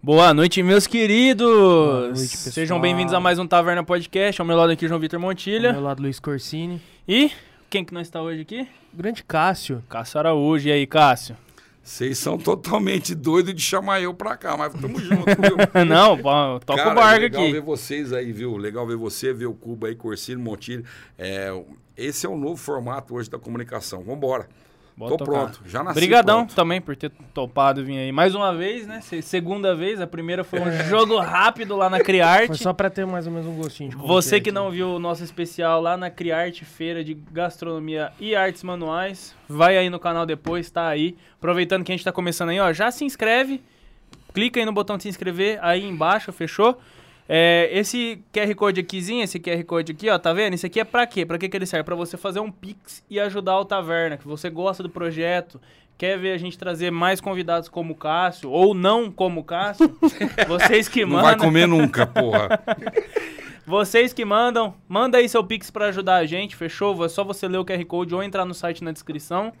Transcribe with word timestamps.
Boa 0.00 0.32
noite, 0.32 0.62
meus 0.62 0.86
queridos! 0.86 1.46
Boa 1.48 2.06
noite. 2.08 2.36
Sejam 2.36 2.80
bem-vindos 2.80 3.12
a 3.12 3.20
mais 3.20 3.38
um 3.38 3.46
Taverna 3.46 3.82
Podcast. 3.82 4.40
Ao 4.40 4.46
meu 4.46 4.56
lado 4.56 4.70
aqui, 4.72 4.86
João 4.86 5.00
Vitor 5.00 5.18
Ao 5.18 5.20
Montilha. 5.20 5.72
meu 5.72 5.82
lado, 5.82 6.00
Luiz 6.02 6.20
Corsini. 6.20 6.80
E 7.06 7.30
quem 7.68 7.84
que 7.84 7.92
nós 7.92 8.06
está 8.06 8.22
hoje 8.22 8.42
aqui? 8.42 8.68
Grande 8.94 9.24
Cássio. 9.24 9.82
Cássio 9.88 10.18
Araújo. 10.20 10.68
E 10.68 10.72
aí, 10.72 10.86
Cássio? 10.86 11.36
Vocês 11.82 12.18
são 12.18 12.38
totalmente 12.38 13.14
doidos 13.14 13.54
de 13.54 13.62
chamar 13.62 14.00
eu 14.00 14.12
pra 14.14 14.36
cá, 14.36 14.56
mas 14.56 14.72
tamo 14.74 15.00
junto, 15.00 15.24
viu? 15.24 15.56
Não, 15.86 16.18
pô, 16.18 16.60
toca 16.60 16.82
Cara, 16.82 16.92
o 16.92 16.94
barco 16.94 17.20
legal 17.22 17.42
aqui. 17.42 17.52
ver 17.52 17.60
vocês 17.62 18.12
aí, 18.12 18.30
viu? 18.30 18.56
Legal 18.56 18.86
ver 18.86 18.96
você, 18.96 19.32
ver 19.32 19.46
o 19.46 19.54
Cuba 19.54 19.88
aí, 19.88 19.96
Corsino, 19.96 20.40
Montilho. 20.40 20.84
É, 21.18 21.50
esse 21.96 22.26
é 22.26 22.28
o 22.28 22.36
novo 22.36 22.56
formato 22.56 23.14
hoje 23.14 23.30
da 23.30 23.38
comunicação. 23.38 24.02
Vambora. 24.04 24.48
Bora 24.98 25.10
Tô 25.16 25.24
tocar. 25.24 25.32
pronto, 25.44 25.60
já 25.64 25.84
nasci 25.84 25.96
Obrigadão 25.98 26.38
pronto. 26.38 26.56
também 26.56 26.80
por 26.80 26.96
ter 26.96 27.12
topado 27.32 27.84
vir 27.84 27.98
aí. 27.98 28.10
Mais 28.10 28.34
uma 28.34 28.52
vez, 28.52 28.84
né? 28.84 29.00
Se- 29.00 29.22
Segunda 29.22 29.72
vez. 29.72 30.00
A 30.00 30.06
primeira 30.08 30.42
foi 30.42 30.58
É. 30.58 30.62
um 30.64 30.72
jogo 30.88 31.16
rápido 31.18 31.76
lá 31.76 31.88
na 31.88 32.00
Criarte. 32.00 32.48
Foi 32.48 32.56
só 32.56 32.72
pra 32.72 32.90
ter 32.90 33.06
mais 33.06 33.24
ou 33.26 33.32
menos 33.32 33.46
um 33.46 33.54
gostinho 33.54 33.90
de 33.90 33.96
como 33.96 34.08
Você 34.08 34.36
é 34.36 34.40
que 34.40 34.50
aqui. 34.50 34.54
não 34.54 34.70
viu 34.72 34.88
o 34.96 34.98
nosso 34.98 35.22
especial 35.22 35.80
lá 35.80 35.96
na 35.96 36.10
Criarte 36.10 36.64
Feira 36.64 37.04
de 37.04 37.14
Gastronomia 37.14 38.10
e 38.18 38.34
Artes 38.34 38.64
Manuais, 38.64 39.36
vai 39.48 39.78
aí 39.78 39.88
no 39.88 40.00
canal 40.00 40.26
depois, 40.26 40.68
tá 40.68 40.88
aí. 40.88 41.16
Aproveitando 41.38 41.84
que 41.84 41.92
a 41.92 41.94
gente 41.96 42.04
tá 42.04 42.10
começando 42.10 42.48
aí, 42.48 42.58
ó, 42.58 42.72
já 42.72 42.90
se 42.90 43.04
inscreve, 43.04 43.62
clica 44.34 44.58
aí 44.58 44.66
no 44.66 44.72
botão 44.72 44.96
de 44.96 45.04
se 45.04 45.08
inscrever 45.08 45.58
aí 45.62 45.84
embaixo, 45.84 46.32
fechou? 46.32 46.76
É, 47.28 47.68
esse 47.72 48.22
QR 48.32 48.54
Code 48.54 48.80
aquizinho, 48.80 49.22
esse 49.22 49.38
QR 49.38 49.62
Code 49.64 49.92
aqui, 49.92 50.08
ó, 50.08 50.18
tá 50.18 50.32
vendo? 50.32 50.54
Isso 50.54 50.64
aqui 50.64 50.80
é 50.80 50.84
pra 50.84 51.06
quê? 51.06 51.26
Pra 51.26 51.36
que, 51.38 51.48
que 51.48 51.56
ele 51.56 51.66
serve? 51.66 51.84
Pra 51.84 51.94
você 51.94 52.16
fazer 52.16 52.40
um 52.40 52.50
Pix 52.50 53.04
e 53.10 53.20
ajudar 53.20 53.58
o 53.58 53.64
Taverna, 53.66 54.16
que 54.16 54.26
você 54.26 54.48
gosta 54.48 54.82
do 54.82 54.88
projeto, 54.88 55.60
quer 55.98 56.18
ver 56.18 56.32
a 56.32 56.38
gente 56.38 56.56
trazer 56.56 56.90
mais 56.90 57.20
convidados 57.20 57.68
como 57.68 57.92
o 57.92 57.96
Cássio, 57.96 58.50
ou 58.50 58.72
não 58.72 59.10
como 59.10 59.40
o 59.40 59.44
Cássio, 59.44 59.94
vocês 60.48 60.88
que 60.88 61.02
Não 61.02 61.10
mandam. 61.16 61.24
vai 61.24 61.36
comer 61.36 61.68
nunca, 61.68 62.06
porra. 62.06 62.60
Vocês 63.66 64.14
que 64.14 64.24
mandam, 64.24 64.74
manda 64.88 65.18
aí 65.18 65.28
seu 65.28 65.44
Pix 65.44 65.70
pra 65.70 65.88
ajudar 65.88 66.16
a 66.16 66.24
gente, 66.24 66.56
fechou? 66.56 67.04
É 67.04 67.08
só 67.10 67.22
você 67.22 67.46
ler 67.46 67.58
o 67.58 67.64
QR 67.66 67.84
Code 67.84 68.14
ou 68.14 68.22
entrar 68.22 68.46
no 68.46 68.54
site 68.54 68.82
na 68.82 68.92
descrição. 68.92 69.52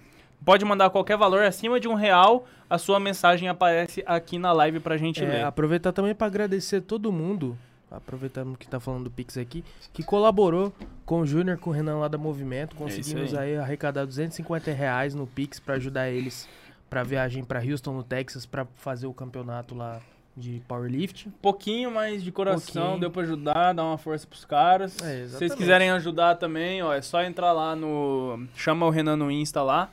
Pode 0.44 0.64
mandar 0.64 0.90
qualquer 0.90 1.16
valor 1.16 1.42
acima 1.42 1.78
de 1.80 1.88
um 1.88 1.94
real, 1.94 2.46
a 2.70 2.78
sua 2.78 2.98
mensagem 3.00 3.48
aparece 3.48 4.02
aqui 4.06 4.38
na 4.38 4.52
live 4.52 4.80
pra 4.80 4.96
gente 4.96 5.22
É, 5.22 5.28
ler. 5.28 5.44
aproveitar 5.44 5.92
também 5.92 6.14
pra 6.14 6.26
agradecer 6.26 6.80
todo 6.80 7.12
mundo, 7.12 7.56
aproveitando 7.90 8.56
que 8.56 8.66
tá 8.66 8.78
falando 8.80 9.04
do 9.04 9.10
Pix 9.10 9.36
aqui, 9.36 9.64
que 9.92 10.02
colaborou 10.02 10.72
com 11.04 11.20
o 11.20 11.26
Júnior, 11.26 11.58
com 11.58 11.70
o 11.70 11.72
Renan 11.72 11.98
lá 11.98 12.08
da 12.08 12.16
Movimento. 12.18 12.76
Conseguimos 12.76 13.34
É 13.34 13.38
aí. 13.40 13.50
aí. 13.52 13.56
arrecadar 13.58 14.04
250 14.04 14.70
reais 14.72 15.14
no 15.14 15.26
Pix 15.26 15.58
pra 15.58 15.74
ajudar 15.74 16.08
eles 16.08 16.48
pra 16.88 17.02
viagem 17.02 17.44
pra 17.44 17.60
Houston, 17.60 17.92
no 17.92 18.02
Texas, 18.02 18.46
pra 18.46 18.66
fazer 18.76 19.06
o 19.06 19.12
campeonato 19.12 19.74
lá 19.74 20.00
de 20.36 20.62
powerlifting. 20.68 21.28
Um 21.30 21.32
pouquinho 21.42 21.90
mais 21.90 22.22
de 22.22 22.30
coração, 22.30 22.82
Pouquinho. 22.82 23.00
deu 23.00 23.10
pra 23.10 23.22
ajudar, 23.22 23.72
dar 23.74 23.82
uma 23.84 23.98
força 23.98 24.26
pros 24.26 24.44
caras. 24.44 24.96
É, 25.02 25.26
Se 25.26 25.32
vocês 25.36 25.54
quiserem 25.54 25.90
ajudar 25.90 26.36
também, 26.36 26.80
ó, 26.82 26.94
é 26.94 27.02
só 27.02 27.22
entrar 27.24 27.52
lá 27.52 27.74
no. 27.74 28.46
Chama 28.54 28.86
o 28.86 28.90
Renan 28.90 29.16
no 29.16 29.30
Insta 29.30 29.62
lá. 29.62 29.90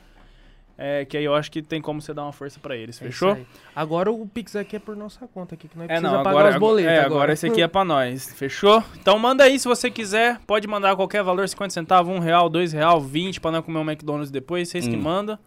É, 0.78 1.06
que 1.06 1.16
aí 1.16 1.24
eu 1.24 1.34
acho 1.34 1.50
que 1.50 1.62
tem 1.62 1.82
como 1.82 2.02
você 2.02 2.14
dar 2.14 2.24
uma 2.24 2.34
força 2.34 2.60
pra 2.60 2.76
eles, 2.76 3.02
É 3.02 3.06
fechou? 3.06 3.38
Agora 3.74 4.12
o 4.12 4.28
Pix 4.28 4.58
aqui 4.58 4.76
é 4.76 4.80
por 4.80 4.94
nossa 4.96 5.26
conta 5.26 5.56
aqui, 5.56 5.70
que 5.70 5.78
nós 5.78 5.86
É, 5.86 5.88
precisa 6.00 6.12
não, 6.12 6.18
pagar 6.22 6.30
agora, 6.40 6.50
os 6.50 6.56
boletos. 6.58 6.92
é, 6.92 7.00
agora 7.00 7.32
esse 7.32 7.48
aqui 7.48 7.62
é 7.62 7.68
pra 7.68 7.86
nós, 7.86 8.34
fechou? 8.34 8.84
Então 9.00 9.18
manda 9.18 9.46
aí 9.46 9.58
se 9.58 9.68
você 9.70 9.90
quiser, 9.90 10.38
pode 10.46 10.68
mandar 10.68 10.94
qualquer 10.98 11.24
valor, 11.24 11.48
50 11.48 11.74
centavos, 11.74 12.14
1 12.14 12.20
real, 12.20 12.50
2 12.50 12.74
real, 12.74 13.00
20, 13.00 13.40
pra 13.40 13.52
não 13.52 13.62
comer 13.62 13.80
um 13.80 13.90
McDonald's 13.90 14.30
depois, 14.30 14.68
vocês 14.68 14.86
que 14.86 14.98
Hum. 14.98 15.02
mandam. 15.02 15.40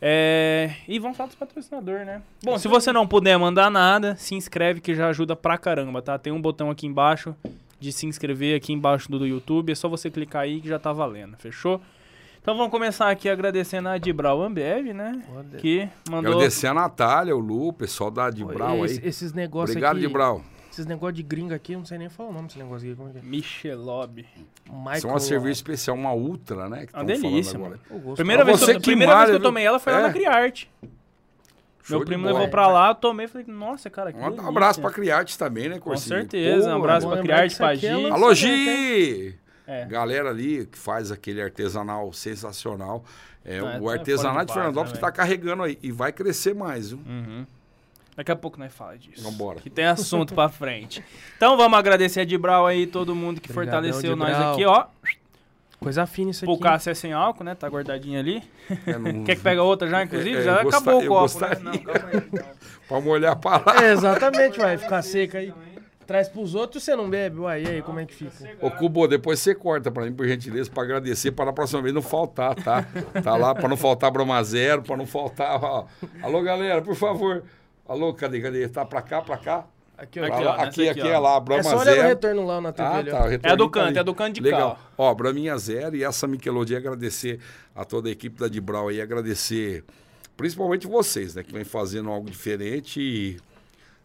É, 0.00 0.70
e 0.86 0.98
vamos 0.98 1.16
falar 1.16 1.28
dos 1.28 1.36
patrocinadores, 1.36 2.06
né? 2.06 2.22
Bom, 2.44 2.56
se 2.58 2.68
você 2.68 2.92
não 2.92 3.06
puder 3.06 3.36
mandar 3.38 3.70
nada, 3.70 4.14
se 4.16 4.34
inscreve 4.34 4.80
que 4.80 4.94
já 4.94 5.08
ajuda 5.08 5.34
pra 5.34 5.58
caramba, 5.58 6.00
tá? 6.00 6.16
Tem 6.18 6.32
um 6.32 6.40
botão 6.40 6.70
aqui 6.70 6.86
embaixo 6.86 7.34
de 7.80 7.90
se 7.90 8.06
inscrever 8.06 8.56
aqui 8.56 8.72
embaixo 8.72 9.10
do, 9.10 9.18
do 9.20 9.26
YouTube, 9.26 9.72
é 9.72 9.74
só 9.74 9.88
você 9.88 10.10
clicar 10.10 10.42
aí 10.42 10.60
que 10.60 10.68
já 10.68 10.78
tá 10.78 10.92
valendo, 10.92 11.36
fechou? 11.38 11.80
Então 12.40 12.56
vamos 12.56 12.70
começar 12.70 13.10
aqui 13.10 13.28
agradecendo 13.28 13.88
a 13.88 13.98
Dibral 13.98 14.42
Ambev, 14.42 14.92
né? 14.94 15.22
Olha. 15.34 15.58
Que 15.58 15.88
mandou... 16.08 16.32
Agradecer 16.34 16.66
a 16.66 16.74
Natália, 16.74 17.36
o 17.36 17.38
Lu, 17.38 17.68
o 17.68 17.72
pessoal 17.72 18.10
da 18.10 18.30
Dibral 18.30 18.84
Esse- 18.84 19.00
aí. 19.00 19.08
Esses 19.08 19.32
negócios 19.32 19.70
Obrigado, 19.70 19.96
aqui, 19.98 20.06
Dibral. 20.06 20.42
esses 20.70 20.86
negócios 20.86 21.16
de 21.16 21.22
gringa 21.22 21.54
aqui, 21.56 21.74
eu 21.74 21.78
não 21.80 21.84
sei 21.86 21.98
nem 21.98 22.08
falar 22.08 22.30
o 22.30 22.32
nome 22.32 22.46
desse 22.46 22.58
negócio 22.58 22.86
aqui. 22.88 22.96
Como 22.96 23.08
é 23.10 23.12
que 23.12 23.18
é? 23.18 23.22
Michelob. 23.22 24.26
Michael, 24.70 24.96
Isso 24.96 25.06
é 25.06 25.10
uma 25.10 25.20
cerveja 25.20 25.52
especial, 25.52 25.96
uma 25.96 26.12
ultra, 26.14 26.68
né? 26.70 26.86
Que 26.86 26.94
Uma 26.94 27.04
delícia, 27.04 27.56
agora. 27.58 27.78
mano. 27.90 28.14
Primeira, 28.14 28.42
Pra 28.44 28.52
vez, 28.52 28.60
que 28.60 28.64
você 28.66 28.72
eu, 28.72 28.80
que 28.80 28.82
primeira 28.86 29.14
vez 29.16 29.30
que 29.30 29.36
eu 29.36 29.40
tomei 29.42 29.64
ela 29.66 29.78
foi 29.78 29.92
lá 29.92 29.98
É. 29.98 30.02
na 30.02 30.12
Criarte. 30.12 30.70
Show 31.82 31.98
Meu 31.98 32.06
primo 32.06 32.26
levou 32.26 32.48
pra 32.48 32.66
lá, 32.68 32.88
eu 32.90 32.94
tomei 32.94 33.24
e 33.24 33.28
falei, 33.28 33.46
nossa, 33.46 33.88
cara, 33.88 34.12
que 34.12 34.18
Um 34.18 34.24
delícia. 34.30 34.48
abraço 34.48 34.80
pra 34.80 34.90
Criarte 34.90 35.38
também, 35.38 35.70
né, 35.70 35.76
Com 35.78 35.88
Corsini? 35.90 36.16
certeza, 36.20 36.68
um 36.68 36.72
Pô, 36.72 36.78
abraço 36.84 37.06
bom 37.06 37.12
pra 37.14 37.22
Criarte, 37.22 37.50
que 37.52 37.56
pra 37.56 37.72
é 37.72 37.76
Gi. 37.76 38.10
Alô, 38.10 38.34
Gi! 38.34 39.38
É. 39.68 39.84
Galera 39.84 40.30
ali 40.30 40.64
que 40.66 40.78
faz 40.78 41.12
aquele 41.12 41.42
artesanal 41.42 42.10
sensacional. 42.12 43.04
É, 43.44 43.60
Não, 43.60 43.82
o 43.82 43.90
é 43.90 43.94
artesanato 43.94 44.32
fora 44.32 44.42
de 44.42 44.46
de 44.46 44.52
Fernandópolis 44.54 44.92
base, 44.92 45.00
que 45.00 45.04
né, 45.06 45.10
tá 45.10 45.12
carregando 45.12 45.62
aí. 45.62 45.78
E 45.82 45.92
vai 45.92 46.10
crescer 46.10 46.54
mais, 46.54 46.88
viu? 46.90 47.00
Uhum. 47.06 47.46
Daqui 48.16 48.32
a 48.32 48.36
pouco 48.36 48.58
nós 48.58 48.72
fala 48.72 48.98
disso. 48.98 49.22
Vambora. 49.22 49.60
Que 49.60 49.70
tem 49.70 49.84
assunto 49.84 50.34
pra 50.34 50.48
frente. 50.48 51.04
Então 51.36 51.56
vamos 51.56 51.78
agradecer 51.78 52.20
a 52.20 52.24
Dibral 52.24 52.66
aí, 52.66 52.86
todo 52.86 53.14
mundo 53.14 53.40
que 53.40 53.52
Obrigadão, 53.52 53.92
fortaleceu 53.92 54.16
nós 54.16 54.36
aqui, 54.36 54.64
ó. 54.64 54.86
Coisa 55.78 56.04
fina 56.06 56.32
isso 56.32 56.44
O 56.44 56.54
aqui. 56.54 56.62
Cássio 56.62 56.90
é 56.90 56.94
sem 56.94 57.12
álcool, 57.12 57.44
né? 57.44 57.54
Tá 57.54 57.68
guardadinho 57.68 58.18
ali. 58.18 58.42
É, 58.84 58.98
não- 58.98 59.22
Quer 59.24 59.36
que 59.36 59.42
pega 59.42 59.62
outra 59.62 59.86
já, 59.88 60.02
inclusive? 60.02 60.36
É, 60.38 60.42
já 60.42 60.62
eu 60.62 60.68
acabou 60.68 61.00
o 61.04 61.06
copo, 61.06 61.40
né? 61.40 61.48
Não, 61.62 61.72
calma 61.78 62.08
aí. 62.12 62.20
calma. 62.22 62.58
Pra 62.88 63.00
molhar 63.02 63.36
pra 63.36 63.58
lá. 63.58 63.84
É, 63.84 63.92
exatamente, 63.92 64.58
vai 64.58 64.78
ficar 64.78 65.02
seca 65.02 65.38
aí. 65.38 65.52
Traz 66.08 66.26
pros 66.26 66.54
outros 66.54 66.82
e 66.82 66.86
você 66.86 66.96
não 66.96 67.10
bebe. 67.10 67.38
Uai, 67.38 67.62
e 67.64 67.68
aí, 67.68 67.82
como 67.82 68.00
é 68.00 68.06
que 68.06 68.14
fica? 68.14 68.32
Ô, 68.62 68.70
Cubo, 68.70 69.06
depois 69.06 69.40
você 69.40 69.54
corta 69.54 69.90
pra 69.90 70.06
mim, 70.06 70.12
por 70.14 70.26
gentileza, 70.26 70.70
pra 70.70 70.82
agradecer, 70.82 71.32
pra 71.32 71.44
na 71.44 71.52
próxima 71.52 71.82
vez 71.82 71.94
não 71.94 72.00
faltar, 72.00 72.54
tá? 72.54 72.82
Tá 73.22 73.36
lá, 73.36 73.54
pra 73.54 73.68
não 73.68 73.76
faltar 73.76 74.10
Broma 74.10 74.42
Zero, 74.42 74.80
pra 74.82 74.96
não 74.96 75.06
faltar. 75.06 75.62
Ó. 75.62 75.84
Alô, 76.22 76.40
galera, 76.42 76.80
por 76.80 76.94
favor. 76.94 77.44
Alô, 77.86 78.14
cadê, 78.14 78.40
cadê? 78.40 78.66
Tá 78.70 78.86
pra 78.86 79.02
cá, 79.02 79.20
pra 79.20 79.36
cá? 79.36 79.66
Aqui, 79.98 80.18
Pra 80.20 80.28
Aqui, 80.34 80.44
lá, 80.44 80.50
ó, 80.50 80.54
aqui, 80.62 80.88
aqui, 80.88 81.00
aqui 81.00 81.08
ó. 81.10 81.12
é 81.12 81.18
lá, 81.18 81.40
Broma 81.40 81.60
É 81.60 81.62
só 81.62 81.76
olhar 81.78 81.92
Zero. 81.92 82.08
retorno 82.08 82.46
lá 82.46 82.60
na 82.60 82.72
TV. 82.72 82.88
Ah, 82.88 83.00
ó. 83.00 83.10
tá. 83.10 83.24
o 83.26 83.32
É 83.32 83.56
do 83.56 83.68
tá 83.68 83.70
canto, 83.80 83.88
ali. 83.88 83.98
é 83.98 84.04
do 84.04 84.14
canto 84.14 84.34
de 84.36 84.40
Legal. 84.40 84.76
cá. 84.76 84.80
Ó, 84.96 85.14
Braminha 85.14 85.58
Zero 85.58 85.94
e 85.94 86.04
essa 86.04 86.26
Michelodie 86.26 86.74
agradecer 86.76 87.38
a 87.74 87.84
toda 87.84 88.08
a 88.08 88.12
equipe 88.12 88.38
da 88.40 88.48
Dibral 88.48 88.88
aí, 88.88 88.98
agradecer 89.02 89.84
principalmente 90.38 90.86
vocês, 90.86 91.34
né, 91.34 91.42
que 91.42 91.52
vem 91.52 91.64
fazendo 91.64 92.08
algo 92.10 92.30
diferente 92.30 92.98
e 93.00 93.36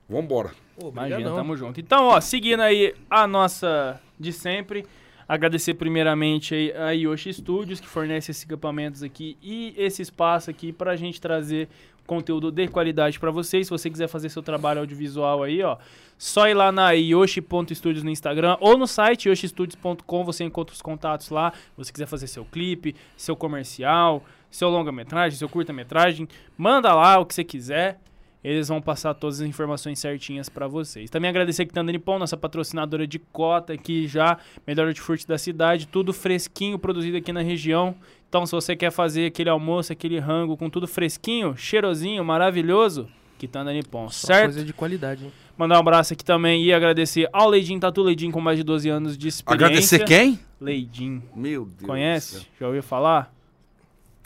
vambora. 0.09 0.51
Imagina, 0.81 1.31
tamo 1.31 1.55
junto. 1.55 1.79
Então, 1.79 2.05
ó, 2.05 2.21
seguindo 2.21 2.61
aí 2.61 2.95
a 3.09 3.27
nossa 3.27 4.01
de 4.19 4.33
sempre, 4.33 4.85
agradecer 5.27 5.75
primeiramente 5.75 6.55
aí 6.55 6.73
a 6.73 6.91
Yoshi 6.91 7.33
Studios, 7.33 7.79
que 7.79 7.87
fornece 7.87 8.31
esses 8.31 8.43
equipamentos 8.43 9.03
aqui 9.03 9.37
e 9.41 9.73
esse 9.77 10.01
espaço 10.01 10.49
aqui 10.49 10.71
pra 10.71 10.95
gente 10.95 11.21
trazer 11.21 11.69
conteúdo 12.05 12.51
de 12.51 12.67
qualidade 12.67 13.19
pra 13.19 13.31
vocês. 13.31 13.67
Se 13.67 13.71
você 13.71 13.89
quiser 13.89 14.07
fazer 14.07 14.29
seu 14.29 14.41
trabalho 14.41 14.79
audiovisual 14.81 15.43
aí, 15.43 15.61
ó, 15.61 15.77
só 16.17 16.47
ir 16.47 16.53
lá 16.53 16.71
na 16.71 16.91
yoshi.studios 16.91 18.03
no 18.03 18.09
Instagram 18.09 18.57
ou 18.59 18.77
no 18.77 18.87
site 18.87 19.29
yoshistudios.com, 19.29 20.23
você 20.23 20.43
encontra 20.43 20.73
os 20.73 20.81
contatos 20.81 21.29
lá. 21.29 21.51
Se 21.51 21.77
você 21.77 21.91
quiser 21.91 22.07
fazer 22.07 22.27
seu 22.27 22.45
clipe, 22.45 22.95
seu 23.15 23.35
comercial, 23.35 24.23
seu 24.49 24.69
longa-metragem, 24.69 25.37
seu 25.37 25.49
curta-metragem, 25.49 26.27
manda 26.57 26.93
lá 26.93 27.19
o 27.19 27.25
que 27.25 27.33
você 27.33 27.43
quiser. 27.43 27.99
Eles 28.43 28.67
vão 28.67 28.81
passar 28.81 29.13
todas 29.13 29.39
as 29.41 29.47
informações 29.47 29.99
certinhas 29.99 30.49
pra 30.49 30.67
vocês. 30.67 31.09
Também 31.09 31.29
agradecer 31.29 31.61
aqui 31.63 31.71
a 31.71 31.75
Tanda 31.75 31.91
Nippon, 31.91 32.19
nossa 32.19 32.35
patrocinadora 32.35 33.07
de 33.07 33.17
cota 33.19 33.71
aqui 33.73 34.05
já, 34.07 34.37
melhor 34.67 34.87
hortifruti 34.87 35.25
da 35.25 35.37
cidade, 35.37 35.87
tudo 35.87 36.11
fresquinho, 36.11 36.77
produzido 36.77 37.15
aqui 37.17 37.31
na 37.31 37.41
região. 37.41 37.95
Então, 38.27 38.45
se 38.45 38.51
você 38.51 38.75
quer 38.75 38.91
fazer 38.91 39.27
aquele 39.27 39.49
almoço, 39.49 39.93
aquele 39.93 40.19
rango 40.19 40.57
com 40.57 40.69
tudo 40.69 40.87
fresquinho, 40.87 41.55
cheirosinho, 41.55 42.23
maravilhoso, 42.25 43.07
Quitanda 43.37 43.71
Nippon, 43.73 44.09
Só 44.09 44.27
certo? 44.27 44.43
coisa 44.53 44.63
de 44.65 44.73
qualidade, 44.73 45.25
hein? 45.25 45.31
Mandar 45.57 45.75
um 45.75 45.79
abraço 45.79 46.13
aqui 46.13 46.23
também 46.25 46.63
e 46.63 46.73
agradecer 46.73 47.29
ao 47.31 47.47
Leidin 47.49 47.79
Tatu 47.79 48.01
Leidin 48.01 48.31
com 48.31 48.41
mais 48.41 48.57
de 48.57 48.63
12 48.63 48.89
anos 48.89 49.17
de 49.17 49.27
experiência. 49.27 49.65
Agradecer 49.67 50.05
quem? 50.05 50.39
Leidin. 50.59 51.21
Meu 51.35 51.65
Deus. 51.65 51.77
do 51.77 51.85
Conhece? 51.85 52.35
céu. 52.37 52.41
Já 52.59 52.67
ouviu 52.67 52.81
falar? 52.81 53.33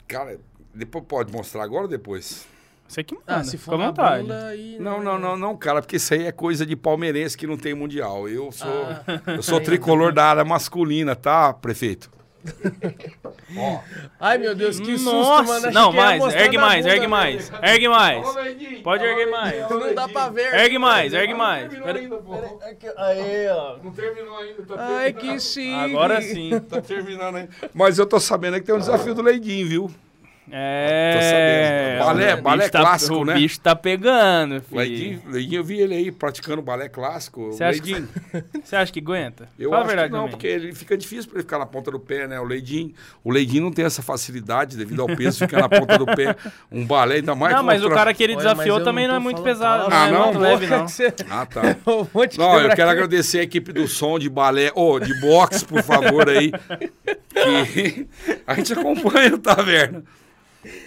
Cara, 0.06 0.40
depois 0.74 1.04
pode 1.06 1.30
mostrar 1.32 1.64
agora 1.64 1.82
ou 1.82 1.88
depois? 1.88 2.46
Você 2.88 3.04
que 3.04 3.14
manda, 3.14 3.24
Ah, 3.26 3.44
se 3.44 3.58
for 3.58 3.74
à 3.74 3.78
na 3.78 3.86
vontade. 3.88 4.22
bunda 4.22 4.46
aí... 4.46 4.78
Não, 4.80 4.98
né? 4.98 5.04
não, 5.04 5.18
não, 5.18 5.36
não, 5.36 5.56
cara, 5.56 5.82
porque 5.82 5.96
isso 5.96 6.14
aí 6.14 6.24
é 6.26 6.32
coisa 6.32 6.64
de 6.64 6.74
palmeirense 6.74 7.36
que 7.36 7.46
não 7.46 7.56
tem 7.58 7.74
mundial. 7.74 8.26
Eu 8.28 8.50
sou, 8.50 8.66
Ah. 9.06 9.20
eu 9.36 9.42
sou 9.42 9.60
tricolor 9.60 10.12
da 10.12 10.24
área 10.24 10.44
masculina, 10.44 11.14
tá, 11.14 11.52
prefeito? 11.52 12.10
Ó, 13.56 13.80
Ai, 14.20 14.38
meu 14.38 14.54
Deus, 14.54 14.78
que 14.80 14.96
susto, 14.96 15.12
Nossa, 15.12 15.42
mano. 15.42 15.58
Achei 15.66 15.70
não, 15.72 15.92
mais, 15.92 16.34
ergue 16.34 16.56
mais, 16.56 16.82
bunda, 16.84 16.94
ergue 16.94 17.08
mais, 17.08 17.52
ergue 17.62 17.88
mais. 17.88 18.26
Pode 18.82 19.04
erguer 19.04 19.26
mais. 19.30 19.68
Não 19.70 19.94
dá 19.94 20.08
pra 20.08 20.28
ver. 20.30 20.54
Ergue 20.54 20.78
mais, 20.78 21.12
ergue 21.12 21.34
mais. 21.34 21.64
Não 21.72 21.80
Pera- 21.82 21.92
terminou 21.98 22.18
ainda, 22.18 22.48
pô. 22.58 22.64
Aqui, 22.64 22.86
Aí, 22.96 23.48
ó. 23.48 23.76
Não 23.82 23.90
terminou 23.92 24.38
ainda, 24.38 24.62
tá 24.62 24.74
Ai, 24.78 25.12
terminando. 25.12 25.34
que 25.36 25.40
chique. 25.40 25.74
Agora 25.74 26.22
sim. 26.22 26.60
Tá 26.60 26.80
terminando 26.80 27.36
ainda. 27.36 27.50
Mas 27.74 27.98
eu 27.98 28.06
tô 28.06 28.18
sabendo 28.20 28.54
que 28.54 28.62
tem 28.66 28.74
um 28.74 28.78
desafio 28.78 29.14
do 29.14 29.20
Leidinho, 29.22 29.68
viu? 29.68 29.90
É. 30.50 31.12
Tô 31.14 31.22
sabendo. 31.22 32.04
Balé- 32.04 32.24
o 32.24 32.36
bicho 32.36 32.42
balé 32.42 32.68
tá- 32.68 32.80
clássico, 32.80 33.14
o 33.16 33.24
né? 33.24 33.34
bicho 33.34 33.60
tá 33.60 33.76
pegando, 33.76 34.56
O 34.56 34.60
filho. 34.62 34.78
Leidinho, 34.80 35.22
Leidinho, 35.28 35.58
eu 35.60 35.64
vi 35.64 35.80
ele 35.80 35.94
aí 35.94 36.12
praticando 36.12 36.62
balé 36.62 36.88
clássico. 36.88 37.52
Você 37.52 37.62
o 37.62 37.66
acha 37.66 37.80
que- 37.80 38.04
acha 38.76 38.92
que 38.92 39.00
aguenta? 39.00 39.48
eu 39.58 39.70
Fala 39.70 39.82
acho 39.82 39.84
a 39.84 39.88
verdade 39.88 40.08
que 40.08 40.12
não, 40.14 40.20
também. 40.24 40.30
porque 40.32 40.46
ele 40.46 40.74
fica 40.74 40.96
difícil 40.96 41.24
pra 41.30 41.38
ele 41.38 41.42
ficar 41.42 41.58
na 41.58 41.66
ponta 41.66 41.90
do 41.90 42.00
pé, 42.00 42.26
né? 42.26 42.38
O 42.40 42.44
Leidinho, 42.44 42.92
o 43.22 43.30
Leidinho 43.30 43.64
não 43.64 43.72
tem 43.72 43.84
essa 43.84 44.02
facilidade 44.02 44.76
devido 44.76 45.02
ao 45.02 45.08
peso 45.08 45.38
ficar 45.38 45.60
na 45.60 45.68
ponta 45.68 45.98
do 45.98 46.06
pé. 46.06 46.34
Um 46.70 46.84
balé 46.86 47.16
ainda 47.16 47.34
mais 47.34 47.54
Não, 47.54 47.62
mas 47.62 47.80
o 47.80 47.84
outra- 47.84 47.98
cara 47.98 48.14
que 48.14 48.22
ele 48.22 48.36
desafiou 48.36 48.80
também 48.82 49.06
não 49.06 49.14
não 49.14 49.20
é 49.20 49.24
muito 49.24 49.42
pesado, 49.42 49.90
palavra. 49.90 49.90
não 49.90 50.02
Ah, 50.04 50.08
é 50.08 50.12
não? 50.12 50.26
muito 50.26 50.38
leve, 50.40 50.66
não. 50.66 50.86
Ah, 51.30 51.46
tá. 51.46 51.62
Eu 51.86 52.08
Não, 52.38 52.54
eu 52.60 52.60
quero 52.60 52.72
aqui. 52.72 52.82
agradecer 52.82 53.38
a 53.40 53.42
equipe 53.42 53.72
do 53.72 53.86
som 53.88 54.18
de 54.18 54.28
balé, 54.28 54.70
ou 54.74 55.00
de 55.00 55.18
boxe, 55.20 55.64
por 55.64 55.82
favor, 55.82 56.28
aí. 56.28 56.52
Que 57.30 58.06
a 58.46 58.54
gente 58.54 58.72
acompanha 58.72 59.34
o 59.34 59.38
Taverna. 59.38 60.02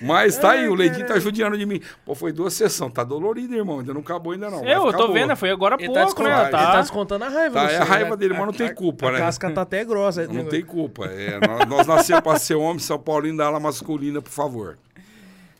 Mas 0.01 0.37
tá 0.37 0.51
aí, 0.51 0.67
o 0.67 0.73
Leidinho 0.75 1.05
tá 1.07 1.19
judiando 1.19 1.57
de 1.57 1.65
mim. 1.65 1.81
Pô, 2.05 2.13
foi 2.15 2.31
duas 2.31 2.53
sessões, 2.53 2.91
tá 2.93 3.03
dolorido, 3.03 3.55
irmão. 3.55 3.79
Ainda 3.79 3.93
não 3.93 4.01
acabou 4.01 4.33
ainda 4.33 4.49
não. 4.49 4.63
Eu, 4.65 4.87
eu 4.87 4.93
tô 4.93 5.11
vendo, 5.11 5.35
foi 5.35 5.49
agora 5.51 5.75
há 5.75 5.77
tá, 5.77 5.85
pouco, 5.85 5.99
né? 5.99 6.05
descontando, 6.05 6.41
ele 6.41 6.49
tá 6.51 6.71
Tá. 6.71 6.81
descontando 6.81 7.23
a 7.25 7.29
raiva. 7.29 7.53
Tá, 7.67 7.71
é 7.71 7.77
a 7.77 7.83
raiva 7.83 8.09
né? 8.11 8.15
dele, 8.17 8.33
mas 8.33 8.45
não 8.45 8.53
tem 8.53 8.73
culpa, 8.73 9.07
A 9.09 9.11
né? 9.11 9.17
casca 9.19 9.51
tá 9.51 9.61
até 9.61 9.83
grossa. 9.85 10.27
Não 10.27 10.45
tem 10.45 10.63
culpa. 10.63 11.05
É, 11.05 11.39
nós, 11.45 11.67
nós 11.67 11.87
nascemos 11.87 12.21
pra 12.21 12.37
ser 12.39 12.55
homem, 12.55 12.79
São 12.79 12.97
Paulino 12.99 13.37
da 13.37 13.45
ala 13.45 13.59
masculina, 13.59 14.21
por 14.21 14.31
favor. 14.31 14.77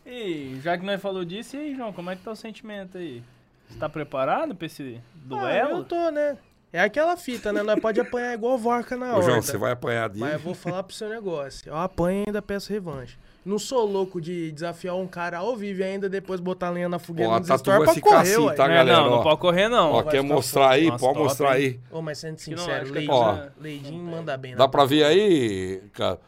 E 0.06 0.58
já 0.62 0.76
que 0.76 0.84
nós 0.84 1.00
falou 1.00 1.24
disso, 1.24 1.56
e 1.56 1.60
aí, 1.60 1.74
João, 1.74 1.92
como 1.92 2.10
é 2.10 2.16
que 2.16 2.22
tá 2.22 2.30
o 2.32 2.36
sentimento 2.36 2.98
aí? 2.98 3.22
Você 3.68 3.78
tá 3.78 3.88
preparado 3.88 4.54
pra 4.54 4.66
esse 4.66 4.98
Ah, 4.98 5.18
duelo? 5.24 5.78
eu 5.78 5.84
tô, 5.84 6.10
né? 6.10 6.36
É 6.72 6.80
aquela 6.80 7.16
fita, 7.16 7.52
né? 7.52 7.62
Nós 7.62 7.78
pode 7.80 8.00
apanhar 8.00 8.32
igual 8.34 8.56
vorca 8.58 8.96
na 8.96 9.12
hora. 9.14 9.22
João, 9.22 9.42
você 9.42 9.56
vai 9.58 9.72
apanhar 9.72 10.08
dele. 10.08 10.20
Mas 10.20 10.32
eu 10.34 10.38
vou 10.38 10.54
falar 10.54 10.82
pro 10.82 10.94
seu 10.94 11.08
negócio. 11.08 11.68
Eu 11.70 11.76
apanho 11.76 12.20
e 12.20 12.24
ainda 12.28 12.40
peço 12.42 12.72
revanche. 12.72 13.16
Não 13.44 13.58
sou 13.58 13.84
louco 13.84 14.20
de 14.20 14.52
desafiar 14.52 14.94
um 14.94 15.06
cara 15.06 15.38
ao 15.38 15.56
vivo 15.56 15.80
e 15.80 15.82
ainda 15.84 16.08
depois 16.08 16.38
botar 16.38 16.70
lenha 16.70 16.88
na 16.88 17.00
fogueira 17.00 17.28
Ó, 17.32 17.42
stories 17.42 17.62
vai 17.86 17.94
pra 17.94 18.00
correr, 18.00 18.16
assim, 18.34 18.36
ué. 18.36 18.54
tá, 18.54 18.64
É, 18.66 18.68
galera? 18.68 18.98
não, 19.00 19.10
não 19.10 19.18
Ó, 19.18 19.22
pode 19.24 19.40
correr, 19.40 19.68
não. 19.68 19.92
Ó, 19.94 20.02
quer 20.04 20.22
mostrar 20.22 20.70
aí? 20.70 20.86
Nossa, 20.86 20.98
pode 21.00 21.14
top, 21.14 21.24
mostrar 21.28 21.60
hein? 21.60 21.66
aí. 21.66 21.80
Ô, 21.90 22.00
mas 22.00 22.18
sendo 22.18 22.32
não, 22.32 22.38
sincero, 22.38 22.72
acho 22.82 22.84
que 22.84 22.98
Leidinho, 22.98 23.12
Ó. 23.16 23.38
Leidinho 23.60 24.02
manda 24.04 24.36
bem. 24.36 24.54
Dá 24.54 24.68
pra 24.68 24.84
ver 24.84 25.02
aí, 25.04 25.82
cara. 25.92 26.20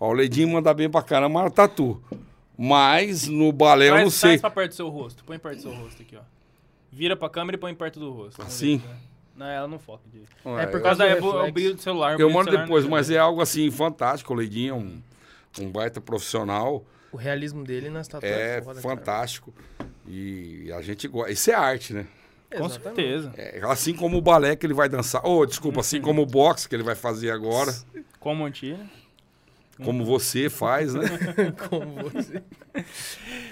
Ó, 0.00 0.08
o 0.08 0.12
Leidinho 0.14 0.48
manda 0.48 0.72
bem 0.72 0.88
pra 0.88 1.02
caramba, 1.02 1.42
mas 1.42 1.52
é 1.52 1.54
tatu. 1.54 2.02
Mas 2.56 3.26
no 3.28 3.52
balé 3.52 3.90
eu 3.90 3.98
não 3.98 4.10
sei. 4.10 4.30
Traz 4.30 4.40
pra 4.40 4.50
perto 4.50 4.70
do 4.70 4.74
seu 4.74 4.88
rosto. 4.88 5.24
Põe 5.24 5.38
perto 5.38 5.56
do 5.56 5.62
seu 5.62 5.74
rosto 5.74 6.00
aqui, 6.02 6.16
ó. 6.16 6.20
Vira 6.90 7.16
pra 7.16 7.28
câmera 7.28 7.56
e 7.56 7.60
põe 7.60 7.74
perto 7.74 8.00
do 8.00 8.10
rosto. 8.12 8.40
Assim? 8.42 8.78
ver, 8.78 8.88
né? 8.88 8.96
Não, 9.34 9.46
ela 9.46 9.66
não 9.68 9.78
foca 9.78 10.02
direito. 10.10 10.30
É 10.58 10.66
por 10.66 10.72
Por 10.72 10.82
causa 10.82 10.96
do 10.96 10.98
da 10.98 11.06
é, 11.08 11.20
o 11.20 11.24
reflexo. 11.24 11.52
brilho 11.52 11.74
do 11.74 11.80
celular. 11.82 12.20
Eu 12.20 12.30
mando 12.30 12.44
celular 12.44 12.62
depois, 12.64 12.84
não 12.84 12.90
mas 12.90 13.10
é 13.10 13.18
algo 13.18 13.40
assim 13.40 13.70
fantástico. 13.70 14.32
O 14.32 14.36
Leidinho 14.36 14.70
é 14.74 14.76
um, 14.76 15.02
um 15.60 15.70
baita 15.70 16.00
profissional. 16.00 16.84
O 17.12 17.16
realismo 17.16 17.62
dele 17.64 17.90
nas 17.90 18.08
tatuagens 18.08 18.40
É 18.40 18.62
foda, 18.62 18.80
cara. 18.80 18.96
fantástico. 18.96 19.52
E 20.06 20.72
a 20.72 20.80
gente 20.82 21.06
gosta. 21.08 21.30
Isso 21.32 21.50
é 21.50 21.54
arte, 21.54 21.92
né? 21.92 22.06
Com 22.56 22.68
certeza. 22.68 23.32
É, 23.36 23.60
assim 23.64 23.94
como 23.94 24.18
o 24.18 24.20
balé 24.20 24.54
que 24.56 24.66
ele 24.66 24.74
vai 24.74 24.88
dançar. 24.88 25.22
Oh, 25.24 25.44
desculpa, 25.46 25.80
assim 25.80 26.00
como 26.00 26.22
o 26.22 26.26
boxe 26.26 26.68
que 26.68 26.74
ele 26.74 26.82
vai 26.82 26.94
fazer 26.94 27.30
agora. 27.30 27.72
Como 28.20 28.48
tira. 28.50 28.78
Como 29.82 30.04
você 30.04 30.50
faz, 30.50 30.92
né? 30.94 31.02
Como 31.68 31.94
você. 32.10 32.42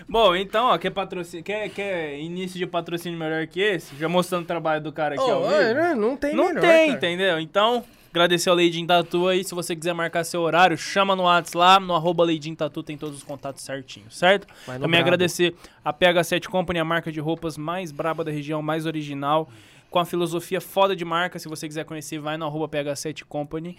Bom, 0.08 0.36
então, 0.36 0.66
ó, 0.66 0.78
quer, 0.78 0.90
patrocínio, 0.90 1.42
quer, 1.42 1.68
quer 1.70 2.18
início 2.18 2.58
de 2.58 2.66
patrocínio 2.66 3.18
melhor 3.18 3.46
que 3.46 3.58
esse? 3.60 3.96
Já 3.96 4.08
mostrando 4.08 4.44
o 4.44 4.46
trabalho 4.46 4.82
do 4.82 4.92
cara 4.92 5.14
aqui, 5.14 5.24
Ô, 5.24 5.40
ó. 5.42 5.50
é, 5.50 5.94
não 5.94 6.16
tem 6.16 6.34
Não 6.36 6.48
melhor, 6.48 6.60
tem, 6.60 6.86
cara. 6.88 6.98
entendeu? 6.98 7.40
Então, 7.40 7.82
agradecer 8.10 8.50
ao 8.50 8.56
Leidinho 8.56 8.86
Tatu 8.86 9.28
aí. 9.28 9.42
Se 9.44 9.54
você 9.54 9.74
quiser 9.74 9.92
marcar 9.92 10.24
seu 10.24 10.40
horário, 10.42 10.76
chama 10.76 11.16
no 11.16 11.22
WhatsApp 11.24 11.56
lá, 11.56 11.80
no 11.80 11.94
arroba 11.94 12.24
Leidinho 12.24 12.56
Tatu, 12.56 12.82
tem 12.82 12.96
todos 12.96 13.16
os 13.18 13.22
contatos 13.22 13.62
certinhos, 13.62 14.16
certo? 14.16 14.46
Também 14.66 14.78
brabo. 14.88 14.96
agradecer 14.96 15.54
a 15.84 15.92
PH7 15.92 16.46
Company, 16.48 16.78
a 16.78 16.84
marca 16.84 17.10
de 17.10 17.20
roupas 17.20 17.56
mais 17.56 17.92
braba 17.92 18.22
da 18.24 18.30
região, 18.30 18.60
mais 18.62 18.86
original, 18.86 19.48
com 19.90 19.98
a 19.98 20.04
filosofia 20.04 20.60
foda 20.60 20.94
de 20.94 21.04
marca. 21.04 21.38
Se 21.38 21.48
você 21.48 21.66
quiser 21.66 21.84
conhecer, 21.84 22.18
vai 22.18 22.36
no 22.36 22.44
arroba 22.46 22.68
PH7 22.68 23.24
Company. 23.28 23.76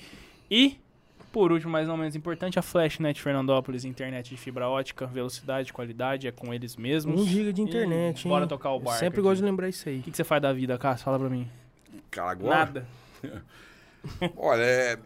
E, 0.50 0.78
por 1.32 1.52
último, 1.52 1.72
mas 1.72 1.88
não 1.88 1.96
menos 1.96 2.16
importante, 2.16 2.60
a 2.60 2.62
Flashnet 2.62 3.22
Fernandópolis, 3.22 3.86
internet 3.86 4.30
de 4.30 4.38
fibra 4.38 4.68
ótica, 4.68 5.06
velocidade, 5.08 5.72
qualidade, 5.72 6.28
é 6.28 6.32
com 6.32 6.54
eles 6.54 6.76
mesmos. 6.76 7.22
Um 7.22 7.26
giga 7.26 7.54
de 7.54 7.62
internet, 7.62 8.24
E 8.24 8.28
hein? 8.28 8.30
Bora 8.30 8.48
tocar 8.48 8.72
o 8.72 8.80
barco. 8.80 9.00
Sempre 9.00 9.20
aqui. 9.20 9.28
gosto 9.30 9.38
de 9.38 9.46
lembrar 9.46 9.70
isso 9.70 9.88
aí. 9.88 10.00
O 10.00 10.04
que, 10.04 10.12
que 10.12 10.18
você 10.18 10.24
faz 10.24 10.42
da 10.42 10.52
vida, 10.52 10.78
Cássio? 10.78 11.06
Fala 11.06 11.18
pra 11.20 11.30
mim. 11.30 11.48
Cara, 12.10 12.32
agora. 12.32 12.56
Nada. 12.58 12.88
Olha, 14.36 14.62
é. 14.64 14.98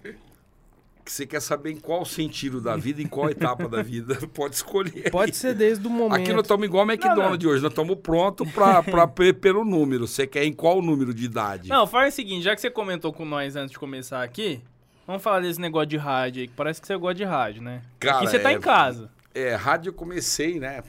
Você 1.08 1.24
quer 1.28 1.40
saber 1.40 1.70
em 1.72 1.78
qual 1.78 2.04
sentido 2.04 2.60
da 2.60 2.76
vida, 2.76 3.00
em 3.00 3.06
qual 3.06 3.30
etapa 3.30 3.68
da 3.70 3.84
vida, 3.84 4.16
pode 4.34 4.56
escolher. 4.56 5.12
Pode 5.12 5.36
ser 5.36 5.54
desde 5.54 5.86
o 5.86 5.90
momento. 5.90 6.20
Aqui 6.20 6.34
nós 6.34 6.42
estamos 6.42 6.66
igual 6.66 6.84
o 6.84 6.90
McDonald's 6.92 7.48
hoje, 7.48 7.62
nós 7.62 7.72
estamos 7.72 7.96
prontos 8.00 8.52
pra, 8.52 8.82
pra, 8.82 9.06
pe- 9.08 9.32
pelo 9.32 9.64
número. 9.64 10.08
Você 10.08 10.26
quer 10.26 10.46
em 10.46 10.52
qual 10.54 10.82
número 10.82 11.14
de 11.14 11.24
idade? 11.26 11.70
Não, 11.70 11.86
faz 11.86 12.12
o 12.12 12.16
seguinte, 12.16 12.42
já 12.44 12.56
que 12.56 12.62
você 12.62 12.72
comentou 12.72 13.14
com 13.14 13.24
nós 13.24 13.56
antes 13.56 13.72
de 13.74 13.78
começar 13.78 14.24
aqui, 14.24 14.60
vamos 15.06 15.22
falar 15.22 15.42
desse 15.42 15.62
negócio 15.62 15.86
de 15.86 15.98
rádio 15.98 16.42
aí, 16.42 16.48
que 16.48 16.56
parece 16.56 16.82
que 16.82 16.88
você 16.88 16.98
gosta 16.98 17.14
de 17.16 17.24
rádio, 17.24 17.62
né? 17.62 17.84
Cara, 18.00 18.18
aqui 18.18 18.28
você 18.28 18.40
tá 18.40 18.52
é- 18.52 18.56
em 18.56 18.60
casa. 18.60 19.12
É, 19.36 19.54
rádio 19.54 19.90
eu 19.90 19.94
comecei, 19.94 20.60
né? 20.60 20.82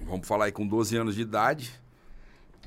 Vamos 0.00 0.26
falar 0.26 0.46
aí 0.46 0.52
com 0.52 0.66
12 0.66 0.96
anos 0.96 1.14
de 1.14 1.20
idade. 1.20 1.70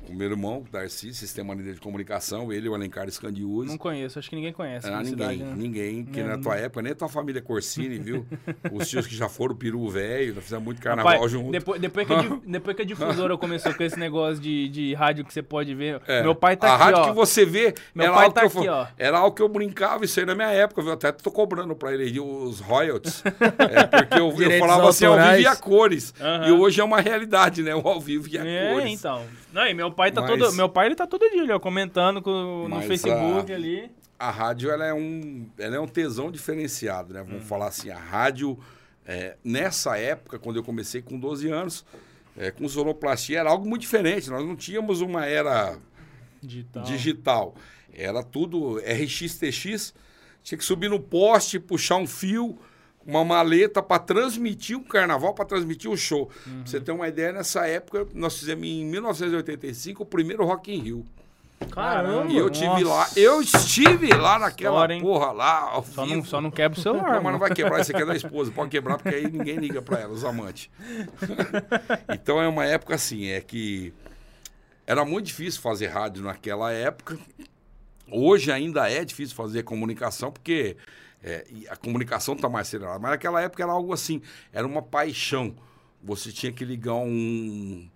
O 0.08 0.14
meu 0.14 0.30
irmão, 0.30 0.64
Darcy, 0.70 1.12
Sistema 1.14 1.54
Líder 1.54 1.74
de 1.74 1.80
Comunicação, 1.80 2.52
ele, 2.52 2.68
o 2.68 2.74
Alencar 2.74 3.10
Scandiuzzi. 3.10 3.68
Não 3.70 3.78
conheço, 3.78 4.18
acho 4.18 4.30
que 4.30 4.36
ninguém 4.36 4.52
conhece. 4.52 4.86
Ah, 4.86 4.98
ninguém, 4.98 5.10
cidade, 5.10 5.36
né? 5.42 5.54
ninguém, 5.56 6.04
que 6.04 6.20
Não, 6.20 6.28
na 6.28 6.36
não. 6.36 6.42
tua 6.42 6.56
época, 6.56 6.82
nem 6.82 6.92
a 6.92 6.94
tua 6.94 7.08
família 7.08 7.42
Corsini, 7.42 7.98
viu? 7.98 8.26
Os 8.72 8.88
tios 8.88 9.06
que 9.06 9.14
já 9.14 9.28
foram, 9.28 9.54
peru 9.54 9.88
velho, 9.88 10.34
nós 10.34 10.44
fizemos 10.44 10.64
muito 10.64 10.80
carnaval 10.80 11.12
Rapaz, 11.14 11.30
junto. 11.32 11.50
Depois, 11.50 11.80
depois, 11.80 12.06
que 12.06 12.12
a, 12.12 12.38
depois 12.46 12.76
que 12.76 12.82
a 12.82 12.84
difusora 12.84 13.36
começou 13.36 13.74
com 13.74 13.82
esse 13.82 13.98
negócio 13.98 14.40
de, 14.42 14.68
de 14.68 14.94
rádio 14.94 15.24
que 15.24 15.32
você 15.32 15.42
pode 15.42 15.74
ver, 15.74 16.00
É, 16.06 16.22
meu 16.22 16.34
pai 16.34 16.56
tá 16.56 16.70
a 16.70 16.74
aqui, 16.74 16.84
rádio 16.84 17.00
ó. 17.00 17.04
que 17.08 17.12
você 17.14 17.44
vê 17.44 17.74
Meu 17.94 18.06
era, 18.06 18.14
pai 18.14 18.24
algo 18.24 18.34
tá 18.34 18.40
que 18.48 18.58
aqui, 18.58 18.66
eu, 18.66 18.72
ó. 18.72 18.86
era 18.96 19.18
algo 19.18 19.34
que 19.36 19.42
eu 19.42 19.48
brincava 19.48 20.04
isso 20.04 20.18
aí 20.20 20.26
na 20.26 20.34
minha 20.34 20.50
época, 20.50 20.80
viu? 20.82 20.92
Até 20.92 21.12
tô 21.12 21.30
cobrando 21.30 21.74
pra 21.76 21.92
ele 21.92 22.18
os 22.18 22.60
royalties. 22.60 23.22
é, 23.58 23.86
porque 23.86 24.18
eu, 24.18 24.50
eu 24.50 24.58
falava 24.58 24.88
assim, 24.88 25.04
ao 25.04 25.12
vivo 25.14 25.24
autorais. 25.24 25.44
e 25.44 25.46
a 25.46 25.56
cores. 25.56 26.14
E 26.46 26.50
hoje 26.52 26.80
é 26.80 26.84
uma 26.84 27.00
realidade, 27.00 27.62
né? 27.62 27.74
O 27.74 27.86
ao 27.86 28.00
vivo 28.00 28.28
e 28.30 28.38
a 28.38 28.44
É, 28.46 28.72
cores. 28.72 28.90
então. 28.90 29.22
Não, 29.52 29.66
e 29.66 29.72
meu 29.74 29.90
pai 29.90 30.12
tá 30.12 30.20
Mas- 30.20 30.30
todo. 30.30 30.52
Meu 30.52 30.68
pai 30.68 30.86
ele 30.86 30.94
tá 30.94 31.06
todo 31.06 31.28
dia, 31.30 31.42
ali, 31.42 31.52
ó, 31.52 31.58
comentando 31.58 32.20
com- 32.20 32.64
no 32.68 32.76
Mas 32.76 32.86
Facebook 32.86 33.50
a- 33.52 33.54
ali. 33.54 33.90
A 34.18 34.30
rádio, 34.30 34.70
ela 34.70 34.84
é 34.84 34.92
um, 34.92 35.48
ela 35.58 35.76
é 35.76 35.80
um 35.80 35.86
tesão 35.86 36.30
diferenciado, 36.30 37.14
né? 37.14 37.22
Hum. 37.22 37.26
Vamos 37.26 37.44
falar 37.46 37.68
assim, 37.68 37.88
a 37.90 37.98
rádio, 37.98 38.58
é, 39.06 39.36
nessa 39.44 39.96
época, 39.96 40.38
quando 40.38 40.56
eu 40.56 40.64
comecei 40.64 41.00
com 41.00 41.18
12 41.18 41.48
anos, 41.48 41.84
é, 42.36 42.50
com 42.50 42.68
sonoplastia, 42.68 43.38
era 43.40 43.50
algo 43.50 43.66
muito 43.68 43.82
diferente. 43.82 44.28
Nós 44.28 44.44
não 44.44 44.56
tínhamos 44.56 45.00
uma 45.00 45.24
era 45.24 45.78
Digital. 46.42 46.82
digital. 46.82 47.54
Era 47.92 48.22
tudo 48.22 48.78
RX-TX. 48.80 49.94
Tinha 50.42 50.58
que 50.58 50.64
subir 50.64 50.88
no 50.90 51.00
poste, 51.00 51.58
puxar 51.58 51.96
um 51.96 52.06
fio, 52.06 52.58
uma 53.08 53.24
maleta 53.24 53.82
para 53.82 53.98
transmitir 53.98 54.76
um 54.76 54.82
carnaval, 54.84 55.32
para 55.32 55.46
transmitir 55.46 55.90
o 55.90 55.96
show. 55.96 56.26
Pra 56.26 56.52
você 56.66 56.78
ter 56.78 56.92
uma 56.92 57.08
ideia, 57.08 57.32
nessa 57.32 57.66
época, 57.66 58.06
nós 58.14 58.38
fizemos 58.38 58.66
em 58.66 58.84
1985 58.84 60.02
o 60.02 60.06
primeiro 60.06 60.44
Rock 60.44 60.70
in 60.70 60.80
Rio. 60.80 61.06
Caramba. 61.70 62.30
E 62.30 62.36
eu 62.36 62.50
tive 62.50 62.84
lá, 62.84 63.08
eu 63.16 63.40
estive 63.40 64.12
lá 64.12 64.38
naquela 64.38 64.76
História, 64.82 65.00
porra 65.00 65.32
lá, 65.32 65.60
ao 65.70 65.82
Só 65.82 66.04
vivo. 66.04 66.16
não, 66.16 66.24
só 66.24 66.40
não 66.40 66.50
quebra 66.50 66.78
o 66.78 66.82
celular. 66.82 67.14
Não, 67.14 67.22
mas 67.22 67.32
não 67.32 67.38
vai 67.40 67.50
quebrar, 67.52 67.80
isso 67.80 67.90
aqui 67.90 68.02
é 68.02 68.06
da 68.06 68.14
esposa. 68.14 68.52
Pode 68.52 68.70
quebrar, 68.70 68.98
porque 68.98 69.16
aí 69.16 69.28
ninguém 69.28 69.56
liga 69.56 69.80
pra 69.80 69.98
ela, 69.98 70.12
os 70.12 70.22
amantes. 70.22 70.68
então 72.12 72.40
é 72.40 72.46
uma 72.46 72.66
época 72.66 72.94
assim, 72.94 73.28
é 73.28 73.40
que 73.40 73.92
era 74.86 75.02
muito 75.04 75.26
difícil 75.26 75.62
fazer 75.62 75.86
rádio 75.86 76.22
naquela 76.22 76.70
época. 76.70 77.18
Hoje 78.10 78.52
ainda 78.52 78.88
é 78.88 79.02
difícil 79.02 79.34
fazer 79.34 79.62
comunicação, 79.62 80.30
porque 80.30 80.76
é, 81.22 81.46
e 81.50 81.68
a 81.68 81.76
comunicação 81.76 82.34
está 82.34 82.48
mais 82.48 82.68
acelerada. 82.68 82.98
Mas 82.98 83.12
naquela 83.12 83.40
época 83.40 83.62
era 83.62 83.72
algo 83.72 83.92
assim, 83.92 84.22
era 84.52 84.66
uma 84.66 84.82
paixão. 84.82 85.54
Você 86.02 86.30
tinha 86.30 86.52
que 86.52 86.64
ligar 86.64 86.94
um, 86.94 87.88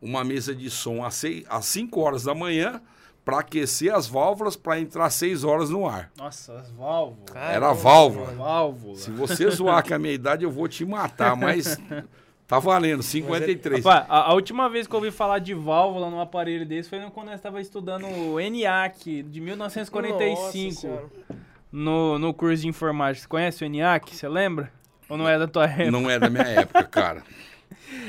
uma 0.00 0.24
mesa 0.24 0.54
de 0.54 0.70
som 0.70 1.04
às 1.04 1.22
5 1.64 2.00
horas 2.00 2.24
da 2.24 2.34
manhã 2.34 2.80
para 3.24 3.38
aquecer 3.38 3.94
as 3.94 4.06
válvulas 4.06 4.56
para 4.56 4.80
entrar 4.80 5.06
às 5.06 5.14
6 5.14 5.44
horas 5.44 5.70
no 5.70 5.86
ar. 5.86 6.10
Nossa, 6.16 6.54
as 6.58 6.70
válvulas. 6.70 7.34
Era 7.34 7.72
válvula. 7.72 8.32
Válvula. 8.32 8.96
Se 8.96 9.10
você 9.10 9.48
zoar 9.50 9.86
com 9.86 9.94
a 9.94 9.98
minha 9.98 10.14
idade, 10.14 10.44
eu 10.44 10.50
vou 10.50 10.66
te 10.66 10.84
matar, 10.84 11.36
mas 11.36 11.78
tá 12.48 12.58
valendo, 12.58 13.02
53. 13.02 13.84
Rapaz, 13.84 14.06
a, 14.08 14.30
a 14.30 14.34
última 14.34 14.68
vez 14.68 14.86
que 14.86 14.94
eu 14.94 14.98
ouvi 14.98 15.10
falar 15.10 15.38
de 15.38 15.54
válvula 15.54 16.10
num 16.10 16.20
aparelho 16.20 16.66
desse 16.66 16.88
foi 16.88 16.98
quando 17.10 17.28
eu 17.28 17.34
estava 17.34 17.60
estudando 17.60 18.06
o 18.06 18.40
ENIAC 18.40 19.22
de 19.22 19.40
Nossa 19.40 19.78
1945 19.80 20.80
Senhora. 20.80 21.06
No, 21.72 22.18
no 22.18 22.32
curso 22.34 22.62
de 22.62 22.68
informática. 22.68 23.22
Você 23.22 23.28
conhece 23.28 23.64
o 23.64 23.66
ENIAC? 23.66 24.14
Você 24.14 24.28
lembra? 24.28 24.72
Ou 25.08 25.16
não 25.16 25.28
é 25.28 25.38
da 25.38 25.46
tua 25.48 25.64
época? 25.66 25.90
Não 25.90 26.08
é 26.10 26.18
da 26.18 26.30
minha 26.30 26.44
época, 26.44 26.84
cara. 26.84 27.22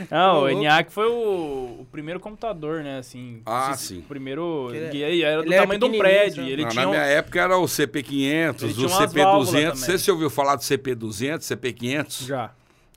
Não, 0.10 0.44
o. 0.44 0.50
ENIAC 0.50 0.92
foi 0.94 1.08
o, 1.08 1.82
o 1.82 1.88
primeiro 1.92 2.18
computador, 2.20 2.84
né? 2.84 3.00
Assim, 3.00 3.42
Ah, 3.46 3.76
se- 3.76 3.88
sim. 3.88 4.00
O 4.00 4.04
primeiro. 4.04 4.70
Ele 4.74 5.04
aí 5.04 5.22
era 5.24 5.42
do 5.42 5.48
ele 5.48 5.54
era 5.56 5.64
tamanho 5.64 5.80
de 5.80 5.86
um 5.86 5.98
prédio. 5.98 6.44
e 6.44 6.52
Ele 6.52 6.62
Não, 6.64 6.70
tinha 6.70 6.84
na 6.84 6.88
um- 6.88 6.92
minha 6.92 7.04
época 7.04 7.42
era 7.42 7.58
o 7.58 7.66
CP500, 7.66 8.64
Ele 8.64 8.72
o 8.72 8.76
tinha 8.76 8.88
umas 8.88 9.14
válvulas 9.14 9.50
CP200. 9.50 9.54
também. 9.54 9.76
Você 9.76 9.98
se 9.98 10.12
ouviu 10.12 10.30
falar 10.30 10.56
do 10.56 10.62
CP200, 10.62 11.40
CP500? 11.42 12.26
Já. 12.26 12.52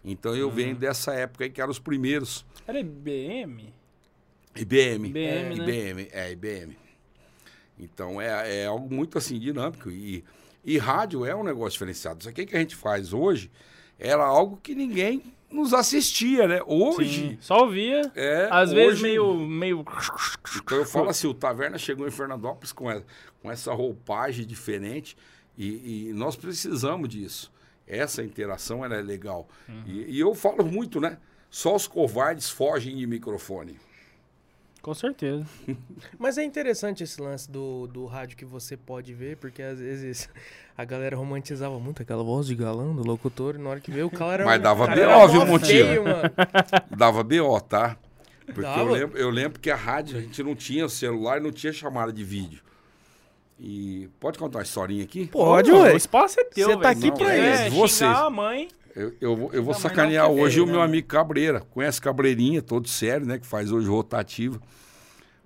Então 0.04 0.36
eu 0.36 0.48
venho 0.50 0.76
dessa 0.76 1.12
época 1.14 1.44
aí 1.44 1.50
que 1.50 1.60
eram 1.60 1.70
os 1.72 1.78
primeiros. 1.80 2.44
Era 2.68 2.78
IBM? 2.78 3.72
IBM. 4.54 5.08
IBM, 5.08 5.18
é, 5.18 5.42
né? 5.42 5.54
IBM, 5.54 6.08
é, 6.12 6.32
IBM. 6.32 6.76
Então 7.78 8.20
é, 8.20 8.62
é 8.62 8.66
algo 8.66 8.92
muito 8.94 9.18
assim 9.18 9.38
dinâmico. 9.40 9.90
E, 9.90 10.24
e 10.66 10.76
rádio 10.78 11.24
é 11.24 11.34
um 11.34 11.44
negócio 11.44 11.72
diferenciado. 11.72 12.18
Isso 12.20 12.28
aqui 12.28 12.44
que 12.44 12.56
a 12.56 12.58
gente 12.58 12.74
faz 12.76 13.12
hoje 13.12 13.50
era 13.98 14.24
algo 14.24 14.58
que 14.62 14.74
ninguém 14.74 15.22
nos 15.50 15.72
assistia, 15.72 16.46
né? 16.48 16.60
Hoje. 16.66 17.28
Sim. 17.30 17.38
Só 17.40 17.60
ouvia. 17.62 18.02
É, 18.16 18.48
Às 18.50 18.72
vezes 18.72 18.94
hoje- 18.94 19.02
meio. 19.04 19.34
meio... 19.38 19.84
Então 20.56 20.78
eu 20.78 20.84
falo 20.84 21.08
assim, 21.08 21.28
o 21.28 21.32
Taverna 21.32 21.78
chegou 21.78 22.06
em 22.06 22.10
Fernandópolis 22.10 22.72
com 22.72 22.90
essa, 22.90 23.04
com 23.40 23.50
essa 23.50 23.72
roupagem 23.72 24.44
diferente 24.44 25.16
e, 25.56 26.08
e 26.08 26.12
nós 26.12 26.34
precisamos 26.36 27.08
disso. 27.08 27.52
Essa 27.86 28.22
interação 28.24 28.84
ela 28.84 28.96
é 28.96 29.00
legal. 29.02 29.48
E, 29.86 30.16
e 30.16 30.20
eu 30.20 30.34
falo 30.34 30.64
muito, 30.66 31.00
né? 31.00 31.18
Só 31.48 31.76
os 31.76 31.86
covardes 31.86 32.50
fogem 32.50 32.96
de 32.96 33.06
microfone. 33.06 33.78
Com 34.86 34.94
certeza. 34.94 35.44
Mas 36.16 36.38
é 36.38 36.44
interessante 36.44 37.02
esse 37.02 37.20
lance 37.20 37.50
do, 37.50 37.88
do 37.88 38.06
rádio 38.06 38.36
que 38.36 38.44
você 38.44 38.76
pode 38.76 39.12
ver, 39.12 39.36
porque 39.36 39.60
às 39.60 39.80
vezes 39.80 40.28
a 40.78 40.84
galera 40.84 41.16
romantizava 41.16 41.76
muito 41.80 42.02
aquela 42.02 42.22
voz 42.22 42.46
de 42.46 42.54
galã 42.54 42.94
do 42.94 43.02
locutor, 43.02 43.56
e 43.56 43.58
na 43.58 43.70
hora 43.70 43.80
que 43.80 43.90
veio 43.90 44.06
o 44.06 44.10
cara 44.10 44.44
era 44.44 44.44
Mas 44.44 44.62
dava 44.62 44.86
B.O., 44.86 45.26
viu, 45.26 45.44
Montinho? 45.44 46.04
Dava 46.96 47.24
BO, 47.24 47.60
tá? 47.62 47.96
Porque 48.46 48.78
eu 48.78 48.84
lembro, 48.84 49.18
eu 49.18 49.28
lembro 49.28 49.58
que 49.58 49.72
a 49.72 49.74
rádio, 49.74 50.18
a 50.18 50.20
gente 50.20 50.40
não 50.40 50.54
tinha 50.54 50.88
celular 50.88 51.38
e 51.38 51.40
não 51.40 51.50
tinha 51.50 51.72
chamada 51.72 52.12
de 52.12 52.22
vídeo. 52.22 52.62
E 53.58 54.08
pode 54.20 54.38
contar 54.38 54.58
uma 54.58 54.64
historinha 54.64 55.02
aqui? 55.02 55.26
Pode, 55.26 55.72
ué. 55.72 55.94
O 55.94 55.96
espaço 55.96 56.38
é 56.38 56.44
teu, 56.44 56.68
Você 56.68 56.76
tá 56.76 56.90
aqui 56.90 57.08
Não, 57.08 57.16
pra 57.16 57.34
é, 57.34 57.66
isso. 57.66 57.74
Vocês. 57.74 58.08
a 58.08 58.30
mãe. 58.30 58.68
Eu, 58.96 59.12
eu, 59.20 59.36
vou- 59.36 59.50
eu 59.52 59.62
vou 59.62 59.74
Não, 59.74 59.80
sacanear 59.80 60.26
não 60.26 60.38
hoje 60.40 60.54
veio, 60.56 60.64
o 60.64 60.70
meu 60.70 60.78
né? 60.78 60.84
amigo 60.84 61.06
Cabreira. 61.06 61.60
Conhece 61.60 62.00
Cabreirinha, 62.00 62.62
todo 62.62 62.88
sério, 62.88 63.26
né? 63.26 63.38
Que 63.38 63.46
faz 63.46 63.70
hoje 63.70 63.86
rotativa. 63.88 64.58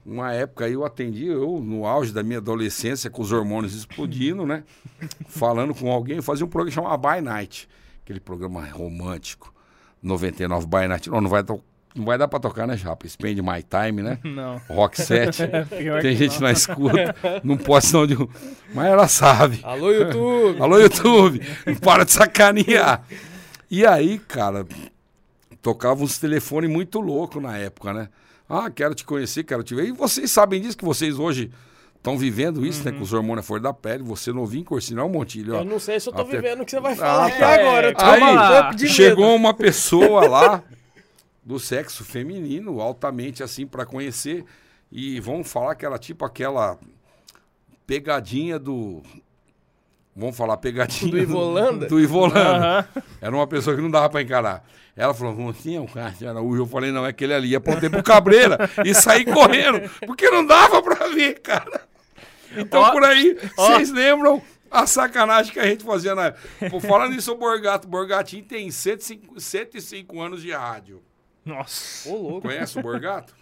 Uma 0.07 0.33
época 0.33 0.65
aí 0.65 0.73
eu 0.73 0.85
atendi, 0.85 1.27
eu 1.27 1.61
no 1.61 1.85
auge 1.85 2.13
da 2.13 2.23
minha 2.23 2.39
adolescência, 2.39 3.11
com 3.11 3.21
os 3.21 3.33
hormônios 3.33 3.75
explodindo, 3.75 4.47
né? 4.47 4.63
Falando 5.29 5.75
com 5.75 5.91
alguém, 5.91 6.17
eu 6.17 6.23
fazia 6.23 6.47
um 6.47 6.49
programa 6.49 6.71
chamado 6.75 7.01
By 7.09 7.21
Night. 7.21 7.69
Aquele 8.05 8.21
programa 8.21 8.65
romântico. 8.67 9.53
99 10.03 10.67
By 10.67 10.89
Night. 10.89 11.11
Não, 11.11 11.21
não 11.21 11.29
vai, 11.29 11.43
to- 11.45 11.63
não 11.95 12.05
vai 12.07 12.17
dar 12.17 12.29
pra 12.29 12.39
tocar, 12.41 12.67
né, 12.67 12.77
Japa? 12.77 13.07
Spend 13.07 13.43
My 13.43 13.63
Time, 13.63 14.01
né? 14.03 14.19
Não. 14.25 14.59
Rock 14.71 15.03
7. 15.03 15.43
Pior 15.77 16.01
Tem 16.01 16.17
gente 16.17 16.35
não. 16.41 16.43
na 16.47 16.53
escuta. 16.53 17.15
Não 17.45 17.57
pode 17.59 17.93
não 17.93 18.07
de... 18.07 18.17
Mas 18.73 18.87
ela 18.87 19.07
sabe. 19.09 19.61
Alô, 19.63 19.91
YouTube! 19.93 20.63
Alô, 20.63 20.79
YouTube, 20.79 21.43
não 21.67 21.75
para 21.75 22.05
de 22.05 22.13
sacanear. 22.13 23.03
E 23.71 23.87
aí, 23.87 24.19
cara, 24.19 24.67
tocava 25.63 26.03
uns 26.03 26.19
telefones 26.19 26.69
muito 26.71 27.01
loucos 27.01 27.41
na 27.43 27.57
época, 27.57 27.93
né? 27.93 28.09
Ah, 28.49 28.69
quero 28.71 28.95
te 28.95 29.05
conhecer, 29.05 29.45
quero 29.45 29.63
te 29.63 29.75
ver. 29.75 29.87
E 29.87 29.93
vocês 29.93 30.31
sabem 30.31 30.61
disso, 30.61 30.77
que 30.77 30.85
vocês 30.85 31.19
hoje 31.19 31.51
estão 31.97 32.19
vivendo 32.19 32.67
isso, 32.67 32.85
né? 32.85 32.91
Com 32.91 33.03
os 33.03 33.13
hormônios 33.13 33.47
fora 33.47 33.61
da 33.63 33.73
pele, 33.73 34.03
você 34.03 34.33
novinho, 34.33 34.65
Corsinal 34.65 35.09
Montilho, 35.09 35.55
ó. 35.55 35.59
Eu 35.61 35.65
não 35.65 35.79
sei 35.79 36.01
se 36.01 36.09
eu 36.09 36.13
tô 36.13 36.23
Até- 36.23 36.33
vivendo 36.41 36.63
o 36.63 36.65
que 36.65 36.71
você 36.73 36.81
vai 36.81 36.97
falar 36.97 37.27
Ah, 37.27 37.31
tá. 37.31 37.55
agora. 37.55 38.71
Um 38.73 38.75
de 38.77 38.89
Chegou 38.89 39.37
uma 39.37 39.55
pessoa 39.55 40.27
lá 40.29 40.65
do 41.45 41.61
sexo 41.61 42.05
feminino, 42.05 42.81
altamente 42.81 43.43
assim, 43.43 43.67
pra 43.67 43.87
conhecer. 43.87 44.45
E 44.91 45.21
vamos 45.21 45.49
falar 45.51 45.77
que 45.77 45.87
era 45.87 45.97
tipo 45.99 46.25
aquela 46.25 46.77
pegadinha 47.87 48.59
do. 48.59 49.03
Vamos 50.21 50.37
falar 50.37 50.57
pegadinha 50.59 51.11
Do 51.11 51.19
Ivolanda? 51.19 51.87
Do 51.87 51.99
Ivolanda. 51.99 52.41
Aham. 52.41 52.85
Era 53.21 53.35
uma 53.35 53.47
pessoa 53.47 53.75
que 53.75 53.83
não 53.83 53.91
dava 53.91 54.09
pra 54.11 54.23
encarar. 54.23 54.65
Ela 54.95 55.15
falou, 55.15 55.35
você 55.35 55.75
é 55.75 55.81
um 55.81 55.87
cara 55.87 56.11
de 56.11 56.27
Araújo. 56.27 56.63
Eu 56.63 56.67
falei, 56.67 56.93
não, 56.93 57.07
é 57.07 57.09
aquele 57.09 57.33
ali. 57.33 57.57
Apontei 57.57 57.89
pro 57.89 58.03
Cabreira 58.03 58.59
e 58.85 58.95
saí 58.95 59.25
correndo. 59.25 59.89
Porque 60.07 60.29
não 60.31 60.45
dava 60.45 60.83
pra 60.83 61.09
ver, 61.09 61.41
cara. 61.41 61.81
Então, 62.57 62.83
Ó, 62.83 62.91
por 62.91 63.05
aí, 63.05 63.39
vocês 63.57 63.91
lembram 63.91 64.43
a 64.71 64.87
sacanagem 64.87 65.53
que 65.53 65.59
a 65.61 65.67
gente 65.67 65.85
fazia 65.85 66.15
na 66.15 66.27
época. 66.27 66.71
Pô, 66.71 66.81
Falando 66.81 67.15
isso, 67.15 67.33
o 67.33 67.37
Borgato. 67.37 67.89
Borgatinho 67.89 68.45
tem 68.45 68.71
105, 68.71 69.41
105 69.41 70.21
anos 70.21 70.43
de 70.43 70.53
rádio. 70.53 71.01
Nossa. 71.45 72.09
Ô, 72.09 72.17
louco. 72.17 72.43
Conhece 72.43 72.79
o 72.79 72.83
Borgato? 72.83 73.35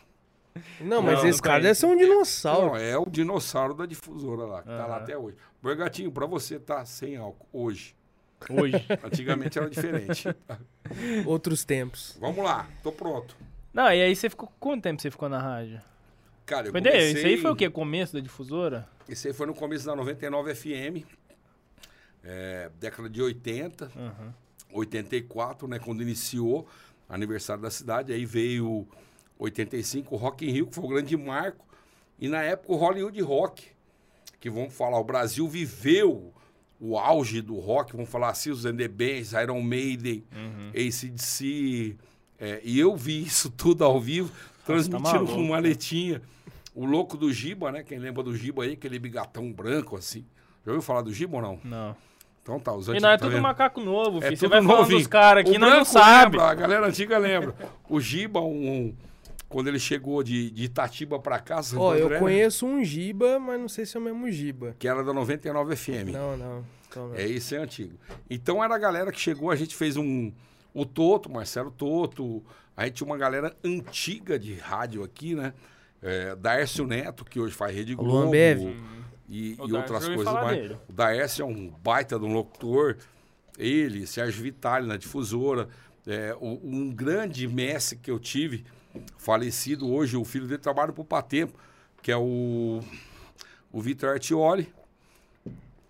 Não, 0.81 1.03
mas 1.03 1.19
Não, 1.21 1.29
esse 1.29 1.43
cara 1.43 1.63
deve 1.63 1.75
ser 1.75 1.87
um 1.87 1.97
dinossauro. 1.97 2.67
Não, 2.69 2.77
é 2.77 2.97
o 2.97 3.07
dinossauro 3.07 3.75
da 3.75 3.87
difusora 3.87 4.45
lá, 4.45 4.63
que 4.63 4.69
tá 4.69 4.87
lá 4.87 4.97
até 4.97 5.17
hoje. 5.17 5.37
Borgatinho, 5.63 6.11
pra 6.13 6.27
você 6.27 6.59
tá 6.59 6.85
sem 6.85 7.17
álcool 7.17 7.47
hoje. 7.53 7.95
Hoje. 8.51 8.85
Antigamente 9.03 9.59
era 9.59 9.69
diferente. 9.69 10.29
Outros 11.27 11.65
tempos. 11.65 12.17
Vamos 12.21 12.45
lá, 12.45 12.69
tô 12.83 12.93
pronto. 12.93 13.37
Não, 13.73 13.93
e 13.93 14.03
aí 14.03 14.15
você 14.15 14.31
ficou. 14.31 14.51
Quanto 14.59 14.83
tempo 14.83 15.01
você 15.03 15.11
ficou 15.11 15.29
na 15.29 15.39
rádio? 15.39 15.81
Cara, 16.47 16.69
eu 16.69 16.73
daí, 16.73 16.83
comecei... 16.83 17.13
Isso 17.13 17.27
aí 17.27 17.37
foi 17.37 17.51
o 17.51 17.57
quê? 17.57 17.69
Começo 17.69 18.15
da 18.15 18.21
difusora? 18.21 18.89
Esse 19.09 19.29
aí 19.29 19.35
foi 19.35 19.47
no 19.47 19.55
começo 19.55 19.85
da 19.85 19.95
99 19.95 20.55
FM, 20.55 21.05
é, 22.25 22.71
década 22.79 23.09
de 23.09 23.21
80, 23.21 23.91
Aham. 23.97 24.35
84, 24.73 25.69
né, 25.69 25.79
quando 25.79 26.03
iniciou 26.03 26.67
aniversário 27.09 27.63
da 27.63 27.71
cidade, 27.71 28.13
aí 28.13 28.25
veio 28.25 28.87
85 29.39 30.15
o 30.15 30.19
Rock 30.19 30.47
in 30.47 30.51
Rio, 30.53 30.67
que 30.67 30.75
foi 30.75 30.85
o 30.85 30.89
grande 30.89 31.17
marco, 31.17 31.65
e 32.19 32.29
na 32.29 32.43
época 32.43 32.73
o 32.73 32.77
Hollywood 32.77 33.21
Rock, 33.23 33.67
que 34.41 34.51
vamos 34.51 34.75
falar, 34.75 34.99
o 34.99 35.05
Brasil 35.05 35.47
viveu 35.49 36.33
o 36.81 36.97
auge 36.99 37.41
do 37.43 37.59
rock, 37.59 37.93
vamos 37.93 38.09
falar 38.09 38.29
assim, 38.31 38.51
os 38.51 38.65
Bands, 38.65 39.33
Iron 39.33 39.61
Maiden, 39.63 40.23
Uhum. 40.33 40.71
ACDC, 40.71 41.97
é, 42.39 42.61
e 42.63 42.79
eu 42.79 42.97
vi 42.97 43.23
isso 43.25 43.51
tudo 43.57 43.85
ao 43.85 44.01
vivo, 44.01 44.31
transmitindo 44.65 45.03
tá 45.05 45.13
maluco, 45.15 45.33
com 45.35 45.43
maletinha. 45.49 46.23
O 46.75 46.85
louco 46.85 47.17
do 47.17 47.33
Giba, 47.33 47.73
né? 47.73 47.83
Quem 47.83 47.99
lembra 47.99 48.23
do 48.23 48.37
Giba 48.37 48.63
aí, 48.63 48.75
aquele 48.75 48.99
bigatão 49.01 49.53
branco 49.53 49.97
assim. 49.97 50.25
Já 50.65 50.71
ouviu 50.71 50.83
falar 50.83 51.03
do 51.03 51.13
Giba 51.13 51.37
ou 51.37 51.43
não? 51.43 51.59
Não. 51.65 51.97
Então 52.43 52.61
tá, 52.61 52.73
os 52.73 52.87
E 52.87 52.91
antigos, 52.93 53.03
não 53.03 53.11
é 53.11 53.17
tá 53.17 53.25
tudo 53.25 53.33
vendo? 53.33 53.43
macaco 53.43 53.81
novo, 53.81 54.19
É 54.19 54.23
filho. 54.23 54.37
Você 54.37 54.45
tudo 54.47 54.51
vai 54.51 54.63
falando 54.63 54.79
novinho. 54.83 54.99
dos 54.99 55.07
caras 55.09 55.45
aqui, 55.49 55.59
não 55.59 55.85
sabe. 55.85 56.37
lembra, 56.37 56.51
a 56.51 56.55
galera 56.55 56.87
antiga 56.87 57.19
lembra. 57.19 57.55
O 57.89 58.01
Giba, 58.01 58.41
um, 58.41 58.95
quando 59.49 59.69
ele 59.69 59.79
chegou 59.79 60.23
de, 60.23 60.51
de 60.51 60.65
Itatiba 60.65 61.19
pra 61.19 61.39
cá, 61.41 61.63
Santo 61.63 61.81
Ó, 61.83 61.95
eu 61.95 62.07
André, 62.07 62.15
né, 62.17 62.21
conheço 62.21 62.67
um 62.67 62.85
Giba, 62.85 63.39
mas 63.39 63.59
não 63.61 63.69
sei 63.69 63.87
se 63.87 63.97
é 63.97 64.01
o 64.01 64.03
mesmo 64.03 64.31
Giba. 64.31 64.77
que 64.79 64.87
era 64.87 65.03
da 65.03 65.13
99 65.13 65.75
FM. 65.77 66.13
Não, 66.13 66.37
não. 66.37 66.65
Não. 66.97 67.15
É, 67.15 67.27
isso 67.27 67.55
é 67.55 67.59
antigo. 67.59 67.99
Então 68.29 68.63
era 68.65 68.75
a 68.75 68.79
galera 68.79 69.13
que 69.13 69.21
chegou, 69.21 69.51
a 69.51 69.57
gente 69.57 69.75
fez 69.77 69.97
um. 69.97 70.33
O 70.73 70.85
Toto, 70.87 71.31
Marcelo 71.31 71.71
Toto. 71.71 72.43
A 72.77 72.85
gente 72.85 72.95
tinha 72.95 73.07
uma 73.07 73.19
galera 73.19 73.55
antiga 73.65 74.39
de 74.39 74.55
rádio 74.55 75.03
aqui, 75.03 75.35
né? 75.35 75.53
É, 76.01 76.35
Daércio 76.37 76.87
Neto, 76.87 77.25
que 77.25 77.41
hoje 77.41 77.55
faz 77.55 77.75
Rede 77.75 77.95
Globo. 77.95 78.29
Ambev. 78.29 78.75
E, 79.29 79.57
O 79.59 79.67
e 79.67 79.71
Daércio, 79.73 79.77
outras 79.77 80.05
eu 80.09 80.15
coisas 80.15 80.33
mais. 80.35 80.57
dele. 80.57 80.77
O 80.89 80.93
Daércio 80.93 81.43
é 81.43 81.45
um 81.45 81.69
baita 81.83 82.19
de 82.19 82.25
um 82.25 82.33
locutor. 82.33 82.97
Ele, 83.59 84.07
Sérgio 84.07 84.43
Vitali 84.43 84.87
na 84.87 84.97
difusora. 84.97 85.69
É, 86.07 86.35
um 86.41 86.91
grande 86.91 87.47
mestre 87.47 87.99
que 87.99 88.11
eu 88.11 88.19
tive, 88.19 88.65
falecido 89.17 89.91
hoje, 89.91 90.17
o 90.17 90.25
filho 90.25 90.47
dele 90.47 90.61
trabalha 90.61 90.93
pro 90.93 91.05
Patempo, 91.05 91.59
que 92.03 92.11
é 92.11 92.17
o, 92.17 92.81
o 93.73 93.81
Vitor 93.81 94.11
Artioli 94.11 94.73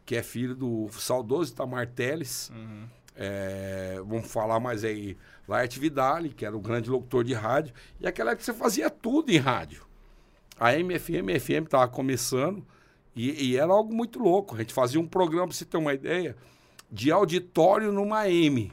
que 0.08 0.16
é 0.16 0.22
filho 0.22 0.54
do 0.54 0.88
saudoso 0.92 1.52
Itamar 1.52 1.86
Teles. 1.86 2.50
É, 3.14 4.00
vamos 4.06 4.32
falar 4.32 4.58
mais 4.58 4.82
aí, 4.82 5.18
Laerte 5.46 5.78
Vidali, 5.78 6.30
que 6.30 6.46
era 6.46 6.56
o 6.56 6.60
grande 6.60 6.88
locutor 6.88 7.22
de 7.22 7.34
rádio. 7.34 7.74
E 8.00 8.06
aquela 8.06 8.30
época 8.30 8.42
você 8.42 8.54
fazia 8.54 8.88
tudo 8.88 9.30
em 9.30 9.36
rádio. 9.36 9.84
A 10.58 10.72
MFM, 10.72 11.38
FM 11.38 11.66
estava 11.66 11.86
começando 11.88 12.64
e, 13.14 13.50
e 13.50 13.56
era 13.58 13.70
algo 13.70 13.94
muito 13.94 14.18
louco. 14.18 14.54
A 14.54 14.58
gente 14.60 14.72
fazia 14.72 14.98
um 14.98 15.06
programa, 15.06 15.48
para 15.48 15.54
você 15.54 15.66
ter 15.66 15.76
uma 15.76 15.92
ideia, 15.92 16.34
de 16.90 17.12
auditório 17.12 17.92
numa 17.92 18.26
M. 18.30 18.72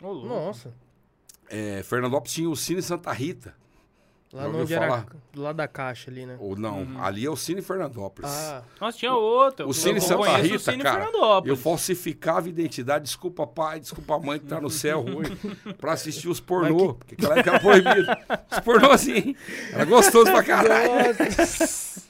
Nossa. 0.00 0.72
É, 1.52 1.82
Fernandópolis 1.82 2.32
tinha 2.32 2.48
o 2.48 2.56
Cine 2.56 2.80
Santa 2.82 3.12
Rita. 3.12 3.54
Lá 4.32 4.44
no 4.44 4.60
ouviu 4.60 4.62
onde 4.62 4.72
era 4.72 4.86
falar? 4.86 5.06
do 5.30 5.42
lado 5.42 5.56
da 5.56 5.68
caixa 5.68 6.10
ali, 6.10 6.24
né? 6.24 6.38
Ou 6.40 6.56
não, 6.56 6.86
ali 7.02 7.26
é 7.26 7.28
o 7.30 7.36
Cine 7.36 7.60
Fernandópolis. 7.60 8.30
Ah, 8.30 8.62
Nossa, 8.80 8.96
tinha 8.96 9.12
outra. 9.14 9.66
O 9.68 9.74
Cine 9.74 9.96
Eu 9.96 10.00
Santa 10.00 10.36
Rita, 10.38 10.56
o 10.56 10.58
Cine 10.58 10.82
cara, 10.82 11.04
Fernandópolis. 11.04 11.50
eu 11.50 11.62
falsificava 11.62 12.46
a 12.46 12.48
identidade, 12.48 13.04
desculpa 13.04 13.46
pai, 13.46 13.78
desculpa 13.80 14.18
mãe 14.18 14.38
que 14.38 14.46
tá 14.46 14.58
no 14.58 14.70
céu 14.70 15.04
hoje, 15.04 15.36
pra 15.78 15.92
assistir 15.92 16.28
os 16.30 16.40
pornô, 16.40 16.94
porque 16.94 17.14
aquela 17.14 17.34
época 17.38 17.50
era 17.50 17.60
proibido. 17.60 18.06
Os 18.50 18.60
pornô 18.60 18.90
assim, 18.90 19.36
era 19.70 19.84
gostoso 19.84 20.32
pra 20.32 20.42
caralho. 20.42 21.14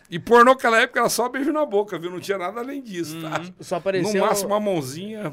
E 0.09 0.17
pornô 0.21 0.53
naquela 0.53 0.81
época 0.81 1.01
era 1.01 1.09
só 1.09 1.29
beijo 1.29 1.53
na 1.53 1.67
boca, 1.67 1.99
viu? 1.99 2.09
Não 2.11 2.21
tinha 2.21 2.39
nada 2.39 2.61
além 2.61 2.81
disso, 2.81 3.21
tá? 3.21 3.43
só 3.59 3.75
No 3.75 3.79
apareceu. 3.81 4.25
máximo 4.25 4.51
uma 4.51 4.61
mãozinha, 4.61 5.33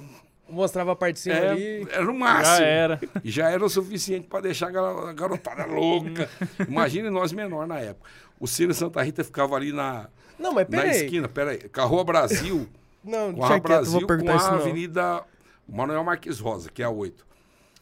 Mostrava 0.49 0.91
a 0.93 0.95
parte 0.95 1.15
de 1.15 1.19
cima 1.21 1.35
é, 1.35 1.49
ali. 1.49 1.87
era 1.91 2.03
no 2.05 2.13
máximo. 2.13 2.57
Já 2.57 2.63
era. 2.65 3.01
E 3.23 3.29
já 3.31 3.49
era 3.49 3.63
o 3.63 3.69
suficiente 3.69 4.27
pra 4.27 4.41
deixar 4.41 4.67
a 4.67 4.71
garo- 4.71 5.07
a 5.07 5.13
garotada 5.13 5.65
louca. 5.65 6.29
Imagine 6.67 7.09
nós 7.09 7.31
menor 7.31 7.67
na 7.67 7.79
época. 7.79 8.09
O 8.39 8.47
Cine 8.47 8.73
Santa 8.73 9.01
Rita 9.03 9.23
ficava 9.23 9.55
ali 9.55 9.71
na, 9.71 10.09
Não, 10.39 10.53
mas 10.53 10.67
na 10.69 10.77
peraí. 10.81 11.03
esquina, 11.03 11.27
peraí, 11.27 11.69
com 11.69 11.81
a 11.81 11.83
Rua 11.85 12.03
Brasil, 12.03 12.67
Não, 13.03 13.33
com 13.33 13.43
a 13.43 13.47
deixa 13.47 13.61
quieto, 13.61 13.63
Brasil 13.63 13.99
vou 13.99 14.07
com 14.07 14.15
isso 14.35 14.47
a 14.47 14.51
não. 14.51 14.59
Avenida 14.59 15.23
Manuel 15.67 16.03
Marques 16.03 16.39
Rosa, 16.39 16.69
que 16.71 16.81
é 16.81 16.85
a 16.85 16.89
8. 16.89 17.25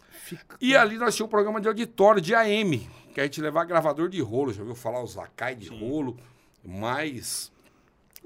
Fica- 0.09 0.57
E 0.59 0.75
ali 0.75 0.97
nós 0.97 1.15
tínhamos 1.15 1.29
um 1.29 1.31
programa 1.31 1.62
de 1.62 1.67
auditório, 1.67 2.19
de 2.21 2.36
AM, 2.36 2.88
que 3.13 3.21
a 3.21 3.24
gente 3.24 3.39
levava 3.41 3.65
gravador 3.65 4.09
de 4.09 4.19
rolo, 4.21 4.51
já 4.51 4.62
ouviu 4.62 4.75
falar 4.75 5.01
os 5.01 5.15
lacai 5.15 5.55
de 5.55 5.69
rolo, 5.69 6.17
mas 6.63 7.51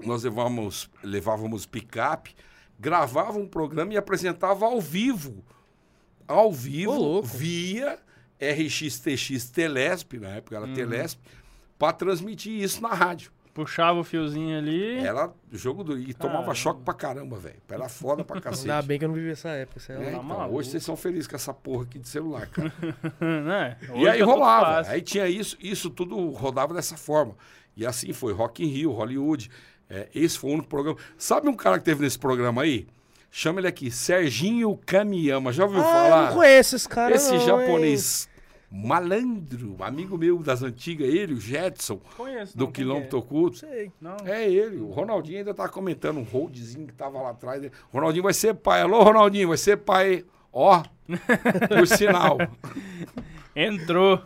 nós 0.04 0.24
levávamos, 0.24 0.90
levávamos 1.02 1.64
picape, 1.66 2.34
gravava 2.82 3.38
um 3.38 3.46
programa 3.46 3.94
e 3.94 3.96
apresentava 3.96 4.66
ao 4.66 4.80
vivo. 4.80 5.44
Ao 6.26 6.52
vivo, 6.52 6.92
louco. 6.92 7.28
via 7.28 7.96
RXTX 8.40 9.50
Telesp, 9.50 10.14
na 10.18 10.30
época 10.30 10.56
era 10.56 10.66
Telesp, 10.74 11.20
para 11.78 11.92
transmitir 11.92 12.60
isso 12.60 12.82
na 12.82 12.88
rádio. 12.88 13.30
Puxava 13.54 14.00
o 14.00 14.04
fiozinho 14.04 14.56
ali. 14.58 14.96
Era 14.96 15.30
jogo 15.52 15.84
do. 15.84 15.96
E 15.98 16.14
tomava 16.14 16.54
choque 16.54 16.80
pra 16.82 16.94
caramba, 16.94 17.36
velho. 17.36 17.60
Era 17.68 17.88
foda 17.88 18.24
pra 18.24 18.40
cacete. 18.40 18.70
Ainda 18.70 18.82
bem 18.82 18.98
que 18.98 19.04
eu 19.04 19.08
não 19.08 19.14
vivi 19.14 19.30
essa 19.30 19.50
época. 19.50 19.78
Sei 19.78 19.94
lá. 19.94 20.00
É, 20.00 20.04
Tá 20.06 20.10
então, 20.12 20.22
maluco. 20.22 20.56
hoje 20.56 20.70
vocês 20.70 20.82
são 20.82 20.96
felizes 20.96 21.26
com 21.26 21.36
essa 21.36 21.52
porra 21.52 21.82
aqui 21.84 21.98
de 21.98 22.08
celular, 22.08 22.46
cara. 22.48 22.72
né? 23.20 23.76
E 23.94 24.08
aí 24.08 24.20
tá 24.20 24.24
rolava. 24.24 24.88
Aí 24.88 25.02
tinha 25.02 25.28
isso, 25.28 25.56
isso 25.60 25.90
tudo 25.90 26.30
rodava 26.30 26.72
dessa 26.72 26.96
forma. 26.96 27.36
E 27.76 27.84
assim 27.86 28.12
foi, 28.14 28.32
Rock 28.32 28.64
in 28.64 28.68
Rio, 28.68 28.90
Hollywood. 28.90 29.50
É, 29.88 30.08
esse 30.14 30.38
foi 30.38 30.50
o 30.50 30.54
único 30.54 30.68
programa. 30.68 30.98
Sabe 31.18 31.48
um 31.48 31.54
cara 31.54 31.78
que 31.78 31.84
teve 31.84 32.02
nesse 32.02 32.18
programa 32.18 32.62
aí? 32.62 32.86
Chama 33.30 33.60
ele 33.60 33.68
aqui, 33.68 33.90
Serginho 33.90 34.76
Kamiyama. 34.84 35.52
Já 35.52 35.64
ouviu 35.64 35.80
Ah, 35.80 35.84
falar? 35.84 36.26
não 36.28 36.36
conheço 36.36 36.76
esse 36.76 36.88
cara 36.88 37.14
esse 37.14 37.30
não, 37.32 37.40
hein? 37.40 37.46
japonês 37.46 38.28
malandro, 38.74 39.76
amigo 39.80 40.16
meu 40.16 40.38
das 40.38 40.62
antigas, 40.62 41.06
ele, 41.06 41.34
o 41.34 41.40
Jetson, 41.40 42.00
Conheço. 42.16 42.56
do 42.56 42.64
não, 42.64 42.72
quilômetro 42.72 43.10
que 43.10 43.16
oculto. 43.16 43.58
Sei. 43.58 43.92
Não. 44.00 44.16
É 44.24 44.48
ele. 44.50 44.78
O 44.78 44.90
Ronaldinho 44.90 45.38
ainda 45.38 45.52
tá 45.52 45.68
comentando 45.68 46.16
um 46.18 46.22
holdzinho 46.22 46.86
que 46.86 46.94
tava 46.94 47.20
lá 47.20 47.30
atrás. 47.30 47.70
Ronaldinho 47.92 48.22
vai 48.24 48.32
ser 48.32 48.54
pai. 48.54 48.80
Alô, 48.80 49.02
Ronaldinho, 49.02 49.48
vai 49.48 49.58
ser 49.58 49.76
pai. 49.76 50.24
Ó, 50.50 50.82
por 51.68 51.86
sinal. 51.86 52.38
Entrou. 53.54 54.20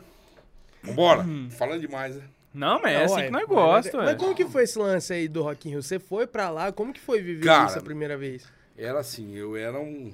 Vambora. 0.82 1.26
Falando 1.58 1.80
demais, 1.80 2.14
né? 2.14 2.22
Não, 2.56 2.80
mas 2.80 2.92
é 2.92 3.04
assim 3.04 3.14
ué, 3.14 3.24
que 3.26 3.30
nós 3.32 3.46
gostamos, 3.46 4.06
Mas 4.06 4.16
como 4.16 4.34
que 4.34 4.46
foi 4.46 4.62
esse 4.64 4.78
lance 4.78 5.12
aí 5.12 5.28
do 5.28 5.42
Rock 5.42 5.68
in 5.68 5.72
Rio? 5.72 5.82
Você 5.82 5.98
foi 5.98 6.26
pra 6.26 6.48
lá? 6.48 6.72
Como 6.72 6.90
que 6.90 7.00
foi 7.00 7.20
viver 7.20 7.44
Cara, 7.44 7.66
isso 7.68 7.78
a 7.78 7.82
primeira 7.82 8.16
vez? 8.16 8.50
Era 8.78 8.98
assim, 8.98 9.34
eu 9.34 9.54
era 9.56 9.78
um, 9.78 10.10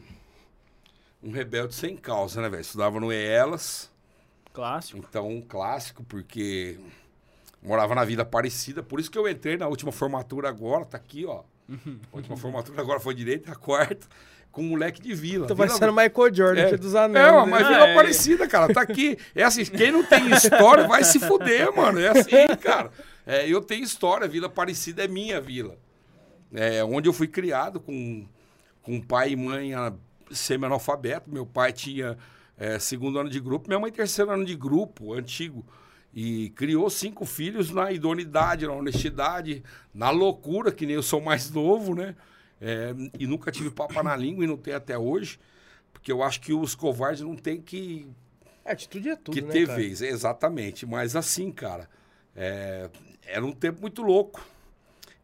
um 1.23 1.31
rebelde 1.31 1.73
sem 1.73 1.97
causa, 1.97 2.43
né, 2.43 2.49
velho? 2.49 2.61
Estudava 2.61 2.99
no 2.99 3.13
EELAS, 3.13 3.89
Clássico. 4.53 4.99
então 4.99 5.29
um 5.29 5.41
clássico, 5.41 6.03
porque 6.03 6.81
morava 7.63 7.95
na 7.95 8.05
vida 8.05 8.25
parecida. 8.25 8.83
Por 8.83 8.99
isso 8.99 9.11
que 9.11 9.17
eu 9.19 9.29
entrei 9.29 9.57
na 9.57 9.69
última 9.69 9.93
formatura 9.93 10.49
agora, 10.49 10.85
tá 10.85 10.97
aqui, 10.97 11.25
ó. 11.25 11.45
A 12.13 12.17
última 12.17 12.37
formatura 12.37 12.81
agora 12.83 12.99
foi 12.99 13.15
direita, 13.15 13.53
a 13.53 13.55
quarta, 13.55 14.07
com 14.53 14.63
um 14.63 14.69
moleque 14.69 15.01
de 15.01 15.15
vila. 15.15 15.47
Tô 15.49 15.55
Vila- 15.55 15.67
parecendo 15.67 15.93
Michael 15.93 16.35
Jordan, 16.35 16.61
É, 16.63 16.67
filho 16.67 16.79
dos 16.79 16.95
é, 16.95 16.99
anéis. 16.99 17.33
ó, 17.33 17.45
né? 17.47 17.51
mas 17.51 17.65
Ah, 17.67 17.69
Vila 17.69 17.87
é. 17.89 17.93
Aparecida, 17.93 18.47
cara, 18.47 18.73
tá 18.73 18.83
aqui. 18.83 19.17
É 19.35 19.43
assim, 19.43 19.65
quem 19.65 19.91
não 19.91 20.05
tem 20.05 20.31
história 20.31 20.87
vai 20.87 21.03
se 21.03 21.19
fuder, 21.19 21.75
mano. 21.75 21.99
É 21.99 22.09
assim, 22.09 22.57
cara. 22.61 22.91
É, 23.27 23.49
eu 23.49 23.61
tenho 23.63 23.83
história, 23.83 24.29
Vila 24.29 24.47
Aparecida 24.49 25.03
é 25.05 25.09
minha 25.09 25.41
vila. 25.41 25.77
É, 26.53 26.85
onde 26.85 27.09
eu 27.09 27.13
fui 27.13 27.27
criado 27.27 27.81
com, 27.81 28.27
com 28.83 29.01
pai 29.01 29.31
e 29.31 29.37
mãe 29.37 29.73
semi-analfabeto. 30.31 31.31
Meu 31.31 31.47
pai 31.47 31.73
tinha 31.73 32.17
é, 32.59 32.79
segundo 32.79 33.19
ano 33.19 33.31
de 33.31 33.41
grupo, 33.41 33.69
minha 33.69 33.81
mãe 33.81 33.91
terceiro 33.91 34.31
ano 34.31 34.45
de 34.45 34.55
grupo, 34.55 35.15
antigo. 35.15 35.65
E 36.15 36.51
criou 36.51 36.91
cinco 36.91 37.25
filhos 37.25 37.71
na 37.71 37.91
idoneidade, 37.91 38.67
na 38.67 38.75
honestidade, 38.75 39.63
na 39.95 40.11
loucura, 40.11 40.71
que 40.71 40.85
nem 40.85 40.95
eu 40.95 41.03
sou 41.03 41.23
mais 41.23 41.51
novo, 41.51 41.95
né? 41.95 42.15
É, 42.65 42.95
e 43.19 43.27
nunca 43.27 43.51
tive 43.51 43.71
papa 43.71 44.03
na 44.05 44.15
língua 44.15 44.45
e 44.45 44.47
não 44.47 44.57
tenho 44.57 44.77
até 44.77 44.97
hoje. 44.97 45.39
Porque 45.93 46.13
eu 46.13 46.23
acho 46.23 46.41
que 46.41 46.53
os 46.53 46.75
covardes 46.77 47.21
não 47.23 47.35
tem 47.35 47.61
que, 47.61 48.07
É, 48.65 48.71
atitude 48.73 49.09
é 49.09 49.17
tudo, 49.17 49.35
que 49.35 49.41
né, 49.43 49.53
ter 49.53 49.67
cara? 49.67 49.79
vez. 49.79 50.01
Exatamente. 50.01 50.87
Mas 50.87 51.17
assim, 51.17 51.51
cara, 51.51 51.89
é, 52.37 52.89
era 53.27 53.45
um 53.45 53.53
tempo 53.53 53.81
muito 53.81 54.01
louco. 54.01 54.41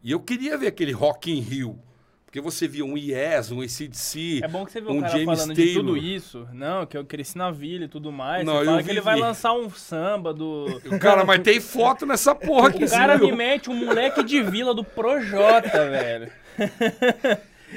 E 0.03 0.11
eu 0.11 0.19
queria 0.21 0.59
ver 0.59 0.67
aquele 0.67 0.91
Rock 0.93 1.31
in 1.31 1.41
Rio. 1.41 1.79
Porque 2.25 2.43
você 2.43 2.69
via 2.69 2.85
um 2.85 2.95
Yes, 2.99 3.51
um 3.51 3.63
ACDC, 3.63 4.41
É 4.45 4.49
bom 4.49 4.63
que 4.67 4.71
você 4.73 4.83
vê 4.83 4.91
um 4.91 4.99
o 4.99 5.01
cara 5.01 5.13
James 5.13 5.41
falando 5.41 5.55
de 5.55 5.73
tudo 5.73 5.93
Taylor. 5.95 5.97
isso. 6.05 6.49
Não, 6.53 6.85
que 6.85 6.95
eu 6.99 7.03
cresci 7.07 7.39
na 7.39 7.51
vila 7.51 7.87
e 7.87 7.89
tudo 7.89 8.13
mais. 8.13 8.45
Não, 8.45 8.53
você 8.57 8.61
eu 8.61 8.65
fala 8.67 8.83
que 8.83 8.91
ele 8.91 9.01
vai 9.01 9.17
lançar 9.19 9.55
um 9.55 9.71
samba 9.71 10.35
do. 10.35 10.67
Cara, 11.01 11.25
mas 11.25 11.41
tem 11.43 11.59
foto 11.59 12.05
nessa 12.05 12.35
porra 12.35 12.69
aqui. 12.75 12.85
O 12.85 12.91
cara 12.91 13.17
viu? 13.17 13.29
me 13.29 13.33
mete 13.37 13.71
um 13.71 13.75
moleque 13.75 14.23
de 14.23 14.43
vila 14.43 14.75
do 14.75 14.85
Projota, 14.85 15.71
velho. 15.89 16.31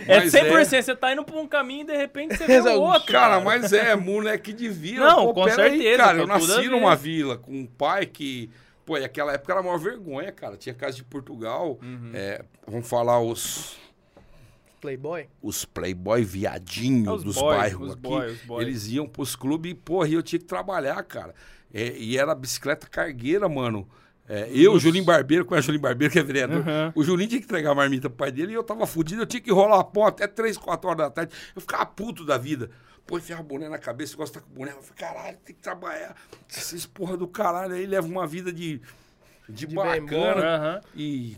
É 0.07 0.19
Mas 0.19 0.31
100%. 0.31 0.81
Você 0.81 0.95
tá 0.95 1.11
indo 1.11 1.23
pra 1.23 1.35
um 1.37 1.47
caminho 1.47 1.81
e 1.81 1.85
de 1.85 1.97
repente 1.97 2.37
você 2.37 2.47
vê 2.47 2.59
o 2.59 2.81
outro. 2.81 3.11
Cara, 3.11 3.39
mas 3.41 3.73
é, 3.73 3.95
moleque 3.95 4.53
de 4.53 4.69
vila. 4.69 5.05
Não, 5.05 5.25
Pô, 5.27 5.33
com 5.33 5.49
certeza, 5.49 5.97
cara, 5.97 6.17
eu 6.19 6.27
nasci 6.27 6.67
numa 6.69 6.95
vila 6.95 7.37
com 7.37 7.51
um 7.51 7.65
pai 7.65 8.05
que. 8.05 8.49
Pô, 8.85 8.97
e 8.97 9.03
aquela 9.03 9.33
época 9.33 9.51
era 9.51 9.59
a 9.59 9.63
maior 9.63 9.77
vergonha, 9.77 10.31
cara. 10.31 10.55
Tinha 10.57 10.73
casa 10.73 10.95
de 10.95 11.03
Portugal. 11.03 11.77
Uhum. 11.81 12.11
é, 12.13 12.43
vamos 12.65 12.87
falar 12.87 13.19
os. 13.19 13.77
Playboy? 14.79 15.27
Os 15.41 15.63
playboy 15.63 16.23
viadinhos 16.23 17.07
É 17.07 17.11
os 17.11 17.23
dos 17.23 17.35
boys, 17.35 17.57
bairros 17.57 17.87
os 17.89 17.93
aqui. 17.93 18.01
boys, 18.01 18.31
os 18.33 18.41
boys. 18.41 18.67
Eles 18.67 18.87
iam 18.87 19.07
pros 19.07 19.35
clubes 19.35 19.71
e, 19.71 19.75
porra, 19.75 20.07
e 20.07 20.13
eu 20.13 20.23
tinha 20.23 20.39
que 20.39 20.45
trabalhar, 20.45 21.03
cara. 21.03 21.35
É, 21.71 21.95
e 21.97 22.17
era 22.17 22.33
bicicleta 22.33 22.87
cargueira, 22.87 23.47
mano. 23.47 23.87
É, 24.33 24.49
eu, 24.53 24.79
Julinho 24.79 25.03
Barbeiro, 25.03 25.43
com 25.43 25.53
a 25.53 25.59
Julinho 25.59 25.81
Barbeiro, 25.81 26.09
que 26.13 26.17
é 26.19 26.23
vereador, 26.23 26.59
Uhum. 26.59 26.91
o 26.95 27.03
Julinho 27.03 27.27
tinha 27.27 27.41
que 27.41 27.45
entregar 27.45 27.71
a 27.71 27.75
marmita 27.75 28.09
pro 28.09 28.17
pai 28.19 28.31
dele 28.31 28.53
e 28.53 28.55
eu 28.55 28.63
tava 28.63 28.87
fudido, 28.87 29.21
eu 29.23 29.25
tinha 29.25 29.41
que 29.41 29.51
rolar 29.51 29.79
a 29.79 29.83
pó 29.83 30.07
até 30.07 30.25
3, 30.25 30.57
4 30.57 30.89
horas 30.89 30.97
da 30.99 31.09
tarde. 31.09 31.33
Eu 31.53 31.59
ficava 31.59 31.85
puto 31.85 32.23
da 32.25 32.37
vida. 32.37 32.69
Pô, 33.05 33.17
enfiava 33.17 33.41
o 33.41 33.45
boné 33.45 33.67
na 33.67 33.77
cabeça, 33.77 34.15
gosta 34.15 34.39
de 34.39 34.45
estar 34.45 34.47
com 34.49 34.55
o 34.55 34.59
boné. 34.59 34.71
Eu 34.71 34.81
falei, 34.81 35.13
caralho, 35.13 35.37
tem 35.43 35.53
que 35.53 35.61
trabalhar. 35.61 36.15
Esses 36.49 36.85
porra 36.85 37.17
do 37.17 37.27
caralho 37.27 37.73
aí 37.73 37.85
levam 37.85 38.09
uma 38.09 38.25
vida 38.25 38.53
de, 38.53 38.79
de, 39.49 39.67
De 39.67 39.75
bacana. 39.75 40.41
Aham. 40.55 40.81
E, 40.95 41.35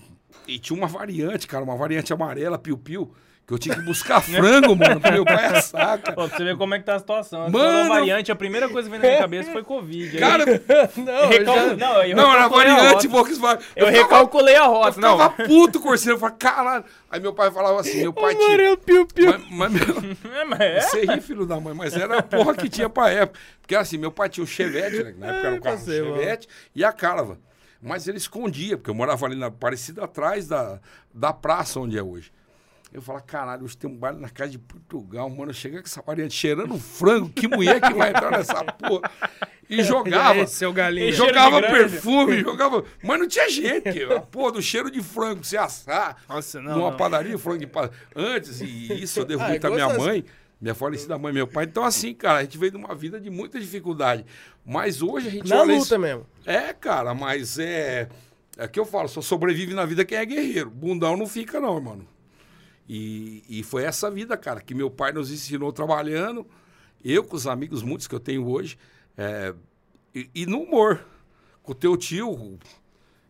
e 0.47 0.59
tinha 0.59 0.77
uma 0.77 0.87
variante, 0.87 1.47
cara, 1.47 1.63
uma 1.63 1.75
variante 1.75 2.13
amarela, 2.13 2.59
piu-piu, 2.59 3.11
que 3.45 3.53
eu 3.53 3.59
tinha 3.59 3.75
que 3.75 3.81
buscar 3.81 4.21
frango, 4.21 4.73
mano, 4.75 5.01
pro 5.01 5.11
meu 5.11 5.25
pai 5.25 5.45
assar, 5.47 5.99
cara. 5.99 6.15
Ó, 6.17 6.27
pra 6.27 6.37
você 6.37 6.43
ver 6.45 6.55
como 6.57 6.73
é 6.75 6.79
que 6.79 6.85
tá 6.85 6.95
a 6.95 6.99
situação. 6.99 7.49
Mano! 7.49 7.53
Mano, 7.53 7.89
variante, 7.89 8.31
a 8.31 8.35
primeira 8.35 8.69
coisa 8.69 8.89
que 8.89 8.91
veio 8.97 9.01
na 9.03 9.09
minha 9.09 9.21
cabeça 9.21 9.51
foi 9.51 9.63
Covid. 9.63 10.15
Aí 10.15 10.19
Cara, 10.19 10.45
Não, 10.95 11.13
eu 11.13 11.27
recal- 11.27 11.55
já... 11.55 11.75
Não, 11.75 12.03
eu 12.03 12.15
não, 12.15 12.33
era 12.33 12.47
variante. 12.47 13.07
Volkswagen. 13.07 13.61
Eu 13.75 13.87
ficava- 13.87 14.03
recalculei 14.03 14.55
a 14.55 14.59
Eu 14.59 14.71
rota. 14.71 15.01
Não, 15.01 15.11
ficava 15.17 15.43
puto 15.49 15.79
com 15.81 15.93
esse, 15.93 16.09
eu 16.09 16.17
falava, 16.17 16.37
caralho. 16.37 16.85
Aí 17.11 17.19
meu 17.19 17.33
pai 17.33 17.51
falava 17.51 17.81
assim, 17.81 17.99
meu 18.01 18.13
pai 18.13 18.33
tinha... 18.33 18.47
Amarelo, 18.47 18.77
piu-piu. 18.77 19.31
Mas, 19.49 19.49
mas 19.51 19.71
meu- 19.73 19.97
é, 20.39 20.45
mas 20.45 20.59
é. 20.61 20.79
Você 20.79 21.01
ri, 21.05 21.19
filho 21.21 21.45
da 21.45 21.59
mãe, 21.59 21.73
mas 21.73 21.93
era 21.95 22.19
a 22.19 22.23
porra 22.23 22.55
que 22.55 22.69
tinha 22.69 22.87
pra 22.89 23.09
época. 23.09 23.37
Porque 23.61 23.75
assim, 23.75 23.97
meu 23.97 24.11
pai 24.11 24.29
tinha 24.29 24.43
o 24.43 24.47
Chevette, 24.47 25.03
né? 25.03 25.13
Na 25.17 25.27
época 25.27 25.47
era 25.47 25.53
um 25.55 25.57
É, 25.57 25.59
carro 25.59 25.77
mano. 25.77 25.85
Chevette, 26.17 26.47
e 26.73 26.83
a 26.85 26.91
Caravan. 26.93 27.37
Mas 27.81 28.07
ele 28.07 28.17
escondia, 28.17 28.77
porque 28.77 28.89
eu 28.89 28.95
morava 28.95 29.25
ali 29.25 29.35
na 29.35 29.51
parecida 29.51 30.05
atrás 30.05 30.47
da, 30.47 30.79
da 31.13 31.33
praça 31.33 31.81
onde 31.81 31.97
é 31.97 32.01
hoje. 32.01 32.31
Eu 32.93 33.01
falava, 33.01 33.25
caralho, 33.25 33.63
hoje 33.63 33.75
tem 33.75 33.89
um 33.89 33.97
baile 33.97 34.19
na 34.19 34.29
casa 34.29 34.51
de 34.51 34.59
Portugal, 34.59 35.27
mano. 35.29 35.51
Chega 35.53 35.79
com 35.79 35.85
essa 35.87 36.01
variante 36.01 36.35
cheirando 36.35 36.77
frango, 36.77 37.27
que 37.29 37.47
mulher 37.47 37.81
que 37.81 37.93
vai 37.93 38.09
entrar 38.11 38.29
nessa 38.31 38.63
porra? 38.63 39.09
E 39.67 39.81
jogava. 39.83 40.37
Esse 40.39 40.55
seu 40.57 40.71
galinho. 40.71 41.09
E 41.09 41.11
cheiro 41.13 41.27
Jogava 41.33 41.59
perfume, 41.61 42.39
jogava. 42.41 42.83
Mas 43.01 43.19
não 43.19 43.27
tinha 43.27 43.49
jeito, 43.49 43.89
a 44.15 44.21
porra 44.21 44.51
do 44.53 44.61
cheiro 44.61 44.91
de 44.91 45.01
frango, 45.01 45.43
você 45.43 45.57
assar. 45.57 46.21
Nossa, 46.29 46.61
não, 46.61 46.77
numa 46.77 46.91
não. 46.91 46.97
padaria, 46.97 47.35
frango 47.37 47.57
de 47.59 47.67
padaria. 47.67 47.97
Antes, 48.15 48.61
e 48.61 48.93
isso 49.03 49.19
eu 49.19 49.25
devo 49.25 49.41
Ah, 49.43 49.49
muito 49.49 49.65
é 49.65 49.69
à 49.69 49.73
minha 49.73 49.89
mãe, 49.97 50.23
minha 50.61 50.75
falecida 50.75 51.17
mãe 51.17 51.31
e 51.31 51.33
meu 51.33 51.47
pai. 51.47 51.65
Então, 51.65 51.83
assim, 51.83 52.13
cara, 52.13 52.39
a 52.39 52.41
gente 52.43 52.59
veio 52.59 52.71
de 52.73 52.77
uma 52.77 52.93
vida 52.93 53.19
de 53.19 53.31
muita 53.31 53.59
dificuldade. 53.59 54.23
Mas 54.63 55.01
hoje 55.01 55.29
a 55.29 55.31
gente 55.31 55.49
Na 55.49 55.55
olha 55.61 55.73
luta 55.73 55.83
isso- 55.85 55.99
mesmo. 55.99 56.27
É, 56.45 56.71
cara, 56.73 57.15
mas 57.15 57.57
é. 57.57 58.07
É 58.55 58.67
que 58.67 58.79
eu 58.79 58.85
falo, 58.85 59.07
só 59.07 59.19
sobrevive 59.19 59.73
na 59.73 59.83
vida 59.83 60.05
quem 60.05 60.15
é 60.15 60.23
guerreiro. 60.25 60.69
Bundão 60.69 61.17
não 61.17 61.25
fica, 61.25 61.59
não, 61.59 61.81
mano. 61.81 62.07
E, 62.87 63.43
e 63.49 63.63
foi 63.63 63.83
essa 63.83 64.11
vida, 64.11 64.35
cara, 64.37 64.61
que 64.61 64.73
meu 64.73 64.89
pai 64.89 65.11
nos 65.11 65.31
ensinou 65.31 65.71
trabalhando. 65.71 66.45
Eu, 67.03 67.23
com 67.23 67.35
os 67.35 67.47
amigos 67.47 67.81
muitos 67.83 68.07
que 68.07 68.15
eu 68.15 68.19
tenho 68.19 68.47
hoje. 68.47 68.77
é, 69.17 69.53
e, 70.13 70.29
e 70.33 70.45
no 70.45 70.61
humor. 70.61 71.05
Com 71.61 71.71
o 71.71 71.75
teu 71.75 71.95
tio, 71.95 72.59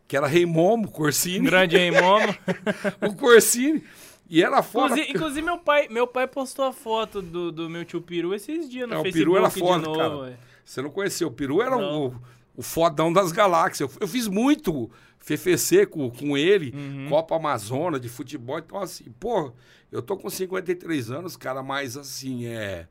que 0.07 0.17
era 0.17 0.25
Rei 0.25 0.45
Momo, 0.45 0.89
Corsini. 0.89 1.45
Grande 1.45 1.77
aí, 1.77 1.91
momo. 1.91 2.35
o 3.01 3.15
Corsini. 3.15 3.83
E 4.27 4.41
era 4.43 4.63
foda. 4.63 4.93
Inclusive, 4.93 5.11
inclusive, 5.11 5.41
meu, 5.43 5.57
pai, 5.59 5.87
meu 5.87 6.07
pai 6.07 6.27
postou 6.27 6.65
a 6.65 6.73
foto 6.73 7.21
do, 7.21 7.51
do 7.51 7.69
meu 7.69 7.85
tio 7.85 8.01
Peru 8.01 8.33
esses 8.33 8.67
dias 8.67 8.87
no 8.89 8.95
É, 8.95 8.97
o 8.97 9.03
Facebook 9.03 9.31
Peru 9.31 9.37
era 9.37 9.49
foda, 9.51 9.85
novo. 9.85 9.97
cara. 9.99 10.17
ué. 10.17 10.37
Você 10.65 10.81
não 10.81 10.89
conheceu. 10.89 11.27
O 11.27 11.31
Peru 11.31 11.61
era 11.61 11.77
o, 11.77 12.15
o 12.55 12.61
fodão 12.63 13.13
das 13.13 13.31
galáxias. 13.31 13.81
Eu, 13.81 13.97
eu 14.01 14.07
fiz 14.07 14.27
muito 14.27 14.89
FFC 15.23 15.85
com, 15.85 16.11
com 16.11 16.37
ele, 16.37 16.71
Uhum. 16.75 17.07
Copa 17.09 17.35
Amazônia 17.37 17.99
de 17.99 18.09
futebol. 18.09 18.59
Então, 18.59 18.79
assim, 18.79 19.05
pô, 19.19 19.53
eu 19.91 20.01
tô 20.01 20.17
com 20.17 20.29
53 20.29 21.09
anos, 21.09 21.37
cara, 21.37 21.63
mas 21.63 21.95
assim, 21.95 22.45
é. 22.45 22.87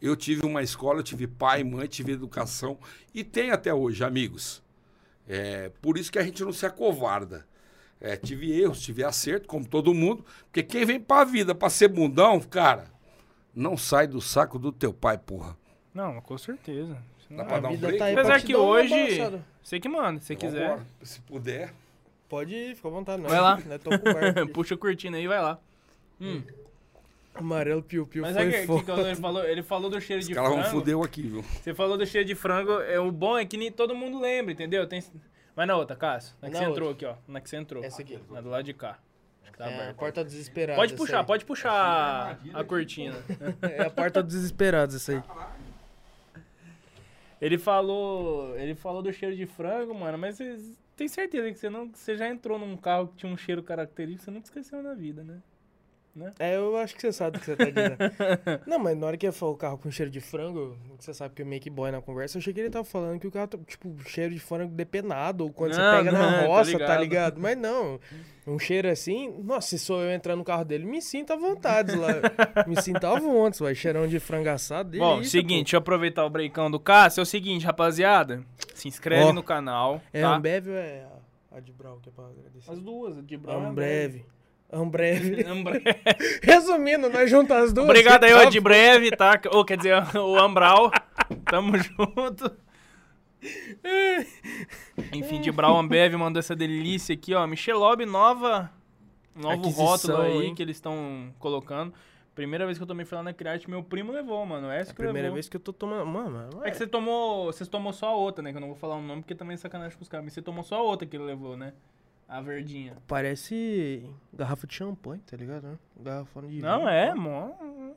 Eu 0.00 0.16
tive 0.16 0.44
uma 0.44 0.62
escola, 0.62 0.98
eu 0.98 1.02
tive 1.04 1.26
pai, 1.26 1.62
mãe, 1.64 1.86
tive 1.86 2.12
educação. 2.12 2.76
E 3.14 3.22
tem 3.24 3.52
até 3.52 3.72
hoje, 3.72 4.04
amigos. 4.04 4.62
É, 5.28 5.70
por 5.80 5.96
isso 5.96 6.10
que 6.10 6.18
a 6.18 6.24
gente 6.24 6.42
não 6.44 6.52
se 6.52 6.66
acovarda. 6.66 7.46
É, 8.00 8.16
tive 8.16 8.50
erros, 8.60 8.82
tive 8.82 9.04
acerto, 9.04 9.46
como 9.46 9.64
todo 9.66 9.94
mundo. 9.94 10.24
Porque 10.46 10.62
quem 10.64 10.84
vem 10.84 10.98
pra 11.00 11.22
vida 11.24 11.54
pra 11.54 11.70
ser 11.70 11.86
bundão, 11.86 12.40
cara, 12.40 12.90
não 13.54 13.76
sai 13.76 14.08
do 14.08 14.20
saco 14.20 14.58
do 14.58 14.72
teu 14.72 14.92
pai, 14.92 15.16
porra. 15.16 15.56
Não, 15.94 16.20
com 16.20 16.36
certeza. 16.36 16.98
Dá 17.36 17.44
pra 17.44 17.56
A 17.56 17.60
dar 17.60 17.68
um 17.68 17.72
vida 17.72 17.86
break? 17.86 17.98
tá 17.98 18.04
aí 18.06 18.12
Apesar 18.14 18.42
que 18.42 18.54
hoje-. 18.56 19.42
Você 19.62 19.80
que 19.80 19.88
manda, 19.88 20.20
se 20.20 20.26
você 20.26 20.36
quiser. 20.36 20.68
Vambora, 20.68 20.86
Se 21.02 21.20
puder. 21.20 21.72
Pode 22.28 22.54
ir, 22.54 22.74
fica 22.76 22.88
à 22.88 22.90
vontade. 22.90 23.22
Não. 23.22 23.28
Vai 23.28 23.40
lá. 23.40 23.58
Não 23.64 23.74
é 23.74 23.78
coberto 23.78 24.40
aqui. 24.40 24.50
Puxa 24.52 24.74
a 24.74 24.78
cortina 24.78 25.16
aí 25.18 25.24
e 25.24 25.28
vai 25.28 25.40
lá. 25.40 25.58
Hum. 26.20 26.42
Amarelo 27.34 27.82
piu-piu 27.82 28.22
Mas 28.22 28.34
foi 28.36 28.42
sabe 28.44 28.54
o 28.56 28.60
que, 28.60 28.66
foda. 28.66 28.94
que 29.02 29.08
ele 29.08 29.16
falou? 29.16 29.44
Ele 29.44 29.62
falou 29.62 29.90
do 29.90 30.00
cheiro 30.00 30.20
Os 30.20 30.28
de 30.28 30.34
caras 30.34 30.50
vão 30.50 30.60
frango. 30.60 30.78
foder 30.78 30.92
eu 30.92 31.02
aqui, 31.02 31.22
viu? 31.22 31.42
Você 31.42 31.72
falou 31.74 31.96
do 31.96 32.06
cheiro 32.06 32.26
de 32.26 32.34
frango. 32.34 32.72
É, 32.80 32.98
o 33.00 33.10
bom 33.10 33.38
é 33.38 33.44
que 33.46 33.56
nem 33.56 33.72
todo 33.72 33.94
mundo 33.94 34.20
lembra, 34.20 34.52
entendeu? 34.52 34.86
Tem... 34.86 35.02
Vai 35.56 35.64
na 35.66 35.76
outra, 35.76 35.96
Cássio. 35.96 36.34
Na 36.42 36.48
que 36.48 36.54
Na 36.54 36.60
você 36.60 36.66
outra. 36.66 36.84
entrou 36.84 36.90
aqui, 36.94 37.06
ó. 37.06 37.14
Na 37.26 37.40
que 37.40 37.48
você 37.48 37.56
entrou. 37.56 37.82
Essa 37.84 38.02
aqui. 38.02 38.18
Na 38.30 38.40
do 38.42 38.50
lado 38.50 38.62
de 38.64 38.74
cá. 38.74 38.98
Acho 39.42 39.52
que 39.52 39.58
tá 39.58 39.70
É, 39.70 39.90
a 39.90 39.94
porta 39.94 40.22
desesperada. 40.24 40.78
Pode 40.78 40.92
puxar, 40.94 41.20
aí. 41.20 41.26
pode 41.26 41.44
puxar 41.46 42.38
a 42.52 42.64
cortina. 42.64 43.16
É 43.62 43.82
a 43.86 43.90
porta 43.90 44.22
dos 44.22 44.34
desesperados, 44.34 44.94
essa 44.96 45.12
aí. 45.12 45.22
Ele 47.42 47.58
falou. 47.58 48.56
Ele 48.56 48.76
falou 48.76 49.02
do 49.02 49.12
cheiro 49.12 49.34
de 49.34 49.46
frango, 49.46 49.92
mano, 49.92 50.16
mas 50.16 50.38
tem 50.94 51.08
certeza 51.08 51.50
que 51.50 51.58
você 51.58 51.68
não. 51.68 51.90
Você 51.92 52.16
já 52.16 52.28
entrou 52.28 52.56
num 52.56 52.76
carro 52.76 53.08
que 53.08 53.16
tinha 53.16 53.32
um 53.32 53.36
cheiro 53.36 53.64
característico, 53.64 54.26
você 54.26 54.30
nunca 54.30 54.46
esqueceu 54.46 54.80
na 54.80 54.94
vida, 54.94 55.24
né? 55.24 55.42
É, 56.38 56.56
eu 56.56 56.76
acho 56.76 56.94
que 56.94 57.00
você 57.00 57.12
sabe 57.12 57.38
o 57.38 57.40
que 57.40 57.46
você 57.46 57.56
tá 57.56 57.64
dizendo. 57.64 57.96
não, 58.66 58.78
mas 58.78 58.96
na 58.96 59.06
hora 59.06 59.16
que 59.16 59.24
ele 59.24 59.32
falou 59.32 59.54
o 59.54 59.58
carro 59.58 59.78
com 59.78 59.90
cheiro 59.90 60.10
de 60.10 60.20
frango, 60.20 60.76
você 60.98 61.14
sabe 61.14 61.34
que 61.34 61.40
eu 61.40 61.46
meio 61.46 61.60
que 61.60 61.70
boy 61.70 61.90
na 61.90 62.02
conversa, 62.02 62.36
eu 62.36 62.40
achei 62.40 62.52
que 62.52 62.60
ele 62.60 62.68
tava 62.70 62.84
falando 62.84 63.18
que 63.18 63.26
o 63.26 63.30
carro, 63.30 63.48
tá, 63.48 63.58
tipo, 63.66 63.96
cheiro 64.06 64.34
de 64.34 64.40
frango 64.40 64.74
depenado, 64.74 65.44
ou 65.44 65.52
quando 65.52 65.72
Não, 65.72 65.78
você 65.78 65.96
pega 65.96 66.12
não, 66.12 66.20
na 66.20 66.46
roça, 66.46 66.72
tá 66.72 66.78
ligado. 66.78 67.00
ligado? 67.00 67.40
Mas 67.40 67.56
não, 67.56 67.98
um 68.46 68.58
cheiro 68.58 68.88
assim, 68.88 69.30
nossa, 69.42 69.68
se 69.68 69.78
sou 69.78 70.02
eu 70.02 70.12
entrar 70.12 70.36
no 70.36 70.44
carro 70.44 70.64
dele, 70.64 70.84
me 70.84 71.00
sinto 71.00 71.32
à 71.32 71.36
vontade 71.36 71.96
lá. 71.96 72.08
me 72.66 72.80
sinto 72.82 73.04
à 73.06 73.18
vontade, 73.18 73.58
vai 73.62 73.74
cheirão 73.74 74.06
de 74.06 74.20
frango 74.20 74.50
assado, 74.50 74.90
delícia, 74.90 75.16
Bom, 75.16 75.24
seguinte, 75.24 75.64
deixa 75.64 75.76
eu 75.76 75.78
aproveitar 75.78 76.26
o 76.26 76.30
breakão 76.30 76.70
do 76.70 76.78
Cássio. 76.78 77.20
É 77.20 77.22
o 77.22 77.26
seguinte, 77.26 77.64
rapaziada. 77.64 78.44
Se 78.74 78.86
inscreve 78.86 79.30
Ó. 79.30 79.32
no 79.32 79.42
canal. 79.42 79.98
pô. 79.98 80.04
É 80.12 80.20
tá? 80.20 80.36
Ambev 80.36 80.68
ou 80.68 80.74
é 80.74 81.06
a, 81.50 81.60
de 81.60 81.72
Brau 81.72 81.98
que 82.02 82.08
é 82.08 82.12
pra 82.12 82.26
agradecer? 82.26 82.70
As 82.70 82.80
duas, 82.80 83.18
a 83.18 83.22
de 83.22 83.36
Brown. 83.36 83.68
Ambreve. 83.68 84.24
Ambreve. 84.72 85.44
Ambreve. 85.46 85.84
Resumindo, 86.42 87.08
nós 87.10 87.30
juntamos 87.30 87.64
as 87.64 87.72
duas. 87.72 87.86
Obrigado 87.86 88.24
aí, 88.24 88.32
ó, 88.32 88.44
de 88.44 88.58
breve, 88.60 89.10
tá? 89.10 89.40
Ou 89.52 89.64
quer 89.64 89.76
dizer, 89.76 89.94
o 90.16 90.38
Ambral. 90.38 90.90
Tamo 91.44 91.76
junto. 91.78 92.50
Enfim, 95.12 95.40
de 95.40 95.50
Brau 95.50 95.76
Ambev 95.78 96.14
mandou 96.14 96.38
essa 96.40 96.54
delícia 96.54 97.14
aqui, 97.14 97.34
ó. 97.34 97.46
Michelob 97.46 98.04
nova. 98.06 98.70
Novo 99.34 99.54
Aquisição, 99.54 99.84
rótulo 99.86 100.16
aí 100.20 100.46
hein? 100.46 100.54
que 100.54 100.62
eles 100.62 100.76
estão 100.76 101.32
colocando. 101.38 101.92
Primeira 102.34 102.64
vez 102.64 102.78
que 102.78 102.82
eu 102.82 102.86
tomei 102.88 103.04
foi 103.04 103.16
lá 103.16 103.24
na 103.24 103.32
Criarte, 103.32 103.68
meu 103.68 103.82
primo 103.82 104.10
levou, 104.12 104.44
mano. 104.46 104.70
Essa 104.70 104.90
É 104.90 104.92
a 104.92 104.94
que 104.94 105.02
primeira 105.02 105.26
levou. 105.28 105.34
vez 105.34 105.48
que 105.48 105.56
eu 105.56 105.60
tô 105.60 105.72
tomando. 105.72 106.06
Mano, 106.06 106.48
É 106.64 106.70
que 106.70 106.76
você 106.76 106.86
tomou. 106.86 107.46
Você 107.46 107.66
tomou 107.66 107.92
só 107.92 108.08
a 108.08 108.14
outra, 108.16 108.42
né? 108.42 108.50
Que 108.52 108.56
eu 108.56 108.60
não 108.60 108.68
vou 108.68 108.76
falar 108.76 108.96
o 108.96 109.02
nome 109.02 109.22
porque 109.22 109.34
também 109.34 109.54
é 109.54 109.56
sacanagem 109.56 109.96
com 109.96 110.02
os 110.02 110.08
caras. 110.08 110.24
Mas 110.24 110.32
você 110.34 110.42
tomou 110.42 110.62
só 110.64 110.76
a 110.76 110.82
outra 110.82 111.06
que 111.06 111.16
ele 111.16 111.24
levou, 111.24 111.56
né? 111.56 111.72
A 112.34 112.40
verdinha. 112.40 112.94
Parece 113.06 114.02
garrafa 114.32 114.66
de 114.66 114.72
champanhe, 114.74 115.20
tá 115.30 115.36
ligado? 115.36 115.64
né? 115.64 115.78
Garrafona 116.00 116.48
de 116.48 116.60
Não, 116.62 116.78
vinho. 116.78 116.88
é, 116.88 117.14
mó. 117.14 117.50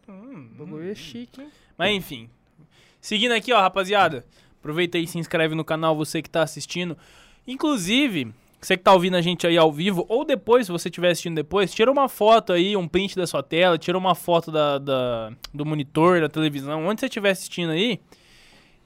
O 0.07 0.57
bagulho 0.57 0.91
é 0.91 0.93
chique, 0.95 1.39
hein? 1.41 1.47
Mas 1.77 1.95
enfim. 1.95 2.29
Seguindo 2.99 3.31
aqui, 3.31 3.53
ó, 3.53 3.61
rapaziada. 3.61 4.25
Aproveita 4.59 4.97
aí 4.97 5.05
e 5.05 5.07
se 5.07 5.17
inscreve 5.17 5.55
no 5.55 5.63
canal, 5.63 5.95
você 5.95 6.21
que 6.21 6.29
tá 6.29 6.41
assistindo. 6.43 6.97
Inclusive, 7.47 8.33
você 8.59 8.75
que 8.75 8.83
tá 8.83 8.91
ouvindo 8.93 9.15
a 9.15 9.21
gente 9.21 9.47
aí 9.47 9.57
ao 9.57 9.71
vivo, 9.71 10.05
ou 10.09 10.25
depois, 10.25 10.65
se 10.65 10.71
você 10.71 10.89
estiver 10.89 11.11
assistindo 11.11 11.35
depois, 11.35 11.73
tira 11.73 11.89
uma 11.89 12.09
foto 12.09 12.51
aí, 12.51 12.75
um 12.75 12.87
print 12.89 13.15
da 13.15 13.25
sua 13.25 13.41
tela, 13.41 13.77
tira 13.77 13.97
uma 13.97 14.15
foto 14.15 14.51
da, 14.51 14.77
da- 14.79 15.31
do 15.53 15.65
monitor, 15.65 16.19
da 16.19 16.27
televisão, 16.27 16.85
onde 16.85 16.99
você 16.99 17.05
estiver 17.05 17.29
assistindo 17.29 17.69
aí. 17.71 18.01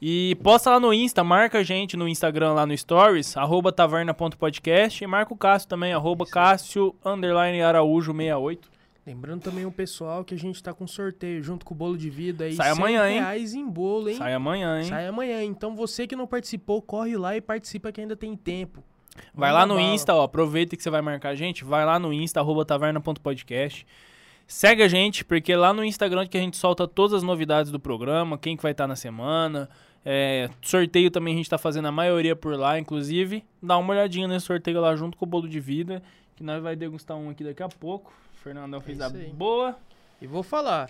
E 0.01 0.35
posta 0.41 0.69
lá 0.69 0.79
no 0.79 0.93
Insta, 0.93 1.23
marca 1.23 1.59
a 1.59 1.63
gente 1.63 1.97
no 1.97 2.07
Instagram 2.07 2.53
lá 2.53 2.65
no 2.65 2.77
Stories, 2.77 3.35
arroba 3.35 3.71
taverna.podcast 3.71 5.03
e 5.03 5.07
marca 5.07 5.33
o 5.33 5.38
Cássio 5.38 5.67
também, 5.67 5.91
arroba 5.91 6.25
Cássio 6.25 6.95
underline 7.03 7.62
Araújo 7.62 8.13
68. 8.13 8.71
Lembrando 9.05 9.41
também 9.41 9.65
o 9.65 9.71
pessoal 9.71 10.23
que 10.23 10.35
a 10.35 10.38
gente 10.38 10.62
tá 10.62 10.73
com 10.73 10.88
sorteio 10.88 11.41
junto 11.41 11.65
com 11.65 11.73
o 11.73 11.77
bolo 11.77 11.97
de 11.97 12.09
vida 12.09 12.45
aí. 12.45 12.53
Sai 12.53 12.73
100 12.73 12.77
amanhã, 12.77 13.09
hein? 13.09 13.19
reais 13.19 13.53
em 13.53 13.67
bolo, 13.67 14.07
hein? 14.07 14.15
Sai 14.15 14.33
amanhã, 14.33 14.79
hein? 14.79 14.85
Sai 14.85 15.07
amanhã. 15.07 15.43
Então 15.43 15.75
você 15.75 16.05
que 16.05 16.15
não 16.15 16.27
participou, 16.27 16.81
corre 16.81 17.17
lá 17.17 17.35
e 17.35 17.41
participa 17.41 17.91
que 17.91 17.99
ainda 17.99 18.15
tem 18.15 18.38
tempo. 18.38 18.83
Vai 19.33 19.49
Manda 19.49 19.62
lá 19.62 19.65
no 19.65 19.75
bala. 19.75 19.88
Insta, 19.88 20.13
ó. 20.13 20.23
Aproveita 20.23 20.77
que 20.77 20.83
você 20.83 20.89
vai 20.89 21.01
marcar 21.01 21.29
a 21.29 21.35
gente. 21.35 21.63
Vai 21.63 21.85
lá 21.85 21.99
no 21.99 22.13
Insta, 22.13 22.39
arroba 22.39 22.63
taverna.podcast. 22.63 23.85
Segue 24.47 24.83
a 24.83 24.88
gente, 24.88 25.25
porque 25.25 25.55
lá 25.55 25.73
no 25.73 25.83
Instagram 25.83 26.25
que 26.25 26.38
a 26.38 26.41
gente 26.41 26.57
solta 26.57 26.88
todas 26.88 27.13
as 27.13 27.23
novidades 27.23 27.71
do 27.71 27.79
programa, 27.79 28.38
quem 28.38 28.55
que 28.55 28.63
vai 28.63 28.71
estar 28.71 28.88
na 28.88 28.95
semana. 28.95 29.69
É, 30.05 30.49
sorteio 30.62 31.12
também 31.12 31.33
a 31.33 31.38
gente 31.38 31.49
tá 31.49 31.57
fazendo 31.57 31.88
a 31.88 31.91
maioria 31.91 32.35
por 32.35 32.55
lá, 32.57 32.79
inclusive. 32.79 33.43
Dá 33.62 33.77
uma 33.77 33.93
olhadinha 33.93 34.27
nesse 34.27 34.45
sorteio 34.45 34.79
lá 34.79 34.95
junto 34.95 35.17
com 35.17 35.25
o 35.25 35.27
bolo 35.27 35.47
de 35.47 35.59
vida, 35.59 36.01
que 36.35 36.43
nós 36.43 36.62
vai 36.62 36.75
degustar 36.75 37.17
um 37.17 37.29
aqui 37.29 37.43
daqui 37.43 37.62
a 37.62 37.69
pouco. 37.69 38.13
O 38.33 38.38
Fernandão 38.38 38.79
fez 38.79 39.01
a 39.01 39.07
isso 39.07 39.17
aí. 39.17 39.29
boa. 39.29 39.77
E 40.21 40.27
vou 40.27 40.43
falar, 40.43 40.89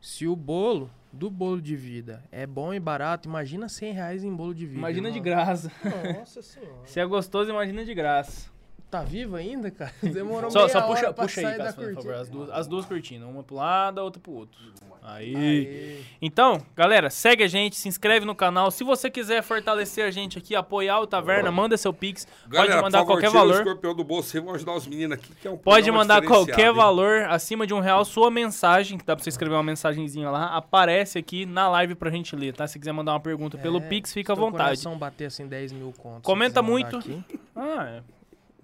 se 0.00 0.26
o 0.26 0.34
bolo 0.36 0.90
do 1.12 1.30
bolo 1.30 1.60
de 1.60 1.76
vida 1.76 2.22
é 2.30 2.46
bom 2.46 2.74
e 2.74 2.80
barato, 2.80 3.28
imagina 3.28 3.68
100 3.68 3.92
reais 3.92 4.24
em 4.24 4.34
bolo 4.34 4.54
de 4.54 4.66
vida. 4.66 4.78
Imagina 4.78 5.10
de 5.10 5.20
graça. 5.20 5.70
Nossa 6.18 6.42
senhora. 6.42 6.72
Se 6.84 7.00
é 7.00 7.06
gostoso, 7.06 7.50
imagina 7.50 7.84
de 7.84 7.94
graça. 7.94 8.50
Tá 8.94 9.02
vivo 9.02 9.34
ainda, 9.34 9.72
cara? 9.72 9.92
Demorou 10.00 10.48
Só, 10.52 10.60
meia 10.60 10.68
só 10.68 10.78
hora 10.78 10.86
puxa, 10.86 11.12
pra 11.12 11.24
puxa 11.24 11.48
aí, 11.48 11.56
Cássio, 11.56 11.82
por 11.82 11.94
favor. 11.94 12.14
As 12.14 12.28
duas, 12.28 12.50
as 12.50 12.66
duas 12.68 12.86
cortinas. 12.86 13.28
Uma 13.28 13.42
pro 13.42 13.56
lado, 13.56 13.98
a 13.98 14.04
outra 14.04 14.20
pro 14.22 14.30
outro. 14.30 14.56
Aí. 15.02 15.34
Aê. 15.34 16.00
Então, 16.22 16.62
galera, 16.76 17.10
segue 17.10 17.42
a 17.42 17.48
gente, 17.48 17.74
se 17.74 17.88
inscreve 17.88 18.24
no 18.24 18.36
canal. 18.36 18.70
Se 18.70 18.84
você 18.84 19.10
quiser 19.10 19.42
fortalecer 19.42 20.06
a 20.06 20.12
gente 20.12 20.38
aqui, 20.38 20.54
apoiar 20.54 21.00
o 21.00 21.08
Taverna, 21.08 21.50
manda 21.50 21.76
seu 21.76 21.92
Pix. 21.92 22.24
Galera, 22.46 22.74
pode 22.74 22.82
mandar 22.84 22.98
por 23.00 23.06
favor, 23.06 23.12
qualquer 23.14 23.26
tira 23.30 23.38
o 23.40 23.48
valor. 23.48 23.58
escorpião 23.58 23.94
do 23.96 24.04
bolso, 24.04 24.32
vamos 24.38 24.54
ajudar 24.54 24.74
os 24.76 24.86
meninos 24.86 25.18
aqui, 25.18 25.34
que 25.42 25.48
é 25.48 25.50
um 25.50 25.56
Pode 25.56 25.90
mandar 25.90 26.22
qualquer 26.22 26.68
hein? 26.68 26.74
valor 26.74 27.22
acima 27.24 27.66
de 27.66 27.74
um 27.74 27.80
real, 27.80 28.04
sua 28.04 28.30
mensagem, 28.30 28.96
que 28.96 29.04
dá 29.04 29.16
pra 29.16 29.24
você 29.24 29.28
escrever 29.28 29.56
uma 29.56 29.62
mensagenzinha 29.64 30.30
lá, 30.30 30.56
aparece 30.56 31.18
aqui 31.18 31.44
na 31.44 31.68
live 31.68 31.96
pra 31.96 32.10
gente 32.10 32.36
ler, 32.36 32.54
tá? 32.54 32.64
Se 32.68 32.78
quiser 32.78 32.92
mandar 32.92 33.12
uma 33.14 33.20
pergunta 33.20 33.58
pelo 33.58 33.78
É, 33.78 33.80
Pix, 33.80 34.12
fica 34.12 34.32
à 34.32 34.36
vontade. 34.36 34.80
bater 34.96 35.26
assim 35.26 35.48
10 35.48 35.72
mil 35.72 35.92
contos. 35.98 36.22
Comenta 36.22 36.62
muito. 36.62 36.98
aqui, 36.98 37.20
Ah, 37.56 37.84
é. 37.98 38.14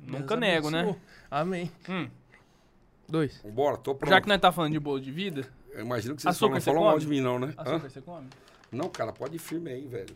Deus 0.03 0.21
Nunca 0.21 0.37
nego, 0.37 0.71
né? 0.71 0.97
Amém. 1.31 1.71
Hum, 1.89 2.09
Dois. 3.09 3.41
Vambora, 3.43 3.77
tô 3.77 3.95
pronto. 3.95 4.11
já 4.11 4.21
que 4.21 4.29
nós 4.29 4.41
tá 4.41 4.53
falando 4.53 4.73
de 4.73 4.81
bolo 4.81 5.01
de 5.01 5.11
vida, 5.11 5.47
Eu 5.73 5.81
imagino 5.81 6.15
que 6.17 6.23
vocês 6.23 6.35
Açúcar 6.37 6.47
só 6.47 6.55
não 6.55 6.61
você 6.61 6.65
falam 6.67 6.83
mal 6.83 6.93
come? 6.93 7.05
de 7.05 7.11
mim, 7.11 7.21
não, 7.21 7.39
né? 7.39 7.55
Hã? 7.59 7.63
açúcar 7.63 7.91
você 7.91 8.01
come? 8.01 8.27
Não, 8.73 8.89
cara, 8.89 9.13
pode 9.13 9.37
ir 9.37 9.39
firme 9.39 9.71
aí, 9.71 9.87
velho. 9.87 10.15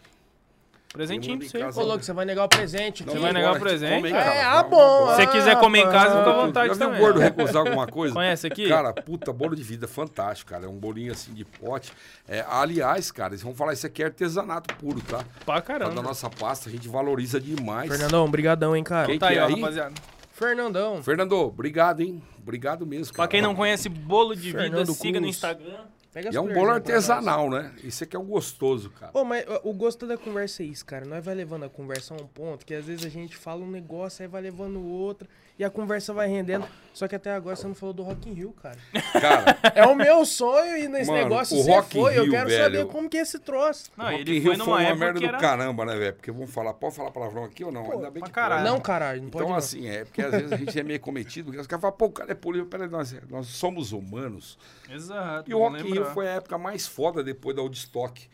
Presentinho 0.95 1.37
pra 1.41 1.49
você. 1.73 1.81
Ô, 1.81 1.83
louco, 1.83 2.05
você 2.05 2.13
vai 2.13 2.25
negar 2.25 2.45
o 2.45 2.49
presente. 2.49 3.03
Você 3.03 3.19
vai 3.19 3.33
negar 3.33 3.57
o 3.57 3.59
presente? 3.59 4.07
É, 4.15 4.45
ah, 4.45 4.63
bom. 4.63 5.09
Se 5.09 5.17
você 5.17 5.27
quiser 5.27 5.59
comer 5.59 5.81
em 5.81 5.91
casa, 5.91 6.19
fica 6.19 6.31
à 6.31 6.33
Ah, 6.33 6.47
vontade 6.47 6.69
Já 6.69 6.75
viu 6.75 6.87
também. 6.87 7.01
o 7.01 7.05
gordo 7.05 7.19
recusar 7.19 7.57
alguma 7.57 7.85
coisa? 7.89 8.15
Conhece 8.15 8.47
aqui? 8.47 8.69
Cara, 8.69 8.93
puta, 8.93 9.33
bolo 9.33 9.57
de 9.57 9.63
vida, 9.65 9.89
fantástico, 9.89 10.53
cara. 10.53 10.67
É 10.67 10.69
um 10.69 10.77
bolinho 10.79 11.11
assim 11.11 11.35
de 11.35 11.45
pote. 11.45 11.93
É, 12.29 12.45
aliás, 12.49 13.11
cara, 13.11 13.31
eles 13.31 13.43
vão 13.43 13.53
falar, 13.53 13.73
isso 13.73 13.85
aqui 13.85 14.05
é 14.05 14.07
artesanato 14.07 14.73
puro, 14.77 15.01
tá? 15.01 15.25
Pra 15.45 15.57
Tá 15.57 15.63
caramba. 15.63 15.95
da 15.97 16.03
nossa 16.03 16.31
pasta, 16.31 16.69
a 16.69 16.73
gente 16.73 16.89
valoriza 16.89 17.41
demais. 17.41 17.91
Fernandão, 17.91 18.31
brigadão, 18.31 18.77
hein, 18.77 18.85
cara. 18.85 19.09
Quem 19.09 19.19
Tá 19.19 19.31
aí, 19.31 19.37
é 19.39 19.43
aí? 19.43 19.53
rapaziada. 19.55 19.95
Fernandão. 20.31 21.03
Fernando, 21.03 21.33
obrigado, 21.33 22.03
hein? 22.03 22.23
Obrigado 22.41 22.87
mesmo, 22.87 23.13
cara. 23.13 23.27
Pra 23.27 23.33
quem 23.33 23.43
não 23.43 23.55
conhece 23.57 23.89
Bolo 23.89 24.37
de 24.37 24.53
Vida, 24.53 24.87
siga 24.87 25.19
no. 25.21 25.27
Instagram. 25.27 25.79
Pega 26.15 26.31
E 26.33 26.37
é 26.37 26.41
um 26.41 26.55
bolo 26.55 26.71
artesanal, 26.71 27.51
né? 27.51 27.75
Isso 27.83 28.05
aqui 28.05 28.15
é 28.15 28.19
o 28.19 28.23
gostoso, 28.23 28.89
cara. 28.89 29.11
Ô, 29.13 29.25
mas 29.25 29.45
o 29.65 29.73
gosto 29.73 30.07
da 30.07 30.17
conversa 30.17 30.63
é 30.63 30.67
isso, 30.67 30.87
cara. 30.87 31.05
Nós 31.05 31.25
vai 31.25 31.35
levando 31.35 31.65
a 31.65 31.69
conversa 31.69 32.15
a 32.15 32.17
um 32.17 32.27
ponto 32.27 32.65
que 32.65 32.73
às 32.73 32.85
vezes 32.85 33.05
a 33.05 33.09
gente 33.09 33.37
fala 33.37 33.63
um 33.63 33.71
negócio, 33.71 34.23
aí 34.23 34.29
vai 34.29 34.41
levando 34.41 34.81
outro, 34.81 35.29
e 35.59 35.65
a 35.65 35.71
conversa 35.71 36.13
vai 36.13 36.29
rendendo. 36.29 36.67
Só 36.93 37.09
que 37.09 37.17
até 37.17 37.33
agora 37.33 37.57
você 37.57 37.67
não 37.67 37.75
falou 37.75 37.93
do 37.93 38.05
Rock 38.05 38.29
in 38.31 38.35
Rio, 38.35 38.53
cara. 38.53 38.79
Cara, 39.21 39.59
É 39.75 39.85
o 39.85 39.97
meu 39.97 40.25
sonho 40.25 40.77
e 40.77 40.87
nesse 40.87 41.11
Mano, 41.11 41.25
negócio 41.25 41.57
o 41.59 41.63
você 41.65 41.71
Rock 41.73 41.99
in 41.99 42.01
foi. 42.03 42.17
eu 42.19 42.23
Rio, 42.23 42.31
quero 42.33 42.49
velho. 42.49 42.63
saber 42.63 42.87
como 42.87 43.09
que 43.11 43.17
é 43.17 43.21
esse 43.23 43.39
troço. 43.41 43.91
Não, 43.97 44.05
o 44.05 44.09
Rock 44.11 44.21
ele 44.21 44.39
in 44.39 44.43
foi 44.43 44.51
Rio 44.55 44.59
numa 44.59 44.77
foi 44.77 44.85
uma 44.87 44.95
merda 44.95 45.19
do 45.21 45.27
era... 45.27 45.39
caramba, 45.39 45.85
né, 45.85 45.97
velho? 45.97 46.15
Porque 46.15 46.31
vamos 46.31 46.51
falar, 46.53 46.73
pode 46.75 46.95
falar 46.95 47.11
palavrão 47.11 47.43
aqui 47.45 47.65
ou 47.65 47.73
não? 47.73 47.83
Ainda 47.91 48.11
bem 48.13 48.21
pra 48.21 48.29
que 48.29 48.31
caralho. 48.33 48.63
pode. 48.63 48.73
Não, 48.75 48.81
caralho, 48.81 49.23
não 49.23 49.31
pode 49.31 49.43
Então, 49.45 49.51
não. 49.53 49.59
assim, 49.59 49.89
é 49.89 50.05
porque 50.05 50.23
às 50.23 50.31
vezes 50.31 50.53
a 50.53 50.57
gente 50.57 50.79
é 50.79 50.83
meio 50.85 51.01
cometido, 51.01 51.47
porque 51.47 51.61
os 51.61 51.67
caras 51.67 51.81
falam, 51.83 51.97
pô, 51.97 52.07
o 52.07 52.13
cara 52.13 52.31
é 52.31 52.35
político, 52.37 52.71
peraí, 52.71 52.89
nós, 52.89 53.13
nós 53.29 53.47
somos 53.49 53.91
humanos. 53.91 54.57
Exato. 54.89 55.51
E 55.51 55.55
o 55.55 55.59
Rock 55.59 55.81
in 55.89 55.93
Rio 55.95 56.05
foi 56.07 56.29
a 56.29 56.33
época 56.35 56.57
mais 56.59 56.87
foda 56.87 57.25
depois 57.25 57.57
da 57.57 57.63
Woodstock. 57.63 58.29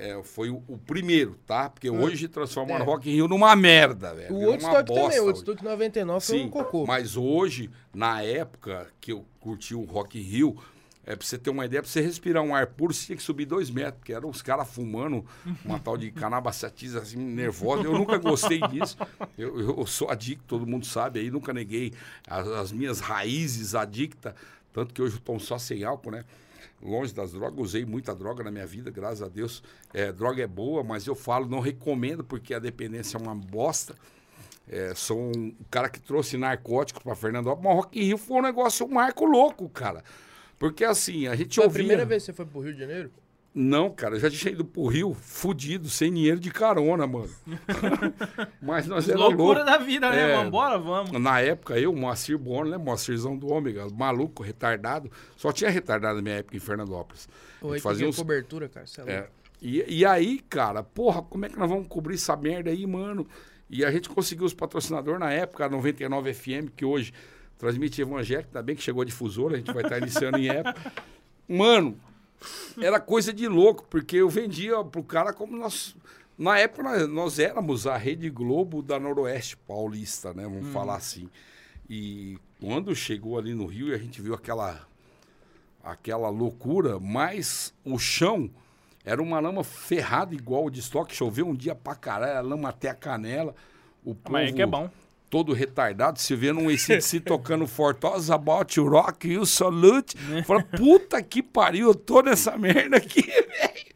É, 0.00 0.22
foi 0.22 0.48
o, 0.48 0.62
o 0.66 0.78
primeiro, 0.78 1.36
tá? 1.46 1.68
Porque 1.68 1.90
hoje 1.90 2.26
transformaram 2.26 2.82
É. 2.84 2.86
Rock 2.86 3.10
in 3.10 3.14
Rio 3.14 3.28
numa 3.28 3.54
merda, 3.54 4.14
velho. 4.14 4.34
O 4.34 4.46
Woodstock 4.46 4.86
também, 4.86 5.20
o. 5.20 5.24
Woodstock 5.26 5.62
99 5.62 6.26
foi 6.26 6.38
Sim, 6.38 6.44
um 6.46 6.48
cocô. 6.48 6.86
mas 6.86 7.16
hoje, 7.16 7.70
na 7.94 8.22
época 8.22 8.88
que 9.00 9.12
eu 9.12 9.24
curti 9.38 9.74
o 9.74 9.84
Rock 9.84 10.18
in 10.18 10.22
Rio, 10.22 10.56
é 11.04 11.14
pra 11.16 11.26
você 11.26 11.36
ter 11.36 11.50
uma 11.50 11.66
ideia, 11.66 11.82
pra 11.82 11.90
você 11.90 12.00
respirar 12.00 12.42
um 12.42 12.54
ar 12.54 12.66
puro, 12.68 12.94
você 12.94 13.06
tinha 13.06 13.16
que 13.16 13.22
subir 13.22 13.44
dois 13.44 13.68
metros, 13.68 13.96
porque 13.98 14.12
eram 14.12 14.30
os 14.30 14.40
caras 14.40 14.68
fumando 14.72 15.24
uma 15.64 15.78
tal 15.78 15.96
de 15.98 16.10
canabacetiza 16.10 17.00
assim, 17.00 17.18
nervosa. 17.18 17.82
Eu 17.84 17.92
nunca 17.92 18.16
gostei 18.16 18.60
disso. 18.68 18.96
Eu, 19.36 19.60
eu 19.78 19.86
sou 19.86 20.08
adicto, 20.10 20.44
todo 20.46 20.66
mundo 20.66 20.86
sabe 20.86 21.20
aí, 21.20 21.30
nunca 21.30 21.52
neguei 21.52 21.92
as, 22.26 22.46
as 22.48 22.72
minhas 22.72 23.00
raízes 23.00 23.74
adictas, 23.74 24.34
tanto 24.72 24.94
que 24.94 25.02
hoje 25.02 25.16
eu 25.16 25.20
tomo 25.20 25.40
só 25.40 25.58
sem 25.58 25.84
álcool, 25.84 26.10
né? 26.12 26.24
Longe 26.82 27.12
das 27.14 27.32
drogas, 27.32 27.58
usei 27.58 27.84
muita 27.84 28.14
droga 28.14 28.42
na 28.42 28.50
minha 28.50 28.66
vida, 28.66 28.90
graças 28.90 29.22
a 29.22 29.28
Deus. 29.28 29.62
É, 29.92 30.12
droga 30.12 30.42
é 30.42 30.46
boa, 30.46 30.82
mas 30.82 31.06
eu 31.06 31.14
falo, 31.14 31.46
não 31.46 31.60
recomendo, 31.60 32.24
porque 32.24 32.54
a 32.54 32.58
dependência 32.58 33.16
é 33.16 33.20
uma 33.20 33.34
bosta. 33.34 33.94
É, 34.68 34.94
sou 34.94 35.18
um 35.18 35.54
cara 35.70 35.88
que 35.88 36.00
trouxe 36.00 36.36
narcóticos 36.36 37.02
para 37.02 37.14
Fernandópolis, 37.14 37.64
mas 37.64 37.76
Rock 37.76 37.98
in 37.98 38.04
Rio 38.04 38.18
foi 38.18 38.38
um 38.38 38.42
negócio, 38.42 38.86
um 38.86 38.90
marco 38.90 39.24
louco, 39.24 39.68
cara. 39.68 40.04
Porque 40.58 40.84
assim, 40.84 41.26
a 41.26 41.34
gente 41.34 41.56
Foi 41.56 41.64
a 41.64 41.66
ouvia... 41.66 41.80
primeira 41.80 42.04
vez 42.04 42.22
que 42.22 42.26
você 42.26 42.32
foi 42.32 42.46
pro 42.46 42.60
Rio 42.60 42.74
de 42.74 42.80
Janeiro? 42.80 43.10
Não, 43.52 43.90
cara, 43.90 44.14
eu 44.14 44.20
já 44.20 44.30
tinha 44.30 44.52
ido 44.52 44.64
pro 44.64 44.86
Rio 44.86 45.12
fudido, 45.12 45.88
sem 45.90 46.12
dinheiro 46.14 46.38
de 46.38 46.50
carona, 46.52 47.04
mano. 47.06 47.28
Mas 48.62 48.86
nós 48.86 49.08
era 49.08 49.18
Loucura 49.18 49.60
louco. 49.60 49.64
da 49.64 49.78
vida, 49.78 50.08
né? 50.10 50.30
É. 50.32 50.36
Vambora, 50.36 50.78
vamos. 50.78 51.10
Na 51.20 51.40
época, 51.40 51.78
eu, 51.78 51.92
Moacir 51.92 52.38
Bono, 52.38 52.70
né? 52.70 52.78
Moacirzão 52.78 53.36
do 53.36 53.48
Ômega, 53.48 53.88
maluco, 53.90 54.42
retardado. 54.42 55.10
Só 55.36 55.50
tinha 55.52 55.68
retardado 55.68 56.16
na 56.16 56.22
minha 56.22 56.36
época 56.36 56.56
em 56.56 56.60
Fernandópolis. 56.60 57.28
A 57.60 57.66
Oi, 57.66 57.72
gente 57.72 57.82
fazia 57.82 58.08
uns... 58.08 58.16
cobertura, 58.16 58.68
cara. 58.68 58.86
Você 58.86 59.00
é 59.00 59.04
É. 59.12 59.16
louco. 59.18 59.32
E, 59.60 59.84
e 59.98 60.06
aí, 60.06 60.38
cara, 60.48 60.82
porra, 60.82 61.20
como 61.22 61.44
é 61.44 61.48
que 61.48 61.58
nós 61.58 61.68
vamos 61.68 61.86
cobrir 61.88 62.14
essa 62.14 62.36
merda 62.36 62.70
aí, 62.70 62.86
mano? 62.86 63.26
E 63.68 63.84
a 63.84 63.90
gente 63.90 64.08
conseguiu 64.08 64.46
os 64.46 64.54
patrocinadores 64.54 65.20
na 65.20 65.30
época, 65.32 65.66
a 65.66 65.68
99 65.68 66.32
FM, 66.32 66.70
que 66.74 66.84
hoje 66.84 67.12
transmite 67.58 68.00
evangélico, 68.00 68.48
ainda 68.48 68.62
bem 68.62 68.74
que 68.74 68.82
chegou 68.82 69.02
a 69.02 69.04
difusora, 69.04 69.54
a 69.54 69.58
gente 69.58 69.72
vai 69.72 69.82
estar 69.82 69.98
iniciando 69.98 70.38
em 70.38 70.48
época. 70.48 70.92
Mano, 71.46 71.96
era 72.80 73.00
coisa 73.00 73.32
de 73.32 73.46
louco, 73.48 73.84
porque 73.88 74.16
eu 74.16 74.28
vendia 74.28 74.82
pro 74.84 75.02
cara 75.02 75.32
como 75.32 75.56
nós. 75.56 75.96
Na 76.38 76.58
época 76.58 76.82
nós, 76.82 77.08
nós 77.08 77.38
éramos 77.38 77.86
a 77.86 77.96
Rede 77.96 78.30
Globo 78.30 78.82
da 78.82 78.98
Noroeste 78.98 79.56
Paulista, 79.56 80.32
né? 80.32 80.44
Vamos 80.44 80.72
falar 80.72 80.96
assim. 80.96 81.28
E 81.88 82.38
quando 82.60 82.94
chegou 82.94 83.38
ali 83.38 83.52
no 83.54 83.66
Rio 83.66 83.88
e 83.88 83.94
a 83.94 83.98
gente 83.98 84.22
viu 84.22 84.34
aquela 84.34 84.88
aquela 85.82 86.28
loucura, 86.28 87.00
mas 87.00 87.72
o 87.84 87.98
chão 87.98 88.50
era 89.04 89.20
uma 89.22 89.40
lama 89.40 89.64
ferrada 89.64 90.34
igual 90.34 90.66
o 90.66 90.70
de 90.70 90.80
estoque, 90.80 91.14
choveu 91.14 91.48
um 91.48 91.54
dia 91.54 91.74
pra 91.74 91.94
caralho, 91.94 92.38
a 92.38 92.42
lama 92.42 92.68
até 92.68 92.90
a 92.90 92.94
canela. 92.94 93.54
O 94.04 94.14
povo 94.14 94.32
Mas 94.32 94.50
é 94.50 94.52
que 94.52 94.62
é 94.62 94.66
bom. 94.66 94.90
Todo 95.30 95.52
retardado, 95.52 96.20
se 96.20 96.34
vê 96.34 96.52
num 96.52 96.68
ACDC 96.68 97.20
tocando 97.20 97.66
Fortos 97.66 98.30
About 98.30 98.78
You 98.78 98.88
Rock 98.88 99.28
You 99.28 99.46
Salute, 99.46 100.16
fala, 100.44 100.62
puta 100.62 101.22
que 101.22 101.42
pariu, 101.42 101.88
eu 101.88 101.94
tô 101.94 102.20
nessa 102.20 102.54
merda 102.58 102.96
aqui, 102.96 103.22
velho. 103.22 103.90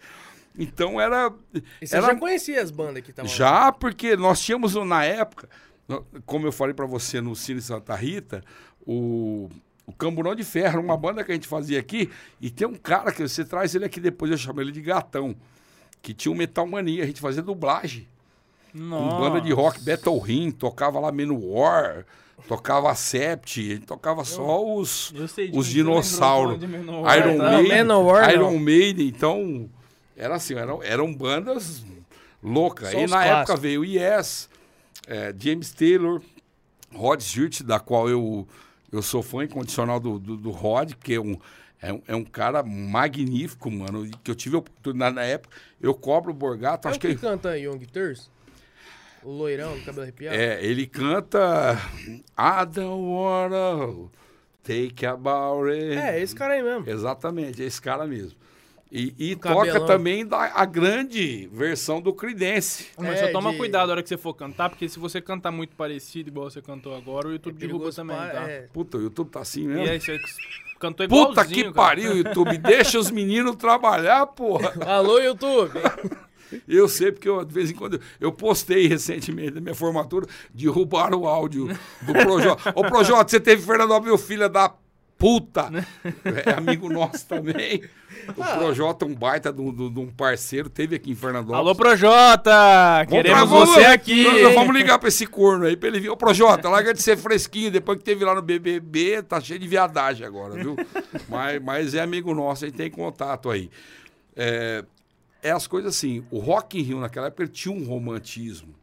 Então 0.56 1.00
era... 1.00 1.32
E 1.82 1.86
você 1.86 1.96
era 1.96 2.06
já 2.06 2.14
conhecia 2.14 2.62
as 2.62 2.70
bandas 2.70 3.02
que 3.02 3.10
estavam 3.10 3.28
lá? 3.28 3.36
já, 3.36 3.72
porque 3.72 4.16
nós 4.16 4.40
tínhamos 4.40 4.74
na 4.86 5.04
época, 5.04 5.48
como 6.24 6.46
eu 6.46 6.52
falei 6.52 6.72
pra 6.72 6.86
você 6.86 7.20
no 7.20 7.34
Cine 7.34 7.60
Santa 7.60 7.96
Rita, 7.96 8.44
o, 8.86 9.50
o 9.84 9.92
Camburão 9.92 10.34
de 10.34 10.44
Ferro, 10.44 10.80
uma 10.80 10.96
banda 10.96 11.24
que 11.24 11.32
a 11.32 11.34
gente 11.34 11.48
fazia 11.48 11.80
aqui, 11.80 12.08
e 12.40 12.50
tem 12.50 12.68
um 12.68 12.76
cara 12.76 13.12
que 13.12 13.26
você 13.26 13.44
traz 13.44 13.74
ele 13.74 13.84
aqui 13.84 13.98
depois, 13.98 14.30
eu 14.30 14.38
chamo 14.38 14.60
ele 14.60 14.70
de 14.70 14.80
Gatão, 14.80 15.34
que 16.00 16.14
tinha 16.14 16.30
o 16.30 16.36
Metal 16.36 16.64
Mania, 16.66 17.02
a 17.02 17.06
gente 17.06 17.20
fazia 17.20 17.42
dublagem, 17.42 18.06
com 18.74 18.80
Nossa. 18.80 19.16
banda 19.18 19.40
de 19.40 19.52
rock, 19.52 19.80
Battle 19.80 20.18
Ring, 20.18 20.50
tocava 20.50 20.98
lá 20.98 21.12
War, 21.32 22.04
tocava 22.48 22.92
Sept, 22.94 23.78
tocava 23.86 24.24
só 24.24 24.64
os, 24.64 25.12
Eu 25.14 25.28
de 25.28 25.56
os 25.56 25.68
lembrou 25.68 25.94
dinossauros. 25.94 26.62
Iron 26.62 27.38
tá? 27.38 27.50
Maiden, 27.52 27.76
Iron 28.32 28.50
não. 28.52 28.58
Maiden, 28.58 29.06
então 29.06 29.70
era 30.16 30.34
assim, 30.34 30.54
eram, 30.54 30.82
eram 30.82 31.14
bandas 31.14 31.84
loucas. 32.42 32.90
Só 32.90 32.98
E 32.98 33.04
os 33.04 33.10
na 33.10 33.18
clássicos. 33.18 33.40
época 33.40 33.56
veio 33.56 33.80
o 33.82 33.84
Yes, 33.84 34.48
é, 35.06 35.32
James 35.38 35.72
Taylor, 35.72 36.20
Rod 36.92 37.20
Stewart, 37.20 37.62
da 37.62 37.78
qual 37.78 38.08
eu, 38.08 38.46
eu 38.92 39.02
sou 39.02 39.22
fã 39.22 39.44
incondicional 39.44 40.00
do, 40.00 40.18
do, 40.18 40.36
do 40.36 40.50
Rod, 40.50 40.92
que 40.94 41.14
é 41.14 41.20
um, 41.20 41.38
é, 41.80 41.92
um, 41.92 42.02
é 42.08 42.16
um 42.16 42.24
cara 42.24 42.62
magnífico, 42.62 43.70
mano, 43.70 44.08
que 44.22 44.30
eu 44.30 44.34
tive 44.34 44.56
a 44.56 44.58
oportunidade 44.58 45.14
na 45.14 45.22
época. 45.22 45.56
Eu 45.80 45.94
cobro 45.94 46.32
o 46.32 46.34
Borgato, 46.34 46.88
É 46.88 46.90
acho 46.90 47.00
que, 47.00 47.14
que 47.14 47.20
canta 47.20 47.56
Young 47.56 47.78
Thurs? 47.86 48.33
O 49.24 49.30
loirão, 49.30 49.74
do 49.76 49.82
cabelo 49.84 50.02
arrepiado? 50.02 50.36
é, 50.36 50.62
ele 50.64 50.86
canta 50.86 51.78
I 52.38 52.66
don't 52.70 53.02
wanna 53.02 54.08
take 54.62 55.04
about 55.06 55.68
it. 55.70 55.96
É, 55.96 56.20
esse 56.20 56.34
cara 56.34 56.54
aí 56.54 56.62
mesmo. 56.62 56.88
Exatamente, 56.88 57.62
é 57.62 57.66
esse 57.66 57.80
cara 57.80 58.06
mesmo. 58.06 58.38
E, 58.92 59.12
e 59.18 59.34
toca 59.34 59.66
cabelão. 59.66 59.86
também 59.86 60.24
da, 60.24 60.52
a 60.54 60.64
grande 60.64 61.48
versão 61.52 62.00
do 62.00 62.12
Creedence. 62.12 62.86
Mas 62.96 63.18
É, 63.20 63.26
só 63.26 63.32
toma 63.32 63.50
de- 63.50 63.56
cuidado 63.58 63.86
na 63.88 63.94
hora 63.94 64.02
que 64.04 64.08
você 64.08 64.16
for 64.16 64.34
cantar, 64.34 64.68
porque 64.70 64.88
se 64.88 65.00
você 65.00 65.20
cantar 65.20 65.50
muito 65.50 65.74
parecido, 65.74 66.28
igual 66.28 66.48
você 66.48 66.62
cantou 66.62 66.94
agora, 66.94 67.26
o 67.26 67.32
YouTube 67.32 67.54
derruba 67.58 67.78
Perigoso 67.78 67.96
também, 67.96 68.16
pa- 68.16 68.26
tá? 68.28 68.48
é. 68.48 68.68
Puta, 68.72 68.98
o 68.98 69.02
YouTube 69.02 69.30
tá 69.30 69.40
assim 69.40 69.62
E 69.64 69.66
mesmo. 69.66 69.90
aí, 69.90 70.00
você 70.00 70.16
cantou 70.78 71.08
Puta 71.08 71.32
igualzinho, 71.32 71.54
que 71.56 71.62
cara. 71.62 71.74
pariu, 71.74 72.16
YouTube. 72.18 72.56
Deixa 72.58 72.96
os 72.98 73.10
meninos 73.10 73.56
trabalhar, 73.56 74.24
porra. 74.28 74.72
Alô, 74.86 75.18
YouTube! 75.18 75.72
Eu 76.68 76.88
sei 76.88 77.10
porque 77.12 77.28
eu, 77.28 77.44
de 77.44 77.52
vez 77.52 77.70
em 77.70 77.74
quando 77.74 78.00
eu 78.20 78.30
postei 78.32 78.86
recentemente 78.86 79.52
na 79.52 79.60
minha 79.60 79.74
formatura, 79.74 80.26
derrubaram 80.52 81.22
o 81.22 81.26
áudio 81.28 81.66
do 82.02 82.12
Projota. 82.12 82.72
Ô, 82.74 82.82
Projota, 82.82 83.30
você 83.30 83.40
teve 83.40 83.62
Fernando 83.62 84.00
meu 84.02 84.18
filho 84.18 84.48
da 84.48 84.72
puta. 85.18 85.70
É 86.46 86.50
amigo 86.52 86.88
nosso 86.92 87.26
também. 87.26 87.82
O 88.36 88.42
Ah. 88.42 88.56
Projota, 88.58 89.04
um 89.04 89.14
baita 89.14 89.52
de 89.52 89.60
um, 89.60 90.06
parceiro, 90.10 90.68
teve 90.70 90.96
aqui 90.96 91.10
em 91.10 91.14
Fernandópolis. 91.14 91.58
Alô, 91.60 91.74
Projota! 91.74 93.06
Queremos 93.08 93.48
Vamos- 93.50 93.70
você 93.70 93.84
aqui! 93.84 94.24
Nós 94.42 94.54
vamos 94.54 94.74
ligar 94.74 94.98
pra 94.98 95.08
esse 95.08 95.26
corno 95.26 95.66
aí 95.66 95.76
pra 95.76 95.88
ele 95.88 96.00
vir. 96.00 96.10
Ô, 96.10 96.16
Projota, 96.16 96.68
larga 96.68 96.92
de 96.94 97.02
ser 97.02 97.16
fresquinho. 97.16 97.70
Depois 97.70 97.98
que 97.98 98.04
teve 98.04 98.24
lá 98.24 98.34
no 98.34 98.42
BBB, 98.42 99.22
tá 99.22 99.40
cheio 99.40 99.58
de 99.58 99.68
viadagem 99.68 100.26
agora, 100.26 100.54
viu? 100.54 100.76
mas, 101.28 101.62
mas 101.62 101.94
é 101.94 102.00
amigo 102.00 102.34
nosso, 102.34 102.64
a 102.64 102.68
gente 102.68 102.76
tem 102.76 102.90
contato 102.90 103.50
aí. 103.50 103.70
É, 104.36 104.84
é 105.44 105.50
as 105.52 105.66
coisas 105.68 105.94
assim. 105.94 106.24
O 106.30 106.38
Rock 106.40 106.78
in 106.78 106.82
Rio, 106.82 107.00
naquela 107.00 107.28
época, 107.28 107.44
ele 107.44 107.52
tinha 107.52 107.72
um 107.74 107.84
romantismo. 107.84 108.74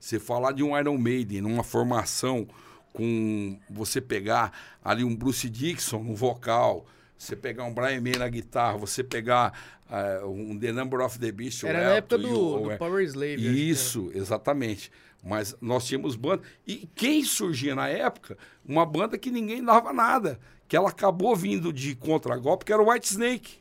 Você 0.00 0.18
falar 0.18 0.52
de 0.52 0.62
um 0.62 0.76
Iron 0.76 0.96
Maiden 0.98 1.40
numa 1.42 1.62
formação 1.62 2.46
com 2.92 3.58
você 3.68 4.00
pegar 4.00 4.52
ali 4.82 5.04
um 5.04 5.14
Bruce 5.14 5.48
Dixon 5.48 6.02
no 6.02 6.14
vocal, 6.14 6.86
você 7.16 7.36
pegar 7.36 7.64
um 7.64 7.74
Brian 7.74 8.00
May 8.00 8.12
na 8.16 8.28
guitarra, 8.28 8.76
você 8.78 9.02
pegar 9.04 9.52
eh, 9.90 10.22
um 10.24 10.58
The 10.58 10.72
Number 10.72 11.00
of 11.00 11.18
the 11.18 11.30
Beast, 11.32 11.64
Era 11.64 11.84
na 11.84 11.90
época 11.96 12.18
do, 12.18 12.28
o- 12.62 12.68
do 12.70 12.76
Power 12.78 13.04
Slave. 13.04 13.70
isso, 13.70 14.10
exatamente. 14.14 14.90
Mas 15.22 15.56
nós 15.60 15.84
tínhamos 15.84 16.14
banda. 16.14 16.42
E 16.66 16.88
quem 16.94 17.24
surgia 17.24 17.74
na 17.74 17.88
época? 17.88 18.38
Uma 18.64 18.86
banda 18.86 19.18
que 19.18 19.30
ninguém 19.32 19.64
dava 19.64 19.92
nada. 19.92 20.38
Que 20.68 20.76
ela 20.76 20.90
acabou 20.90 21.34
vindo 21.34 21.72
de 21.72 21.96
contragolpe, 21.96 22.64
que 22.64 22.72
era 22.72 22.80
o 22.80 22.88
White 22.90 23.08
Snake. 23.08 23.56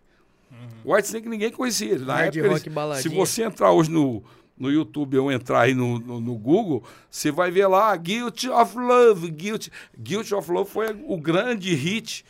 O 0.84 0.94
White 0.96 1.08
Snake 1.08 1.28
ninguém 1.30 1.52
conhecia. 1.52 1.92
ele. 1.92 2.06
Na 2.06 2.16
Hard 2.16 2.36
época, 2.38 2.54
rock 2.54 2.70
eles- 2.70 3.02
se 3.02 3.10
você 3.10 3.44
entrar 3.44 3.72
hoje 3.72 3.92
no, 3.92 4.24
no 4.58 4.72
YouTube 4.72 5.18
ou 5.18 5.32
entrar 5.32 5.62
aí 5.62 5.74
no, 5.74 6.00
no, 6.00 6.22
no 6.22 6.36
Google, 6.36 6.84
você 7.10 7.32
vai 7.32 7.52
ver 7.52 7.68
lá 7.68 7.96
Guilt 7.96 8.46
of 8.46 8.78
Love. 8.78 9.30
Guilt, 9.32 9.68
Guilt 9.98 10.32
of 10.32 10.52
Love 10.52 10.70
foi 10.70 10.88
o 11.06 11.18
grande 11.20 11.74
hit 11.74 12.24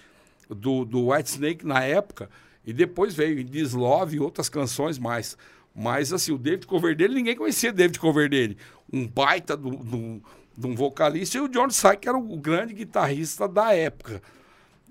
do, 0.50 0.84
do 0.86 1.12
White 1.12 1.30
Snake 1.30 1.66
na 1.66 1.84
época. 1.84 2.30
E 2.66 2.74
depois 2.74 3.13
veio 3.13 3.46
This 3.46 3.74
Love 3.74 4.18
e 4.18 4.20
outras 4.20 4.50
canções 4.50 4.98
mais. 5.00 5.38
Mas 5.74 6.12
assim, 6.12 6.32
o 6.32 6.38
David 6.38 6.66
Coverdale, 6.66 7.13
ninguém 7.13 7.36
conhecia 7.36 7.72
David 7.72 8.00
Coverdale. 8.00 8.58
Um 8.92 9.08
baita 9.08 9.56
do, 9.56 9.70
do, 9.70 10.22
de 10.58 10.66
um 10.68 10.74
vocalista 10.74 11.38
e 11.38 11.42
o 11.42 11.48
John 11.48 11.70
Syke, 11.70 11.98
que 11.98 12.10
era 12.10 12.18
o 12.18 12.38
grande 12.38 12.74
guitarrista 12.74 13.48
da 13.48 13.74
época. 13.76 14.22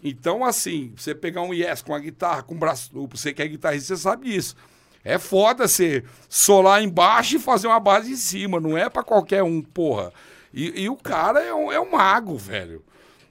Então, 0.02 0.44
assim, 0.44 0.92
você 0.96 1.14
pegar 1.14 1.42
um 1.42 1.54
Yes 1.54 1.82
com 1.82 1.94
a 1.94 1.98
guitarra, 1.98 2.42
com 2.42 2.56
braço 2.56 2.92
duplo, 2.92 3.18
você 3.18 3.32
que 3.32 3.42
é 3.42 3.48
guitarrista, 3.48 3.96
você 3.96 4.02
sabe 4.02 4.30
disso. 4.30 4.56
É 5.04 5.18
foda 5.18 5.68
você 5.68 6.04
solar 6.28 6.82
embaixo 6.82 7.37
e 7.37 7.38
fazer 7.38 7.68
uma 7.68 7.80
base 7.80 8.12
em 8.12 8.16
cima, 8.16 8.61
não 8.61 8.76
é 8.76 8.90
pra 8.90 9.02
qualquer 9.02 9.42
um, 9.42 9.62
porra. 9.62 10.12
E, 10.52 10.82
e 10.82 10.88
o 10.88 10.96
cara 10.96 11.40
é 11.40 11.54
um, 11.54 11.70
é 11.70 11.80
um 11.80 11.90
mago, 11.90 12.37
velho. 12.37 12.82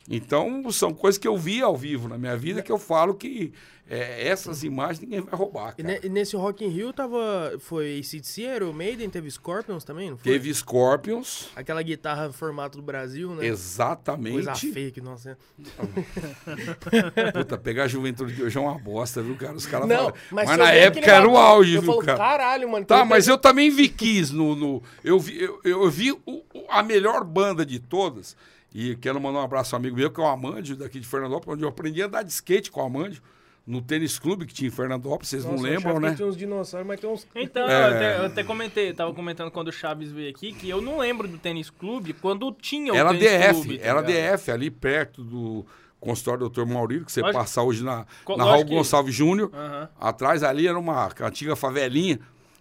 Então, 0.09 0.69
são 0.71 0.93
coisas 0.93 1.17
que 1.17 1.27
eu 1.27 1.35
vi 1.35 1.61
ao 1.61 1.75
vivo 1.75 2.07
na 2.07 2.17
minha 2.17 2.37
vida 2.37 2.61
que 2.61 2.71
eu 2.71 2.77
falo 2.77 3.15
que 3.15 3.51
é, 3.89 4.27
essas 4.27 4.63
imagens 4.63 4.99
ninguém 4.99 5.19
vai 5.21 5.33
roubar, 5.33 5.75
E, 5.77 6.09
nesse 6.09 6.35
Rock 6.35 6.63
in 6.65 6.69
Rio 6.69 6.91
tava. 6.93 7.53
Foi 7.59 7.99
ACDC, 7.99 8.41
Iron 8.41 8.73
Maiden, 8.73 9.09
teve 9.09 9.29
Scorpions 9.31 9.83
também, 9.83 10.09
não 10.11 10.17
foi? 10.17 10.31
Teve 10.31 10.51
Scorpions, 10.53 11.49
Aquela 11.55 11.81
guitarra 11.83 12.31
formato 12.31 12.77
do 12.79 12.83
Brasil, 12.83 13.29
né? 13.29 13.37
Coisa 13.37 13.51
exatamente. 13.53 14.71
feia 14.71 14.91
que, 14.91 15.01
nossa. 15.01 15.37
Puta, 17.33 17.57
pegar 17.57 17.83
a 17.83 17.87
juventude 17.87 18.33
de 18.33 18.43
hoje 18.43 18.57
é 18.57 18.61
uma 18.61 18.77
bosta, 18.77 19.21
viu, 19.21 19.35
cara? 19.35 19.53
Os 19.53 19.65
caras 19.65 19.87
falam. 19.87 20.13
mas, 20.31 20.49
Mas, 20.49 20.57
na 20.57 20.71
época 20.71 21.09
era 21.11 21.27
o 21.27 21.37
auge, 21.37 21.75
eu 21.75 21.81
viu, 21.81 21.91
falo, 21.93 22.03
cara? 22.05 22.17
caralho, 22.17 22.69
mano. 22.71 22.85
Tá, 22.85 23.05
mas 23.05 23.27
eu 23.27 23.37
também 23.37 23.69
vi 23.69 23.89
Kiss 23.89 24.33
no. 24.33 24.55
no- 24.55 24.83
eu 25.03 25.19
vi, 25.19 25.39
eu, 25.41 25.59
eu 25.63 25.89
vi 25.89 26.11
o- 26.11 26.43
a 26.69 26.81
melhor 26.83 27.23
banda 27.23 27.65
de 27.65 27.79
todas. 27.79 28.35
E 28.77 28.93
quero 28.97 29.21
mandar 29.21 29.39
um 29.39 29.43
abraço 29.43 29.73
ao 29.73 29.79
amigo 29.79 29.95
meu, 29.95 30.11
que 30.11 30.19
é 30.19 30.23
o 30.23 30.27
Amandio, 30.27 30.75
daqui 30.75 30.99
de 30.99 31.07
Fernandópolis, 31.07 31.53
onde 31.55 31.63
eu 31.63 31.69
aprendi 31.69 32.01
a 32.03 32.07
andar 32.07 32.23
de 32.23 32.31
skate 32.33 32.69
com 32.69 32.81
o 32.81 32.85
Amandio, 32.85 33.21
no 33.65 33.81
tênis 33.81 34.19
clube 34.19 34.45
que 34.45 34.53
tinha 34.53 34.67
em 34.67 34.71
Fernandópolis, 34.71 35.29
vocês 35.29 35.45
Nossa, 35.45 35.55
não 35.55 35.63
lembram, 35.63 35.97
né? 35.97 36.13
Tinha 36.13 36.27
uns 36.27 36.35
dinossauros, 36.35 36.85
mas 36.85 36.99
tem 36.99 37.09
uns. 37.09 37.25
Então, 37.33 37.65
É. 37.69 37.71
eu, 37.81 37.95
até, 37.95 38.17
eu 38.19 38.25
até 38.25 38.43
comentei, 38.43 38.93
tava 38.93 39.13
comentando 39.13 39.49
quando 39.49 39.69
o 39.69 39.71
Chaves 39.71 40.11
veio 40.11 40.29
aqui, 40.29 40.51
que 40.51 40.69
eu 40.69 40.81
não 40.81 40.97
lembro 40.97 41.25
do 41.25 41.37
tênis 41.37 41.69
clube 41.69 42.11
quando 42.11 42.51
tinha 42.51 42.91
o 42.91 42.95
Era 42.97 43.09
tênis 43.17 43.23
DF, 43.31 43.53
clube. 43.53 43.77
tá 43.79 43.85
era 43.87 44.01
ligado? 44.01 44.33
DF, 44.37 44.51
ali 44.51 44.69
perto 44.69 45.23
do. 45.23 45.65
consultório 45.97 46.39
do 46.41 46.49
doutor 46.49 46.65
Maurílio, 46.67 47.05
que 47.05 47.11
você 47.11 47.21
Lógico. 47.21 47.39
passa 47.39 47.63
hoje 47.63 47.81
na, 47.83 48.05
na 48.37 48.43
Raul 48.43 48.65
que- 48.65 48.75
Gonçalves 48.75 49.15
Júnior. 49.15 49.49
Aham. 49.53 49.89
Atrás 49.99 50.43
ali 50.43 50.67
era 50.67 50.77
uma 50.77 51.09
antiga 51.21 51.55
favelinha. 51.55 52.19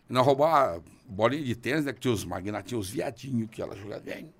Nós 0.09 0.24
roubava 0.24 0.81
bolinha 1.07 1.42
de 1.42 1.55
tênis, 1.55 1.85
né? 1.85 1.92
Que 1.92 2.00
tinha 2.00 2.14
os 2.14 2.24
magnatinhos, 2.24 2.87
os 2.87 2.90
viadinhos 2.92 3.50
que 3.50 3.61
ela 3.61 3.77
jogava 3.77 4.00
bem. 4.00 4.33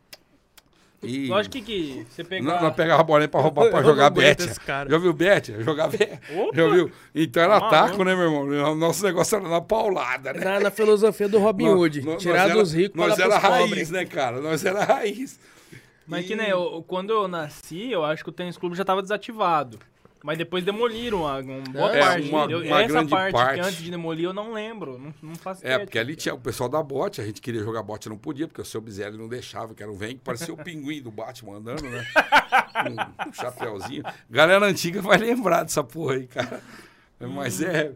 E 1.07 1.27
Lógico 1.29 1.53
que, 1.55 1.63
que 1.63 2.07
você 2.09 2.25
pegava 2.25 2.75
a 3.01 3.03
bolinha 3.03 3.29
pra 3.29 3.41
roubar, 3.41 3.69
pra 3.71 3.81
Eu 3.81 3.85
jogar 3.85 4.11
não 4.11 4.17
bet. 4.17 4.45
Já 4.89 4.99
viu 4.99 5.13
bet? 5.13 5.63
Jogar 5.63 5.89
bet? 5.89 6.19
Opa! 6.37 6.57
Já 6.57 6.69
viu? 6.69 6.91
Então 7.15 7.43
era 7.43 7.61
Tá 7.61 7.69
taco, 7.71 8.05
né, 8.05 8.15
meu 8.15 8.25
irmão? 8.25 8.73
O 8.73 8.75
nosso 8.75 9.05
negócio 9.05 9.37
era 9.37 9.49
na 9.49 9.61
paulada, 9.61 10.33
né? 10.33 10.45
Na, 10.45 10.61
na 10.61 10.71
filosofia 10.71 11.29
do 11.29 11.39
Robin 11.39 11.69
Hood. 11.69 12.03
nós- 12.03 12.23
tirar 12.23 12.41
nós 12.43 12.51
era- 12.51 12.55
dos 12.61 12.73
ricos 12.73 12.97
Nós 13.01 13.15
para 13.17 13.25
era 13.25 13.39
raiz, 13.39 13.69
pobres. 13.69 13.91
né, 13.91 14.05
cara? 14.05 14.41
Nós 14.41 14.65
era 14.65 14.85
raiz. 14.85 15.39
Mas 16.07 16.27
que 16.27 16.37
nem, 16.37 16.49
eu, 16.51 16.85
quando 16.87 17.11
eu 17.13 17.27
nasci, 17.27 17.91
eu 17.91 18.05
acho 18.05 18.23
que 18.23 18.29
o 18.29 18.33
tênis 18.33 18.59
clube 18.59 18.77
já 18.77 18.85
tava 18.85 19.01
desativado. 19.01 19.79
Mas 20.27 20.39
depois 20.39 20.65
demoliram 20.65 21.29
a, 21.29 21.39
uma 21.41 21.61
boa 21.61 21.95
É, 21.95 22.01
parte. 22.01 22.29
uma- 22.31 22.47
Eu- 22.51 22.61
uma 22.63 22.81
essa 22.83 22.93
grande 22.95 23.11
parte, 23.11 23.33
parte. 23.35 23.55
que 23.61 23.61
antes 23.61 23.83
de 23.83 23.91
demolir 23.91 24.25
eu 24.25 24.33
não 24.33 24.55
lembro. 24.55 24.99
Não, 24.99 25.15
não 25.23 25.35
faço 25.35 25.63
É, 25.63 25.67
ideia. 25.73 25.81
porque 25.81 25.99
ali 25.99 26.17
tinha 26.17 26.35
o 26.35 26.41
pessoal 26.41 26.67
da 26.67 26.83
bote, 26.83 27.21
a 27.21 27.25
gente 27.27 27.43
queria 27.43 27.63
jogar 27.63 27.83
bote, 27.83 28.09
não 28.09 28.17
podia, 28.17 28.49
porque 28.49 28.63
o 28.63 28.65
seu 28.65 28.81
Bizelli 28.81 29.19
não 29.19 29.29
deixava, 29.29 29.75
que 29.75 29.83
era 29.83 29.93
um 29.93 29.97
vem 29.99 30.17
que 30.17 30.23
parecia 30.25 30.55
o 30.55 30.57
pinguim 30.57 31.03
do 31.03 31.11
Batman 31.11 31.59
andando, 31.59 31.83
né? 31.83 32.07
Com 33.21 33.29
um 33.29 33.33
chapéuzinho. 33.35 34.03
Galera 34.31 34.65
antiga 34.65 35.03
vai 35.03 35.19
lembrar 35.19 35.63
dessa 35.63 35.85
porra 35.85 36.15
aí, 36.15 36.27
cara. 36.27 36.63
Mas 37.21 37.61
é, 37.63 37.93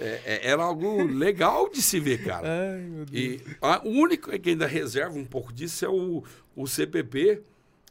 é- 0.00 0.20
é- 0.24 0.48
era 0.48 0.62
algo 0.62 1.02
legal 1.04 1.68
de 1.68 1.82
se 1.82 2.00
ver, 2.00 2.24
cara. 2.24 2.48
Ai, 2.48 2.80
meu 2.80 3.04
Deus. 3.04 3.12
E 3.42 3.42
a- 3.60 3.82
o 3.84 3.90
único 3.90 4.30
que 4.38 4.48
ainda 4.50 4.66
reserva 4.66 5.18
um 5.18 5.26
pouco 5.26 5.52
disso 5.52 5.84
é 5.84 5.88
o, 5.90 6.24
o 6.56 6.66
CPP, 6.66 7.42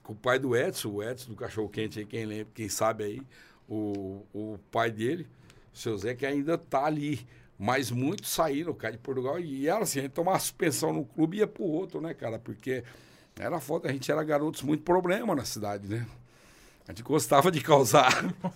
com 0.02 0.14
o 0.14 0.16
pai 0.16 0.40
do 0.40 0.56
Edson, 0.56 0.90
o 0.90 1.04
Edson 1.04 1.30
do 1.30 1.36
Cachorro 1.36 1.70
Quente, 1.70 2.00
aí, 2.00 2.06
quem 2.06 2.26
lembra, 2.26 2.48
quem 2.54 2.68
sabe 2.68 3.04
aí, 3.04 3.22
o, 3.70 4.26
o 4.34 4.60
pai 4.72 4.92
dele, 4.92 5.28
o 5.74 5.78
seu 5.78 5.98
Zé, 5.98 6.14
que 6.14 6.26
ainda 6.26 6.58
tá 6.58 6.86
ali. 6.86 7.26
Mas 7.58 7.90
muitos 7.90 8.32
saíram, 8.32 8.74
cara, 8.74 8.94
de 8.94 9.00
Portugal. 9.00 9.40
E 9.40 9.68
era 9.68 9.84
assim, 9.84 10.00
a 10.00 10.02
gente 10.04 10.12
tomava 10.12 10.40
suspensão 10.40 10.92
no 10.92 11.06
clube 11.06 11.38
e 11.38 11.40
ia 11.40 11.48
pro 11.48 11.64
outro, 11.64 12.02
né, 12.02 12.14
cara? 12.14 12.38
Porque 12.38 12.84
era 13.40 13.60
foda, 13.60 13.90
a 13.90 13.92
gente 13.92 14.12
era 14.12 14.24
garotos 14.24 14.62
muito 14.62 14.84
problema 14.84 15.34
na 15.36 15.46
cidade, 15.46 15.88
né? 15.88 16.06
A 16.88 16.92
gente 16.92 17.02
gostava 17.02 17.52
de 17.52 17.62
causar. 17.62 18.12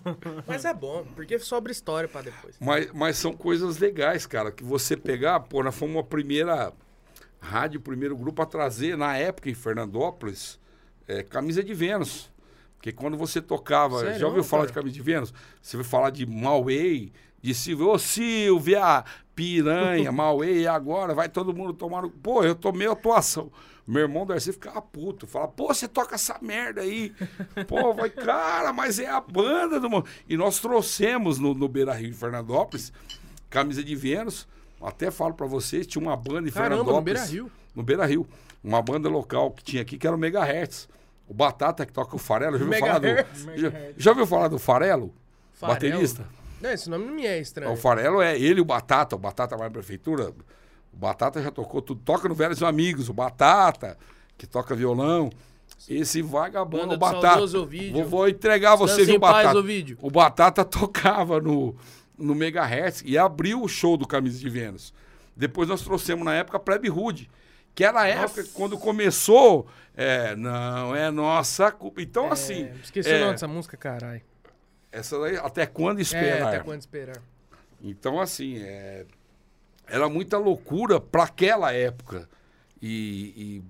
Mas 0.46 0.64
é 0.64 0.72
bom, 0.72 1.04
porque 1.16 1.38
sobra 1.38 1.72
história 1.72 2.08
pra 2.08 2.22
depois. 2.22 2.54
Mas, 2.60 2.92
mas 2.92 3.16
são 3.16 3.32
coisas 3.32 3.78
legais, 3.78 4.24
cara, 4.24 4.52
que 4.52 4.62
você 4.62 4.96
pegar, 4.96 5.40
pô, 5.40 5.64
nós 5.64 5.74
fomos 5.74 5.96
a 5.96 6.04
primeira 6.04 6.72
rádio, 7.40 7.80
o 7.80 7.82
primeiro 7.82 8.16
grupo 8.16 8.40
a 8.40 8.46
trazer, 8.46 8.96
na 8.96 9.16
época, 9.16 9.50
em 9.50 9.54
Fernandópolis, 9.54 10.60
é, 11.08 11.24
camisa 11.24 11.64
de 11.64 11.74
Vênus. 11.74 12.29
Porque 12.80 12.92
quando 12.92 13.14
você 13.14 13.42
tocava, 13.42 14.00
Sério, 14.00 14.18
já 14.18 14.26
ouviu 14.26 14.42
falar 14.42 14.64
de 14.64 14.72
camisa 14.72 14.94
de 14.94 15.02
Vênus? 15.02 15.34
Você 15.60 15.76
vai 15.76 15.84
falar 15.84 16.08
de 16.08 16.24
Mauei, 16.24 17.12
de 17.42 17.52
Silvia, 17.52 17.86
ô 17.86 17.98
Silvia, 17.98 19.04
piranha, 19.36 20.10
Mauei, 20.10 20.66
agora 20.66 21.12
vai 21.12 21.28
todo 21.28 21.52
mundo 21.52 21.74
tomar. 21.74 22.08
Pô, 22.22 22.42
eu 22.42 22.54
tomei 22.54 22.88
atuação. 22.88 23.52
Meu 23.86 24.02
irmão 24.02 24.24
Darcy 24.24 24.52
ficava 24.54 24.80
puto, 24.80 25.26
fala, 25.26 25.46
pô, 25.46 25.66
você 25.66 25.86
toca 25.86 26.14
essa 26.14 26.38
merda 26.40 26.80
aí. 26.80 27.12
Pô, 27.68 27.92
vai, 27.92 28.08
cara, 28.08 28.72
mas 28.72 28.98
é 28.98 29.10
a 29.10 29.20
banda 29.20 29.78
do... 29.78 29.90
mo-" 29.90 30.04
E 30.26 30.34
nós 30.38 30.58
trouxemos 30.58 31.38
no, 31.38 31.52
no 31.52 31.68
Beira 31.68 31.92
Rio, 31.92 32.08
em 32.08 32.14
Fernandópolis, 32.14 32.94
camisa 33.50 33.84
de 33.84 33.94
Vênus. 33.94 34.48
Até 34.80 35.10
falo 35.10 35.34
pra 35.34 35.46
vocês, 35.46 35.86
tinha 35.86 36.00
uma 36.00 36.16
banda 36.16 36.48
em 36.48 36.52
Caramba, 36.52 36.76
no 36.76 36.84
Fernandópolis. 36.84 37.20
Beira-Rio. 37.20 37.52
No 37.74 37.82
Beira 37.82 38.06
Rio. 38.06 38.26
Uma 38.64 38.80
banda 38.80 39.10
local 39.10 39.50
que 39.50 39.62
tinha 39.62 39.82
aqui, 39.82 39.98
que 39.98 40.06
era 40.06 40.16
o 40.16 40.18
Megahertz. 40.18 40.88
O 41.30 41.34
Batata 41.34 41.86
que 41.86 41.92
toca 41.92 42.16
o 42.16 42.18
Farelo. 42.18 42.58
Já 42.58 42.64
ouviu 42.64 42.80
falar 42.80 42.98
do, 42.98 43.06
já, 43.56 43.72
já 43.96 44.10
ouviu 44.10 44.26
falar 44.26 44.48
do 44.48 44.58
Farelo? 44.58 45.14
Farelo? 45.54 45.74
Baterista? 45.74 46.26
Não, 46.60 46.70
esse 46.72 46.90
nome 46.90 47.04
não 47.04 47.14
me 47.14 47.24
é 47.24 47.38
estranho. 47.38 47.70
O 47.70 47.76
Farelo 47.76 48.20
é 48.20 48.36
ele 48.36 48.58
e 48.58 48.60
o 48.60 48.64
Batata. 48.64 49.14
O 49.14 49.18
Batata 49.18 49.56
vai 49.56 49.68
na 49.68 49.72
prefeitura. 49.72 50.34
O 50.92 50.96
Batata 50.96 51.40
já 51.40 51.52
tocou 51.52 51.80
tudo. 51.80 52.00
Toca 52.04 52.28
no 52.28 52.34
Velhos 52.34 52.60
Amigos. 52.64 53.08
O 53.08 53.12
Batata, 53.12 53.96
que 54.36 54.44
toca 54.44 54.74
violão. 54.74 55.30
Esse 55.88 56.20
vagabundo, 56.20 56.82
Banda 56.82 56.94
o 56.96 56.98
Batata. 56.98 57.46
Vou, 57.46 58.04
vou 58.04 58.28
entregar 58.28 58.74
você, 58.74 59.04
viu, 59.04 59.20
paz, 59.20 59.36
Batata? 59.36 59.58
Ovidio. 59.60 59.98
O 60.02 60.10
Batata 60.10 60.64
tocava 60.66 61.40
no, 61.40 61.76
no 62.18 62.34
Megahertz 62.34 63.04
e 63.06 63.16
abriu 63.16 63.62
o 63.62 63.68
show 63.68 63.96
do 63.96 64.04
Camisa 64.04 64.40
de 64.40 64.48
Vênus. 64.48 64.92
Depois 65.36 65.68
nós 65.68 65.82
trouxemos 65.82 66.24
na 66.24 66.34
época 66.34 66.56
a 66.56 66.60
Plebe 66.60 66.88
Rude, 66.88 67.30
que 67.74 67.84
era 67.84 68.00
a 68.02 68.08
época 68.08 68.44
quando 68.54 68.78
começou. 68.78 69.66
É, 69.96 70.34
não 70.36 70.94
é 70.96 71.10
nossa 71.10 71.70
culpa. 71.70 72.00
Então, 72.00 72.30
assim. 72.32 72.64
É, 72.64 72.74
esqueci 72.82 73.10
é, 73.10 73.16
o 73.16 73.20
nome 73.20 73.32
dessa 73.32 73.48
música, 73.48 73.76
caralho. 73.76 74.22
Essa 74.90 75.18
daí, 75.20 75.36
até 75.36 75.66
quando 75.66 75.98
É, 75.98 76.02
esperar? 76.02 76.48
até 76.48 76.60
quando 76.60 76.80
esperar. 76.80 77.22
Então, 77.82 78.20
assim, 78.20 78.58
é, 78.58 79.04
era 79.86 80.08
muita 80.08 80.38
loucura 80.38 81.00
para 81.00 81.24
aquela 81.24 81.72
época. 81.72 82.28
E, 82.80 83.34
e, 83.36 83.62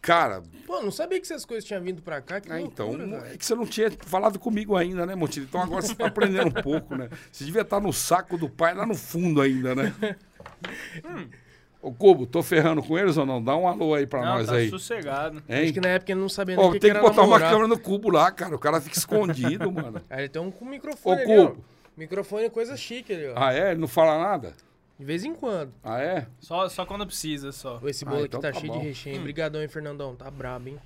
cara, 0.00 0.42
Pô, 0.66 0.80
não 0.80 0.90
sabia 0.90 1.18
que 1.20 1.26
essas 1.26 1.44
coisas 1.44 1.64
tinham 1.64 1.82
vindo 1.82 2.02
pra 2.02 2.20
cá. 2.20 2.40
Que 2.40 2.52
ah, 2.52 2.60
então, 2.60 2.88
loucura, 2.88 3.20
velho. 3.20 3.34
é 3.34 3.36
que 3.36 3.44
você 3.44 3.54
não 3.54 3.66
tinha 3.66 3.90
falado 3.90 4.38
comigo 4.38 4.76
ainda, 4.76 5.04
né, 5.04 5.14
Montilho? 5.14 5.46
Então 5.46 5.60
agora 5.60 5.82
você 5.82 5.94
tá 5.94 6.06
aprendendo 6.06 6.48
um 6.48 6.62
pouco, 6.62 6.94
né? 6.94 7.08
Você 7.32 7.44
devia 7.44 7.62
estar 7.62 7.80
no 7.80 7.92
saco 7.92 8.38
do 8.38 8.48
pai 8.48 8.74
lá 8.74 8.86
no 8.86 8.94
fundo 8.94 9.40
ainda, 9.40 9.74
né? 9.74 9.92
Ô, 11.84 11.92
Cubo, 11.92 12.26
tô 12.26 12.42
ferrando 12.42 12.82
com 12.82 12.96
eles 12.98 13.16
ou 13.18 13.26
não? 13.26 13.42
Dá 13.42 13.54
um 13.54 13.68
alô 13.68 13.92
aí 13.94 14.06
pra 14.06 14.20
Não, 14.24 14.34
nós 14.38 14.46
tá 14.46 14.54
aí. 14.54 14.70
sossegado. 14.70 15.42
Hein? 15.48 15.64
Acho 15.64 15.72
que 15.74 15.80
na 15.80 15.88
época 15.90 16.12
ele 16.12 16.20
não 16.20 16.28
sabia 16.30 16.56
nem 16.56 16.64
Ó, 16.64 16.68
o 16.70 16.72
que, 16.72 16.80
tem 16.80 16.92
que 16.94 16.98
botar 16.98 17.20
uma 17.20 17.22
namorar. 17.38 17.50
câmera 17.50 17.68
no 17.68 17.78
cubo 17.78 18.08
lá, 18.10 18.30
cara. 18.30 18.54
O 18.54 18.58
cara 18.58 18.80
fica 18.80 18.96
escondido, 18.96 19.70
mano. 19.70 20.00
Aí 20.08 20.20
ele 20.24 20.28
tem 20.30 20.40
um 20.40 20.50
com 20.50 20.64
microfone 20.64 21.20
Ô, 21.20 21.24
ali, 21.24 21.38
ó. 21.38 21.46
Cubo. 21.48 21.64
Microfone 21.96 22.44
é 22.44 22.50
coisa 22.50 22.74
chique 22.76 23.12
ali, 23.12 23.28
ó. 23.28 23.34
Ah, 23.36 23.52
é? 23.52 23.72
Ele 23.72 23.80
não 23.80 23.86
fala 23.88 24.18
nada? 24.18 24.54
De 24.98 25.04
vez 25.04 25.24
em 25.24 25.34
quando. 25.34 25.72
Ah, 25.82 26.00
é? 26.00 26.26
Só, 26.40 26.68
só 26.70 26.86
quando 26.86 27.06
precisa, 27.06 27.52
só. 27.52 27.78
Esse 27.84 28.04
Ah, 28.06 28.10
bolo 28.10 28.24
então 28.24 28.40
aqui 28.40 28.46
tá, 28.48 28.52
tá 28.54 28.60
cheio 28.60 28.72
bom. 28.72 28.78
de 28.80 28.86
recheio. 28.86 29.20
Brigadão, 29.22 29.60
hein, 29.60 29.68
Fernandão. 29.68 30.14
Tá 30.16 30.30
brabo, 30.30 30.68
hein? 30.70 30.78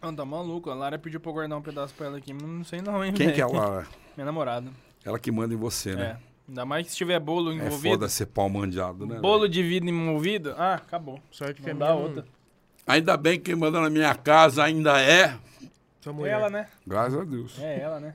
Não, 0.00 0.14
tá 0.14 0.24
maluco. 0.24 0.70
A 0.70 0.74
Lara 0.74 0.98
pediu 0.98 1.20
pra 1.20 1.28
eu 1.30 1.34
guardar 1.34 1.58
um 1.58 1.62
pedaço 1.62 1.92
pra 1.94 2.06
ela 2.06 2.16
aqui. 2.18 2.32
Não 2.32 2.64
sei 2.64 2.80
não, 2.80 3.04
hein, 3.04 3.12
Quem 3.12 3.26
velho. 3.26 3.34
que 3.36 3.42
é 3.42 3.44
ela? 3.58 3.84
Minha 4.16 4.24
namorada. 4.24 4.70
Ela 5.04 5.18
que 5.18 5.30
manda 5.30 5.52
em 5.52 5.56
você, 5.56 5.90
É. 5.92 6.16
né? 6.48 6.52
Ainda 6.52 6.64
mais 6.64 6.86
que 6.86 6.92
se 6.92 6.96
tiver 6.96 7.20
bolo 7.20 7.52
É, 7.52 7.54
envolvido. 7.54 7.94
foda 7.94 8.08
ser 8.08 8.26
pau 8.26 8.48
mandiado, 8.48 9.06
né? 9.06 9.18
bolo 9.20 9.40
velho? 9.42 9.52
de 9.52 9.62
vidro 9.62 9.88
envolvido. 9.88 10.54
Ah, 10.56 10.74
acabou. 10.74 11.20
Sorte 11.30 11.60
que 11.62 11.70
a 11.70 11.74
dá 11.74 11.92
minha 11.94 12.06
outra. 12.06 12.24
Ainda 12.86 13.16
bem 13.16 13.38
que 13.38 13.46
quem 13.46 13.54
manda 13.54 13.80
na 13.80 13.90
minha 13.90 14.14
casa 14.14 14.64
ainda 14.64 15.00
é. 15.00 15.38
É 16.24 16.28
ela, 16.28 16.48
né? 16.48 16.68
Graças 16.86 17.20
a 17.20 17.24
Deus. 17.24 17.58
É 17.58 17.80
ela, 17.80 18.00
né? 18.00 18.14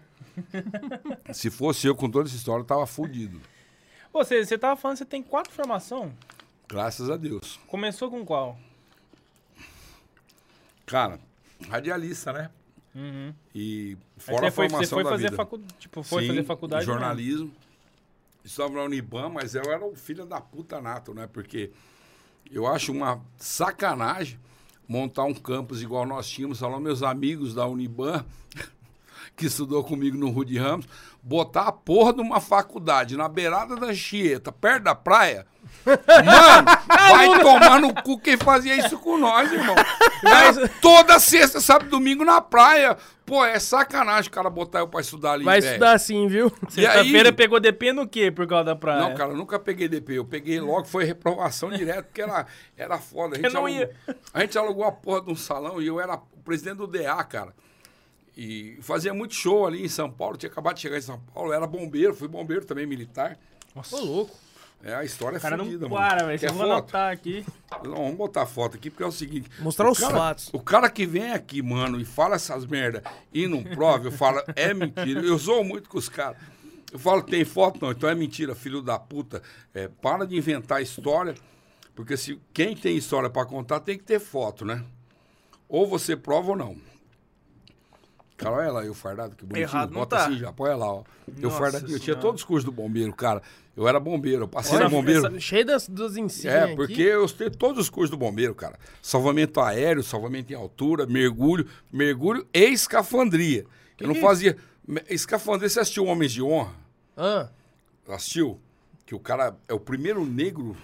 Se 1.31 1.51
fosse 1.51 1.85
eu 1.85 1.95
com 1.95 2.09
toda 2.09 2.27
essa 2.27 2.35
história, 2.35 2.61
eu 2.61 2.65
tava 2.65 2.87
fudido. 2.87 3.39
Você, 4.11 4.43
você 4.43 4.57
tava 4.57 4.75
falando 4.75 4.95
que 4.97 5.03
você 5.03 5.09
tem 5.09 5.21
quatro 5.21 5.53
formação. 5.53 6.11
Graças 6.67 7.09
a 7.11 7.17
Deus. 7.17 7.59
Começou 7.67 8.09
com 8.09 8.25
qual? 8.25 8.57
Cara, 10.85 11.19
radialista, 11.69 12.33
né? 12.33 12.49
Uhum. 12.95 13.33
E 13.55 13.97
Aí 14.27 14.35
fora 14.35 14.47
a 14.47 14.49
você 14.49 14.55
foi, 14.55 14.65
você 14.67 14.71
formação 14.71 14.95
foi 14.97 15.03
da 15.03 15.09
fazer 15.09 15.23
vida. 15.25 15.35
faculdade. 15.35 15.73
Tipo, 15.79 16.03
foi 16.03 16.21
Sim, 16.23 16.27
fazer 16.29 16.43
faculdade. 16.43 16.85
mesmo. 17.15 17.51
Estava 18.43 18.73
na 18.73 18.83
Uniban, 18.83 19.29
mas 19.29 19.55
eu 19.55 19.63
era 19.63 19.85
o 19.85 19.95
filho 19.95 20.25
da 20.25 20.41
puta 20.41 20.81
nato, 20.81 21.13
né? 21.13 21.27
Porque 21.27 21.71
eu 22.51 22.67
acho 22.67 22.91
uma 22.91 23.21
sacanagem 23.37 24.39
montar 24.87 25.23
um 25.23 25.33
campus 25.33 25.81
igual 25.81 26.05
nós 26.05 26.27
tínhamos, 26.27 26.59
lá 26.59 26.79
meus 26.79 27.01
amigos 27.01 27.53
da 27.53 27.65
Uniban, 27.65 28.25
que 29.35 29.45
estudou 29.47 29.83
comigo 29.83 30.17
no 30.17 30.29
Rude 30.29 30.57
Ramos, 30.57 30.85
botar 31.21 31.63
a 31.67 31.71
porra 31.71 32.13
de 32.13 32.21
uma 32.21 32.39
faculdade 32.39 33.17
na 33.17 33.27
beirada 33.27 33.75
da 33.75 33.93
Chieta, 33.93 34.51
perto 34.51 34.83
da 34.83 34.95
praia. 34.95 35.45
Mano, 35.85 36.67
vai 36.87 37.39
tomar 37.41 37.79
no 37.79 37.93
cu 38.03 38.19
quem 38.19 38.37
fazia 38.37 38.75
isso 38.77 38.97
com 38.99 39.17
nós, 39.17 39.51
irmão. 39.51 39.75
Era 40.23 40.67
toda 40.81 41.19
sexta, 41.19 41.59
sábado 41.59 41.89
domingo 41.89 42.23
na 42.23 42.41
praia. 42.41 42.95
Pô, 43.25 43.43
é 43.43 43.57
sacanagem 43.57 44.29
o 44.29 44.33
cara 44.33 44.49
botar 44.49 44.79
eu 44.79 44.87
pra 44.87 44.99
estudar 45.01 45.31
ali. 45.33 45.45
Vai 45.45 45.59
estudar 45.59 45.93
assim, 45.93 46.27
viu? 46.27 46.51
E 46.77 46.85
aí- 46.85 46.93
Sexta-feira 46.93 47.31
pegou 47.33 47.59
DP 47.59 47.93
no 47.93 48.07
quê 48.07 48.29
por 48.29 48.45
causa 48.45 48.65
da 48.65 48.75
praia? 48.75 48.99
Não, 48.99 49.15
cara, 49.15 49.31
eu 49.31 49.37
nunca 49.37 49.57
peguei 49.57 49.87
DP. 49.87 50.13
Eu 50.17 50.25
peguei 50.25 50.59
logo, 50.59 50.85
foi 50.85 51.05
reprovação 51.05 51.71
direto, 51.71 52.05
porque 52.05 52.21
era, 52.21 52.45
era 52.77 52.97
foda. 52.99 53.35
A 53.37 53.39
gente, 53.41 53.55
alugou, 53.57 53.89
a 54.33 54.39
gente 54.41 54.57
alugou 54.57 54.83
a 54.85 54.91
porra 54.91 55.21
de 55.21 55.31
um 55.31 55.35
salão 55.35 55.81
e 55.81 55.87
eu 55.87 55.99
era 55.99 56.15
o 56.15 56.43
presidente 56.43 56.77
do 56.77 56.87
DA, 56.87 57.23
cara. 57.23 57.53
E 58.35 58.77
fazia 58.81 59.13
muito 59.13 59.35
show 59.35 59.65
ali 59.67 59.83
em 59.83 59.87
São 59.89 60.09
Paulo. 60.09 60.37
Tinha 60.37 60.51
acabado 60.51 60.75
de 60.75 60.81
chegar 60.81 60.97
em 60.97 61.01
São 61.01 61.19
Paulo. 61.33 61.53
Era 61.53 61.67
bombeiro, 61.67 62.13
fui 62.15 62.27
bombeiro 62.27 62.65
também, 62.65 62.85
militar. 62.85 63.37
Ô, 63.91 63.97
louco. 63.99 64.35
É, 64.85 64.93
a 64.95 65.03
história 65.05 65.37
é 65.37 65.39
O 65.39 65.41
cara 65.41 65.55
não 65.55 65.63
fodida, 65.63 65.87
para, 65.87 66.15
mano. 66.25 66.27
velho. 66.27 66.45
Eu 66.45 66.53
vou 66.53 66.61
foto? 66.63 66.71
anotar 66.73 67.11
aqui. 67.13 67.45
Não, 67.85 67.95
vamos 67.95 68.15
botar 68.17 68.45
foto 68.45 68.75
aqui, 68.75 68.89
porque 68.89 69.03
é 69.03 69.07
o 69.07 69.11
seguinte. 69.13 69.49
Mostrar 69.59 69.87
o 69.87 69.91
os 69.91 69.99
cara- 69.99 70.13
fatos. 70.17 70.49
O 70.51 70.59
cara 70.59 70.89
que 70.89 71.05
vem 71.05 71.31
aqui, 71.31 71.61
mano, 71.61 72.01
e 72.01 72.03
fala 72.05 72.35
essas 72.35 72.65
merda 72.65 73.01
e 73.33 73.47
não 73.47 73.63
prova, 73.63 74.07
eu 74.07 74.11
falo, 74.11 74.41
é 74.57 74.73
mentira. 74.73 75.21
Eu 75.21 75.37
zoo 75.37 75.63
muito 75.63 75.89
com 75.89 75.97
os 75.97 76.09
caras. 76.09 76.37
Eu 76.91 76.99
falo, 76.99 77.21
tem 77.23 77.45
foto? 77.45 77.79
Não, 77.81 77.91
então 77.91 78.09
é 78.09 78.13
mentira, 78.13 78.53
filho 78.53 78.81
da 78.81 78.99
puta. 78.99 79.41
É, 79.73 79.87
para 79.87 80.27
de 80.27 80.35
inventar 80.35 80.81
história, 80.81 81.33
porque 81.95 82.17
se 82.17 82.37
quem 82.53 82.75
tem 82.75 82.97
história 82.97 83.29
pra 83.29 83.45
contar 83.45 83.79
tem 83.79 83.97
que 83.97 84.03
ter 84.03 84.19
foto, 84.19 84.65
né? 84.65 84.83
Ou 85.69 85.87
você 85.87 86.15
prova 86.17 86.51
ou 86.51 86.57
não. 86.57 86.75
Cara, 88.37 88.55
olha 88.55 88.71
lá, 88.71 88.85
eu 88.85 88.93
fardado, 88.93 89.35
que 89.35 89.45
bonitinho. 89.45 89.63
Errado 89.69 89.93
Bota 89.93 90.15
tá. 90.17 90.25
assim 90.25 90.37
já, 90.37 90.51
põe 90.51 90.69
lá, 90.75 90.91
ó. 90.91 91.03
Eu 91.37 91.43
Nossa 91.49 91.57
fardado, 91.57 91.91
eu 91.91 91.99
tinha 91.99 92.15
todos 92.15 92.41
os 92.41 92.45
cursos 92.45 92.65
do 92.65 92.71
bombeiro, 92.71 93.13
cara. 93.13 93.41
Eu 93.75 93.87
era 93.87 93.99
bombeiro, 93.99 94.43
eu 94.43 94.47
passei 94.47 94.75
Olha, 94.75 94.85
no 94.85 94.91
bombeiro. 94.91 95.27
essa- 95.27 95.39
cheio 95.39 95.65
das, 95.65 95.87
dos 95.87 96.17
insígnias 96.17 96.53
É, 96.55 96.63
aqui. 96.65 96.75
porque 96.75 97.01
eu 97.01 97.27
tenho 97.29 97.51
todos 97.51 97.79
os 97.79 97.89
cursos 97.89 98.09
do 98.11 98.17
bombeiro, 98.17 98.53
cara. 98.53 98.77
Salvamento 99.01 99.59
aéreo, 99.61 100.03
salvamento 100.03 100.51
em 100.51 100.55
altura, 100.55 101.05
mergulho, 101.05 101.67
mergulho 101.91 102.45
e 102.53 102.65
escafandria. 102.65 103.65
eu 103.99 104.07
não 104.07 104.13
que 104.13 104.19
é 104.19 104.23
fazia. 104.23 104.57
me- 104.87 105.01
Escafandria, 105.09 105.69
você 105.69 105.79
assistiu 105.79 106.05
Homens 106.05 106.31
de 106.33 106.41
Honra? 106.41 106.73
Ah, 107.15 107.49
Assistiu? 108.09 108.59
Que 109.05 109.15
o 109.15 109.19
cara 109.19 109.55
é 109.67 109.73
o 109.73 109.79
primeiro 109.79 110.25
negro, 110.25 110.75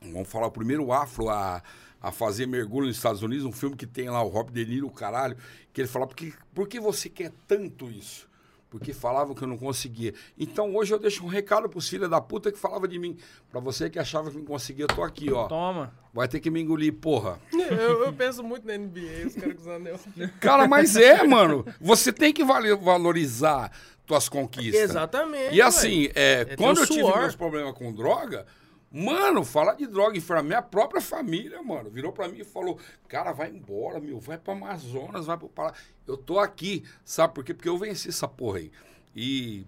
vamos 0.00 0.28
falar, 0.28 0.46
o 0.46 0.50
primeiro 0.52 0.92
afro 0.92 1.28
a, 1.28 1.62
a 2.02 2.10
fazer 2.10 2.46
mergulho 2.46 2.86
nos 2.86 2.96
Estados 2.96 3.22
Unidos, 3.22 3.46
um 3.46 3.52
filme 3.52 3.76
que 3.76 3.86
tem 3.86 4.10
lá 4.10 4.22
o 4.22 4.28
Robert 4.28 4.52
De 4.52 4.66
Niro, 4.66 4.88
o 4.88 4.90
caralho, 4.90 5.36
que 5.72 5.80
ele 5.80 5.88
fala, 5.88 6.06
por 6.06 6.16
que, 6.16 6.34
por 6.52 6.66
que 6.66 6.80
você 6.80 7.08
quer 7.08 7.30
tanto 7.46 7.88
isso? 7.88 8.30
Porque 8.68 8.94
falavam 8.94 9.34
que 9.34 9.42
eu 9.42 9.48
não 9.48 9.58
conseguia. 9.58 10.14
Então 10.36 10.74
hoje 10.74 10.94
eu 10.94 10.98
deixo 10.98 11.22
um 11.22 11.28
recado 11.28 11.68
pros 11.68 11.86
filhos 11.86 12.08
da 12.08 12.22
puta 12.22 12.50
que 12.50 12.58
falava 12.58 12.88
de 12.88 12.98
mim. 12.98 13.18
Pra 13.50 13.60
você 13.60 13.90
que 13.90 13.98
achava 13.98 14.30
que 14.30 14.38
não 14.38 14.46
conseguia, 14.46 14.84
eu 14.84 14.88
tô 14.88 15.02
aqui, 15.02 15.30
ó. 15.30 15.46
Toma. 15.46 15.92
Vai 16.10 16.26
ter 16.26 16.40
que 16.40 16.50
me 16.50 16.62
engolir, 16.62 16.94
porra. 16.94 17.38
eu, 17.52 18.06
eu 18.06 18.12
penso 18.14 18.42
muito 18.42 18.66
na 18.66 18.78
NBA, 18.78 19.26
os 19.26 19.34
caras 19.34 19.54
com 19.54 19.60
os 19.60 19.68
anel. 19.68 20.00
Cara, 20.40 20.66
mas 20.66 20.96
é, 20.96 21.22
mano. 21.22 21.66
Você 21.78 22.10
tem 22.10 22.32
que 22.32 22.42
valorizar 22.42 23.70
tuas 24.06 24.26
conquistas. 24.26 24.80
Exatamente. 24.80 25.54
E 25.54 25.60
assim, 25.60 26.08
é, 26.14 26.46
teu 26.46 26.56
quando 26.56 26.80
eu 26.80 26.86
tive 26.86 27.02
meus 27.02 27.36
problemas 27.36 27.74
com 27.74 27.92
droga, 27.92 28.46
mano, 28.92 29.44
falar 29.44 29.74
de 29.74 29.86
droga 29.86 30.18
em 30.18 30.22
a 30.32 30.42
minha 30.42 30.62
própria 30.62 31.00
família, 31.00 31.62
mano, 31.62 31.88
virou 31.88 32.12
pra 32.12 32.28
mim 32.28 32.40
e 32.40 32.44
falou: 32.44 32.78
cara, 33.08 33.32
vai 33.32 33.50
embora, 33.50 33.98
meu, 33.98 34.20
vai 34.20 34.36
pro 34.36 34.52
Amazonas, 34.52 35.26
vai 35.26 35.38
pro 35.38 35.48
Pará. 35.48 35.74
Eu 36.06 36.16
tô 36.16 36.38
aqui, 36.38 36.84
sabe 37.04 37.34
por 37.34 37.42
quê? 37.44 37.54
Porque 37.54 37.68
eu 37.68 37.78
venci 37.78 38.08
essa 38.08 38.28
porra 38.28 38.58
aí. 38.58 38.70
E 39.16 39.66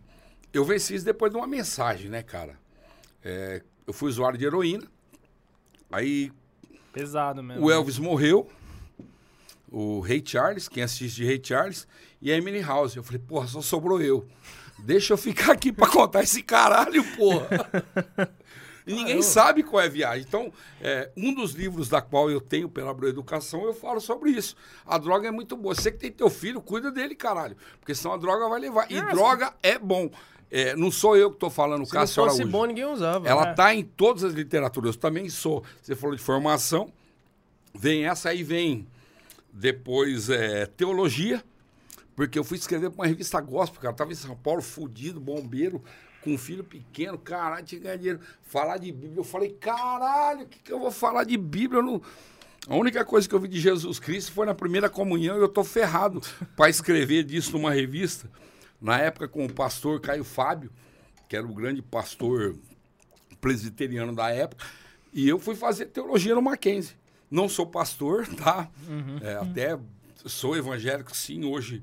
eu 0.52 0.64
venci 0.64 0.94
isso 0.94 1.04
depois 1.04 1.32
de 1.32 1.38
uma 1.38 1.46
mensagem, 1.46 2.10
né, 2.10 2.22
cara? 2.22 2.58
É, 3.22 3.62
eu 3.86 3.92
fui 3.92 4.10
usuário 4.10 4.38
de 4.38 4.44
heroína, 4.44 4.86
aí 5.90 6.30
Pesado 6.92 7.42
mesmo. 7.42 7.64
o 7.64 7.70
Elvis 7.70 7.98
morreu, 7.98 8.50
o 9.70 10.00
Ray 10.00 10.22
Charles, 10.24 10.68
quem 10.68 10.82
assiste 10.82 11.16
de 11.16 11.26
Ray 11.26 11.40
Charles, 11.42 11.88
e 12.20 12.30
a 12.30 12.36
Emily 12.36 12.60
House. 12.60 12.94
Eu 12.94 13.02
falei, 13.02 13.20
porra, 13.20 13.46
só 13.46 13.60
sobrou 13.60 14.00
eu. 14.00 14.26
Deixa 14.78 15.12
eu 15.12 15.16
ficar 15.16 15.52
aqui 15.52 15.72
pra 15.72 15.88
contar 15.88 16.22
esse 16.22 16.42
caralho, 16.42 17.02
porra. 17.16 17.48
E 18.86 18.92
ninguém 18.94 19.22
sabe 19.22 19.62
qual 19.62 19.82
é 19.82 19.86
a 19.86 19.88
viagem. 19.88 20.24
Então, 20.28 20.52
é, 20.80 21.10
um 21.16 21.32
dos 21.32 21.52
livros 21.52 21.88
da 21.88 22.02
qual 22.02 22.30
eu 22.30 22.40
tenho 22.40 22.68
pela 22.68 22.90
Abreu 22.90 23.08
Educação, 23.08 23.64
eu 23.64 23.72
falo 23.72 23.98
sobre 24.00 24.30
isso. 24.30 24.54
A 24.84 24.98
droga 24.98 25.26
é 25.28 25.30
muito 25.30 25.56
boa. 25.56 25.74
Você 25.74 25.90
que 25.90 25.98
tem 25.98 26.12
teu 26.12 26.28
filho, 26.28 26.60
cuida 26.60 26.90
dele, 26.92 27.14
caralho. 27.14 27.56
Porque 27.80 27.94
senão 27.94 28.12
a 28.14 28.18
droga 28.18 28.46
vai 28.48 28.60
levar. 28.60 28.90
E 28.92 29.00
droga 29.00 29.54
é 29.62 29.78
bom. 29.78 30.10
É, 30.50 30.76
não 30.76 30.90
sou 30.90 31.16
eu 31.16 31.30
que 31.32 31.38
tô 31.38 31.48
falando, 31.50 31.84
Se 31.86 31.92
Cássio 31.92 32.22
fosse 32.24 32.36
Araújo. 32.42 32.52
bom, 32.52 32.64
ninguém 32.66 32.84
usava. 32.84 33.26
Ela 33.26 33.48
É. 33.48 33.54
tá 33.54 33.74
em 33.74 33.82
todas 33.82 34.22
as 34.22 34.34
literaturas. 34.34 34.94
Eu 34.94 35.00
também 35.00 35.28
sou. 35.30 35.64
Você 35.82 35.96
falou 35.96 36.14
de 36.14 36.22
formação. 36.22 36.92
Vem 37.74 38.06
essa 38.06 38.28
aí, 38.28 38.42
vem 38.44 38.86
depois 39.52 40.28
é, 40.30 40.66
teologia. 40.66 41.42
Porque 42.14 42.38
eu 42.38 42.44
fui 42.44 42.56
escrever 42.56 42.90
para 42.90 43.00
uma 43.02 43.06
revista 43.06 43.40
gospel, 43.40 43.80
cara. 43.80 43.92
Eu 43.92 43.96
tava 43.96 44.12
em 44.12 44.14
São 44.14 44.36
Paulo, 44.36 44.62
fudido, 44.62 45.18
bombeiro, 45.18 45.82
com 46.24 46.32
um 46.32 46.38
filho 46.38 46.64
pequeno, 46.64 47.18
caralho, 47.18 47.64
tinha 47.64 47.78
que 47.78 47.84
ganhar 47.84 47.96
dinheiro. 47.96 48.20
Falar 48.42 48.78
de 48.78 48.90
Bíblia. 48.90 49.20
Eu 49.20 49.24
falei, 49.24 49.50
caralho, 49.50 50.44
o 50.44 50.46
que, 50.46 50.58
que 50.58 50.72
eu 50.72 50.80
vou 50.80 50.90
falar 50.90 51.24
de 51.24 51.36
Bíblia? 51.36 51.80
Eu 51.80 51.82
não... 51.82 52.02
A 52.66 52.74
única 52.74 53.04
coisa 53.04 53.28
que 53.28 53.34
eu 53.34 53.38
vi 53.40 53.46
de 53.46 53.60
Jesus 53.60 53.98
Cristo 53.98 54.32
foi 54.32 54.46
na 54.46 54.54
primeira 54.54 54.88
comunhão 54.88 55.36
e 55.36 55.40
eu 55.40 55.48
tô 55.48 55.62
ferrado 55.62 56.22
para 56.56 56.70
escrever 56.70 57.22
disso 57.22 57.52
numa 57.52 57.70
revista. 57.70 58.28
Na 58.80 58.98
época 58.98 59.28
com 59.28 59.44
o 59.44 59.52
pastor 59.52 60.00
Caio 60.00 60.24
Fábio, 60.24 60.70
que 61.28 61.36
era 61.36 61.46
o 61.46 61.52
grande 61.52 61.82
pastor 61.82 62.56
presbiteriano 63.38 64.14
da 64.14 64.30
época, 64.30 64.64
e 65.12 65.28
eu 65.28 65.38
fui 65.38 65.54
fazer 65.54 65.86
teologia 65.86 66.34
no 66.34 66.40
Mackenzie. 66.40 66.96
Não 67.30 67.50
sou 67.50 67.66
pastor, 67.66 68.26
tá? 68.34 68.70
É, 69.20 69.34
até 69.34 69.78
sou 70.24 70.56
evangélico, 70.56 71.14
sim, 71.14 71.44
hoje 71.44 71.82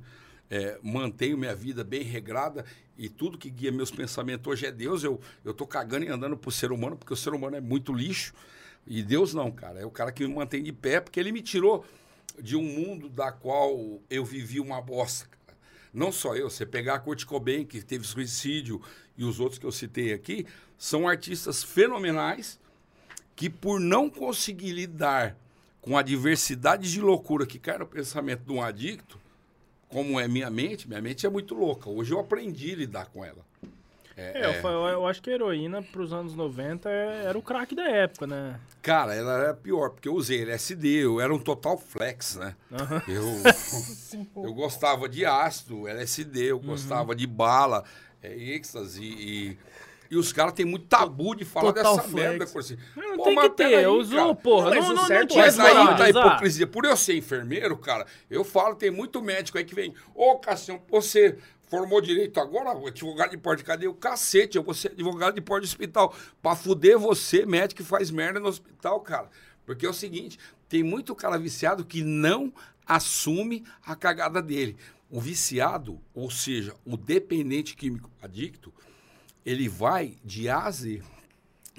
é, 0.50 0.80
mantenho 0.84 1.38
minha 1.38 1.56
vida 1.56 1.84
bem 1.84 2.02
regrada 2.02 2.66
e 3.02 3.10
tudo 3.10 3.36
que 3.36 3.50
guia 3.50 3.72
meus 3.72 3.90
pensamentos 3.90 4.46
hoje 4.46 4.68
é 4.68 4.72
Deus. 4.72 5.04
Eu, 5.04 5.20
tô 5.58 5.66
cagando 5.66 6.06
e 6.06 6.10
andando 6.10 6.38
pro 6.38 6.52
ser 6.52 6.72
humano, 6.72 6.96
porque 6.96 7.12
o 7.12 7.18
ser 7.18 7.34
humano 7.34 7.56
é 7.56 7.60
muito 7.60 7.92
lixo. 7.92 8.32
E 8.86 9.02
Deus 9.02 9.34
não, 9.34 9.52
cara. 9.52 9.80
É 9.80 9.86
o 9.88 9.90
cara 9.90 10.12
que 10.12 10.28
me 10.28 10.32
mantém 10.32 10.62
de 10.62 10.72
pé, 10.72 11.02
porque 11.02 11.20
ele 11.20 11.32
me 11.32 11.42
tirou 11.42 11.84
de 12.40 12.56
um 12.56 12.62
mundo 12.62 13.10
da 13.10 13.32
qual 13.32 14.00
eu 14.08 14.24
vivi 14.24 14.60
uma 14.60 14.80
bosta, 14.80 15.28
cara. 15.28 15.58
Não 15.92 16.12
só 16.12 16.36
eu, 16.36 16.48
você 16.48 16.64
pegar 16.64 16.94
a 16.94 17.00
Kurt 17.00 17.26
Cobain, 17.26 17.66
que 17.66 17.82
teve 17.82 18.06
suicídio, 18.06 18.80
e 19.18 19.26
os 19.26 19.40
outros 19.40 19.58
que 19.58 19.66
eu 19.66 19.72
citei 19.72 20.14
aqui, 20.14 20.46
são 20.78 21.08
artistas 21.08 21.64
fenomenais 21.64 22.60
que 23.36 23.50
por 23.50 23.80
não 23.80 24.12
conseguir 24.12 24.74
lidar 24.74 25.36
com 25.82 25.98
a 25.98 26.04
diversidade 26.04 26.92
de 26.92 27.02
loucura 27.02 27.48
que 27.48 27.58
cai 27.58 27.80
no 27.80 27.88
pensamento 27.88 28.44
de 28.44 28.52
um 28.52 28.62
adicto, 28.62 29.20
como 29.92 30.20
é 30.20 30.28
minha 30.28 30.50
mente, 30.50 30.88
minha 30.88 31.02
mente 31.02 31.26
é 31.26 31.30
muito 31.30 31.54
louca. 31.54 31.90
Hoje 31.90 32.14
eu 32.14 32.20
aprendi 32.20 32.72
a 32.72 32.76
lidar 32.76 33.06
com 33.08 33.24
ela. 33.24 33.46
É, 34.18 34.46
eu, 34.46 34.62
fa- 34.62 34.70
eu- 34.70 34.86
eu 34.88 35.08
acho 35.08 35.22
que 35.22 35.30
a 35.30 35.34
heroína 35.34 35.82
pros 35.82 36.12
anos 36.14 36.36
90 36.36 36.90
é- 36.90 37.24
era 37.26 37.38
o 37.38 37.42
craque 37.42 37.74
da 37.74 37.88
época, 37.90 38.28
né? 38.28 38.60
Cara, 38.82 39.16
ela 39.16 39.38
era 39.44 39.54
pior, 39.54 39.90
porque 39.92 40.08
eu 40.10 40.14
usei 40.14 40.42
LSD, 40.42 40.88
eu 41.06 41.20
era 41.22 41.34
um 41.34 41.40
total 41.40 41.78
flex, 41.78 42.36
né? 42.36 42.56
Eu, 43.08 43.24
eu 44.44 44.54
gostava 44.54 45.08
de 45.08 45.26
ácido, 45.26 45.88
LSD, 45.88 46.52
eu 46.52 46.60
gostava 46.60 47.16
de 47.16 47.26
bala, 47.26 47.84
é, 48.22 48.34
êxtase 48.34 49.02
e... 49.04 49.58
E 50.12 50.18
os 50.18 50.34
caras 50.34 50.52
têm 50.52 50.66
muito 50.66 50.88
tabu 50.88 51.34
de 51.34 51.46
falar 51.46 51.72
Total 51.72 51.96
dessa 51.96 52.10
flex. 52.10 52.30
merda. 52.30 52.60
Assim. 52.60 52.78
Não 52.98 53.16
Pô, 53.16 53.24
tem 53.24 53.36
mas 53.36 53.48
que 53.48 53.56
ter, 53.56 53.88
usou, 53.88 54.18
cara. 54.20 54.36
porra. 54.36 54.76
Não, 54.76 54.82
não, 54.82 54.96
não 54.96 55.08
certo 55.08 55.30
tinha 55.30 55.46
é 55.46 55.48
Mas 55.48 55.60
aí 55.60 55.98
tá 55.98 56.04
a 56.04 56.10
hipocrisia. 56.10 56.68
Por 56.68 56.84
eu 56.84 56.98
ser 56.98 57.16
enfermeiro, 57.16 57.78
cara, 57.78 58.06
eu 58.30 58.44
falo, 58.44 58.76
tem 58.76 58.92
muito 58.92 59.22
médico 59.22 59.58
aí 59.58 59.64
que 59.64 59.74
vem, 59.74 59.94
ô 60.14 60.38
Cassião, 60.38 60.82
você 60.90 61.38
formou 61.70 62.02
direito 62.02 62.42
agora, 62.42 62.72
advogado 62.72 63.32
de 63.32 63.38
porta 63.38 63.60
de 63.60 63.64
cadeia, 63.64 63.90
o 63.90 63.94
cacete, 63.94 64.58
eu 64.58 64.64
vou 64.64 64.74
ser 64.74 64.92
advogado 64.92 65.36
de 65.36 65.40
porta 65.40 65.62
de 65.66 65.72
hospital. 65.72 66.14
Pra 66.42 66.58
fuder 66.58 67.00
você, 67.00 67.46
médico 67.46 67.82
que 67.82 67.88
faz 67.88 68.12
merda 68.12 68.42
no 68.42 68.50
hospital, 68.50 69.00
cara. 69.00 69.30
Porque 69.66 69.86
é 69.86 69.90
o 69.90 69.94
seguinte, 69.94 70.38
tem 70.68 70.84
muito 70.84 71.16
cara 71.16 71.38
viciado 71.40 71.86
que 71.86 72.04
não 72.04 72.52
assume 72.86 73.64
a 73.86 73.96
cagada 73.96 74.42
dele. 74.42 74.76
O 75.10 75.22
viciado, 75.22 76.02
ou 76.14 76.30
seja, 76.30 76.76
o 76.86 76.98
dependente 76.98 77.78
químico 77.78 78.10
adicto, 78.22 78.74
ele 79.46 79.68
vai 79.70 80.16
de 80.24 80.50
A 80.50 80.60
a 80.66 80.72
Z, 80.72 81.02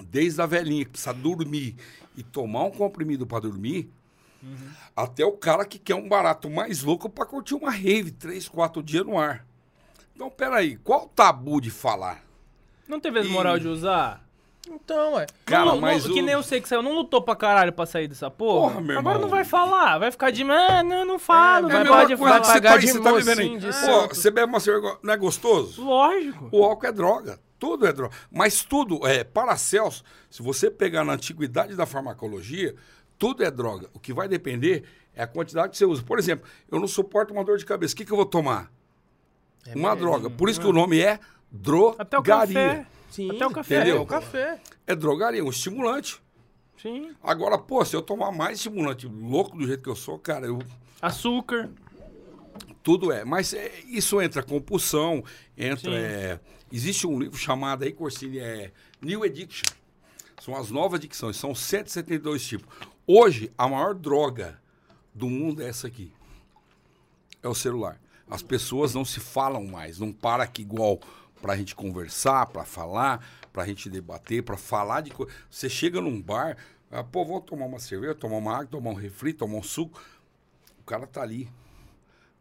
desde 0.03 0.41
a 0.41 0.45
velhinha 0.45 0.85
que 0.85 0.91
precisa 0.91 1.13
dormir 1.13 1.75
e 2.15 2.23
tomar 2.23 2.63
um 2.65 2.71
comprimido 2.71 3.25
para 3.25 3.41
dormir, 3.41 3.89
até 4.95 5.25
o 5.25 5.31
cara 5.31 5.65
que 5.65 5.79
quer 5.79 5.95
um 5.95 6.07
barato 6.07 6.49
mais 6.49 6.83
louco 6.83 7.09
para 7.09 7.25
curtir 7.25 7.55
uma 7.55 7.71
rave 7.71 8.11
três, 8.11 8.47
quatro 8.47 8.83
dias 8.83 9.05
no 9.05 9.17
ar. 9.17 9.45
Então, 10.15 10.29
peraí, 10.29 10.75
qual 10.77 11.05
o 11.05 11.07
tabu 11.09 11.59
de 11.61 11.71
falar? 11.71 12.21
Não 12.87 12.99
teve 12.99 13.21
E- 13.21 13.27
moral 13.29 13.57
de 13.57 13.67
usar? 13.67 14.21
Então, 14.69 15.13
ué. 15.15 15.25
Cara, 15.45 15.65
não, 15.65 15.81
mas 15.81 16.05
não, 16.05 16.11
o... 16.11 16.13
Que 16.13 16.21
nem 16.21 16.33
eu 16.33 16.43
sei 16.43 16.61
que 16.61 16.69
saiu, 16.69 16.81
não 16.81 16.93
lutou 16.93 17.21
pra 17.21 17.35
caralho 17.35 17.73
pra 17.73 17.85
sair 17.85 18.07
dessa 18.07 18.31
porra. 18.31 18.69
Porra, 18.69 18.81
meu 18.81 18.97
Agora 18.99 19.15
irmão. 19.17 19.29
não 19.29 19.35
vai 19.35 19.43
falar, 19.43 19.97
vai 19.97 20.09
ficar 20.09 20.31
de. 20.31 20.43
Ah, 20.43 20.81
não, 20.83 21.03
não 21.03 21.19
falo, 21.19 21.69
É, 21.69 21.83
vai 21.83 22.03
É 22.03 22.05
de 22.07 22.13
que 22.15 22.17
falar. 22.17 22.37
você 22.43 22.47
tá, 22.47 22.53
pagar 22.53 22.77
de 22.79 22.87
você 22.87 23.01
tá 23.01 23.11
vivendo 23.11 23.39
aí. 23.39 23.59
Pô, 23.59 24.07
você 24.07 24.31
bebe 24.31 24.47
uma 24.47 24.59
cerveja, 24.61 24.97
não 25.03 25.13
é 25.13 25.17
gostoso? 25.17 25.83
Lógico. 25.83 26.47
O 26.51 26.63
álcool 26.63 26.85
é 26.87 26.91
droga. 26.93 27.39
Tudo 27.63 27.87
é 27.87 27.93
droga. 27.93 28.13
Mas 28.29 28.61
tudo, 28.61 29.07
é, 29.07 29.23
Paracelso, 29.23 30.03
se 30.29 30.43
você 30.43 30.69
pegar 30.69 31.05
na 31.05 31.13
antiguidade 31.13 31.77
da 31.77 31.85
farmacologia, 31.85 32.75
tudo 33.17 33.41
é 33.41 33.49
droga. 33.49 33.89
O 33.93 33.99
que 34.01 34.11
vai 34.11 34.27
depender 34.27 34.83
é 35.15 35.23
a 35.23 35.27
quantidade 35.27 35.69
que 35.71 35.77
você 35.77 35.85
usa. 35.85 36.03
Por 36.03 36.19
exemplo, 36.19 36.45
eu 36.69 36.77
não 36.77 36.89
suporto 36.89 37.31
uma 37.33 37.41
dor 37.41 37.57
de 37.57 37.65
cabeça. 37.65 37.93
O 37.93 37.95
que, 37.97 38.03
que 38.03 38.11
eu 38.11 38.17
vou 38.17 38.25
tomar? 38.25 38.69
É 39.65 39.77
uma 39.77 39.95
mesmo. 39.95 40.05
droga. 40.05 40.29
Por 40.29 40.49
isso 40.49 40.59
que 40.59 40.67
o 40.67 40.73
nome 40.73 40.99
é 40.99 41.11
Até 41.97 42.17
o 42.19 42.21
drogaria. 42.21 42.53
café. 42.53 42.87
Sim, 43.09 43.31
Até 43.33 43.47
o 43.47 43.51
café. 43.51 43.75
Entendeu? 43.77 43.95
É 43.95 43.99
o 44.01 44.05
café. 44.05 44.61
É 44.85 44.93
drogaria, 44.93 45.41
um 45.45 45.49
estimulante. 45.49 46.21
Sim. 46.81 47.15
Agora, 47.23 47.57
pô, 47.57 47.85
se 47.85 47.95
eu 47.95 48.01
tomar 48.01 48.33
mais 48.33 48.57
estimulante, 48.57 49.07
louco 49.07 49.57
do 49.57 49.65
jeito 49.65 49.81
que 49.81 49.89
eu 49.89 49.95
sou, 49.95 50.19
cara, 50.19 50.47
eu, 50.47 50.59
Açúcar. 51.01 51.69
tudo 52.83 53.09
é. 53.09 53.23
Mas 53.23 53.53
é, 53.53 53.71
isso 53.87 54.21
entra 54.21 54.43
compulsão, 54.43 55.23
entra. 55.57 55.91
Sim. 55.91 55.95
é, 55.97 56.39
existe 56.75 57.05
um 57.07 57.19
livro 57.19 57.37
chamado 57.37 57.83
aí, 57.83 57.93
Corsini, 57.93 58.39
é 58.39 58.71
New 59.01 59.23
Addiction. 59.23 59.63
São 60.41 60.55
as 60.57 60.69
novas 60.69 60.99
adicções, 60.99 61.37
são 61.37 61.55
172 61.55 62.45
tipos. 62.45 62.67
Hoje, 63.07 63.51
a 63.57 63.67
maior 63.67 63.93
droga 63.93 64.59
do 65.13 65.29
mundo 65.29 65.61
é 65.61 65.69
essa 65.69 65.87
aqui. 65.87 66.11
É 67.41 67.47
o 67.47 67.55
celular. 67.55 67.99
As 68.29 68.41
pessoas 68.41 68.93
não 68.93 69.05
se 69.05 69.19
falam 69.19 69.65
mais, 69.65 69.99
não 69.99 70.11
para 70.11 70.43
aqui 70.43 70.61
igual 70.61 70.99
pra 71.41 71.55
gente 71.55 71.75
conversar, 71.75 72.47
pra 72.47 72.65
falar, 72.65 73.25
pra 73.51 73.65
gente 73.65 73.89
debater, 73.89 74.41
pra 74.43 74.57
falar 74.57 75.01
de 75.01 75.11
coisa. 75.11 75.31
Você 75.49 75.69
chega 75.69 76.01
num 76.01 76.21
bar, 76.21 76.57
ah, 76.89 77.03
pô, 77.03 77.23
vou 77.23 77.41
tomar 77.41 77.65
uma 77.65 77.79
cerveja, 77.79 78.15
tomar 78.15 78.37
uma 78.37 78.53
água, 78.53 78.67
tomar 78.67 78.91
um 78.91 78.95
refri, 78.95 79.33
tomar 79.33 79.57
um 79.57 79.63
suco. 79.63 80.01
O 80.79 80.83
cara 80.83 81.05
tá 81.05 81.21
ali 81.21 81.49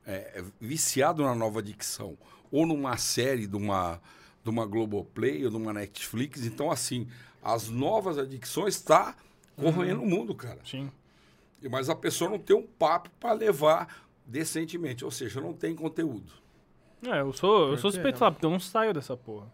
é, 0.06 0.40
é 0.40 0.44
viciado 0.60 1.22
na 1.22 1.34
nova 1.34 1.62
dicção, 1.62 2.16
ou 2.50 2.66
numa 2.66 2.96
série 2.96 3.46
de 3.46 3.56
uma, 3.56 4.00
de 4.42 4.50
uma 4.50 4.66
Globoplay 4.66 5.44
ou 5.44 5.50
de 5.50 5.56
uma 5.56 5.72
Netflix. 5.72 6.44
Então, 6.44 6.70
assim, 6.70 7.06
as 7.42 7.68
novas 7.68 8.18
adicções 8.18 8.76
estão 8.76 8.96
tá 8.96 9.16
corroendo 9.56 10.00
uhum. 10.00 10.06
o 10.06 10.10
mundo, 10.10 10.34
cara. 10.34 10.58
Sim. 10.64 10.90
Mas 11.70 11.88
a 11.88 11.94
pessoa 11.94 12.30
não 12.30 12.38
tem 12.38 12.56
um 12.56 12.66
papo 12.66 13.10
para 13.20 13.32
levar 13.32 14.04
decentemente, 14.26 15.04
ou 15.04 15.10
seja, 15.10 15.40
não 15.40 15.52
tem 15.52 15.74
conteúdo. 15.74 16.32
É, 17.04 17.20
eu 17.20 17.32
sou, 17.32 17.70
eu 17.70 17.76
sou 17.76 17.90
suspeito 17.90 18.14
de 18.14 18.18
falar, 18.18 18.32
porque 18.32 18.46
eu 18.46 18.50
não 18.50 18.60
saio 18.60 18.92
dessa 18.92 19.16
porra. 19.16 19.46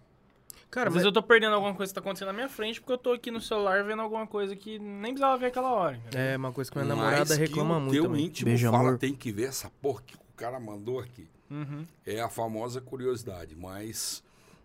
Cara, 0.71 0.89
Às 0.89 0.95
mas... 0.95 1.03
vezes 1.03 1.07
eu 1.07 1.13
tô 1.13 1.23
perdendo 1.23 1.55
alguma 1.55 1.75
coisa 1.75 1.91
que 1.91 1.95
tá 1.95 2.01
acontecendo 2.01 2.29
na 2.29 2.35
minha 2.35 2.49
frente 2.49 2.79
porque 2.79 2.93
eu 2.93 2.99
tô 2.99 3.13
aqui 3.13 3.31
no 3.31 3.41
celular 3.41 3.83
vendo 3.85 4.03
alguma 4.03 4.27
coisa 4.27 4.55
que 4.55 4.79
nem 4.79 5.13
precisava 5.13 5.39
ver 5.39 5.47
aquela 5.47 5.73
hora. 5.73 5.97
Entendeu? 5.97 6.21
É, 6.21 6.37
uma 6.37 6.53
coisa 6.53 6.71
que 6.71 6.77
minha 6.77 6.89
namorada 6.89 7.35
reclama 7.35 7.81
muito. 7.81 7.91
O 7.91 7.95
teu 7.95 8.03
também. 8.05 8.27
íntimo 8.27 8.45
Beijo, 8.51 8.71
fala, 8.71 8.89
amor. 8.89 8.99
tem 8.99 9.15
que 9.15 9.33
ver 9.33 9.45
essa 9.45 9.71
porra 9.81 10.03
que 10.07 10.15
o 10.15 10.21
cara 10.37 10.61
mandou 10.61 11.01
aqui. 11.01 11.27
Uhum. 11.51 11.87
É 12.05 12.21
a 12.21 12.29
famosa 12.29 12.81
curiosidade. 12.81 13.57
Mas. 13.57 14.23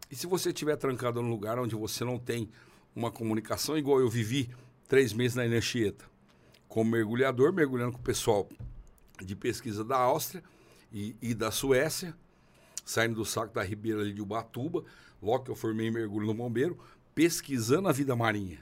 E 0.09 0.15
se 0.15 0.27
você 0.27 0.49
estiver 0.49 0.75
trancado 0.75 1.21
num 1.21 1.29
lugar 1.29 1.57
onde 1.59 1.75
você 1.75 2.03
não 2.03 2.19
tem 2.19 2.49
uma 2.95 3.11
comunicação, 3.11 3.77
igual 3.77 3.99
eu 3.99 4.09
vivi 4.09 4.49
três 4.87 5.13
meses 5.13 5.35
na 5.35 5.45
Inanchieta, 5.45 6.05
como 6.67 6.91
mergulhador, 6.91 7.51
mergulhando 7.51 7.93
com 7.93 7.99
o 7.99 8.03
pessoal 8.03 8.47
de 9.23 9.35
pesquisa 9.35 9.83
da 9.83 9.97
Áustria 9.97 10.43
e, 10.91 11.15
e 11.21 11.33
da 11.33 11.51
Suécia, 11.51 12.15
saindo 12.85 13.15
do 13.15 13.25
saco 13.25 13.53
da 13.53 13.63
Ribeira 13.63 14.01
ali 14.01 14.13
de 14.13 14.21
Ubatuba 14.21 14.83
logo 15.23 15.45
que 15.45 15.51
eu 15.51 15.55
formei 15.55 15.89
mergulho 15.89 16.27
no 16.27 16.33
bombeiro, 16.33 16.77
pesquisando 17.15 17.87
a 17.87 17.91
vida 17.91 18.15
marinha. 18.15 18.59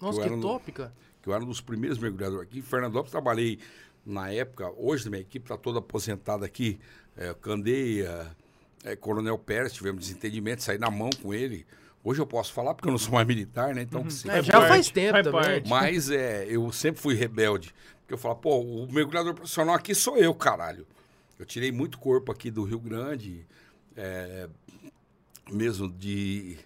Nossa, 0.00 0.20
que, 0.20 0.28
que 0.64 0.72
cara. 0.72 0.92
Que 1.22 1.28
eu 1.28 1.34
era 1.34 1.42
um 1.42 1.46
dos 1.46 1.60
primeiros 1.60 1.98
mergulhadores 1.98 2.42
aqui. 2.42 2.58
Em 2.58 2.62
Fernandópolis 2.62 3.10
trabalhei 3.10 3.58
na 4.04 4.30
época, 4.30 4.70
hoje 4.76 5.08
minha 5.08 5.22
equipe 5.22 5.44
está 5.44 5.56
toda 5.56 5.78
aposentada 5.78 6.44
aqui, 6.44 6.78
é, 7.16 7.32
Candeia, 7.34 8.36
é, 8.84 8.96
Coronel 8.96 9.38
Pérez, 9.38 9.72
tivemos 9.72 10.06
desentendimento, 10.06 10.62
saí 10.62 10.78
na 10.78 10.90
mão 10.90 11.10
com 11.22 11.32
ele. 11.32 11.66
Hoje 12.04 12.20
eu 12.20 12.26
posso 12.26 12.52
falar 12.52 12.74
porque 12.74 12.88
eu 12.88 12.92
não 12.92 12.98
sou 12.98 13.12
mais 13.12 13.26
militar, 13.26 13.74
né? 13.74 13.82
Então, 13.82 14.02
uhum. 14.02 14.10
sim, 14.10 14.28
é, 14.28 14.42
já 14.42 14.54
parte, 14.54 14.68
faz 14.68 14.90
tempo 14.90 15.22
também. 15.22 15.32
Parte. 15.32 15.68
Mas 15.68 16.10
é, 16.10 16.46
eu 16.48 16.70
sempre 16.72 17.00
fui 17.00 17.14
rebelde. 17.14 17.72
Porque 18.00 18.14
eu 18.14 18.18
falo, 18.18 18.34
pô, 18.36 18.60
o 18.60 18.92
mergulhador 18.92 19.34
profissional 19.34 19.74
aqui 19.74 19.94
sou 19.94 20.16
eu, 20.16 20.34
caralho. 20.34 20.86
Eu 21.38 21.46
tirei 21.46 21.70
muito 21.70 21.98
corpo 21.98 22.32
aqui 22.32 22.50
do 22.50 22.64
Rio 22.64 22.80
Grande, 22.80 23.46
é, 23.96 24.48
mesmo 25.50 25.88
de 25.88 26.56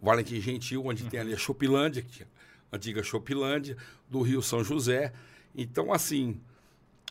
Valentim 0.00 0.40
Gentil, 0.40 0.86
onde 0.86 1.02
uhum. 1.02 1.08
tem 1.08 1.20
ali 1.20 1.34
a 1.34 1.36
Chopilândia, 1.36 2.02
que 2.02 2.08
tinha 2.08 2.28
a 2.70 2.76
antiga 2.76 3.02
Chopilândia, 3.02 3.76
do 4.08 4.22
Rio 4.22 4.40
São 4.40 4.62
José. 4.62 5.12
Então, 5.56 5.92
assim, 5.92 6.40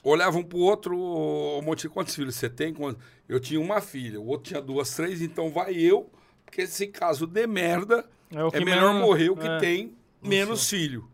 olhavam 0.04 0.44
para 0.44 0.58
o 0.58 0.62
outro, 0.62 0.96
um 0.96 1.62
monte 1.62 1.82
de 1.82 1.90
quantos 1.90 2.16
filhos 2.16 2.36
você 2.36 2.50
tem? 2.50 2.74
Eu 3.28 3.40
tinha 3.40 3.60
uma 3.60 3.82
filha, 3.82 4.20
o 4.20 4.28
outro 4.28 4.50
tinha 4.50 4.62
duas, 4.62 4.94
três, 4.96 5.22
então 5.22 5.50
vai 5.50 5.76
eu, 5.76 6.10
porque 6.46 6.66
se 6.68 6.88
caso 6.88 7.28
de 7.28 7.46
merda, 7.46 8.06
é, 8.32 8.58
é 8.58 8.64
melhor 8.64 8.94
mesmo, 8.94 9.08
morrer 9.08 9.30
o 9.30 9.36
que 9.36 9.48
é. 9.48 9.58
tem 9.60 9.94
menos 10.22 10.62
Isso. 10.62 10.70
filho. 10.70 11.10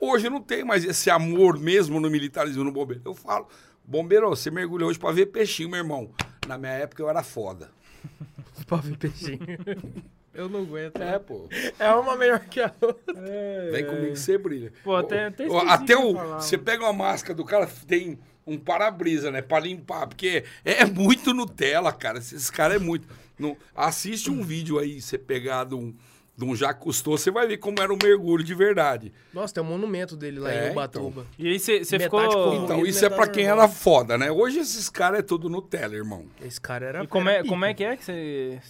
Hoje 0.00 0.30
não 0.30 0.40
tem 0.40 0.64
mais 0.64 0.84
esse 0.84 1.10
amor 1.10 1.58
mesmo 1.58 1.98
no 1.98 2.08
militarismo 2.08 2.62
no 2.62 2.70
bombeiro. 2.70 3.02
Eu 3.04 3.14
falo, 3.14 3.48
bombeiro, 3.84 4.28
você 4.28 4.50
mergulhou 4.50 4.88
hoje 4.88 4.98
para 4.98 5.12
ver 5.12 5.26
peixinho, 5.26 5.68
meu 5.68 5.78
irmão. 5.78 6.10
Na 6.46 6.56
minha 6.56 6.72
época 6.72 7.02
eu 7.02 7.10
era 7.10 7.22
foda. 7.22 7.70
Pobre 8.66 8.96
peixinho. 8.96 9.38
Eu 10.34 10.48
não 10.48 10.60
aguento. 10.60 11.00
É, 11.00 11.18
pô. 11.18 11.48
É 11.78 11.92
uma 11.92 12.16
melhor 12.16 12.40
que 12.40 12.60
a 12.60 12.72
outra. 12.80 13.14
É, 13.16 13.70
Vem 13.70 13.86
comigo 13.86 14.12
que 14.12 14.18
você 14.18 14.38
brilha. 14.38 14.72
Pô, 14.82 14.96
até, 14.96 15.26
até, 15.26 15.46
até 15.46 15.96
o. 15.96 16.14
Você 16.34 16.58
pega 16.58 16.84
uma 16.84 16.92
máscara 16.92 17.34
do 17.34 17.44
cara, 17.44 17.68
tem 17.86 18.18
um 18.46 18.58
para-brisa, 18.58 19.30
né? 19.30 19.42
Pra 19.42 19.60
limpar. 19.60 20.06
Porque 20.06 20.44
é, 20.64 20.84
muito 20.84 21.34
Nutella, 21.34 21.92
cara. 21.92 22.18
Esse 22.18 22.50
cara 22.50 22.74
é 22.74 22.78
muito. 22.78 23.06
Não, 23.38 23.56
assiste 23.74 24.30
um 24.30 24.42
vídeo 24.42 24.78
aí, 24.78 25.00
você 25.00 25.16
pegar 25.16 25.64
de 25.64 25.74
um, 25.74 25.94
de 26.36 26.44
um 26.44 26.56
Jacques 26.56 26.82
Cousteau, 26.82 27.16
você 27.16 27.30
vai 27.30 27.46
ver 27.46 27.58
como 27.58 27.80
era 27.80 27.92
o 27.92 27.98
mergulho 28.00 28.42
de 28.42 28.54
verdade. 28.54 29.12
Nossa, 29.32 29.54
tem 29.54 29.62
um 29.62 29.66
monumento 29.66 30.16
dele 30.16 30.40
lá 30.40 30.52
é, 30.52 30.68
em 30.68 30.70
Ubatuba. 30.72 31.26
Então. 31.34 31.46
E 31.46 31.48
aí 31.48 31.58
você 31.58 31.84
ficou... 31.84 32.64
Então, 32.64 32.84
isso 32.84 33.04
é 33.04 33.08
pra 33.08 33.28
quem 33.28 33.46
era 33.46 33.68
foda, 33.68 34.18
né? 34.18 34.30
Hoje 34.30 34.58
esses 34.58 34.88
caras 34.88 35.20
é 35.20 35.22
tudo 35.22 35.48
Nutella, 35.48 35.94
irmão. 35.94 36.26
Esse 36.40 36.60
cara 36.60 36.86
era... 36.86 37.04
E 37.04 37.06
como 37.06 37.28
é, 37.28 37.44
como 37.44 37.64
é 37.64 37.72
que 37.72 37.84
é 37.84 37.96
que 37.96 38.04
você 38.04 38.60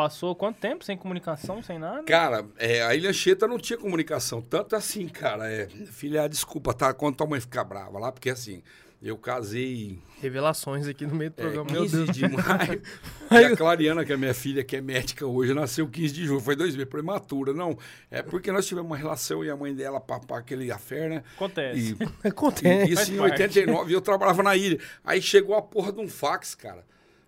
passou 0.00 0.34
quanto 0.34 0.56
tempo 0.58 0.82
sem 0.82 0.96
comunicação, 0.96 1.62
sem 1.62 1.78
nada? 1.78 2.02
Cara, 2.04 2.46
é, 2.56 2.82
a 2.82 2.94
Ilha 2.94 3.12
Cheta 3.12 3.46
não 3.46 3.58
tinha 3.58 3.78
comunicação. 3.78 4.40
Tanto 4.40 4.74
assim, 4.74 5.06
cara, 5.08 5.50
é... 5.50 5.66
Filha, 5.68 6.26
desculpa, 6.26 6.72
tá? 6.72 6.94
Quando 6.94 7.16
tua 7.16 7.26
mãe 7.26 7.40
ficar 7.40 7.64
brava 7.64 7.98
lá, 7.98 8.10
porque 8.10 8.30
assim... 8.30 8.62
Eu 9.02 9.16
casei. 9.16 9.98
Revelações 10.20 10.86
aqui 10.86 11.06
no 11.06 11.14
meio 11.14 11.30
do 11.30 11.40
é, 11.40 11.42
programa. 11.42 11.70
15 11.70 11.96
Meu 11.96 12.04
Deus. 12.04 12.16
de 12.18 12.28
maio. 12.28 12.82
e 13.32 13.44
a 13.46 13.56
Clariana, 13.56 14.04
que 14.04 14.12
é 14.12 14.16
minha 14.18 14.34
filha, 14.34 14.62
que 14.62 14.76
é 14.76 14.80
médica 14.82 15.24
hoje, 15.24 15.54
nasceu 15.54 15.88
15 15.88 16.12
de 16.12 16.26
julho. 16.26 16.38
Foi 16.38 16.54
dois 16.54 16.76
meses, 16.76 16.90
prematura. 16.90 17.54
Não, 17.54 17.78
é 18.10 18.22
porque 18.22 18.52
nós 18.52 18.66
tivemos 18.66 18.90
uma 18.90 18.98
relação 18.98 19.42
e 19.42 19.48
a 19.48 19.56
mãe 19.56 19.74
dela, 19.74 19.98
papá, 20.02 20.40
aquele 20.40 20.70
afé, 20.70 21.08
né? 21.08 21.22
Acontece. 21.34 21.96
E, 21.98 22.08
Acontece. 22.28 22.90
E, 22.90 22.92
isso 22.92 23.10
em 23.10 23.20
89, 23.20 23.94
eu 23.94 24.02
trabalhava 24.02 24.42
na 24.42 24.54
ilha. 24.54 24.78
Aí 25.02 25.22
chegou 25.22 25.56
a 25.56 25.62
porra 25.62 25.90
de 25.90 26.00
um 26.00 26.06
fax, 26.06 26.54
cara. 26.54 26.84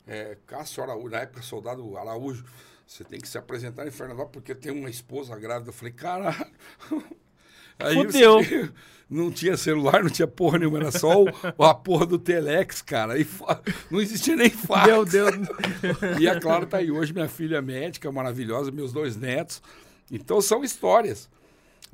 É, 0.07 0.37
Cássio 0.47 0.83
Araújo, 0.83 1.09
na 1.09 1.21
época, 1.21 1.43
soldado 1.43 1.97
Araújo. 1.97 2.45
Você 2.87 3.05
tem 3.05 3.21
que 3.21 3.29
se 3.29 3.39
apresentar 3.39 3.87
em 3.87 3.91
Fernandópolis 3.91 4.33
porque 4.33 4.55
tem 4.55 4.73
uma 4.73 4.91
esposa 4.91 5.39
grávida. 5.39 5.71
Eu 5.71 5.73
falei, 5.73 5.93
caralho. 5.93 6.47
Aí 7.79 7.95
Fudeu. 7.95 8.43
Você, 8.43 8.71
não 9.09 9.31
tinha 9.31 9.57
celular, 9.57 10.03
não 10.03 10.11
tinha 10.11 10.27
porra 10.27 10.59
nenhuma, 10.59 10.79
era 10.79 10.91
só 10.91 11.23
o, 11.23 11.65
a 11.65 11.75
porra 11.75 12.07
do 12.07 12.19
Telex, 12.19 12.83
cara. 12.83 13.19
E 13.19 13.27
não 13.91 14.01
existia 14.01 14.37
nem 14.37 14.51
fax. 14.51 14.87
Meu 14.87 15.05
Deus. 15.05 15.33
E 16.21 16.29
a 16.29 16.41
Clara 16.41 16.67
tá 16.67 16.79
aí 16.79 16.91
hoje, 16.91 17.13
minha 17.13 17.29
filha 17.29 17.61
médica, 17.63 18.11
maravilhosa, 18.11 18.71
meus 18.71 18.93
dois 18.93 19.17
netos. 19.17 19.63
Então 20.11 20.41
são 20.41 20.65
histórias. 20.65 21.31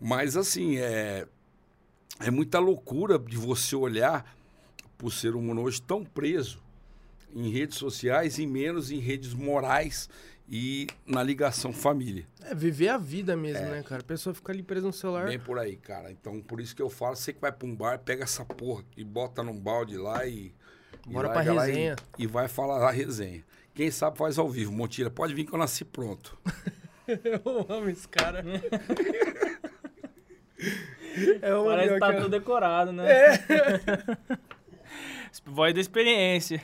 Mas 0.00 0.36
assim, 0.36 0.78
é, 0.78 1.26
é 2.20 2.30
muita 2.30 2.58
loucura 2.58 3.18
de 3.18 3.36
você 3.36 3.74
olhar 3.74 4.36
para 4.96 5.06
o 5.06 5.10
ser 5.10 5.34
humano 5.34 5.62
hoje 5.62 5.80
tão 5.80 6.04
preso 6.04 6.60
em 7.34 7.50
redes 7.50 7.76
sociais 7.76 8.38
e 8.38 8.46
menos 8.46 8.90
em 8.90 8.98
redes 8.98 9.34
morais 9.34 10.08
e 10.48 10.86
na 11.06 11.22
ligação 11.22 11.72
família. 11.72 12.26
É, 12.42 12.54
viver 12.54 12.88
a 12.88 12.96
vida 12.96 13.36
mesmo, 13.36 13.66
é. 13.66 13.70
né, 13.70 13.82
cara? 13.82 14.00
A 14.00 14.04
pessoa 14.04 14.34
fica 14.34 14.50
ali 14.52 14.62
presa 14.62 14.86
no 14.86 14.92
celular. 14.92 15.26
Bem 15.26 15.38
por 15.38 15.58
aí, 15.58 15.76
cara. 15.76 16.10
Então, 16.10 16.40
por 16.40 16.60
isso 16.60 16.74
que 16.74 16.80
eu 16.80 16.88
falo, 16.88 17.14
você 17.16 17.32
que 17.32 17.40
vai 17.40 17.52
pra 17.52 17.68
um 17.68 17.76
bar, 17.76 17.98
pega 17.98 18.24
essa 18.24 18.44
porra 18.44 18.82
e 18.96 19.04
bota 19.04 19.42
num 19.42 19.58
balde 19.58 19.96
lá 19.96 20.26
e... 20.26 20.54
Bora 21.06 21.28
pra 21.30 21.40
resenha. 21.40 21.96
E, 22.18 22.24
e, 22.24 22.26
vai 22.26 22.48
falar 22.48 22.86
a 22.86 22.90
resenha. 22.90 23.44
Quem 23.74 23.90
sabe 23.90 24.18
faz 24.18 24.38
ao 24.38 24.48
vivo. 24.48 24.72
Montira, 24.72 25.10
pode 25.10 25.34
vir 25.34 25.44
que 25.44 25.54
eu 25.54 25.58
nasci 25.58 25.84
pronto. 25.84 26.36
eu 27.06 27.66
amo 27.68 27.88
esse 27.88 28.08
cara. 28.08 28.44
é 31.40 31.64
Parece 31.64 31.94
que 31.94 32.00
tá 32.00 32.12
tudo 32.14 32.28
decorado, 32.28 32.92
né? 32.92 33.10
É. 33.10 33.38
Voz 35.46 35.74
da 35.74 35.80
experiência. 35.80 36.62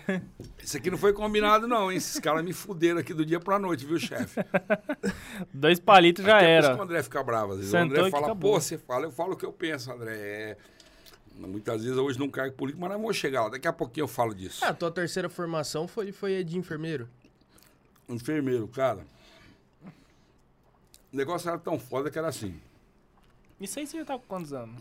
Isso 0.62 0.76
aqui 0.76 0.90
não 0.90 0.98
foi 0.98 1.12
combinado, 1.12 1.66
não, 1.66 1.90
hein? 1.90 1.96
Esses 1.96 2.18
caras 2.18 2.44
me 2.44 2.52
fuderam 2.52 2.98
aqui 2.98 3.14
do 3.14 3.24
dia 3.24 3.40
pra 3.40 3.58
noite, 3.58 3.86
viu, 3.86 3.98
chefe? 3.98 4.40
Dois 5.52 5.80
palitos 5.80 6.24
já 6.24 6.36
Até 6.36 6.50
era. 6.50 6.76
o 6.76 6.82
André 6.82 7.02
fica 7.02 7.22
bravo. 7.22 7.52
Às 7.52 7.58
vezes 7.58 7.70
Sentou 7.70 7.96
o 7.96 8.06
André 8.06 8.10
fala, 8.10 8.36
pô, 8.36 8.60
você 8.60 8.76
fala, 8.78 9.04
eu 9.06 9.10
falo 9.10 9.32
o 9.32 9.36
que 9.36 9.46
eu 9.46 9.52
penso, 9.52 9.90
André. 9.90 10.14
É... 10.16 10.56
Muitas 11.36 11.82
vezes 11.82 11.98
hoje 11.98 12.18
não 12.18 12.28
cargo 12.28 12.54
político, 12.54 12.80
mas 12.80 12.92
não 12.92 13.00
vou 13.02 13.12
chegar 13.12 13.44
lá. 13.44 13.48
Daqui 13.50 13.66
a 13.66 13.72
pouquinho 13.72 14.04
eu 14.04 14.08
falo 14.08 14.34
disso. 14.34 14.64
Ah, 14.64 14.68
a 14.68 14.74
tua 14.74 14.90
terceira 14.90 15.28
formação 15.28 15.88
foi, 15.88 16.12
foi 16.12 16.44
de 16.44 16.56
enfermeiro? 16.56 17.08
Enfermeiro, 18.08 18.68
cara. 18.68 19.04
O 21.12 21.16
negócio 21.16 21.48
era 21.48 21.58
tão 21.58 21.78
foda 21.78 22.10
que 22.10 22.18
era 22.18 22.28
assim. 22.28 22.60
Isso 23.60 23.78
aí 23.78 23.86
você 23.86 23.98
já 23.98 24.04
tá 24.04 24.18
com 24.18 24.24
quantos 24.26 24.52
anos? 24.52 24.80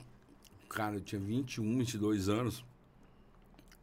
Cara, 0.69 0.95
eu 0.95 1.01
tinha 1.01 1.21
21, 1.21 1.77
22 1.77 2.29
anos. 2.29 2.63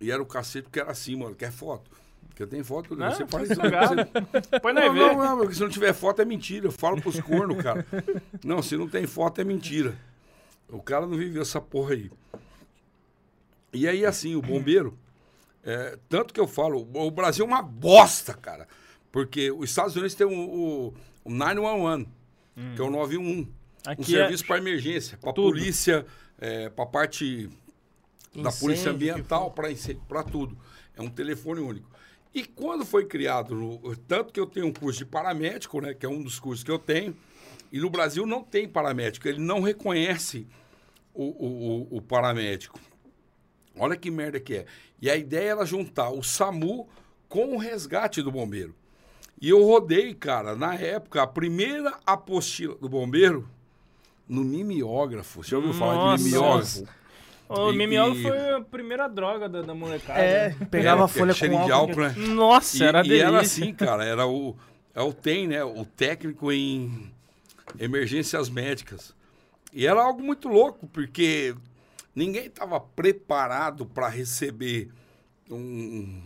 E 0.00 0.10
era 0.10 0.22
o 0.22 0.26
cacete 0.26 0.64
porque 0.64 0.80
era 0.80 0.90
assim, 0.90 1.16
mano. 1.16 1.34
Quer 1.34 1.52
foto? 1.52 1.90
Porque 2.28 2.42
eu 2.42 2.46
tenho 2.46 2.64
foto, 2.64 2.96
né? 2.96 3.10
Você 3.10 3.26
pode 3.26 3.48
você... 3.48 4.60
Põe 4.60 4.72
na 4.72 4.86
não, 4.86 4.94
não, 4.94 5.16
não, 5.16 5.38
porque 5.38 5.54
se 5.54 5.60
não 5.60 5.68
tiver 5.68 5.92
foto 5.92 6.22
é 6.22 6.24
mentira. 6.24 6.66
Eu 6.66 6.72
falo 6.72 7.00
pros 7.00 7.20
cornos, 7.20 7.62
cara. 7.62 7.84
Não, 8.42 8.62
se 8.62 8.76
não 8.76 8.88
tem 8.88 9.06
foto 9.06 9.40
é 9.40 9.44
mentira. 9.44 9.94
O 10.68 10.80
cara 10.80 11.06
não 11.06 11.18
viveu 11.18 11.42
essa 11.42 11.60
porra 11.60 11.94
aí. 11.94 12.10
E 13.72 13.86
aí, 13.86 14.06
assim, 14.06 14.34
o 14.34 14.42
bombeiro, 14.42 14.98
é, 15.62 15.98
tanto 16.08 16.32
que 16.32 16.40
eu 16.40 16.46
falo, 16.46 16.88
o 16.94 17.10
Brasil 17.10 17.44
é 17.44 17.48
uma 17.48 17.62
bosta, 17.62 18.34
cara. 18.34 18.66
Porque 19.12 19.50
os 19.50 19.68
Estados 19.68 19.94
Unidos 19.94 20.14
tem 20.14 20.26
o, 20.26 20.30
o, 20.30 20.94
o 21.24 21.30
911, 21.30 22.06
hum. 22.56 22.72
que 22.74 22.80
é 22.80 22.84
o 22.84 22.90
911. 22.90 23.48
Aqui 23.86 24.02
um 24.02 24.04
serviço 24.04 24.44
é... 24.44 24.46
para 24.46 24.58
emergência, 24.58 25.18
para 25.18 25.32
polícia, 25.32 26.06
é, 26.38 26.68
para 26.68 26.86
parte 26.86 27.48
Incêndio, 28.30 28.42
da 28.42 28.52
Polícia 28.52 28.90
Ambiental 28.90 29.54
para 30.08 30.22
tudo. 30.22 30.56
É 30.96 31.02
um 31.02 31.10
telefone 31.10 31.60
único. 31.60 31.90
E 32.32 32.44
quando 32.44 32.84
foi 32.84 33.06
criado, 33.06 33.54
no, 33.54 33.96
tanto 33.96 34.32
que 34.32 34.38
eu 34.38 34.46
tenho 34.46 34.66
um 34.66 34.72
curso 34.72 35.00
de 35.00 35.06
paramédico, 35.06 35.80
né, 35.80 35.94
que 35.94 36.06
é 36.06 36.08
um 36.08 36.22
dos 36.22 36.38
cursos 36.38 36.62
que 36.62 36.70
eu 36.70 36.78
tenho, 36.78 37.16
e 37.72 37.80
no 37.80 37.90
Brasil 37.90 38.24
não 38.24 38.42
tem 38.42 38.68
paramédico, 38.68 39.26
ele 39.26 39.40
não 39.40 39.60
reconhece 39.60 40.46
o, 41.12 41.24
o, 41.24 41.96
o 41.96 42.02
paramédico. 42.02 42.78
Olha 43.76 43.96
que 43.96 44.10
merda 44.10 44.38
que 44.38 44.56
é. 44.56 44.66
E 45.00 45.10
a 45.10 45.16
ideia 45.16 45.50
era 45.50 45.64
juntar 45.64 46.10
o 46.10 46.22
SAMU 46.22 46.88
com 47.28 47.54
o 47.54 47.58
resgate 47.58 48.22
do 48.22 48.30
bombeiro. 48.30 48.74
E 49.40 49.48
eu 49.48 49.64
rodei, 49.64 50.14
cara, 50.14 50.54
na 50.54 50.74
época, 50.74 51.22
a 51.22 51.26
primeira 51.26 51.98
apostila 52.04 52.74
do 52.74 52.88
bombeiro 52.88 53.48
no 54.28 54.44
mimeógrafo. 54.44 55.42
Você 55.42 55.50
já 55.50 55.56
ouviu 55.56 55.72
falar 55.72 55.94
Nossa. 55.94 56.22
de 56.22 56.30
mimeógrafo? 56.30 56.86
O 57.52 57.72
E- 57.72 58.18
e- 58.18 58.22
foi 58.22 58.50
a 58.54 58.60
primeira 58.60 59.08
droga 59.08 59.48
da, 59.48 59.60
da 59.62 59.74
molecada. 59.74 60.20
É, 60.20 60.50
né? 60.50 60.66
pegava 60.70 61.02
É, 61.02 61.04
a 61.04 61.08
folha 61.08 61.32
com 61.32 61.38
cheirinho 61.38 61.64
de 61.64 61.72
álcool. 61.72 62.02
álcool, 62.04 62.20
né? 62.20 62.26
Nossa, 62.28 62.76
E, 62.78 62.82
era 62.86 63.00
e 63.00 63.08
delícia. 63.08 63.26
era 63.26 63.40
assim, 63.40 63.74
cara, 63.74 64.04
era 64.04 64.26
o, 64.26 64.56
é 64.94 65.02
o 65.02 65.12
TEM, 65.12 65.48
né? 65.48 65.64
O 65.64 65.84
técnico 65.84 66.52
em 66.52 67.12
emergências 67.78 68.48
médicas. 68.48 69.14
E 69.72 69.86
era 69.86 70.00
algo 70.02 70.22
muito 70.22 70.48
louco, 70.48 70.86
porque 70.88 71.54
ninguém 72.14 72.46
estava 72.46 72.78
preparado 72.80 73.84
para 73.84 74.08
receber 74.08 74.88
um, 75.50 76.22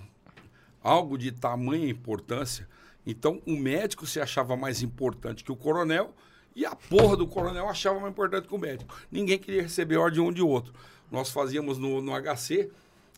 algo 0.82 1.16
de 1.16 1.32
tamanha 1.32 1.88
importância. 1.88 2.68
Então, 3.06 3.40
o 3.46 3.56
médico 3.56 4.06
se 4.06 4.20
achava 4.20 4.56
mais 4.56 4.82
importante 4.82 5.44
que 5.44 5.52
o 5.52 5.56
coronel 5.56 6.14
e 6.56 6.64
a 6.64 6.74
porra 6.74 7.16
do 7.16 7.26
coronel 7.26 7.68
achava 7.68 7.98
mais 8.00 8.12
importante 8.12 8.46
que 8.48 8.54
o 8.54 8.58
médico. 8.58 8.94
Ninguém 9.10 9.38
queria 9.38 9.62
receber 9.62 9.96
ordem 9.96 10.22
de 10.22 10.28
um 10.28 10.32
de 10.32 10.42
outro. 10.42 10.72
Nós 11.14 11.30
fazíamos 11.30 11.78
no, 11.78 12.02
no 12.02 12.12
HC, 12.12 12.68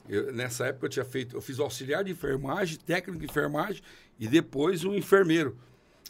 eu- 0.08 0.32
nessa 0.32 0.66
época 0.66 0.84
eu 0.86 0.90
tinha 0.90 1.04
feito, 1.04 1.34
eu 1.34 1.40
fiz 1.40 1.58
auxiliar 1.58 2.04
de 2.04 2.12
enfermagem, 2.12 2.78
técnico 2.78 3.18
de 3.18 3.24
enfermagem 3.24 3.82
e 4.20 4.28
depois 4.28 4.84
um 4.84 4.94
enfermeiro, 4.94 5.56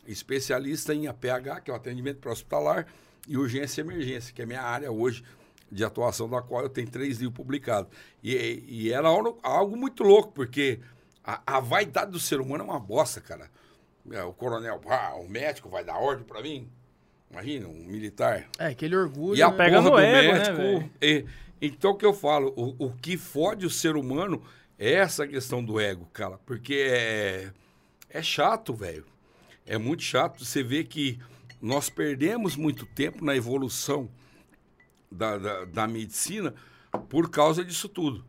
especialista 0.07 0.93
em 0.93 1.07
APH, 1.07 1.61
que 1.65 1.71
é 1.71 1.75
o 1.75 1.77
atendimento 1.77 2.19
pré-hospitalar, 2.19 2.87
e 3.29 3.37
urgência 3.37 3.81
e 3.81 3.85
emergência, 3.85 4.33
que 4.35 4.41
é 4.41 4.45
a 4.45 4.47
minha 4.47 4.63
área 4.63 4.91
hoje 4.91 5.23
de 5.71 5.85
atuação, 5.85 6.29
da 6.29 6.41
qual 6.43 6.63
eu 6.63 6.69
tenho 6.69 6.89
três 6.89 7.19
livros 7.19 7.37
publicados. 7.37 7.91
E, 8.23 8.63
e 8.69 8.93
era 8.93 9.09
algo, 9.09 9.77
muito 9.77 10.03
louco, 10.05 10.33
porque 10.33 10.79
a, 11.25 11.57
a 11.57 11.61
vaidade 11.61 12.13
do 12.13 12.21
ser 12.21 12.41
humano 12.41 12.63
é 12.63 12.67
uma 12.67 12.79
bosta, 12.79 13.21
cara. 13.21 13.51
É, 14.13 14.23
o 14.23 14.33
coronel, 14.33 14.81
ah, 14.89 15.15
o 15.17 15.29
médico 15.29 15.69
vai 15.69 15.85
dar 15.85 15.99
ordem 15.99 16.25
para 16.25 16.41
mim? 16.41 16.69
Imagina, 17.29 17.67
um 17.67 17.85
militar. 17.85 18.47
É, 18.59 18.67
aquele 18.67 18.95
orgulho. 18.97 19.37
E 19.37 19.43
a 19.43 19.51
né? 19.51 19.57
Pega 19.57 19.83
porra 19.83 19.91
do 19.91 19.99
ego, 19.99 20.33
né, 20.33 20.33
médico. 20.39 20.57
velho? 20.57 20.91
é, 21.01 21.25
então, 21.61 21.93
o 21.93 21.97
que 21.97 22.05
eu 22.07 22.13
falo, 22.15 22.53
o, 22.57 22.87
o 22.87 22.93
que 22.93 23.17
fode 23.17 23.65
o 23.67 23.71
ser 23.71 23.97
humano 23.97 24.43
é 24.79 24.93
essa 24.93 25.27
questão 25.27 25.65
do 25.65 25.81
ego, 25.81 26.07
cara. 26.13 26.39
Porque 26.45 26.75
é, 26.75 27.53
é 28.11 28.23
chato, 28.23 28.75
velho. 28.75 29.05
É 29.65 29.79
muito 29.79 30.03
chato. 30.03 30.45
Você 30.45 30.63
vê 30.63 30.85
que 30.85 31.19
nós 31.61 31.89
perdemos 31.89 32.57
muito 32.57 32.85
tempo 32.87 33.25
na 33.25 33.35
evolução 33.35 34.11
da, 35.11 35.39
da, 35.39 35.65
da 35.65 35.89
medicina 35.89 36.55
por 37.09 37.31
causa 37.31 37.65
disso 37.65 37.89
tudo. 37.89 38.25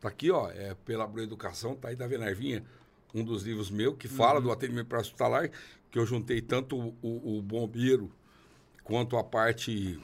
Tá 0.00 0.08
aqui, 0.08 0.30
ó, 0.30 0.50
é 0.50 0.74
pela 0.74 1.10
Educação, 1.22 1.76
tá 1.76 1.88
aí 1.88 1.96
da 1.96 2.06
Venarvinha, 2.06 2.64
um 3.14 3.24
dos 3.24 3.44
livros 3.44 3.70
meu 3.70 3.94
que 3.94 4.08
fala 4.08 4.40
do 4.40 4.50
atendimento 4.50 4.88
para 4.88 4.98
hospitalar, 5.00 5.50
que 5.90 5.98
eu 5.98 6.04
juntei 6.04 6.40
tanto 6.40 6.76
o, 6.76 6.96
o- 7.00 7.38
o 7.38 7.42
bombeiro 7.42 8.10
quanto 8.82 9.16
a 9.16 9.22
parte 9.22 9.98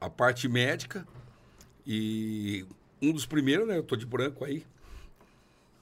a 0.00 0.10
parte 0.10 0.48
médica 0.48 1.06
e 1.86 2.64
um 3.00 3.12
dos 3.12 3.26
primeiros, 3.26 3.66
né? 3.66 3.76
Eu 3.76 3.82
tô 3.82 3.96
de 3.96 4.06
branco 4.06 4.44
aí. 4.44 4.64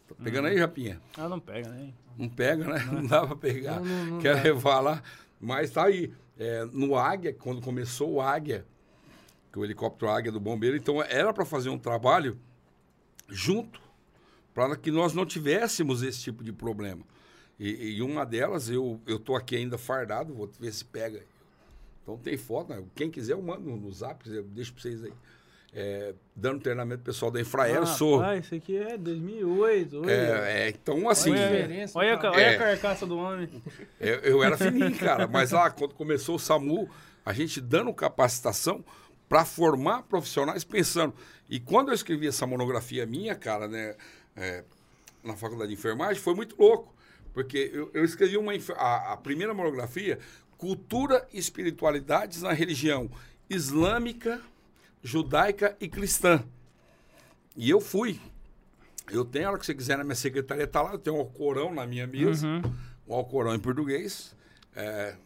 Tá 0.08 0.14
pegando 0.22 0.48
aí, 0.48 0.58
Japinha? 0.58 1.00
Ah, 1.16 1.28
não 1.28 1.38
pega, 1.38 1.68
né? 1.68 1.92
Não 2.18 2.28
pega, 2.28 2.64
né? 2.64 2.84
Não 2.90 3.06
dá 3.06 3.26
pra 3.26 3.36
pegar. 3.36 3.80
Quer 4.20 4.42
levar 4.42 4.80
lá. 4.80 5.02
Mas 5.40 5.70
tá 5.70 5.84
aí. 5.84 6.12
É, 6.38 6.64
no 6.72 6.96
Águia, 6.96 7.34
quando 7.34 7.60
começou 7.60 8.14
o 8.14 8.20
Águia, 8.20 8.66
que 9.52 9.58
o 9.58 9.64
helicóptero 9.64 10.10
Águia 10.10 10.32
do 10.32 10.40
bombeiro, 10.40 10.76
então 10.76 11.02
era 11.02 11.32
para 11.32 11.44
fazer 11.44 11.68
um 11.68 11.78
trabalho 11.78 12.38
junto, 13.28 13.80
para 14.54 14.76
que 14.76 14.90
nós 14.90 15.12
não 15.12 15.26
tivéssemos 15.26 16.02
esse 16.02 16.20
tipo 16.20 16.42
de 16.42 16.52
problema. 16.52 17.04
E, 17.58 17.96
e 17.96 18.02
uma 18.02 18.24
delas, 18.24 18.70
eu, 18.70 18.98
eu 19.06 19.18
tô 19.18 19.36
aqui 19.36 19.56
ainda 19.56 19.76
fardado, 19.76 20.34
vou 20.34 20.50
ver 20.58 20.72
se 20.72 20.84
pega. 20.84 21.22
Então 22.02 22.16
tem 22.16 22.36
foto, 22.36 22.70
né? 22.70 22.82
quem 22.94 23.10
quiser 23.10 23.34
eu 23.34 23.42
mando 23.42 23.76
no 23.76 23.92
zap, 23.92 24.28
eu 24.28 24.44
deixo 24.44 24.72
para 24.72 24.82
vocês 24.82 25.04
aí. 25.04 25.12
É, 25.72 26.14
dando 26.34 26.60
treinamento 26.60 27.02
pessoal 27.04 27.30
da 27.30 27.40
Infraero, 27.40 27.84
ah, 27.84 27.86
sou. 27.86 28.20
Ah, 28.20 28.36
isso 28.36 28.54
aqui 28.54 28.76
é 28.76 28.98
2008. 28.98 30.00
olha. 30.00 30.10
É, 30.10 30.62
é, 30.64 30.68
então, 30.70 31.08
assim, 31.08 31.30
olha, 31.30 31.88
olha, 31.94 32.18
ca- 32.18 32.30
olha 32.32 32.40
É. 32.40 32.54
a 32.56 32.58
carcaça 32.58 33.06
do 33.06 33.16
homem. 33.16 33.48
Eu, 34.00 34.16
eu 34.16 34.42
era 34.42 34.56
fininho, 34.56 34.96
cara, 34.98 35.28
mas 35.28 35.52
lá, 35.52 35.70
quando 35.70 35.94
começou 35.94 36.34
o 36.34 36.38
SAMU, 36.40 36.90
a 37.24 37.32
gente 37.32 37.60
dando 37.60 37.94
capacitação 37.94 38.84
para 39.28 39.44
formar 39.44 40.02
profissionais 40.02 40.64
pensando. 40.64 41.14
E 41.48 41.60
quando 41.60 41.88
eu 41.90 41.94
escrevi 41.94 42.26
essa 42.26 42.46
monografia 42.48 43.06
minha, 43.06 43.36
cara, 43.36 43.68
né, 43.68 43.94
é, 44.36 44.64
na 45.22 45.36
faculdade 45.36 45.68
de 45.68 45.78
enfermagem, 45.78 46.20
foi 46.20 46.34
muito 46.34 46.56
louco. 46.58 46.92
Porque 47.32 47.70
eu, 47.72 47.88
eu 47.94 48.04
escrevi 48.04 48.36
uma, 48.36 48.52
a, 48.76 49.12
a 49.12 49.16
primeira 49.16 49.54
monografia, 49.54 50.18
Cultura 50.58 51.24
e 51.32 51.38
Espiritualidades 51.38 52.42
na 52.42 52.52
Religião 52.52 53.08
Islâmica, 53.48 54.40
Judaica 55.02 55.76
e 55.80 55.88
Cristã. 55.88 56.44
E 57.56 57.68
eu 57.68 57.80
fui. 57.80 58.20
Eu 59.10 59.24
tenho, 59.24 59.46
a 59.46 59.50
hora 59.50 59.58
que 59.58 59.66
você 59.66 59.74
quiser, 59.74 59.98
na 59.98 60.04
minha 60.04 60.14
secretaria, 60.14 60.66
tá 60.66 60.82
lá, 60.82 60.92
eu 60.92 60.98
tenho 60.98 61.16
um 61.16 61.20
Alcorão 61.20 61.74
na 61.74 61.86
minha 61.86 62.06
mesa, 62.06 62.46
um 63.08 63.14
Alcorão 63.14 63.54
em 63.54 63.58
português. 63.58 64.36
É, 64.74 65.16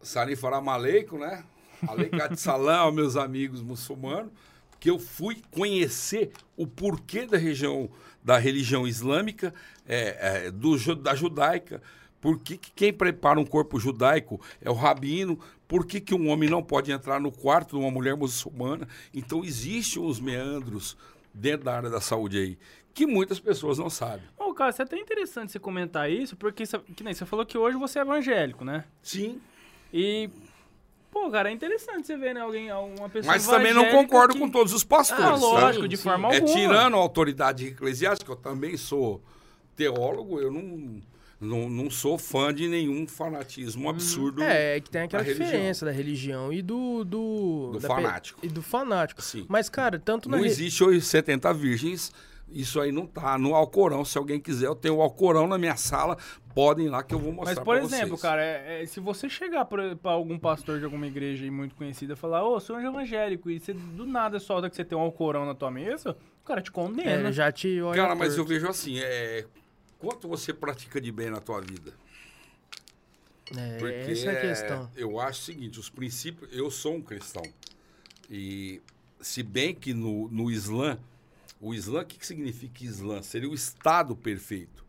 Salim 0.00 0.36
Faram 0.36 0.68
Aleikum, 0.70 1.18
né? 1.18 1.44
Aleikat 1.86 2.36
Salam 2.40 2.90
meus 2.92 3.16
amigos 3.16 3.60
muçulmanos, 3.60 4.32
que 4.80 4.88
eu 4.88 4.98
fui 4.98 5.42
conhecer 5.50 6.32
o 6.56 6.66
porquê 6.66 7.26
da 7.26 7.36
região 7.36 7.90
da 8.22 8.36
religião 8.36 8.86
islâmica, 8.86 9.54
é, 9.86 10.46
é, 10.46 10.50
do, 10.50 10.76
da 10.96 11.14
judaica, 11.14 11.80
por 12.20 12.38
que, 12.38 12.58
que 12.58 12.70
quem 12.72 12.92
prepara 12.92 13.38
um 13.38 13.44
corpo 13.44 13.78
judaico 13.78 14.40
é 14.60 14.68
o 14.68 14.74
rabino, 14.74 15.38
por 15.68 15.84
que, 15.86 16.00
que 16.00 16.14
um 16.14 16.30
homem 16.30 16.48
não 16.48 16.62
pode 16.62 16.90
entrar 16.90 17.20
no 17.20 17.30
quarto 17.30 17.76
de 17.76 17.82
uma 17.82 17.90
mulher 17.90 18.16
muçulmana. 18.16 18.88
Então, 19.14 19.44
existem 19.44 20.02
os 20.02 20.18
meandros 20.18 20.96
dentro 21.32 21.66
da 21.66 21.76
área 21.76 21.90
da 21.90 22.00
saúde 22.00 22.38
aí, 22.38 22.58
que 22.94 23.06
muitas 23.06 23.38
pessoas 23.38 23.78
não 23.78 23.90
sabem. 23.90 24.24
Ô, 24.38 24.52
cara, 24.54 24.70
isso 24.70 24.80
é 24.82 24.84
até 24.84 24.98
interessante 24.98 25.52
você 25.52 25.58
comentar 25.58 26.10
isso, 26.10 26.34
porque 26.36 26.64
sa- 26.66 26.80
que 26.96 27.04
nem 27.04 27.12
você 27.14 27.26
falou 27.26 27.44
que 27.44 27.56
hoje 27.58 27.76
você 27.76 27.98
é 27.98 28.02
evangélico, 28.02 28.64
né? 28.64 28.84
Sim, 29.02 29.40
E, 29.92 30.28
pô, 31.10 31.30
cara, 31.30 31.48
é 31.50 31.52
interessante 31.52 32.06
você 32.06 32.16
ver, 32.16 32.34
né, 32.34 32.40
alguém, 32.40 32.70
uma 32.72 33.08
pessoa 33.08 33.32
mas 33.34 33.46
também 33.46 33.72
não 33.72 33.88
concordo 33.90 34.34
que- 34.34 34.40
com 34.40 34.48
todos 34.50 34.72
os 34.72 34.82
pastores. 34.84 35.24
Ah, 35.24 35.30
tá? 35.32 35.36
lógico, 35.36 35.86
de 35.88 35.96
Sim, 35.96 36.02
forma 36.04 36.28
É 36.32 36.36
alguma. 36.40 36.52
tirando 36.54 36.94
a 36.94 36.98
autoridade 36.98 37.66
eclesiástica, 37.68 38.32
eu 38.32 38.36
também 38.36 38.76
sou 38.76 39.22
teólogo, 39.76 40.40
eu 40.40 40.50
não, 40.50 41.00
não, 41.40 41.68
não 41.70 41.90
sou 41.90 42.18
fã 42.18 42.52
de 42.52 42.66
nenhum 42.68 43.06
fanatismo 43.06 43.88
absurdo. 43.88 44.42
É, 44.42 44.76
é 44.76 44.80
que 44.80 44.90
tem 44.90 45.02
aquela 45.02 45.22
da 45.22 45.28
religião. 45.28 45.46
diferença 45.50 45.84
da 45.86 45.92
religião 45.92 46.52
e 46.52 46.60
do. 46.62 47.04
Do, 47.04 47.70
Do 47.72 47.78
da 47.80 47.88
pe- 47.88 47.94
fanático. 47.94 48.40
E 48.42 48.48
do 48.48 48.62
fanático. 48.62 49.22
Sim. 49.22 49.46
Mas, 49.48 49.68
cara, 49.68 49.98
tanto 49.98 50.28
na. 50.28 50.36
Não 50.36 50.42
re- 50.44 50.50
existe 50.50 50.82
hoje 50.82 51.00
70 51.00 51.52
virgens, 51.54 52.12
isso 52.50 52.80
aí 52.80 52.90
não 52.90 53.06
tá 53.06 53.38
no 53.38 53.54
Alcorão. 53.54 54.04
Se 54.04 54.18
alguém 54.18 54.40
quiser, 54.40 54.66
eu 54.66 54.74
tenho 54.74 54.96
o 54.96 55.02
Alcorão 55.02 55.46
na 55.46 55.56
minha 55.58 55.76
sala, 55.76 56.16
podem 56.54 56.86
ir 56.86 56.88
lá 56.88 57.04
que 57.04 57.14
eu 57.14 57.18
vou 57.20 57.30
mostrar 57.32 57.54
Mas, 57.54 57.64
por 57.64 57.76
pra 57.76 57.84
exemplo, 57.84 58.08
vocês. 58.16 58.20
cara, 58.22 58.42
é- 58.42 58.82
é, 58.82 58.86
se 58.86 58.98
você 58.98 59.28
chegar 59.28 59.64
pra, 59.66 59.94
pra 59.94 60.10
algum 60.10 60.36
pastor 60.38 60.78
de 60.80 60.84
alguma 60.86 61.06
igreja 61.06 61.44
aí 61.44 61.50
muito 61.52 61.76
conhecida 61.76 62.14
e 62.14 62.16
falar, 62.16 62.42
ô, 62.44 62.58
sou 62.58 62.74
um 62.76 62.80
evangélico, 62.80 63.48
e 63.48 63.60
você 63.60 63.72
do 63.72 64.04
nada 64.04 64.40
solta 64.40 64.68
que 64.68 64.74
você 64.74 64.84
tem 64.84 64.98
um 64.98 65.02
alcorão 65.02 65.46
na 65.46 65.54
tua 65.54 65.70
mesa, 65.70 66.16
o 66.42 66.44
cara 66.44 66.60
te 66.60 66.70
É, 66.70 66.72
condena. 66.72 67.30
já 67.30 67.52
te 67.52 67.80
olha 67.80 67.96
Cara, 68.02 68.14
mas 68.16 68.36
eu 68.36 68.44
vejo 68.44 68.66
assim, 68.66 68.98
é... 68.98 69.44
quanto 69.98 70.28
você 70.28 70.52
pratica 70.52 71.00
de 71.00 71.10
bem 71.12 71.30
na 71.30 71.40
tua 71.40 71.60
vida? 71.60 71.92
É, 73.56 73.78
Porque 73.78 74.10
essa 74.12 74.30
é 74.30 74.36
a 74.36 74.40
questão. 74.40 74.90
eu 74.94 75.18
acho 75.18 75.40
o 75.40 75.44
seguinte, 75.44 75.80
os 75.80 75.88
princípios, 75.88 76.50
eu 76.52 76.70
sou 76.70 76.94
um 76.96 77.02
cristão. 77.02 77.42
E 78.30 78.80
se 79.20 79.42
bem 79.42 79.74
que 79.74 79.94
no, 79.94 80.28
no 80.28 80.50
Islã, 80.50 80.98
o 81.60 81.74
Islã, 81.74 82.02
o 82.02 82.04
que, 82.06 82.18
que 82.18 82.26
significa 82.26 82.84
Islã? 82.84 83.22
Seria 83.22 83.48
o 83.48 83.54
Estado 83.54 84.14
perfeito. 84.14 84.84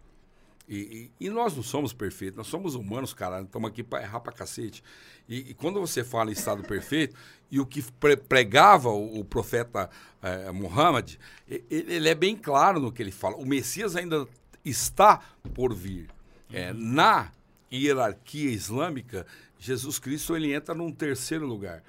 E, 0.67 1.09
e- 1.19 1.25
e 1.25 1.29
nós 1.29 1.55
não 1.55 1.63
somos 1.63 1.93
perfeitos, 1.93 2.37
nós 2.37 2.47
somos 2.47 2.75
humanos, 2.75 3.11
cara, 3.13 3.41
estamos 3.41 3.69
aqui 3.69 3.81
para 3.81 4.03
errar 4.03 4.19
pra 4.19 4.31
cacete. 4.31 4.83
E, 5.27 5.51
e 5.51 5.53
quando 5.55 5.79
você 5.79 6.03
fala 6.03 6.29
em 6.29 6.33
Estado 6.33 6.61
perfeito, 6.63 7.15
e 7.49 7.59
o 7.59 7.65
que 7.65 7.81
pre- 7.93 8.17
pregava 8.17 8.89
o, 8.89 9.19
o 9.21 9.25
profeta 9.25 9.89
eh, 10.21 10.51
Muhammad, 10.51 11.15
ele, 11.47 11.65
ele 11.93 12.09
é 12.09 12.13
bem 12.13 12.35
claro 12.35 12.79
no 12.79 12.91
que 12.91 13.01
ele 13.01 13.11
fala. 13.11 13.35
O 13.37 13.45
Messias 13.47 13.95
ainda 13.95 14.27
está 14.69 15.19
por 15.53 15.73
vir. 15.73 16.09
É, 16.51 16.73
na 16.73 17.31
hierarquia 17.71 18.49
islâmica, 18.51 19.25
Jesus 19.57 19.99
Cristo 19.99 20.35
ele 20.35 20.53
entra 20.53 20.73
num 20.73 20.91
terceiro 20.91 21.45
lugar. 21.45 21.83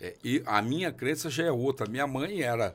É, 0.00 0.14
e 0.22 0.42
a 0.46 0.60
minha 0.62 0.92
crença 0.92 1.28
já 1.30 1.44
é 1.44 1.50
outra. 1.52 1.86
Minha 1.88 2.06
mãe 2.06 2.42
era, 2.42 2.74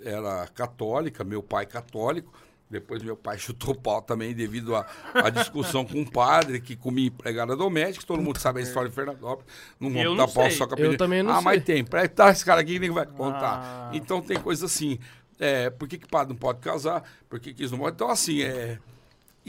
era 0.00 0.46
católica, 0.54 1.22
meu 1.24 1.42
pai 1.42 1.66
católico. 1.66 2.32
Depois 2.68 3.02
meu 3.02 3.16
pai 3.16 3.36
chutou 3.38 3.70
o 3.74 3.74
pau 3.74 4.00
também 4.00 4.32
devido 4.32 4.76
à 4.76 5.28
discussão 5.30 5.84
com 5.84 5.98
um 5.98 6.04
padre 6.06 6.60
que 6.60 6.76
comia 6.76 7.08
empregada 7.08 7.56
doméstica. 7.56 8.06
Todo 8.06 8.22
mundo 8.22 8.38
sabe 8.38 8.60
a 8.60 8.62
história 8.62 8.88
de 8.88 8.94
Fernandópolis. 8.94 9.44
Não 9.80 9.90
vamos 9.92 10.16
dar 10.16 10.28
pau 10.28 10.44
sei. 10.44 10.52
só 10.52 10.66
com 10.68 10.76
a 10.76 10.78
Eu 10.78 10.96
também 10.96 11.22
não 11.22 11.32
Ah, 11.32 11.40
mas 11.40 11.54
sei. 11.64 11.76
tem. 11.76 11.84
Presta 11.84 12.30
esse 12.30 12.44
cara 12.44 12.60
aqui 12.60 12.74
que 12.74 12.78
nem 12.78 12.90
vai 12.90 13.06
contar. 13.06 13.60
Ah. 13.60 13.90
Então 13.92 14.20
tem 14.22 14.38
coisa 14.38 14.66
assim. 14.66 14.98
É, 15.38 15.70
por 15.70 15.88
que, 15.88 15.98
que 15.98 16.06
padre 16.06 16.32
não 16.32 16.38
pode 16.38 16.60
casar? 16.60 17.02
Por 17.28 17.40
que, 17.40 17.52
que 17.54 17.64
isso 17.64 17.72
não 17.72 17.80
pode? 17.80 17.94
Então, 17.94 18.08
assim, 18.10 18.42
é. 18.42 18.78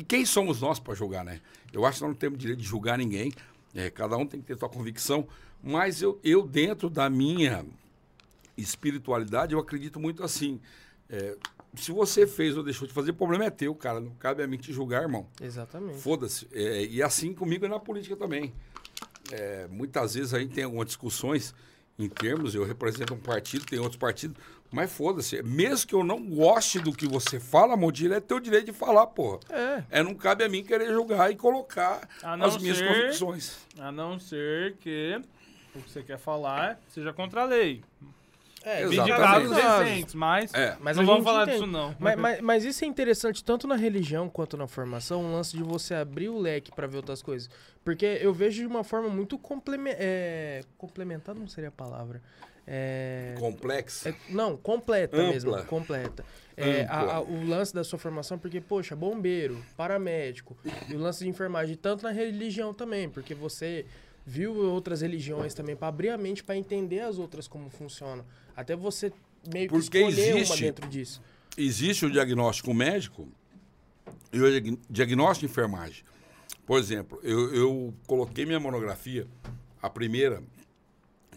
E 0.02 0.04
quem 0.04 0.26
somos 0.26 0.60
nós 0.60 0.80
para 0.80 0.96
julgar, 0.96 1.24
né? 1.24 1.40
Eu 1.72 1.86
acho 1.86 2.00
que 2.00 2.04
nós 2.06 2.10
não 2.10 2.18
temos 2.18 2.40
direito 2.40 2.58
de 2.58 2.66
julgar 2.66 2.98
ninguém. 2.98 3.32
É, 3.76 3.88
cada 3.92 4.18
um 4.18 4.26
tem 4.26 4.42
que 4.42 4.48
ter 4.48 4.58
sua 4.58 4.68
convicção. 4.68 5.28
Mas 5.62 6.02
eu, 6.02 6.20
eu, 6.24 6.42
dentro 6.42 6.90
da 6.90 7.08
minha 7.08 7.64
espiritualidade, 8.58 9.54
eu 9.54 9.60
acredito 9.60 10.00
muito 10.00 10.24
assim. 10.24 10.60
É, 11.08 11.38
se 11.76 11.92
você 11.92 12.26
fez 12.26 12.58
ou 12.58 12.64
deixou 12.64 12.88
de 12.88 12.96
fazer, 12.96 13.12
o 13.12 13.14
problema 13.14 13.46
é 13.46 13.52
teu, 13.52 13.76
cara. 13.76 14.00
Não 14.00 14.10
cabe 14.16 14.42
a 14.42 14.48
mim 14.48 14.58
te 14.58 14.74
julgar, 14.74 15.04
irmão. 15.04 15.28
Exatamente. 15.40 16.00
Foda-se. 16.00 16.48
É, 16.52 16.84
e 16.84 17.04
assim 17.04 17.32
comigo 17.32 17.64
é 17.68 17.70
na 17.70 17.80
política 17.80 18.16
também. 18.16 18.52
É, 19.32 19.68
muitas 19.70 20.16
vezes 20.16 20.34
a 20.34 20.40
gente 20.40 20.56
tem 20.56 20.64
algumas 20.64 20.88
discussões 20.88 21.54
em 22.00 22.10
termos, 22.10 22.56
eu 22.56 22.66
represento 22.66 23.14
um 23.14 23.20
partido, 23.20 23.68
tem 23.68 23.78
outros 23.78 23.98
partidos, 23.98 24.36
mas 24.72 24.92
foda-se. 24.92 25.42
Mesmo 25.44 25.88
que 25.88 25.94
eu 25.96 26.04
não 26.04 26.24
goste 26.24 26.80
do 26.80 26.92
que 26.94 27.06
você 27.08 27.40
fala, 27.40 27.76
Modilha, 27.76 28.16
é 28.16 28.20
teu 28.20 28.40
direito 28.40 28.68
de 28.68 28.74
falar, 28.74 29.06
porra. 29.08 29.40
É. 29.50 29.84
É, 30.00 30.04
não 30.04 30.16
cabe 30.16 30.44
a 30.44 30.50
mim 30.50 30.64
querer 30.64 30.88
julgar 30.92 31.30
e 31.32 31.36
colocar 31.36 32.08
as 32.24 32.58
minhas 32.58 32.78
ser- 32.78 32.88
convicções. 32.88 33.58
A 33.78 33.92
não 33.92 34.18
ser 34.20 34.76
que 34.78 35.22
o 35.76 35.82
que 35.82 35.90
você 35.92 36.02
quer 36.04 36.18
falar 36.18 36.80
seja 36.90 37.12
contra 37.14 37.42
a 37.42 37.46
lei. 37.46 37.84
É, 38.64 38.84
Exatamente. 38.84 39.54
Recentes, 39.56 40.14
mas, 40.14 40.54
É. 40.54 40.78
Mas 40.80 40.96
não 40.96 41.04
vamos 41.04 41.24
falar 41.24 41.44
entende. 41.44 41.62
disso 41.62 41.72
não. 41.72 41.96
Mas, 42.00 42.16
mas, 42.16 42.42
mas 42.42 42.64
isso 42.64 42.84
é 42.86 42.88
interessante 42.88 43.44
tanto 43.44 43.66
na 43.68 43.76
religião 43.76 44.30
quanto 44.30 44.56
na 44.56 44.68
formação, 44.68 45.24
um 45.24 45.34
lance 45.34 45.58
de 45.58 45.64
você 45.64 45.96
abrir 45.96 46.30
o 46.30 46.38
leque 46.38 46.72
pra 46.72 46.86
ver 46.86 46.98
outras 46.98 47.24
coisas. 47.24 47.50
Porque 47.84 48.06
eu 48.22 48.32
vejo 48.32 48.62
de 48.62 48.68
uma 48.68 48.84
forma 48.84 49.10
muito 49.10 49.36
complementar. 49.40 49.98
É, 50.00 50.62
complementar 50.78 51.34
não 51.34 51.48
seria 51.48 51.70
a 51.70 51.72
palavra. 51.72 52.22
É, 52.68 53.36
Complexo. 53.40 54.08
é- 54.08 54.16
não, 54.30 54.56
completa 54.56 55.18
Ampla. 55.18 55.32
mesmo. 55.32 55.66
Completa. 55.66 56.24
É, 56.56 56.84
a- 56.86 57.16
a- 57.16 57.22
o 57.22 57.44
lance 57.48 57.74
da 57.74 57.84
sua 57.84 57.98
formação, 57.98 58.38
porque, 58.38 58.62
poxa, 58.62 58.96
bombeiro, 58.96 59.64
paramédico, 59.76 60.56
e 60.88 60.94
o 60.94 61.00
lance 61.00 61.24
de 61.24 61.30
enfermagem, 61.30 61.76
tanto 61.76 62.04
na 62.04 62.12
religião 62.12 62.74
também, 62.74 63.10
porque 63.10 63.34
você 63.34 63.86
viu 64.26 64.54
outras 64.56 65.02
religiões 65.02 65.54
também, 65.56 65.76
pra 65.76 65.88
abrir 65.88 66.10
a 66.10 66.18
mente, 66.18 66.44
pra 66.44 66.56
entender 66.56 67.00
as 67.00 67.18
outras 67.18 67.48
como 67.48 67.70
funcionam. 67.70 68.24
Até 68.56 68.76
você 68.76 69.12
meio 69.52 69.68
que 69.68 69.74
Porque 69.74 69.98
escolher 69.98 70.34
uma 70.34 70.40
existe- 70.42 70.62
dentro 70.64 70.88
disso. 70.88 71.22
existe 71.58 72.06
o 72.06 72.12
diagnóstico 72.12 72.74
médico 72.76 73.28
e 74.32 74.40
o 74.40 74.50
diag- 74.62 74.80
diagnóstico 74.90 75.48
de 75.48 75.52
enfermagem. 75.52 76.04
Por 76.66 76.78
exemplo, 76.78 77.20
eu, 77.24 77.54
eu 77.56 77.94
coloquei 78.06 78.46
minha 78.46 78.60
monografia, 78.60 79.26
a 79.82 79.90
primeira, 79.90 80.44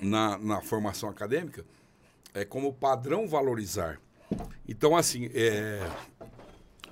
na, 0.01 0.39
na 0.39 0.61
formação 0.61 1.09
acadêmica, 1.09 1.65
é 2.33 2.45
como 2.45 2.73
padrão 2.73 3.27
valorizar. 3.29 4.01
Então, 4.69 4.97
assim, 4.97 5.31
é, 5.35 5.87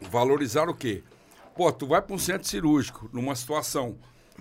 valorizar 0.00 0.68
o 0.68 0.74
quê? 0.74 1.02
Pô, 1.56 1.70
tu 1.72 1.86
vai 1.86 2.00
para 2.00 2.14
um 2.14 2.18
centro 2.18 2.48
cirúrgico 2.48 3.10
numa 3.12 3.34
situação 3.34 3.96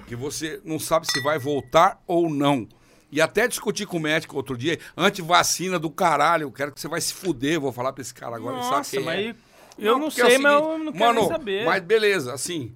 que 0.08 0.16
você 0.16 0.62
não 0.64 0.80
sabe 0.80 1.12
se 1.12 1.22
vai 1.22 1.38
voltar 1.38 2.02
ou 2.08 2.30
não. 2.30 2.68
E 3.12 3.20
até 3.20 3.48
discutir 3.48 3.86
com 3.86 3.98
o 3.98 4.00
médico 4.00 4.38
outro 4.38 4.58
dia, 4.58 4.80
antivacina 4.96 5.78
do 5.78 5.90
caralho, 5.90 6.44
eu 6.44 6.52
quero 6.52 6.72
que 6.72 6.80
você 6.80 6.88
vai 6.88 7.02
se 7.02 7.14
fuder, 7.14 7.60
vou 7.60 7.74
falar 7.74 7.92
pra 7.92 8.02
esse 8.02 8.14
cara 8.14 8.38
agora, 8.38 8.62
sabe 8.64 8.76
Nossa, 8.78 8.92
quem 8.92 9.02
é. 9.02 9.04
mas 9.04 9.36
eu 9.78 9.98
não, 9.98 10.08
porque 10.08 10.22
é 10.22 10.30
sei, 10.30 10.38
mas 10.38 10.54
eu 10.54 10.64
seguinte, 10.64 10.86
não 10.86 10.94
quero 10.94 11.16
mano, 11.16 11.28
saber. 11.28 11.66
Mas 11.66 11.84
beleza, 11.84 12.34
assim, 12.34 12.74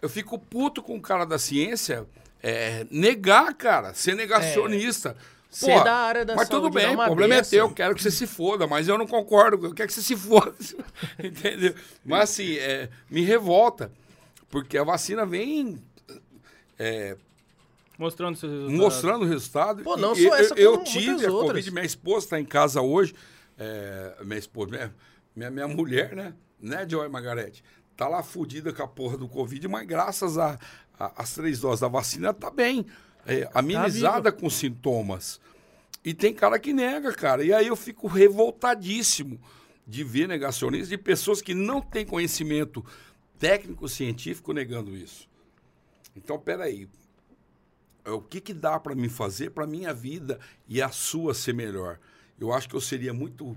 eu 0.00 0.08
fico 0.08 0.38
puto 0.38 0.82
com 0.82 0.96
o 0.96 1.00
cara 1.02 1.26
da 1.26 1.38
ciência 1.38 2.06
é, 2.46 2.86
negar, 2.90 3.54
cara, 3.54 3.94
ser 3.94 4.14
negacionista. 4.14 5.16
Ser 5.48 5.78
Pô, 5.78 5.84
da 5.84 5.94
área 5.94 6.24
da 6.24 6.34
mas 6.34 6.48
tudo 6.48 6.62
saúde, 6.62 6.74
bem, 6.74 6.96
dar 6.96 7.02
o 7.02 7.06
problema 7.06 7.34
é 7.36 7.42
teu, 7.42 7.66
eu 7.66 7.72
quero 7.72 7.94
que 7.94 8.02
você 8.02 8.10
se 8.10 8.26
foda, 8.26 8.66
mas 8.66 8.88
eu 8.88 8.98
não 8.98 9.06
concordo, 9.06 9.66
eu 9.68 9.72
quero 9.72 9.86
que 9.88 9.94
você 9.94 10.02
se 10.02 10.16
foda. 10.16 10.52
Entendeu? 11.22 11.74
Mas 12.04 12.30
assim, 12.30 12.56
é, 12.58 12.90
me 13.08 13.22
revolta, 13.22 13.90
porque 14.50 14.76
a 14.76 14.82
vacina 14.84 15.24
vem 15.24 15.80
é, 16.78 17.16
Mostrando 17.96 18.36
seus 18.36 18.50
resultados. 18.52 18.80
mostrando 18.80 19.22
o 19.24 19.28
resultado. 19.28 19.82
Pô, 19.84 19.96
não 19.96 20.12
E 20.14 20.28
só 20.28 20.36
essa, 20.36 20.54
eu, 20.54 20.74
eu 20.74 20.84
tive 20.84 21.24
a 21.24 21.30
outras. 21.30 21.48
Covid, 21.52 21.70
minha 21.70 21.84
esposa 21.86 22.26
está 22.26 22.40
em 22.40 22.44
casa 22.44 22.80
hoje. 22.82 23.14
é, 23.56 24.16
minha 24.24 24.38
esposa, 24.38 24.70
minha, 24.72 24.94
minha, 25.36 25.50
minha 25.50 25.68
mulher, 25.68 26.14
né? 26.16 26.34
Né, 26.60 26.84
Joy 26.88 27.08
Margarete? 27.08 27.62
Tá 27.96 28.08
lá 28.08 28.24
fudida 28.24 28.72
com 28.72 28.82
a 28.82 28.88
porra 28.88 29.16
do 29.16 29.28
Covid, 29.28 29.68
mas 29.68 29.86
graças 29.86 30.36
a- 30.36 30.58
a- 30.98 31.22
às 31.22 31.34
três 31.34 31.60
doses 31.60 31.80
da 31.80 31.88
vacina, 31.88 32.32
tá 32.34 32.50
bem. 32.50 32.86
É, 33.26 33.48
amenizada 33.54 34.30
com 34.30 34.50
sintomas. 34.50 35.40
E 36.04 36.12
tem 36.12 36.34
cara 36.34 36.58
que 36.58 36.72
nega, 36.74 37.12
cara. 37.12 37.42
E 37.42 37.52
aí 37.52 37.66
eu 37.66 37.76
fico 37.76 38.06
revoltadíssimo 38.06 39.40
de 39.86 40.04
ver 40.04 40.28
negacionistas 40.28 40.88
de 40.90 40.98
pessoas 40.98 41.40
que 41.40 41.54
não 41.54 41.80
têm 41.80 42.04
conhecimento 42.04 42.84
técnico-científico 43.38 44.52
negando 44.52 44.96
isso. 44.96 45.28
Então, 46.16 46.38
peraí. 46.38 46.88
É, 48.04 48.10
O 48.10 48.20
que, 48.20 48.40
que 48.40 48.52
dá 48.52 48.78
para 48.78 48.94
mim 48.94 49.08
fazer 49.08 49.50
para 49.50 49.66
minha 49.66 49.92
vida 49.94 50.38
e 50.68 50.82
a 50.82 50.90
sua 50.90 51.32
ser 51.34 51.54
melhor? 51.54 51.98
Eu 52.38 52.52
acho 52.52 52.68
que 52.68 52.74
eu 52.74 52.80
seria 52.80 53.14
muito 53.14 53.56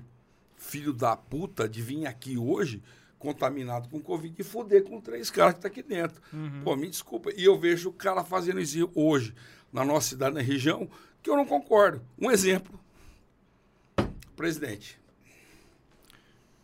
filho 0.55 0.93
da 0.93 1.15
puta 1.15 1.67
de 1.67 1.81
vir 1.81 2.05
aqui 2.05 2.37
hoje 2.37 2.81
contaminado 3.19 3.89
com 3.89 3.99
Covid 3.99 4.33
e 4.37 4.43
foder 4.43 4.83
com 4.83 5.01
três 5.01 5.29
caras 5.29 5.55
que 5.55 5.61
tá 5.61 5.67
aqui 5.67 5.81
dentro. 5.81 6.21
Pô, 6.63 6.75
me 6.75 6.87
desculpa. 6.89 7.31
E 7.35 7.43
eu 7.43 7.57
vejo 7.57 7.89
o 7.89 7.93
cara 7.93 8.23
fazendo 8.23 8.59
isso 8.59 8.89
hoje 8.93 9.33
na 9.71 9.83
nossa 9.83 10.09
cidade, 10.09 10.35
na 10.35 10.41
região, 10.41 10.89
que 11.21 11.29
eu 11.29 11.35
não 11.35 11.45
concordo. 11.45 12.01
Um 12.17 12.31
exemplo. 12.31 12.79
Presidente. 14.35 14.99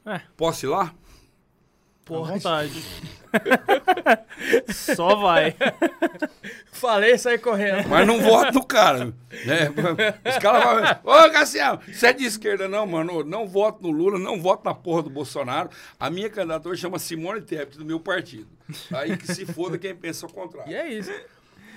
É. 0.06 0.22
Posso 0.36 0.66
ir 0.66 0.70
lá? 0.70 0.94
À 2.10 2.34
vontade. 2.34 2.84
Só 4.74 5.16
vai. 5.16 5.56
Falei, 6.72 7.18
sai 7.18 7.38
correndo. 7.38 7.88
Mas 7.88 8.06
não 8.06 8.20
voto 8.22 8.54
no 8.54 8.66
cara. 8.66 9.06
Né? 9.06 9.70
Os 10.30 10.38
caras 10.38 10.64
falam, 10.64 11.00
ô 11.04 11.32
Cassiano, 11.32 11.80
você 11.88 12.08
é 12.08 12.14
de 12.14 12.26
esquerda, 12.26 12.68
não, 12.68 12.86
mano. 12.86 13.24
Não 13.24 13.48
voto 13.48 13.82
no 13.82 13.92
Lula, 13.92 14.20
não 14.20 14.42
voto 14.42 14.66
na 14.66 14.74
porra 14.74 15.04
do 15.04 15.10
Bolsonaro. 15.10 15.70
A 16.00 16.10
minha 16.10 16.30
candidatura 16.30 16.76
chama 16.76 17.00
Simone 17.00 17.42
Tebet, 17.42 17.78
do 17.78 17.86
meu 17.86 18.00
partido. 18.00 18.48
Aí 18.92 19.18
que 19.18 19.34
se 19.34 19.46
foda 19.46 19.78
quem 19.78 19.96
pensa 19.96 20.26
o 20.26 20.32
contrário. 20.32 20.72
E 20.72 20.76
é 20.76 20.88
isso. 20.88 21.12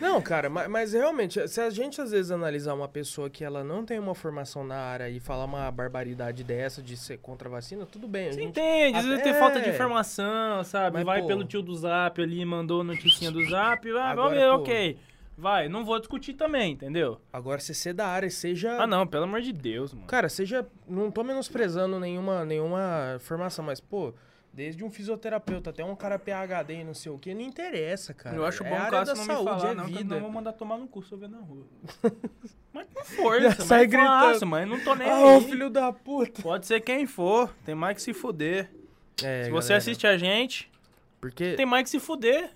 Não, 0.00 0.20
cara, 0.20 0.50
mas, 0.50 0.68
mas 0.68 0.92
realmente, 0.92 1.46
se 1.48 1.60
a 1.60 1.70
gente 1.70 2.00
às 2.00 2.10
vezes 2.10 2.30
analisar 2.30 2.74
uma 2.74 2.88
pessoa 2.88 3.30
que 3.30 3.42
ela 3.42 3.64
não 3.64 3.84
tem 3.84 3.98
uma 3.98 4.14
formação 4.14 4.64
na 4.64 4.76
área 4.76 5.08
e 5.08 5.18
falar 5.18 5.44
uma 5.44 5.70
barbaridade 5.70 6.44
dessa 6.44 6.82
de 6.82 6.96
ser 6.96 7.18
contra 7.18 7.48
a 7.48 7.52
vacina, 7.52 7.86
tudo 7.86 8.06
bem. 8.06 8.32
Você 8.32 8.42
entende, 8.42 8.98
às 8.98 9.04
vezes 9.06 9.22
tem 9.22 9.34
falta 9.34 9.60
de 9.60 9.70
informação, 9.70 10.62
sabe? 10.64 10.98
Mas, 10.98 11.06
vai 11.06 11.22
pô. 11.22 11.28
pelo 11.28 11.44
tio 11.44 11.62
do 11.62 11.74
zap 11.74 12.20
ali, 12.20 12.44
mandou 12.44 12.84
noticinha 12.84 13.30
do 13.30 13.44
zap, 13.48 13.88
ah, 13.90 14.10
Agora, 14.10 14.14
vamos 14.16 14.32
ver, 14.32 14.50
pô. 14.50 14.56
ok. 14.56 14.98
Vai, 15.38 15.68
não 15.68 15.84
vou 15.84 15.98
discutir 15.98 16.32
também, 16.32 16.72
entendeu? 16.72 17.20
Agora, 17.30 17.60
se 17.60 17.74
ser 17.74 17.92
da 17.92 18.06
área, 18.06 18.30
seja. 18.30 18.80
Ah, 18.80 18.86
não, 18.86 19.06
pelo 19.06 19.24
amor 19.24 19.42
de 19.42 19.52
Deus, 19.52 19.92
mano. 19.92 20.06
Cara, 20.06 20.30
seja. 20.30 20.66
Não 20.88 21.10
tô 21.10 21.22
menosprezando 21.22 22.00
nenhuma, 22.00 22.42
nenhuma 22.44 23.18
formação, 23.20 23.62
mas, 23.62 23.78
pô, 23.78 24.14
desde 24.56 24.82
um 24.82 24.88
fisioterapeuta 24.90 25.68
até 25.68 25.84
um 25.84 25.94
cara 25.94 26.18
PHD 26.18 26.80
e 26.80 26.84
não 26.84 26.94
sei 26.94 27.12
o 27.12 27.18
que, 27.18 27.34
não 27.34 27.42
interessa, 27.42 28.14
cara. 28.14 28.34
eu 28.34 28.46
acho 28.46 28.64
é 28.64 28.70
bom 28.70 28.74
o 28.74 28.78
área 28.78 28.90
Cássio 28.90 29.14
da 29.14 29.20
não 29.20 29.26
saúde, 29.26 29.50
me 29.54 29.60
falar, 29.60 29.70
é 29.70 29.74
não, 29.74 29.84
vida. 29.84 30.14
não 30.14 30.22
vou 30.22 30.32
mandar 30.32 30.52
tomar 30.54 30.78
no 30.78 30.88
cu 30.88 31.02
se 31.02 31.12
eu 31.12 31.18
ver 31.18 31.28
na 31.28 31.36
rua. 31.38 31.66
mas 32.72 32.86
com 32.94 33.04
força, 33.04 33.48
mas 33.58 33.66
sai 33.68 33.82
é 33.82 33.86
gritando. 33.86 34.46
mas 34.46 34.66
não 34.66 34.80
tô 34.82 34.94
nem 34.94 35.06
Ah, 35.10 35.20
ô 35.20 35.28
aí. 35.36 35.44
filho 35.44 35.68
da 35.68 35.92
puta. 35.92 36.40
Pode 36.40 36.66
ser 36.66 36.80
quem 36.80 37.06
for, 37.06 37.54
tem 37.66 37.74
mais 37.74 37.96
que 37.96 38.02
se 38.02 38.14
fuder. 38.14 38.70
É, 39.22 39.44
se 39.44 39.50
você 39.50 39.68
galera, 39.68 39.76
assiste 39.76 40.06
a 40.06 40.16
gente, 40.16 40.70
Porque. 41.20 41.52
tem 41.52 41.66
mais 41.66 41.84
que 41.84 41.90
se 41.90 42.00
fuder. 42.00 42.50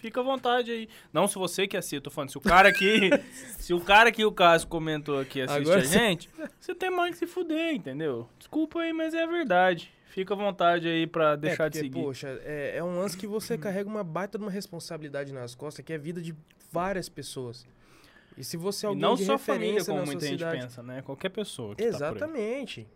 Fica 0.00 0.20
à 0.20 0.22
vontade 0.22 0.70
aí. 0.70 0.88
Não 1.12 1.26
se 1.26 1.36
você 1.36 1.66
que 1.66 1.76
assiste, 1.76 2.00
tô 2.00 2.10
falando, 2.10 2.30
se 2.30 2.38
o 2.38 2.40
cara 2.40 2.68
aqui, 2.68 3.10
se 3.58 3.72
o 3.72 3.80
cara 3.80 4.12
que 4.12 4.24
o 4.24 4.30
Cássio 4.32 4.68
comentou 4.68 5.18
aqui 5.18 5.40
assiste 5.40 5.60
Agora 5.62 5.80
a 5.80 5.84
gente, 5.84 6.28
você 6.60 6.74
tem 6.74 6.90
mais 6.90 7.12
que 7.12 7.18
se 7.18 7.26
fuder, 7.26 7.74
entendeu? 7.74 8.28
Desculpa 8.38 8.80
aí, 8.80 8.92
mas 8.92 9.14
é 9.14 9.22
a 9.22 9.26
verdade. 9.26 9.90
Fica 10.08 10.32
à 10.34 10.36
vontade 10.36 10.86
aí 10.86 11.06
pra 11.06 11.34
deixar 11.36 11.64
é, 11.64 11.66
porque, 11.66 11.78
de 11.78 11.84
seguir. 11.86 12.02
Poxa, 12.02 12.40
é, 12.44 12.76
é 12.76 12.84
um 12.84 12.98
lance 12.98 13.16
que 13.16 13.26
você 13.26 13.58
carrega 13.58 13.88
uma 13.88 14.04
baita 14.04 14.38
de 14.38 14.44
uma 14.44 14.50
responsabilidade 14.50 15.32
nas 15.32 15.54
costas, 15.54 15.84
que 15.84 15.92
é 15.92 15.96
a 15.96 15.98
vida 15.98 16.20
de 16.22 16.34
várias 16.70 17.08
pessoas. 17.08 17.66
E 18.36 18.44
se 18.44 18.56
você 18.56 18.86
é 18.86 18.88
e 18.88 18.90
alguém 18.90 19.02
não 19.02 19.14
de 19.16 19.24
só 19.24 19.38
família, 19.38 19.84
como 19.84 20.04
muita 20.04 20.26
gente 20.26 20.44
pensa, 20.44 20.82
né? 20.82 21.02
Qualquer 21.02 21.30
pessoa 21.30 21.74
tá. 21.74 21.82
Exatamente. 21.82 22.86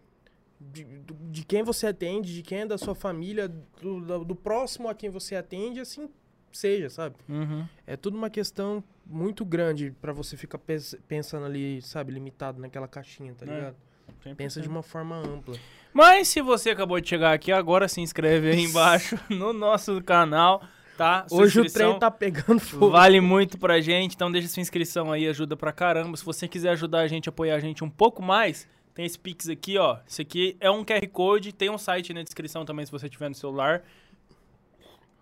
De, 0.61 0.85
do- 0.85 1.15
de 1.31 1.45
quem 1.45 1.63
você 1.63 1.87
atende, 1.87 2.35
de 2.35 2.43
quem 2.43 2.61
é 2.61 2.67
da 2.67 2.77
sua 2.77 2.95
família, 2.95 3.49
do, 3.49 4.01
do- 4.01 4.25
do 4.25 4.35
próximo 4.35 4.89
a 4.89 4.95
quem 4.95 5.09
você 5.09 5.37
atende, 5.37 5.81
assim 5.81 6.09
seja, 6.57 6.89
sabe? 6.91 7.17
Uhum. 7.29 7.67
É 7.87 7.97
tudo 7.97 8.17
uma 8.17 8.31
questão 8.31 8.83
muito 9.07 9.45
grande 9.45 9.93
pra 10.01 10.13
você 10.13 10.37
ficar 10.37 10.59
pensando 11.07 11.47
ali, 11.47 11.81
sabe, 11.83 12.13
limitado 12.13 12.61
naquela 12.61 12.87
caixinha, 12.89 13.35
tá 13.35 13.47
É, 13.47 13.55
ligado? 13.55 13.77
Pensa 14.37 14.61
de 14.61 14.69
uma 14.69 14.83
forma 14.83 15.17
ampla. 15.17 15.57
Mas 15.93 16.29
se 16.29 16.41
você 16.41 16.71
acabou 16.71 17.01
de 17.01 17.09
chegar 17.09 17.33
aqui, 17.33 17.53
agora 17.53 17.89
se 17.89 18.01
inscreve 18.01 18.51
aí 18.51 18.61
embaixo 18.65 19.19
no 19.31 19.53
nosso 19.53 20.03
canal, 20.03 20.63
tá? 20.97 21.27
Sua 21.29 21.43
Hoje 21.43 21.61
o 21.61 21.71
trem 21.73 21.99
tá 21.99 22.11
pegando 22.11 22.59
fogo. 22.61 22.91
Vale 22.91 23.21
muito 23.21 23.59
pra 23.59 23.81
gente, 23.81 24.15
então 24.15 24.31
deixa 24.31 24.49
sua 24.49 24.61
inscrição 24.61 25.13
aí, 25.13 25.27
ajuda 25.29 25.57
pra 25.57 25.73
caramba. 25.73 26.17
Se 26.17 26.25
você 26.25 26.47
quiser 26.49 26.71
ajudar 26.71 27.01
a 27.01 27.09
gente, 27.09 27.29
apoiar 27.29 27.57
a 27.57 27.61
gente 27.61 27.83
um 27.85 27.91
pouco 27.91 28.23
mais, 28.23 28.69
Tem 28.95 29.07
esse 29.07 29.17
Pix 29.19 29.49
aqui, 29.49 29.79
ó. 29.79 29.99
Esse 30.09 30.23
aqui 30.23 30.57
é 30.59 30.69
um 30.69 30.85
QR 30.85 31.07
Code, 31.13 31.53
tem 31.53 31.71
um 31.71 31.79
site 31.79 32.13
na 32.13 32.23
descrição 32.25 32.65
também 32.65 32.85
se 32.85 32.91
você 32.91 33.09
tiver 33.09 33.29
no 33.29 33.35
celular. 33.35 33.85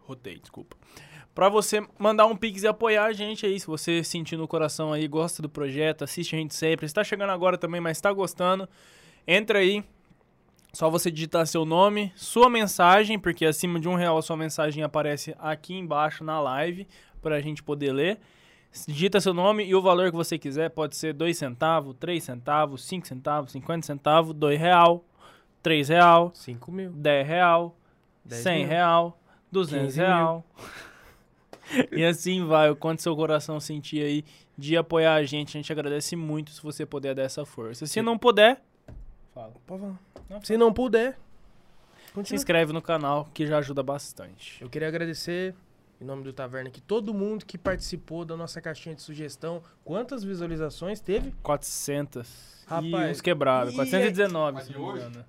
Rotei, 0.07 0.39
desculpa. 0.39 0.77
Pra 1.37 1.51
você 1.51 1.87
mandar 1.99 2.25
um 2.25 2.35
Pix 2.35 2.63
e 2.63 2.67
apoiar 2.67 3.05
a 3.05 3.13
gente 3.13 3.45
aí, 3.45 3.61
se 3.61 3.67
você 3.67 4.03
sentir 4.03 4.39
no 4.39 4.49
coração 4.49 4.91
aí, 4.91 5.07
gosta 5.07 5.43
do 5.43 5.51
projeto, 5.51 6.03
assiste 6.03 6.35
a 6.35 6.39
gente 6.39 6.55
sempre. 6.55 6.87
Está 6.87 7.05
chegando 7.05 7.29
agora 7.29 7.59
também, 7.59 7.79
mas 7.79 7.99
está 7.99 8.11
gostando, 8.11 8.67
entra 9.27 9.59
aí. 9.59 9.85
Só 10.73 10.89
você 10.89 11.11
digitar 11.11 11.47
seu 11.47 11.67
nome, 11.67 12.11
sua 12.17 12.49
mensagem, 12.49 13.19
porque 13.19 13.45
acima 13.45 13.79
de 13.79 13.87
um 13.87 13.97
real 13.97 14.17
a 14.17 14.23
sua 14.23 14.35
mensagem 14.35 14.83
aparece 14.83 15.37
aqui 15.39 15.75
embaixo 15.75 16.25
na 16.25 16.41
live 16.41 16.89
para 17.21 17.37
a 17.37 17.41
gente 17.43 17.63
poder 17.63 17.93
ler. 17.93 18.19
Digita 18.89 19.21
seu 19.21 19.35
nome 19.35 19.63
e 19.63 19.75
o 19.75 19.83
valor 19.83 20.11
que 20.11 20.17
você 20.17 20.39
quiser, 20.39 20.71
pode 20.71 20.97
ser 20.97 21.13
2 21.13 21.37
centavos, 21.37 21.95
3 22.01 22.25
centavos, 22.25 22.83
5 22.87 23.07
centavos, 23.07 23.53
50 23.53 23.87
centavos, 23.87 24.33
2 24.35 24.59
real, 24.59 25.05
3 25.63 25.87
real, 25.91 26.31
5 26.33 26.73
mil. 26.73 26.93
10 26.93 27.29
real, 27.29 27.77
10 28.25 28.43
100 28.43 28.59
mil. 28.59 28.69
real, 28.69 29.21
200 29.53 29.85
15 29.85 30.01
real. 30.01 30.45
E 31.93 32.05
assim 32.05 32.45
vai, 32.47 32.71
o 32.71 32.77
quanto 32.77 33.03
seu 33.03 33.15
coração 33.17 33.59
sentir 33.61 34.03
aí 34.03 34.25
de 34.57 34.77
apoiar 34.77 35.15
a 35.15 35.23
gente, 35.25 35.51
a 35.57 35.61
gente 35.61 35.73
agradece 35.73 36.17
muito 36.17 36.51
se 36.51 36.63
você 36.63 36.87
puder 36.87 37.15
dar 37.15 37.23
essa 37.23 37.45
força. 37.45 37.87
Se 37.87 38.01
não 38.03 38.17
puder, 38.19 38.63
fala. 39.35 39.53
Não, 40.31 40.41
Se 40.43 40.57
não 40.57 40.73
puder, 40.73 41.19
Se 42.07 42.13
continua. 42.13 42.37
inscreve 42.37 42.73
no 42.73 42.81
canal 42.83 43.29
que 43.35 43.47
já 43.47 43.59
ajuda 43.59 43.83
bastante. 43.83 44.63
Eu 44.63 44.69
queria 44.71 44.89
agradecer, 44.89 45.55
em 46.01 46.05
nome 46.05 46.23
do 46.25 46.33
Taverna, 46.33 46.69
aqui 46.69 46.81
todo 46.81 47.13
mundo 47.13 47.45
que 47.45 47.59
participou 47.59 48.25
da 48.25 48.37
nossa 48.37 48.61
caixinha 48.61 48.95
de 48.95 49.03
sugestão. 49.03 49.63
Quantas 49.85 50.25
visualizações 50.25 51.01
teve? 51.01 51.33
400. 51.43 52.65
e 52.67 52.69
Rapaz, 52.71 53.11
uns 53.19 53.21
quebrados. 53.21 53.73
e 53.75 53.77
419, 53.77 54.59
é- 54.59 54.61
se 54.63 54.71
Mas 54.73 54.79
não 54.81 54.87
me 54.95 54.99
de 55.01 55.05
hoje? 55.07 55.25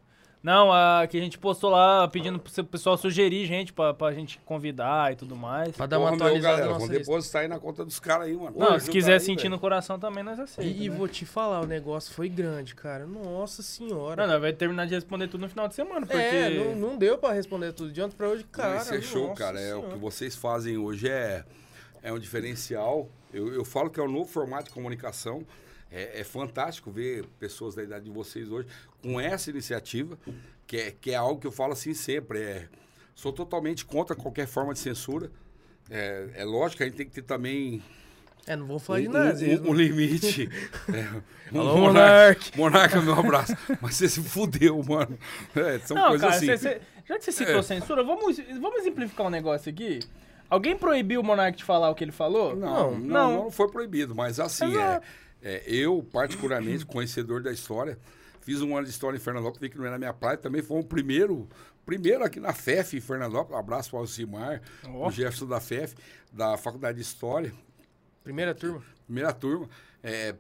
Não, 0.48 0.72
a 0.72 1.06
que 1.08 1.18
a 1.18 1.20
gente 1.20 1.38
postou 1.38 1.70
lá 1.70 2.08
pedindo 2.08 2.40
pro 2.40 2.64
pessoal 2.64 2.96
sugerir 2.96 3.46
gente 3.46 3.74
pra, 3.74 3.94
pra 3.94 4.14
gente 4.14 4.40
convidar 4.46 5.12
e 5.12 5.16
tudo 5.18 5.36
mais. 5.36 5.76
Pra 5.76 5.86
dar 5.86 6.00
uma 6.00 6.06
Porra, 6.08 6.16
meu, 6.16 6.26
atualizada 6.26 6.54
galera, 6.54 6.68
na 6.68 6.72
nossa 6.72 6.86
vamos 6.86 6.98
lista. 6.98 7.12
depositar 7.12 7.42
aí 7.42 7.48
na 7.50 7.60
conta 7.60 7.84
dos 7.84 8.00
caras 8.00 8.28
aí, 8.28 8.34
mano. 8.34 8.56
Não, 8.58 8.68
Ajuda 8.68 8.80
se 8.80 8.90
quiser 8.90 9.14
aí, 9.16 9.20
sentir 9.20 9.42
velho. 9.42 9.56
no 9.56 9.60
coração 9.60 10.00
também, 10.00 10.24
nós 10.24 10.40
aceitamos. 10.40 10.80
E, 10.80 10.86
e 10.86 10.90
né? 10.90 10.96
vou 10.96 11.06
te 11.10 11.26
falar, 11.26 11.60
o 11.60 11.66
negócio 11.66 12.14
foi 12.14 12.30
grande, 12.30 12.76
cara. 12.76 13.06
Nossa 13.06 13.62
senhora. 13.62 14.26
Não, 14.26 14.36
não, 14.36 14.40
vai 14.40 14.54
terminar 14.54 14.88
de 14.88 14.96
responder 14.96 15.28
tudo 15.28 15.42
no 15.42 15.50
final 15.50 15.68
de 15.68 15.76
semana, 15.76 16.06
porque... 16.06 16.16
É, 16.16 16.50
não, 16.50 16.76
não 16.78 16.98
deu 16.98 17.18
pra 17.18 17.34
responder 17.34 17.74
tudo 17.74 17.92
de 17.92 18.02
ontem 18.02 18.16
pra 18.16 18.30
hoje, 18.30 18.46
Cara. 18.50 18.78
Isso 18.78 18.94
é 18.94 19.02
show, 19.02 19.28
nossa 19.28 19.44
cara. 19.44 19.60
É 19.60 19.76
o 19.76 19.84
que 19.84 19.98
vocês 19.98 20.34
fazem 20.34 20.78
hoje 20.78 21.10
é, 21.10 21.44
é 22.02 22.14
um 22.14 22.18
diferencial. 22.18 23.10
Eu, 23.34 23.54
eu 23.54 23.66
falo 23.66 23.90
que 23.90 24.00
é 24.00 24.04
um 24.04 24.10
novo 24.10 24.30
formato 24.32 24.70
de 24.70 24.70
comunicação. 24.70 25.46
É, 25.92 26.20
é 26.20 26.24
fantástico 26.24 26.92
ver 26.92 27.26
pessoas 27.40 27.76
da 27.76 27.84
idade 27.84 28.06
de 28.06 28.12
vocês 28.12 28.50
hoje 28.52 28.68
com 29.02 29.20
essa 29.20 29.50
iniciativa, 29.50 30.18
que 30.66 30.78
é, 30.78 30.92
que 30.92 31.12
é 31.12 31.16
algo 31.16 31.40
que 31.40 31.48
eu 31.48 31.52
falo 31.52 31.74
assim 31.74 31.94
sempre. 31.94 32.42
É, 32.42 32.68
sou 33.16 33.32
totalmente 33.32 33.86
contra 33.86 34.16
qualquer 34.16 34.48
forma 34.48 34.74
de 34.74 34.80
censura. 34.80 35.32
É, 35.90 36.30
é 36.36 36.44
lógico 36.46 36.78
que 36.78 36.84
a 36.84 36.86
gente 36.88 36.96
tem 36.98 37.06
que 37.08 37.14
ter 37.14 37.22
também 37.22 37.82
É, 38.46 38.56
não 38.58 38.68
vou 38.68 38.78
falar 38.80 39.00
um, 39.00 39.02
de 39.04 39.08
nada. 39.08 39.40
um- 39.64 39.70
um 39.70 39.74
limite. 39.74 40.50
É, 40.94 41.56
um 41.56 41.62
Alô, 41.62 41.78
monarca. 41.78 42.46
Monarca, 42.58 43.02
meu 43.02 43.14
abraço. 43.18 43.54
Mas 43.82 43.96
você 43.96 44.10
se 44.10 44.22
fudeu, 44.22 44.84
mano. 44.84 45.18
É, 45.56 45.80
são 45.80 45.96
Não, 45.96 46.10
coisas 46.10 46.22
cara, 46.30 46.36
assim. 46.36 46.46
cê- 46.46 46.58
cê- 46.58 46.82
já 47.08 47.18
que 47.18 47.24
você 47.24 47.32
citou 47.32 47.60
É. 47.60 47.64
censura, 47.64 48.04
vamos, 48.04 48.38
vamos 48.60 48.84
simplificar 48.84 49.26
um 49.28 49.30
negócio 49.30 49.70
aqui? 49.72 50.00
Alguém 50.50 50.76
proibiu 50.78 51.22
o 51.22 51.24
Monark 51.24 51.58
de 51.58 51.64
falar 51.64 51.90
o 51.90 51.96
que 51.96 52.04
ele 52.04 52.12
falou? 52.12 52.54
Não, 52.56 52.92
não, 52.92 53.00
não. 53.00 53.34
não, 53.44 53.52
foi 53.52 53.70
proibido, 53.72 54.14
mas 54.14 54.40
assim, 54.42 54.78
é. 54.78 55.02
É, 55.42 55.64
eu, 55.66 56.04
particularmente, 56.12 56.86
conhecedor 56.86 57.42
da 57.42 57.52
história, 57.52 57.98
fiz 58.42 58.62
um 58.62 58.76
ano 58.76 58.86
de 58.86 58.92
história 58.92 59.18
em 59.18 59.20
Fernandópolis, 59.20 59.62
vi 59.62 59.70
que 59.70 59.78
não 59.78 59.86
era 59.86 59.98
minha 59.98 60.14
praia, 60.14 60.38
também 60.38 60.62
foi 60.62 60.80
o 60.80 60.84
primeiro, 60.84 61.48
primeiro 61.86 62.24
aqui 62.24 62.40
na 62.40 62.54
FEF 62.54 62.98
em 62.98 63.02
Fernandópolis, 63.02 63.56
um 63.56 63.60
abraço 63.60 63.90
para 63.90 63.98
o 63.98 64.00
Alcimar, 64.02 64.62
Ó. 64.86 65.08
o 65.08 65.12
Jefferson 65.12 65.48
da 65.48 65.60
FEF, 65.60 65.96
da 66.32 66.58
Faculdade 66.58 66.98
de 66.98 67.02
História, 67.02 67.54
Primeira 68.24 68.54
turma. 68.54 68.84
primeira 69.06 69.32
turma. 69.32 69.70
É, 70.04 70.36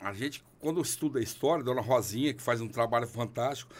a 0.00 0.12
gente, 0.12 0.44
quando 0.58 0.80
estuda 0.82 1.20
história, 1.20 1.62
Dona 1.62 1.80
Rosinha, 1.80 2.34
que 2.34 2.42
faz 2.42 2.60
um 2.60 2.66
trabalho 2.68 3.06
fantástico, 3.06 3.72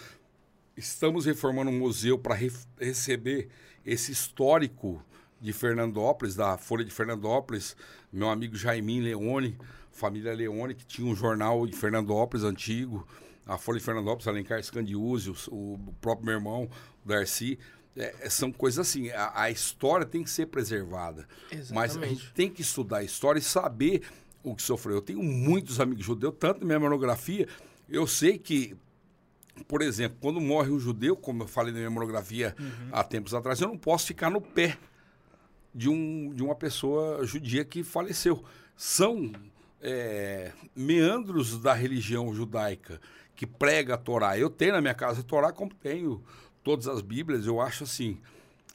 estamos 0.77 1.27
reformando 1.27 1.71
um 1.71 1.79
museu 1.79 2.17
para 2.19 2.37
receber 2.79 3.49
esse 3.85 4.13
histórico 4.13 5.05
de 5.41 5.53
Fernandópolis, 5.53 6.35
da 6.35 6.57
Folha 6.57 6.85
de 6.85 6.91
Fernandópolis, 6.91 7.77
meu 8.13 8.31
amigo 8.31 8.57
Jaimin 8.57 9.01
Leone, 9.01 9.59
família 9.95 10.35
Leone, 10.35 10.75
que 10.75 10.85
tinha 10.85 11.07
um 11.07 11.15
jornal 11.15 11.67
de 11.67 11.77
Fernandópolis 11.77 12.45
antigo, 12.45 13.07
a 13.47 13.57
Folha 13.57 13.79
de 13.79 13.85
Fernandópolis, 13.85 14.27
Alencar 14.27 14.63
Scandiuzzi, 14.63 15.31
o, 15.31 15.35
o 15.51 15.95
próprio 16.01 16.27
meu 16.27 16.35
irmão, 16.35 16.69
o 17.05 17.09
Darcy. 17.09 17.59
É, 17.97 18.29
são 18.29 18.51
coisas 18.51 18.87
assim, 18.89 19.09
a, 19.11 19.43
a 19.43 19.51
história 19.51 20.05
tem 20.05 20.25
que 20.25 20.31
ser 20.31 20.47
preservada. 20.47 21.29
Mas 21.71 21.93
a 21.93 22.01
Exatamente. 22.01 22.15
gente 22.15 22.33
tem 22.33 22.51
que 22.51 22.61
estudar 22.61 22.99
a 22.99 23.05
história 23.05 23.39
e 23.39 23.43
saber 23.43 24.03
o 24.43 24.55
que 24.55 24.63
sofreu. 24.63 24.97
Eu 24.97 25.03
tenho 25.03 25.23
muitos 25.23 25.79
amigos 25.79 26.05
judeus, 26.05 26.35
tanto 26.39 26.61
na 26.61 26.67
minha 26.67 26.81
monografia, 26.81 27.47
eu 27.89 28.07
sei 28.07 28.37
que, 28.37 28.77
por 29.69 29.81
exemplo, 29.81 30.19
quando 30.21 30.41
morre 30.41 30.71
um 30.71 30.79
judeu, 30.79 31.17
como 31.17 31.45
eu 31.45 31.47
falei 31.47 31.73
na 31.73 31.79
minha 31.79 31.91
monografia 31.91 32.57
há 32.91 33.05
tempos 33.05 33.33
atrás, 33.33 33.61
eu 33.61 33.69
não 33.69 33.79
posso 33.79 34.09
ficar 34.09 34.29
no 34.29 34.41
pé 34.41 34.77
de, 35.73 35.89
um, 35.89 36.33
de 36.35 36.43
uma 36.43 36.55
pessoa 36.57 37.25
judia 37.25 37.65
que 37.65 37.85
faleceu. 37.85 38.43
São 38.77 39.31
é, 39.85 40.51
meandros 40.75 41.61
da 41.61 41.75
religião 41.75 42.35
judaica 42.35 43.01
que 43.37 43.47
prega 43.47 43.95
a 43.95 43.99
Torá. 43.99 44.39
Eu 44.39 44.49
tenho 44.49 44.73
na 44.73 44.81
minha 44.81 44.95
casa 44.95 45.21
a 45.21 45.25
Torá, 45.25 45.53
como 45.53 45.73
tenho 45.75 46.25
todas 46.63 46.89
as 46.89 47.01
Bíblias, 47.03 47.47
eu 47.47 47.61
acho 47.61 47.85
assim. 47.85 48.19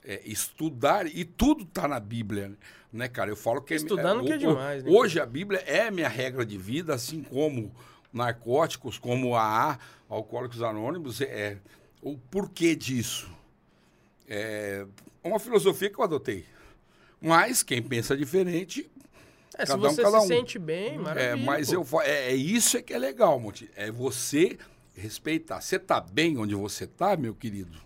é, 0.05 0.21
estudar, 0.25 1.05
e 1.07 1.25
tudo 1.25 1.63
está 1.63 1.85
na 1.87 1.99
Bíblia, 1.99 2.53
né, 2.91 3.07
cara? 3.09 3.29
Eu 3.29 3.35
falo 3.35 3.61
que... 3.61 3.73
Estudar 3.75 4.13
não 4.15 4.23
o- 4.23 4.25
quer 4.25 4.35
o- 4.35 4.39
demais, 4.39 4.83
né? 4.83 4.89
Hoje 4.91 5.19
a 5.19 5.25
Bíblia 5.25 5.59
é 5.67 5.91
minha 5.91 6.07
regra 6.07 6.45
de 6.45 6.57
vida, 6.57 6.93
assim 6.95 7.21
como 7.21 7.71
narcóticos, 8.13 8.97
como 8.97 9.35
a 9.35 9.41
AA, 9.43 9.79
Alcoólicos 10.07 10.61
Anônimos, 10.63 11.19
é 11.21 11.57
o 12.01 12.17
porquê 12.17 12.75
disso. 12.75 13.29
É 14.27 14.85
uma 15.23 15.39
filosofia 15.39 15.89
que 15.89 15.99
eu 15.99 16.03
adotei. 16.03 16.45
Mas 17.21 17.61
quem 17.63 17.81
pensa 17.81 18.15
diferente 18.15 18.89
É, 19.59 19.65
se 19.65 19.71
Cada 19.73 19.87
um, 19.87 19.91
você 19.91 20.01
cada 20.01 20.19
se 20.21 20.25
um. 20.25 20.27
sente 20.27 20.57
bem, 20.57 20.97
maravilha. 20.97 21.33
é, 21.33 21.35
mas 21.35 21.67
pô. 21.69 21.75
eu 21.75 22.01
é, 22.01 22.31
é 22.31 22.35
isso 22.35 22.77
é 22.77 22.81
que 22.81 22.93
é 22.93 22.97
legal, 22.97 23.37
Monte. 23.39 23.69
É 23.75 23.91
você 23.91 24.57
respeitar. 24.95 25.59
Você 25.61 25.77
tá 25.77 25.99
bem 25.99 26.37
onde 26.37 26.55
você 26.55 26.87
tá, 26.87 27.17
meu 27.17 27.35
querido? 27.35 27.77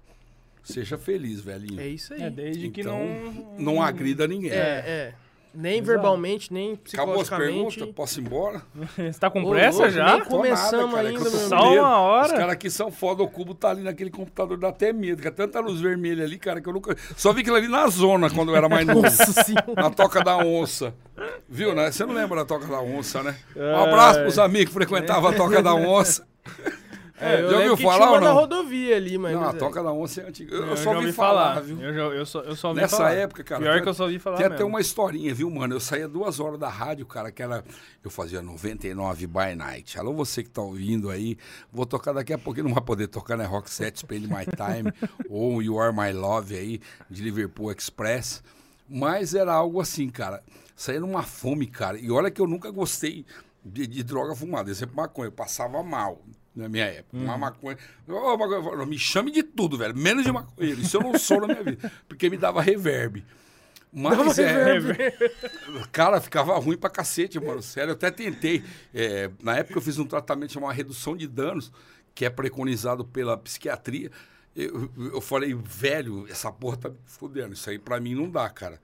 Seja 0.63 0.97
feliz, 0.97 1.41
velhinho. 1.41 1.79
É 1.79 1.87
isso 1.87 2.13
aí. 2.13 2.21
É, 2.21 2.29
desde 2.29 2.69
que 2.69 2.81
Então, 2.81 2.97
não... 2.97 3.75
não 3.75 3.81
agrida 3.81 4.27
ninguém. 4.27 4.51
É, 4.51 4.55
é. 4.55 5.13
Nem 5.55 5.73
Exato. 5.73 5.85
verbalmente, 5.87 6.51
nem 6.51 6.73
Acabou 6.73 7.13
as 7.15 7.21
psicologicamente. 7.29 7.77
perguntas? 7.77 7.95
Posso 7.95 8.19
ir 8.19 8.23
embora? 8.23 8.61
Você 8.97 9.19
tá 9.19 9.29
com 9.29 9.47
pressa 9.47 9.89
já? 9.89 10.13
nem 10.17 10.25
começamos 10.25 10.95
ainda, 10.95 11.19
eu 11.19 11.31
tô 11.31 11.37
meu 11.37 11.47
Só 11.47 11.69
medo. 11.69 11.81
uma 11.81 11.97
hora? 11.99 12.25
Os 12.27 12.31
caras 12.33 12.49
aqui 12.53 12.69
são 12.71 12.91
foda, 12.91 13.21
o 13.21 13.27
cubo 13.27 13.53
tá 13.53 13.69
ali 13.69 13.83
naquele 13.83 14.09
computador, 14.09 14.57
dá 14.57 14.69
até 14.69 14.91
medo, 14.91 15.21
que 15.21 15.27
é 15.27 15.31
tanta 15.31 15.59
luz 15.59 15.79
vermelha 15.79 16.23
ali, 16.23 16.39
cara, 16.39 16.59
que 16.59 16.67
eu 16.67 16.73
nunca. 16.73 16.95
Só 17.15 17.31
vi 17.31 17.41
aquilo 17.41 17.55
ali 17.55 17.67
na 17.67 17.87
zona 17.87 18.29
quando 18.31 18.49
eu 18.51 18.55
era 18.55 18.67
mais 18.67 18.85
novo. 18.87 19.03
Nossa 19.03 19.43
senhora. 19.43 19.73
Na 19.75 19.89
Toca 19.91 20.23
da 20.23 20.37
Onça. 20.37 20.93
Viu, 21.47 21.75
né? 21.75 21.91
Você 21.91 22.03
não 22.05 22.13
lembra 22.15 22.37
da 22.39 22.45
Toca 22.45 22.65
da 22.65 22.81
Onça, 22.81 23.21
né? 23.21 23.35
Um 23.55 23.77
abraço 23.83 24.21
pros 24.21 24.39
amigos 24.39 24.67
que 24.69 24.73
frequentavam 24.73 25.29
a 25.29 25.33
Toca 25.33 25.61
da 25.61 25.73
Onça. 25.75 26.25
É, 27.19 27.41
eu 27.41 27.49
Já 27.51 27.57
ouviu 27.69 27.77
falar 27.77 27.95
tinha 27.97 28.07
uma 28.07 28.15
ou 28.15 28.21
na 28.21 28.27
não? 28.29 28.33
rodovia 28.33 28.95
ali, 28.95 29.17
mas... 29.19 29.33
Não, 29.35 29.43
a 29.47 29.49
é. 29.51 29.53
Toca 29.53 29.83
da 29.83 29.91
Onça 29.93 30.21
é 30.21 30.27
antiga. 30.27 30.55
Eu, 30.55 30.65
Eu 30.65 30.77
só 30.77 30.95
ouvi 30.95 31.11
falar, 31.13 31.59
viu? 31.61 31.79
Eu, 31.79 31.93
já, 31.93 32.01
eu, 32.01 32.25
só, 32.25 32.39
eu 32.41 32.55
só 32.55 32.69
ouvi 32.69 32.81
Nessa 32.81 32.97
falar. 32.97 33.13
época, 33.13 33.43
cara. 33.43 33.61
Pior 33.61 33.73
tem- 33.75 33.83
que 33.83 33.89
eu 33.89 33.93
só 33.93 34.03
ouvi 34.05 34.17
falar 34.19 34.37
Tem 34.37 34.45
até 34.47 34.55
mesmo. 34.55 34.69
uma 34.69 34.81
historinha, 34.81 35.33
viu, 35.33 35.49
mano? 35.51 35.75
Eu 35.75 35.79
saía 35.79 36.07
duas 36.07 36.39
horas 36.39 36.59
da 36.59 36.69
rádio, 36.69 37.05
cara, 37.05 37.31
que 37.31 37.43
era. 37.43 37.63
Eu 38.03 38.09
fazia 38.09 38.41
99 38.41 39.27
by 39.27 39.55
night. 39.55 39.97
Alô, 39.99 40.11
você 40.13 40.43
que 40.43 40.49
tá 40.49 40.61
ouvindo 40.63 41.11
aí. 41.11 41.37
Vou 41.71 41.85
tocar 41.85 42.13
daqui 42.13 42.33
a 42.33 42.37
pouquinho, 42.37 42.65
não 42.67 42.73
vai 42.73 42.83
poder 42.83 43.07
tocar, 43.07 43.37
né? 43.37 43.45
Rock 43.45 43.69
Set, 43.69 43.99
Spend 43.99 44.27
My 44.27 44.45
Time, 44.45 44.91
ou 45.29 45.61
You 45.61 45.79
Are 45.79 45.95
My 45.95 46.11
Love 46.11 46.55
aí, 46.55 46.81
de 47.09 47.21
Liverpool 47.21 47.71
Express. 47.71 48.43
Mas 48.89 49.35
era 49.35 49.53
algo 49.53 49.79
assim, 49.79 50.09
cara. 50.09 50.41
Saía 50.75 50.99
numa 50.99 51.21
fome, 51.21 51.67
cara. 51.67 51.97
E 51.97 52.09
olha 52.09 52.31
que 52.31 52.41
eu 52.41 52.47
nunca 52.47 52.71
gostei 52.71 53.23
de, 53.63 53.85
de 53.85 54.03
droga 54.03 54.35
fumada. 54.35 54.71
Eu 54.71 54.75
sempre 54.75 54.95
maconha. 54.95 55.27
Eu 55.27 55.31
passava 55.31 55.81
mal 55.83 56.19
na 56.55 56.69
minha 56.69 56.85
época. 56.85 57.17
Uma 57.17 57.37
maconha. 57.37 57.77
Ô, 58.07 58.37
maconha, 58.37 58.85
Me 58.85 58.97
chame 58.97 59.31
de 59.31 59.43
tudo, 59.43 59.77
velho. 59.77 59.95
Menos 59.95 60.23
de 60.23 60.31
maconheiro. 60.31 60.81
Isso 60.81 60.97
eu 60.97 61.01
não 61.01 61.17
sou 61.17 61.41
na 61.41 61.47
minha 61.47 61.63
vida. 61.63 61.91
Porque 62.07 62.29
me 62.29 62.37
dava 62.37 62.61
reverb. 62.61 63.23
Mas 63.91 64.39
é. 64.39 64.79
Cara, 65.91 66.19
ficava 66.19 66.57
ruim 66.57 66.77
pra 66.77 66.89
cacete, 66.89 67.39
mano. 67.39 67.61
Sério, 67.61 67.91
eu 67.91 67.95
até 67.95 68.09
tentei. 68.09 68.63
É, 68.93 69.29
na 69.41 69.57
época 69.57 69.77
eu 69.77 69.81
fiz 69.81 69.99
um 69.99 70.05
tratamento 70.05 70.53
chamado 70.53 70.73
redução 70.73 71.15
de 71.15 71.27
danos, 71.27 71.71
que 72.15 72.25
é 72.25 72.29
preconizado 72.29 73.05
pela 73.05 73.37
psiquiatria. 73.37 74.11
Eu, 74.55 74.89
eu 74.97 75.21
falei, 75.21 75.53
velho, 75.53 76.27
essa 76.29 76.51
porra 76.51 76.77
tá 76.77 76.89
me 76.89 76.97
fudendo. 77.05 77.53
Isso 77.53 77.69
aí 77.69 77.77
pra 77.77 77.99
mim 77.99 78.15
não 78.15 78.29
dá, 78.29 78.49
cara. 78.49 78.79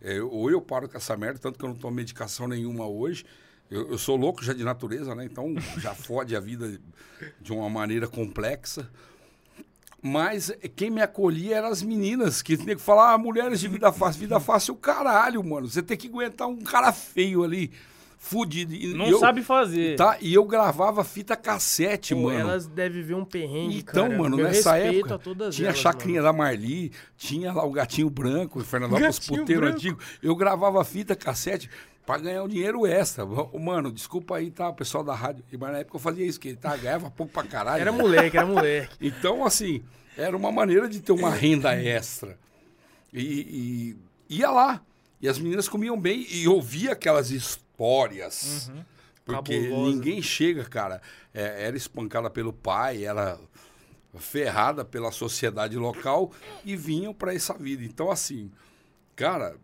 É, 0.00 0.20
ou 0.20 0.50
eu 0.50 0.60
paro 0.60 0.88
com 0.88 0.96
essa 0.96 1.16
merda, 1.16 1.38
tanto 1.38 1.58
que 1.58 1.64
eu 1.64 1.68
não 1.68 1.76
tomo 1.76 1.96
medicação 1.96 2.46
nenhuma 2.46 2.86
hoje. 2.86 3.24
Eu, 3.74 3.90
eu 3.90 3.98
sou 3.98 4.16
louco 4.16 4.44
já 4.44 4.52
de 4.52 4.62
natureza, 4.62 5.14
né? 5.14 5.24
Então 5.24 5.52
já 5.78 5.92
fode 5.94 6.36
a 6.36 6.40
vida 6.40 6.78
de 7.40 7.52
uma 7.52 7.68
maneira 7.68 8.06
complexa. 8.06 8.88
Mas 10.00 10.52
quem 10.76 10.90
me 10.90 11.00
acolhia 11.00 11.56
eram 11.56 11.68
as 11.68 11.82
meninas, 11.82 12.42
que 12.42 12.56
tinha 12.56 12.76
que 12.76 12.82
falar, 12.82 13.14
ah, 13.14 13.18
mulheres 13.18 13.58
de 13.58 13.66
vida 13.68 13.90
fácil, 13.90 14.20
vida 14.20 14.38
fácil, 14.38 14.74
o 14.74 14.76
caralho, 14.76 15.42
mano. 15.42 15.66
Você 15.66 15.82
tem 15.82 15.96
que 15.96 16.08
aguentar 16.08 16.46
um 16.46 16.58
cara 16.58 16.92
feio 16.92 17.42
ali, 17.42 17.72
fudido. 18.18 18.74
E 18.74 18.92
Não 18.92 19.06
eu- 19.06 19.18
sabe 19.18 19.42
fazer. 19.42 19.96
Tá, 19.96 20.18
e 20.20 20.34
eu 20.34 20.44
gravava 20.44 21.02
fita 21.02 21.34
cassete, 21.34 22.14
Pô, 22.14 22.24
mano. 22.24 22.38
elas 22.38 22.66
devem 22.66 23.02
ver 23.02 23.14
um 23.14 23.24
perrengue, 23.24 23.78
Então, 23.78 24.08
cara. 24.08 24.18
mano, 24.18 24.36
nessa 24.36 24.76
época, 24.76 25.18
tinha 25.50 25.70
a 25.70 25.74
chacrinha 25.74 26.20
mano. 26.20 26.32
da 26.34 26.38
Marli, 26.38 26.92
tinha 27.16 27.50
lá 27.52 27.64
o 27.64 27.72
Gatinho 27.72 28.10
Branco, 28.10 28.60
o 28.60 28.64
Fernandópolis 28.64 29.18
Gatinho 29.18 29.40
Puteiro 29.40 29.62
Branco. 29.62 29.76
Antigo. 29.78 29.98
Eu 30.22 30.36
gravava 30.36 30.84
fita 30.84 31.16
cassete 31.16 31.70
pra 32.04 32.18
ganhar 32.18 32.42
um 32.42 32.48
dinheiro 32.48 32.86
extra. 32.86 33.24
Mano, 33.26 33.90
desculpa 33.90 34.36
aí, 34.36 34.50
tá, 34.50 34.68
o 34.68 34.74
pessoal 34.74 35.02
da 35.02 35.14
rádio. 35.14 35.44
Mas 35.52 35.72
na 35.72 35.78
época 35.78 35.96
eu 35.96 36.00
fazia 36.00 36.26
isso, 36.26 36.38
que 36.38 36.54
tá, 36.54 36.76
ganhava 36.76 37.10
pouco 37.10 37.32
pra 37.32 37.44
caralho. 37.44 37.80
Era 37.80 37.92
né? 37.92 37.98
moleque, 37.98 38.36
era 38.36 38.46
moleque. 38.46 38.96
Então, 39.00 39.44
assim, 39.44 39.82
era 40.16 40.36
uma 40.36 40.52
maneira 40.52 40.88
de 40.88 41.00
ter 41.00 41.12
uma 41.12 41.30
renda 41.30 41.74
extra. 41.74 42.38
E, 43.12 43.96
e 44.28 44.36
ia 44.36 44.50
lá. 44.50 44.82
E 45.20 45.28
as 45.28 45.38
meninas 45.38 45.68
comiam 45.68 45.98
bem 45.98 46.26
e 46.30 46.46
ouvia 46.46 46.92
aquelas 46.92 47.30
histórias. 47.30 48.70
Porque 49.24 49.62
Cabulosa. 49.62 49.90
ninguém 49.90 50.20
chega, 50.20 50.64
cara. 50.64 51.00
É, 51.32 51.66
era 51.66 51.76
espancada 51.76 52.28
pelo 52.28 52.52
pai, 52.52 53.04
era 53.04 53.38
ferrada 54.18 54.84
pela 54.84 55.10
sociedade 55.10 55.76
local 55.76 56.30
e 56.64 56.76
vinham 56.76 57.14
para 57.14 57.34
essa 57.34 57.54
vida. 57.54 57.82
Então, 57.82 58.10
assim, 58.10 58.50
cara, 59.16 59.56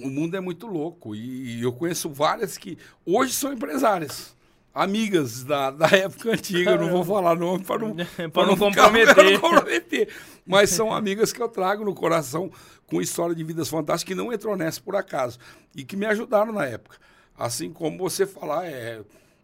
o 0.00 0.08
mundo 0.08 0.36
é 0.36 0.40
muito 0.40 0.66
louco. 0.66 1.14
E, 1.14 1.62
eu 1.62 1.72
conheço 1.72 2.08
várias 2.08 2.58
que 2.58 2.78
hoje 3.04 3.32
são 3.32 3.52
empresárias. 3.52 4.34
Amigas 4.74 5.44
da, 5.44 5.70
da 5.70 5.86
época 5.86 6.32
antiga, 6.32 6.72
eu 6.72 6.80
não 6.80 6.90
vou 6.90 7.04
falar 7.04 7.36
nome 7.36 7.62
para 7.64 7.78
não, 7.78 7.94
pra 8.30 8.46
não 8.46 8.56
comprometer. 8.58 9.24
não 9.32 9.40
comprometer. 9.40 10.08
Mas 10.44 10.70
são 10.70 10.90
amigas 10.94 11.32
que 11.32 11.40
eu 11.40 11.48
trago 11.48 11.84
no 11.84 11.94
coração 11.94 12.50
com 12.86 13.00
história 13.00 13.34
de 13.34 13.44
vidas 13.44 13.68
fantásticas 13.68 14.04
que 14.04 14.14
não 14.14 14.32
entrou 14.32 14.56
nessa 14.56 14.80
por 14.80 14.96
acaso 14.96 15.38
e 15.74 15.84
que 15.84 15.96
me 15.96 16.06
ajudaram 16.06 16.52
na 16.52 16.66
época. 16.66 16.96
Assim 17.36 17.72
como 17.72 17.98
você 17.98 18.26
falar, 18.26 18.66
é 18.66 19.02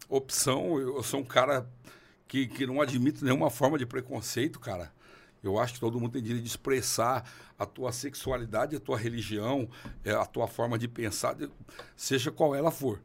opção, 0.09 0.79
eu, 0.79 0.97
eu 0.97 1.03
sou 1.03 1.21
um 1.21 1.25
cara 1.25 1.65
que, 2.27 2.47
que 2.47 2.65
não 2.65 2.81
admito 2.81 3.23
nenhuma 3.23 3.49
forma 3.49 3.77
de 3.77 3.85
preconceito, 3.85 4.59
cara. 4.59 4.91
Eu 5.43 5.57
acho 5.59 5.73
que 5.73 5.79
todo 5.79 5.99
mundo 5.99 6.13
tem 6.13 6.21
direito 6.21 6.43
de 6.43 6.49
expressar 6.49 7.29
a 7.57 7.65
tua 7.65 7.91
sexualidade, 7.91 8.75
a 8.75 8.79
tua 8.79 8.97
religião, 8.97 9.69
é, 10.03 10.11
a 10.11 10.25
tua 10.25 10.47
forma 10.47 10.77
de 10.77 10.87
pensar, 10.87 11.35
seja 11.95 12.31
qual 12.31 12.55
ela 12.55 12.71
for. 12.71 13.01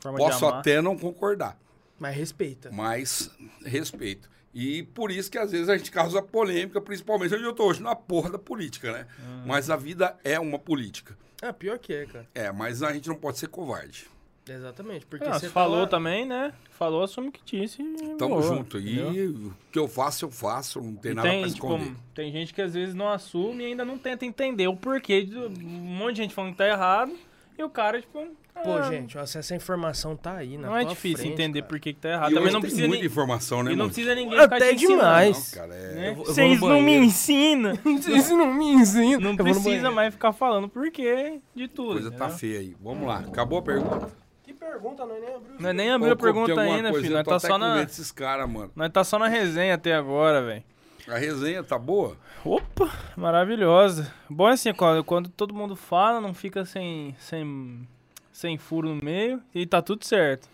Forma 0.00 0.18
Posso 0.18 0.46
até 0.46 0.80
não 0.80 0.96
concordar 0.96 1.58
Mas 1.98 2.16
respeita. 2.16 2.70
mas 2.72 3.30
respeito. 3.64 4.30
E 4.52 4.82
por 4.82 5.10
isso 5.10 5.30
que 5.30 5.38
às 5.38 5.52
vezes 5.52 5.68
a 5.68 5.76
gente 5.76 5.90
causa 5.90 6.20
polêmica, 6.20 6.80
principalmente 6.80 7.34
onde 7.34 7.44
eu 7.44 7.52
tô 7.52 7.66
hoje, 7.66 7.82
na 7.82 7.94
porra 7.94 8.30
da 8.30 8.38
política, 8.38 8.92
né? 8.92 9.06
Hum. 9.20 9.44
Mas 9.46 9.70
a 9.70 9.76
vida 9.76 10.16
é 10.24 10.40
uma 10.40 10.58
política. 10.58 11.16
Ah, 11.40 11.52
pior 11.52 11.78
que 11.78 11.92
é, 11.92 12.06
cara. 12.06 12.26
É, 12.34 12.50
mas 12.50 12.82
a 12.82 12.92
gente 12.92 13.08
não 13.08 13.14
pode 13.14 13.38
ser 13.38 13.48
covarde. 13.48 14.08
Exatamente. 14.48 15.06
Porque 15.06 15.28
Ah, 15.28 15.38
você 15.38 15.48
falou 15.48 15.76
tá 15.76 15.82
lá- 15.82 15.86
também, 15.88 16.26
né? 16.26 16.52
Falou, 16.72 17.02
assume 17.04 17.28
o 17.28 17.32
que 17.32 17.40
disse. 17.44 17.80
e 17.82 18.14
Tamo 18.16 18.36
boa, 18.36 18.42
junto. 18.42 18.78
entendeu? 18.78 19.12
E 19.12 19.26
o 19.28 19.54
que 19.70 19.78
eu 19.78 19.86
faço, 19.86 20.24
eu 20.24 20.30
faço. 20.30 20.80
Não 20.80 20.94
tem 20.96 21.12
E 21.12 21.14
nada 21.14 21.28
tem, 21.28 21.42
pra 21.42 21.50
tipo, 21.50 21.66
esconder. 21.66 21.92
tem 22.14 22.32
gente 22.32 22.52
que 22.54 22.62
às 22.62 22.74
vezes 22.74 22.94
não 22.94 23.08
assume 23.08 23.62
e 23.62 23.66
ainda 23.66 23.84
não 23.84 23.96
tenta 23.98 24.24
entender 24.24 24.66
o 24.66 24.74
porquê. 24.76 25.22
De, 25.24 25.36
um 25.38 25.50
monte 25.50 26.16
de 26.16 26.22
gente 26.22 26.34
falando 26.34 26.52
que 26.52 26.58
tá 26.58 26.66
errado. 26.66 27.12
E 27.58 27.62
o 27.62 27.68
cara, 27.68 28.00
tipo. 28.00 28.26
Pô, 28.64 28.74
ah, 28.76 28.82
gente, 28.90 29.16
ó, 29.16 29.24
se 29.24 29.38
essa 29.38 29.54
informação 29.54 30.14
tá 30.16 30.34
aí 30.36 30.58
Não 30.58 30.76
é 30.76 30.84
difícil 30.84 31.18
frente, 31.18 31.32
entender 31.32 31.60
cara. 31.60 31.68
por 31.70 31.80
que, 31.80 31.92
que 31.94 32.00
tá 32.00 32.10
errado. 32.10 32.30
E 32.32 32.34
Também 32.34 32.44
hoje 32.44 32.52
não 32.52 32.60
tem 32.60 32.68
precisa, 32.68 32.88
muita 32.88 33.02
ni- 33.02 33.06
informação, 33.08 33.62
né, 33.62 33.72
e 33.72 33.76
não 33.76 33.86
precisa 33.86 34.14
ninguém 34.14 34.38
Até 34.38 34.54
ficar 34.56 34.68
te 34.68 34.74
ensinando, 34.74 34.96
demais. 35.00 35.52
Não, 35.54 35.60
cara, 35.62 35.74
é... 35.74 35.94
né? 35.94 36.10
Eu 36.10 36.14
vou- 36.14 36.24
eu 36.24 36.24
vou 36.26 36.34
Vocês 36.34 36.60
não 36.60 36.82
me 36.82 36.92
ensinam. 36.96 37.74
Vocês 37.84 38.30
não 38.30 38.52
me 38.54 38.64
ensinam. 38.72 39.20
Não 39.20 39.30
Eu 39.30 39.36
precisa 39.36 39.90
mais 39.90 40.12
ficar 40.12 40.32
falando 40.34 40.68
porquê 40.68 41.40
de 41.54 41.64
A 41.64 41.68
tudo. 41.68 41.92
coisa 41.92 42.10
tá 42.10 42.28
feia 42.28 42.58
aí. 42.60 42.76
Vamos 42.82 43.06
lá. 43.06 43.18
Acabou 43.20 43.58
a 43.58 43.62
pergunta? 43.62 44.08
Que 44.50 44.54
pergunta, 44.54 45.06
nós 45.06 45.20
nem 45.20 45.32
abriu. 45.32 45.54
Nós 45.60 45.74
nem 45.76 45.90
abriu 45.92 46.12
a 46.12 46.16
pergunta 46.16 46.60
ainda, 46.60 46.90
coisa? 46.90 47.04
filho. 47.04 47.12
Eu 47.12 47.18
Nós 47.18 47.26
tá 47.26 47.36
até 47.36 47.46
só 47.46 47.56
na. 47.56 47.74
medo 47.76 47.86
desses 47.86 48.10
caras, 48.10 48.50
mano. 48.50 48.72
Nós 48.74 48.90
tá 48.90 49.04
só 49.04 49.16
na 49.16 49.28
resenha 49.28 49.74
até 49.74 49.94
agora, 49.94 50.42
velho. 50.42 50.64
A 51.06 51.18
resenha 51.18 51.62
tá 51.62 51.78
boa? 51.78 52.16
Opa, 52.44 52.90
maravilhosa. 53.16 54.12
Bom 54.28 54.48
é 54.48 54.54
assim, 54.54 54.74
quando, 54.74 55.04
quando 55.04 55.28
todo 55.28 55.54
mundo 55.54 55.76
fala, 55.76 56.20
não 56.20 56.34
fica 56.34 56.64
sem, 56.64 57.14
sem, 57.20 57.86
sem 58.32 58.58
furo 58.58 58.88
no 58.88 59.04
meio 59.04 59.40
e 59.54 59.64
tá 59.64 59.80
tudo 59.80 60.04
certo. 60.04 60.48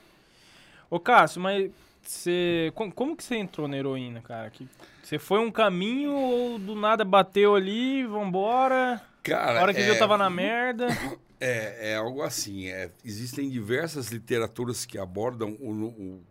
Ô 0.91 1.01
Cássio, 1.01 1.41
mas 1.41 1.71
você. 2.03 2.71
Como, 2.75 2.93
como 2.93 3.17
que 3.17 3.25
você 3.25 3.37
entrou 3.37 3.67
na 3.67 3.79
heroína, 3.79 4.21
cara? 4.21 4.51
Que, 4.51 4.69
você 5.03 5.19
foi 5.19 5.39
um 5.39 5.51
caminho 5.51 6.13
ou 6.13 6.59
do 6.59 6.75
nada 6.75 7.03
bateu 7.03 7.55
ali, 7.57 8.05
vambora? 8.05 9.01
Cara, 9.23 9.61
A 9.61 9.63
hora 9.63 9.73
que 9.73 9.81
é... 9.81 9.85
viu 9.85 9.99
tava 9.99 10.19
na 10.19 10.29
merda. 10.29 10.89
É, 11.39 11.91
é 11.93 11.97
algo 11.97 12.23
assim. 12.23 12.67
é, 12.69 12.91
existem 13.05 13.49
diversas 13.51 14.09
literaturas 14.09 14.85
que 14.87 14.99
abordam 14.99 15.53
o- 15.61 15.71
o- 15.89 16.23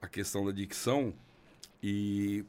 a 0.00 0.08
questão 0.08 0.44
da 0.44 0.50
dicção 0.52 1.14
e 1.82 2.44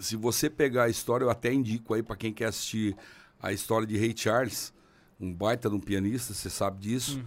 se 0.00 0.14
você 0.16 0.48
pegar 0.50 0.84
a 0.84 0.88
história, 0.88 1.24
eu 1.24 1.30
até 1.30 1.52
indico 1.52 1.94
aí 1.94 2.02
para 2.02 2.16
quem 2.16 2.32
quer 2.32 2.46
assistir 2.46 2.96
a 3.42 3.52
história 3.52 3.86
de 3.86 3.96
Ray 3.98 4.14
Charles, 4.16 4.72
um 5.18 5.32
baita 5.32 5.68
de 5.70 5.74
um 5.76 5.80
pianista, 5.80 6.32
você 6.34 6.48
sabe 6.50 6.78
disso, 6.80 7.22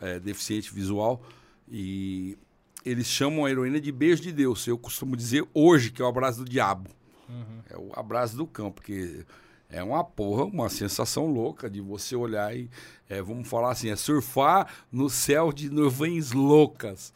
é, 0.00 0.18
deficiente 0.20 0.72
visual 0.72 1.22
e 1.68 2.36
eles 2.84 3.06
chamam 3.06 3.46
a 3.46 3.50
heroína 3.50 3.80
de 3.80 3.90
beijo 3.90 4.22
de 4.22 4.32
Deus. 4.32 4.66
Eu 4.66 4.76
costumo 4.78 5.16
dizer 5.16 5.46
hoje 5.54 5.90
que 5.90 6.02
é 6.02 6.04
o 6.04 6.08
abraço 6.08 6.40
do 6.40 6.44
diabo. 6.50 6.90
É 7.70 7.76
o 7.78 7.90
abraço 7.98 8.36
do 8.36 8.46
cão, 8.46 8.70
porque 8.70 9.24
é 9.78 9.82
uma 9.82 10.04
porra, 10.04 10.44
uma 10.44 10.68
sensação 10.68 11.26
louca 11.26 11.68
de 11.68 11.80
você 11.80 12.14
olhar 12.16 12.54
e, 12.56 12.70
é, 13.08 13.20
vamos 13.20 13.48
falar 13.48 13.72
assim, 13.72 13.90
é 13.90 13.96
surfar 13.96 14.68
no 14.90 15.08
céu 15.10 15.52
de 15.52 15.68
nuvens 15.70 16.32
loucas. 16.32 17.12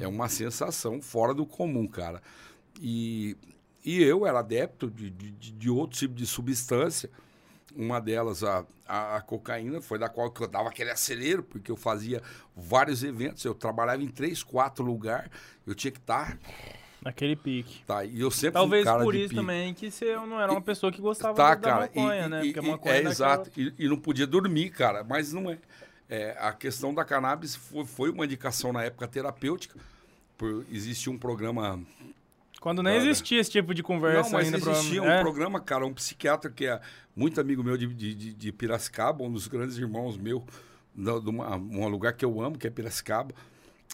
É 0.00 0.08
uma 0.08 0.28
sensação 0.28 1.00
fora 1.02 1.34
do 1.34 1.44
comum, 1.46 1.86
cara. 1.86 2.22
E, 2.80 3.36
e 3.84 4.02
eu 4.02 4.26
era 4.26 4.38
adepto 4.40 4.90
de, 4.90 5.10
de, 5.10 5.30
de- 5.32 5.52
de 5.52 5.70
outro 5.70 5.98
tipo 5.98 6.14
de 6.14 6.26
substância. 6.26 7.10
Uma 7.76 8.00
delas, 8.00 8.42
a, 8.42 8.64
a, 8.86 9.16
a 9.16 9.20
cocaína, 9.20 9.80
foi 9.80 9.98
da 9.98 10.08
qual 10.08 10.30
que 10.30 10.42
eu 10.42 10.48
dava 10.48 10.68
aquele 10.70 10.90
acelero, 10.90 11.42
porque 11.42 11.70
eu 11.70 11.76
fazia 11.76 12.22
vários 12.56 13.04
eventos, 13.04 13.44
eu 13.44 13.54
trabalhava 13.54 14.02
em 14.02 14.08
três, 14.08 14.42
quatro 14.42 14.82
lugares, 14.84 15.30
eu 15.66 15.74
tinha 15.74 15.90
que 15.92 15.98
estar. 15.98 16.38
Naquele 17.02 17.36
pique. 17.36 17.82
Tá, 17.86 18.04
e 18.04 18.20
eu 18.20 18.30
sempre 18.30 18.54
Talvez 18.54 18.84
cara 18.84 19.04
por 19.04 19.14
isso 19.14 19.28
pique. 19.28 19.36
também 19.36 19.72
que 19.72 19.90
você 19.90 20.16
não 20.16 20.40
era 20.40 20.50
uma 20.50 20.60
pessoa 20.60 20.90
que 20.90 21.00
gostava 21.00 21.34
Tá, 21.34 21.54
da, 21.54 21.60
cara. 21.60 21.80
maconha, 21.82 22.24
e, 22.24 22.28
né? 22.28 22.40
Porque 22.44 22.58
e- 22.58 22.70
maconha 22.70 22.94
é 22.94 23.02
dá 23.02 23.10
exato. 23.10 23.50
E, 23.56 23.72
e 23.78 23.88
não 23.88 23.96
podia 23.96 24.26
dormir, 24.26 24.70
cara. 24.70 25.04
Mas 25.04 25.32
não 25.32 25.50
é. 25.50 25.58
É, 26.10 26.36
a 26.40 26.52
questão 26.52 26.92
da 26.94 27.04
cannabis 27.04 27.54
foi, 27.54 27.84
foi 27.84 28.10
uma 28.10 28.24
indicação 28.24 28.72
na 28.72 28.82
época 28.82 29.06
terapêutica. 29.06 29.78
Por, 30.36 30.64
existia 30.72 31.12
um 31.12 31.18
programa. 31.18 31.80
Quando 32.60 32.82
nem 32.82 32.94
Nada. 32.96 33.06
existia 33.08 33.40
esse 33.40 33.50
tipo 33.50 33.72
de 33.74 33.82
conversa 33.82 34.30
não, 34.30 34.38
ainda. 34.38 34.56
existia 34.56 35.02
um. 35.02 35.06
É. 35.08 35.20
programa, 35.20 35.60
cara, 35.60 35.86
um 35.86 35.92
psiquiatra 35.94 36.50
que 36.50 36.66
é 36.66 36.80
muito 37.14 37.40
amigo 37.40 37.62
meu 37.62 37.76
de, 37.76 37.86
de, 37.86 38.32
de- 38.34 38.52
Piracicaba, 38.52 39.22
um 39.22 39.30
dos 39.30 39.46
grandes 39.46 39.76
irmãos 39.78 40.16
meu, 40.16 40.44
de 40.96 41.10
uma, 41.30 41.54
um 41.56 41.86
lugar 41.88 42.12
que 42.14 42.24
eu 42.24 42.40
amo, 42.40 42.58
que 42.58 42.66
é 42.66 42.70
Piracicaba. 42.70 43.32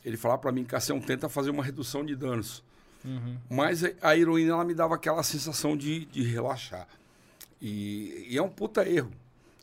Ele 0.05 0.17
falava 0.17 0.41
pra 0.41 0.53
mim, 0.53 0.65
Cassião, 0.65 1.01
tenta 1.01 1.29
fazer 1.29 1.51
uma 1.51 1.63
redução 1.65 2.05
de 2.05 2.15
danos. 2.17 2.63
Uhum. 3.05 3.37
Mas 3.51 3.83
a- 4.01 4.17
heroína 4.17 4.53
ela 4.55 4.65
me 4.65 4.75
dava 4.75 4.95
aquela 4.95 5.23
sensação 5.23 5.77
de, 5.77 6.07
de 6.07 6.23
relaxar. 6.23 6.89
E, 7.61 8.27
e 8.31 8.37
é 8.39 8.43
um 8.43 8.49
puta 8.49 8.89
erro. 8.89 9.11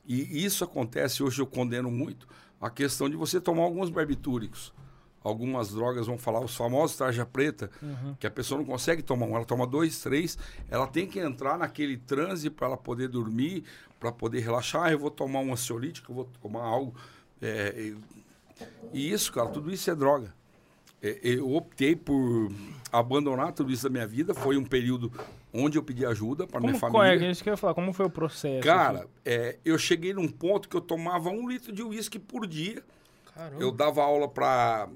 E 0.05 0.43
isso 0.45 0.63
acontece, 0.63 1.23
hoje 1.23 1.41
eu 1.41 1.45
condeno 1.47 1.89
muito, 1.91 2.27
a 2.59 2.69
questão 2.69 3.09
de 3.09 3.15
você 3.15 3.39
tomar 3.39 3.63
alguns 3.63 3.89
barbitúricos. 3.89 4.73
Algumas 5.23 5.69
drogas, 5.69 6.07
vão 6.07 6.17
falar, 6.17 6.39
os 6.39 6.55
famosos 6.55 6.97
tarja 6.97 7.23
preta, 7.25 7.69
que 8.19 8.25
a 8.25 8.31
pessoa 8.31 8.57
não 8.57 8.65
consegue 8.65 9.03
tomar 9.03 9.27
um, 9.27 9.35
ela 9.35 9.45
toma 9.45 9.67
dois, 9.67 10.01
três, 10.01 10.35
ela 10.67 10.87
tem 10.87 11.05
que 11.07 11.19
entrar 11.19 11.59
naquele 11.59 11.95
transe 11.95 12.49
para 12.49 12.65
ela 12.65 12.77
poder 12.77 13.07
dormir, 13.07 13.63
para 13.99 14.11
poder 14.11 14.39
relaxar. 14.39 14.81
Ah, 14.85 14.91
eu 14.91 14.97
vou 14.97 15.11
tomar 15.11 15.39
um 15.41 15.53
ansiolítico, 15.53 16.11
eu 16.11 16.15
vou 16.15 16.29
tomar 16.41 16.63
algo. 16.63 16.95
É, 17.39 17.75
e- 17.79 17.97
e 18.91 19.11
isso, 19.11 19.31
cara, 19.31 19.49
tudo 19.49 19.71
isso 19.71 19.89
é 19.91 19.95
droga. 19.95 20.33
É, 21.01 21.19
Eu 21.23 21.53
optei 21.55 21.95
por 21.95 22.51
abandonar 22.91 23.53
tudo 23.53 23.71
isso 23.71 23.83
da 23.83 23.89
minha 23.89 24.05
vida. 24.07 24.33
Foi 24.33 24.57
um 24.57 24.63
período 24.63 25.11
onde 25.53 25.77
eu 25.77 25.83
pedi 25.83 26.05
ajuda 26.05 26.45
para 26.45 26.59
minha 26.59 26.73
Como, 26.79 26.91
qual 26.91 27.03
é, 27.03 27.09
família. 27.09 27.31
isso 27.31 27.43
que 27.43 27.49
eu 27.49 27.53
ia 27.53 27.57
falar, 27.57 27.73
como 27.73 27.91
foi 27.93 28.05
o 28.05 28.09
processo? 28.09 28.63
Cara, 28.65 28.99
assim? 28.99 29.07
é, 29.25 29.57
eu 29.65 29.77
cheguei 29.77 30.13
num 30.13 30.27
ponto 30.27 30.69
que 30.69 30.75
eu 30.75 30.81
tomava 30.81 31.29
um 31.29 31.47
litro 31.49 31.71
de 31.71 31.81
uísque 31.83 32.19
por 32.19 32.45
dia. 32.45 32.83
Caramba. 33.33 33.61
Eu 33.61 33.71
dava 33.71 34.01
aula 34.03 34.27
para 34.27 34.89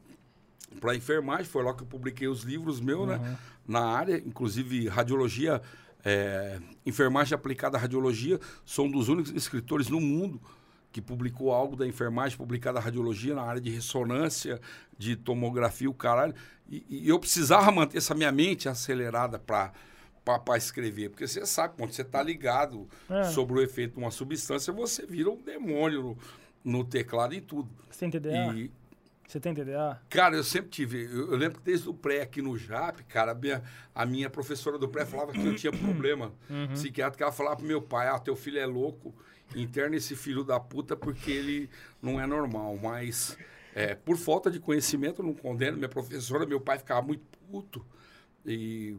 para 0.82 0.94
enfermagem, 0.94 1.46
foi 1.46 1.64
lá 1.64 1.74
que 1.74 1.84
eu 1.84 1.88
publiquei 1.88 2.28
os 2.28 2.44
livros 2.44 2.82
meus, 2.82 3.08
né? 3.08 3.38
Na 3.66 3.80
área, 3.86 4.18
inclusive 4.18 4.90
radiologia, 4.90 5.62
é, 6.04 6.60
enfermagem 6.86 7.34
aplicada 7.34 7.78
à 7.78 7.80
radiologia, 7.80 8.40
sou 8.66 8.86
um 8.86 8.92
dos 8.92 9.08
únicos 9.08 9.32
escritores 9.32 9.88
no 9.88 10.02
mundo 10.02 10.42
que 10.96 11.02
publicou 11.02 11.52
algo 11.52 11.76
da 11.76 11.86
enfermagem, 11.86 12.38
publicada 12.38 12.80
radiologia 12.80 13.36
na 13.36 13.42
área 13.42 13.60
de 13.60 13.70
ressonância, 13.70 14.62
de 14.98 15.18
tomografia, 15.18 15.90
o 15.90 15.94
caralho. 15.94 16.34
E, 16.70 16.86
e 16.88 17.10
eu 17.10 17.20
precisava 17.20 17.70
manter 17.70 17.98
essa 17.98 18.16
minha 18.16 18.32
mente 18.32 18.70
acelerada 18.70 19.38
para 19.38 19.74
para 20.24 20.58
escrever, 20.58 21.10
porque 21.10 21.28
você 21.28 21.46
sabe, 21.46 21.76
quando 21.78 21.92
você 21.92 22.02
está 22.02 22.24
ligado 22.24 22.88
É. 23.10 23.26
sobre 23.26 23.60
o 23.60 23.62
efeito 23.62 23.94
de 23.94 24.00
uma 24.00 24.10
substância, 24.10 24.72
você 24.74 25.06
vira 25.06 25.30
um 25.30 25.40
demônio 25.40 26.02
no, 26.02 26.18
no 26.80 26.84
teclado 26.84 27.36
e 27.36 27.42
tudo. 27.42 27.70
Você 27.92 28.00
tem 28.00 28.10
TDA? 28.10 28.54
E, 28.56 28.72
Você 29.28 29.40
tem 29.40 29.54
TDA? 29.54 30.02
Cara, 30.10 30.36
eu 30.36 30.44
sempre 30.44 30.70
tive. 30.70 31.04
Eu, 31.04 31.32
eu 31.32 31.38
lembro 31.38 31.60
que 31.60 31.66
desde 31.66 31.88
o 31.90 31.94
pré 31.94 32.22
aqui 32.22 32.42
no 32.42 32.58
JAP, 32.58 33.04
cara, 33.04 33.34
a 33.34 33.36
minha, 33.36 33.62
a 33.94 34.04
minha 34.06 34.30
professora 34.30 34.80
do 34.80 34.88
pré 34.88 35.06
falava 35.06 35.32
que 35.34 35.46
eu 35.46 35.56
tinha 35.56 35.72
problema 35.78 36.32
psiquiátrico. 36.74 37.22
Ela 37.22 37.32
falava 37.34 37.58
pro 37.58 37.66
meu 37.68 37.82
pai: 37.82 38.08
ah, 38.08 38.18
teu 38.18 38.36
filho 38.36 38.58
é 38.58 38.66
louco, 38.66 39.14
interna 39.56 39.96
esse 39.96 40.16
filho 40.16 40.44
da 40.44 40.60
puta 40.60 40.96
porque 40.96 41.32
ele 41.32 41.70
não 42.02 42.20
é 42.20 42.26
normal. 42.28 42.78
Mas, 42.82 43.38
é, 43.74 43.96
por 43.96 44.18
falta 44.18 44.52
de 44.52 44.60
conhecimento, 44.60 45.22
eu 45.22 45.26
não 45.26 45.34
condeno. 45.34 45.78
Minha 45.78 45.90
professora, 45.90 46.46
meu 46.46 46.60
pai 46.62 46.78
ficava 46.78 47.02
muito 47.02 47.24
puto. 47.50 47.86
E 48.46 48.96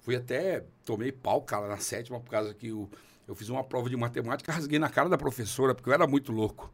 fui 0.00 0.16
até. 0.16 0.64
Tomei 0.84 1.12
pau, 1.12 1.40
cara, 1.42 1.68
na 1.68 1.78
sétima, 1.78 2.18
por 2.20 2.30
causa 2.30 2.52
que 2.54 2.68
eu, 2.68 2.88
eu 3.26 3.34
fiz 3.34 3.48
uma 3.48 3.62
prova 3.62 3.88
de 3.88 3.96
matemática, 3.96 4.50
rasguei 4.52 4.78
na 4.78 4.88
cara 4.88 5.08
da 5.08 5.18
professora, 5.18 5.74
porque 5.74 5.88
eu 5.90 5.94
era 5.94 6.06
muito 6.06 6.32
louco. 6.32 6.72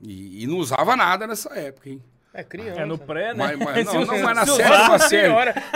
E, 0.00 0.42
e 0.42 0.46
não 0.46 0.58
usava 0.58 0.96
nada 0.96 1.26
nessa 1.26 1.52
época, 1.58 1.88
hein? 1.90 2.02
É 2.36 2.42
criança. 2.42 2.80
É 2.80 2.84
no 2.84 2.98
pré, 2.98 3.32
né? 3.32 3.54
Mas, 3.56 3.58
mas- 3.58 3.86
não, 3.94 4.04
não, 4.04 4.18
mas 4.22 4.36
na 4.36 4.44
sétima 4.46 4.94
usar, 4.96 4.98
série. 5.08 5.32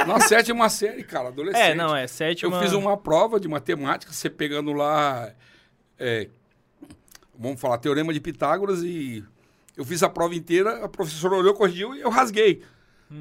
Na 0.08 0.20
sétima 0.20 0.68
série, 0.68 1.04
cara, 1.04 1.28
adolescente. 1.28 1.62
É, 1.70 1.74
não, 1.74 1.94
é 1.94 2.06
sétima. 2.08 2.56
Eu 2.56 2.60
fiz 2.60 2.72
uma 2.72 2.96
prova 2.96 3.38
de 3.38 3.46
matemática, 3.46 4.12
você 4.12 4.28
pegando 4.28 4.72
lá. 4.72 5.32
é, 5.98 6.28
vamos 7.38 7.60
falar, 7.60 7.78
Teorema 7.78 8.12
de 8.12 8.20
Pitágoras, 8.20 8.82
e 8.82 9.24
eu 9.76 9.84
fiz 9.84 10.02
a 10.02 10.08
prova 10.10 10.34
inteira, 10.34 10.84
a 10.84 10.88
professora 10.88 11.36
olhou, 11.36 11.54
corrigiu 11.54 11.94
e 11.94 12.00
eu 12.00 12.10
rasguei. 12.10 12.62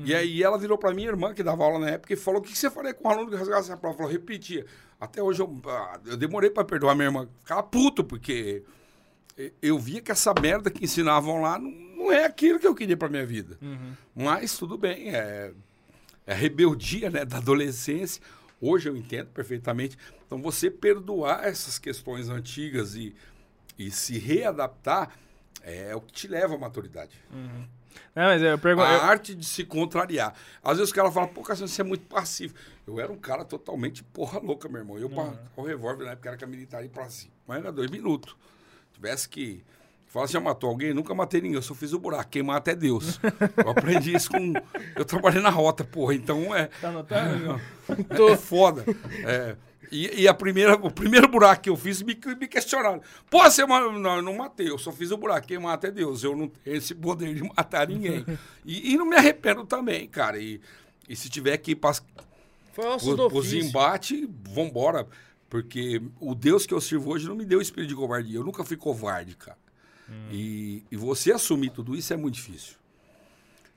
E 0.03 0.13
aí 0.13 0.43
ela 0.43 0.57
virou 0.57 0.78
pra 0.78 0.93
minha 0.93 1.07
irmã, 1.07 1.34
que 1.34 1.41
dava 1.41 1.63
aula 1.63 1.80
na 1.80 1.91
época, 1.91 2.13
e 2.13 2.18
falou: 2.18 2.41
o 2.41 2.43
que 2.43 2.51
que 2.51 2.57
você 2.57 2.70
faria 2.70 2.93
com 2.93 3.07
um 3.07 3.11
aluno 3.11 3.30
que 3.30 3.38
rasgasse 3.38 3.72
a 3.72 3.78
prova? 3.78 3.95
Falou, 3.95 4.11
repetia. 4.11 4.65
Até 4.99 5.24
hoje 5.24 5.41
eu, 5.41 5.61
ah, 5.65 5.99
eu 6.05 6.18
demorei 6.18 6.49
pra 6.49 6.65
perdoar 6.65 6.93
minha 6.93 7.07
irmã. 7.07 7.28
Ficava 7.41 7.63
puto, 7.63 8.03
porque 8.03 8.63
eu 9.61 9.78
via 9.78 10.01
que 10.01 10.11
essa 10.11 10.34
merda 10.41 10.70
que 10.70 10.84
ensinavam 10.84 11.41
lá 11.41 11.57
não, 11.59 11.72
não 11.72 12.11
é 12.11 12.26
aquilo 12.26 12.59
que 12.59 12.68
eu 12.68 12.76
queria 12.76 12.97
pra 12.97 13.07
minha 13.07 13.26
vida. 13.26 13.57
Mas 14.15 14.57
tudo 14.57 14.78
bem, 14.78 15.15
é, 15.15 15.51
é 16.26 16.34
rebeldia 16.34 17.09
né, 17.09 17.24
da 17.24 17.38
adolescência. 17.38 18.22
Hoje 18.59 18.89
eu 18.89 18.97
entendo 18.97 19.28
perfeitamente. 19.28 19.97
Então, 20.26 20.41
você 20.41 20.70
perdoar 20.70 21.45
essas 21.45 21.78
questões 21.78 22.28
antigas 22.28 22.95
e, 22.95 23.15
e 23.78 23.91
se 23.91 24.17
readaptar 24.17 25.11
é 25.61 25.95
o 25.95 26.01
que 26.01 26.13
te 26.13 26.28
leva 26.28 26.55
à 26.55 26.57
maturidade. 26.57 27.11
Não, 28.15 28.23
mas 28.23 28.41
eu 28.41 28.57
pergunto. 28.57 28.88
A 28.88 29.05
arte 29.05 29.36
de 29.36 29.45
se 29.45 29.63
contrariar. 29.63 30.34
Às 30.63 30.78
vezes 30.78 30.89
os 30.89 30.93
caras 30.93 31.13
falam, 31.13 31.30
pô, 31.30 31.41
Cassiano, 31.41 31.67
você 31.67 31.82
é 31.82 31.84
muito 31.84 32.05
passivo. 32.07 32.53
Eu 32.86 32.99
era 32.99 33.11
um 33.11 33.17
cara 33.17 33.43
totalmente 33.43 34.03
porra 34.03 34.39
louca, 34.39 34.69
meu 34.69 34.80
irmão. 34.80 34.97
Eu, 34.97 35.09
pra, 35.09 35.34
o 35.55 35.61
revólver 35.61 36.05
na 36.05 36.11
época 36.11 36.30
era 36.30 36.38
com 36.38 36.45
a 36.45 36.47
militar 36.47 36.84
e 36.84 36.89
pra 36.89 37.09
cima. 37.09 37.34
Mas 37.45 37.59
era 37.59 37.71
dois 37.71 37.89
minutos. 37.91 38.36
Tivesse 38.93 39.28
que. 39.28 39.63
Fala, 40.07 40.25
já 40.25 40.39
matou 40.39 40.69
alguém? 40.69 40.93
Nunca 40.93 41.13
matei 41.13 41.41
ninguém. 41.41 41.57
Eu 41.57 41.61
só 41.61 41.75
fiz 41.75 41.91
o 41.91 41.99
buraco. 41.99 42.30
Quem 42.30 42.41
mata 42.41 42.71
é 42.71 42.75
Deus. 42.75 43.19
Eu 43.57 43.69
aprendi 43.69 44.15
isso 44.15 44.32
com. 44.32 44.53
Eu 44.95 45.03
trabalhei 45.03 45.41
na 45.41 45.49
rota, 45.49 45.84
porra. 45.84 46.15
Então 46.15 46.55
é. 46.55 46.67
Tá 46.82 46.89
anotando? 46.89 47.61
É 48.32 48.38
foda. 48.38 48.84
É, 49.25 49.55
e, 49.91 50.21
e 50.21 50.27
a 50.27 50.33
primeira, 50.33 50.75
o 50.75 50.91
primeiro 50.91 51.27
buraco 51.27 51.63
que 51.63 51.69
eu 51.69 51.75
fiz 51.75 52.01
me, 52.01 52.17
me 52.39 52.47
questionaram. 52.47 53.01
Pô, 53.29 53.43
você 53.43 53.65
não, 53.65 54.15
eu 54.15 54.21
não 54.21 54.35
matei, 54.35 54.69
eu 54.69 54.77
só 54.77 54.91
fiz 54.91 55.11
o 55.11 55.17
buraco. 55.17 55.47
Quem 55.47 55.59
mata 55.59 55.88
é 55.88 55.91
Deus. 55.91 56.23
Eu 56.23 56.35
não 56.35 56.47
tenho 56.47 56.75
esse 56.75 56.93
poder 56.93 57.33
de 57.33 57.43
matar 57.43 57.88
ninguém. 57.88 58.25
E, 58.69 58.91
e 58.91 58.97
não 58.97 59.05
me 59.05 59.15
arrependo 59.15 59.65
também, 59.65 60.09
cara. 60.09 60.38
E, 60.38 60.59
e 61.07 61.15
se 61.15 61.29
tiver 61.29 61.55
que 61.57 61.71
ir 61.71 61.75
para 61.75 61.93
os 63.33 63.53
embates, 63.53 64.27
vambora. 64.43 65.07
Porque 65.49 66.01
o 66.19 66.35
Deus 66.35 66.65
que 66.65 66.73
eu 66.73 66.81
sirvo 66.81 67.11
hoje 67.11 67.29
não 67.29 67.35
me 67.35 67.45
deu 67.45 67.61
espírito 67.61 67.88
de 67.88 67.95
covardia. 67.95 68.39
Eu 68.39 68.43
nunca 68.43 68.65
fui 68.65 68.75
covarde, 68.75 69.38
cara. 69.38 69.57
E, 70.31 70.83
e 70.91 70.97
você 70.97 71.31
assumir 71.31 71.69
tudo 71.69 71.95
isso 71.95 72.13
é 72.13 72.17
muito 72.17 72.35
difícil. 72.35 72.75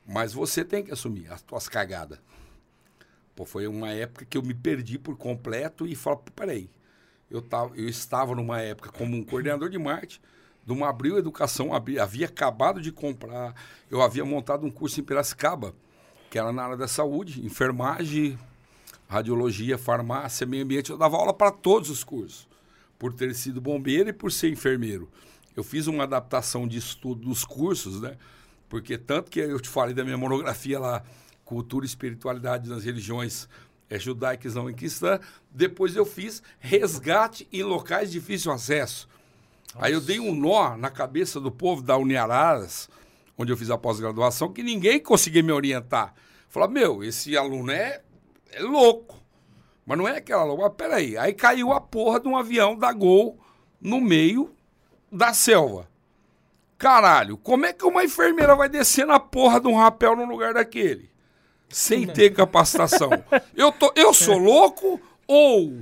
Mas 0.07 0.33
você 0.33 0.65
tem 0.65 0.83
que 0.83 0.93
assumir 0.93 1.31
as 1.33 1.43
tuas 1.43 1.69
cagadas. 1.69 2.19
Pô, 3.35 3.45
foi 3.45 3.67
uma 3.67 3.91
época 3.91 4.25
que 4.25 4.37
eu 4.37 4.43
me 4.43 4.55
perdi 4.55 4.99
por 4.99 5.17
completo 5.17 5.87
e 5.87 5.95
falo, 5.95 6.23
peraí. 6.35 6.69
Eu, 7.31 7.41
tava, 7.41 7.77
eu 7.77 7.89
estava 7.89 8.35
numa 8.35 8.61
época 8.61 8.91
como 8.91 9.17
um 9.17 9.23
coordenador 9.23 9.71
de 9.71 9.79
marketing, 9.79 10.21
de 10.67 10.73
uma 10.73 10.89
Abril 10.89 11.17
Educação, 11.17 11.73
abri- 11.73 11.99
havia 11.99 12.27
acabado 12.27 12.81
de 12.81 12.91
comprar, 12.91 13.55
eu 13.91 14.03
havia 14.03 14.25
montado 14.25 14.67
um 14.67 14.71
curso 14.71 15.01
em 15.01 15.05
Piracicaba, 15.05 15.75
que 16.29 16.39
era 16.39 16.53
na 16.53 16.65
área 16.65 16.77
da 16.77 16.89
saúde, 16.89 17.45
enfermagem, 17.47 18.39
radiologia, 19.09 19.79
farmácia, 19.79 20.47
meio 20.47 20.65
ambiente. 20.65 20.91
Eu 20.91 20.99
dava 20.99 21.17
aula 21.17 21.33
para 21.33 21.51
todos 21.51 21.89
os 21.89 22.05
cursos, 22.05 22.49
por 22.99 23.13
ter 23.13 23.35
sido 23.35 23.61
bombeiro 23.61 24.11
e 24.11 24.13
por 24.13 24.31
ser 24.31 24.51
enfermeiro. 24.51 25.09
Eu 25.57 25.65
fiz 25.65 25.87
uma 25.87 26.05
adaptação 26.05 26.67
de 26.69 26.79
estudo 26.79 27.23
dos 27.29 27.45
cursos, 27.45 28.01
né? 28.01 28.17
Porque 28.69 28.97
tanto 28.99 29.31
que 29.31 29.41
eu 29.41 29.59
te 29.59 29.69
falei 29.69 29.95
da 29.95 30.05
minha 30.05 30.19
monografia 30.19 30.79
lá, 30.79 31.03
Cultura 31.51 31.85
e 31.85 31.89
Espiritualidade 31.89 32.71
nas 32.71 32.85
Religiões 32.85 33.49
é, 33.89 33.99
Judaicas 33.99 34.55
não 34.55 34.71
em 34.71 34.73
cristã, 34.73 35.19
depois 35.51 35.97
eu 35.97 36.07
fiz 36.07 36.41
resgate 36.61 37.49
em 37.53 37.65
locais 37.65 38.13
de 38.13 38.21
difícil 38.21 38.53
acesso. 38.53 39.09
Aí 39.75 39.93
eu 39.93 40.01
dei 40.01 40.21
um 40.21 40.33
nó 40.33 40.77
na 40.77 40.91
cabeça 40.91 41.41
do 41.41 41.51
povo 41.51 41.83
da 41.83 41.97
Uniararas, 41.97 42.89
onde 43.37 43.53
eu 43.53 43.57
fiz 43.57 43.69
a 43.69 43.77
pós-graduação, 43.77 44.53
que 44.53 44.63
ninguém 44.63 45.01
conseguia 45.01 45.43
me 45.43 45.51
orientar. 45.51 46.15
Falar, 46.49 46.69
meu, 46.69 47.03
esse 47.03 47.37
aluno 47.37 47.73
é, 47.73 48.01
é 48.53 48.63
louco. 48.63 49.21
Mas 49.85 49.99
não 49.99 50.07
é 50.07 50.19
aquela 50.19 50.45
louca. 50.45 50.63
Mas 50.63 50.75
peraí. 50.75 51.19
Aí 51.19 51.33
caiu 51.33 51.73
a 51.73 51.81
porra 51.81 52.21
de 52.21 52.29
um 52.29 52.37
avião 52.37 52.77
da 52.77 52.93
Gol 52.93 53.41
no 53.81 54.01
meio 54.01 54.55
da 55.11 55.35
selva. 55.35 55.89
Caralho, 56.79 57.37
como 57.37 57.67
é 57.67 57.73
que 57.73 57.85
uma 57.85 58.05
enfermeira 58.05 58.55
vai 58.55 58.69
descer 58.69 59.05
na 59.05 59.19
porra 59.19 59.61
de 59.61 59.67
um 59.67 59.77
rapel 59.77 60.15
no 60.15 60.27
lugar 60.27 60.55
daquele? 60.55 61.10
Sem 61.71 62.07
ter 62.07 62.31
capacitação. 62.31 63.11
Eu, 63.57 63.71
tô, 63.73 63.93
eu 63.95 64.13
sou 64.13 64.37
louco 64.39 65.01
ou 65.27 65.79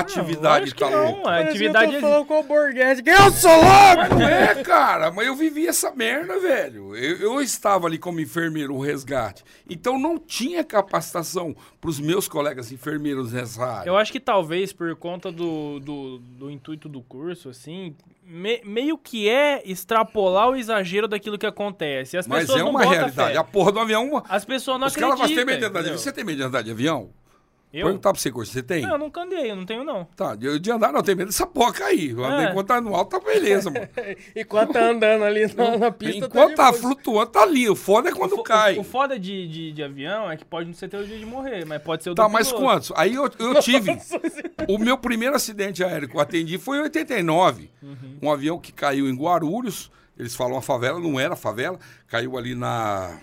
atividade 0.00 0.74
que 0.74 0.80
tá 0.80 0.90
não, 0.90 1.12
louca? 1.12 1.30
a 1.30 1.38
atividade 1.40 1.94
eu 1.94 2.00
tô 2.00 2.06
falando 2.08 2.26
com 2.26 2.40
o 2.40 2.42
Borghetti, 2.42 3.02
que 3.02 3.10
eu 3.10 3.30
sou 3.32 3.50
louco! 3.50 4.14
Não 4.18 4.28
é, 4.28 4.54
cara. 4.62 5.10
Mas 5.10 5.26
eu 5.26 5.34
vivi 5.36 5.66
essa 5.66 5.90
merda, 5.92 6.38
velho. 6.40 6.96
Eu, 6.96 7.16
eu 7.18 7.40
estava 7.42 7.86
ali 7.86 7.98
como 7.98 8.20
enfermeiro, 8.20 8.74
um 8.74 8.80
resgate. 8.80 9.44
Então 9.68 9.98
não 9.98 10.18
tinha 10.18 10.64
capacitação 10.64 11.54
para 11.80 11.90
os 11.90 11.98
meus 12.00 12.28
colegas 12.28 12.70
enfermeiros 12.72 13.32
nessa 13.32 13.64
área. 13.64 13.88
Eu 13.90 13.96
acho 13.96 14.12
que 14.12 14.20
talvez 14.20 14.72
por 14.72 14.94
conta 14.96 15.30
do, 15.32 15.78
do, 15.80 16.18
do 16.18 16.50
intuito 16.50 16.88
do 16.88 17.00
curso, 17.02 17.48
assim, 17.48 17.94
me- 18.24 18.60
meio 18.64 18.96
que 18.96 19.28
é 19.28 19.62
extrapolar 19.64 20.48
o 20.50 20.56
exagero 20.56 21.06
daquilo 21.08 21.38
que 21.38 21.46
acontece. 21.46 22.16
As 22.16 22.26
Mas 22.26 22.40
pessoas 22.42 22.60
é 22.60 22.62
não 22.64 22.70
uma 22.70 22.80
botam 22.80 22.92
realidade. 22.94 23.32
fé. 23.32 23.36
A 23.38 23.44
porra 23.44 23.72
do 23.72 23.80
avião. 23.80 24.22
As 24.28 24.44
pessoas 24.44 24.78
não 24.80 24.86
os 24.86 24.92
acreditam. 24.92 25.18
falam, 25.18 25.34
tem 25.34 25.44
medo 25.44 25.58
de 25.58 25.64
andar 25.64 25.80
de 25.82 25.88
entendeu? 25.88 25.92
avião. 25.92 25.98
Você 25.98 26.12
tem 26.12 26.24
medo 26.24 26.36
de 26.36 26.42
andar 26.42 26.62
de 26.62 26.70
avião? 26.70 27.10
Eu? 27.72 27.86
Perguntar 27.86 28.12
pra 28.12 28.20
você, 28.20 28.30
Corso, 28.30 28.52
você 28.52 28.62
tem? 28.62 28.82
Não, 28.82 28.90
eu 28.90 28.98
nunca 28.98 29.22
andei, 29.22 29.50
eu 29.50 29.56
não 29.56 29.64
tenho 29.64 29.82
não. 29.82 30.04
Tá, 30.14 30.34
de, 30.34 30.58
de 30.58 30.70
andar 30.70 30.92
não, 30.92 31.02
tem 31.02 31.14
medo 31.14 31.28
dessa 31.28 31.46
porra 31.46 31.72
cair. 31.72 32.10
Eu 32.10 32.22
andei 32.24 32.46
É. 32.46 32.50
enquanto 32.50 32.66
tá 32.66 32.80
no 32.82 32.94
alto, 32.94 33.18
tá 33.18 33.20
beleza, 33.24 33.70
mano. 33.70 33.88
Enquanto 34.36 34.72
tá 34.74 34.90
andando 34.90 35.24
ali 35.24 35.46
na, 35.54 35.78
na 35.78 35.90
pista, 35.90 36.26
Enquanto 36.26 36.50
de 36.50 36.56
tá 36.56 36.70
boa. 36.70 36.82
flutuando, 36.82 37.30
tá 37.30 37.42
ali. 37.42 37.68
O 37.70 37.74
foda 37.74 38.10
é 38.10 38.12
quando 38.12 38.34
o, 38.34 38.42
cai. 38.42 38.76
O, 38.76 38.80
o 38.82 38.84
foda 38.84 39.18
de, 39.18 39.48
de, 39.48 39.72
de 39.72 39.82
avião 39.82 40.30
é 40.30 40.36
que 40.36 40.44
pode 40.44 40.66
não 40.66 40.74
ser 40.74 40.88
teu 40.88 41.02
dia 41.02 41.18
de 41.18 41.24
morrer, 41.24 41.64
mas 41.64 41.80
pode 41.82 42.04
ser 42.04 42.10
o 42.10 42.14
Tá, 42.14 42.26
do 42.26 42.30
mas 42.32 42.48
piloto. 42.48 42.64
quantos? 42.66 42.92
Aí 42.94 43.14
eu, 43.14 43.30
eu 43.38 43.60
tive. 43.62 43.96
o 44.68 44.78
meu 44.78 44.98
primeiro 44.98 45.34
acidente 45.34 45.82
aéreo 45.82 46.08
que 46.08 46.16
eu 46.16 46.20
atendi 46.20 46.58
foi 46.58 46.76
em 46.78 46.82
89. 46.82 47.70
Um 48.20 48.30
avião 48.30 48.58
que 48.58 48.70
caiu 48.72 49.08
em 49.08 49.16
Guarulhos. 49.16 49.90
Eles 50.16 50.34
falam 50.34 50.56
a 50.56 50.62
favela, 50.62 51.00
não 51.00 51.18
era 51.18 51.34
favela. 51.34 51.78
Caiu 52.06 52.36
ali 52.36 52.54
na 52.54 53.18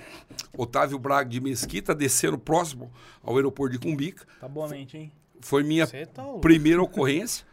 Otávio 0.57 0.98
Braga 0.98 1.30
de 1.30 1.40
Mesquita, 1.40 1.94
descendo 1.94 2.38
próximo 2.38 2.91
ao 3.24 3.36
aeroporto 3.36 3.74
de 3.74 3.80
Cumbica. 3.80 4.26
Tá 4.40 4.48
boa 4.48 4.68
mente, 4.68 4.98
hein? 4.98 5.11
Foi 5.41 5.64
minha 5.64 5.88
tá 5.88 6.24
primeira 6.41 6.82
ocorrência. 6.82 7.45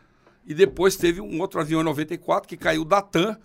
E 0.47 0.55
depois 0.55 0.97
teve 0.97 1.21
um 1.21 1.41
outro 1.41 1.61
avião 1.61 1.81
em 1.81 1.85
94 1.85 2.49
que 2.49 2.57
caiu 2.57 2.85
da 2.85 3.03
TAM, 3.03 3.39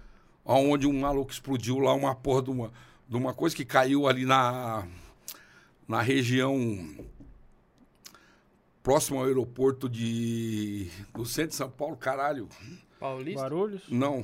onde 0.46 0.88
um 0.88 1.00
maluco 1.00 1.32
explodiu 1.32 1.80
lá 1.80 1.94
uma 1.94 2.16
porra 2.16 2.44
de 2.44 2.52
uma, 2.52 2.72
de 3.08 3.18
uma 3.18 3.34
coisa 3.34 3.56
que 3.56 3.66
caiu 3.66 4.08
ali 4.08 4.26
na, 4.26 4.88
na 5.88 6.02
região 6.02 6.56
próximo 8.84 9.20
ao 9.20 9.26
aeroporto 9.26 9.90
de, 9.90 10.90
do 11.14 11.26
centro 11.26 11.52
de 11.52 11.56
São 11.56 11.70
Paulo, 11.70 11.96
caralho. 11.96 12.48
Paulista? 13.00 13.42
Guarulhos, 13.42 13.82
Não, 13.90 14.24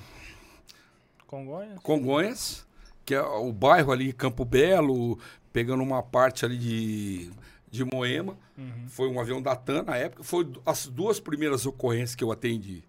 Congonhas. 1.28 1.80
Congonhas, 1.84 2.68
que 3.06 3.14
é 3.14 3.22
o 3.22 3.52
bairro 3.52 3.92
ali, 3.92 4.14
Campo 4.14 4.46
Belo, 4.46 5.20
pegando 5.52 5.84
uma 5.84 6.02
parte 6.02 6.46
ali 6.46 6.58
de, 6.58 7.32
de 7.70 7.84
Moema. 7.84 8.38
Foi 8.88 9.08
um 9.08 9.20
avião 9.20 9.42
da 9.42 9.56
TAM 9.56 9.84
na 9.84 9.98
época. 9.98 10.24
Foi 10.24 10.50
as 10.66 10.88
duas 10.88 11.20
primeiras 11.20 11.66
ocorrências 11.66 12.16
que 12.16 12.24
eu 12.24 12.32
atendi. 12.32 12.84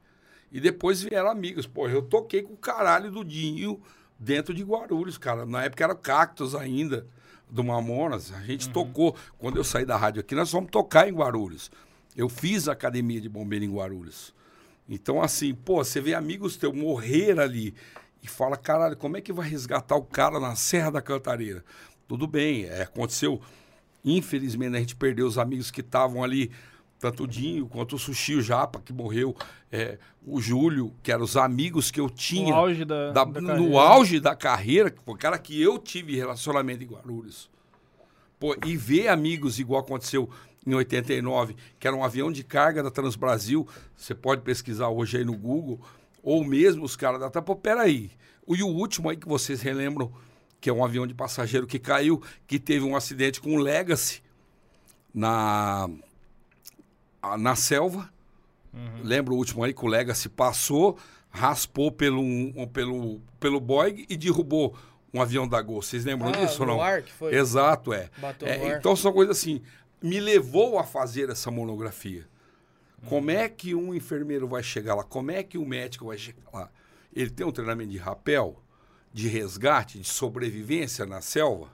E 0.51 0.61
depois 0.61 1.03
vieram 1.03 1.29
amigos. 1.29 1.67
Pô, 1.67 1.89
eu 1.89 2.01
toquei 2.01 2.43
com 2.43 2.55
o 2.55 2.57
caralho 2.57 3.11
do 3.11 3.25
Dinho 3.25 3.81
dentro 4.19 4.55
de 4.55 4.63
Guarulhos, 4.63 5.19
cara. 5.19 5.45
Na 5.45 5.65
época 5.65 5.85
era 5.85 5.95
Cactus 5.95 6.55
ainda, 6.55 7.07
do 7.51 7.63
Mamonas. 7.63 8.33
A 8.33 8.41
gente 8.41 8.71
tocou. 8.71 9.15
Quando 9.37 9.57
eu 9.57 9.65
saí 9.65 9.85
da 9.85 9.97
rádio 9.97 10.21
aqui, 10.21 10.35
nós 10.35 10.51
fomos 10.51 10.71
tocar 10.71 11.09
em 11.09 11.13
Guarulhos. 11.13 11.71
Eu 12.17 12.29
fiz 12.29 12.69
a 12.69 12.73
academia 12.73 13.21
de 13.21 13.29
bombeiro 13.29 13.65
em 13.65 13.75
Guarulhos. 13.75 14.35
Então, 14.89 15.21
assim, 15.21 15.55
pô, 15.55 15.85
você 15.85 16.01
vê 16.01 16.15
amigos 16.15 16.57
teus 16.57 16.75
morrer 16.75 17.39
ali 17.39 17.75
e 18.23 18.29
fala, 18.29 18.57
caralho, 18.57 18.97
como 18.97 19.17
é 19.17 19.21
que 19.21 19.33
vai 19.33 19.49
resgatar 19.49 19.97
o 19.97 20.03
cara 20.05 20.39
na 20.41 20.55
Serra 20.57 20.91
da 20.91 21.01
Cantareira? 21.03 21.65
Tudo 22.07 22.27
bem, 22.27 22.65
é, 22.65 22.83
aconteceu. 22.83 23.41
Infelizmente, 24.05 24.77
a 24.77 24.81
gente 24.81 24.97
perdeu 24.97 25.27
os 25.27 25.39
amigos 25.39 25.71
que 25.71 25.81
estavam 25.81 26.23
ali, 26.25 26.51
tanto 26.99 27.25
o 27.25 27.27
Dinho 27.27 27.67
quanto 27.69 27.97
o 27.97 27.99
Sushi, 27.99 28.37
o 28.37 28.43
Japa, 28.43 28.81
que 28.81 28.93
morreu, 28.93 29.37
é, 29.71 29.99
o 30.27 30.41
Júlio, 30.41 30.93
que 31.03 31.13
eram 31.13 31.25
os 31.25 31.37
amigos 31.37 31.91
que 31.91 32.01
eu 32.01 32.09
tinha. 32.09 32.51
No 32.51 32.57
auge 32.57 32.85
da, 32.85 33.13
da- 33.13 33.25
da 33.25 33.41
no 33.41 33.47
carreira. 33.47 33.81
auge 33.81 34.21
da 34.21 34.35
carreira, 34.35 34.91
que 34.91 35.03
foi 35.03 35.15
o 35.15 35.19
cara 35.19 35.39
que 35.39 35.61
eu 35.61 35.79
tive 35.79 36.17
relacionamento 36.17 36.83
em 36.83 36.87
Guarulhos. 36.87 37.51
Pô, 38.39 38.57
e 38.65 38.77
ver 38.77 39.09
amigos 39.09 39.59
igual 39.59 39.81
aconteceu 39.81 40.31
em 40.67 40.75
89, 40.75 41.57
que 41.79 41.87
era 41.89 41.97
um 41.97 42.05
avião 42.05 42.31
de 42.31 42.45
carga 42.45 42.83
da 42.83 42.91
Transbrasil, 42.91 43.67
você 43.97 44.15
pode 44.15 44.43
pesquisar 44.43 44.89
hoje 44.89 45.19
aí 45.19 45.25
no 45.25 45.37
Google, 45.37 45.81
ou 46.29 46.45
mesmo 46.45 46.85
os 46.85 46.95
caras 46.97 47.21
da 47.21 47.43
Pô, 47.43 47.57
peraí. 47.57 48.11
E 48.47 48.63
o 48.63 48.67
último 48.69 49.09
aí 49.09 49.17
que 49.17 49.29
vocês 49.29 49.61
relembram, 49.63 50.13
que 50.61 50.69
é 50.69 50.73
um 50.73 50.85
avião 50.85 51.07
de 51.07 51.15
passageiro 51.15 51.67
que 51.67 51.79
caiu, 51.79 52.23
que 52.47 52.59
teve 52.59 52.85
um 52.85 52.97
acidente 52.97 53.41
com 53.41 53.55
o 53.55 53.59
Legacy 53.59 54.23
na, 55.15 55.89
na 57.39 57.55
selva. 57.57 58.11
Lembra 59.03 59.35
o 59.35 59.37
último 59.37 59.65
aí 59.65 59.73
que 59.75 59.85
o 59.85 59.89
Legacy 59.89 60.29
passou, 60.29 60.97
raspou 61.31 61.91
pelo, 61.91 62.21
um- 62.21 62.67
pelo, 62.73 63.21
pelo 63.41 63.61
Boeing 63.61 64.07
e 64.09 64.17
derrubou 64.17 64.77
um 65.13 65.21
avião 65.21 65.49
da 65.49 65.61
Gol. 65.63 65.83
Vocês 65.83 66.05
lembram 66.05 66.29
Ah, 66.29 66.33
disso 66.33 66.61
ou 66.63 66.67
não? 66.69 66.81
ar 66.81 67.03
que 67.03 67.13
foi? 67.13 67.35
Exato, 67.35 67.93
é. 67.93 68.09
É. 68.43 68.77
Então 68.79 68.95
são 68.95 69.13
coisas 69.13 69.37
assim. 69.39 69.61
Me 70.03 70.21
levou 70.21 70.79
a 70.79 70.85
fazer 70.85 71.29
essa 71.31 71.51
monografia. 71.51 72.27
Como 73.07 73.31
é 73.31 73.49
que 73.49 73.75
um 73.75 73.95
enfermeiro 73.95 74.47
vai 74.49 74.63
chegar 74.63 74.95
lá? 74.95 75.05
Como 75.05 75.31
é 75.31 75.43
que 75.43 75.57
um 75.57 75.65
médico 75.67 76.07
vai 76.07 76.19
chegar 76.19 76.43
lá? 76.53 76.71
Ele 77.15 77.31
tem 77.31 77.47
um 77.47 77.53
treinamento 77.53 77.91
de 77.91 77.99
rapel, 77.99 78.63
de 79.13 79.29
resgate, 79.29 79.99
de 79.99 80.07
sobrevivência 80.07 81.07
na 81.07 81.21
selva, 81.21 81.71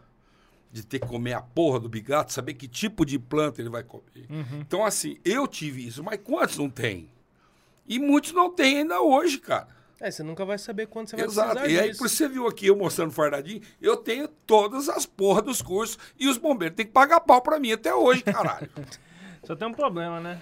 de 0.71 0.85
ter 0.85 0.99
que 0.99 1.07
comer 1.07 1.33
a 1.35 1.41
porra 1.43 1.81
do 1.81 1.89
bigato, 1.89 2.33
saber 2.33 2.55
que 2.55 2.69
tipo 2.69 3.05
de 3.05 3.19
planta 3.19 3.61
ele 3.61 3.69
vai 3.71 3.83
comer. 3.83 4.27
Então, 4.61 4.85
assim, 4.85 5.19
eu 5.25 5.47
tive 5.47 5.87
isso, 5.87 6.03
mas 6.03 6.21
quantos 6.23 6.59
não 6.59 6.69
tem? 6.69 7.11
E 7.87 7.99
muitos 7.99 8.33
não 8.33 8.51
têm 8.51 8.79
ainda 8.79 9.01
hoje, 9.01 9.39
cara. 9.39 9.69
É, 10.01 10.11
você 10.11 10.23
nunca 10.23 10.45
vai 10.45 10.59
saber 10.59 10.87
quando 10.87 11.09
você 11.09 11.17
vai 11.17 11.25
Exato. 11.25 11.51
precisar 11.53 11.71
E 11.73 11.79
aí, 11.79 11.89
disso. 11.89 11.99
por 11.99 12.07
isso 12.07 12.17
você 12.17 12.29
viu 12.29 12.47
aqui 12.47 12.67
eu 12.67 12.77
mostrando 12.77 13.13
fardadinho, 13.13 13.63
eu 13.81 13.97
tenho 13.97 14.27
todas 14.29 14.89
as 14.89 15.07
porra 15.07 15.41
dos 15.41 15.63
cursos 15.63 15.99
e 16.19 16.29
os 16.29 16.37
bombeiros 16.37 16.77
têm 16.77 16.85
que 16.87 16.93
pagar 16.93 17.21
pau 17.21 17.41
pra 17.41 17.59
mim 17.59 17.73
até 17.73 17.95
hoje, 17.95 18.23
caralho. 18.23 18.69
Só 19.45 19.55
tem 19.55 19.69
um 19.69 19.73
problema, 19.73 20.21
né? 20.21 20.41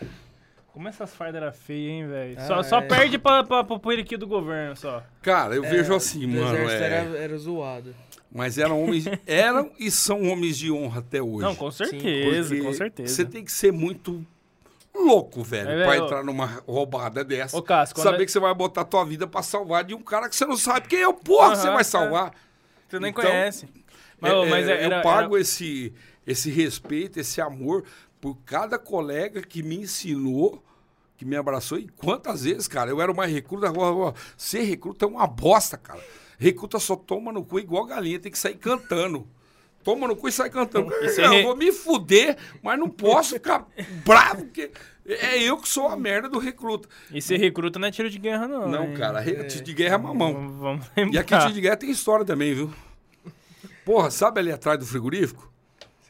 Como 0.72 0.88
essas 0.88 1.14
fardas 1.14 1.42
eram 1.42 1.52
feias, 1.52 1.90
hein, 1.92 2.06
velho? 2.08 2.36
Ah, 2.38 2.46
só 2.46 2.62
só 2.62 2.78
é. 2.78 2.82
perde 2.82 3.18
pra, 3.18 3.44
pra, 3.44 3.62
pro 3.62 3.78
periquito 3.78 4.20
do 4.20 4.26
governo, 4.26 4.74
só. 4.74 5.02
Cara, 5.20 5.54
eu 5.54 5.62
vejo 5.62 5.94
assim, 5.94 6.24
O 6.24 6.28
mano, 6.28 6.56
exército 6.56 6.82
é... 6.82 6.86
era, 6.86 7.18
era 7.18 7.36
zoado. 7.38 7.94
mas 8.30 8.56
eram 8.56 8.82
homens, 8.82 9.04
eram 9.26 9.70
e 9.78 9.90
são 9.90 10.22
homens 10.30 10.56
de 10.56 10.72
honra 10.72 11.00
até 11.00 11.20
hoje. 11.20 11.42
Não, 11.44 11.54
com 11.54 11.70
certeza, 11.70 12.56
com 12.56 12.72
certeza. 12.72 13.14
Você 13.14 13.24
tem 13.26 13.44
que 13.44 13.52
ser 13.52 13.70
muito 13.70 14.24
louco, 14.94 15.42
velho, 15.42 15.68
É, 15.70 15.84
pra 15.84 15.96
entrar 15.98 16.24
numa 16.24 16.46
roubada 16.66 17.22
dessa. 17.22 17.56
Ô, 17.56 17.62
Cássio, 17.62 17.96
Saber 17.98 18.22
é- 18.22 18.24
que 18.26 18.32
você 18.32 18.40
vai 18.40 18.54
botar 18.54 18.84
tua 18.86 19.04
vida 19.04 19.26
pra 19.26 19.42
salvar 19.42 19.84
de 19.84 19.94
um 19.94 20.00
cara 20.02 20.26
que 20.28 20.34
você 20.36 20.46
não 20.46 20.56
sabe 20.56 20.88
quem 20.88 21.00
é 21.02 21.08
o 21.08 21.14
porra 21.14 21.50
que 21.52 21.58
você 21.58 21.68
vai 21.68 21.80
é. 21.80 21.84
salvar. 21.84 22.32
Você 22.88 22.98
nem 22.98 23.10
Então, 23.10 23.22
conhece. 23.24 23.68
Mas, 24.20 24.32
É, 24.32 24.46
mas 24.48 24.68
é, 24.68 24.84
era, 24.84 24.96
eu 24.96 25.02
pago 25.02 25.34
era- 25.34 25.42
esse, 25.42 25.92
esse 26.26 26.50
respeito, 26.50 27.18
esse 27.20 27.40
amor 27.42 27.84
por 28.22 28.36
cada 28.46 28.78
colega 28.78 29.42
que 29.42 29.62
me 29.64 29.76
ensinou, 29.80 30.62
que 31.18 31.24
me 31.24 31.34
abraçou. 31.36 31.76
E 31.76 31.88
quantas 31.88 32.44
vezes, 32.44 32.68
cara, 32.68 32.88
eu 32.88 33.02
era 33.02 33.10
uma 33.12 33.26
recruta. 33.26 33.66
agora, 33.66 34.14
Ser 34.36 34.62
recruta 34.62 35.04
é 35.04 35.08
uma 35.08 35.26
bosta, 35.26 35.76
cara. 35.76 36.00
Recruta 36.38 36.78
só 36.78 36.94
toma 36.96 37.32
no 37.32 37.44
cu 37.44 37.58
igual 37.58 37.84
galinha, 37.84 38.18
tem 38.20 38.30
que 38.32 38.38
sair 38.38 38.54
cantando. 38.56 39.26
Toma 39.84 40.06
no 40.06 40.14
cu 40.14 40.28
e 40.28 40.32
sai 40.32 40.48
cantando. 40.48 40.88
ser 41.10 41.24
Eu 41.24 41.30
re- 41.32 41.42
vou 41.42 41.56
me 41.56 41.72
fuder, 41.72 42.38
mas 42.62 42.78
não 42.78 42.88
posso 42.88 43.34
ficar 43.34 43.66
bravo, 44.06 44.44
porque 44.44 44.70
é 45.04 45.42
eu 45.42 45.56
que 45.56 45.68
sou 45.68 45.88
a 45.88 45.96
merda 45.96 46.28
do 46.28 46.38
recruta. 46.38 46.88
E 47.10 47.20
ser 47.20 47.38
recruta 47.38 47.80
não 47.80 47.88
é 47.88 47.90
tiro 47.90 48.08
de 48.08 48.18
guerra, 48.20 48.46
não. 48.46 48.68
Não, 48.68 48.84
hein? 48.84 48.94
cara, 48.94 49.18
re- 49.18 49.42
tiro 49.48 49.64
de 49.64 49.74
guerra 49.74 49.96
é 49.96 49.98
mamão. 49.98 50.32
Vamos, 50.32 50.86
vamos 50.96 51.14
E 51.14 51.18
aqui 51.18 51.36
tiro 51.36 51.52
de 51.52 51.60
guerra 51.60 51.76
tem 51.76 51.90
história 51.90 52.24
também, 52.24 52.54
viu? 52.54 52.72
Porra, 53.84 54.10
sabe 54.12 54.38
ali 54.38 54.52
atrás 54.52 54.78
do 54.78 54.86
frigorífico? 54.86 55.51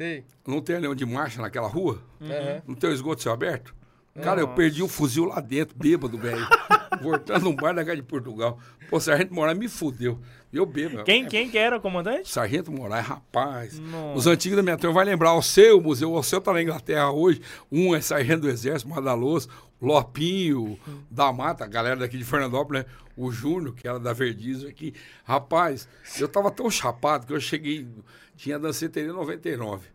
Sei. 0.03 0.25
Não 0.47 0.61
tem 0.61 0.77
anel 0.77 0.95
de 0.97 1.07
marcha 1.07 1.41
naquela 1.41 1.69
rua? 1.69 2.03
Aham. 2.21 2.63
Não 2.67 2.75
tem 2.75 2.91
o 2.91 2.93
esgoto 2.93 3.23
céu 3.23 3.33
aberto? 3.33 3.73
Cara, 4.21 4.41
eu 4.41 4.49
perdi 4.49 4.83
um 4.83 4.89
fuzil 4.89 5.25
lá 5.25 5.41
dentro, 5.41 5.75
bêbado, 5.79 6.19
velho. 6.19 6.45
Voltando 7.01 7.45
num 7.45 7.57
bar 7.57 7.73
da 7.73 7.83
Gá 7.83 7.95
de 7.95 8.03
Portugal. 8.03 8.59
Pô, 8.91 9.01
Sargento 9.01 9.33
Moraes 9.33 9.57
me 9.57 9.69
fudeu. 9.69 10.21
Eu 10.53 10.67
bebo. 10.67 11.03
Quem, 11.05 11.25
É, 11.25 11.29
quem 11.29 11.49
que 11.49 11.57
era 11.57 11.79
o 11.79 11.81
comandante? 11.81 12.29
Sargento 12.29 12.71
Moraes, 12.71 13.07
rapaz. 13.07 13.79
Nossa. 13.79 14.19
Os 14.19 14.27
antigos 14.27 14.57
da 14.57 14.63
minha 14.63 14.77
turma 14.77 14.97
vai 14.97 15.05
lembrar. 15.07 15.33
O 15.35 15.41
seu 15.43 15.81
museu, 15.81 16.13
o 16.13 16.23
seu 16.23 16.41
tá 16.43 16.53
na 16.53 16.61
Inglaterra 16.61 17.11
hoje. 17.11 17.41
Um 17.71 17.95
é 17.95 18.01
Sargento 18.03 18.43
do 18.43 18.51
Exército, 18.51 18.91
Madaloso. 18.91 19.49
Lopinho, 19.81 20.79
da 21.11 21.33
Mata, 21.33 21.65
a 21.65 21.67
galera 21.67 21.97
daqui 21.97 22.19
de 22.19 22.25
Fernandópolis, 22.25 22.85
né? 22.85 22.91
O 23.17 23.33
Júnior, 23.33 23.75
que 23.75 23.89
era 23.89 23.99
da 23.99 24.13
Verdizo 24.13 24.69
aqui. 24.69 24.95
Rapaz, 25.25 25.89
eu 26.21 26.29
tava 26.29 26.51
tão 26.51 26.71
chapado 26.71 27.27
que 27.27 27.33
eu 27.33 27.41
cheguei. 27.41 27.89
Tinha 28.37 28.59
danceteria 28.59 29.13
99. 29.13 29.92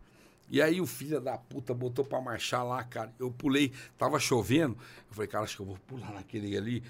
E 0.50 0.62
aí 0.62 0.80
o 0.80 0.86
filho 0.86 1.20
da 1.20 1.36
puta 1.36 1.74
botou 1.74 2.04
pra 2.04 2.20
marchar 2.20 2.64
lá, 2.64 2.82
cara. 2.82 3.12
Eu 3.18 3.30
pulei, 3.30 3.72
tava 3.98 4.18
chovendo. 4.18 4.76
Eu 5.08 5.14
falei, 5.14 5.28
cara, 5.28 5.44
acho 5.44 5.56
que 5.56 5.62
eu 5.62 5.66
vou 5.66 5.78
pular 5.86 6.12
naquele 6.12 6.56
ali. 6.56 6.82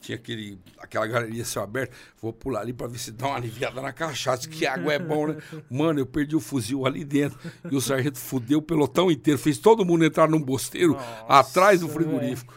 Tinha 0.00 0.16
aquele, 0.16 0.58
aquela 0.78 1.06
galeria 1.06 1.44
céu 1.44 1.62
aberto. 1.62 1.94
Vou 2.20 2.32
pular 2.32 2.60
ali 2.62 2.72
pra 2.72 2.86
ver 2.86 2.98
se 2.98 3.12
dá 3.12 3.26
uma 3.26 3.36
aliviada 3.36 3.82
na 3.82 3.92
cachaça, 3.92 4.48
que 4.48 4.66
água 4.66 4.92
é 4.94 4.98
bom, 4.98 5.26
né? 5.28 5.36
Mano, 5.70 6.00
eu 6.00 6.06
perdi 6.06 6.34
o 6.34 6.40
fuzil 6.40 6.86
ali 6.86 7.04
dentro. 7.04 7.38
E 7.70 7.76
o 7.76 7.80
sargento 7.80 8.18
fudeu 8.18 8.58
o 8.58 8.62
pelotão 8.62 9.10
inteiro. 9.10 9.38
Fez 9.38 9.58
todo 9.58 9.84
mundo 9.84 10.04
entrar 10.04 10.28
num 10.28 10.40
bosteiro 10.40 10.96
atrás 11.28 11.80
do 11.80 11.88
frigorífico. 11.88 12.54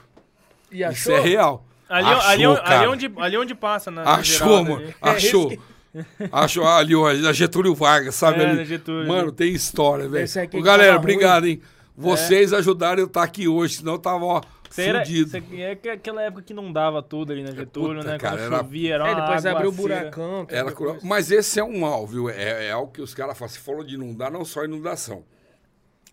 E 0.72 0.82
Isso 0.84 1.12
é 1.12 1.20
real. 1.20 1.66
Ali, 1.90 2.08
Achou, 2.08 2.30
ali, 2.30 2.46
ali, 2.46 2.62
cara. 2.64 2.92
onde, 2.92 3.14
ali 3.18 3.38
onde 3.38 3.56
passa, 3.56 3.92
na 3.92 4.04
Achou, 4.04 4.48
geral, 4.48 4.64
mano. 4.64 4.94
ali. 5.02 5.18
Achou. 5.18 5.58
Achou 6.32 6.68
ali, 6.68 6.96
ó, 6.96 7.08
a 7.08 7.34
Getúlio 7.34 7.74
Vargas, 7.76 8.16
sabe 8.16 8.42
É, 8.42 8.50
ali? 8.50 8.66
Getúlio, 8.66 9.08
Mano, 9.08 9.24
ali. 9.30 9.32
tem 9.32 9.54
história, 9.54 10.08
velho. 10.08 10.28
Galera, 10.64 10.96
obrigado, 10.98 11.46
hein? 11.48 11.62
Vocês 11.96 12.54
ajudaram 12.54 13.00
eu 13.02 13.08
estar 13.08 13.24
aqui 13.24 13.48
hoje, 13.48 13.78
senão 13.78 13.94
eu 13.94 14.00
tava, 14.00 14.24
ó, 14.24 14.42
era, 14.78 15.02
é 15.02 15.76
que- 15.76 15.90
aquela 15.90 16.22
época 16.22 16.44
que 16.44 16.54
não 16.54 16.72
dava 16.72 17.02
tudo 17.02 17.32
ali 17.32 17.42
na 17.42 17.52
Getúlio, 17.52 17.98
Puta, 18.02 18.12
né? 18.12 18.18
cara, 18.20 18.38
Quando 18.38 18.46
era- 18.54 18.58
chovia, 18.58 18.94
era 18.96 19.08
É, 19.10 19.16
depois 19.16 19.46
abriu 19.46 19.70
o 19.70 19.72
buracão. 19.72 20.46
Era 20.50 20.70
depois. 20.70 21.04
Mas 21.04 21.32
esse 21.32 21.60
é 21.60 21.64
um 21.64 21.80
mal, 21.80 22.06
viu? 22.06 22.30
É, 22.30 22.68
é 22.68 22.72
algo 22.72 22.92
que 22.92 23.02
os 23.02 23.14
caras 23.16 23.36
falam. 23.38 23.52
Você 23.52 23.60
falou 23.60 23.84
de 23.84 23.96
inundar, 23.96 24.32
não 24.32 24.46
só 24.46 24.64
inundação. 24.64 25.24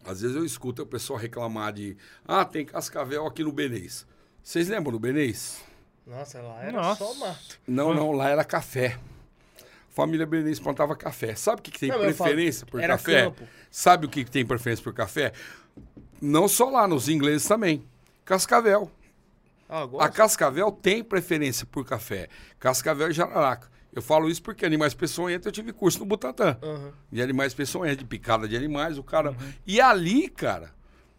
Às 0.07 0.21
vezes 0.23 0.37
eu 0.37 0.45
escuto 0.45 0.83
o 0.83 0.87
pessoal 0.87 1.19
reclamar 1.19 1.73
de. 1.73 1.97
Ah, 2.27 2.45
tem 2.45 2.65
cascavel 2.65 3.27
aqui 3.27 3.43
no 3.43 3.53
Benês. 3.53 4.07
Vocês 4.43 4.69
lembram 4.69 4.93
do 4.93 4.99
Benês? 4.99 5.63
Nossa, 6.07 6.41
lá 6.41 6.63
era 6.63 6.73
Nossa. 6.73 7.05
só 7.05 7.15
mato. 7.15 7.59
Não, 7.67 7.93
não, 7.95 8.13
lá 8.13 8.29
era 8.31 8.45
café. 8.45 8.99
Família 9.95 10.27
Benês 10.27 10.59
plantava 10.59 10.97
café. 10.97 11.37
Sabe 11.37 11.61
o 11.61 11.63
que, 11.63 11.71
que 11.71 11.79
tem 11.79 11.89
Não, 11.89 11.97
eu 11.99 12.13
falo, 12.13 12.31
preferência 12.31 12.67
por 12.67 12.81
café? 12.81 13.23
campo. 13.23 13.45
Sabe 13.71 14.07
o 14.07 14.09
que, 14.09 14.25
que 14.25 14.31
tem 14.31 14.45
preferência 14.45 14.83
por 14.83 14.93
café? 14.93 15.33
Não 16.21 16.49
só 16.49 16.69
lá, 16.69 16.89
nos 16.89 17.09
ingleses 17.09 17.47
também. 17.47 17.87
Cascavel. 18.25 18.91
Ah, 19.69 19.89
A. 20.01 20.09
Cascavel 20.09 20.73
tem 20.73 21.03
preferência 21.03 21.65
por 21.65 21.87
café. 21.87 22.29
Cascavel 22.59 23.09
e 23.11 23.13
jararaca. 23.13 23.71
Eu 23.93 24.03
falo 24.03 24.29
isso 24.29 24.43
porque 24.43 24.67
animais 24.67 24.95
peçonhentos 24.95 25.47
eu 25.47 25.53
tive 25.53 25.73
curso 25.73 26.01
no 26.01 26.05
Butantan. 26.07 26.59
Aham. 26.61 26.93
De 27.13 27.23
animais 27.23 27.55
peçonhentos, 27.55 27.99
de 27.99 28.05
picada 28.05 28.49
de 28.49 28.57
animais, 28.57 28.99
o 28.99 29.05
cara. 29.05 29.37
E 29.65 29.81
ali, 29.81 30.29
cara, 30.29 30.75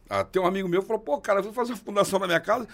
ah, 0.09 0.25
tem 0.25 0.41
um 0.41 0.45
amigo 0.45 0.67
meu 0.67 0.81
falou, 0.81 1.01
pô, 1.01 1.17
cara, 1.21 1.39
eu 1.39 1.43
fui 1.45 1.53
fazer 1.53 1.71
uma 1.71 1.79
fundação 1.79 2.19
na 2.19 2.27
minha 2.27 2.41
casa. 2.41 2.67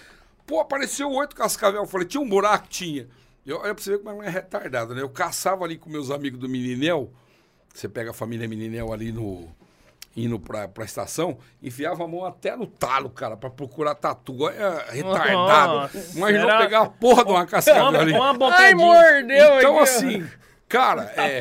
Pô, 0.48 0.60
apareceu 0.60 1.12
oito 1.12 1.36
cascavel. 1.36 1.82
Eu 1.82 1.88
falei, 1.88 2.08
tinha 2.08 2.22
um 2.22 2.28
buraco? 2.28 2.68
Tinha. 2.68 3.08
Eu, 3.46 3.58
olha 3.58 3.74
pra 3.74 3.84
você 3.84 3.92
ver 3.92 4.00
como 4.04 4.22
é 4.24 4.30
retardado, 4.30 4.94
né? 4.94 5.02
Eu 5.02 5.10
caçava 5.10 5.66
ali 5.66 5.78
com 5.78 5.90
meus 5.90 6.12
amigos 6.12 6.40
do 6.40 6.48
Meninel. 6.50 7.12
Você 7.74 7.88
pega 7.90 8.12
a 8.12 8.14
família 8.14 8.48
Meninel 8.48 8.92
ali 8.94 9.12
no. 9.12 9.48
Indo 10.14 10.38
pra, 10.38 10.68
pra 10.68 10.84
estação, 10.84 11.38
enfiava 11.64 12.04
a 12.04 12.08
mão 12.08 12.26
até 12.26 12.54
no 12.54 12.68
talo, 12.68 13.10
cara, 13.10 13.38
pra 13.38 13.50
procurar 13.50 13.96
tatu. 13.96 14.42
Olha, 14.42 14.86
retardado. 14.90 15.74
Nossa, 15.74 16.18
Imaginou 16.18 16.50
era- 16.50 16.58
pegar 16.60 16.82
a 16.82 16.90
porra 16.90 17.24
de 17.24 17.32
uma 17.32 17.46
cascavel 17.46 17.84
Uma, 17.90 18.00
ali. 18.00 18.12
uma 18.12 18.54
Ai, 18.54 18.74
mordeu 18.76 19.58
Então, 19.60 19.76
ó. 19.76 19.84
assim, 19.84 20.28
cara, 20.68 21.04
é, 21.16 21.40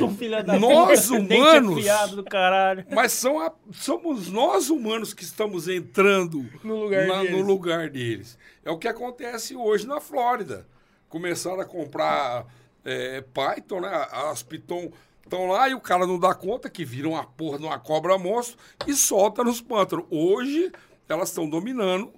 nós 0.61 1.11
humanos, 1.11 1.79
afiado 1.79 2.15
do 2.15 2.23
caralho. 2.25 2.85
mas 2.93 3.11
são 3.11 3.41
a- 3.41 3.53
somos 3.73 4.29
nós 4.31 4.71
humanos 4.71 5.13
que 5.13 5.25
estamos 5.25 5.67
entrando 5.67 6.47
No 6.63 6.77
lugar 6.85 7.09
na- 7.09 7.25
no 7.25 7.43
lugar 7.43 7.91
deles. 7.91 8.39
É 8.65 8.71
o 8.71 8.79
que 8.79 8.87
acontece 8.87 9.57
hoje 9.57 9.85
na 9.85 10.01
Flórida. 10.01 10.65
Começaram 11.11 11.61
a 11.61 11.65
comprar 11.67 12.47
é, 12.83 13.21
Python, 13.21 13.81
né? 13.83 14.09
As 14.11 14.43
Python 14.43 14.91
estão 15.23 15.47
lá 15.49 15.69
e 15.69 15.75
o 15.75 15.81
cara 15.81 16.07
não 16.07 16.19
dá 16.19 16.33
conta 16.35 16.71
que 16.71 16.85
viram 16.87 17.11
uma 17.11 17.25
porra 17.25 17.59
de 17.59 17.65
uma 17.67 17.79
cobra 17.79 18.17
monstro 18.17 18.57
e 18.87 18.95
solta 18.95 19.45
nos 19.45 19.61
pântanos. 19.61 20.07
Hoje, 20.11 20.73
elas 21.09 21.29
estão 21.29 21.47
dominando 21.49 22.11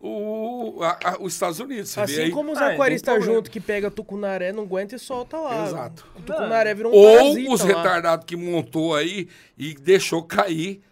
o, 0.00 0.82
a- 0.82 0.98
a- 1.02 1.16
os 1.20 1.32
Estados 1.32 1.58
Unidos. 1.60 1.96
Assim 1.96 2.22
aí? 2.24 2.30
como 2.30 2.52
os 2.52 2.58
Ah, 2.58 2.66
não 2.68 2.74
aquaristas 2.74 3.14
problema. 3.14 3.34
junto 3.36 3.50
que 3.50 3.58
pega 3.60 3.90
tucunaré, 3.90 4.52
não 4.52 4.64
aguenta 4.64 4.94
e 4.94 4.98
solta 4.98 5.38
lá. 5.38 5.66
Exato. 5.66 6.06
O 6.16 6.22
tucunaré 6.22 6.74
virou 6.74 6.92
um 6.92 6.96
Ou 6.96 7.16
parasita 7.18 7.52
os 7.52 7.60
retardados 7.62 8.26
que 8.26 8.36
montou 8.36 8.94
aí 8.94 9.28
e 9.56 9.74
deixou 9.74 10.22
cair 10.22 10.82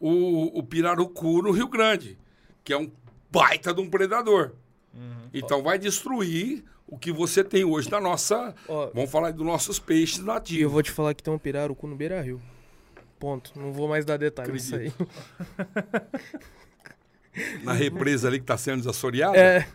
o, 0.00 0.58
o 0.58 0.62
pirarucu 0.62 1.42
no 1.42 1.50
Rio 1.50 1.68
Grande, 1.68 2.16
que 2.64 2.72
é 2.72 2.78
um 2.78 2.90
baita 3.30 3.74
de 3.74 3.80
um 3.80 3.90
predador. 3.90 4.52
Uhum. 4.94 5.28
Então 5.34 5.62
vai 5.62 5.78
destruir 5.78 6.64
o 6.92 6.98
que 6.98 7.10
você 7.10 7.42
tem 7.42 7.64
hoje 7.64 7.90
na 7.90 8.00
nossa. 8.00 8.54
Ó. 8.68 8.90
Vamos 8.94 9.10
falar 9.10 9.32
dos 9.32 9.44
nossos 9.46 9.78
peixes 9.78 10.18
E 10.18 10.20
eu 10.20 10.26
nativos. 10.26 10.72
vou 10.72 10.82
te 10.82 10.90
falar 10.90 11.14
que 11.14 11.22
tem 11.22 11.32
um 11.32 11.38
pirarucu 11.38 11.86
no 11.86 11.96
Beira 11.96 12.20
Rio. 12.20 12.40
Ponto. 13.18 13.52
Não 13.58 13.72
vou 13.72 13.88
mais 13.88 14.04
dar 14.04 14.18
detalhes 14.18 14.62
disso 14.62 14.76
aí. 14.76 14.92
Na 17.64 17.72
represa 17.72 18.28
ali 18.28 18.38
que 18.38 18.44
está 18.44 18.58
sendo 18.58 18.78
desassoreada. 18.78 19.36
É. 19.38 19.66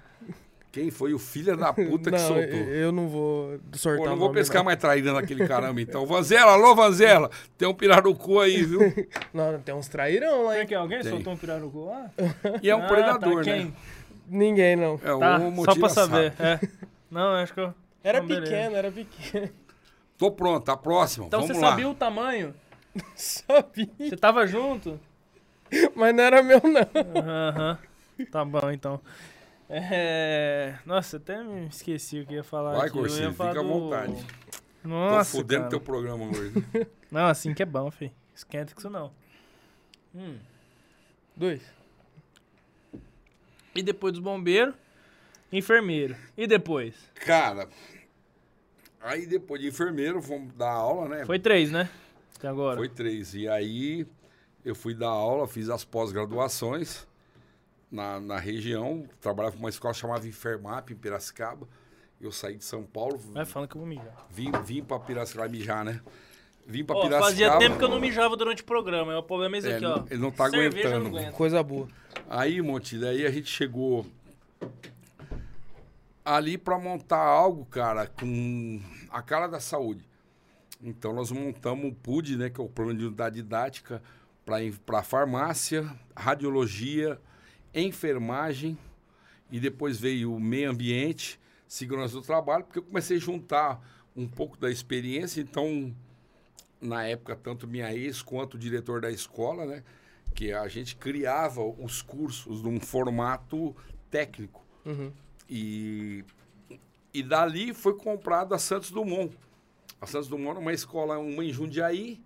Quem 0.72 0.92
foi 0.92 1.12
o 1.12 1.18
filho 1.18 1.58
da 1.58 1.74
puta 1.74 2.12
que 2.12 2.18
não, 2.18 2.28
soltou? 2.28 2.44
eu 2.44 2.92
não 2.92 3.08
vou 3.08 3.60
sortar 3.74 4.04
Pô, 4.04 4.10
não 4.12 4.18
vou 4.18 4.32
pescar 4.32 4.58
não. 4.58 4.66
mais 4.66 4.78
traíra 4.78 5.12
naquele 5.12 5.48
caramba, 5.48 5.82
então. 5.82 6.06
Vanzela, 6.06 6.52
alô, 6.52 6.76
Vanzela! 6.76 7.32
Tem 7.58 7.68
um 7.68 7.74
pirarucu 7.74 8.40
aí, 8.40 8.64
viu? 8.64 8.82
Não, 9.34 9.60
tem 9.60 9.74
uns 9.74 9.88
trairão 9.88 10.44
lá, 10.44 10.52
Tem 10.52 10.62
hein? 10.62 10.68
que 10.68 10.76
alguém 10.76 11.02
Tem. 11.02 11.10
soltou 11.12 11.34
um 11.34 11.38
pirarucu 11.38 11.86
lá? 11.86 12.12
E 12.62 12.70
é 12.70 12.76
um 12.76 12.84
Ah, 12.84 12.88
predador, 12.88 13.44
tá, 13.44 13.56
né? 13.56 13.72
Ninguém, 14.30 14.76
não. 14.76 14.96
É 14.96 15.18
Tá, 15.18 15.40
o 15.40 15.66
só 15.66 15.74
pra 15.76 15.90
saber. 15.90 16.34
sabe. 16.38 16.60
É. 16.64 16.68
Não, 17.10 17.34
acho 17.34 17.54
que 17.54 17.60
eu... 17.60 17.74
Era 18.04 18.20
Não, 18.20 18.28
beleza. 18.28 18.52
pequeno, 18.52 18.76
era 18.76 18.92
pequeno. 18.92 19.50
Tô 20.18 20.32
pronto, 20.32 20.70
a 20.70 20.78
próxima. 20.78 21.26
Então 21.28 21.42
Vamos 21.42 21.56
você 21.56 21.62
lá. 21.62 21.70
sabia 21.72 21.90
o 21.90 21.94
tamanho? 21.96 22.54
Sabia. 23.16 23.90
Você 24.00 24.18
tava 24.18 24.48
junto? 24.48 25.00
Mas 25.96 26.16
não 26.16 26.24
era 26.24 26.42
meu, 26.42 26.60
não. 26.64 27.22
Aham. 27.22 27.78
Tá 28.32 28.44
bom, 28.44 28.72
então. 28.72 29.00
É... 29.70 30.76
Nossa, 30.86 31.18
até 31.18 31.44
me 31.44 31.68
esqueci 31.68 32.22
o 32.22 32.26
que 32.26 32.34
ia 32.36 32.44
falar 32.44 32.78
Vai, 32.78 32.88
aqui. 32.88 32.98
Eu 32.98 33.04
ia 33.04 33.08
Corsinho, 33.10 33.34
falar 33.34 33.50
fica 33.52 33.62
à 33.62 33.64
do- 33.64 33.70
vontade. 33.80 34.26
Tô 34.82 34.88
Nossa, 34.90 35.38
fudendo 35.38 35.60
cara. 35.62 35.70
teu 35.70 35.82
programa 35.82 36.26
hoje. 36.26 36.54
Não, 37.12 37.28
assim 37.28 37.54
que 37.54 37.62
é 37.62 37.66
bom, 37.66 37.92
filho. 37.92 38.12
Esquenta 38.34 38.74
com 38.74 38.80
isso 38.80 38.90
não. 38.90 39.12
Hum. 40.16 40.38
Dois. 41.36 41.62
E 43.76 43.84
depois 43.84 44.14
dos 44.14 44.22
bombeiros, 44.22 44.74
enfermeiro. 45.52 46.16
E 46.38 46.46
depois? 46.48 46.94
Cara, 47.26 47.68
aí 49.02 49.26
depois 49.26 49.62
de 49.62 49.68
enfermeiro, 49.68 50.22
fomos 50.22 50.54
dar 50.54 50.72
aula, 50.72 51.08
né? 51.10 51.26
Foi 51.26 51.40
três, 51.40 51.72
né? 51.72 51.90
Até 52.38 52.48
agora. 52.48 52.78
Foi 52.78 52.90
três. 52.90 53.34
E 53.34 53.48
aí 53.48 54.06
eu 54.64 54.76
fui 54.76 54.94
dar 54.94 55.10
aula, 55.10 55.48
fiz 55.48 55.70
as 55.70 55.84
pós-graduações 55.84 57.08
na, 57.92 58.20
na 58.20 58.38
região. 58.38 59.08
Trabalhava 59.22 59.56
com 59.56 59.60
uma 59.64 59.70
escola 59.70 59.94
chamada 59.94 60.28
Enfermap, 60.28 60.90
em 60.92 60.96
Piracicaba. 60.96 61.68
Eu 62.20 62.32
saí 62.32 62.56
de 62.58 62.64
São 62.66 62.84
Paulo, 62.84 63.18
Vai 63.18 63.46
falando 63.46 63.70
que 63.70 63.76
eu 63.76 63.80
vou 63.82 63.88
mijar. 63.88 64.28
vim, 64.30 64.52
vim 64.66 64.84
pra 64.84 65.00
Piracicaba 65.00 65.48
mijar, 65.48 65.86
né? 65.86 66.02
Vim 66.66 66.84
pra 66.84 66.96
Ó, 66.96 67.02
Piracicaba. 67.04 67.30
fazia 67.30 67.58
tempo 67.60 67.78
que 67.78 67.84
eu 67.84 67.88
não 67.90 68.00
mijava 68.00 68.36
durante 68.36 68.62
o 68.62 68.66
programa. 68.66 69.18
O 69.18 69.24
problema 69.24 69.56
é 69.56 69.60
esse 69.60 69.70
É, 69.70 69.76
aqui, 69.78 69.86
ó. 69.86 70.04
ele 70.10 70.20
não 70.20 70.32
tá 70.32 70.50
Cerveja 70.50 70.90
aguentando. 70.90 71.10
não 71.12 71.20
aguento. 71.20 71.34
Coisa 71.36 71.64
boa. 71.64 71.88
Aí, 72.30 72.62
Monte, 72.62 72.98
daí 72.98 73.26
a 73.26 73.32
gente 73.32 73.48
chegou 73.50 74.06
ali 76.28 76.58
para 76.58 76.78
montar 76.78 77.24
algo, 77.24 77.66
cara, 77.66 78.06
com 78.06 78.82
a 79.10 79.22
cara 79.22 79.48
da 79.48 79.62
saúde. 79.62 80.06
Então 80.84 81.14
nós 81.14 81.32
montamos 81.32 81.90
o 81.90 81.96
PUD, 81.96 82.36
né, 82.36 82.50
que 82.50 82.60
é 82.60 82.64
o 82.64 82.68
plano 82.68 82.94
de 82.94 83.06
unidade 83.06 83.38
didática 83.38 84.04
para 84.86 85.04
farmácia, 85.04 85.90
radiologia, 86.14 87.18
enfermagem 87.74 88.78
e 89.50 89.58
depois 89.58 89.98
veio 89.98 90.36
o 90.36 90.40
meio 90.40 90.70
ambiente, 90.70 91.40
segurança 91.66 92.16
do 92.16 92.22
trabalho, 92.22 92.66
porque 92.66 92.80
eu 92.80 92.84
comecei 92.84 93.16
a 93.16 93.22
juntar 93.22 93.82
um 94.14 94.28
pouco 94.28 94.58
da 94.58 94.70
experiência, 94.70 95.40
então 95.40 95.96
na 96.82 97.06
época 97.06 97.38
tanto 97.38 97.66
minha 97.68 97.94
ex 97.94 98.22
quanto 98.22 98.56
o 98.56 98.60
diretor 98.60 99.00
da 99.00 99.10
escola, 99.10 99.66
né, 99.66 99.84
que 100.36 100.52
a 100.52 100.68
gente 100.68 100.98
criava 100.98 101.62
os 101.64 102.02
cursos 102.02 102.62
num 102.62 102.82
formato 102.82 103.74
técnico. 104.12 104.66
Uhum. 104.86 105.12
E, 105.50 106.24
e 107.14 107.24
dali 107.24 107.74
foi 107.74 107.94
comprada 107.96 108.56
a 108.56 108.60
Santos 108.60 108.92
Dumont. 108.92 109.36
A 110.00 110.06
Santos 110.06 110.28
Dumont 110.28 110.58
é 110.58 110.62
uma 110.62 110.74
escola, 110.74 111.18
uma 111.18 111.44
em 111.44 111.52
Jundiaí, 111.52 112.22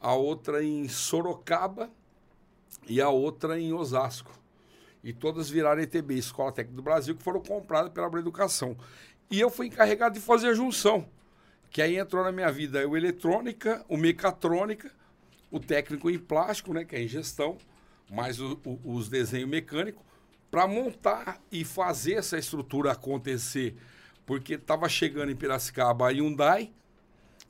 a 0.00 0.14
outra 0.14 0.62
em 0.62 0.88
Sorocaba 0.88 1.90
e 2.86 3.00
a 3.00 3.08
outra 3.08 3.58
em 3.58 3.72
Osasco. 3.72 4.30
E 5.02 5.12
todas 5.12 5.48
viraram 5.48 5.80
ETB, 5.82 6.14
Escola 6.14 6.52
Técnica 6.52 6.76
do 6.76 6.82
Brasil, 6.82 7.16
que 7.16 7.22
foram 7.22 7.40
compradas 7.40 7.92
pela 7.92 8.06
Abra 8.06 8.20
Educação. 8.20 8.76
E 9.30 9.40
eu 9.40 9.50
fui 9.50 9.66
encarregado 9.68 10.14
de 10.14 10.20
fazer 10.20 10.48
a 10.48 10.54
junção, 10.54 11.08
que 11.70 11.80
aí 11.82 11.96
entrou 11.96 12.22
na 12.24 12.32
minha 12.32 12.50
vida 12.50 12.86
o 12.88 12.96
eletrônica, 12.96 13.84
o 13.88 13.96
mecatrônica, 13.96 14.90
o 15.50 15.58
técnico 15.60 16.10
em 16.10 16.18
plástico, 16.18 16.72
né, 16.72 16.84
que 16.84 16.94
é 16.96 17.02
em 17.02 17.08
gestão, 17.08 17.56
mais 18.10 18.40
o- 18.40 18.58
o- 18.64 18.80
os 18.96 19.08
desenhos 19.08 19.48
mecânicos, 19.48 20.02
para 20.50 20.66
montar 20.66 21.40
e 21.50 21.64
fazer 21.64 22.14
essa 22.14 22.38
estrutura 22.38 22.92
acontecer. 22.92 23.74
Porque 24.24 24.54
estava 24.54 24.88
chegando 24.88 25.30
em 25.30 25.36
Piracicaba 25.36 26.06
a 26.08 26.10
Hyundai, 26.10 26.72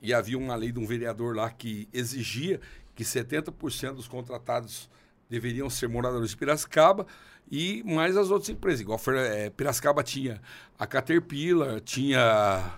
e 0.03 0.13
havia 0.13 0.37
uma 0.37 0.55
lei 0.55 0.71
de 0.71 0.79
um 0.79 0.87
vereador 0.87 1.35
lá 1.35 1.51
que 1.51 1.89
exigia 1.93 2.61
que 2.95 3.03
70% 3.03 3.95
dos 3.95 4.07
contratados 4.07 4.91
deveriam 5.29 5.69
ser 5.71 5.89
moradores 5.89 6.31
de 6.31 6.37
Piracicaba 6.37 7.07
e 7.51 7.83
mais 7.85 8.17
as 8.17 8.31
outras 8.31 8.49
empresas. 8.51 8.81
Igual 8.81 9.01
eh, 9.09 9.51
Piracicaba 9.51 10.03
tinha 10.03 10.41
a 10.79 10.87
Caterpillar, 10.87 11.81
tinha 11.81 12.75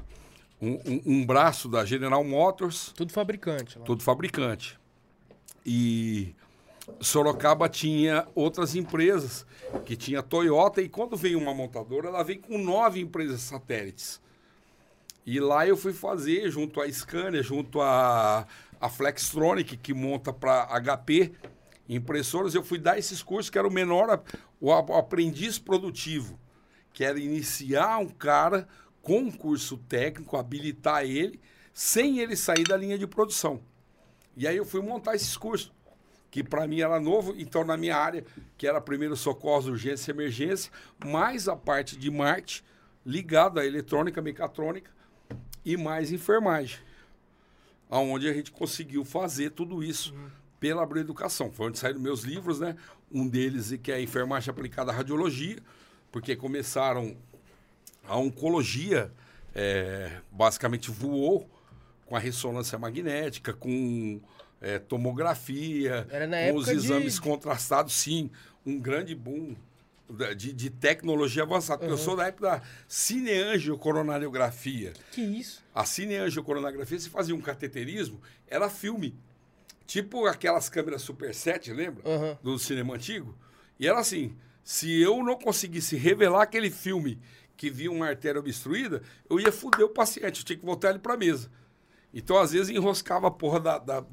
um, 0.60 0.72
um- 0.74 1.02
um 1.06 1.26
braço 1.26 1.68
da 1.68 1.84
General 1.84 2.22
Motors, 2.22 2.92
Tudo 2.96 3.12
fabricante 3.12 3.78
lá. 3.78 3.84
todo 3.84 4.02
fabricante. 4.02 4.78
E 5.66 6.34
Sorocaba 7.00 7.68
tinha 7.68 8.26
outras 8.34 8.74
empresas, 8.74 9.46
que 9.84 9.96
tinha 9.96 10.22
Toyota, 10.22 10.82
e 10.82 10.88
quando 10.88 11.16
vem 11.16 11.36
uma 11.36 11.54
montadora, 11.54 12.08
ela 12.08 12.22
vem 12.22 12.40
com 12.40 12.58
nove 12.58 13.00
empresas 13.00 13.40
satélites. 13.40 14.20
E 15.24 15.38
lá 15.38 15.66
eu 15.66 15.76
fui 15.76 15.92
fazer, 15.92 16.50
junto 16.50 16.80
à 16.80 16.90
Scania, 16.90 17.42
junto 17.42 17.80
à, 17.80 18.46
à 18.80 18.88
Flextronic, 18.88 19.76
que 19.76 19.92
monta 19.92 20.32
para 20.32 20.66
HP, 20.80 21.32
impressoras, 21.88 22.54
eu 22.54 22.62
fui 22.62 22.78
dar 22.78 22.98
esses 22.98 23.22
cursos, 23.22 23.50
que 23.50 23.58
era 23.58 23.68
o 23.68 23.72
menor, 23.72 24.22
o 24.60 24.72
aprendiz 24.72 25.58
produtivo, 25.58 26.38
que 26.92 27.04
era 27.04 27.18
iniciar 27.18 27.98
um 27.98 28.08
cara 28.08 28.66
com 29.02 29.20
um 29.20 29.30
curso 29.30 29.76
técnico, 29.76 30.36
habilitar 30.36 31.04
ele, 31.04 31.40
sem 31.72 32.18
ele 32.18 32.34
sair 32.34 32.64
da 32.64 32.76
linha 32.76 32.98
de 32.98 33.06
produção. 33.06 33.60
E 34.36 34.46
aí 34.46 34.56
eu 34.56 34.64
fui 34.64 34.80
montar 34.80 35.14
esses 35.14 35.36
cursos, 35.36 35.72
que 36.30 36.42
para 36.42 36.66
mim 36.66 36.80
era 36.80 37.00
novo, 37.00 37.34
então 37.38 37.64
na 37.64 37.76
minha 37.76 37.96
área, 37.96 38.24
que 38.56 38.66
era 38.66 38.80
primeiro 38.80 39.16
socorro, 39.16 39.70
urgência 39.70 40.10
e 40.10 40.14
emergência, 40.14 40.70
mais 41.04 41.48
a 41.48 41.56
parte 41.56 41.96
de 41.96 42.10
marketing 42.10 42.62
ligada 43.04 43.62
à 43.62 43.66
eletrônica, 43.66 44.20
mecatrônica 44.20 44.90
e 45.64 45.76
mais 45.76 46.12
enfermagem. 46.12 46.78
Aonde 47.88 48.28
a 48.28 48.32
gente 48.34 48.52
conseguiu 48.52 49.04
fazer 49.04 49.50
tudo 49.50 49.82
isso 49.82 50.14
pela 50.60 50.82
Abril 50.82 51.02
Educação. 51.02 51.50
Foi 51.50 51.68
onde 51.68 51.78
saíram 51.78 52.00
meus 52.00 52.22
livros, 52.22 52.60
né? 52.60 52.76
Um 53.10 53.26
deles 53.26 53.72
que 53.82 53.90
é 53.90 53.94
a 53.94 54.00
enfermagem 54.00 54.50
aplicada 54.50 54.92
à 54.92 54.94
radiologia, 54.94 55.58
porque 56.12 56.36
começaram 56.36 57.16
a 58.06 58.18
oncologia, 58.18 59.10
é, 59.54 60.20
basicamente 60.30 60.90
voou 60.90 61.48
com 62.04 62.16
a 62.16 62.18
ressonância 62.18 62.78
magnética, 62.78 63.52
com 63.52 64.20
é, 64.60 64.78
tomografia, 64.78 66.06
com 66.10 66.56
os 66.58 66.68
época 66.68 66.70
de- 66.72 66.76
exames 66.86 67.18
contrastados, 67.18 67.94
sim, 67.94 68.30
um 68.66 68.78
grande 68.78 69.14
boom 69.14 69.56
de, 70.36 70.52
de 70.52 70.70
tecnologia 70.70 71.42
avançada. 71.42 71.84
Eu 71.84 71.98
sou 71.98 72.16
da 72.16 72.26
época 72.26 72.50
da 72.50 72.62
cineangiocoronariografia. 72.88 74.92
Que 75.12 75.20
isso? 75.20 75.62
A 75.74 75.84
cineangiocoronariografia, 75.84 76.98
se 76.98 77.10
fazia 77.10 77.34
um 77.34 77.40
cateterismo, 77.40 78.20
era 78.46 78.68
filme. 78.70 79.14
Tipo 79.86 80.26
aquelas 80.26 80.68
câmeras 80.68 81.02
Super 81.02 81.34
7, 81.34 81.72
lembra? 81.72 82.02
Aham. 82.08 82.38
Do 82.42 82.58
cinema 82.58 82.94
antigo. 82.94 83.34
E 83.80 83.86
era 83.86 83.98
assim, 83.98 84.36
se 84.62 85.00
eu 85.00 85.22
não 85.22 85.36
conseguisse 85.38 85.96
revelar 85.96 86.42
aquele 86.42 86.70
filme 86.70 87.18
que 87.56 87.70
via 87.70 87.90
uma 87.90 88.06
artéria 88.06 88.38
obstruída, 88.38 89.02
eu 89.28 89.40
ia 89.40 89.50
foder 89.50 89.86
o 89.86 89.88
paciente, 89.88 90.40
eu 90.40 90.44
tinha 90.44 90.58
que 90.58 90.64
voltar 90.64 90.90
ele 90.90 90.98
para 90.98 91.16
mesa. 91.16 91.50
Então, 92.12 92.38
às 92.38 92.52
vezes, 92.52 92.68
enroscava 92.74 93.28
a 93.28 93.30
porra 93.30 93.60
da, 93.60 93.78
da, 93.78 94.04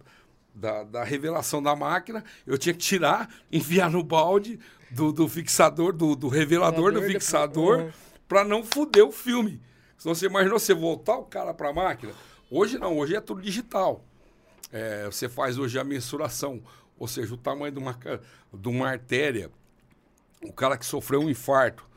da, 0.55 0.83
da 0.83 1.03
revelação 1.03 1.61
da 1.61 1.75
máquina, 1.75 2.23
eu 2.47 2.57
tinha 2.57 2.73
que 2.73 2.79
tirar, 2.79 3.29
enfiar 3.51 3.91
no 3.91 4.01
balde 4.01 4.57
do, 4.89 5.11
do 5.11 5.27
fixador, 5.27 5.91
do, 5.93 6.15
do 6.15 6.27
revelador 6.29 6.93
do 6.93 7.01
fixador, 7.01 7.79
Uhum. 7.79 7.91
para 8.27 8.43
não 8.43 8.63
foder 8.63 9.05
o 9.05 9.11
filme. 9.11 9.61
Senão 9.97 10.15
você 10.15 10.25
imaginou 10.27 10.57
você 10.57 10.73
voltar 10.73 11.17
o 11.17 11.25
cara 11.25 11.53
para 11.53 11.69
a 11.69 11.73
máquina? 11.73 12.13
Hoje 12.49 12.77
não, 12.77 12.97
hoje 12.97 13.15
é 13.15 13.21
tudo 13.21 13.41
digital. 13.41 14.03
É, 14.71 15.05
você 15.05 15.27
faz 15.27 15.57
hoje 15.57 15.77
a 15.77 15.83
mensuração, 15.83 16.61
ou 16.97 17.07
seja, 17.07 17.33
o 17.33 17.37
tamanho 17.37 17.71
de 17.71 17.79
uma, 17.79 17.97
de 18.53 18.67
uma 18.69 18.89
artéria. 18.89 19.51
O 20.41 20.53
cara 20.53 20.77
que 20.77 20.85
sofreu 20.85 21.21
um 21.21 21.29
infarto, 21.29 21.87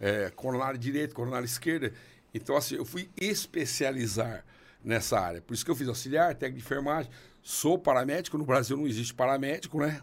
é, 0.00 0.30
coronário 0.30 0.78
direito, 0.78 1.14
coronário 1.14 1.44
esquerda. 1.44 1.92
Então, 2.32 2.56
assim, 2.56 2.76
eu 2.76 2.84
fui 2.84 3.08
especializar 3.20 4.44
nessa 4.84 5.18
área. 5.18 5.40
Por 5.40 5.54
isso 5.54 5.64
que 5.64 5.70
eu 5.70 5.76
fiz 5.76 5.88
auxiliar, 5.88 6.34
técnico 6.34 6.58
de 6.58 6.64
enfermagem. 6.64 7.10
Sou 7.44 7.78
paramédico. 7.78 8.38
No 8.38 8.44
Brasil 8.46 8.74
não 8.76 8.86
existe 8.86 9.12
paramédico, 9.14 9.78
né? 9.78 10.00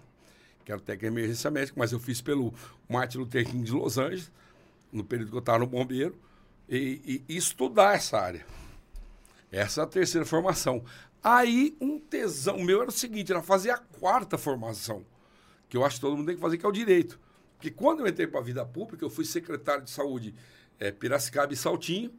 Que 0.63 0.71
era 0.71 0.79
o 0.79 0.83
técnico 0.83 1.11
de 1.13 1.19
emergência 1.19 1.49
médica, 1.49 1.73
mas 1.77 1.91
eu 1.91 1.99
fiz 1.99 2.21
pelo 2.21 2.53
Martin 2.87 3.17
Luther 3.17 3.43
King 3.45 3.63
de 3.63 3.71
Los 3.71 3.97
Angeles, 3.97 4.31
no 4.91 5.03
período 5.03 5.31
que 5.31 5.35
eu 5.35 5.39
estava 5.39 5.57
no 5.59 5.65
bombeiro, 5.67 6.15
e, 6.69 7.01
e- 7.27 7.33
e 7.33 7.35
estudar 7.37 7.95
essa 7.95 8.19
área. 8.19 8.45
Essa 9.51 9.81
é 9.81 9.83
a 9.83 9.87
terceira 9.87 10.25
formação. 10.25 10.85
Aí, 11.23 11.75
um 11.81 11.99
tesão 11.99 12.59
meu 12.59 12.81
era 12.81 12.89
o 12.89 12.93
seguinte, 12.93 13.31
era 13.31 13.41
fazer 13.41 13.71
a 13.71 13.77
quarta 13.77 14.37
formação, 14.37 15.03
que 15.67 15.75
eu 15.75 15.83
acho 15.83 15.95
que 15.95 16.01
todo 16.01 16.15
mundo 16.15 16.27
tem 16.27 16.35
que 16.35 16.41
fazer, 16.41 16.57
que 16.59 16.65
é 16.65 16.69
o 16.69 16.71
direito. 16.71 17.19
Porque 17.57 17.71
quando 17.71 18.01
eu 18.01 18.07
entrei 18.07 18.27
para 18.27 18.39
a 18.39 18.43
vida 18.43 18.63
pública, 18.65 19.03
eu 19.03 19.09
fui 19.09 19.25
secretário 19.25 19.83
de 19.83 19.89
saúde 19.91 20.33
eh, 20.79 20.91
Piracicaba 20.91 21.51
e 21.53 21.55
Saltinho, 21.57 22.11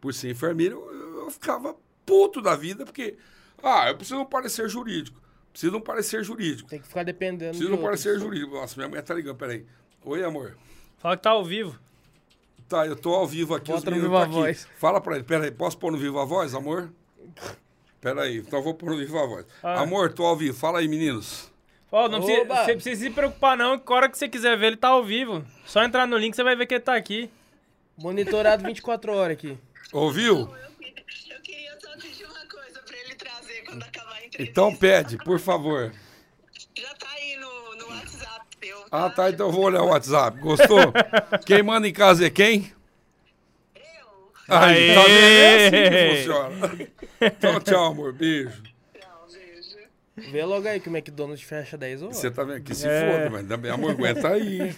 por 0.00 0.12
ser 0.12 0.30
enfermeiro, 0.30 0.76
eu, 0.92 1.22
eu 1.24 1.30
ficava 1.30 1.74
puto 2.04 2.40
da 2.42 2.54
vida, 2.54 2.84
porque, 2.84 3.16
ah, 3.62 3.88
eu 3.88 3.96
preciso 3.96 4.16
de 4.16 4.22
um 4.22 4.26
parecer 4.26 4.68
jurídico, 4.68 5.20
preciso 5.52 5.72
de 5.72 5.78
um 5.78 5.80
parecer 5.80 6.22
jurídico, 6.24 6.68
Tem 6.68 6.80
que 6.80 6.86
ficar 6.86 7.02
dependendo 7.02 7.50
preciso 7.50 7.70
de 7.70 7.74
de 7.76 7.80
um 7.80 7.84
outros. 7.84 8.02
parecer 8.04 8.20
jurídico. 8.20 8.54
Nossa, 8.54 8.76
minha 8.76 8.88
mulher 8.88 9.02
tá 9.02 9.14
ligando, 9.14 9.36
peraí. 9.36 9.64
Oi, 10.04 10.22
amor. 10.24 10.56
Fala 10.98 11.16
que 11.16 11.22
tá 11.22 11.30
ao 11.30 11.44
vivo. 11.44 11.78
Tá, 12.68 12.86
eu 12.86 12.96
tô 12.96 13.14
ao 13.14 13.26
vivo 13.26 13.54
aqui. 13.54 13.68
Bota 13.70 13.78
os 13.78 13.84
no 13.84 13.90
meninos 13.92 14.12
tá 14.12 14.22
aqui. 14.24 14.32
Voz. 14.32 14.68
Fala 14.78 15.00
pra 15.00 15.14
ele, 15.16 15.24
peraí, 15.24 15.50
posso 15.50 15.78
pôr 15.78 15.92
no 15.92 15.98
Viva 15.98 16.24
Voz, 16.24 16.54
amor? 16.54 16.90
Peraí, 18.00 18.38
então 18.38 18.58
eu 18.58 18.62
vou 18.62 18.74
pôr 18.74 18.90
no 18.90 18.96
Viva 18.96 19.26
Voz. 19.26 19.46
Ah. 19.62 19.80
Amor, 19.82 20.12
tô 20.12 20.24
ao 20.24 20.36
vivo. 20.36 20.56
Fala 20.56 20.80
aí, 20.80 20.88
meninos. 20.88 21.50
Ó, 21.90 22.08
não 22.08 22.20
precisa, 22.20 22.44
você 22.44 22.74
precisa 22.74 23.00
se 23.04 23.10
preocupar 23.10 23.56
não, 23.56 23.78
que 23.78 23.92
a 23.92 23.96
hora 23.96 24.08
que 24.08 24.18
você 24.18 24.28
quiser 24.28 24.56
ver 24.58 24.66
ele 24.68 24.76
tá 24.76 24.88
ao 24.88 25.04
vivo. 25.04 25.44
Só 25.64 25.82
entrar 25.84 26.06
no 26.06 26.16
link 26.18 26.34
você 26.34 26.42
vai 26.42 26.56
ver 26.56 26.66
que 26.66 26.74
ele 26.74 26.80
tá 26.82 26.96
aqui. 26.96 27.30
Monitorado 27.96 28.64
24 28.64 29.12
horas 29.14 29.36
aqui. 29.36 29.56
Ouviu? 29.92 30.50
Então 34.38 34.74
pede, 34.74 35.16
por 35.18 35.38
favor. 35.38 35.92
Já 36.76 36.94
tá 36.94 37.06
aí 37.14 37.36
no, 37.36 37.76
no 37.76 37.88
WhatsApp 37.94 38.46
teu. 38.60 38.84
Ah, 38.90 39.10
tá, 39.10 39.30
então 39.30 39.46
eu 39.46 39.52
vou 39.52 39.64
olhar 39.64 39.82
o 39.82 39.88
WhatsApp. 39.88 40.38
Gostou? 40.40 40.92
Quem 41.44 41.62
manda 41.62 41.86
em 41.88 41.92
casa 41.92 42.26
é 42.26 42.30
quem? 42.30 42.72
Eu? 43.74 43.82
Aí, 44.48 44.94
tá 44.94 45.02
vendo? 45.02 45.10
É 45.10 45.66
assim 45.66 45.90
que 45.90 46.16
funciona. 46.16 46.88
Então, 47.20 47.60
tchau, 47.60 47.84
amor. 47.86 48.12
Beijo. 48.12 48.62
Tchau, 48.98 49.26
beijo. 49.32 50.30
Vê 50.32 50.44
logo 50.44 50.68
aí 50.68 50.78
que 50.80 50.88
o 50.88 50.96
McDonald's 50.96 51.42
fecha 51.42 51.76
10 51.76 52.02
horas. 52.02 52.16
Você 52.16 52.30
tá 52.30 52.44
vendo 52.44 52.62
que 52.62 52.74
se 52.74 52.86
É. 52.86 53.28
foda, 53.28 53.30
mas 53.30 53.70
amor, 53.70 53.90
aguenta 53.92 54.28
aí. 54.28 54.74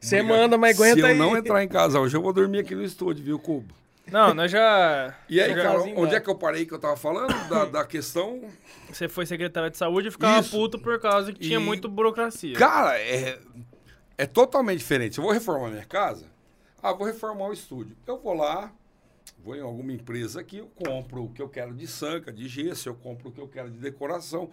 Você 0.00 0.22
manda, 0.22 0.58
mas 0.58 0.76
aguenta 0.78 0.94
Se 0.96 1.00
eu 1.00 1.06
aí. 1.06 1.16
não 1.18 1.36
entrar 1.36 1.62
em 1.62 1.68
casa 1.68 1.98
hoje, 2.00 2.16
eu 2.16 2.22
vou 2.22 2.32
dormir 2.32 2.58
aqui 2.60 2.74
no 2.74 2.82
estúdio, 2.84 3.24
viu, 3.24 3.38
Cubo? 3.38 3.72
Não, 4.10 4.32
nós 4.32 4.50
já... 4.50 5.14
E 5.28 5.40
aí, 5.40 5.50
Eu 5.50 5.56
cara, 5.56 5.80
onde 5.80 5.90
embora. 5.90 6.16
é 6.16 6.20
que 6.20 6.30
eu 6.30 6.34
parei 6.36 6.64
que 6.64 6.72
eu 6.72 6.78
tava 6.78 6.96
falando? 6.96 7.32
Da, 7.48 7.64
da 7.64 7.84
questão. 7.84 8.40
Você 8.88 9.08
foi 9.08 9.26
secretário 9.26 9.68
de 9.70 9.76
saúde 9.76 10.08
e 10.08 10.10
ficava 10.12 10.40
Isso. 10.40 10.50
puto 10.52 10.78
por 10.78 11.00
causa 11.00 11.32
que 11.32 11.40
tinha 11.40 11.58
E- 11.58 11.62
muito 11.62 11.88
burocracia. 11.88 12.56
Cara, 12.56 12.98
é, 13.00 13.38
é 14.16 14.24
totalmente 14.26 14.78
diferente. 14.78 15.18
Eu 15.18 15.24
vou 15.24 15.32
reformar 15.32 15.70
minha 15.70 15.84
casa, 15.84 16.26
ah, 16.82 16.92
vou 16.92 17.04
reformar 17.06 17.48
o 17.48 17.52
estúdio. 17.52 17.96
Eu 18.06 18.16
vou 18.18 18.34
lá, 18.34 18.72
vou 19.44 19.56
em 19.56 19.60
alguma 19.60 19.92
empresa 19.92 20.40
aqui, 20.40 20.58
eu 20.58 20.70
compro 20.76 21.24
o 21.24 21.30
que 21.32 21.42
eu 21.42 21.48
quero 21.48 21.74
de 21.74 21.88
sanca, 21.88 22.32
de 22.32 22.46
gesso, 22.46 22.88
eu 22.88 22.94
compro 22.94 23.28
o 23.30 23.32
que 23.32 23.40
eu 23.40 23.48
quero 23.48 23.68
de 23.70 23.78
decoração. 23.78 24.48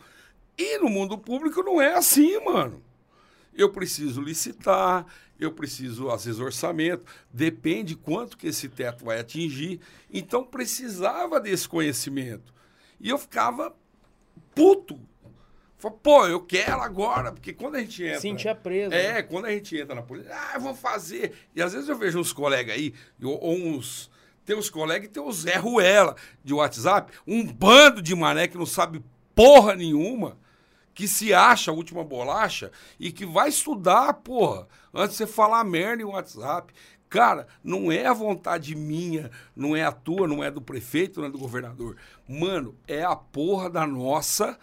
E 0.57 0.79
no 0.79 0.89
mundo 0.89 1.15
público 1.17 1.61
não 1.61 1.79
é 1.79 1.93
assim, 1.93 2.43
mano. 2.43 2.81
Eu 3.55 3.69
preciso 3.71 4.19
licitar, 4.19 5.05
eu 5.45 5.51
preciso, 5.51 6.09
às 6.09 6.25
vezes, 6.25 6.39
orçamento, 6.39 7.03
depende 7.31 7.95
quanto 7.95 8.37
que 8.37 8.47
esse 8.47 8.69
teto 8.69 9.05
vai 9.05 9.19
atingir. 9.19 9.79
Então, 10.11 10.43
precisava 10.43 11.39
desse 11.39 11.67
conhecimento. 11.67 12.53
E 12.99 13.09
eu 13.09 13.17
ficava 13.17 13.75
puto. 14.55 14.99
Falei, 15.77 15.97
Pô, 16.01 16.25
eu 16.27 16.39
quero 16.39 16.81
agora, 16.81 17.31
porque 17.33 17.51
quando 17.51 17.75
a 17.75 17.79
gente 17.79 18.03
entra... 18.03 18.21
Sentia 18.21 18.55
preso. 18.55 18.91
né? 18.91 19.19
É, 19.19 19.21
quando 19.21 19.45
a 19.45 19.51
gente 19.51 19.77
entra 19.77 19.93
na 19.93 20.01
polícia, 20.01 20.31
ah, 20.33 20.53
eu 20.55 20.61
vou 20.61 20.73
fazer. 20.73 21.33
E 21.53 21.61
às 21.61 21.73
vezes 21.73 21.89
eu 21.89 21.97
vejo 21.97 22.19
uns 22.19 22.31
colegas 22.31 22.73
aí, 22.73 22.93
ou, 23.21 23.53
uns. 23.53 24.09
Tem 24.45 24.55
uns 24.55 24.69
colegas 24.69 25.07
e 25.07 25.11
tem 25.11 25.21
os 25.21 25.41
Zé 25.41 25.57
Ruela 25.57 26.15
de 26.43 26.53
WhatsApp, 26.53 27.11
um 27.27 27.45
bando 27.45 28.01
de 28.01 28.15
mané 28.15 28.47
que 28.47 28.57
não 28.57 28.65
sabe 28.65 29.03
porra 29.35 29.75
nenhuma, 29.75 30.37
que 30.93 31.07
se 31.07 31.33
acha 31.33 31.71
a 31.71 31.73
última 31.73 32.03
bolacha 32.03 32.71
e 32.99 33.11
que 33.11 33.25
vai 33.25 33.49
estudar, 33.49 34.13
porra, 34.13 34.67
antes 34.93 35.17
você 35.17 35.27
falar 35.27 35.63
merda 35.63 36.03
em 36.03 36.05
WhatsApp. 36.05 36.73
Cara, 37.09 37.47
não 37.63 37.91
é 37.91 38.07
a 38.07 38.13
vontade 38.13 38.75
minha, 38.75 39.29
não 39.55 39.75
é 39.75 39.83
a 39.83 39.91
tua, 39.91 40.27
não 40.27 40.43
é 40.43 40.49
do 40.49 40.61
prefeito, 40.61 41.19
não 41.19 41.27
é 41.27 41.31
do 41.31 41.37
governador. 41.37 41.95
Mano, 42.27 42.75
é 42.87 43.03
a 43.03 43.15
porra 43.15 43.69
da 43.69 43.85
nossa 43.85 44.57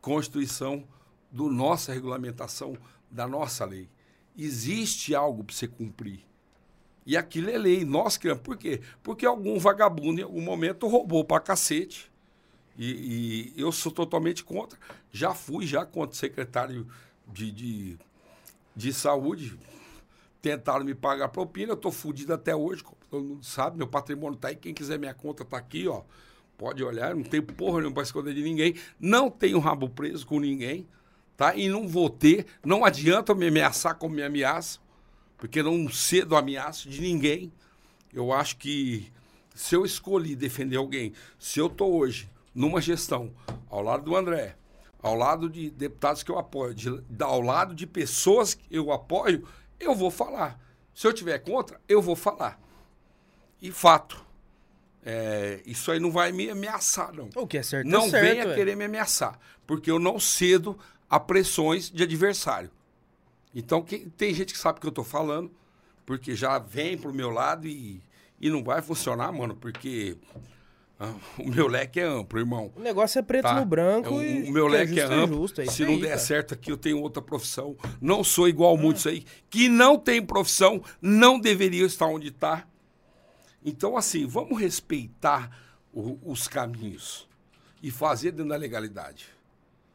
Constituição, 0.00 0.84
do 1.30 1.50
nossa 1.50 1.92
regulamentação, 1.92 2.76
da 3.10 3.26
nossa 3.26 3.64
lei. 3.64 3.88
Existe 4.36 5.14
algo 5.14 5.44
para 5.44 5.54
você 5.54 5.68
cumprir. 5.68 6.20
E 7.06 7.16
aquilo 7.16 7.50
é 7.50 7.58
lei. 7.58 7.84
Nós 7.84 8.16
criamos. 8.16 8.42
Por 8.42 8.56
quê? 8.56 8.80
Porque 9.02 9.26
algum 9.26 9.58
vagabundo 9.58 10.20
em 10.20 10.24
algum 10.24 10.40
momento 10.40 10.88
roubou 10.88 11.24
pra 11.24 11.40
cacete. 11.40 12.10
E, 12.76 13.52
e 13.56 13.60
eu 13.60 13.70
sou 13.70 13.92
totalmente 13.92 14.42
contra. 14.42 14.78
Já 15.12 15.34
fui 15.34 15.66
já 15.66 15.84
contra 15.84 16.16
secretário 16.16 16.86
de, 17.26 17.50
de, 17.52 17.98
de 18.74 18.92
saúde. 18.92 19.58
Tentaram 20.40 20.84
me 20.84 20.94
pagar 20.94 21.28
propina. 21.28 21.72
Eu 21.72 21.76
tô 21.76 21.90
fudido 21.90 22.32
até 22.34 22.54
hoje. 22.54 22.84
Todo 23.10 23.24
mundo 23.24 23.44
sabe. 23.44 23.78
Meu 23.78 23.86
patrimônio 23.86 24.38
tá 24.38 24.48
aí. 24.48 24.56
Quem 24.56 24.74
quiser 24.74 24.98
minha 24.98 25.14
conta 25.14 25.44
tá 25.44 25.56
aqui, 25.56 25.88
ó. 25.88 26.02
Pode 26.56 26.84
olhar. 26.84 27.14
Não 27.14 27.22
tem 27.22 27.40
porra 27.40 27.78
nenhuma 27.78 27.94
pra 27.94 28.02
esconder 28.02 28.34
de 28.34 28.42
ninguém. 28.42 28.74
Não 29.00 29.30
tenho 29.30 29.58
rabo 29.58 29.88
preso 29.88 30.26
com 30.26 30.38
ninguém. 30.38 30.86
Tá? 31.36 31.56
E 31.56 31.68
não 31.68 31.88
vou 31.88 32.10
ter. 32.10 32.46
Não 32.64 32.84
adianta 32.84 33.34
me 33.34 33.48
ameaçar 33.48 33.96
como 33.96 34.14
me 34.14 34.22
ameaçam 34.22 34.84
porque 35.44 35.62
não 35.62 35.90
cedo 35.90 36.36
ameaço 36.36 36.88
de 36.88 37.02
ninguém. 37.02 37.52
Eu 38.12 38.32
acho 38.32 38.56
que 38.56 39.12
se 39.54 39.74
eu 39.74 39.84
escolhi 39.84 40.34
defender 40.34 40.76
alguém, 40.76 41.12
se 41.38 41.58
eu 41.60 41.66
estou 41.66 41.94
hoje 41.94 42.30
numa 42.54 42.80
gestão 42.80 43.30
ao 43.68 43.82
lado 43.82 44.04
do 44.04 44.16
André, 44.16 44.56
ao 45.04 45.14
lado 45.14 45.48
de 45.50 45.70
deputados 45.70 46.22
que 46.22 46.30
eu 46.30 46.38
apoio, 46.38 46.74
de- 46.74 47.04
ao 47.20 47.40
lado 47.40 47.74
de 47.74 47.86
pessoas 47.86 48.54
que 48.54 48.64
eu 48.70 48.90
apoio, 48.90 49.46
eu 49.78 49.94
vou 49.94 50.10
falar. 50.10 50.58
Se 50.94 51.06
eu 51.06 51.12
tiver 51.12 51.38
contra, 51.40 51.80
eu 51.88 52.00
vou 52.00 52.16
falar. 52.16 52.58
E 53.60 53.70
fato. 53.70 54.24
é, 55.06 55.60
isso 55.66 55.90
aí 55.92 56.00
não 56.00 56.10
vai 56.10 56.32
me 56.32 56.48
ameaçar, 56.48 57.12
não. 57.12 57.28
O 57.36 57.46
que 57.46 57.58
é 57.58 57.62
certo 57.62 57.86
Não 57.86 58.04
é 58.06 58.08
certo. 58.08 58.24
venha 58.24 58.46
ué. 58.46 58.54
querer 58.54 58.74
me 58.74 58.84
ameaçar, 58.86 59.38
porque 59.66 59.90
eu 59.90 59.98
não 59.98 60.18
cedo 60.18 60.78
a 61.10 61.20
pressões 61.20 61.90
de 61.90 62.02
adversário. 62.02 62.70
Então, 63.54 63.84
tem 64.16 64.32
gente 64.32 64.54
que 64.54 64.58
sabe 64.58 64.78
o 64.78 64.80
que 64.80 64.86
eu 64.86 64.92
tô 64.92 65.04
falando, 65.04 65.50
porque 66.06 66.34
já 66.34 66.58
vem 66.58 66.96
pro 66.96 67.12
meu 67.12 67.28
lado 67.28 67.66
e, 67.68 68.00
e 68.40 68.48
não 68.48 68.64
vai 68.64 68.80
funcionar, 68.80 69.30
mano, 69.30 69.54
porque 69.54 70.16
o 71.38 71.48
meu 71.50 71.66
leque 71.66 71.98
é 72.00 72.04
amplo, 72.04 72.38
irmão. 72.38 72.72
O 72.76 72.80
negócio 72.80 73.18
é 73.18 73.22
preto 73.22 73.42
Tá? 73.44 73.54
no 73.58 73.66
branco 73.66 74.08
É, 74.08 74.12
o, 74.12 74.22
e 74.22 74.48
o 74.48 74.52
meu 74.52 74.66
que 74.66 74.72
leque 74.72 75.00
é 75.00 75.02
justo 75.06 75.12
amplo. 75.14 75.36
justo, 75.36 75.60
é 75.60 75.66
Se 75.66 75.82
não 75.84 75.90
aí, 75.92 76.00
der 76.00 76.08
cara. 76.08 76.18
certo 76.20 76.54
aqui, 76.54 76.70
eu 76.70 76.76
tenho 76.76 77.00
outra 77.00 77.20
profissão. 77.20 77.76
Não 78.00 78.22
sou 78.22 78.48
igual 78.48 78.74
a 78.76 78.78
muitos 78.80 79.06
aí 79.06 79.24
que 79.50 79.68
não 79.68 79.98
tem 79.98 80.22
profissão, 80.24 80.82
não 81.02 81.38
deveriam 81.38 81.86
estar 81.86 82.06
onde 82.06 82.28
está. 82.28 82.66
Então, 83.64 83.96
assim, 83.96 84.26
vamos 84.26 84.58
respeitar 84.60 85.50
o- 85.92 86.18
os 86.30 86.46
caminhos 86.48 87.26
e 87.82 87.90
fazer 87.90 88.30
dentro 88.32 88.48
da 88.50 88.56
legalidade. 88.56 89.26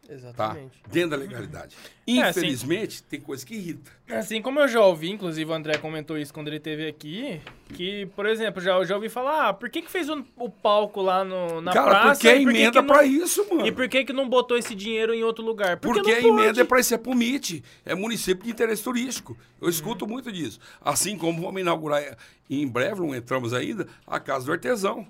Tá? 0.09 0.15
Exatamente. 0.15 0.81
Dentro 0.91 1.11
da 1.11 1.17
legalidade. 1.17 1.75
É, 2.07 2.21
assim- 2.23 2.39
Infelizmente, 2.39 3.03
tem 3.03 3.21
coisa 3.21 3.45
que 3.45 3.53
irrita. 3.53 3.91
Assim 4.09 4.41
como 4.41 4.59
eu 4.59 4.67
já 4.67 4.81
ouvi, 4.81 5.11
inclusive 5.11 5.51
o 5.51 5.53
André 5.53 5.77
comentou 5.77 6.17
isso 6.17 6.33
quando 6.33 6.47
ele 6.47 6.57
esteve 6.57 6.87
aqui, 6.87 7.39
que, 7.75 8.07
por 8.15 8.25
exemplo, 8.25 8.59
já, 8.59 8.71
eu 8.75 8.85
já 8.85 8.95
ouvi 8.95 9.07
falar, 9.07 9.49
ah, 9.49 9.53
por 9.53 9.69
que 9.69 9.83
que 9.83 9.91
fez 9.91 10.09
o, 10.09 10.25
o 10.35 10.49
palco 10.49 10.99
lá 11.01 11.23
no, 11.23 11.61
na 11.61 11.71
Cara, 11.71 11.89
praça? 11.91 12.11
porque 12.13 12.27
é 12.27 12.41
e 12.41 12.43
por 12.43 12.51
que 12.51 12.57
emenda 12.57 12.71
que 12.81 12.87
não- 12.87 12.87
pra 12.95 13.03
isso, 13.03 13.47
mano. 13.49 13.67
E 13.67 13.71
por 13.71 13.87
que 13.87 14.03
que 14.05 14.11
não 14.13 14.27
botou 14.27 14.57
esse 14.57 14.73
dinheiro 14.73 15.13
em 15.13 15.23
outro 15.23 15.45
lugar? 15.45 15.77
Porque, 15.77 16.21
não 16.21 16.37
a 16.37 16.41
emenda 16.41 16.61
é 16.61 16.65
para 16.65 16.79
isso, 16.79 16.93
é 16.95 16.97
pro 16.97 17.11
MIT, 17.11 17.63
é 17.85 17.93
município 17.93 18.43
de 18.45 18.49
interesse 18.49 18.83
turístico. 18.83 19.37
Eu 19.61 19.69
escuto 19.69 20.07
muito 20.07 20.31
disso. 20.31 20.59
Assim 20.81 21.15
como 21.17 21.39
vamos 21.43 21.61
inaugurar 21.61 22.01
eh, 22.01 22.17
em 22.49 22.67
breve, 22.67 22.99
não 22.99 23.13
entramos 23.15 23.53
ainda, 23.53 23.87
a 24.07 24.19
Casa 24.19 24.47
do 24.47 24.51
Artesão. 24.51 25.05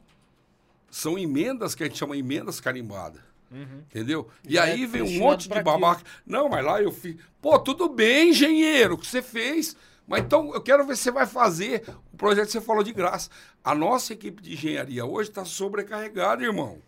São 0.92 1.18
emendas 1.18 1.74
que 1.76 1.84
a 1.84 1.86
gente 1.86 1.98
chama 1.98 2.18
emendas 2.18 2.60
carimbadas. 2.60 3.22
Entendeu? 3.52 4.30
E 4.48 4.54
Já 4.54 4.64
aí 4.64 4.84
é 4.84 4.88
vem 4.88 5.02
um 5.02 5.18
monte 5.20 5.50
de 5.50 5.62
babaca. 5.62 6.04
Não, 6.26 6.50
mas 6.50 6.64
lá 6.64 6.82
eu 6.82 6.92
fiz. 6.92 7.16
Pô, 7.42 7.58
tudo 7.58 7.90
bem, 7.90 8.30
engenheiro, 8.30 8.94
o 8.96 8.98
que 8.98 9.08
você 9.08 9.22
fez? 9.22 9.76
Mas 10.08 10.24
então, 10.24 10.54
eu 10.54 10.62
quero 10.62 10.86
ver 10.86 10.98
se 10.98 11.04
você 11.04 11.12
vai 11.12 11.28
fazer 11.28 11.84
o 12.12 12.18
projeto 12.18 12.48
que 12.48 12.52
você 12.52 12.62
falou 12.62 12.84
de 12.84 12.92
graça. 12.92 13.30
A 13.64 13.76
nossa 13.76 14.14
equipe 14.14 14.42
de 14.42 14.54
engenharia 14.54 15.06
hoje 15.06 15.30
está 15.30 15.46
sobrecarregada, 15.46 16.44
irmão. 16.44 16.82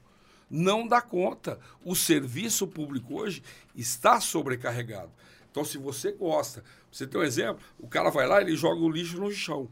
Não 0.49 0.87
dá 0.87 1.01
conta. 1.01 1.59
O 1.85 1.95
serviço 1.95 2.67
público 2.67 3.15
hoje 3.15 3.43
está 3.75 4.19
sobrecarregado. 4.19 5.11
Então, 5.49 5.63
se 5.63 5.77
você 5.77 6.11
gosta, 6.11 6.63
você 6.91 7.05
ter 7.05 7.17
um 7.17 7.23
exemplo, 7.23 7.63
o 7.79 7.87
cara 7.87 8.09
vai 8.09 8.25
lá, 8.25 8.41
ele 8.41 8.55
joga 8.55 8.81
o 8.81 8.89
lixo 8.89 9.19
no 9.19 9.31
chão. 9.31 9.69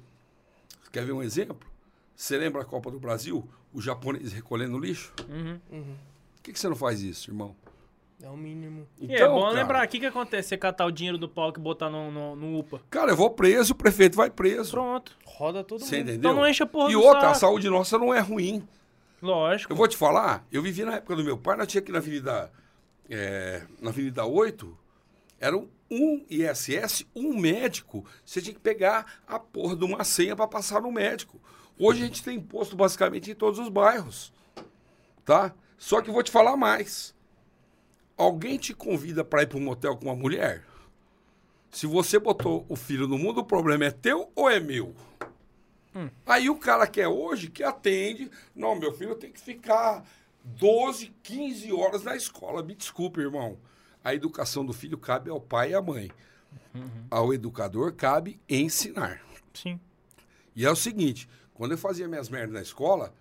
Quer 0.91 1.06
ver 1.06 1.11
um 1.11 1.24
exemplo? 1.24 1.68
Você 2.16 2.38
lembra 2.38 2.61
a 2.61 2.66
Copa 2.66 2.91
do 2.91 2.99
Brasil? 2.99 3.48
O 3.74 3.82
japonês 3.82 4.34
recolhendo 4.34 4.78
lixo? 4.78 5.14
Uhum. 5.30 5.60
Por 5.70 6.09
que, 6.49 6.53
que 6.53 6.59
você 6.59 6.67
não 6.69 6.76
faz 6.76 7.01
isso, 7.01 7.30
irmão? 7.30 7.55
É 8.21 8.27
o 8.30 8.35
mínimo. 8.35 8.85
e 8.99 9.15
é 9.15 9.19
bom 9.19 9.38
Então, 9.38 9.41
cara, 9.43 9.53
lembrar, 9.53 9.85
o 9.85 9.89
que, 9.89 9.99
que 9.99 10.05
acontece? 10.05 10.49
Você 10.49 10.57
catar 10.57 10.85
o 10.85 10.91
dinheiro 10.91 11.17
do 11.17 11.30
palco 11.30 11.57
e 11.59 11.63
botar 11.63 11.89
no, 11.89 12.11
no, 12.11 12.35
no 12.35 12.59
UPA. 12.59 12.81
Cara, 12.89 13.11
eu 13.11 13.15
vou 13.15 13.30
preso, 13.30 13.71
o 13.71 13.76
prefeito 13.76 14.17
vai 14.17 14.30
preso. 14.30 14.71
Pronto. 14.71 15.15
Roda 15.26 15.63
todo 15.63 15.80
Você 15.80 15.97
mundo. 15.97 16.09
entendeu? 16.09 16.31
Então 16.31 16.34
não 16.41 16.47
enche 16.49 16.61
a 16.61 16.65
porra 16.65 16.89
E 16.89 16.93
do 16.93 17.01
outra, 17.01 17.19
a 17.30 17.34
saco. 17.34 17.39
saúde 17.39 17.69
nossa 17.69 17.97
não 17.97 18.13
é 18.13 18.19
ruim. 18.19 18.67
Lógico. 19.21 19.71
Eu 19.71 19.77
vou 19.77 19.88
te 19.88 19.95
falar, 19.95 20.45
eu 20.51 20.61
vivi 20.61 20.84
na 20.84 20.95
época 20.95 21.15
do 21.15 21.23
meu 21.23 21.38
pai, 21.38 21.55
nós 21.57 21.67
tinha 21.67 21.81
aqui 21.81 21.91
na 21.91 21.99
Avenida, 21.99 22.51
é, 23.09 23.63
na 23.81 23.89
Avenida 23.89 24.26
8, 24.26 24.77
era 25.39 25.57
um 25.57 26.26
ISS, 26.30 27.05
um 27.15 27.38
médico. 27.38 28.05
Você 28.26 28.41
tinha 28.41 28.53
que 28.53 28.59
pegar 28.59 29.05
a 29.27 29.39
porra 29.39 29.76
de 29.77 29.85
uma 29.85 30.03
senha 30.03 30.35
para 30.35 30.47
passar 30.47 30.81
no 30.81 30.91
médico. 30.91 31.39
Hoje 31.77 32.03
a 32.03 32.05
gente 32.05 32.21
tem 32.23 32.38
posto 32.39 32.76
basicamente 32.76 33.31
em 33.31 33.35
todos 33.35 33.59
os 33.59 33.69
bairros. 33.69 34.34
Tá? 35.23 35.53
Só 35.80 36.01
que 36.01 36.11
vou 36.11 36.22
te 36.22 36.30
falar 36.30 36.56
mais. 36.56 37.15
Alguém 38.15 38.57
te 38.57 38.73
convida 38.73 39.23
para 39.23 39.43
ir 39.43 39.47
para 39.47 39.57
um 39.57 39.61
motel 39.61 39.95
com 39.95 40.06
uma 40.06 40.15
mulher? 40.15 40.64
Se 41.72 41.88
você 41.88 42.19
botou 42.19 42.65
o 42.68 42.76
filho 42.76 43.07
no 43.07 43.18
mundo, 43.18 43.39
o 43.39 43.45
problema 43.45 43.85
é 43.85 43.91
teu 43.91 44.30
ou 44.35 44.49
é 44.49 44.60
meu? 44.60 44.93
Aí 46.26 46.49
o 46.49 46.57
cara 46.57 46.85
quer 46.85 47.07
hoje, 47.07 47.49
que 47.49 47.64
atende, 47.64 48.30
não, 48.56 48.76
meu 48.76 48.93
filho 48.93 49.15
tem 49.15 49.31
que 49.31 49.39
ficar 49.39 50.06
12, 50.43 51.14
15 51.23 51.72
horas 51.72 52.03
na 52.03 52.15
escola. 52.15 52.61
Me 52.61 52.76
desculpe, 52.76 53.22
irmão. 53.22 53.57
A 54.03 54.14
educação 54.14 54.65
do 54.65 54.73
filho 54.73 54.97
cabe 54.97 55.30
ao 55.30 55.39
pai 55.39 55.72
e 55.72 55.76
à 55.76 55.81
mãe. 55.81 56.11
Ao 57.10 57.34
educador 57.34 57.93
cabe 57.93 58.39
ensinar. 58.49 59.22
Sim. 59.53 59.80
E 60.56 60.65
é 60.65 60.72
o 60.72 60.76
seguinte, 60.76 61.30
quando 61.53 61.72
eu 61.72 61.77
fazia 61.77 62.07
minhas 62.07 62.30
merdas 62.30 62.53
na 62.53 62.61
escola, 62.61 63.14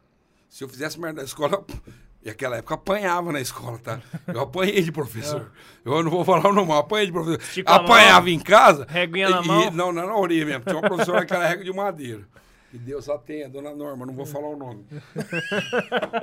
se 0.48 0.64
eu 0.64 0.68
fizesse 0.68 0.98
merda 0.98 1.20
na 1.20 1.26
escola, 1.26 1.64
e 2.28 2.30
naquela 2.30 2.56
época 2.58 2.74
apanhava 2.74 3.32
na 3.32 3.40
escola, 3.40 3.78
tá? 3.78 4.00
Eu 4.26 4.40
apanhei 4.40 4.82
de 4.82 4.92
professor. 4.92 5.50
Eu 5.84 6.02
não 6.02 6.10
vou 6.10 6.24
falar 6.24 6.48
o 6.48 6.52
nome, 6.52 6.72
apanhei 6.72 7.06
de 7.06 7.12
professor. 7.12 7.40
Estica 7.40 7.72
Apanhava 7.74 8.30
em 8.30 8.38
casa. 8.38 8.86
reguinha 8.88 9.30
na 9.30 9.42
e- 9.42 9.46
mão. 9.46 9.70
Não, 9.70 9.92
não, 9.92 10.06
na 10.06 10.16
orelha 10.16 10.44
mesmo. 10.46 10.64
Tinha 10.64 10.76
uma 10.76 10.88
professora 10.88 11.24
que 11.24 11.32
era 11.32 11.46
régua 11.48 11.64
de 11.64 11.72
madeira. 11.72 12.26
E 12.72 12.76
Deus 12.76 13.08
a 13.08 13.16
tenha, 13.16 13.48
dona 13.48 13.74
Norma, 13.74 14.04
não 14.04 14.12
vou 14.12 14.26
falar 14.26 14.48
o 14.48 14.56
nome. 14.56 14.84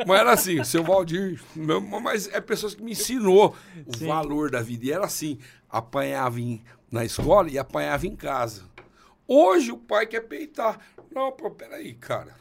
mas 0.06 0.20
era 0.20 0.32
assim, 0.32 0.64
seu 0.64 0.84
Valdir, 0.84 1.42
meu- 1.56 1.82
mas 1.82 2.28
é 2.32 2.40
pessoas 2.40 2.76
que 2.76 2.84
me 2.84 2.92
ensinou 2.92 3.56
o 3.88 3.98
Sim. 3.98 4.06
valor 4.08 4.52
da 4.52 4.62
vida. 4.62 4.86
E 4.86 4.92
era 4.92 5.06
assim, 5.06 5.40
apanhava 5.68 6.40
em- 6.40 6.64
na 6.92 7.04
escola 7.04 7.50
e 7.50 7.58
apanhava 7.58 8.06
em 8.06 8.16
casa. 8.16 8.64
Hoje 9.28 9.72
o 9.72 9.78
pai 9.78 10.06
quer 10.06 10.22
peitar. 10.22 10.80
Não, 11.12 11.32
pô, 11.32 11.50
peraí, 11.50 11.94
cara. 11.96 12.36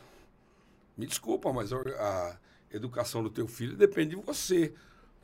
Me 0.98 1.06
desculpa, 1.06 1.50
mas 1.52 1.72
a 1.72 2.36
educação 2.74 3.22
do 3.22 3.30
teu 3.30 3.46
filho 3.46 3.76
depende 3.76 4.10
de 4.16 4.22
você, 4.22 4.72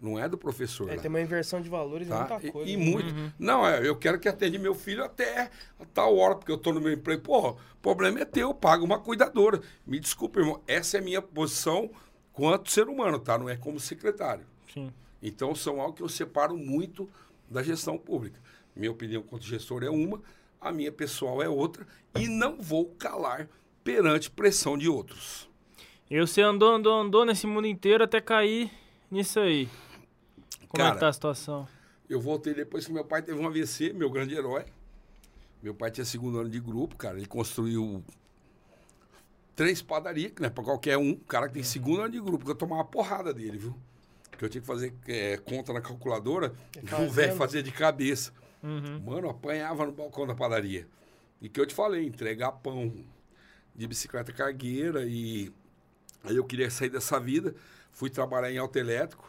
não 0.01 0.19
é 0.19 0.29
do 0.29 0.39
professor. 0.39 0.89
É, 0.91 0.95
lá. 0.97 1.03
tem 1.03 1.09
uma 1.09 1.21
inversão 1.21 1.61
de 1.61 1.69
valores 1.69 2.07
e 2.07 2.11
Tá? 2.11 2.19
muita 2.29 2.47
E- 2.47 2.53
coisa. 2.53 2.71
E, 2.71 2.77
né? 2.77 2.85
muito. 2.85 3.33
Não, 3.39 3.67
é, 3.67 3.87
eu 3.87 3.95
quero 3.97 4.19
que 4.19 4.29
atende 4.29 4.59
meu 4.59 4.75
filho 4.75 5.05
até 5.05 5.51
a 5.79 5.85
tal 5.93 6.17
hora, 6.17 6.37
porque 6.37 6.51
eu 6.51 6.57
estou 6.57 6.73
no 6.73 6.81
meu 6.81 6.93
emprego. 6.93 7.23
Pô, 7.23 7.51
o 7.51 7.57
problema 7.83 8.21
é 8.21 8.25
teu, 8.25 8.55
paga 8.55 8.83
uma 8.85 8.99
cuidadora. 8.99 9.61
Me 9.87 9.99
desculpa, 10.01 10.41
irmão, 10.41 10.61
essa 10.67 10.97
é 10.97 11.01
a 11.01 11.03
minha 11.03 11.21
posição 11.21 11.91
quanto 12.33 12.71
ser 12.71 12.89
humano, 12.89 13.19
tá? 13.19 13.37
Não 13.37 13.49
é 13.49 13.57
como 13.57 13.79
secretário. 13.79 14.47
Sim. 14.73 14.93
Então, 15.23 15.55
são 15.55 15.81
algo 15.81 15.93
que 15.95 16.03
eu 16.03 16.09
separo 16.09 16.57
muito 16.57 17.07
da 17.51 17.63
gestão 17.63 17.99
pública. 17.99 18.41
Minha 18.75 18.93
opinião 18.93 19.21
quanto 19.23 19.45
gestor 19.45 19.83
é 19.83 19.91
uma, 19.91 20.23
a 20.59 20.73
minha 20.73 20.91
pessoal 20.93 21.43
é 21.43 21.49
outra, 21.49 21.87
e 22.15 22.27
não 22.29 22.57
vou 22.63 22.87
calar 22.99 23.49
perante 23.85 24.31
pressão 24.31 24.79
de 24.79 24.89
outros. 24.89 25.50
E 26.11 26.19
você 26.19 26.43
andou, 26.43 26.75
andou, 26.75 27.01
andou 27.01 27.25
nesse 27.25 27.47
mundo 27.47 27.69
inteiro 27.69 28.03
até 28.03 28.21
cair 28.21 28.69
nisso 29.09 29.39
aí. 29.39 29.69
Como 30.69 30.83
é 30.83 30.87
Cara, 30.87 30.95
que 30.95 31.01
tá 31.01 31.09
a 31.09 31.13
situação? 31.13 31.69
Eu 32.09 32.21
voltei 32.21 32.53
depois 32.53 32.85
que 32.85 32.93
meu 32.93 33.05
pai 33.05 33.23
teve 33.23 33.39
um 33.39 33.47
AVC, 33.47 33.93
meu 33.93 34.11
grande 34.11 34.35
herói. 34.35 34.65
Meu 35.63 35.73
pai 35.73 35.93
tinha 35.93 36.05
segundo 36.05 36.41
ano 36.41 36.49
de 36.49 36.59
grupo, 36.59 36.97
cara. 36.97 37.17
Ele 37.17 37.27
construiu 37.27 38.03
três 39.55 39.81
padarias, 39.81 40.33
né? 40.41 40.51
Pra 40.51 40.65
qualquer 40.65 40.99
um. 40.99 41.15
Cara 41.15 41.47
que 41.47 41.55
tem 41.55 41.63
segundo 41.63 42.01
ano 42.01 42.11
de 42.11 42.21
grupo, 42.21 42.45
que 42.45 42.51
eu 42.51 42.57
tomava 42.57 42.85
porrada 42.85 43.33
dele, 43.33 43.59
viu? 43.59 43.77
Que 44.37 44.45
eu 44.45 44.49
tinha 44.49 44.61
que 44.61 44.67
fazer 44.67 44.93
é, 45.07 45.37
conta 45.37 45.73
na 45.73 45.81
calculadora, 45.81 46.53
É 46.77 46.81
e 46.81 47.07
o 47.07 47.11
velho 47.11 47.37
fazia 47.37 47.63
de 47.63 47.71
cabeça. 47.71 48.33
Uhum. 48.65 49.01
Mano, 49.05 49.27
eu 49.29 49.31
apanhava 49.31 49.87
no 49.87 49.93
balcão 49.93 50.27
da 50.27 50.35
padaria. 50.35 50.89
E 51.41 51.49
que 51.49 51.61
eu 51.61 51.67
te 51.67 51.75
falei, 51.75 52.05
entregar 52.05 52.51
pão 52.51 52.93
de 53.77 53.87
bicicleta 53.87 54.33
cargueira 54.33 55.05
e 55.07 55.53
aí 56.25 56.37
eu 56.37 56.45
queria 56.45 56.71
sair 56.71 56.89
dessa 56.91 57.19
vida. 57.19 57.55
Fui 57.93 58.09
trabalhar 58.11 58.51
em 58.51 58.59
autoelétrico 58.59 59.29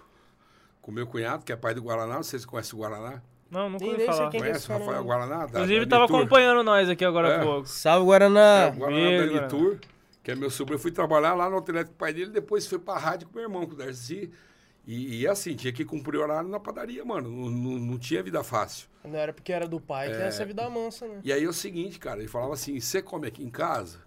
com 0.81 0.91
meu 0.91 1.05
cunhado, 1.07 1.43
que 1.43 1.51
é 1.51 1.55
pai 1.55 1.73
do 1.73 1.81
Guaraná. 1.81 2.15
Não 2.15 2.23
sei 2.23 2.39
se 2.39 2.45
você 2.45 2.49
conhece 2.51 2.73
o 2.76 2.77
Guaraná. 2.77 3.22
Não, 3.49 3.69
nunca 3.69 3.84
ouvi 3.85 4.05
falar. 4.05 4.30
quem 4.30 4.39
que 4.39 4.47
é 4.47 4.49
Conhece 4.51 4.72
o 4.72 4.77
Rafael 4.77 4.97
não. 4.99 5.03
Guaraná? 5.03 5.38
Da, 5.39 5.59
Inclusive, 5.59 5.85
da 5.85 5.89
tava 5.89 6.03
Nitur? 6.03 6.18
acompanhando 6.19 6.63
nós 6.63 6.89
aqui 6.89 7.03
agora 7.03 7.27
É. 7.27 7.35
há 7.35 7.43
pouco. 7.43 7.68
Salve, 7.68 8.03
É, 8.03 8.07
Guaraná! 8.07 8.69
o 8.73 8.77
Guaraná 8.77 9.47
da 9.47 9.77
que 10.23 10.31
é 10.31 10.35
meu 10.35 10.49
sobrinho. 10.49 10.76
Eu 10.76 10.80
fui 10.80 10.91
trabalhar 10.91 11.34
lá 11.34 11.49
no 11.49 11.55
autoelétrico 11.57 11.91
com 11.91 11.95
o 11.95 11.99
pai 11.99 12.13
dele, 12.13 12.31
depois 12.31 12.65
foi 12.65 12.80
pra 12.80 12.97
rádio 12.97 13.27
com 13.27 13.35
meu 13.35 13.43
irmão, 13.43 13.65
com 13.65 13.73
o 13.73 13.76
Darcy. 13.76 14.31
E, 14.88 15.19
e 15.22 15.27
assim, 15.27 15.53
tinha 15.55 15.73
que 15.73 15.84
cumprir 15.85 16.18
horário 16.19 16.47
na 16.49 16.59
padaria, 16.59 17.03
mano. 17.03 17.30
Não, 17.30 17.49
não, 17.49 17.72
não 17.77 17.97
tinha 17.99 18.23
vida 18.23 18.43
fácil. 18.43 18.88
Não 19.03 19.15
era 19.18 19.34
porque 19.34 19.51
era 19.51 19.68
do 19.68 19.80
pai 19.81 20.09
que 20.09 20.15
essa 20.15 20.43
é 20.43 20.45
vida 20.45 20.68
mansa, 20.69 21.07
né? 21.07 21.19
E 21.23 21.31
aí 21.34 21.43
é 21.43 21.47
o 21.47 21.53
seguinte, 21.53 21.99
cara, 21.99 22.19
ele 22.19 22.27
falava 22.30 22.53
assim, 22.53 22.80
você 22.80 23.01
come 23.01 23.27
aqui 23.27 23.43
em 23.43 23.49
casa, 23.49 23.99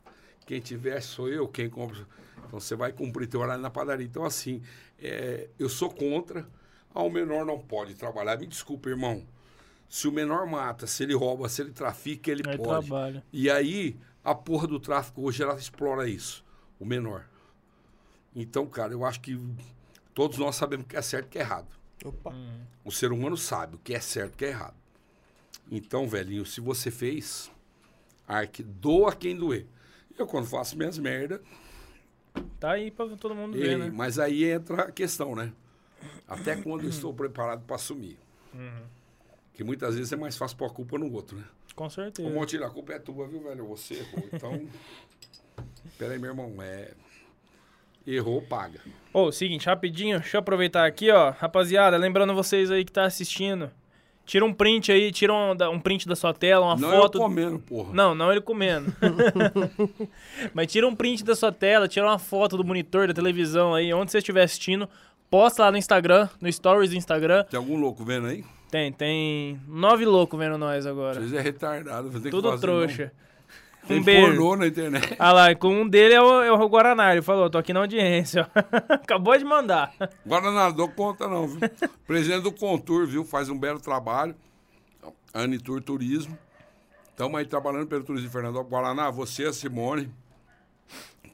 quem 0.46 0.58
tiver 0.60 1.00
sou 1.00 1.28
eu, 1.28 1.46
quem 1.48 1.68
compra. 1.68 2.06
Então 2.54 2.60
você 2.60 2.76
vai 2.76 2.92
cumprir 2.92 3.26
teu 3.26 3.40
horário 3.40 3.60
na 3.60 3.68
padaria. 3.68 4.06
Então, 4.06 4.24
assim, 4.24 4.62
é, 4.96 5.48
eu 5.58 5.68
sou 5.68 5.90
contra. 5.90 6.48
Ah, 6.94 7.02
o 7.02 7.10
menor 7.10 7.44
não 7.44 7.58
pode 7.58 7.94
trabalhar. 7.96 8.38
Me 8.38 8.46
desculpa, 8.46 8.88
irmão. 8.88 9.26
Se 9.88 10.06
o 10.06 10.12
menor 10.12 10.46
mata, 10.46 10.86
se 10.86 11.02
ele 11.02 11.14
rouba, 11.14 11.48
se 11.48 11.62
ele 11.62 11.72
trafica, 11.72 12.30
ele 12.30 12.48
Aí 12.48 12.56
pode. 12.56 12.86
trabalha. 12.86 13.24
E 13.32 13.50
aí, 13.50 13.96
a 14.22 14.36
porra 14.36 14.68
do 14.68 14.78
tráfico 14.78 15.22
hoje, 15.22 15.42
ela 15.42 15.56
explora 15.56 16.08
isso. 16.08 16.44
O 16.78 16.84
menor. 16.84 17.26
Então, 18.36 18.66
cara, 18.66 18.92
eu 18.92 19.04
acho 19.04 19.20
que 19.20 19.36
todos 20.14 20.38
nós 20.38 20.54
sabemos 20.54 20.86
o 20.86 20.88
que 20.88 20.96
é 20.96 21.02
certo 21.02 21.24
e 21.24 21.26
o 21.26 21.30
que 21.30 21.38
é 21.38 21.40
errado. 21.40 21.68
Opa. 22.04 22.32
O 22.84 22.92
ser 22.92 23.10
humano 23.10 23.36
sabe 23.36 23.74
o 23.74 23.78
que 23.80 23.94
é 23.94 24.00
certo 24.00 24.30
e 24.30 24.34
o 24.34 24.38
que 24.38 24.44
é 24.44 24.50
errado. 24.50 24.76
Então, 25.72 26.06
velhinho, 26.06 26.46
se 26.46 26.60
você 26.60 26.88
fez, 26.88 27.50
arque, 28.28 28.62
doa 28.62 29.12
quem 29.12 29.36
doer. 29.36 29.66
Eu, 30.16 30.28
quando 30.28 30.46
faço 30.46 30.78
minhas 30.78 30.96
merda, 30.98 31.42
Tá 32.58 32.72
aí 32.72 32.90
pra 32.90 33.06
todo 33.16 33.34
mundo 33.34 33.56
e- 33.56 33.60
ver, 33.60 33.78
né? 33.78 33.90
mas 33.92 34.18
aí 34.18 34.44
entra 34.44 34.82
a 34.84 34.92
questão, 34.92 35.34
né? 35.34 35.52
Até 36.26 36.56
quando 36.56 36.84
eu 36.84 36.90
estou 36.90 37.12
preparado 37.12 37.62
para 37.66 37.76
assumir. 37.76 38.18
Uhum. 38.52 38.82
Que 39.52 39.62
muitas 39.62 39.94
vezes 39.94 40.12
é 40.12 40.16
mais 40.16 40.36
fácil 40.36 40.56
pôr 40.56 40.66
a 40.66 40.70
culpa 40.70 40.98
no 40.98 41.12
outro, 41.12 41.36
né? 41.36 41.44
Com 41.74 41.88
certeza. 41.90 42.28
Ô, 42.28 42.32
Montilho, 42.32 42.64
a 42.64 42.70
culpa 42.70 42.92
é 42.92 42.98
tua, 42.98 43.26
viu, 43.26 43.42
velho? 43.42 43.66
Você 43.66 43.94
errou. 43.94 44.28
Então, 44.32 44.68
peraí, 45.98 46.18
meu 46.18 46.30
irmão, 46.30 46.54
é... 46.60 46.92
Errou, 48.06 48.42
paga. 48.42 48.80
Ô, 49.12 49.32
seguinte, 49.32 49.66
rapidinho, 49.66 50.20
deixa 50.20 50.36
eu 50.36 50.40
aproveitar 50.40 50.86
aqui, 50.86 51.10
ó. 51.10 51.30
Rapaziada, 51.30 51.96
lembrando 51.96 52.34
vocês 52.34 52.70
aí 52.70 52.84
que 52.84 52.92
tá 52.92 53.04
assistindo. 53.04 53.70
Tira 54.26 54.44
um 54.44 54.52
print 54.54 54.90
aí, 54.90 55.12
tira 55.12 55.32
um, 55.34 55.52
um 55.70 55.78
print 55.78 56.08
da 56.08 56.16
sua 56.16 56.32
tela, 56.32 56.64
uma 56.66 56.76
Não 56.76 56.90
foto. 56.90 57.18
eu 57.18 57.22
comendo, 57.22 57.58
porra. 57.58 57.92
Não, 57.92 58.14
não 58.14 58.32
ele 58.32 58.40
comendo. 58.40 58.92
Mas 60.54 60.72
tira 60.72 60.88
um 60.88 60.94
print 60.94 61.22
da 61.24 61.34
sua 61.36 61.52
tela, 61.52 61.86
tira 61.86 62.06
uma 62.06 62.18
foto 62.18 62.56
do 62.56 62.64
monitor 62.64 63.06
da 63.06 63.12
televisão 63.14 63.74
aí, 63.74 63.92
onde 63.92 64.10
você 64.10 64.18
estiver 64.18 64.42
assistindo. 64.42 64.88
Posta 65.30 65.64
lá 65.64 65.70
no 65.70 65.76
Instagram, 65.76 66.28
no 66.40 66.50
Stories 66.50 66.90
do 66.90 66.96
Instagram. 66.96 67.44
Tem 67.44 67.58
algum 67.58 67.76
louco 67.76 68.04
vendo 68.04 68.26
aí? 68.28 68.44
Tem, 68.70 68.92
tem 68.92 69.60
nove 69.68 70.04
loucos 70.04 70.38
vendo 70.38 70.56
nós 70.58 70.86
agora. 70.86 71.20
Vocês 71.20 71.32
é 71.32 71.40
retardado. 71.40 72.10
Tem 72.10 72.22
que 72.22 72.30
Tudo 72.30 72.48
fazer, 72.50 72.60
trouxa. 72.60 73.04
não. 73.04 73.24
Um 73.88 74.02
beijo. 74.02 74.26
pornô 74.26 74.56
na 74.56 74.66
internet. 74.66 75.14
Ah 75.18 75.32
lá, 75.32 75.54
com 75.54 75.68
um 75.82 75.88
dele 75.88 76.14
é 76.14 76.22
o, 76.22 76.42
é 76.42 76.52
o 76.52 76.68
Guaraná. 76.68 77.12
Ele 77.12 77.22
falou, 77.22 77.50
tô 77.50 77.58
aqui 77.58 77.72
na 77.72 77.80
audiência. 77.80 78.48
Acabou 78.88 79.36
de 79.36 79.44
mandar. 79.44 79.92
Guaraná, 80.26 80.70
dou 80.70 80.88
conta 80.88 81.28
não, 81.28 81.46
viu? 81.46 81.60
Presidente 82.06 82.42
do 82.42 82.52
Contur, 82.52 83.06
viu? 83.06 83.24
Faz 83.24 83.48
um 83.48 83.58
belo 83.58 83.80
trabalho. 83.80 84.34
Anitur 85.32 85.82
Turismo. 85.82 86.38
Estamos 87.10 87.38
aí 87.38 87.44
trabalhando 87.44 87.86
pelo 87.86 88.02
Turismo 88.04 88.26
de 88.26 88.32
Fernando. 88.32 88.62
Guaraná, 88.62 89.10
você, 89.10 89.44
a 89.44 89.52
Simone. 89.52 90.10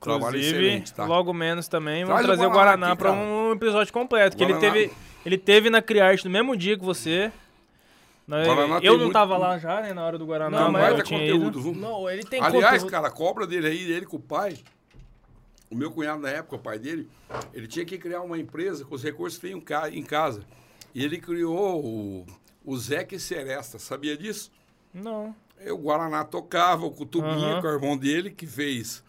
Trabalho 0.00 0.38
Inclusive, 0.38 0.66
excelente, 0.66 0.94
tá? 0.94 1.04
logo 1.04 1.32
menos 1.34 1.68
também. 1.68 2.04
Vamos 2.06 2.22
trazer 2.22 2.46
o 2.46 2.50
Guaraná 2.50 2.96
cara. 2.96 3.12
um 3.12 3.52
episódio 3.52 3.92
completo. 3.92 4.34
Que 4.34 4.42
ele 4.42 4.54
teve, 4.54 4.90
ele 5.26 5.36
teve 5.36 5.68
na 5.68 5.82
Criarte 5.82 6.24
no 6.24 6.30
mesmo 6.30 6.56
dia 6.56 6.78
que 6.78 6.84
você. 6.84 7.30
Guaraná 8.28 8.74
eu 8.76 8.80
tem 8.80 8.90
não 8.90 8.98
muito- 8.98 9.12
tava 9.12 9.36
lá 9.36 9.58
já, 9.58 9.80
né, 9.80 9.92
na 9.92 10.04
hora 10.04 10.16
do 10.18 10.24
Guaraná, 10.26 10.60
Não, 10.60 10.72
mas 10.72 10.92
eu 10.92 10.98
é 10.98 11.02
tinha 11.02 11.24
ido. 11.24 11.32
conteúdo, 11.38 11.60
viu? 11.62 11.74
Não, 11.74 12.08
ele 12.08 12.22
tem 12.22 12.40
Aliás, 12.40 12.74
conteúdo. 12.82 12.90
cara, 12.90 13.08
a 13.08 13.10
cobra 13.10 13.46
dele 13.46 13.66
aí, 13.66 13.90
ele 13.90 14.06
com 14.06 14.16
o 14.16 14.20
pai, 14.20 14.58
o 15.70 15.74
meu 15.74 15.90
cunhado 15.90 16.20
na 16.22 16.30
época, 16.30 16.56
o 16.56 16.58
pai 16.58 16.78
dele, 16.78 17.08
ele 17.52 17.66
tinha 17.66 17.84
que 17.84 17.98
criar 17.98 18.20
uma 18.22 18.38
empresa 18.38 18.84
com 18.84 18.94
os 18.94 19.02
recursos 19.02 19.38
que 19.38 19.48
tem 19.48 19.56
em 19.56 19.60
ca- 19.60 19.90
em 19.90 20.02
casa. 20.02 20.42
E 20.94 21.04
ele 21.04 21.18
criou 21.18 21.84
o, 21.84 22.26
o 22.64 22.76
Zeca 22.76 23.14
e 23.14 23.20
Seresta, 23.20 23.78
sabia 23.78 24.16
disso? 24.16 24.50
Não. 24.92 25.34
Aí 25.58 25.70
o 25.70 25.76
Guaraná 25.78 26.24
tocava, 26.24 26.86
o 26.86 26.90
Cutubinha, 26.90 27.60
com 27.60 27.66
o 27.66 27.70
irmão 27.70 27.96
dele, 27.96 28.30
que 28.30 28.46
fez 28.46 29.02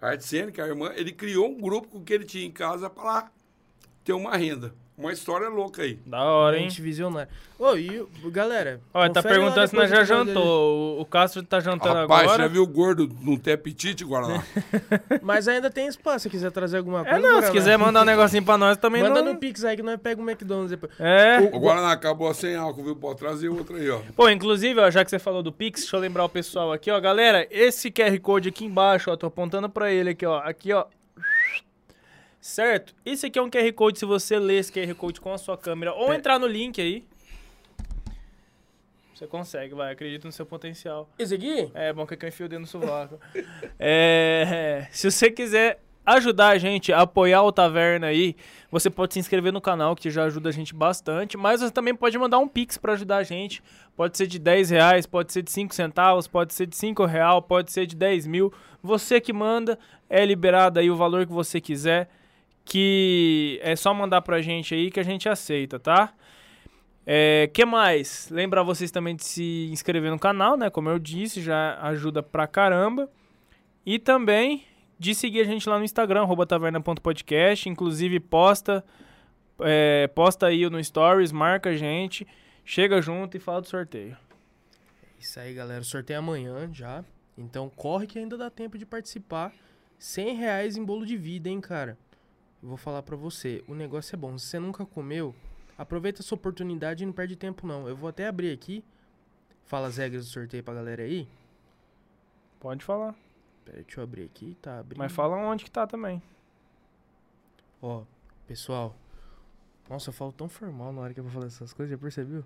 arte 0.00 0.24
cênica, 0.24 0.62
a 0.62 0.68
irmã, 0.68 0.92
ele 0.94 1.10
criou 1.10 1.48
um 1.48 1.60
grupo 1.60 1.88
com 1.88 1.98
o 1.98 2.04
que 2.04 2.12
ele 2.12 2.24
tinha 2.24 2.44
em 2.44 2.50
casa 2.52 2.88
para 2.90 3.02
lá 3.04 3.30
ter 4.04 4.12
uma 4.12 4.36
renda. 4.36 4.74
Uma 4.98 5.12
história 5.12 5.48
louca 5.48 5.82
aí. 5.82 5.98
Da 6.06 6.22
hora, 6.24 6.56
hein? 6.56 6.70
Gente 6.70 6.80
visionária. 6.80 7.28
Ô, 7.58 7.74
e 7.74 8.06
galera. 8.30 8.80
Olha, 8.92 9.10
tá 9.12 9.22
perguntando 9.22 9.66
se 9.68 9.74
nós 9.74 9.90
já 9.90 10.04
jantou. 10.04 10.98
O, 10.98 11.00
o 11.00 11.04
Castro 11.04 11.42
tá 11.42 11.60
jantando 11.60 11.94
Rapaz, 11.94 12.22
agora. 12.22 12.42
já 12.42 12.48
viu 12.48 12.62
o 12.62 12.66
gordo 12.66 13.10
não 13.22 13.36
ter 13.36 13.52
apetite, 13.52 14.04
Guaraná? 14.04 14.38
dele. 14.38 15.20
Mas 15.22 15.48
ainda 15.48 15.70
tem 15.70 15.86
espaço 15.86 16.24
se 16.24 16.30
quiser 16.30 16.50
trazer 16.50 16.78
alguma 16.78 17.04
coisa. 17.04 17.18
É, 17.18 17.20
não, 17.20 17.42
se 17.42 17.50
quiser 17.50 17.78
mandar 17.78 18.02
um 18.02 18.04
negocinho 18.04 18.42
pra 18.42 18.56
nós 18.56 18.76
também 18.76 19.02
Manda 19.02 19.22
não... 19.22 19.34
no 19.34 19.38
Pix 19.38 19.64
aí 19.64 19.76
que 19.76 19.82
nós 19.82 19.98
pegamos 20.00 20.26
o 20.26 20.30
McDonald's 20.30 20.70
depois. 20.70 20.92
É. 20.98 21.38
o 21.52 21.58
Guaraná 21.58 21.92
acabou 21.92 22.32
sem 22.32 22.54
álcool, 22.54 22.84
viu? 22.84 22.96
Pode 22.96 23.18
trazer 23.18 23.48
outro 23.48 23.76
aí, 23.76 23.90
ó. 23.90 24.00
Pô, 24.14 24.28
inclusive, 24.28 24.80
ó, 24.80 24.90
já 24.90 25.04
que 25.04 25.10
você 25.10 25.18
falou 25.18 25.42
do 25.42 25.52
Pix, 25.52 25.80
deixa 25.80 25.96
eu 25.96 26.00
lembrar 26.00 26.24
o 26.24 26.28
pessoal 26.28 26.72
aqui, 26.72 26.90
ó. 26.90 26.98
Galera, 27.00 27.46
esse 27.50 27.90
QR 27.90 28.18
Code 28.20 28.48
aqui 28.48 28.64
embaixo, 28.64 29.10
ó, 29.10 29.16
tô 29.16 29.26
apontando 29.26 29.68
pra 29.68 29.90
ele 29.90 30.10
aqui, 30.10 30.24
ó. 30.26 30.38
Aqui, 30.38 30.72
ó. 30.72 30.84
Certo? 32.46 32.94
Esse 33.04 33.26
aqui 33.26 33.40
é 33.40 33.42
um 33.42 33.50
QR 33.50 33.72
Code, 33.72 33.98
se 33.98 34.04
você 34.04 34.38
ler 34.38 34.60
esse 34.60 34.72
QR 34.72 34.94
Code 34.94 35.20
com 35.20 35.32
a 35.32 35.36
sua 35.36 35.58
câmera 35.58 35.92
ou 35.92 36.14
entrar 36.14 36.38
no 36.38 36.46
link 36.46 36.80
aí. 36.80 37.04
Você 39.12 39.26
consegue, 39.26 39.74
vai, 39.74 39.92
acredita 39.92 40.28
no 40.28 40.32
seu 40.32 40.46
potencial. 40.46 41.10
Esse 41.18 41.34
aqui? 41.34 41.68
É 41.74 41.92
bom 41.92 42.06
que 42.06 42.14
eu 42.14 42.28
enfio 42.28 42.46
o 42.46 42.48
dedo 42.48 42.60
no 42.60 42.66
sovaco. 42.66 43.18
é, 43.80 44.86
se 44.92 45.10
você 45.10 45.28
quiser 45.28 45.80
ajudar 46.06 46.50
a 46.50 46.56
gente 46.56 46.92
a 46.92 47.00
apoiar 47.00 47.42
o 47.42 47.50
Taverna 47.50 48.06
aí, 48.06 48.36
você 48.70 48.88
pode 48.88 49.14
se 49.14 49.18
inscrever 49.18 49.52
no 49.52 49.60
canal, 49.60 49.96
que 49.96 50.08
já 50.08 50.22
ajuda 50.22 50.48
a 50.48 50.52
gente 50.52 50.72
bastante. 50.72 51.36
Mas 51.36 51.60
você 51.60 51.72
também 51.72 51.96
pode 51.96 52.16
mandar 52.16 52.38
um 52.38 52.46
Pix 52.46 52.78
pra 52.78 52.92
ajudar 52.92 53.16
a 53.16 53.22
gente. 53.24 53.60
Pode 53.96 54.16
ser 54.16 54.28
de 54.28 54.38
10 54.38 54.70
reais, 54.70 55.04
pode 55.04 55.32
ser 55.32 55.42
de 55.42 55.50
5 55.50 55.74
centavos, 55.74 56.28
pode 56.28 56.54
ser 56.54 56.66
de 56.66 56.76
5 56.76 57.04
real, 57.06 57.42
pode 57.42 57.72
ser 57.72 57.86
de 57.86 57.96
10 57.96 58.24
mil. 58.28 58.52
Você 58.80 59.20
que 59.20 59.32
manda, 59.32 59.76
é 60.08 60.24
liberado 60.24 60.78
aí 60.78 60.88
o 60.88 60.96
valor 60.96 61.26
que 61.26 61.32
você 61.32 61.60
quiser. 61.60 62.08
Que 62.66 63.58
é 63.62 63.74
só 63.74 63.94
mandar 63.94 64.20
pra 64.20 64.42
gente 64.42 64.74
aí 64.74 64.90
que 64.90 65.00
a 65.00 65.04
gente 65.04 65.28
aceita, 65.28 65.78
tá? 65.78 66.12
É, 67.06 67.48
que 67.54 67.64
mais? 67.64 68.28
Lembrar 68.28 68.64
vocês 68.64 68.90
também 68.90 69.14
de 69.14 69.24
se 69.24 69.68
inscrever 69.70 70.10
no 70.10 70.18
canal, 70.18 70.56
né? 70.56 70.68
Como 70.68 70.88
eu 70.88 70.98
disse, 70.98 71.40
já 71.40 71.78
ajuda 71.80 72.22
pra 72.22 72.48
caramba. 72.48 73.08
E 73.86 74.00
também 74.00 74.64
de 74.98 75.14
seguir 75.14 75.40
a 75.40 75.44
gente 75.44 75.68
lá 75.68 75.78
no 75.78 75.84
Instagram, 75.84 76.26
taverna.podcast. 76.44 77.68
Inclusive, 77.68 78.18
posta, 78.18 78.84
é, 79.60 80.08
posta 80.08 80.46
aí 80.46 80.68
no 80.68 80.82
Stories, 80.82 81.30
marca 81.30 81.70
a 81.70 81.76
gente, 81.76 82.26
chega 82.64 83.00
junto 83.00 83.36
e 83.36 83.40
fala 83.40 83.60
do 83.60 83.68
sorteio. 83.68 84.16
Isso 85.20 85.38
aí, 85.38 85.54
galera. 85.54 85.80
O 85.82 85.84
sorteio 85.84 86.16
é 86.16 86.18
amanhã 86.18 86.68
já. 86.72 87.04
Então 87.38 87.70
corre 87.70 88.08
que 88.08 88.18
ainda 88.18 88.36
dá 88.36 88.50
tempo 88.50 88.76
de 88.76 88.84
participar. 88.84 89.52
100 89.98 90.34
reais 90.34 90.76
em 90.76 90.84
bolo 90.84 91.06
de 91.06 91.16
vida, 91.16 91.48
hein, 91.48 91.60
cara. 91.60 91.96
Vou 92.66 92.76
falar 92.76 93.02
pra 93.02 93.14
você. 93.14 93.62
O 93.68 93.74
negócio 93.76 94.14
é 94.14 94.18
bom. 94.18 94.36
Se 94.36 94.46
você 94.46 94.58
nunca 94.58 94.84
comeu, 94.84 95.32
aproveita 95.78 96.20
essa 96.20 96.34
oportunidade 96.34 97.04
e 97.04 97.06
não 97.06 97.12
perde 97.12 97.36
tempo, 97.36 97.64
não. 97.64 97.88
Eu 97.88 97.94
vou 97.94 98.08
até 98.08 98.26
abrir 98.26 98.52
aqui. 98.52 98.84
Fala 99.66 99.86
as 99.86 99.96
regras 99.98 100.24
do 100.24 100.30
sorteio 100.32 100.64
pra 100.64 100.74
galera 100.74 101.04
aí. 101.04 101.28
Pode 102.58 102.84
falar. 102.84 103.14
Pera, 103.64 103.82
deixa 103.82 104.00
eu 104.00 104.04
abrir 104.04 104.24
aqui. 104.24 104.56
Tá 104.60 104.80
abrindo. 104.80 104.98
Mas 104.98 105.12
fala 105.12 105.36
onde 105.36 105.64
que 105.64 105.70
tá 105.70 105.86
também. 105.86 106.20
Ó, 107.80 108.02
pessoal. 108.48 108.96
Nossa, 109.88 110.08
eu 110.08 110.12
falo 110.12 110.32
tão 110.32 110.48
formal 110.48 110.92
na 110.92 111.02
hora 111.02 111.14
que 111.14 111.20
eu 111.20 111.24
vou 111.24 111.32
falar 111.32 111.46
essas 111.46 111.72
coisas, 111.72 111.92
já 111.92 111.98
percebeu? 111.98 112.44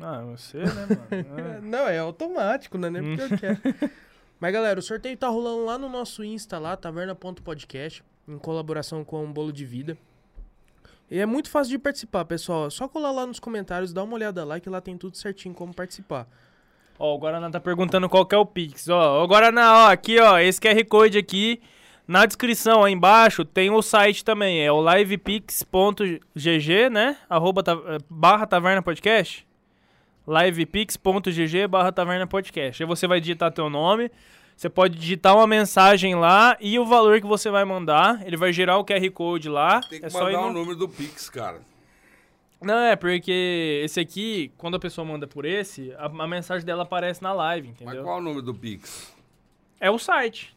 Ah, 0.00 0.22
você, 0.22 0.58
né, 0.58 0.86
mano? 1.10 1.60
Não, 1.68 1.86
é 1.86 1.98
automático, 1.98 2.78
né? 2.78 2.88
Nem 2.88 3.02
porque 3.16 3.34
eu 3.34 3.38
quero. 3.38 3.60
Mas, 4.38 4.50
galera, 4.50 4.80
o 4.80 4.82
sorteio 4.82 5.14
tá 5.18 5.28
rolando 5.28 5.66
lá 5.66 5.76
no 5.76 5.90
nosso 5.90 6.24
Insta, 6.24 6.58
lá, 6.58 6.74
taverna.podcast, 6.74 8.02
em 8.30 8.38
colaboração 8.38 9.04
com 9.04 9.24
o 9.24 9.28
Bolo 9.28 9.52
de 9.52 9.64
Vida. 9.64 9.96
E 11.10 11.18
é 11.18 11.26
muito 11.26 11.50
fácil 11.50 11.70
de 11.72 11.78
participar, 11.78 12.24
pessoal. 12.24 12.66
É 12.68 12.70
só 12.70 12.86
colar 12.88 13.10
lá 13.10 13.26
nos 13.26 13.40
comentários, 13.40 13.92
dá 13.92 14.02
uma 14.04 14.14
olhada 14.14 14.44
lá, 14.44 14.60
que 14.60 14.70
lá 14.70 14.80
tem 14.80 14.96
tudo 14.96 15.16
certinho 15.16 15.54
como 15.54 15.74
participar. 15.74 16.26
Ó, 16.98 17.14
o 17.14 17.18
Guaraná 17.18 17.50
tá 17.50 17.58
perguntando 17.58 18.08
qual 18.08 18.24
que 18.26 18.34
é 18.34 18.38
o 18.38 18.46
Pix. 18.46 18.88
Ó, 18.88 19.24
o 19.24 19.26
Guaraná, 19.26 19.86
ó, 19.86 19.90
aqui, 19.90 20.20
ó, 20.20 20.38
esse 20.38 20.60
QR 20.60 20.84
Code 20.86 21.18
aqui. 21.18 21.60
Na 22.06 22.26
descrição, 22.26 22.84
aí 22.84 22.92
embaixo, 22.92 23.44
tem 23.44 23.70
o 23.70 23.80
site 23.82 24.24
também. 24.24 24.60
É 24.64 24.70
o 24.72 24.82
livepix.gg, 24.94 26.90
né? 26.90 27.16
Arroba 27.28 27.62
ta- 27.62 27.72
eh, 27.86 27.98
barra 28.08 28.46
taverna 28.46 28.82
podcast. 28.82 29.46
livepix.gg 30.26 31.66
barra 31.68 31.92
taverna 31.92 32.26
podcast. 32.26 32.82
Aí 32.82 32.86
você 32.86 33.06
vai 33.06 33.20
digitar 33.20 33.52
teu 33.52 33.68
nome. 33.70 34.10
Você 34.60 34.68
pode 34.68 34.98
digitar 34.98 35.34
uma 35.34 35.46
mensagem 35.46 36.14
lá 36.14 36.54
e 36.60 36.78
o 36.78 36.84
valor 36.84 37.18
que 37.18 37.26
você 37.26 37.48
vai 37.48 37.64
mandar. 37.64 38.20
Ele 38.26 38.36
vai 38.36 38.52
gerar 38.52 38.76
o 38.76 38.84
QR 38.84 39.10
Code 39.10 39.48
lá. 39.48 39.80
Tem 39.80 39.98
que 39.98 40.04
é 40.04 40.10
mandar 40.10 40.42
no... 40.42 40.48
o 40.48 40.52
número 40.52 40.76
do 40.76 40.86
Pix, 40.86 41.30
cara. 41.30 41.62
Não, 42.60 42.76
é 42.76 42.94
porque 42.94 43.80
esse 43.82 43.98
aqui, 43.98 44.52
quando 44.58 44.74
a 44.74 44.78
pessoa 44.78 45.02
manda 45.02 45.26
por 45.26 45.46
esse, 45.46 45.94
a, 45.94 46.04
a 46.04 46.28
mensagem 46.28 46.66
dela 46.66 46.82
aparece 46.82 47.22
na 47.22 47.32
live, 47.32 47.68
Mas 47.68 47.80
entendeu? 47.80 48.02
qual 48.04 48.18
é 48.18 48.20
o 48.20 48.22
número 48.22 48.42
do 48.42 48.54
Pix? 48.54 49.16
É 49.80 49.90
o 49.90 49.98
site. 49.98 50.54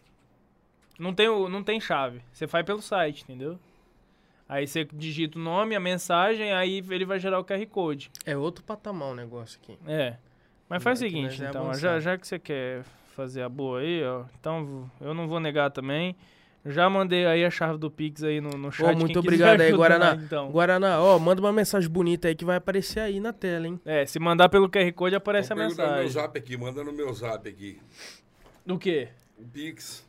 Não 1.00 1.14
tem, 1.14 1.30
não 1.50 1.64
tem 1.64 1.80
chave. 1.80 2.20
Você 2.34 2.46
faz 2.46 2.66
pelo 2.66 2.82
site, 2.82 3.24
entendeu? 3.24 3.58
Aí 4.50 4.68
você 4.68 4.86
digita 4.92 5.40
o 5.40 5.42
nome, 5.42 5.78
a 5.78 5.80
mensagem, 5.80 6.52
aí 6.52 6.84
ele 6.90 7.06
vai 7.06 7.22
gerar 7.22 7.40
o 7.40 7.46
QR 7.46 7.66
Code. 7.68 8.12
É 8.26 8.36
outro 8.36 8.66
patamar 8.66 9.12
o 9.12 9.16
negócio 9.16 9.58
aqui. 9.64 9.78
É. 9.88 10.18
Mas 10.68 10.84
faz 10.84 11.00
o 11.00 11.06
É 11.06 11.08
seguinte, 11.08 11.42
é 11.42 11.48
então, 11.48 11.74
já, 11.74 12.02
já 12.02 12.18
que 12.18 12.28
você 12.28 12.38
quer 12.38 12.84
fazer 13.14 13.42
a 13.42 13.50
boa 13.50 13.80
aí, 13.80 14.04
ó, 14.04 14.24
então 14.40 14.90
eu 15.00 15.14
não 15.14 15.28
vou 15.28 15.40
negar 15.40 15.72
também. 15.72 16.16
Já 16.66 16.90
mandei 16.90 17.26
aí 17.26 17.44
a 17.44 17.50
chave 17.50 17.78
do 17.78 17.92
Pix 17.92 18.24
aí 18.24 18.40
no, 18.40 18.52
no 18.52 18.72
chat. 18.72 18.86
Ô, 18.86 18.90
quem 18.92 19.00
muito 19.00 19.20
obrigado 19.20 19.60
aí, 19.60 19.72
Guaraná. 19.76 20.16
Então. 20.16 20.50
Guaraná, 20.50 21.02
ó, 21.02 21.20
manda 21.20 21.42
uma 21.42 21.52
mensagem 21.52 21.90
bonita 21.90 22.30
aí 22.30 22.36
que 22.36 22.46
vai 22.46 22.56
aparecer 22.56 23.02
aí 23.02 23.20
na 23.20 23.34
tela, 23.34 23.68
hein? 23.68 23.80
É, 23.84 24.06
se 24.06 24.18
mandar 24.18 24.48
pelo 24.48 24.70
QR 24.70 24.90
Code 24.94 25.14
aparece 25.16 25.50
Tô 25.50 25.56
a 25.56 25.58
perguntando 25.58 25.88
no 25.90 25.94
meu 25.96 26.04
mensagem. 26.04 26.22
zap 26.22 26.38
aqui, 26.40 26.56
manda 26.56 26.84
no 26.84 26.94
meu 26.94 27.14
zap 27.14 27.50
aqui. 27.50 27.82
Do 28.66 28.80
quê? 28.80 29.10
O 29.38 29.44
Pix. 29.44 30.08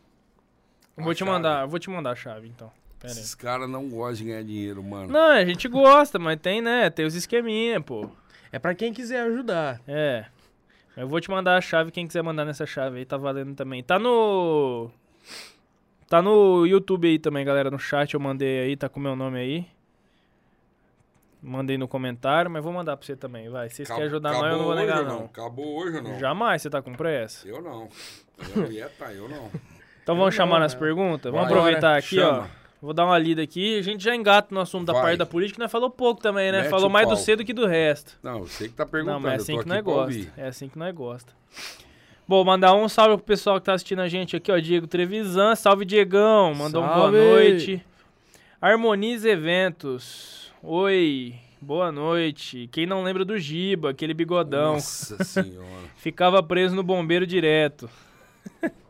Vou 0.96 1.12
te 1.12 1.18
chave. 1.18 1.30
mandar, 1.32 1.66
vou 1.66 1.80
te 1.80 1.90
mandar 1.90 2.12
a 2.12 2.14
chave, 2.16 2.46
então. 2.46 2.70
Pera 3.00 3.12
aí. 3.12 3.18
Esses 3.18 3.34
caras 3.34 3.68
não 3.68 3.88
gostam 3.88 4.14
de 4.14 4.24
ganhar 4.26 4.44
dinheiro, 4.44 4.80
mano. 4.80 5.08
Não, 5.08 5.32
a 5.32 5.44
gente 5.44 5.66
gosta, 5.66 6.20
mas 6.20 6.38
tem, 6.40 6.62
né? 6.62 6.88
Tem 6.88 7.04
os 7.04 7.16
esqueminha, 7.16 7.80
pô. 7.80 8.08
É 8.52 8.60
pra 8.60 8.76
quem 8.76 8.92
quiser 8.92 9.22
ajudar. 9.22 9.80
É. 9.88 10.26
Eu 10.96 11.08
vou 11.08 11.20
te 11.20 11.30
mandar 11.30 11.56
a 11.56 11.60
chave, 11.60 11.90
quem 11.90 12.06
quiser 12.06 12.22
mandar 12.22 12.44
nessa 12.44 12.64
chave 12.64 12.98
aí, 12.98 13.04
tá 13.04 13.16
valendo 13.16 13.54
também. 13.54 13.82
Tá 13.82 13.98
no. 13.98 14.90
Tá 16.08 16.22
no 16.22 16.64
YouTube 16.66 17.08
aí 17.08 17.18
também, 17.18 17.44
galera. 17.44 17.70
No 17.70 17.78
chat 17.78 18.14
eu 18.14 18.20
mandei 18.20 18.60
aí, 18.60 18.76
tá 18.76 18.88
com 18.88 19.00
o 19.00 19.02
meu 19.02 19.16
nome 19.16 19.38
aí. 19.38 19.66
Mandei 21.42 21.76
no 21.76 21.88
comentário, 21.88 22.50
mas 22.50 22.62
vou 22.62 22.72
mandar 22.72 22.96
pra 22.96 23.04
você 23.04 23.16
também, 23.16 23.50
vai. 23.50 23.68
Se 23.68 23.76
vocês 23.76 23.88
querem 23.88 24.04
ajudar 24.04 24.32
nós, 24.32 24.52
eu 24.52 24.58
não 24.58 24.64
vou 24.64 24.74
negar, 24.74 25.00
ou 25.00 25.06
não. 25.06 25.24
Acabou 25.26 25.76
hoje 25.78 25.96
ou 25.96 26.02
não? 26.02 26.18
Jamais 26.18 26.62
você 26.62 26.70
tá 26.70 26.80
com 26.80 26.94
pressa. 26.94 27.46
Eu 27.46 27.60
não. 27.60 27.88
Mulher 28.56 28.90
tá, 28.98 29.12
eu 29.12 29.28
não. 29.28 29.50
Então 30.02 30.16
vamos 30.16 30.32
não, 30.34 30.44
chamar 30.44 30.60
nas 30.60 30.74
né? 30.74 30.80
perguntas? 30.80 31.32
Vamos 31.32 31.46
aproveitar 31.46 31.98
aqui, 31.98 32.18
ó. 32.20 32.44
Vou 32.84 32.92
dar 32.92 33.06
uma 33.06 33.18
lida 33.18 33.40
aqui. 33.40 33.78
A 33.78 33.82
gente 33.82 34.04
já 34.04 34.14
engata 34.14 34.54
no 34.54 34.60
assunto 34.60 34.84
da 34.84 34.92
Vai. 34.92 35.02
parte 35.02 35.16
da 35.16 35.24
política, 35.24 35.58
nós 35.62 35.72
falou 35.72 35.88
pouco 35.88 36.20
também, 36.20 36.52
né? 36.52 36.60
Mete 36.60 36.70
falou 36.70 36.90
mais 36.90 37.06
do 37.08 37.14
pau. 37.14 37.16
C 37.16 37.34
do 37.34 37.42
que 37.42 37.54
do 37.54 37.66
resto. 37.66 38.18
Não, 38.22 38.40
eu 38.40 38.46
sei 38.46 38.68
que 38.68 38.74
tá 38.74 38.84
Não, 38.84 38.90
perguntando. 38.90 39.20
mas 39.20 39.32
é 39.32 39.36
assim 39.36 39.58
que 39.58 39.66
nós 39.66 39.82
gosta. 39.82 40.32
É 40.36 40.46
assim 40.46 40.68
que 40.68 40.78
nós 40.78 40.94
gosta. 40.94 41.32
Bom, 42.28 42.44
mandar 42.44 42.74
um 42.74 42.86
salve 42.86 43.16
pro 43.16 43.24
pessoal 43.24 43.58
que 43.58 43.64
tá 43.64 43.72
assistindo 43.72 44.00
a 44.00 44.08
gente 44.08 44.36
aqui, 44.36 44.52
ó. 44.52 44.58
Diego 44.58 44.86
Trevisan. 44.86 45.54
Salve, 45.54 45.86
Diegão. 45.86 46.54
Mandou 46.54 46.82
um 46.82 46.86
boa 46.86 46.98
Salve! 47.10 47.16
noite. 47.18 47.82
Harmoniza 48.60 49.30
Eventos. 49.30 50.52
Oi, 50.62 51.34
boa 51.62 51.90
noite. 51.90 52.68
Quem 52.70 52.84
não 52.84 53.02
lembra 53.02 53.24
do 53.24 53.38
Giba, 53.38 53.90
aquele 53.90 54.12
bigodão. 54.12 54.74
Nossa 54.74 55.24
senhora. 55.24 55.66
Ficava 55.96 56.42
preso 56.42 56.76
no 56.76 56.82
bombeiro 56.82 57.26
direto. 57.26 57.88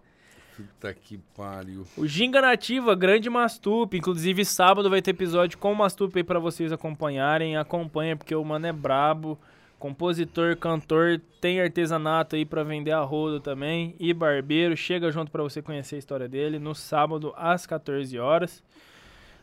Puta 0.57 0.95
que 0.95 1.19
pariu. 1.37 1.85
O 1.97 2.07
Ginga 2.07 2.41
Nativa, 2.41 2.95
grande 2.95 3.29
Mastup. 3.29 3.97
Inclusive, 3.97 4.45
sábado 4.45 4.89
vai 4.89 5.03
ter 5.03 5.11
episódio 5.11 5.59
com 5.59 5.73
o 5.73 5.77
Mastup 5.77 6.17
aí 6.17 6.23
pra 6.23 6.39
vocês 6.39 6.71
acompanharem. 6.73 7.57
Acompanha, 7.57 8.17
porque 8.17 8.35
o 8.35 8.45
mano 8.45 8.67
é 8.67 8.73
brabo. 8.73 9.39
Compositor, 9.79 10.57
cantor, 10.57 11.21
tem 11.41 11.61
artesanato 11.61 12.37
aí 12.37 12.45
pra 12.45 12.63
vender 12.63 12.93
a 12.93 13.01
rodo 13.01 13.41
também. 13.41 13.95
E 13.99 14.15
barbeiro. 14.15 14.77
Chega 14.77 15.11
junto 15.11 15.31
pra 15.31 15.43
você 15.43 15.61
conhecer 15.61 15.97
a 15.97 15.99
história 15.99 16.29
dele 16.29 16.59
no 16.59 16.75
sábado 16.75 17.35
às 17.37 17.67
14 17.67 18.19
horas. 18.19 18.63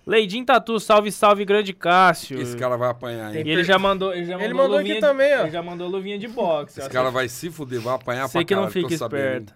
Leidim 0.08 0.44
Tatu, 0.44 0.80
salve, 0.80 1.12
salve, 1.12 1.46
grande 1.46 1.74
Cássio. 1.74 2.42
Esse 2.42 2.58
cara 2.58 2.76
vai 2.76 2.90
apanhar, 2.90 3.36
hein? 3.36 3.44
E 3.46 3.50
ele 3.52 3.64
já 3.64 3.78
mandou, 3.78 4.12
ele 4.14 4.26
já 4.26 4.34
Ele 4.36 4.48
mandou, 4.54 4.64
mandou 4.64 4.78
aqui 4.80 4.94
luvinha 4.94 4.96
de- 4.96 5.02
também, 5.02 5.36
ó. 5.38 5.42
Ele 5.42 5.52
já 5.52 5.62
mandou 5.62 5.88
luvinha 5.88 6.18
de 6.18 6.28
boxe. 6.28 6.80
Esse 6.80 6.90
ó. 6.90 6.92
cara 6.92 7.12
vai 7.12 7.28
se 7.30 7.52
fuder, 7.52 7.80
vai 7.82 7.94
apanhar 7.96 8.28
Sei 8.28 8.42
pra 8.42 8.48
que 8.48 8.56
não 8.56 8.70
fica 8.72 8.98
sabendo. 8.98 9.54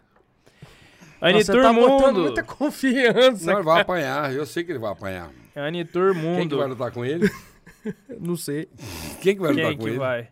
Nossa, 1.34 1.52
Anitur 1.52 1.56
você 1.56 1.62
tá 1.62 1.74
botando 1.74 2.06
Mundo. 2.16 2.22
muita 2.22 2.44
confiança. 2.44 3.46
Não, 3.46 3.54
ele 3.56 3.64
vai 3.64 3.82
apanhar, 3.82 4.34
eu 4.34 4.46
sei 4.46 4.64
que 4.64 4.72
ele 4.72 4.80
vai 4.80 4.92
apanhar. 4.92 5.30
Anitur 5.56 6.14
Quem 6.14 6.22
que 6.22 6.28
Mundo. 6.28 6.58
vai 6.58 6.68
lutar 6.68 6.92
com 6.92 7.06
ele? 7.06 7.30
Não 8.20 8.36
sei. 8.36 8.68
Quem 9.22 9.36
que 9.36 9.42
vai 9.42 9.52
lutar 9.52 9.68
Quem 9.70 9.78
com 9.78 9.84
que 9.84 9.90
ele? 9.90 9.98
vai? 10.00 10.28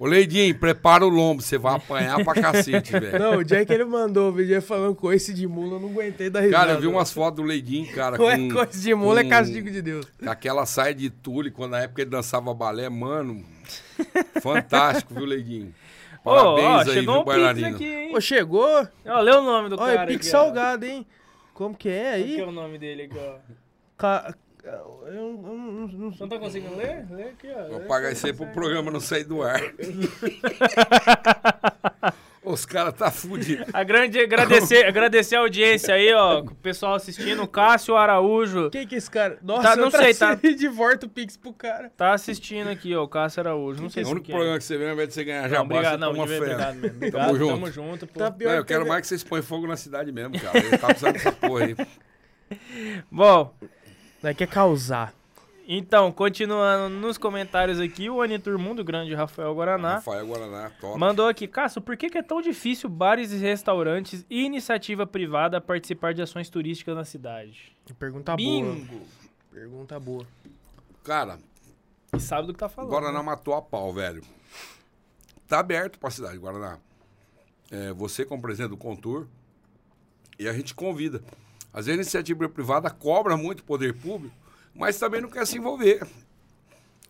Ô, 0.00 0.06
Leidinho, 0.06 0.54
prepara 0.56 1.04
o 1.04 1.08
lombo, 1.08 1.42
você 1.42 1.58
vai 1.58 1.74
apanhar 1.74 2.22
pra 2.24 2.32
cacete, 2.34 2.92
velho. 3.00 3.18
Não, 3.18 3.38
o 3.38 3.44
dia 3.44 3.66
que 3.66 3.72
ele 3.72 3.84
mandou 3.84 4.28
o 4.28 4.32
vídeo 4.32 4.62
falando 4.62 4.94
coice 4.94 5.34
de 5.34 5.44
mula, 5.48 5.74
eu 5.74 5.80
não 5.80 5.88
aguentei 5.88 6.30
dar 6.30 6.38
risada. 6.42 6.56
Cara, 6.66 6.76
eu 6.76 6.80
vi 6.80 6.86
umas 6.86 7.12
fotos 7.12 7.42
do 7.42 7.48
Leidinho, 7.48 7.92
cara, 7.92 8.16
Não 8.16 8.30
é 8.30 8.36
com, 8.36 8.48
coice 8.50 8.80
de 8.80 8.94
mula, 8.94 9.18
é 9.20 9.24
com- 9.24 9.30
castigo 9.30 9.68
de 9.68 9.82
Deus. 9.82 10.06
com 10.22 10.30
aquela 10.30 10.64
saia 10.66 10.94
de 10.94 11.10
tule, 11.10 11.50
quando 11.50 11.72
na 11.72 11.80
época 11.80 12.02
ele 12.02 12.10
dançava 12.10 12.54
balé, 12.54 12.88
mano. 12.88 13.44
Fantástico, 14.40 15.14
viu, 15.14 15.24
Leidinho? 15.24 15.74
Ô, 16.28 16.32
ó, 16.32 16.54
Parabéns 16.56 16.88
aí, 16.88 16.94
chegou 16.94 17.14
viu, 17.14 17.22
um 17.22 17.24
pix 17.24 17.36
bailarino? 17.36 17.74
aqui, 17.76 17.86
hein? 17.94 18.16
Ô, 18.16 18.20
chegou? 18.20 18.88
Ó, 19.06 19.20
lê 19.20 19.30
o 19.32 19.42
nome 19.42 19.68
do 19.70 19.80
Olha, 19.80 19.94
cara 19.94 20.06
pique 20.06 20.18
aqui, 20.20 20.28
ó. 20.28 20.30
salgado, 20.30 20.84
hein? 20.86 21.06
Como 21.54 21.74
que 21.74 21.88
é 21.88 22.12
Qual 22.12 22.24
que 22.24 22.36
é 22.36 22.36
aí? 22.36 22.42
o 22.42 22.52
nome 22.52 22.78
dele 22.78 23.02
aqui, 23.04 23.18
ó? 23.18 23.36
Ca- 23.96 24.34
Eu 24.64 25.02
não, 25.12 25.32
não- 25.32 25.56
não- 25.56 25.88
não- 25.88 26.14
Não 26.20 26.28
tá 26.28 26.38
conseguindo 26.38 26.76
ler? 26.76 27.06
Lê 27.10 27.22
aqui, 27.24 27.48
ó. 27.50 27.68
Vou 27.70 27.80
pagar 27.80 28.12
isso 28.12 28.26
aí 28.26 28.32
pro 28.34 28.46
programa 28.48 28.90
não 28.90 29.00
sair 29.00 29.24
do 29.24 29.42
ar. 29.42 29.60
Os 32.48 32.64
caras 32.64 32.94
tá 32.94 33.10
fudidos. 33.10 33.66
A 33.74 33.84
grande, 33.84 34.18
agradecer, 34.18 34.86
agradecer 34.86 35.36
a 35.36 35.40
audiência 35.40 35.94
aí, 35.94 36.12
ó. 36.14 36.40
O 36.40 36.54
pessoal 36.54 36.94
assistindo. 36.94 37.46
Cássio 37.46 37.96
Araújo 37.96 38.70
Quem 38.70 38.86
que 38.86 38.94
é 38.94 38.98
esse 38.98 39.10
cara? 39.10 39.38
Nossa, 39.42 39.62
Tá, 39.62 39.70
eu 39.72 39.76
não 39.76 39.90
sei, 39.90 40.14
tá- 40.14 40.34
de 40.34 40.68
volta 40.68 41.06
o 41.06 41.08
Pix 41.08 41.36
pro 41.36 41.52
cara. 41.52 41.90
tá 41.96 42.12
assistindo 42.14 42.68
aqui, 42.68 42.94
ó. 42.94 43.02
O 43.04 43.08
Cássio 43.08 43.40
Araújo. 43.40 43.82
Não 43.82 43.90
sei 43.90 44.02
É 44.02 44.04
o 44.04 44.06
se 44.06 44.12
único 44.12 44.26
que 44.26 44.32
é. 44.32 44.34
programa 44.34 44.58
que 44.58 44.64
você 44.64 44.78
vê, 44.78 44.92
invés 44.92 45.08
de 45.08 45.14
você 45.14 45.24
ganhar 45.24 45.42
Não, 45.42 45.48
jabá, 45.50 45.62
obrigado, 45.64 46.00
não, 46.00 46.12
ver- 46.14 46.26
fé. 46.28 46.36
obrigado 46.38 46.74
mesmo. 46.76 46.96
Obrigado, 46.96 47.26
Tamo 47.26 47.38
junto. 47.38 47.52
tamo 47.54 47.70
junto. 47.70 48.06
pô. 48.06 48.18
Tá 48.18 48.30
pior 48.30 48.48
Não, 48.50 48.56
eu 48.56 48.64
que 48.64 48.68
quero 48.72 48.86
mais 48.88 49.00
que 49.02 49.06
vocês 49.08 49.22
põem 49.22 49.42
fogo 49.42 49.66
na 49.66 49.76
cidade 49.76 50.10
mesmo, 50.12 50.40
cara. 50.40 50.58
Ele 50.58 50.78
tá 50.78 50.86
precisando 50.86 51.12
dessa 51.14 51.32
porra 51.32 51.64
aí. 51.66 51.76
Bom, 53.10 53.54
Não, 54.22 54.34
quer 54.34 54.48
causar. 54.48 55.12
Então, 55.70 56.10
continuando 56.10 56.88
nos 56.88 57.18
comentários 57.18 57.78
aqui, 57.78 58.08
o 58.08 58.22
Anitur 58.22 58.58
Mundo, 58.58 58.82
grande 58.82 59.14
Rafael 59.14 59.54
Guaraná, 59.54 59.96
Rafael 59.96 60.26
Guaraná, 60.26 60.70
top. 60.80 60.98
mandou 60.98 61.28
aqui. 61.28 61.46
Cássio, 61.46 61.82
por 61.82 61.96
que, 61.96 62.08
que 62.08 62.16
é 62.16 62.22
tão 62.22 62.40
difícil 62.40 62.88
bares 62.88 63.32
e 63.32 63.36
restaurantes 63.36 64.24
e 64.30 64.44
iniciativa 64.44 65.06
privada 65.06 65.60
participar 65.60 66.14
de 66.14 66.22
ações 66.22 66.48
turísticas 66.48 66.96
na 66.96 67.04
cidade? 67.04 67.76
Pergunta 67.98 68.34
boa. 68.34 68.38
Bingo! 68.38 69.06
Pergunta 69.52 70.00
boa. 70.00 70.26
Cara, 71.04 71.38
E 72.14 72.20
sabe 72.20 72.46
do 72.46 72.54
que 72.54 72.58
tá 72.58 72.68
falando. 72.68 72.90
Guaraná 72.90 73.18
né? 73.18 73.24
matou 73.24 73.54
a 73.54 73.60
pau, 73.60 73.92
velho. 73.92 74.22
Tá 75.46 75.58
aberto 75.60 75.98
pra 75.98 76.10
cidade, 76.10 76.38
Guaraná. 76.38 76.78
É, 77.70 77.92
você 77.92 78.24
como 78.24 78.40
presidente 78.40 78.70
do 78.70 78.76
Contour, 78.76 79.26
e 80.38 80.48
a 80.48 80.52
gente 80.52 80.74
convida. 80.74 81.22
Às 81.72 81.86
vezes 81.86 81.98
a 81.98 82.02
iniciativa 82.02 82.48
privada 82.48 82.88
cobra 82.88 83.36
muito 83.36 83.64
poder 83.64 83.94
público, 83.94 84.34
mas 84.74 84.98
também 84.98 85.20
não 85.20 85.28
quer 85.30 85.46
se 85.46 85.56
envolver. 85.56 86.06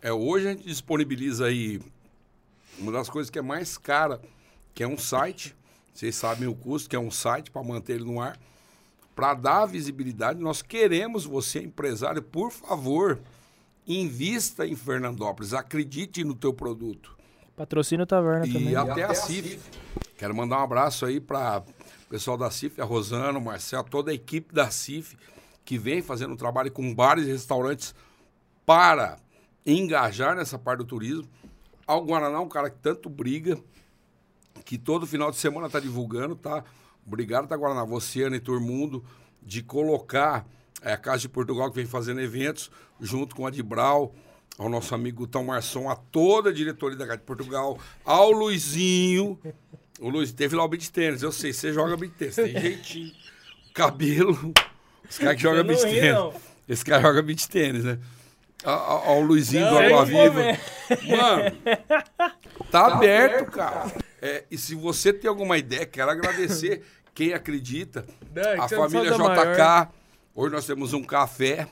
É, 0.01 0.11
hoje 0.11 0.47
a 0.47 0.51
gente 0.51 0.63
disponibiliza 0.65 1.45
aí 1.45 1.81
uma 2.77 2.91
das 2.91 3.09
coisas 3.09 3.29
que 3.29 3.37
é 3.39 3.41
mais 3.41 3.77
cara, 3.77 4.21
que 4.73 4.83
é 4.83 4.87
um 4.87 4.97
site. 4.97 5.55
Vocês 5.93 6.15
sabem 6.15 6.47
o 6.47 6.55
custo, 6.55 6.89
que 6.89 6.95
é 6.95 6.99
um 6.99 7.11
site 7.11 7.51
para 7.51 7.61
manter 7.63 7.93
ele 7.95 8.05
no 8.05 8.21
ar. 8.21 8.39
Para 9.15 9.33
dar 9.33 9.65
visibilidade, 9.65 10.39
nós 10.39 10.61
queremos 10.61 11.25
você, 11.25 11.59
empresário, 11.59 12.21
por 12.21 12.51
favor, 12.51 13.19
invista 13.85 14.65
em 14.65 14.75
Fernandópolis, 14.75 15.53
acredite 15.53 16.23
no 16.23 16.33
teu 16.33 16.53
produto. 16.53 17.17
Patrocínio 17.57 18.05
Taverna 18.05 18.47
E 18.47 18.53
também. 18.53 18.75
até 18.75 19.03
a 19.03 19.13
CIF. 19.13 19.59
Quero 20.17 20.33
mandar 20.33 20.59
um 20.59 20.63
abraço 20.63 21.05
aí 21.05 21.19
para 21.19 21.59
o 22.05 22.09
pessoal 22.09 22.37
da 22.37 22.49
CIF, 22.49 22.79
a 22.79 22.85
Rosana, 22.85 23.37
o 23.37 23.41
Marcelo, 23.41 23.83
toda 23.83 24.11
a 24.11 24.13
equipe 24.13 24.53
da 24.53 24.69
CIF, 24.71 25.17
que 25.69 25.77
vem 25.77 26.01
fazendo 26.01 26.33
um 26.33 26.35
trabalho 26.35 26.71
com 26.71 26.95
bares 26.95 27.27
e 27.27 27.31
restaurantes 27.31 27.93
para 28.65 29.19
engajar 29.63 30.35
nessa 30.35 30.57
parte 30.57 30.79
do 30.79 30.85
turismo. 30.85 31.29
Ao 31.85 32.03
Guaraná, 32.03 32.37
é 32.37 32.39
um 32.39 32.49
cara 32.49 32.71
que 32.71 32.79
tanto 32.79 33.07
briga, 33.07 33.55
que 34.65 34.79
todo 34.79 35.05
final 35.05 35.29
de 35.29 35.37
semana 35.37 35.67
está 35.67 35.79
divulgando, 35.79 36.35
tá? 36.35 36.63
Obrigado, 37.05 37.47
tá, 37.47 37.55
Guaraná, 37.55 37.85
você, 37.85 38.23
Ana 38.23 38.37
e 38.37 38.39
Turmundo, 38.39 39.05
de 39.43 39.61
colocar 39.61 40.43
eh, 40.81 40.91
a 40.91 40.97
Casa 40.97 41.19
de 41.19 41.29
Portugal, 41.29 41.69
que 41.69 41.75
vem 41.75 41.85
fazendo 41.85 42.19
eventos, 42.19 42.71
junto 42.99 43.35
com 43.35 43.45
a 43.45 43.51
Dibral, 43.51 44.15
ao 44.57 44.69
nosso 44.69 44.95
amigo 44.95 45.27
Tão 45.27 45.43
Marçom, 45.43 45.87
a 45.87 45.95
toda 45.95 46.49
a 46.49 46.53
diretoria 46.53 46.97
da 46.97 47.05
Casa 47.05 47.19
de 47.19 47.25
Portugal, 47.25 47.77
ao 48.03 48.31
Luizinho. 48.31 49.39
O 49.99 50.09
Luiz 50.09 50.31
teve 50.31 50.55
lá 50.55 50.63
o 50.63 50.67
beat 50.67 50.89
tênis, 50.89 51.21
eu 51.21 51.31
sei, 51.31 51.53
você 51.53 51.71
joga 51.71 51.95
beat 51.95 52.13
tênis, 52.13 52.33
tem 52.37 52.59
jeitinho, 52.59 53.13
cabelo. 53.71 54.51
Os 55.09 55.17
caras 55.17 55.35
que 55.35 55.41
jogam 55.41 55.63
não 55.63 55.67
beat 55.67 55.83
ri, 55.83 55.91
tênis. 55.99 56.13
não. 56.13 56.33
Esse 56.67 56.85
cara 56.85 57.01
joga 57.01 57.21
beat 57.21 57.47
tênis, 57.47 57.83
né? 57.83 57.97
Ao, 58.63 58.73
ao- 58.77 59.07
ao 59.09 59.21
Luizinho 59.21 59.65
Não, 59.65 59.71
do 59.71 59.77
Água 59.79 60.05
Viva. 60.05 60.41
Mano, 61.07 61.57
tá, 62.71 62.87
aberto, 62.87 63.51
cara. 63.51 63.91
É, 64.21 64.43
e 64.51 64.57
se 64.57 64.75
você 64.75 65.13
tem 65.13 65.29
alguma 65.29 65.57
ideia, 65.57 65.85
quero 65.85 66.11
agradecer 66.11 66.83
quem 67.15 67.33
acredita. 67.33 68.05
Não, 68.35 68.43
é 68.43 68.59
a 68.59 68.67
família 68.67 69.11
JK. 69.11 69.17
maior. 69.17 69.89
Hoje 70.35 70.53
nós 70.53 70.65
temos 70.65 70.93
um 70.93 71.03
café, 71.03 71.67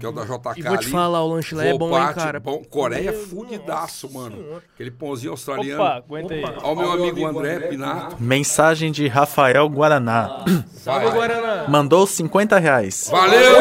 que 0.00 0.04
é 0.04 0.08
o 0.08 0.12
da 0.12 0.22
JK 0.24 0.58
E 0.58 0.62
vou 0.62 0.76
te 0.78 0.84
ali. 0.84 0.90
falar, 0.90 1.22
o 1.22 1.28
lanche 1.28 1.54
lá 1.54 1.64
é 1.64 1.76
bom, 1.76 1.96
hein, 1.96 2.14
cara? 2.14 2.40
bom. 2.40 2.62
Coreia 2.68 3.12
Meu, 3.12 3.26
fudidaço, 3.26 4.12
mano. 4.12 4.36
senhora. 4.36 4.62
Aquele 4.74 4.90
pãozinho 4.90 5.30
australiano. 5.32 5.82
Opa, 5.82 5.94
aguenta 5.96 6.34
aí. 6.34 6.44
Ao 6.62 6.74
meu 6.74 6.90
amigo 6.92 7.26
André 7.26 7.60
Pinato. 7.68 8.16
Mensagem 8.20 8.90
de 8.90 9.06
Rafael 9.06 9.68
Guaraná. 9.68 10.44
Salve, 10.72 11.10
Guaraná. 11.10 11.68
Mandou 11.68 12.06
50 12.06 12.58
reais. 12.58 13.08
Valeu! 13.10 13.52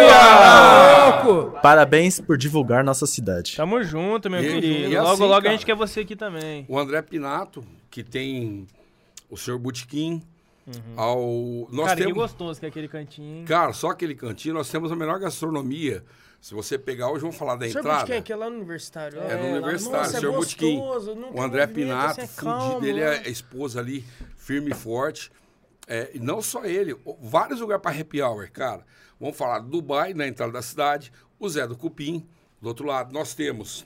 Louco! 1.25 1.59
Parabéns 1.61 2.19
por 2.19 2.37
divulgar 2.37 2.83
nossa 2.83 3.05
cidade. 3.05 3.55
Tamo 3.55 3.83
junto, 3.83 4.29
meu 4.29 4.41
E- 4.43 4.47
querido. 4.47 4.91
e 4.91 4.97
logo, 4.97 5.09
assim, 5.11 5.21
logo 5.23 5.33
a 5.33 5.41
cara. 5.41 5.51
gente 5.53 5.65
quer 5.65 5.75
você 5.75 6.01
aqui 6.01 6.15
também. 6.15 6.65
O 6.67 6.77
André 6.79 7.01
Pinato, 7.01 7.63
que 7.89 8.03
tem 8.03 8.67
o 9.29 9.37
senhor 9.37 9.59
Butiquim. 9.59 10.21
Ao... 10.95 11.67
Nós 11.71 11.85
Cara, 11.87 11.95
que 11.97 12.03
temos... 12.03 12.17
gostoso 12.17 12.59
que 12.59 12.65
é 12.65 12.69
aquele 12.69 12.87
cantinho. 12.87 13.37
hein? 13.39 13.45
Cara, 13.45 13.71
só 13.73 13.89
aquele 13.89 14.15
cantinho, 14.15 14.55
nós 14.55 14.69
temos 14.69 14.91
a 14.91 14.95
melhor 14.95 15.19
gastronomia. 15.19 16.03
Se 16.41 16.53
você 16.53 16.77
pegar 16.77 17.09
hoje, 17.09 17.21
vamos 17.21 17.35
falar 17.37 17.55
da 17.55 17.65
Senhor 17.67 17.79
entrada. 17.79 17.99
Botiquim, 18.01 18.21
que 18.21 18.33
é 18.33 18.35
lá 18.35 18.49
no 18.49 18.57
universitário. 18.57 19.19
É, 19.19 19.35
no 19.35 19.43
lá- 19.43 19.57
universitário, 19.57 19.97
Nossa, 19.99 20.19
senhor 20.19 20.33
é 20.33 21.15
não 21.15 21.33
O 21.33 21.41
André 21.41 21.67
Pinato, 21.67 22.21
é 22.21 22.27
fudido, 22.27 22.85
ele 22.85 22.99
né? 22.99 23.15
é 23.15 23.19
a 23.19 23.29
esposa 23.29 23.79
ali, 23.79 24.05
firme 24.37 24.71
e 24.71 24.73
forte. 24.75 25.31
É, 25.87 26.11
e 26.13 26.19
não 26.19 26.41
só 26.41 26.65
ele, 26.65 26.95
vários 27.21 27.59
lugares 27.59 27.81
para 27.81 27.99
happy 27.99 28.21
hour, 28.21 28.49
cara. 28.51 28.85
Vamos 29.19 29.37
falar 29.37 29.59
do 29.59 29.69
Dubai, 29.69 30.13
na 30.13 30.27
entrada 30.27 30.51
da 30.51 30.61
cidade, 30.61 31.11
o 31.39 31.47
Zé 31.47 31.65
do 31.67 31.77
Cupim, 31.77 32.27
do 32.61 32.67
outro 32.67 32.85
lado 32.87 33.13
nós 33.13 33.33
temos 33.33 33.85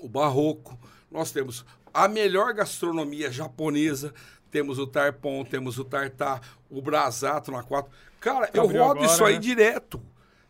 o 0.00 0.08
Barroco, 0.08 0.78
nós 1.10 1.30
temos 1.30 1.64
a 1.94 2.08
melhor 2.08 2.52
gastronomia 2.54 3.30
japonesa, 3.30 4.12
temos 4.52 4.78
o 4.78 4.86
Tarpon, 4.86 5.44
temos 5.44 5.78
o 5.78 5.84
Tartar, 5.84 6.40
o 6.70 6.80
Brasato 6.80 7.50
na 7.50 7.62
4. 7.62 7.90
Cara, 8.20 8.48
eu 8.54 8.64
Abriu 8.64 8.80
rodo 8.82 9.00
agora, 9.00 9.06
isso 9.12 9.24
aí 9.24 9.34
né? 9.34 9.40
direto. 9.40 10.00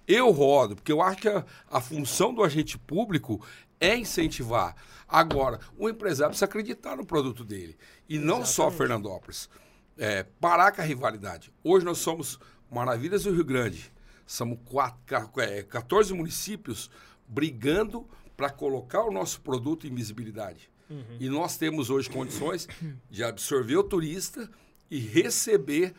Eu 0.06 0.30
rodo, 0.32 0.74
porque 0.74 0.92
eu 0.92 1.00
acho 1.00 1.18
que 1.18 1.28
a, 1.28 1.44
a 1.70 1.80
função 1.80 2.34
do 2.34 2.42
agente 2.42 2.76
público 2.76 3.40
é 3.80 3.96
incentivar. 3.96 4.74
Agora, 5.08 5.60
o 5.78 5.88
empresário 5.88 6.30
precisa 6.30 6.46
acreditar 6.46 6.96
no 6.96 7.06
produto 7.06 7.44
dele. 7.44 7.78
E 8.08 8.18
não 8.18 8.44
só 8.44 8.70
Fernandópolis. 8.70 9.48
É, 9.96 10.24
parar 10.40 10.72
com 10.72 10.80
a 10.80 10.84
rivalidade. 10.84 11.52
Hoje 11.62 11.84
nós 11.84 11.98
somos 11.98 12.40
Maravilhas 12.70 13.22
do 13.24 13.32
Rio 13.32 13.44
Grande. 13.44 13.92
Somos 14.26 14.58
quatro, 14.64 14.98
ca- 15.06 15.30
é, 15.38 15.62
14 15.62 16.12
municípios 16.12 16.90
brigando 17.28 18.08
para 18.36 18.50
colocar 18.50 19.04
o 19.04 19.12
nosso 19.12 19.40
produto 19.42 19.86
em 19.86 19.94
visibilidade. 19.94 20.71
E 21.18 21.28
nós 21.28 21.56
temos 21.56 21.90
hoje 21.90 22.10
condições 22.10 22.68
de 23.10 23.22
absorver 23.22 23.76
o 23.76 23.84
turista 23.84 24.50
e 24.90 24.98
receber 24.98 25.94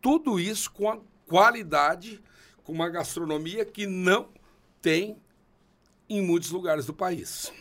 tudo 0.00 0.38
isso 0.38 0.70
com 0.70 0.90
a 0.90 0.98
qualidade, 1.26 2.22
com 2.62 2.72
uma 2.72 2.88
gastronomia 2.88 3.64
que 3.64 3.86
não 3.86 4.28
tem 4.82 5.16
em 6.08 6.22
muitos 6.22 6.50
lugares 6.50 6.86
do 6.86 6.92
país. 6.92 7.52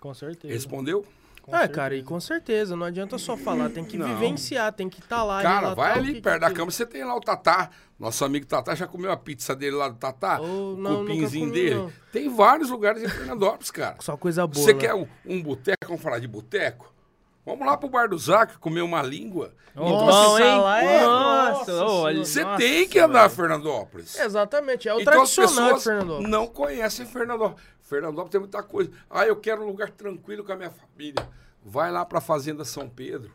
Com 0.00 0.12
certeza. 0.12 0.52
Respondeu? 0.52 1.06
Com 1.50 1.56
É, 1.56 1.58
certeza. 1.60 1.80
cara, 1.80 1.94
e 1.96 2.02
com 2.02 2.20
certeza, 2.20 2.76
não 2.76 2.86
adianta 2.86 3.18
só 3.18 3.36
falar, 3.36 3.68
tem 3.70 3.84
que 3.84 3.98
Não. 3.98 4.06
vivenciar, 4.06 4.72
tem 4.72 4.88
que 4.88 5.00
estar 5.00 5.22
lá. 5.24 5.42
Cara, 5.42 5.74
vai 5.74 5.96
o 5.96 5.98
ali 5.98 6.14
que- 6.14 6.20
perto 6.20 6.40
da 6.40 6.48
que- 6.48 6.54
cama, 6.54 6.70
você 6.70 6.86
tem 6.86 7.04
lá 7.04 7.14
o 7.16 7.20
Tatá. 7.20 7.70
Nosso 7.98 8.24
amigo 8.24 8.46
Tatá 8.46 8.74
já 8.74 8.86
comeu 8.86 9.10
a 9.12 9.16
pizza 9.16 9.54
dele 9.54 9.76
lá 9.76 9.88
do 9.88 9.96
Tatá? 9.96 10.38
Oh, 10.40 10.74
o 10.74 10.76
não, 10.76 11.00
cupinzinho 11.00 11.48
comi, 11.48 11.60
dele. 11.60 11.74
não. 11.74 11.92
Tem 12.12 12.28
vários 12.34 12.70
lugares 12.70 13.02
em 13.02 13.08
Fernandópolis, 13.08 13.70
cara. 13.70 13.96
Só 14.00 14.16
coisa 14.16 14.46
boa. 14.46 14.64
Você 14.64 14.72
né? 14.72 14.78
quer 14.80 14.94
um, 14.94 15.06
um 15.26 15.42
boteco? 15.42 15.76
Vamos 15.86 16.00
falar 16.02 16.18
de 16.18 16.26
boteco? 16.28 16.90
Vamos 17.44 17.66
lá 17.66 17.76
pro 17.76 17.88
bar 17.88 18.08
do 18.08 18.16
Zac 18.18 18.58
comer 18.58 18.82
uma 18.82 19.02
língua. 19.02 19.52
Bom, 19.74 20.38
hein? 20.38 20.60
lá 20.60 20.82
é- 20.82 21.00
Nossa, 21.06 21.72
Nossa 21.72 21.84
olha- 21.92 22.24
Você 22.24 22.42
nossa, 22.44 22.58
tem 22.58 22.88
que 22.88 22.98
andar 22.98 23.20
a 23.20 23.28
velho. 23.28 23.36
Fernandópolis. 23.36 24.18
Exatamente, 24.18 24.88
é 24.88 24.94
o 24.94 25.00
Então 25.00 25.22
as 25.22 25.34
tradicional 25.34 25.68
de 25.68 25.74
pessoas 25.74 25.84
Fernandópolis. 25.84 26.30
não 26.30 26.46
conhecem 26.46 27.06
Fernandópolis. 27.06 27.64
Fernandópolis 27.90 28.30
tem 28.30 28.40
muita 28.40 28.62
coisa. 28.62 28.90
Ah, 29.10 29.26
eu 29.26 29.34
quero 29.36 29.62
um 29.62 29.66
lugar 29.66 29.90
tranquilo 29.90 30.44
com 30.44 30.52
a 30.52 30.56
minha 30.56 30.70
família. 30.70 31.28
Vai 31.62 31.90
lá 31.90 32.04
para 32.06 32.18
a 32.18 32.20
Fazenda 32.22 32.64
São 32.64 32.88
Pedro, 32.88 33.32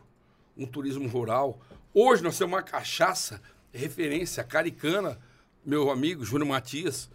um 0.56 0.66
turismo 0.66 1.06
rural. 1.06 1.60
Hoje 1.94 2.22
nós 2.22 2.36
temos 2.38 2.54
uma 2.54 2.62
cachaça, 2.62 3.40
referência, 3.72 4.42
caricana, 4.42 5.18
meu 5.64 5.90
amigo 5.90 6.24
Júnior 6.24 6.48
Matias. 6.48 7.10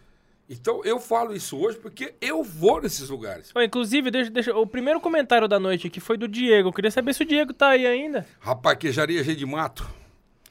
Então 0.48 0.84
eu 0.86 1.00
falo 1.00 1.34
isso 1.36 1.58
hoje 1.58 1.78
porque 1.80 2.14
eu 2.22 2.44
vou 2.44 2.82
nesses 2.82 3.10
lugares. 3.10 3.52
Ó, 3.56 3.62
inclusive, 3.62 4.12
deixa, 4.12 4.30
deixa- 4.30 4.56
o 4.56 4.68
primeiro 4.68 5.00
comentário 5.02 5.48
da 5.48 5.60
noite 5.60 5.88
aqui 5.88 6.00
foi 6.00 6.18
do 6.18 6.28
Diego. 6.28 6.70
Eu 6.70 6.74
queria 6.74 6.92
saber 6.92 7.14
se 7.14 7.24
o 7.24 7.26
Diego 7.26 7.54
tá 7.54 7.70
aí 7.70 7.88
ainda. 7.88 8.26
Rapaz, 8.40 8.78
queijaria 8.78 9.24
cheia 9.24 9.36
de 9.36 9.46
mato. 9.46 9.88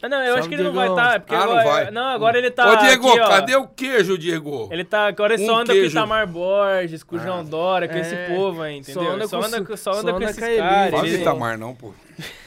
Ah, 0.02 0.08
não, 0.08 0.18
eu 0.18 0.24
Salve, 0.26 0.38
acho 0.40 0.48
que 0.48 0.54
ele 0.54 0.62
não 0.62 0.72
vai 0.72 0.88
estar. 0.88 1.20
porque 1.20 1.34
Ah, 1.34 1.38
não 1.38 1.44
agora- 1.58 1.64
vai. 1.84 1.90
Não, 1.90 2.08
agora 2.08 2.38
ele 2.38 2.50
tá. 2.50 2.72
Ô, 2.72 2.76
Diego, 2.76 3.08
aqui, 3.10 3.20
ó. 3.20 3.28
cadê 3.28 3.56
o 3.56 3.66
queijo, 3.68 4.16
Diego? 4.16 4.68
Ele 4.72 4.84
tá. 4.84 5.06
Agora 5.08 5.34
ele 5.34 5.44
só 5.44 5.52
Um 5.54 5.58
anda 5.58 5.72
queijo. 5.72 5.90
com 5.90 5.96
o 5.98 6.00
Itamar 6.00 6.26
Borges, 6.26 7.02
com 7.02 7.16
o 7.16 7.18
João 7.18 7.44
Dora, 7.44 7.86
com 7.88 7.96
esse 7.98 8.14
É, 8.14 8.34
povo 8.34 8.62
aí, 8.62 8.78
entendeu? 8.78 9.02
só 9.02 9.10
anda 9.10 9.28
só 9.28 9.38
com 9.40 9.44
anda, 9.46 9.64
com- 9.64 9.76
só 9.76 9.92
só 9.92 10.00
anda 10.00 10.12
com 10.14 10.22
esses 10.22 10.36
caras. 10.38 10.90
Fala 10.90 11.06
ele- 11.06 11.20
Itamar, 11.20 11.58
não, 11.58 11.74
pô. 11.74 11.92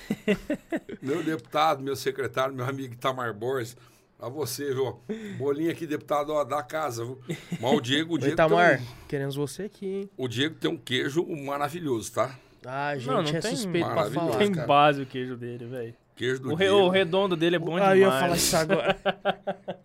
meu 1.02 1.24
deputado, 1.24 1.82
meu 1.84 1.96
secretário, 1.96 2.54
meu 2.54 2.66
amigo 2.66 2.94
Itamar 2.94 3.34
Borges. 3.34 3.76
A 4.20 4.30
você, 4.30 4.74
viu? 4.74 5.02
Bolinha 5.38 5.72
aqui, 5.72 5.86
deputado 5.86 6.32
ó, 6.32 6.46
da 6.46 6.64
casa, 6.64 7.04
viu? 7.04 7.20
Mas 7.60 7.74
o 7.74 7.82
Diego, 7.82 8.12
o 8.12 8.14
Oi, 8.14 8.20
Diego, 8.20 8.34
Itamar, 8.36 8.80
um, 8.82 8.86
queremos 9.08 9.36
você 9.36 9.64
aqui, 9.64 9.86
hein? 9.86 10.10
o 10.16 10.30
Diego 10.30 10.56
tem 10.56 10.72
um 10.72 10.78
queijo 10.78 11.26
maravilhoso, 11.46 12.14
tá? 12.14 12.34
Ah, 12.66 12.96
gente, 12.96 13.08
Não, 13.08 13.22
não 13.22 13.30
é 13.30 13.40
tem 13.42 13.54
suspeito 13.54 13.90
pra 13.90 14.10
falar. 14.10 14.38
Tem 14.38 14.52
cara. 14.54 14.66
base 14.66 15.02
o 15.02 15.06
queijo 15.06 15.36
dele, 15.36 15.66
velho. 15.66 15.94
Queijo 16.16 16.42
do 16.42 16.52
O, 16.52 16.56
re- 16.56 16.70
o 16.70 16.90
redondo 16.90 17.36
dele 17.36 17.56
é 17.56 17.60
bom 17.60 17.78
Ah, 17.78 17.96
eu 17.96 18.02
ia 18.02 18.06
demais. 18.06 18.22
falar 18.22 18.36
isso 18.38 18.58
agora. 18.58 18.98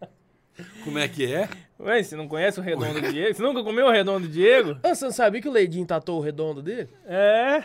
Como 0.84 0.98
é 0.98 1.08
que 1.08 1.32
é? 1.32 1.48
Ué, 1.78 2.02
você 2.02 2.16
não 2.16 2.26
conhece 2.26 2.58
o 2.58 2.62
redondo 2.62 3.00
do 3.00 3.12
Diego? 3.12 3.34
Você 3.34 3.42
nunca 3.42 3.62
comeu 3.62 3.86
o 3.86 3.90
redondo 3.90 4.26
do 4.26 4.32
Diego? 4.32 4.78
Ah, 4.82 4.94
Você 4.94 5.04
não 5.04 5.12
sabia 5.12 5.40
que 5.40 5.48
o 5.48 5.52
Leidinho 5.52 5.86
tatuou 5.86 6.18
o 6.18 6.22
redondo 6.22 6.60
dele? 6.62 6.88
É. 7.06 7.62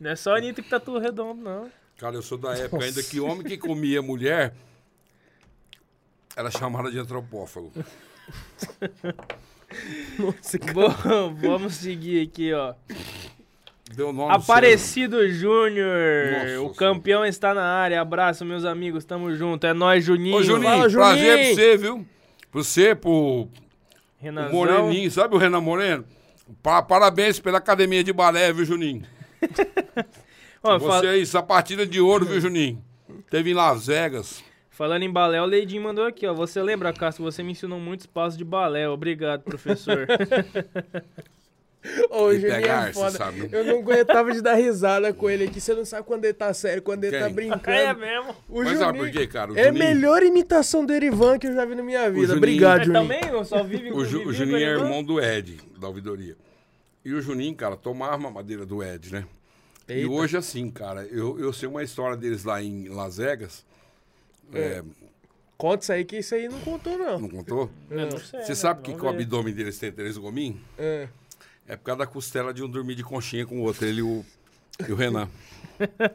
Não 0.00 0.10
é 0.10 0.16
só 0.16 0.34
a 0.34 0.38
Anitta 0.38 0.60
que 0.62 0.68
tatua 0.68 0.98
o 0.98 1.00
redondo, 1.00 1.40
não. 1.40 1.70
Cara, 1.96 2.16
eu 2.16 2.22
sou 2.22 2.36
da 2.36 2.56
época 2.56 2.84
ainda 2.84 3.02
que 3.02 3.20
homem 3.20 3.44
que 3.44 3.56
comia 3.56 4.02
mulher 4.02 4.52
era 6.34 6.50
chamada 6.50 6.90
de 6.90 6.98
antropófago. 6.98 7.70
Nossa, 10.18 10.58
Bom, 10.74 11.34
vamos 11.40 11.74
seguir 11.76 12.26
aqui, 12.28 12.52
ó. 12.52 12.74
Deu 13.94 14.12
nome 14.12 14.28
no 14.30 14.34
Aparecido 14.34 15.28
Júnior, 15.28 15.88
Nossa 16.32 16.62
o 16.62 16.74
campeão 16.74 17.24
está 17.26 17.52
na 17.52 17.62
área. 17.64 18.00
Abraço, 18.00 18.44
meus 18.44 18.64
amigos, 18.64 19.04
tamo 19.04 19.34
junto. 19.34 19.66
É 19.66 19.74
nóis. 19.74 20.04
Juninho. 20.04 20.36
Ô, 20.36 20.42
Juninho, 20.42 20.62
Fala, 20.70 20.90
prazer 20.90 20.98
pra 21.26 21.36
Juninho. 21.36 21.54
você, 21.54 21.76
viu? 21.76 22.06
Pra 22.50 22.62
você, 22.62 22.94
pro 22.94 23.48
Renanzão. 24.20 24.52
Moreninho, 24.52 25.10
sabe 25.10 25.34
o 25.34 25.38
Renan 25.38 25.60
Moreno? 25.60 26.04
Pa- 26.62 26.82
parabéns 26.82 27.38
pela 27.38 27.58
academia 27.58 28.02
de 28.02 28.12
balé, 28.12 28.52
viu, 28.52 28.64
Juninho? 28.64 29.02
Ó, 30.64 30.78
Você 30.78 30.86
fal- 30.88 31.02
aí, 31.12 31.26
sapatilha 31.26 31.86
de 31.86 32.00
ouro, 32.00 32.24
viu, 32.24 32.40
Juninho? 32.40 32.82
Teve 33.30 33.50
em 33.50 33.54
Las 33.54 33.86
Vegas. 33.86 34.42
Falando 34.70 35.02
em 35.02 35.10
balé, 35.10 35.40
o 35.40 35.44
Leidinho 35.44 35.82
mandou 35.82 36.06
aqui, 36.06 36.26
ó. 36.26 36.32
Você 36.32 36.62
lembra, 36.62 36.92
Cássio, 36.92 37.22
você 37.22 37.42
me 37.42 37.52
ensinou 37.52 37.78
muitos 37.78 38.06
passos 38.06 38.38
de 38.38 38.44
balé. 38.44 38.88
Obrigado, 38.88 39.42
professor. 39.42 40.06
Ô, 42.10 42.26
o 42.26 42.32
E 42.32 42.40
Juninho 42.40 42.54
pegar, 42.60 42.88
é 42.90 42.92
foda. 42.92 43.10
sabe. 43.18 43.48
Eu 43.50 43.64
não 43.64 43.80
aguentava 43.80 44.30
de 44.32 44.40
dar 44.40 44.54
risada 44.54 45.12
com 45.12 45.28
ele 45.28 45.44
aqui. 45.44 45.60
Você 45.60 45.74
não 45.74 45.84
sabe 45.84 46.06
quando 46.06 46.24
ele 46.24 46.34
tá 46.34 46.54
sério, 46.54 46.80
quando 46.80 47.02
ele 47.04 47.16
Quem? 47.18 47.20
tá 47.26 47.28
brincando. 47.28 47.70
é 47.70 47.92
mesmo. 47.94 48.36
O 48.48 48.62
Mas 48.62 48.78
sabe 48.78 48.98
por 48.98 49.10
quê, 49.10 49.26
cara? 49.26 49.52
O 49.52 49.56
é 49.58 49.62
a 49.62 49.64
Juninho- 49.66 49.84
melhor 49.84 50.22
imitação 50.22 50.86
do 50.86 50.92
Erivan 50.92 51.38
que 51.38 51.48
eu 51.48 51.54
já 51.54 51.64
vi 51.64 51.74
na 51.74 51.82
minha 51.82 52.02
vida. 52.08 52.20
Juninho- 52.20 52.36
Obrigado, 52.38 52.78
Mas 52.78 52.86
Juninho. 52.86 53.02
também 53.20 53.30
eu 53.32 53.44
só 53.44 53.62
vive 53.64 53.90
O, 53.94 54.04
Ju- 54.04 54.28
o 54.28 54.32
Juninho 54.32 54.58
com 54.58 54.64
é 54.64 54.68
irmão 54.68 55.02
do 55.02 55.20
Ed, 55.20 55.58
da 55.80 55.88
ouvidoria. 55.88 56.36
E 57.04 57.12
o 57.12 57.20
Juninho, 57.20 57.54
cara, 57.56 57.76
tomava 57.76 58.28
a 58.28 58.30
madeira 58.30 58.64
do 58.64 58.80
Ed, 58.82 59.12
né? 59.12 59.24
E 59.88 59.94
Eita. 59.94 60.08
hoje, 60.10 60.36
assim, 60.36 60.70
cara, 60.70 61.04
eu, 61.10 61.40
eu 61.40 61.52
sei 61.52 61.68
uma 61.68 61.82
história 61.82 62.16
deles 62.16 62.44
lá 62.44 62.62
em 62.62 62.88
Las 62.88 63.16
Vegas. 63.16 63.64
É, 64.54 64.82
Conta 65.58 65.82
isso 65.82 65.92
aí 65.92 66.04
que 66.04 66.16
isso 66.18 66.34
aí 66.34 66.48
não 66.48 66.58
contou, 66.60 66.96
não. 66.98 67.18
não 67.20 67.28
contou? 67.28 67.70
Eu 67.90 68.06
não 68.06 68.18
sei, 68.18 68.40
Você 68.42 68.48
né? 68.50 68.54
sabe 68.54 68.82
que, 68.82 68.90
Vamos 68.90 69.00
que 69.02 69.06
o 69.08 69.10
ver. 69.16 69.22
abdômen 69.22 69.54
deles 69.54 69.78
tem 69.78 69.90
três 69.92 70.16
gominhos? 70.16 70.58
É. 70.78 71.08
É 71.66 71.76
por 71.76 71.84
causa 71.84 72.00
da 72.00 72.06
costela 72.06 72.52
de 72.52 72.62
um 72.62 72.68
dormir 72.68 72.94
de 72.94 73.02
conchinha 73.04 73.46
com 73.46 73.60
o 73.60 73.62
outro, 73.62 73.86
ele 73.86 74.00
e 74.00 74.02
o, 74.02 74.24
e 74.88 74.92
o 74.92 74.96
Renan. 74.96 75.28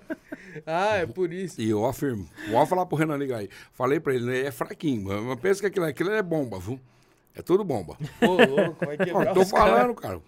Ah, 0.65 0.95
é 0.95 1.05
por 1.05 1.31
isso. 1.31 1.61
E 1.61 1.69
eu 1.69 1.85
afirmo. 1.85 2.27
Vou 2.49 2.65
falar 2.65 2.85
pro 2.87 2.97
Renan 2.97 3.15
ligar 3.15 3.39
aí. 3.39 3.49
Falei 3.73 3.99
pra 3.99 4.15
ele, 4.15 4.25
né? 4.25 4.39
É 4.41 4.51
fraquinho, 4.51 5.03
mas 5.23 5.39
pensa 5.39 5.61
que 5.61 5.67
aquilo, 5.67 5.85
aquilo 5.85 6.09
é 6.11 6.21
bomba, 6.23 6.59
viu? 6.59 6.79
É 7.35 7.41
tudo 7.43 7.63
bomba. 7.63 7.95
Ô, 8.21 8.25
louco, 8.43 8.83
vai 8.85 8.95
Ó, 8.99 9.03
quebrar 9.05 9.33
tô 9.35 9.41
os 9.41 9.51
caras. 9.51 9.69
falando, 9.75 9.95
cara. 9.95 10.19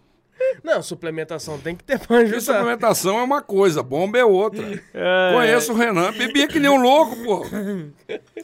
Não, 0.64 0.82
suplementação 0.82 1.58
tem 1.60 1.76
que 1.76 1.84
ter 1.84 2.00
pra 2.00 2.18
ajudar. 2.18 2.42
suplementação 2.42 3.20
é 3.20 3.24
uma 3.24 3.42
coisa, 3.42 3.82
bomba 3.82 4.18
é 4.18 4.26
outra. 4.26 4.82
É, 4.94 5.32
Conheço 5.34 5.74
o 5.74 5.76
Renan, 5.76 6.12
bebia 6.14 6.48
que 6.48 6.60
nem 6.60 6.70
um 6.70 6.82
louco, 6.82 7.16
pô. 7.24 7.46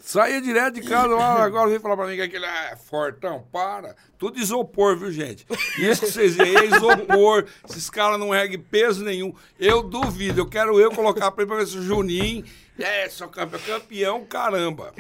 Saía 0.01 0.41
direto 0.41 0.75
de 0.75 0.81
casa, 0.81 1.13
lá, 1.13 1.43
agora 1.43 1.69
vem 1.69 1.79
falar 1.79 1.97
pra 1.97 2.07
mim 2.07 2.15
que 2.15 2.21
aquele 2.21 2.45
é 2.45 2.75
fortão, 2.75 3.45
para. 3.51 3.95
Tudo 4.17 4.39
isopor, 4.39 4.97
viu, 4.97 5.11
gente? 5.11 5.45
Isso 5.77 6.05
que 6.05 6.11
vocês 6.11 6.35
veem 6.35 6.55
é 6.55 6.65
isopor. 6.65 7.45
Esses 7.69 7.89
caras 7.89 8.17
não 8.19 8.33
erguem 8.33 8.59
peso 8.59 9.03
nenhum. 9.03 9.33
Eu 9.59 9.83
duvido, 9.83 10.41
eu 10.41 10.45
quero 10.49 10.79
eu 10.79 10.91
colocar 10.91 11.31
pra 11.31 11.43
ele 11.43 11.49
pra 11.49 11.59
ver 11.59 11.67
se 11.67 11.77
o 11.77 11.81
Juninho. 11.83 12.45
É, 12.79 13.07
campeão, 13.31 13.59
campeão, 13.65 14.25
caramba. 14.25 14.93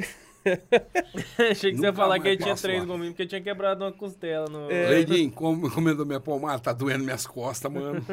Achei 1.51 1.71
que 1.71 1.77
você 1.77 1.85
ia 1.85 1.91
Nunca 1.91 1.93
falar 1.93 2.19
que 2.19 2.27
ele 2.27 2.37
tinha 2.37 2.55
três 2.55 2.79
lá. 2.79 2.85
gominhos, 2.85 3.13
porque 3.13 3.25
tinha 3.25 3.41
quebrado 3.41 3.83
uma 3.83 3.91
costela 3.91 4.47
no... 4.47 4.67
Leidinho, 4.67 5.31
como 5.31 5.69
comendo 5.71 6.05
minha 6.05 6.19
pomada, 6.19 6.59
tá 6.59 6.73
doendo 6.73 7.03
minhas 7.03 7.25
costas, 7.25 7.71
mano. 7.71 8.05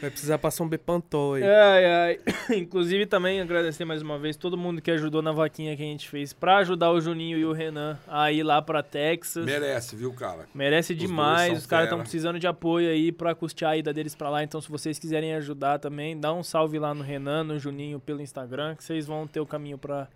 Vai 0.00 0.10
precisar 0.10 0.38
passar 0.38 0.62
um 0.62 0.68
Bepantol 0.68 1.34
aí. 1.34 1.42
Ai, 1.42 1.84
ai. 1.84 2.20
Inclusive 2.58 3.06
também 3.06 3.40
agradecer 3.40 3.84
mais 3.84 4.02
uma 4.02 4.18
vez 4.18 4.36
todo 4.36 4.56
mundo 4.56 4.82
que 4.82 4.90
ajudou 4.90 5.22
na 5.22 5.32
vaquinha 5.32 5.74
que 5.76 5.82
a 5.82 5.86
gente 5.86 6.08
fez 6.08 6.32
pra 6.32 6.58
ajudar 6.58 6.92
o 6.92 7.00
Juninho 7.00 7.38
e 7.38 7.44
o 7.44 7.52
Renan 7.52 7.98
a 8.06 8.30
ir 8.30 8.42
lá 8.42 8.60
pra 8.60 8.82
Texas. 8.82 9.44
Merece, 9.44 9.96
viu, 9.96 10.12
cara? 10.12 10.46
Merece 10.54 10.94
dois 10.94 11.08
demais, 11.08 11.58
os 11.58 11.66
caras 11.66 11.86
estão 11.86 11.98
precisando 12.00 12.38
de 12.38 12.46
apoio 12.46 12.90
aí 12.90 13.10
pra 13.10 13.34
custear 13.34 13.72
a 13.72 13.76
ida 13.78 13.92
deles 13.92 14.14
pra 14.14 14.28
lá. 14.28 14.42
Então, 14.42 14.60
se 14.60 14.68
vocês 14.68 14.98
quiserem 14.98 15.34
ajudar 15.34 15.78
também, 15.78 16.18
dá 16.18 16.32
um 16.32 16.42
salve 16.42 16.78
lá 16.78 16.92
no 16.92 17.02
Renan, 17.02 17.44
no 17.44 17.58
Juninho 17.58 17.98
pelo 17.98 18.20
Instagram, 18.20 18.76
que 18.76 18.84
vocês 18.84 19.06
vão 19.06 19.26
ter 19.26 19.40
o 19.40 19.46
caminho 19.46 19.78
pra 19.78 20.08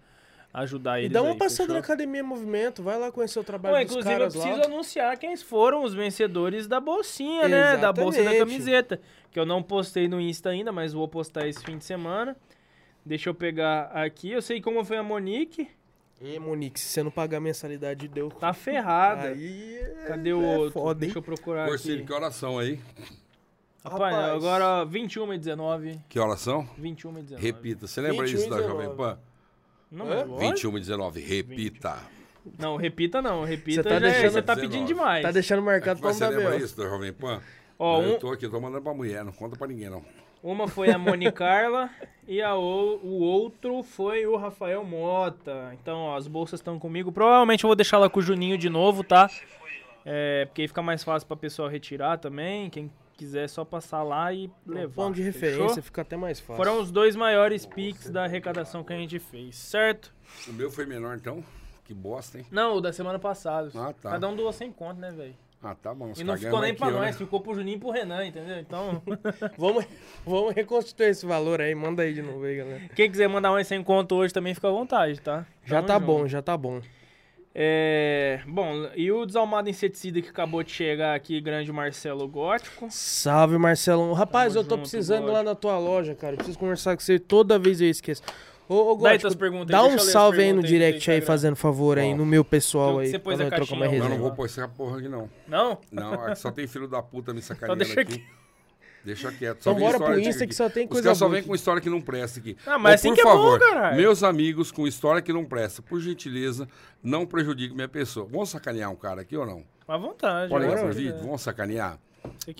ajudar 0.52 0.98
E 1.00 1.04
eles. 1.04 1.12
dá 1.12 1.22
uma 1.22 1.32
aí, 1.32 1.38
passada 1.38 1.58
fechou? 1.68 1.74
na 1.74 1.80
Academia 1.80 2.24
Movimento, 2.24 2.82
vai 2.82 2.98
lá 2.98 3.10
conhecer 3.12 3.38
o 3.38 3.44
trabalho 3.44 3.74
Bom, 3.76 3.82
dos 3.82 3.90
inclusive, 3.92 4.14
eu 4.14 4.18
caras 4.18 4.34
preciso 4.34 4.58
lá. 4.58 4.64
anunciar 4.66 5.16
quem 5.18 5.36
foram 5.36 5.84
os 5.84 5.94
vencedores 5.94 6.66
da 6.66 6.80
bolsinha, 6.80 7.48
né? 7.48 7.76
Da 7.76 7.92
bolsa 7.92 8.18
da 8.22 8.30
Exatamente. 8.32 8.52
camiseta. 8.52 9.00
Que 9.30 9.38
eu 9.38 9.46
não 9.46 9.62
postei 9.62 10.08
no 10.08 10.20
Insta 10.20 10.50
ainda, 10.50 10.72
mas 10.72 10.92
vou 10.92 11.06
postar 11.06 11.46
esse 11.46 11.62
fim 11.64 11.78
de 11.78 11.84
semana. 11.84 12.36
Deixa 13.06 13.30
eu 13.30 13.34
pegar 13.34 13.84
aqui. 13.94 14.30
Eu 14.32 14.42
sei 14.42 14.60
como 14.60 14.84
foi 14.84 14.96
a 14.96 15.02
Monique. 15.02 15.68
E 16.20 16.38
Monique, 16.38 16.78
se 16.78 16.86
você 16.88 17.02
não 17.02 17.10
pagar 17.10 17.38
a 17.38 17.40
mensalidade, 17.40 18.06
deu. 18.08 18.28
Tá 18.28 18.52
ferrada. 18.52 19.28
Aí. 19.28 19.78
é- 19.78 20.04
Cadê 20.08 20.32
o 20.34 20.42
é 20.42 20.56
outro? 20.58 20.72
Foda, 20.80 21.04
hein? 21.04 21.08
Deixa 21.08 21.18
eu 21.18 21.22
procurar 21.22 21.66
Corcílio, 21.66 21.98
aqui. 21.98 22.06
que 22.06 22.12
oração 22.12 22.58
aí? 22.58 22.78
Rapaz, 23.82 24.14
Rapaz. 24.14 24.32
agora 24.34 24.84
21 24.84 25.32
e 25.32 25.38
19. 25.38 25.98
Que 26.10 26.18
oração? 26.20 26.68
21 26.76 27.18
e 27.18 27.22
19. 27.22 27.46
Repita. 27.46 27.86
Você 27.86 28.00
lembra 28.02 28.26
21 28.26 28.38
isso 28.38 28.46
e 28.46 28.50
da 28.50 28.56
19. 28.56 28.82
Jovem 28.84 28.96
Pan? 28.96 29.18
Não, 29.90 30.06
mas 30.06 30.26
lógico. 30.26 30.38
21 30.38 30.76
e 30.76 30.80
19, 30.80 31.20
repita. 31.20 31.96
Não, 32.58 32.76
repita 32.76 33.20
não. 33.20 33.44
Repita 33.44 33.82
Você 33.82 33.88
tá 33.88 33.98
já 34.00 34.06
é- 34.08 34.10
deixando 34.12 34.32
você 34.32 34.42
tá 34.42 34.54
19. 34.54 34.68
pedindo 34.74 34.86
demais. 34.86 35.22
Tá 35.22 35.30
deixando 35.30 35.62
marcado 35.62 36.00
pra 36.00 36.08
Mas 36.10 36.20
não 36.20 36.28
você 36.30 36.36
lembra 36.36 36.56
isso 36.56 36.76
da 36.76 36.88
Jovem 36.88 37.12
Pan? 37.12 37.40
Ó, 37.78 38.00
eu 38.02 38.14
um- 38.14 38.18
tô 38.18 38.30
aqui, 38.32 38.46
eu 38.46 38.50
tô 38.50 38.60
mandando 38.60 38.82
pra 38.82 38.94
mulher, 38.94 39.24
não 39.24 39.32
conta 39.32 39.56
pra 39.56 39.66
ninguém, 39.66 39.90
não. 39.90 40.02
Uma 40.42 40.66
foi 40.68 40.90
a 40.90 40.96
Moni 40.98 41.30
Carla 41.32 41.90
e 42.26 42.40
a 42.40 42.54
o, 42.54 42.98
o 43.02 43.20
outro 43.20 43.82
foi 43.82 44.26
o 44.26 44.36
Rafael 44.36 44.82
Mota. 44.84 45.70
Então, 45.80 45.98
ó, 45.98 46.16
as 46.16 46.26
bolsas 46.26 46.60
estão 46.60 46.78
comigo. 46.78 47.12
Provavelmente 47.12 47.64
eu 47.64 47.68
vou 47.68 47.76
deixar 47.76 47.98
lá 47.98 48.08
com 48.08 48.20
o 48.20 48.22
Juninho 48.22 48.56
de 48.56 48.70
novo, 48.70 49.04
tá? 49.04 49.28
É, 50.04 50.46
porque 50.46 50.62
aí 50.62 50.68
fica 50.68 50.80
mais 50.80 51.04
fácil 51.04 51.26
pra 51.28 51.36
pessoal 51.36 51.68
retirar 51.68 52.16
também. 52.16 52.70
Quem 52.70 52.90
quiser 53.20 53.44
é 53.44 53.48
só 53.48 53.66
passar 53.66 54.02
lá 54.02 54.32
e 54.32 54.50
levar. 54.66 54.94
Ponto 54.94 55.14
de 55.14 55.30
fechou? 55.30 55.50
referência 55.50 55.82
fica 55.82 56.00
até 56.00 56.16
mais 56.16 56.40
fácil. 56.40 56.56
Foram 56.56 56.80
os 56.80 56.90
dois 56.90 57.14
maiores 57.14 57.66
pics 57.66 58.08
da 58.08 58.24
arrecadação 58.24 58.82
que 58.82 58.94
a 58.94 58.96
gente 58.96 59.18
fez, 59.18 59.56
certo? 59.56 60.12
O 60.48 60.52
meu 60.54 60.70
foi 60.70 60.86
menor, 60.86 61.16
então? 61.16 61.44
Que 61.84 61.92
bosta, 61.92 62.38
hein? 62.38 62.46
Não, 62.50 62.76
o 62.76 62.80
da 62.80 62.94
semana 62.94 63.18
passada. 63.18 63.70
Ah, 63.74 63.92
tá. 63.92 64.12
Cada 64.12 64.26
um 64.26 64.34
doou 64.34 64.50
100 64.52 64.72
conto, 64.72 64.98
né, 64.98 65.12
velho? 65.12 65.34
Ah, 65.62 65.74
tá 65.74 65.92
bom. 65.92 66.14
E 66.16 66.24
não 66.24 66.38
ficou 66.38 66.62
nem 66.62 66.74
pra 66.74 66.88
eu, 66.88 66.92
nós, 66.94 67.06
né? 67.06 67.12
ficou 67.12 67.40
pro 67.42 67.54
Juninho 67.54 67.76
e 67.76 67.78
pro 67.78 67.90
Renan, 67.90 68.24
entendeu? 68.24 68.58
Então, 68.58 69.02
Vamos, 69.58 69.84
vamos 70.24 70.54
reconstituir 70.54 71.10
esse 71.10 71.26
valor 71.26 71.60
aí. 71.60 71.74
Manda 71.74 72.02
aí 72.02 72.14
de 72.14 72.22
novo 72.22 72.42
aí, 72.44 72.56
galera. 72.56 72.80
quem 72.96 73.10
quiser 73.10 73.28
mandar 73.28 73.50
mais 73.50 73.66
100 73.66 73.84
conto 73.84 74.14
hoje 74.14 74.32
também 74.32 74.54
fica 74.54 74.68
à 74.68 74.70
vontade, 74.70 75.20
tá? 75.20 75.44
Já 75.62 75.76
Tamo 75.76 75.88
tá 75.88 75.94
junto. 75.98 76.06
bom, 76.06 76.26
já 76.26 76.40
tá 76.40 76.56
bom. 76.56 76.80
É, 77.54 78.40
bom, 78.46 78.88
e 78.94 79.10
o 79.10 79.26
desalmado 79.26 79.68
inseticida 79.68 80.22
que 80.22 80.28
acabou 80.28 80.62
de 80.62 80.70
chegar 80.70 81.14
aqui, 81.16 81.40
grande 81.40 81.72
Marcelo 81.72 82.26
Gótico. 82.28 82.86
Salve, 82.90 83.58
Marcelão. 83.58 84.12
Rapaz, 84.12 84.52
Tamo 84.54 84.64
eu 84.64 84.68
tô 84.68 84.76
junto, 84.76 84.82
precisando 84.82 85.24
God. 85.24 85.32
lá 85.32 85.42
na 85.42 85.54
tua 85.54 85.76
loja, 85.78 86.14
cara. 86.14 86.34
Eu 86.34 86.36
preciso 86.38 86.58
conversar 86.58 86.96
com 86.96 87.02
você. 87.02 87.18
Toda 87.18 87.58
vez 87.58 87.80
eu 87.80 87.88
esqueço. 87.88 88.22
Ô, 88.68 88.92
ô 88.92 88.96
Gótico, 88.96 89.34
dá 89.66 89.82
um 89.82 89.98
salve 89.98 90.42
aí 90.42 90.52
no 90.52 90.60
aí 90.60 90.66
direct 90.66 91.10
aí, 91.10 91.20
fazendo 91.20 91.56
favor 91.56 91.98
aí, 91.98 92.12
Ó. 92.12 92.16
no 92.16 92.24
meu 92.24 92.44
pessoal 92.44 92.98
Que 92.98 93.00
aí. 93.00 93.06
você 93.10 93.18
pôs 93.18 93.40
a 93.40 93.50
caixinha, 93.50 93.78
Eu 93.80 93.84
ó. 93.84 93.84
não 93.84 93.90
resenha. 93.90 94.20
vou 94.20 94.30
pôr 94.30 94.44
essa 94.46 94.68
porra 94.68 94.98
aqui, 94.98 95.08
não. 95.08 95.28
Não? 95.48 95.76
Não, 95.90 96.14
aqui 96.14 96.36
só 96.38 96.52
tem 96.52 96.68
filho 96.68 96.86
da 96.86 97.02
puta 97.02 97.34
me 97.34 97.42
sacaneando 97.42 97.82
deixa 97.84 98.00
aqui. 98.00 98.24
Deixa 99.04 99.32
quieto. 99.32 99.58
Então 99.60 99.74
vem 99.74 99.84
bora 99.84 99.98
pro 99.98 100.20
Insta 100.20 100.46
que 100.46 100.54
só 100.54 100.68
tem 100.68 100.84
Os 100.84 100.90
coisa 100.90 101.04
caras 101.04 101.18
só 101.18 101.28
vêm 101.28 101.42
com 101.42 101.54
história 101.54 101.80
que 101.80 101.88
não 101.88 102.00
presta 102.00 102.38
aqui. 102.38 102.56
Ah, 102.66 102.78
mas 102.78 102.92
Ô, 102.92 102.94
assim 102.94 103.08
por 103.08 103.14
que 103.14 103.20
é 103.20 103.24
bom, 103.24 103.30
favor, 103.30 103.58
caralho. 103.58 103.96
meus 103.96 104.22
amigos 104.22 104.70
com 104.70 104.86
história 104.86 105.22
que 105.22 105.32
não 105.32 105.44
presta, 105.44 105.80
por 105.80 106.00
gentileza, 106.00 106.68
não 107.02 107.24
prejudique 107.26 107.74
minha 107.74 107.88
pessoa. 107.88 108.26
Vamos 108.30 108.50
sacanear 108.50 108.90
um 108.90 108.96
cara 108.96 109.22
aqui 109.22 109.36
ou 109.36 109.46
não? 109.46 109.64
À 109.88 109.96
vontade. 109.96 110.52
Ligar 110.52 110.64
agora, 110.66 110.84
pro 110.84 110.92
vídeo? 110.92 111.14
é. 111.16 111.22
Vamos 111.22 111.40
sacanear? 111.40 111.98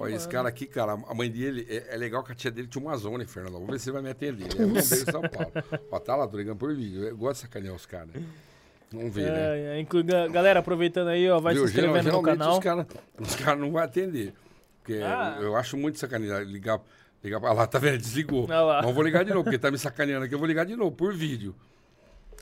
Olha, 0.01 0.15
esse 0.15 0.27
cara 0.27 0.49
aqui, 0.49 0.65
cara, 0.67 0.93
a 0.93 1.15
mãe 1.15 1.31
dele, 1.31 1.67
é, 1.69 1.95
é 1.95 1.97
legal 1.99 2.25
que 2.25 2.33
a 2.33 2.35
tia 2.35 2.51
dele 2.51 2.67
tinha 2.67 2.83
uma 2.83 2.97
zona, 2.97 3.25
Fernando? 3.27 3.53
Vamos 3.53 3.69
ver 3.71 3.79
se 3.79 3.91
ele 3.91 3.95
vai 3.95 4.03
me 4.03 4.11
atender. 4.11 4.47
É 4.47 4.55
dele 4.55 4.79
em 4.79 4.81
São 4.83 5.21
Paulo. 5.21 5.53
Ó, 5.93 5.99
tá 5.99 6.17
lá, 6.17 6.27
tô 6.27 6.39
ligando 6.39 6.57
por 6.57 6.75
vídeo. 6.75 7.05
Eu 7.05 7.17
gosto 7.17 7.35
de 7.35 7.41
sacanear 7.43 7.75
os 7.75 7.85
caras. 7.85 8.09
Vamos 8.91 9.15
ver, 9.15 9.31
né? 9.31 9.79
É, 9.79 9.81
é, 9.81 10.03
ga- 10.03 10.29
galera, 10.29 10.61
aproveitando 10.61 11.09
aí, 11.09 11.29
ó, 11.31 11.39
vai 11.39 11.55
Viu? 11.55 11.69
se 11.69 11.75
inscrevendo 11.75 12.11
no 12.11 12.23
canal. 12.23 12.55
Os 12.55 12.59
caras 12.59 12.87
os 13.19 13.37
cara 13.37 13.57
não 13.57 13.71
vão 13.71 13.83
atender. 13.83 14.33
Porque 14.83 14.95
Ah. 15.03 15.37
eu, 15.39 15.45
eu 15.49 15.57
acho 15.57 15.77
muito 15.77 15.99
sacanear. 15.99 16.43
Ligar, 16.43 16.81
ligar 17.23 17.41
lá, 17.41 17.67
tá 17.69 17.79
vendo? 17.79 17.99
Desligou. 17.99 18.47
Ah 18.51 18.63
lá. 18.63 18.83
Eu 18.83 18.93
vou 18.93 19.03
ligar 19.05 19.25
de 19.25 19.31
novo, 19.31 19.45
porque 19.45 19.59
tá 19.59 19.71
me 19.71 19.79
sacaneando 19.79 20.25
aqui. 20.25 20.35
Eu 20.35 20.39
vou 20.39 20.49
ligar 20.49 20.65
de 20.67 20.75
novo, 20.77 20.93
por 20.93 21.13
vídeo. 21.15 21.55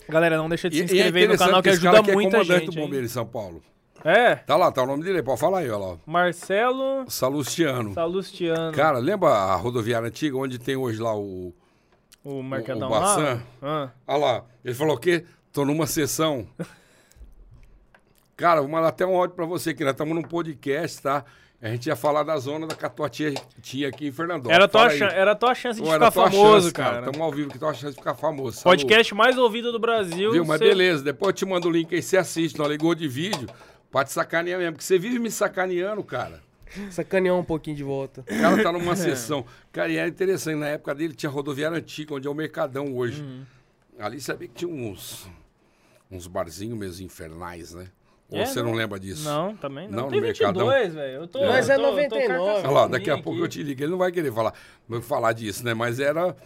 Galera, 0.08 0.36
não 0.38 0.48
deixa 0.48 0.70
de 0.70 0.76
se 0.76 0.82
E, 0.82 0.86
e 0.86 1.00
é 1.00 1.06
inscrever 1.06 1.22
aí 1.22 1.28
no 1.28 1.38
canal 1.38 1.62
que 1.62 1.68
ajuda 1.68 2.00
aqui 2.00 2.10
é 2.10 2.14
muita 2.14 2.30
comandante 2.38 2.60
gente. 2.66 2.74
do 2.74 2.80
bombeiro 2.80 3.04
em 3.04 3.08
São 3.08 3.26
Paulo. 3.26 3.62
É, 4.04 4.36
Tá 4.36 4.56
lá, 4.56 4.70
tá 4.70 4.82
o 4.82 4.86
nome 4.86 5.02
dele. 5.04 5.22
Pode 5.22 5.40
falar 5.40 5.58
aí, 5.58 5.70
ó 5.70 5.76
lá. 5.76 5.98
Marcelo 6.06 7.04
Salustiano. 7.10 7.92
Salustiano. 7.94 8.72
Cara, 8.72 8.98
lembra 8.98 9.28
a 9.30 9.56
rodoviária 9.56 10.06
antiga, 10.08 10.36
onde 10.38 10.58
tem 10.58 10.76
hoje 10.76 11.00
lá 11.02 11.14
o... 11.18 11.52
o 12.24 12.42
Mercadão 12.42 12.88
o 12.88 12.92
lá. 12.92 13.00
Bassan? 13.00 13.42
Ah, 13.60 13.90
Olha 14.06 14.18
lá, 14.18 14.44
ele 14.64 14.74
falou 14.74 14.94
o 14.94 14.98
quê? 14.98 15.24
Tô 15.52 15.64
numa 15.64 15.86
sessão. 15.86 16.46
Cara, 18.36 18.60
vou 18.60 18.70
mandar 18.70 18.88
até 18.88 19.04
um 19.04 19.16
áudio 19.16 19.34
pra 19.34 19.44
você, 19.44 19.74
que 19.74 19.82
nós 19.82 19.92
estamos 19.94 20.14
num 20.14 20.22
podcast, 20.22 21.02
tá? 21.02 21.24
A 21.60 21.68
gente 21.68 21.86
ia 21.86 21.96
falar 21.96 22.22
da 22.22 22.36
zona 22.38 22.68
da 22.68 22.74
que 22.76 22.86
a 22.86 22.88
tua 22.88 23.08
tia 23.08 23.34
tinha 23.60 23.88
aqui 23.88 24.06
em 24.06 24.12
Fernandópolis. 24.12 24.54
era, 24.54 24.68
tua 24.68 24.90
chan- 24.90 25.06
era 25.08 25.34
tua 25.34 25.54
chance 25.56 25.80
de 25.80 25.84
Pô, 25.86 25.92
ficar 25.92 26.12
tua 26.12 26.30
famoso, 26.30 26.60
chance, 26.60 26.72
cara. 26.72 26.98
Estamos 27.00 27.20
ao 27.20 27.32
vivo, 27.32 27.50
que 27.50 27.58
tua 27.58 27.74
chance 27.74 27.94
de 27.94 27.98
ficar 27.98 28.14
famoso. 28.14 28.62
Podcast 28.62 29.12
mais 29.14 29.36
ouvido 29.36 29.72
do 29.72 29.78
Brasil. 29.80 30.30
Viu? 30.30 30.44
Mas 30.44 30.58
cê- 30.58 30.68
beleza, 30.68 31.02
depois 31.02 31.30
eu 31.30 31.32
te 31.32 31.44
mando 31.44 31.66
o 31.66 31.70
link 31.70 31.92
aí, 31.92 32.00
você 32.00 32.16
assiste, 32.16 32.56
não 32.56 32.66
ligou 32.68 32.94
de 32.94 33.08
vídeo, 33.08 33.48
pra 33.90 34.04
te 34.04 34.12
sacanear 34.12 34.60
mesmo, 34.60 34.74
porque 34.74 34.84
você 34.84 35.00
vive 35.00 35.18
me 35.18 35.32
sacaneando, 35.32 36.04
cara. 36.04 36.40
Sacanear 36.90 37.34
um 37.34 37.42
pouquinho 37.42 37.74
de 37.76 37.82
volta. 37.82 38.20
O 38.20 38.24
cara 38.40 38.62
tá 38.62 38.70
numa 38.70 38.94
sessão. 38.96 39.44
Cara, 39.72 39.88
e 39.90 39.96
era 39.96 40.08
interessante, 40.08 40.56
na 40.58 40.68
época 40.68 40.94
dele 40.94 41.12
tinha 41.12 41.28
rodoviária 41.28 41.76
antiga, 41.76 42.14
onde 42.14 42.28
é 42.28 42.30
o 42.30 42.34
Mercadão 42.34 42.96
hoje. 42.96 43.20
Uhum. 43.20 43.42
Ali 43.98 44.20
sabia 44.20 44.46
que 44.46 44.54
tinha 44.54 44.70
uns, 44.70 45.26
uns 46.08 46.28
barzinhos 46.28 46.78
meus 46.78 47.00
infernais, 47.00 47.74
né? 47.74 47.88
Ou 48.30 48.38
É, 48.38 48.44
você 48.46 48.58
não. 48.62 48.70
não 48.70 48.74
lembra 48.76 49.00
disso? 49.00 49.24
Não, 49.24 49.56
também 49.56 49.88
não. 49.88 50.02
Não, 50.02 50.08
Tem 50.08 50.20
no 50.20 50.26
Mercadão. 50.26 50.66
22, 50.66 50.94
velho. 50.94 51.14
Eu 51.22 51.26
tô. 51.28 51.46
Mas 51.46 51.68
é 51.70 51.74
eu 51.74 51.78
tô 51.78 51.82
99. 51.92 52.26
carcaçando 52.26 52.58
Olha 52.68 52.70
lá, 52.70 52.86
daqui 52.86 53.10
a 53.10 53.14
aqui. 53.14 53.22
pouco 53.22 53.40
eu 53.40 53.48
te 53.48 53.62
ligo. 53.62 53.82
Ele 53.82 53.90
não 53.90 53.98
vai 53.98 54.12
querer 54.12 54.32
falar, 54.32 54.52
vai 54.86 55.00
falar 55.00 55.32
disso, 55.32 55.64
né? 55.64 55.72
Mas 55.72 55.98
era. 55.98 56.36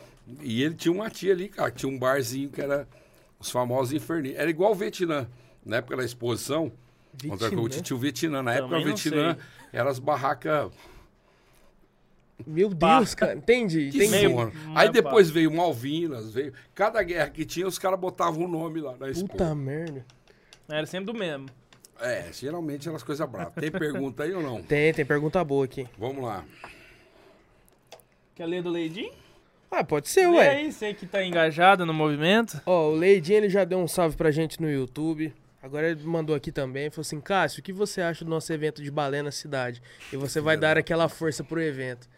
E 0.40 0.62
ele 0.62 0.74
tinha 0.74 0.92
uma 0.92 1.10
tia 1.10 1.32
ali, 1.32 1.48
cara, 1.48 1.70
que 1.72 1.78
tinha 1.78 1.90
um 1.92 1.98
barzinho 1.98 2.48
que 2.50 2.60
era 2.60 2.86
os 3.40 3.50
famosos 3.50 3.92
inferninhos. 3.92 4.38
Era 4.38 4.48
igual 4.48 4.70
o 4.70 4.74
Vietnã. 4.76 5.26
Na 5.66 5.76
época 5.78 5.96
da 5.96 6.04
exposição, 6.04 6.70
contra 7.28 7.48
o 7.52 7.98
Vietnã. 7.98 8.42
Na 8.42 8.54
época 8.54 8.78
o 8.78 8.84
Vietnã 8.84 9.34
sei. 9.34 9.42
era 9.72 9.90
as 9.90 9.98
barracas 9.98 10.70
Meu 12.46 12.70
Pá. 12.74 12.98
Deus, 12.98 13.14
cara. 13.14 13.34
Entendi, 13.34 13.88
entendi. 13.88 14.08
Meio- 14.08 14.52
Aí 14.74 14.88
é 14.88 14.90
depois 14.92 15.30
veio 15.30 15.50
Malvinas, 15.52 16.32
veio. 16.32 16.52
Cada 16.74 17.02
guerra 17.02 17.28
que 17.30 17.44
tinha, 17.44 17.66
os 17.66 17.78
caras 17.78 17.98
botavam 17.98 18.44
um 18.44 18.48
nome 18.48 18.80
lá 18.80 18.94
na 18.98 19.08
expo. 19.08 19.28
Puta 19.28 19.54
merda. 19.54 20.04
Era 20.68 20.86
sempre 20.86 21.12
do 21.12 21.18
mesmo. 21.18 21.46
É, 22.00 22.32
geralmente 22.32 22.88
eram 22.88 22.96
as 22.96 23.02
coisas 23.02 23.28
bravas. 23.28 23.54
Tem 23.54 23.70
pergunta 23.70 24.24
aí 24.24 24.32
ou 24.32 24.42
não? 24.42 24.62
Tem, 24.62 24.92
tem 24.92 25.04
pergunta 25.04 25.42
boa 25.44 25.64
aqui. 25.64 25.86
Vamos 25.98 26.24
lá. 26.24 26.44
Quer 28.34 28.46
ler 28.46 28.62
do 28.62 28.70
Leidinho? 28.70 29.12
Ah, 29.70 29.84
pode 29.84 30.08
ser, 30.08 30.28
Lê 30.28 30.36
ué. 30.36 30.48
aí, 30.50 30.72
você 30.72 30.92
que 30.92 31.06
tá 31.06 31.24
engajado 31.24 31.86
no 31.86 31.94
movimento. 31.94 32.60
Ó, 32.66 32.90
o 32.90 32.94
Leidinho 32.94 33.38
ele 33.38 33.48
já 33.48 33.64
deu 33.64 33.78
um 33.78 33.88
salve 33.88 34.16
pra 34.16 34.30
gente 34.30 34.60
no 34.60 34.70
YouTube. 34.70 35.32
Agora 35.62 35.88
ele 35.90 36.02
mandou 36.02 36.34
aqui 36.34 36.50
também, 36.50 36.90
falou 36.90 37.02
assim, 37.02 37.20
Cássio, 37.20 37.60
o 37.60 37.62
que 37.62 37.72
você 37.72 38.00
acha 38.02 38.24
do 38.24 38.30
nosso 38.30 38.52
evento 38.52 38.82
de 38.82 38.90
balé 38.90 39.22
na 39.22 39.30
cidade? 39.30 39.80
E 40.12 40.16
você 40.16 40.40
vai 40.40 40.56
dar 40.56 40.76
aquela 40.76 41.08
força 41.08 41.44
pro 41.44 41.62
evento. 41.62 42.08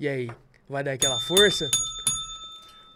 E 0.00 0.08
aí, 0.08 0.28
vai 0.68 0.82
dar 0.82 0.92
aquela 0.92 1.18
força? 1.20 1.64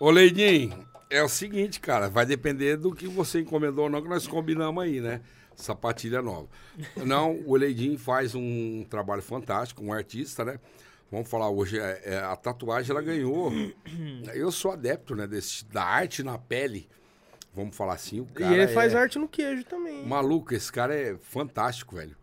Ô, 0.01 0.10
Leidinho, 0.10 0.84
é 1.09 1.22
o 1.22 1.28
seguinte, 1.28 1.78
cara, 1.78 2.10
vai 2.10 2.26
depender 2.26 2.76
do 2.76 2.93
que 2.93 3.06
você 3.06 3.40
encomendou 3.40 3.84
ou 3.84 3.90
não, 3.90 4.02
que 4.02 4.09
nós 4.09 4.26
combinamos 4.26 4.82
aí, 4.82 5.01
né? 5.01 5.20
Sapatilha 5.57 6.20
nova. 6.20 6.49
Não, 6.97 7.41
o 7.47 7.57
Leidinho 7.57 7.99
faz 7.99 8.35
um 8.35 8.85
trabalho 8.89 9.23
fantástico, 9.23 9.83
um 9.83 9.93
artista, 9.93 10.45
né? 10.45 10.61
Vamos 11.11 11.28
falar 11.28 11.49
hoje, 11.51 11.78
é, 11.78 12.03
é, 12.05 12.19
a 12.19 12.37
tatuagem 12.37 12.91
ela 12.91 13.01
ganhou. 13.01 13.51
Eu 14.35 14.53
sou 14.53 14.73
adepto, 14.73 15.15
né, 15.15 15.27
desse, 15.27 15.65
da 15.65 15.83
arte 15.83 16.23
na 16.23 16.37
pele. 16.37 16.89
Vamos 17.55 17.74
falar 17.74 17.95
assim, 17.95 18.20
o 18.20 18.27
cara 18.27 18.55
e 18.55 18.59
ele 18.59 18.69
faz 18.69 18.93
é- 18.93 18.99
arte 18.99 19.19
no 19.19 19.27
queijo 19.27 19.65
também. 19.65 20.07
Maluco, 20.07 20.55
esse 20.55 20.70
cara 20.70 20.95
é 20.95 21.16
fantástico, 21.16 21.97
velho. 21.97 22.15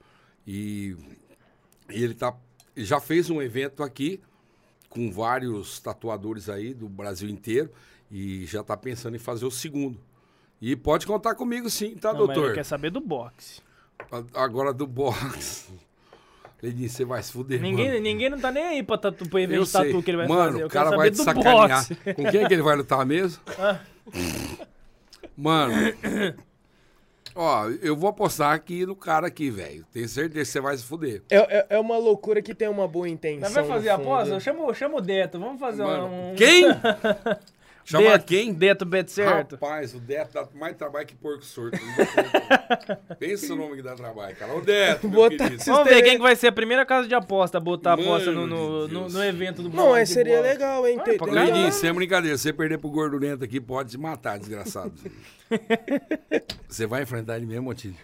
E, 0.45 0.95
e 1.89 2.03
ele 2.03 2.13
tá. 2.13 2.35
ele 2.75 2.85
já 2.85 2.99
fez 2.99 3.31
um 3.31 3.41
evento 3.41 3.81
aqui 3.81 4.21
com 4.89 5.11
vários 5.11 5.79
tatuadores 5.79 6.49
aí 6.49 6.71
do 6.71 6.87
Brasil 6.87 7.27
inteiro 7.27 7.71
e 8.11 8.45
já 8.45 8.63
tá 8.63 8.77
pensando 8.77 9.15
em 9.15 9.19
fazer 9.19 9.45
o 9.45 9.49
segundo. 9.51 9.99
E 10.65 10.77
pode 10.77 11.05
contar 11.05 11.35
comigo 11.35 11.69
sim, 11.69 11.93
tá, 11.93 12.13
Não, 12.13 12.21
mas 12.21 12.29
ele 12.29 12.35
doutor? 12.39 12.55
quer 12.55 12.63
saber 12.63 12.89
do 12.89 13.01
boxe. 13.01 13.61
Agora 14.33 14.71
do 14.71 14.87
box. 14.87 15.69
Leidinho, 16.63 16.89
você 16.89 17.03
vai 17.03 17.21
se 17.21 17.33
fuder, 17.33 17.59
Ninguém, 17.59 17.89
mano. 17.89 17.99
ninguém 17.99 18.29
não 18.29 18.39
tá 18.39 18.49
nem 18.49 18.63
aí 18.63 18.81
pra, 18.81 18.97
tatu, 18.97 19.27
pra 19.27 19.41
evento 19.41 19.65
de 19.65 19.71
tatu 19.73 20.01
que 20.01 20.11
ele 20.11 20.15
vai 20.19 20.27
Mano, 20.29 20.51
fazer. 20.51 20.61
Eu 20.61 20.67
o 20.67 20.69
cara 20.69 20.95
vai 20.95 21.11
te 21.11 21.17
sacanear. 21.17 21.67
boxe. 21.67 21.95
Com 22.15 22.31
quem 22.31 22.43
é 22.43 22.47
que 22.47 22.53
ele 22.53 22.61
vai 22.61 22.77
lutar 22.77 23.05
mesmo? 23.05 23.43
Mano, 25.35 25.73
ó, 27.35 27.67
eu 27.81 27.97
vou 27.97 28.09
apostar 28.09 28.53
aqui 28.53 28.85
no 28.85 28.95
cara 28.95 29.27
aqui, 29.27 29.49
velho. 29.49 29.85
Tenho 29.91 30.07
certeza 30.07 30.45
que 30.45 30.51
você 30.51 30.61
vai 30.61 30.77
se 30.77 30.85
fuder. 30.85 31.23
É, 31.29 31.57
é, 31.57 31.65
é 31.71 31.77
uma 31.77 31.97
loucura 31.97 32.41
que 32.41 32.55
tem 32.55 32.69
uma 32.69 32.87
boa 32.87 33.09
intenção. 33.09 33.41
Mas 33.41 33.53
vai 33.53 33.65
fazer 33.65 33.89
a 33.89 33.95
aposta? 33.95 34.39
Chama, 34.39 34.73
chama 34.73 34.95
o 34.95 35.01
Deto, 35.01 35.37
vamos 35.37 35.59
fazer 35.59 35.83
Mano, 35.83 36.05
um... 36.05 36.35
quem? 36.35 36.63
Chama 37.85 38.11
Deto, 38.11 38.25
quem? 38.25 38.53
Deto 38.53 38.85
Bet 38.85 39.11
certo. 39.11 39.53
Rapaz, 39.55 39.93
o 39.93 39.99
Deto 39.99 40.33
dá 40.33 40.47
mais 40.53 40.75
trabalho 40.77 41.05
que 41.05 41.15
porco 41.15 41.43
sorto. 41.43 41.77
Conta. 41.79 42.95
Pensa 43.19 43.53
o 43.53 43.57
nome 43.57 43.75
que 43.75 43.81
dá 43.81 43.93
trabalho, 43.93 44.35
cara. 44.37 44.55
O 44.55 44.61
Deto, 44.61 45.07
meu 45.09 45.17
Botar 45.17 45.37
querido. 45.37 45.55
esses 45.55 45.67
Vamos 45.67 45.89
ver 45.89 46.01
quem 46.01 46.15
que 46.15 46.21
vai 46.21 46.35
ser 46.35 46.47
a 46.47 46.51
primeira 46.53 46.85
casa 46.85 47.07
de 47.07 47.13
aposta 47.13 47.57
a 47.57 47.61
botar 47.61 47.91
a 47.91 47.93
aposta 47.95 48.31
no, 48.31 48.41
Mano 48.47 48.79
no, 48.83 48.87
de 48.87 48.93
no, 48.93 49.09
no 49.09 49.23
evento 49.23 49.61
do 49.63 49.69
Não, 49.69 49.89
mas 49.91 50.09
seria 50.09 50.37
bola. 50.37 50.47
legal, 50.47 50.87
hein? 50.87 50.95
Pra 50.95 51.13
tem- 51.17 51.29
Leidinho, 51.33 51.71
sem 51.73 51.93
brincadeira, 51.93 52.37
se 52.37 52.43
você 52.43 52.53
perder 52.53 52.77
pro 52.77 52.89
gordurento 52.89 53.43
aqui, 53.43 53.59
pode 53.59 53.91
se 53.91 53.97
matar, 53.97 54.39
desgraçado. 54.39 54.93
Você 56.67 56.87
vai 56.87 57.03
enfrentar 57.03 57.37
ele 57.37 57.45
mesmo, 57.45 57.69
Otílio? 57.69 57.95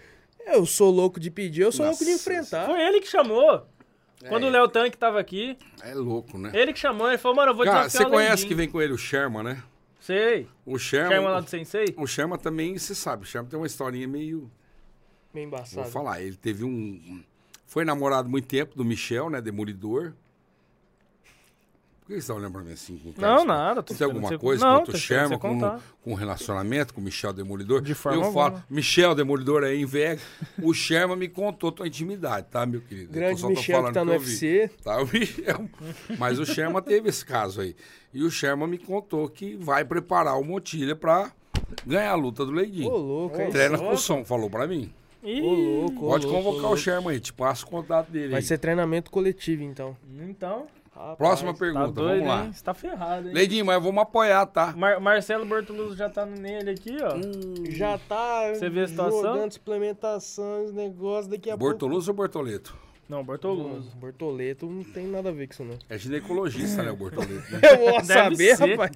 Eu 0.45 0.65
sou 0.65 0.91
louco 0.91 1.19
de 1.19 1.31
pedir, 1.31 1.61
eu 1.61 1.71
sou 1.71 1.85
louco 1.85 2.03
de 2.03 2.11
Nossa, 2.11 2.21
enfrentar. 2.21 2.65
Foi 2.67 2.79
ele 2.81 2.99
que 2.99 3.07
chamou. 3.07 3.65
Quando 4.27 4.45
o 4.45 4.49
Léo 4.49 4.67
Tanque 4.67 4.97
tava 4.97 5.19
aqui, 5.19 5.57
É 5.81 5.93
louco, 5.93 6.37
né? 6.37 6.51
ele 6.53 6.73
que 6.73 6.79
chamou, 6.79 7.07
ele 7.07 7.17
falou, 7.17 7.37
mano, 7.37 7.51
eu 7.51 7.55
vou 7.55 7.65
Cara, 7.65 7.89
você 7.89 8.05
conhece 8.05 8.45
que 8.45 8.53
vem 8.53 8.67
com 8.69 8.81
ele 8.81 8.91
o 8.91 8.97
Sherman, 8.97 9.43
né? 9.43 9.63
Sei. 10.01 10.47
O 10.65 10.77
Sherman. 10.77 11.17
Chama 11.17 11.29
lá 11.29 11.39
do 11.39 11.49
Sensei? 11.49 11.85
O 11.95 12.05
Sherman 12.07 12.37
também, 12.37 12.77
você 12.77 12.93
sabe, 12.95 13.23
o 13.23 13.25
Sherman 13.25 13.49
tem 13.49 13.59
uma 13.59 13.67
historinha 13.67 14.07
meio. 14.07 14.51
Bem 15.33 15.47
Vou 15.47 15.59
embaçado. 15.59 15.89
falar, 15.89 16.21
ele 16.21 16.35
teve 16.35 16.63
um. 16.63 17.23
Foi 17.65 17.85
namorado 17.85 18.27
muito 18.27 18.47
tempo 18.47 18.75
do 18.75 18.83
Michel, 18.83 19.29
né? 19.29 19.39
Demolidor. 19.39 20.13
Por 22.09 22.15
que 22.15 22.21
você 22.21 22.27
tá 22.29 22.33
olhando 22.39 22.53
pra 22.53 22.61
mim 22.63 22.71
assim? 22.73 22.97
Com 22.97 23.13
cara 23.13 23.33
Não, 23.35 23.41
de- 23.41 23.47
nada. 23.47 23.83
tô 23.83 23.93
Você 23.93 23.99
tem 23.99 24.07
alguma 24.07 24.27
você- 24.29 24.37
coisa 24.39 24.65
não, 24.65 24.79
contra 24.79 24.95
o 24.95 24.97
Sherman 24.97 25.37
com, 25.37 25.79
com 26.01 26.13
relacionamento 26.15 26.91
com 26.91 27.01
o 27.01 27.03
Michel 27.03 27.31
Demolidor? 27.31 27.81
De 27.83 27.93
forma 27.93 28.17
Eu 28.17 28.33
falo, 28.33 28.45
alguma. 28.55 28.65
Michel 28.67 29.13
Demolidor 29.13 29.63
aí 29.63 29.79
em 29.79 29.85
Vegas. 29.85 30.23
o 30.59 30.73
Sherman 30.73 31.15
me 31.15 31.27
contou 31.29 31.71
tua 31.71 31.87
intimidade, 31.87 32.47
tá, 32.49 32.65
meu 32.65 32.81
querido? 32.81 33.11
Grande 33.13 33.39
só 33.39 33.45
tô 33.47 33.53
Michel 33.53 33.83
que 33.85 33.93
tá 33.93 34.03
no 34.03 34.11
vi. 34.13 34.17
UFC. 34.17 34.71
Tá, 34.83 34.99
o 35.03 35.05
Michel. 35.05 35.69
Mas 36.17 36.39
o 36.39 36.45
Sherman 36.47 36.81
teve 36.81 37.09
esse 37.09 37.23
caso 37.23 37.61
aí. 37.61 37.75
E 38.11 38.23
o 38.23 38.31
Sherman 38.31 38.67
me 38.67 38.79
contou 38.79 39.29
que 39.29 39.55
vai 39.57 39.85
preparar 39.85 40.35
o 40.39 40.43
Montilha 40.43 40.95
pra 40.95 41.31
ganhar 41.85 42.09
a 42.09 42.15
luta 42.15 42.43
do 42.43 42.51
Leidinho. 42.51 42.89
Ô, 42.91 42.97
louco, 42.97 43.39
é 43.39 43.49
Treina 43.51 43.77
com 43.77 43.91
o 43.91 43.97
som, 43.97 44.25
falou 44.25 44.49
pra 44.49 44.65
mim. 44.65 44.91
Ih, 45.23 45.41
Ô, 45.41 45.53
louco, 45.53 46.07
Pode 46.07 46.25
louco, 46.25 46.43
convocar 46.43 46.71
ô, 46.71 46.73
o. 46.73 46.77
Sherman 46.77 47.13
aí, 47.13 47.19
te 47.19 47.31
passa 47.33 47.65
o 47.65 47.69
contato 47.69 48.09
dele 48.09 48.29
Vai 48.29 48.39
aí. 48.39 48.43
ser 48.43 48.57
treinamento 48.57 49.11
coletivo, 49.11 49.61
então. 49.61 49.95
Então, 50.27 50.65
Rapaz, 50.99 51.17
Próxima 51.17 51.53
Tá 51.53 51.59
pergunta, 51.59 51.91
doido, 51.93 52.19
vamos 52.19 52.27
lá. 52.27 52.45
hein? 52.45 52.51
Você 52.53 52.61
tá 52.63 52.73
ferrado, 52.73 53.27
hein? 53.29 53.33
Leidinho, 53.33 53.65
mas 53.65 53.81
vamos 53.81 54.01
apoiar, 54.01 54.45
tá? 54.47 54.73
Mar- 54.75 54.99
Marcelo 54.99 55.45
Bortoluso 55.45 55.95
já 55.95 56.09
tá 56.09 56.25
nele 56.25 56.71
aqui, 56.71 56.97
ó. 57.01 57.15
Já 57.71 57.97
tá 57.97 58.49
Você 58.53 58.69
vê 58.69 58.81
a 58.81 58.87
situação? 58.89 59.21
jogando 59.21 59.51
suplementações, 59.53 60.73
negócio 60.73 61.31
daqui 61.31 61.49
a 61.49 61.57
pouco. 61.57 61.71
Bortoluso 61.71 62.11
ou 62.11 62.17
Bortoleto? 62.17 62.75
Não, 63.07 63.23
Bortoluso. 63.23 63.95
Bortoleto 63.95 64.65
não 64.69 64.83
tem 64.83 65.07
nada 65.07 65.29
a 65.29 65.31
ver 65.31 65.47
com 65.47 65.53
isso, 65.53 65.63
não. 65.63 65.79
É 65.89 65.97
ginecologista, 65.97 66.83
né, 66.83 66.91
o 66.91 66.97
Bortoleto? 66.97 67.49
né? 67.49 67.59
Eu 67.71 67.77
vou 67.77 67.91
Deve 68.01 68.05
saber, 68.05 68.57
ser. 68.57 68.69
rapaz. 68.71 68.91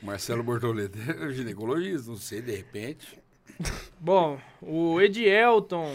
Marcelo 0.00 0.42
Bortoleto 0.44 0.96
é 1.28 1.30
ginecologista, 1.32 2.10
não 2.10 2.16
sei, 2.16 2.40
de 2.40 2.54
repente. 2.54 3.18
Bom, 3.98 4.38
o 4.62 5.00
Edielton, 5.00 5.92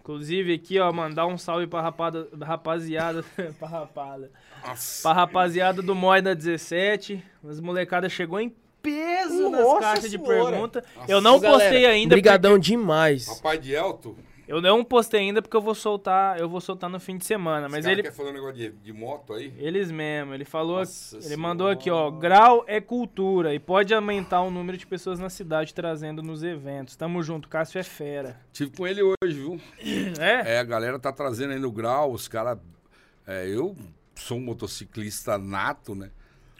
inclusive 0.00 0.54
aqui, 0.54 0.78
ó, 0.78 0.92
mandar 0.92 1.26
um 1.26 1.36
salve 1.38 1.66
pra 1.66 1.80
rapada, 1.80 2.28
rapaziada. 2.40 3.24
pra 3.58 3.66
rapada. 3.66 4.30
Nossa. 4.66 5.02
Pra 5.02 5.12
rapaziada 5.12 5.82
do 5.82 5.94
Moida 5.94 6.34
17. 6.34 7.22
As 7.48 7.60
molecadas 7.60 8.12
chegou 8.12 8.40
em 8.40 8.54
peso 8.82 9.50
nas 9.50 9.60
Nossa 9.60 9.80
caixas 9.80 10.10
de 10.10 10.18
senhora. 10.18 10.50
pergunta. 10.50 10.84
Eu 11.08 11.20
não 11.20 11.38
galera, 11.38 11.64
postei 11.64 11.86
ainda. 11.86 12.14
Brigadão 12.14 12.58
demais. 12.58 13.28
Rapaz 13.28 13.60
de 13.60 13.74
Elto, 13.74 14.16
Eu 14.48 14.60
não 14.60 14.82
postei 14.82 15.20
ainda 15.20 15.40
porque 15.42 15.56
eu 15.56 15.60
vou 15.60 15.74
soltar, 15.74 16.40
eu 16.40 16.48
vou 16.48 16.60
soltar 16.60 16.88
no 16.90 16.98
fim 16.98 17.16
de 17.18 17.24
semana, 17.24 17.68
mas 17.68 17.84
ele 17.84 17.96
ele 17.96 18.02
quer 18.04 18.12
fazer 18.12 18.30
um 18.30 18.32
negócio 18.32 18.54
de, 18.56 18.70
de 18.70 18.92
moto 18.92 19.34
aí? 19.34 19.52
eles 19.58 19.90
mesmo, 19.92 20.34
ele 20.34 20.44
falou, 20.44 20.78
Nossa 20.78 21.14
ele 21.16 21.22
Senhora. 21.22 21.40
mandou 21.42 21.68
aqui, 21.68 21.88
ó, 21.90 22.10
grau 22.10 22.64
é 22.66 22.80
cultura 22.80 23.54
e 23.54 23.60
pode 23.60 23.94
aumentar 23.94 24.40
o 24.42 24.50
número 24.50 24.76
de 24.76 24.86
pessoas 24.86 25.20
na 25.20 25.28
cidade 25.30 25.72
trazendo 25.74 26.20
nos 26.22 26.42
eventos. 26.42 26.96
Tamo 26.96 27.22
junto, 27.22 27.48
Cássio 27.48 27.78
é 27.78 27.84
fera. 27.84 28.40
Tive 28.52 28.70
com 28.76 28.86
ele 28.88 29.02
hoje, 29.02 29.34
viu? 29.34 29.60
É? 30.18 30.54
É, 30.54 30.58
a 30.58 30.64
galera 30.64 30.98
tá 30.98 31.12
trazendo 31.12 31.52
aí 31.52 31.58
no 31.60 31.70
grau, 31.70 32.10
os 32.12 32.26
caras. 32.26 32.58
É, 33.26 33.46
eu 33.46 33.76
sou 34.20 34.38
um 34.38 34.42
motociclista 34.42 35.38
nato, 35.38 35.94
né? 35.94 36.10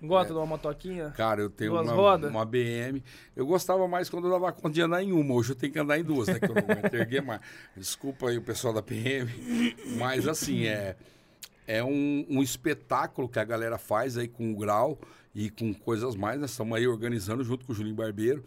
Gosta 0.03 0.33
de 0.33 0.39
uma 0.39 0.47
motoquinha? 0.47 1.11
Cara, 1.11 1.43
eu 1.43 1.51
tenho 1.51 1.79
uma, 1.79 1.93
rodas? 1.93 2.31
uma 2.31 2.45
BM. 2.45 3.03
Eu 3.37 3.45
gostava 3.45 3.87
mais 3.87 4.09
quando 4.09 4.27
eu 4.27 4.31
dava 4.31 4.51
conta 4.51 4.71
de 4.71 4.81
andar 4.81 5.03
em 5.03 5.13
uma. 5.13 5.35
Hoje 5.35 5.53
eu 5.53 5.57
tenho 5.57 5.73
que 5.73 5.79
andar 5.79 5.99
em 5.99 6.03
duas, 6.03 6.27
né? 6.27 6.39
Que 6.39 6.47
eu 6.47 6.55
não 6.55 6.63
aguento 6.63 6.95
erguer 6.95 7.23
mais. 7.23 7.41
Desculpa 7.77 8.31
aí 8.31 8.39
o 8.39 8.43
pessoal 8.43 8.73
da 8.73 8.81
PM. 8.81 9.31
Mas 9.99 10.27
assim, 10.27 10.65
é, 10.65 10.97
é 11.67 11.85
um, 11.85 12.25
um 12.31 12.43
espetáculo 12.43 13.29
que 13.29 13.39
a 13.39 13.45
galera 13.45 13.77
faz 13.77 14.17
aí 14.17 14.27
com 14.27 14.51
o 14.51 14.57
grau 14.57 14.99
e 15.35 15.51
com 15.51 15.75
coisas 15.75 16.17
mais. 16.17 16.41
Nós 16.41 16.53
estamos 16.53 16.77
aí 16.79 16.87
organizando 16.87 17.45
junto 17.45 17.67
com 17.67 17.73
o 17.73 17.75
Julinho 17.75 17.95
Barbeiro, 17.95 18.43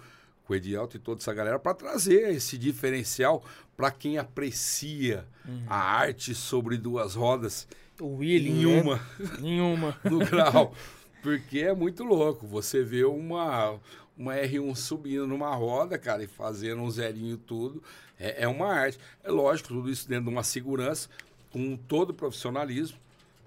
com 0.46 0.54
o 0.54 0.56
Edielto 0.56 0.98
e 0.98 1.00
toda 1.00 1.22
essa 1.22 1.34
galera 1.36 1.60
para 1.60 1.76
trazer 1.76 2.34
esse 2.34 2.58
diferencial 2.58 3.44
para 3.78 3.92
quem 3.92 4.18
aprecia 4.18 5.26
a 5.68 5.78
arte 5.78 6.34
sobre 6.34 6.78
duas 6.78 7.14
rodas 7.14 7.68
O 8.04 8.18
William, 8.18 8.52
em 8.52 8.66
né? 8.66 8.82
uma 8.82 9.02
Nenhuma. 9.40 9.98
no 10.04 10.20
grau. 10.28 10.76
Porque 11.22 11.60
é 11.60 11.74
muito 11.74 12.04
louco. 12.04 12.46
Você 12.46 12.84
vê 12.84 13.06
uma, 13.06 13.80
uma 14.18 14.36
R1 14.36 14.76
subindo 14.76 15.26
numa 15.26 15.56
roda, 15.56 15.98
cara, 15.98 16.22
e 16.22 16.28
fazendo 16.28 16.82
um 16.82 16.92
zerinho 16.92 17.38
tudo. 17.38 17.82
É, 18.20 18.44
é 18.44 18.48
uma 18.48 18.68
arte. 18.68 19.00
É 19.24 19.32
lógico, 19.32 19.70
tudo 19.70 19.90
isso 19.90 20.10
dentro 20.10 20.26
de 20.26 20.32
uma 20.32 20.44
segurança, 20.44 21.08
com 21.50 21.78
todo 21.78 22.10
o 22.10 22.14
profissionalismo. 22.14 22.98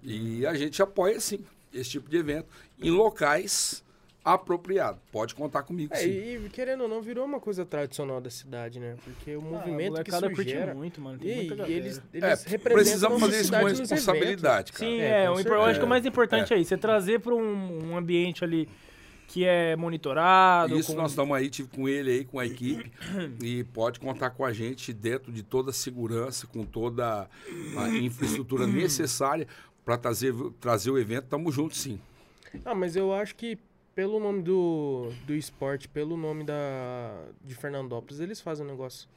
E 0.02 0.46
a 0.46 0.54
gente 0.54 0.80
apoia, 0.80 1.20
sim, 1.20 1.44
esse 1.70 1.90
tipo 1.90 2.08
de 2.08 2.16
evento 2.16 2.48
em 2.80 2.90
locais 2.90 3.84
apropriados. 4.26 5.00
Pode 5.12 5.34
contar 5.36 5.62
comigo, 5.62 5.94
É, 5.94 5.98
sim. 5.98 6.08
e 6.44 6.48
querendo 6.52 6.82
ou 6.82 6.88
não, 6.88 7.00
virou 7.00 7.24
uma 7.24 7.38
coisa 7.38 7.64
tradicional 7.64 8.20
da 8.20 8.28
cidade, 8.28 8.80
né? 8.80 8.96
Porque 9.04 9.36
o 9.36 9.40
movimento 9.40 9.96
Ah, 9.96 10.00
a 10.00 10.04
que 10.04 10.10
molecada 10.10 10.26
isso 10.26 10.34
curte 10.36 10.50
gera... 10.50 10.74
muito, 10.74 11.00
mano. 11.00 11.18
E, 11.22 11.24
Tem 11.24 11.36
muita 11.36 11.54
e 11.54 11.56
galera. 11.56 11.72
eles, 11.72 12.02
eles 12.12 12.24
É, 12.46 12.48
representam 12.50 12.72
precisamos 12.74 13.22
a 13.22 13.26
fazer 13.26 13.40
isso 13.40 13.52
com 13.52 13.64
responsabilidade, 13.64 14.72
cara. 14.72 14.84
Sim, 14.90 15.00
É, 15.00 15.24
é, 15.24 15.26
eu 15.28 15.62
acho 15.62 15.78
que 15.78 15.84
o 15.84 15.88
mais 15.88 16.04
importante 16.04 16.52
é, 16.52 16.58
isso, 16.58 16.74
é 16.74 16.76
trazer 16.76 17.20
para 17.20 17.34
um, 17.34 17.92
um 17.92 17.96
ambiente 17.96 18.42
ali 18.42 18.68
que 19.28 19.44
é 19.44 19.76
monitorado. 19.76 20.76
Isso 20.78 20.92
com- 20.92 21.00
nós 21.00 21.12
estamos 21.12 21.36
aí, 21.36 21.48
tive 21.48 21.68
com 21.68 21.88
ele 21.88 22.10
aí, 22.10 22.24
com 22.24 22.38
a 22.40 22.46
equipe, 22.46 22.90
e 23.42 23.62
pode 23.64 24.00
contar 24.00 24.30
com 24.30 24.44
a 24.44 24.52
gente 24.52 24.92
dentro 24.92 25.30
de 25.32 25.42
toda 25.44 25.70
a 25.70 25.72
segurança, 25.72 26.46
com 26.48 26.64
toda 26.64 27.28
a 27.76 27.88
infraestrutura 27.90 28.66
necessária 28.68 29.46
para 29.84 29.96
trazer, 29.96 30.34
trazer 30.60 30.90
o 30.90 30.98
evento. 30.98 31.26
Tamo 31.28 31.50
juntos, 31.52 31.78
sim. 31.80 32.00
Ah, 32.64 32.74
mas 32.74 32.96
eu 32.96 33.12
acho 33.12 33.34
que 33.34 33.58
pelo 33.96 34.20
nome 34.20 34.42
do, 34.42 35.10
do 35.26 35.34
esporte, 35.34 35.88
pelo 35.88 36.18
nome 36.18 36.44
da, 36.44 37.24
de 37.42 37.54
Fernandópolis, 37.54 38.20
eles 38.20 38.40
fazem 38.42 38.64
um 38.66 38.68
negócio 38.68 39.08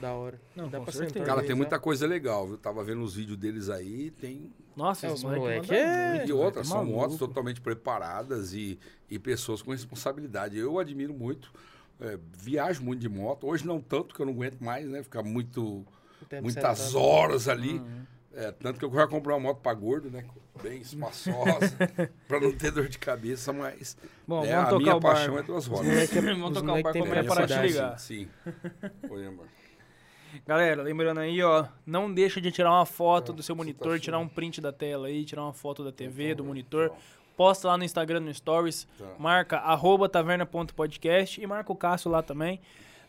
da 0.00 0.12
hora. 0.12 0.40
Não, 0.56 0.68
Dá 0.68 0.78
com 0.78 0.84
pra 0.84 0.92
certeza. 0.92 1.20
sentar 1.20 1.36
Cara, 1.36 1.46
tem 1.46 1.54
muita 1.54 1.78
coisa 1.78 2.04
legal, 2.04 2.48
viu? 2.48 2.58
Tava 2.58 2.82
vendo 2.82 3.02
os 3.04 3.14
vídeos 3.14 3.38
deles 3.38 3.70
aí, 3.70 4.10
tem. 4.10 4.52
Nossa, 4.76 5.06
É, 5.06 5.12
os 5.12 5.22
moleque 5.22 5.72
é- 5.72 6.14
muito, 6.16 6.28
E 6.28 6.32
outras, 6.32 6.68
tá 6.68 6.74
são 6.74 6.84
motos 6.84 7.16
totalmente 7.16 7.60
preparadas 7.60 8.52
e, 8.52 8.76
e 9.08 9.20
pessoas 9.20 9.62
com 9.62 9.70
responsabilidade. 9.70 10.58
Eu 10.58 10.80
admiro 10.80 11.14
muito. 11.14 11.52
é, 12.00 12.18
viajo 12.36 12.82
muito 12.82 12.98
de 13.00 13.08
moto. 13.08 13.46
Hoje 13.46 13.64
não 13.64 13.80
tanto, 13.80 14.16
que 14.16 14.20
eu 14.20 14.26
não 14.26 14.32
aguento 14.32 14.60
mais, 14.60 14.84
né? 14.88 15.00
Ficar 15.04 15.22
muito. 15.22 15.86
Muitas 16.42 16.78
sentado. 16.80 16.98
horas 17.00 17.46
ali. 17.46 17.74
Uhum. 17.74 18.02
É, 18.36 18.50
tanto 18.52 18.78
que 18.78 18.84
eu 18.84 18.90
quero 18.90 19.08
comprar 19.08 19.34
uma 19.34 19.40
moto 19.40 19.60
para 19.60 19.74
gordo, 19.74 20.10
né? 20.10 20.24
Bem 20.62 20.80
espaçosa, 20.80 21.76
para 22.26 22.40
não 22.40 22.52
ter 22.52 22.70
dor 22.72 22.88
de 22.88 22.98
cabeça, 22.98 23.52
mas 23.52 23.96
Bom, 24.26 24.44
é, 24.44 24.48
vamos 24.50 24.64
a 24.66 24.70
tocar 24.70 24.82
minha 24.82 24.96
o 24.96 25.00
paixão 25.00 25.34
barco. 25.34 25.38
é 25.38 25.52
duas 25.52 25.66
rodas. 25.66 25.86
é- 26.16 26.20
Vamos 26.20 26.50
os 26.50 26.54
tocar 26.62 26.72
o 26.78 26.82
barco 26.82 26.98
amanhã 26.98 27.24
parar 27.24 27.46
de 27.46 27.54
capacidade. 27.54 27.66
ligar. 27.68 27.98
Sim. 27.98 28.28
Oi, 29.10 29.26
amor. 29.26 29.46
Galera, 30.46 30.82
lembrando 30.82 31.20
aí, 31.20 31.40
ó, 31.42 31.64
não 31.86 32.12
deixa 32.12 32.40
de 32.40 32.50
tirar 32.50 32.70
uma 32.72 32.84
foto 32.86 33.32
do 33.32 33.40
seu 33.42 33.54
tá 33.54 33.58
monitor, 33.58 34.00
tirar 34.00 34.18
um 34.18 34.26
print 34.28 34.60
da 34.60 34.72
tela 34.72 35.06
aí, 35.06 35.24
tirar 35.24 35.42
uma 35.42 35.52
foto 35.52 35.84
da 35.84 35.92
TV, 35.92 36.34
do 36.34 36.44
monitor. 36.44 36.92
Posta 37.36 37.68
lá 37.68 37.76
no 37.78 37.84
Instagram, 37.84 38.20
no 38.20 38.34
Stories, 38.34 38.86
Tá. 38.98 39.06
marca 39.18 39.58
arroba 39.58 40.08
taverna.podcast 40.08 41.40
e 41.40 41.46
marca 41.46 41.72
o 41.72 41.76
Cássio 41.76 42.10
lá 42.10 42.22
também. 42.22 42.60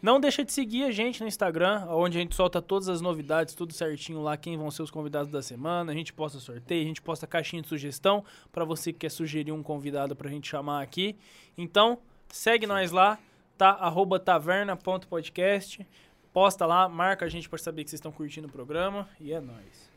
Não 0.05 0.19
deixa 0.19 0.45
de 0.45 0.53
seguir 0.53 0.83
a 0.83 0.91
gente 0.91 1.19
no 1.19 1.27
Instagram, 1.27 1.87
onde 1.89 2.15
a 2.19 2.21
gente 2.21 2.35
solta 2.35 2.61
todas 2.61 2.87
as 2.87 3.01
novidades, 3.01 3.55
tudo 3.55 3.73
certinho 3.73 4.21
lá, 4.21 4.37
quem 4.37 4.55
vão 4.55 4.69
ser 4.69 4.83
os 4.83 4.91
convidados 4.91 5.31
da 5.31 5.41
semana. 5.41 5.91
A 5.91 5.95
gente 5.95 6.13
posta 6.13 6.37
sorteio, 6.37 6.83
a 6.83 6.87
gente 6.87 7.01
posta 7.01 7.25
caixinha 7.25 7.63
de 7.63 7.67
sugestão 7.67 8.23
para 8.51 8.63
você 8.63 8.93
que 8.93 8.99
quer 8.99 9.09
sugerir 9.09 9.51
um 9.51 9.63
convidado 9.63 10.15
pra 10.15 10.29
gente 10.29 10.47
chamar 10.47 10.83
aqui. 10.83 11.15
Então, 11.57 11.97
segue 12.29 12.67
nós 12.67 12.91
lá, 12.91 13.17
tá? 13.57 13.69
Arroba 13.71 14.19
taverna.podcast. 14.19 15.83
Posta 16.31 16.67
lá, 16.67 16.87
marca 16.87 17.25
a 17.25 17.27
gente 17.27 17.49
pra 17.49 17.57
saber 17.57 17.83
que 17.83 17.89
vocês 17.89 17.97
estão 17.97 18.11
curtindo 18.11 18.47
o 18.47 18.51
programa. 18.51 19.09
E 19.19 19.33
é 19.33 19.41
nóis. 19.41 19.89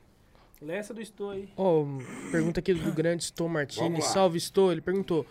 Lê 0.63 0.77
essa 0.77 0.95
do 0.95 1.03
Estou 1.03 1.29
aí. 1.33 1.51
Ó, 1.55 1.85
pergunta 2.31 2.61
aqui 2.61 2.73
do 2.73 2.93
grande 2.95 3.25
Sto 3.25 3.47
Martini. 3.47 4.01
Salve, 4.01 4.41
Sto. 4.41 4.73
Ele 4.73 4.81
perguntou. 4.81 5.27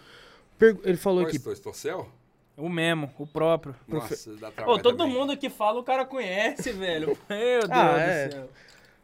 per- 0.55 0.77
ele 0.83 0.97
falou 0.97 1.21
Oi, 1.23 1.29
aqui. 1.29 1.37
estou, 1.37 1.51
estou 1.51 1.73
céu? 1.73 2.07
O 2.57 2.67
mesmo, 2.69 3.09
o 3.19 3.27
próprio. 3.27 3.75
Nossa, 3.87 4.31
dá 4.37 4.47
Ô, 4.47 4.51
trabalho 4.51 4.81
todo 4.83 4.97
também. 4.97 5.13
mundo 5.13 5.37
que 5.37 5.47
fala, 5.49 5.79
o 5.79 5.83
cara 5.83 6.03
conhece, 6.05 6.71
velho. 6.71 7.15
Meu 7.29 7.59
Deus 7.59 7.69
Ah, 7.71 7.93
do 7.93 7.99
é. 7.99 8.31
céu. 8.31 8.49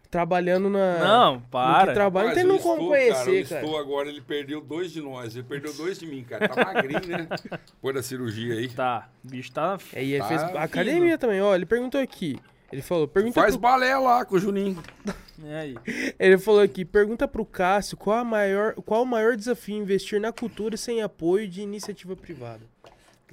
Trabalhando 0.09 0.69
na. 0.69 0.99
Não, 0.99 1.35
no 1.35 1.41
para. 1.41 1.91
trabalha, 1.93 2.27
não 2.27 2.33
Mas 2.35 2.41
tem 2.43 2.47
não 2.47 2.59
como 2.59 2.87
conhecer, 2.87 3.47
cara. 3.47 3.61
cara. 3.61 3.65
O 3.65 3.67
Stu 3.69 3.77
agora, 3.77 4.09
ele 4.09 4.21
perdeu 4.21 4.61
dois 4.61 4.91
de 4.91 5.01
nós. 5.01 5.35
Ele 5.35 5.43
perdeu 5.43 5.73
dois 5.73 5.99
de 5.99 6.05
mim, 6.05 6.23
cara. 6.23 6.47
Tá 6.49 6.63
magrinho, 6.65 7.07
né? 7.07 7.27
Depois 7.73 7.95
da 7.95 8.03
cirurgia 8.03 8.53
aí. 8.55 8.67
Tá, 8.69 9.09
o 9.25 9.27
bicho 9.27 9.51
tá... 9.51 9.77
É, 9.93 10.03
e 10.03 10.13
ele 10.13 10.21
Tá 10.21 10.27
fez 10.27 10.43
fino. 10.43 10.57
academia 10.59 11.17
também, 11.17 11.41
ó. 11.41 11.55
Ele 11.55 11.65
perguntou 11.65 11.99
aqui. 11.99 12.39
Ele 12.71 12.81
falou, 12.81 13.07
pergunta 13.07 13.39
Faz 13.39 13.53
pro, 13.55 13.61
balé 13.61 13.95
lá 13.97 14.23
com 14.25 14.35
o 14.35 14.39
Juninho. 14.39 14.81
É 15.45 15.55
aí. 15.61 15.75
ele 16.19 16.37
falou 16.39 16.61
aqui, 16.61 16.83
pergunta 16.85 17.27
pro 17.27 17.45
Cássio 17.45 17.95
qual, 17.97 18.17
a 18.19 18.23
maior, 18.23 18.73
qual 18.75 19.03
o 19.03 19.05
maior 19.05 19.35
desafio 19.35 19.77
investir 19.77 20.19
na 20.19 20.31
cultura 20.31 20.75
sem 20.77 21.01
apoio 21.01 21.47
de 21.47 21.61
iniciativa 21.61 22.15
privada. 22.15 22.61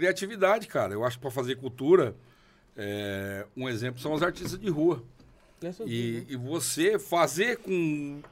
Criatividade, 0.01 0.66
cara. 0.66 0.94
Eu 0.94 1.05
acho 1.05 1.18
que 1.18 1.20
para 1.20 1.31
fazer 1.31 1.56
cultura, 1.56 2.16
é, 2.74 3.47
um 3.55 3.68
exemplo 3.68 4.01
são 4.01 4.14
os 4.14 4.22
artistas 4.22 4.59
de 4.59 4.70
rua. 4.70 5.05
E, 5.86 6.24
e 6.27 6.36
você 6.36 6.98
fazer 6.98 7.59
com, 7.59 8.22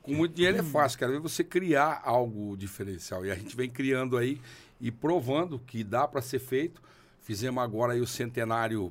com 0.00 0.14
muito 0.14 0.34
dinheiro 0.34 0.56
é 0.56 0.62
fácil, 0.62 0.98
cara. 0.98 1.20
Você 1.20 1.44
criar 1.44 2.00
algo 2.02 2.56
diferencial. 2.56 3.26
E 3.26 3.30
a 3.30 3.34
gente 3.34 3.54
vem 3.54 3.68
criando 3.68 4.16
aí 4.16 4.40
e 4.80 4.90
provando 4.90 5.58
que 5.58 5.84
dá 5.84 6.08
para 6.08 6.22
ser 6.22 6.38
feito. 6.38 6.80
Fizemos 7.20 7.62
agora 7.62 7.92
aí 7.92 8.00
o 8.00 8.06
centenário 8.06 8.90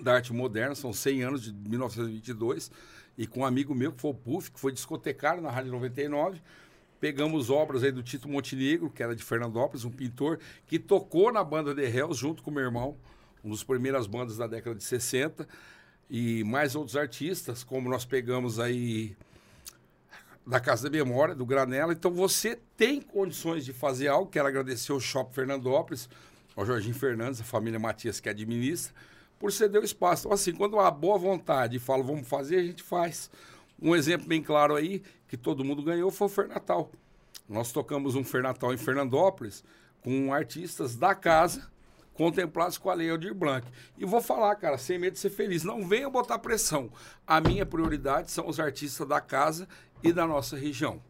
da 0.00 0.14
arte 0.14 0.32
moderna, 0.32 0.74
são 0.74 0.94
100 0.94 1.22
anos 1.24 1.42
de 1.42 1.52
1922. 1.52 2.70
E 3.18 3.26
com 3.26 3.40
um 3.40 3.44
amigo 3.44 3.74
meu, 3.74 3.92
que 3.92 4.00
foi 4.00 4.12
o 4.12 4.14
Puff, 4.14 4.50
que 4.50 4.58
foi 4.58 4.72
discotecário 4.72 5.42
na 5.42 5.50
Rádio 5.50 5.72
99. 5.72 6.40
Pegamos 7.00 7.48
obras 7.48 7.84
aí 7.84 7.92
do 7.92 8.02
Tito 8.02 8.28
Montenegro, 8.28 8.90
que 8.90 9.02
era 9.02 9.14
de 9.14 9.22
Fernandópolis, 9.22 9.84
um 9.84 9.90
pintor, 9.90 10.38
que 10.66 10.78
tocou 10.78 11.32
na 11.32 11.44
banda 11.44 11.74
The 11.74 11.84
Hells 11.84 12.18
junto 12.18 12.42
com 12.42 12.50
meu 12.50 12.64
irmão, 12.64 12.96
uma 13.42 13.54
das 13.54 13.62
primeiras 13.62 14.06
bandas 14.06 14.36
da 14.36 14.46
década 14.46 14.74
de 14.74 14.84
60 14.84 15.46
e 16.10 16.42
mais 16.44 16.74
outros 16.74 16.96
artistas, 16.96 17.62
como 17.62 17.88
nós 17.88 18.04
pegamos 18.04 18.58
aí 18.58 19.16
da 20.46 20.58
Casa 20.58 20.88
da 20.88 20.90
Memória, 20.90 21.34
do 21.34 21.44
Granela. 21.44 21.92
Então 21.92 22.10
você 22.10 22.58
tem 22.76 23.00
condições 23.02 23.64
de 23.64 23.72
fazer 23.72 24.08
algo. 24.08 24.30
Quero 24.30 24.48
agradecer 24.48 24.92
ao 24.92 24.98
Shopping 24.98 25.34
Fernandópolis, 25.34 26.08
ao 26.56 26.64
Jorginho 26.64 26.94
Fernandes, 26.94 27.40
a 27.40 27.44
família 27.44 27.78
Matias 27.78 28.18
que 28.18 28.28
administra, 28.28 28.94
por 29.38 29.52
ceder 29.52 29.80
o 29.80 29.84
espaço. 29.84 30.22
Então, 30.22 30.32
assim, 30.32 30.52
quando 30.52 30.78
há 30.80 30.90
boa 30.90 31.18
vontade 31.18 31.76
e 31.76 31.78
fala 31.78 32.02
vamos 32.02 32.26
fazer, 32.26 32.56
a 32.56 32.64
gente 32.64 32.82
faz. 32.82 33.30
Um 33.80 33.94
exemplo 33.94 34.26
bem 34.26 34.42
claro 34.42 34.74
aí, 34.74 35.02
que 35.28 35.36
todo 35.36 35.64
mundo 35.64 35.82
ganhou, 35.82 36.10
foi 36.10 36.26
o 36.26 36.30
Fernatal. 36.30 36.90
Nós 37.48 37.72
tocamos 37.72 38.14
um 38.14 38.24
Fernatal 38.24 38.74
em 38.74 38.76
Fernandópolis 38.78 39.64
com 40.02 40.32
artistas 40.32 40.96
da 40.96 41.14
casa 41.14 41.70
contemplados 42.18 42.76
com 42.76 42.90
a 42.90 42.94
Lei 42.94 43.08
Aldir 43.08 43.32
Blanc. 43.32 43.64
E 43.96 44.04
vou 44.04 44.20
falar, 44.20 44.56
cara, 44.56 44.76
sem 44.76 44.98
medo 44.98 45.12
de 45.12 45.20
ser 45.20 45.30
feliz. 45.30 45.62
Não 45.62 45.86
venham 45.86 46.10
botar 46.10 46.36
pressão. 46.40 46.90
A 47.24 47.40
minha 47.40 47.64
prioridade 47.64 48.32
são 48.32 48.48
os 48.48 48.58
artistas 48.58 49.06
da 49.06 49.20
casa 49.20 49.68
e 50.02 50.12
da 50.12 50.26
nossa 50.26 50.56
região. 50.56 51.00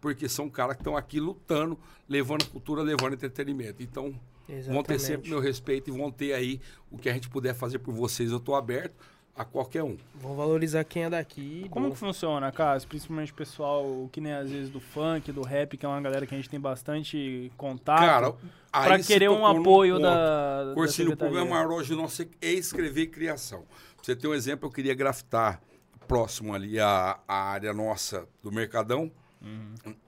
Porque 0.00 0.26
são 0.26 0.48
caras 0.48 0.76
que 0.76 0.80
estão 0.80 0.96
aqui 0.96 1.20
lutando, 1.20 1.78
levando 2.08 2.46
cultura, 2.46 2.82
levando 2.82 3.12
entretenimento. 3.12 3.82
Então, 3.82 4.18
vão 4.48 4.82
ter 4.82 4.94
Exatamente. 4.94 5.02
sempre 5.02 5.28
meu 5.28 5.38
respeito 5.38 5.90
e 5.90 5.96
vão 5.96 6.10
ter 6.10 6.32
aí 6.32 6.58
o 6.90 6.96
que 6.96 7.10
a 7.10 7.12
gente 7.12 7.28
puder 7.28 7.54
fazer 7.54 7.78
por 7.78 7.92
vocês. 7.92 8.30
Eu 8.30 8.38
estou 8.38 8.54
aberto 8.54 8.94
a 9.36 9.44
qualquer 9.44 9.82
um. 9.82 9.96
Vamos 10.14 10.36
valorizar 10.36 10.84
quem 10.84 11.04
é 11.04 11.10
daqui. 11.10 11.66
Como 11.70 11.86
Bom, 11.86 11.92
que 11.92 11.98
funciona, 11.98 12.50
Cássio? 12.52 12.88
Principalmente 12.88 13.32
o 13.32 13.34
pessoal 13.34 14.08
que 14.12 14.20
nem 14.20 14.32
às 14.32 14.48
vezes 14.48 14.70
do 14.70 14.80
funk, 14.80 15.32
do 15.32 15.42
rap, 15.42 15.76
que 15.76 15.84
é 15.84 15.88
uma 15.88 16.00
galera 16.00 16.26
que 16.26 16.34
a 16.34 16.36
gente 16.36 16.48
tem 16.48 16.60
bastante 16.60 17.50
contato. 17.56 18.00
Cara, 18.00 18.98
você 18.98 19.12
querer 19.12 19.28
um 19.30 19.44
apoio 19.44 19.98
da, 19.98 20.64
da 20.64 20.74
Corsino, 20.74 21.12
o 21.12 21.16
problema 21.16 21.50
maior 21.50 21.70
hoje 21.70 21.94
nosso 21.94 22.22
é 22.22 22.52
escrever 22.52 23.08
criação. 23.08 23.62
Pra 23.96 24.04
você 24.04 24.14
ter 24.14 24.28
um 24.28 24.34
exemplo, 24.34 24.68
eu 24.68 24.72
queria 24.72 24.94
grafitar 24.94 25.60
próximo 26.06 26.54
ali 26.54 26.78
a, 26.78 27.18
a 27.26 27.34
área 27.34 27.72
nossa 27.72 28.28
do 28.42 28.52
Mercadão. 28.52 29.10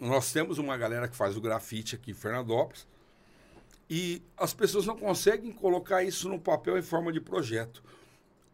Nós 0.00 0.32
temos 0.32 0.56
uma 0.56 0.76
galera 0.76 1.08
que 1.08 1.16
faz 1.16 1.36
o 1.36 1.40
grafite 1.40 1.94
aqui 1.96 2.12
em 2.12 2.14
Fernandópolis. 2.14 2.86
E 3.88 4.22
as 4.36 4.52
pessoas 4.52 4.86
não 4.86 4.96
conseguem 4.96 5.52
colocar 5.52 6.02
isso 6.02 6.28
no 6.28 6.40
papel 6.40 6.78
em 6.78 6.82
forma 6.82 7.12
de 7.12 7.20
projeto. 7.20 7.82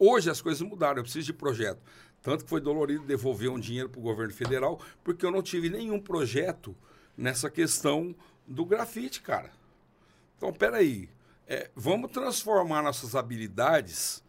Hoje 0.05 0.29
as 0.29 0.43
coisas 0.43 0.61
mudaram, 0.61 0.97
eu 0.99 1.05
preciso 1.05 1.27
de 1.27 1.33
projeto. 1.33 1.81
Tanto 2.21 2.43
que 2.43 2.51
foi 2.51 2.61
dolorido 2.61 3.05
devolver 3.05 3.49
um 3.49 3.61
dinheiro 3.61 3.89
para 3.89 4.01
o 4.01 4.03
governo 4.03 4.35
federal, 4.35 4.81
porque 5.05 5.25
eu 5.25 5.31
não 5.31 5.41
tive 5.41 5.71
nenhum 5.71 6.01
projeto 6.01 6.75
nessa 7.17 7.49
questão 7.49 8.13
do 8.45 8.65
grafite, 8.65 9.23
cara. 9.23 9.53
Então, 10.37 10.53
peraí. 10.53 11.09
É, 11.47 11.71
vamos 11.77 12.11
transformar 12.11 12.83
nossas 12.83 13.15
habilidades 13.15 14.25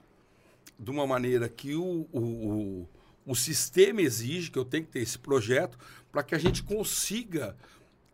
de 0.78 0.92
uma 0.92 1.08
maneira 1.08 1.50
que 1.50 1.74
o, 1.74 2.08
o, 2.12 2.20
o, 2.20 2.90
o 3.26 3.36
sistema 3.36 4.00
exige, 4.00 4.52
que 4.52 4.60
eu 4.60 4.66
tenho 4.66 4.86
que 4.86 4.92
ter 4.92 5.00
esse 5.00 5.18
projeto, 5.18 5.76
para 6.12 6.22
que 6.22 6.36
a 6.36 6.40
gente 6.40 6.62
consiga 6.62 7.58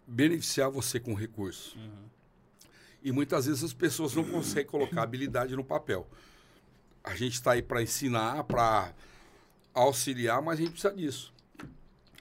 beneficiar 0.07 0.69
você 0.69 0.97
com 0.97 1.13
recursos. 1.13 1.77
E 3.03 3.11
muitas 3.11 3.47
vezes 3.47 3.65
as 3.65 3.73
pessoas 3.73 4.15
não 4.15 4.23
conseguem 4.23 4.71
colocar 4.71 5.03
habilidade 5.03 5.57
no 5.57 5.63
papel. 5.63 6.07
A 7.09 7.15
gente 7.15 7.33
está 7.33 7.53
aí 7.53 7.61
para 7.61 7.81
ensinar, 7.81 8.43
para 8.43 8.93
auxiliar, 9.73 10.41
mas 10.41 10.59
a 10.59 10.61
gente 10.61 10.71
precisa 10.71 10.93
disso. 10.93 11.33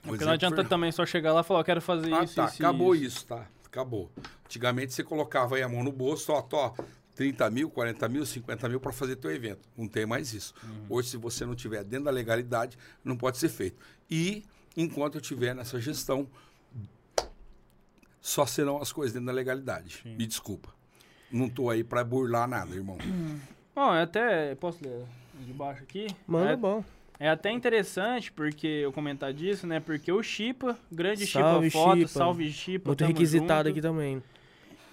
Um 0.03 0.09
Porque 0.09 0.25
não 0.25 0.31
adianta 0.33 0.55
Fernando. 0.55 0.69
também 0.69 0.91
só 0.91 1.05
chegar 1.05 1.33
lá 1.33 1.41
e 1.41 1.43
falar, 1.43 1.59
eu 1.59 1.63
quero 1.65 1.81
fazer 1.81 2.13
Ah, 2.13 2.23
isso, 2.23 2.35
tá. 2.35 2.45
isso 2.45 2.55
acabou 2.55 2.95
isso. 2.95 3.17
isso. 3.17 3.25
tá? 3.27 3.45
Acabou. 3.65 4.09
Antigamente 4.45 4.93
você 4.93 5.03
colocava 5.03 5.55
aí 5.57 5.61
a 5.61 5.69
mão 5.69 5.83
no 5.83 5.91
bolso, 5.91 6.31
ó, 6.31 6.43
ó 6.53 6.73
30 7.15 7.49
mil, 7.51 7.69
40 7.69 8.09
mil, 8.09 8.25
50 8.25 8.69
mil 8.69 8.79
para 8.79 8.91
fazer 8.91 9.17
teu 9.17 9.29
evento. 9.29 9.67
Não 9.77 9.87
tem 9.87 10.05
mais 10.05 10.33
isso. 10.33 10.53
Uhum. 10.63 10.85
Hoje, 10.89 11.09
se 11.09 11.17
você 11.17 11.45
não 11.45 11.53
tiver 11.53 11.83
dentro 11.83 12.05
da 12.05 12.11
legalidade, 12.11 12.77
não 13.03 13.15
pode 13.17 13.37
ser 13.37 13.49
feito. 13.49 13.77
E 14.09 14.43
enquanto 14.75 15.15
eu 15.15 15.21
estiver 15.21 15.53
nessa 15.53 15.79
gestão, 15.79 16.27
só 18.21 18.45
serão 18.45 18.81
as 18.81 18.91
coisas 18.91 19.13
dentro 19.13 19.27
da 19.27 19.33
legalidade. 19.33 20.01
Me 20.05 20.25
desculpa. 20.25 20.73
Não 21.31 21.47
tô 21.49 21.69
aí 21.69 21.83
para 21.83 22.03
burlar 22.03 22.47
nada, 22.47 22.73
irmão. 22.73 22.97
Bom, 23.79 23.95
é 23.95 24.01
até. 24.01 24.55
Posso 24.55 24.83
ler 24.83 25.05
de 25.39 25.53
baixo 25.53 25.83
aqui? 25.83 26.07
Manda 26.27 26.51
é, 26.51 26.55
bom. 26.57 26.83
é 27.17 27.29
até 27.29 27.49
interessante 27.49 28.29
porque 28.29 28.67
eu 28.67 28.91
comentar 28.91 29.31
disso, 29.31 29.65
né? 29.65 29.79
Porque 29.79 30.11
o 30.11 30.21
Chipa, 30.21 30.77
grande 30.91 31.25
Salve, 31.25 31.69
Chipa 31.69 31.81
Foto, 31.81 31.95
Chipa. 31.95 32.07
salve 32.09 32.51
Chipa. 32.51 32.89
Muito 32.89 33.05
requisitado 33.05 33.69
junto. 33.69 33.77
aqui 33.77 33.81
também. 33.81 34.21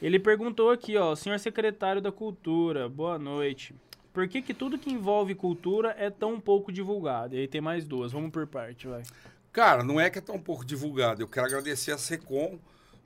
Ele 0.00 0.20
perguntou 0.20 0.70
aqui, 0.70 0.96
ó, 0.96 1.16
senhor 1.16 1.36
secretário 1.40 2.00
da 2.00 2.12
Cultura, 2.12 2.88
boa 2.88 3.18
noite. 3.18 3.74
Por 4.12 4.28
que, 4.28 4.40
que 4.40 4.54
tudo 4.54 4.78
que 4.78 4.88
envolve 4.88 5.34
cultura 5.34 5.92
é 5.98 6.08
tão 6.08 6.38
pouco 6.38 6.70
divulgado? 6.70 7.34
E 7.34 7.40
aí 7.40 7.48
tem 7.48 7.60
mais 7.60 7.84
duas, 7.84 8.12
vamos 8.12 8.30
por 8.30 8.46
parte, 8.46 8.86
vai. 8.86 9.02
Cara, 9.50 9.82
não 9.82 10.00
é 10.00 10.08
que 10.08 10.18
é 10.18 10.22
tão 10.22 10.38
pouco 10.38 10.64
divulgado. 10.64 11.20
Eu 11.20 11.26
quero 11.26 11.46
agradecer 11.46 11.90
a 11.90 11.98
Secom, 11.98 12.56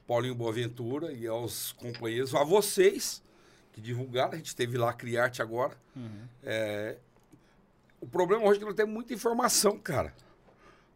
Paulinho 0.07 0.35
Boaventura 0.35 1.11
e 1.11 1.27
aos 1.27 1.73
companheiros, 1.73 2.35
a 2.35 2.44
vocês 2.44 3.23
que 3.72 3.80
divulgaram. 3.80 4.32
A 4.32 4.36
gente 4.36 4.55
teve 4.55 4.76
lá 4.78 4.90
a 4.90 4.92
Criarte 4.92 5.40
agora. 5.42 5.76
É, 6.42 6.97
o 8.01 8.06
problema 8.06 8.44
hoje 8.44 8.56
é 8.56 8.59
que 8.60 8.64
não 8.66 8.74
tem 8.74 8.86
muita 8.86 9.12
informação, 9.14 9.78
cara. 9.78 10.14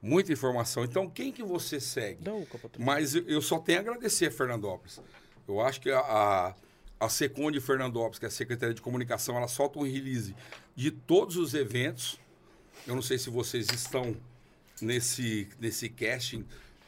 Muita 0.02 0.32
informação. 0.32 0.84
Então, 0.84 1.08
quem 1.08 1.32
que 1.32 1.42
você 1.42 1.80
segue? 1.80 2.22
Dá 2.22 2.34
o 2.34 2.44
copo 2.46 2.70
Mas 2.78 3.14
eu- 3.14 3.24
eu 3.26 3.40
só 3.40 3.58
tenho 3.58 3.78
a 3.78 3.80
agradecer 3.82 4.26
a 4.26 4.30
Fernandópolis. 4.30 5.00
Eu 5.48 5.60
acho 5.60 5.80
que 5.80 5.90
a, 5.90 5.98
a, 6.00 6.54
a 7.00 7.08
Secom 7.08 7.50
de 7.50 7.60
Fernandópolis, 7.60 8.18
que 8.18 8.24
é 8.24 8.28
a 8.28 8.30
Secretaria 8.30 8.74
de 8.74 8.82
Comunicação, 8.82 9.36
ela 9.36 9.48
solta 9.48 9.78
um 9.78 9.82
release 9.82 10.34
de 10.76 10.90
todos 10.90 11.36
os 11.36 11.54
eventos. 11.54 12.18
Eu 12.86 12.94
não 12.94 13.02
sei 13.02 13.16
se 13.18 13.30
vocês 13.30 13.66
estão 13.70 14.14
nesse, 14.80 15.48
nesse 15.58 15.88
casting 15.88 16.44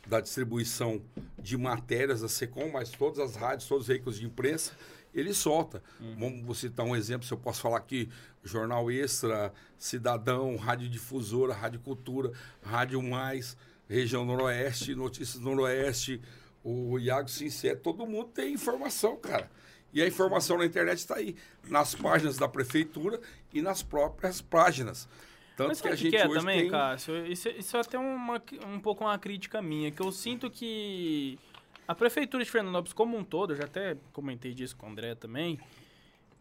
da 0.06 0.20
distribuição 0.20 1.00
de 1.38 1.56
matérias 1.56 2.20
da 2.20 2.28
Secom, 2.28 2.70
mas 2.70 2.90
todas 2.90 3.18
as 3.18 3.34
rádios, 3.34 3.66
todos 3.68 3.82
os 3.84 3.88
veículos 3.88 4.18
de 4.18 4.26
imprensa, 4.26 4.72
ele 5.18 5.32
solta. 5.32 5.82
Vamos 6.18 6.42
vou 6.42 6.54
citar 6.54 6.84
um 6.84 6.94
exemplo, 6.94 7.26
se 7.26 7.32
eu 7.32 7.38
posso 7.38 7.62
falar 7.62 7.78
aqui, 7.78 8.08
Jornal 8.44 8.90
Extra, 8.90 9.52
Cidadão, 9.78 10.56
Rádio 10.56 10.88
Difusora, 10.88 11.54
Rádio 11.54 11.80
Cultura, 11.80 12.30
Rádio 12.62 13.02
Mais, 13.02 13.56
Região 13.88 14.24
Noroeste, 14.24 14.94
Notícias 14.94 15.42
Noroeste, 15.42 16.20
o 16.62 16.98
Iago 16.98 17.28
Sincero, 17.28 17.78
todo 17.80 18.06
mundo 18.06 18.28
tem 18.28 18.52
informação, 18.52 19.16
cara. 19.16 19.50
E 19.92 20.02
a 20.02 20.06
informação 20.06 20.58
na 20.58 20.66
internet 20.66 20.98
está 20.98 21.16
aí, 21.16 21.34
nas 21.68 21.94
páginas 21.94 22.36
da 22.36 22.46
prefeitura 22.46 23.18
e 23.54 23.62
nas 23.62 23.82
próprias 23.82 24.42
páginas. 24.42 25.08
Tanto 25.56 25.68
Mas 25.68 25.80
que 25.80 25.88
a 25.88 25.94
gente 25.94 26.10
que 26.10 26.16
é 26.16 26.28
hoje 26.28 26.40
também, 26.40 26.60
tem... 26.62 26.70
Cássio? 26.70 27.26
Isso, 27.26 27.48
isso 27.48 27.76
é 27.78 27.80
até 27.80 27.98
uma, 27.98 28.42
um 28.66 28.78
pouco 28.78 29.04
uma 29.04 29.18
crítica 29.18 29.62
minha, 29.62 29.90
que 29.90 30.02
eu 30.02 30.12
sinto 30.12 30.50
que 30.50 31.38
a 31.86 31.94
prefeitura 31.94 32.44
de 32.44 32.50
Fernandópolis 32.50 32.92
como 32.92 33.16
um 33.16 33.24
todo, 33.24 33.52
eu 33.52 33.56
já 33.56 33.64
até 33.64 33.96
comentei 34.12 34.52
disso 34.54 34.76
com 34.76 34.86
o 34.86 34.90
André 34.90 35.14
também, 35.14 35.58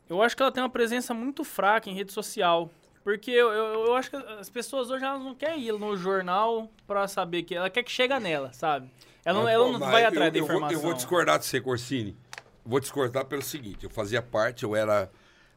eu 0.10 0.22
acho 0.22 0.36
que 0.36 0.42
ela 0.42 0.52
tem 0.52 0.62
uma 0.64 0.70
presença 0.70 1.14
muito 1.14 1.44
fraca 1.44 1.90
em 1.90 1.94
rede 1.94 2.12
social. 2.14 2.70
Porque 3.04 3.30
eu, 3.30 3.52
eu, 3.52 3.86
eu 3.86 3.96
acho 3.96 4.10
que 4.10 4.16
as 4.16 4.50
pessoas 4.50 4.90
hoje 4.90 5.06
elas 5.06 5.24
não 5.24 5.36
querem 5.36 5.62
ir 5.62 5.72
no 5.74 5.96
jornal 5.96 6.68
pra 6.88 7.08
saber 7.08 7.44
que 7.44 7.54
ela 7.54 7.70
quer 7.70 7.84
que 7.84 7.92
chega 7.92 8.20
nela, 8.20 8.52
sabe? 8.52 8.90
Ela 9.24 9.42
não, 9.42 9.48
ela 9.48 9.72
não 9.72 9.80
vai 9.80 10.04
eu- 10.04 10.08
atrás 10.08 10.34
da 10.34 10.40
eu 10.40 10.44
vou- 10.46 10.56
informação. 10.56 10.76
eu 10.78 10.82
vou 10.82 10.94
discordar 10.94 11.38
de 11.38 11.46
você, 11.46 11.62
Corsini. 11.62 12.18
Vou 12.66 12.80
discordar 12.80 13.26
pelo 13.26 13.44
seguinte: 13.44 13.84
eu 13.84 13.92
fazia 13.92 14.24
parte, 14.24 14.64
eu 14.64 14.76
era 14.76 15.12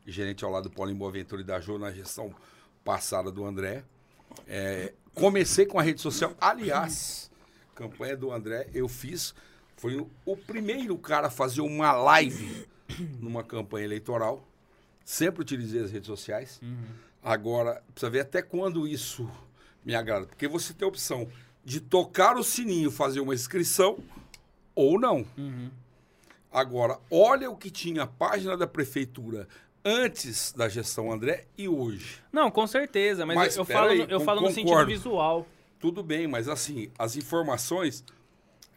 gerente 0.06 0.44
ao 0.44 0.51
lado 0.51 0.69
do 0.69 0.74
Paulinho 0.74 0.98
Boaventura 0.98 1.40
e 1.40 1.44
da 1.44 1.59
Jô 1.59 1.78
na 1.78 1.90
gestão 1.90 2.35
passada 2.85 3.31
do 3.32 3.44
André. 3.47 3.82
É, 4.47 4.93
comecei 5.15 5.65
com 5.65 5.78
a 5.78 5.82
rede 5.82 6.02
social. 6.02 6.35
Aliás, 6.39 7.31
campanha 7.74 8.15
do 8.16 8.31
André, 8.31 8.69
eu 8.74 8.89
fiz. 8.89 9.35
Foi 9.79 10.05
o, 10.27 10.37
primeiro 10.37 10.99
cara 10.99 11.29
a 11.29 11.31
fazer 11.31 11.61
uma 11.61 11.93
live 11.93 12.67
numa 13.21 13.45
campanha 13.45 13.85
eleitoral. 13.85 14.45
Sempre 15.05 15.43
utilizei 15.43 15.81
as 15.83 15.93
redes 15.93 16.09
sociais. 16.09 16.61
Agora, 17.23 17.83
precisa 17.95 18.11
ver 18.11 18.21
até 18.21 18.43
quando 18.43 18.87
isso 18.87 19.31
me 19.85 19.95
agrada. 19.95 20.27
Porque 20.27 20.49
você 20.49 20.75
tem 20.75 20.85
a 20.85 20.89
opção 20.89 21.29
de 21.65 21.81
tocar 21.81 22.37
o 22.37 22.43
sininho, 22.43 22.91
fazer 22.91 23.21
uma 23.21 23.35
inscrição 23.35 23.99
ou 24.75 24.99
não. 24.99 25.25
Agora, 26.53 26.99
olha 27.09 27.49
o 27.49 27.57
que 27.57 27.71
tinha 27.71 28.03
a 28.03 28.07
página 28.07 28.57
da 28.57 28.67
prefeitura 28.67 29.47
antes 29.85 30.53
da 30.53 30.69
gestão 30.69 31.13
André 31.13 31.47
e 31.57 31.69
hoje. 31.69 32.21
Não, 32.33 32.51
com 32.51 32.67
certeza, 32.67 33.25
mas, 33.25 33.37
Mas 33.37 33.57
eu, 33.57 33.65
falo, 33.65 33.91
aí, 33.91 34.07
eu 34.09 34.21
falo 34.21 34.41
no 34.41 34.51
sentido 34.51 34.87
visual. 34.87 35.47
Tudo 35.79 36.03
bem, 36.03 36.27
mas 36.27 36.49
assim, 36.49 36.91
as 36.99 37.17
informações, 37.17 38.03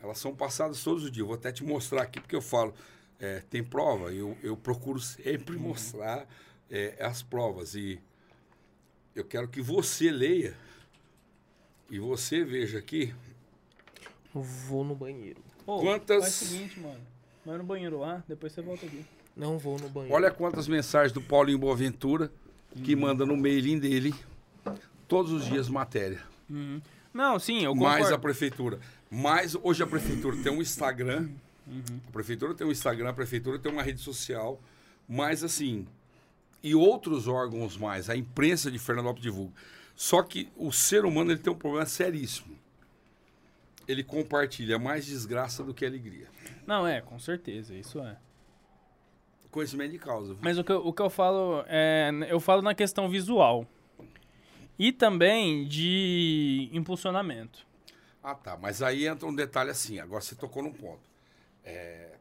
elas 0.02 0.18
são 0.18 0.36
passadas 0.36 0.84
todos 0.84 1.04
os 1.04 1.12
dias. 1.12 1.26
Vou 1.26 1.36
até 1.36 1.52
te 1.52 1.64
mostrar 1.64 2.02
aqui, 2.04 2.20
porque 2.20 2.36
eu 2.36 2.42
falo, 2.42 2.74
é, 3.20 3.42
tem 3.50 3.64
prova, 3.64 4.12
eu, 4.14 4.38
eu 4.42 4.58
procuro 4.58 5.00
sempre 5.00 5.58
mostrar 5.58 6.28
é, 6.70 6.98
as 7.04 7.22
provas. 7.22 7.76
E 7.76 8.00
eu 9.16 9.24
quero 9.26 9.48
que 9.48 9.62
você 9.62 10.10
leia 10.12 10.56
e 11.90 12.00
você 12.00 12.44
veja 12.44 12.78
aqui 12.80 13.14
Vou 14.34 14.84
no 14.86 14.96
banheiro. 14.96 15.42
Pô, 15.66 15.82
Quantas- 15.82 16.22
Faz 16.24 16.42
o 16.42 16.46
seguinte, 16.46 16.80
mano. 16.80 17.00
Vai 17.46 17.58
no 17.58 17.64
banheiro 17.66 18.00
lá, 18.00 18.24
depois 18.28 18.54
você 18.54 18.62
volta 18.62 18.86
aqui. 18.86 19.06
Não 19.36 19.58
vou 19.58 19.78
no 19.78 19.90
banheiro. 19.90 20.16
Olha 20.16 20.32
quantas 20.32 20.68
mensagens 20.68 21.12
do 21.12 21.22
Paulinho 21.22 21.58
Boaventura 21.58 22.32
que 22.84 22.96
manda 22.96 23.26
no 23.26 23.36
mailing 23.36 23.78
dele 23.80 24.14
todos 25.08 25.32
os 25.34 25.46
dias 25.46 25.68
matéria. 25.68 26.22
Não, 27.14 27.38
sim, 27.40 27.64
eu 27.64 27.74
concordo. 27.74 28.00
mais 28.00 28.12
a 28.12 28.18
prefeitura. 28.18 28.80
Mas 29.14 29.56
hoje 29.62 29.84
a 29.84 29.88
prefeitura 29.88 30.38
tem 30.42 30.52
um 30.52 30.62
Instagram. 30.62 31.30
A 32.08 32.12
prefeitura 32.12 32.54
tem 32.54 32.66
um 32.66 32.72
Instagram, 32.72 33.10
a 33.10 33.14
prefeitura 33.14 33.60
tem 33.60 33.72
uma 33.72 33.84
rede 33.84 34.00
social. 34.00 34.60
Mas 35.08 35.44
assim, 35.44 35.86
e 36.64 36.74
outros 36.74 37.28
órgãos 37.28 37.76
mais, 37.78 38.10
a 38.10 38.16
imprensa 38.16 38.72
de 38.72 38.80
Fernandópolis 38.80 39.24
divulga. 39.24 39.54
Só 39.96 40.24
que 40.24 40.50
o 40.56 40.72
ser 40.72 41.04
humano 41.06 41.32
ele 41.32 41.40
tem 41.40 41.52
um 41.52 41.56
problema 41.58 41.86
seríssimo. 41.86 42.56
ele 43.88 44.04
compartilha 44.04 44.80
mais 44.80 45.06
desgraça 45.06 45.64
do 45.64 45.74
que 45.74 45.86
alegria. 45.86 46.28
Não, 46.66 46.88
é, 46.88 47.02
com 47.02 47.20
certeza, 47.20 47.76
isso 47.76 48.00
é. 48.00 48.16
Conhecimento 49.50 49.92
de 49.92 50.00
causa. 50.00 50.38
Mas 50.40 50.58
o 50.58 50.64
que, 50.64 50.72
eu- 50.72 50.86
o 50.88 50.94
que 50.94 51.02
eu 51.02 51.10
falo 51.10 51.66
é. 51.68 52.10
Eu 52.30 52.40
falo 52.40 52.62
na 52.62 52.74
questão 52.74 53.10
visual. 53.10 53.68
E 54.80 54.94
também 54.94 55.68
de 55.68 56.70
impulsionamento. 56.72 57.68
Ah, 58.24 58.36
tá. 58.36 58.58
Mas 58.58 58.82
aí 58.82 59.08
entra 59.08 59.28
um 59.28 59.36
detalhe 59.36 59.70
assim. 59.70 60.00
Agora 60.00 60.22
você 60.22 60.36
tocou 60.36 60.62
num 60.62 60.74
ponto. 60.74 61.02
É, 61.64 62.18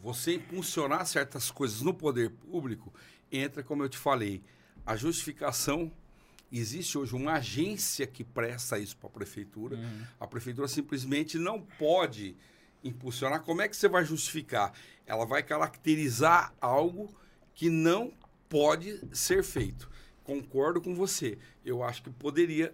você 0.00 0.34
impulsionar 0.34 1.06
certas 1.06 1.50
coisas 1.50 1.82
no 1.82 1.94
poder 1.94 2.30
público 2.30 2.92
entra, 3.30 3.62
como 3.62 3.82
eu 3.82 3.88
te 3.88 3.98
falei, 3.98 4.42
a 4.84 4.96
justificação. 4.96 5.90
Existe 6.50 6.96
hoje 6.96 7.14
uma 7.14 7.34
agência 7.34 8.06
que 8.06 8.22
presta 8.22 8.78
isso 8.78 8.96
para 8.96 9.08
a 9.08 9.12
prefeitura. 9.12 9.76
A 10.18 10.26
prefeitura 10.26 10.68
simplesmente 10.68 11.38
não 11.38 11.60
pode 11.60 12.36
impulsionar. 12.84 13.42
Como 13.42 13.62
é 13.62 13.68
que 13.68 13.76
você 13.76 13.88
vai 13.88 14.04
justificar? 14.04 14.72
Ela 15.04 15.26
vai 15.26 15.42
caracterizar 15.42 16.54
algo 16.60 17.12
que 17.52 17.68
não 17.68 18.12
pode 18.48 19.00
ser 19.12 19.42
feito. 19.42 19.90
Concordo 20.22 20.80
com 20.80 20.94
você. 20.94 21.36
Eu 21.64 21.82
acho 21.82 22.02
que 22.02 22.10
poderia 22.10 22.72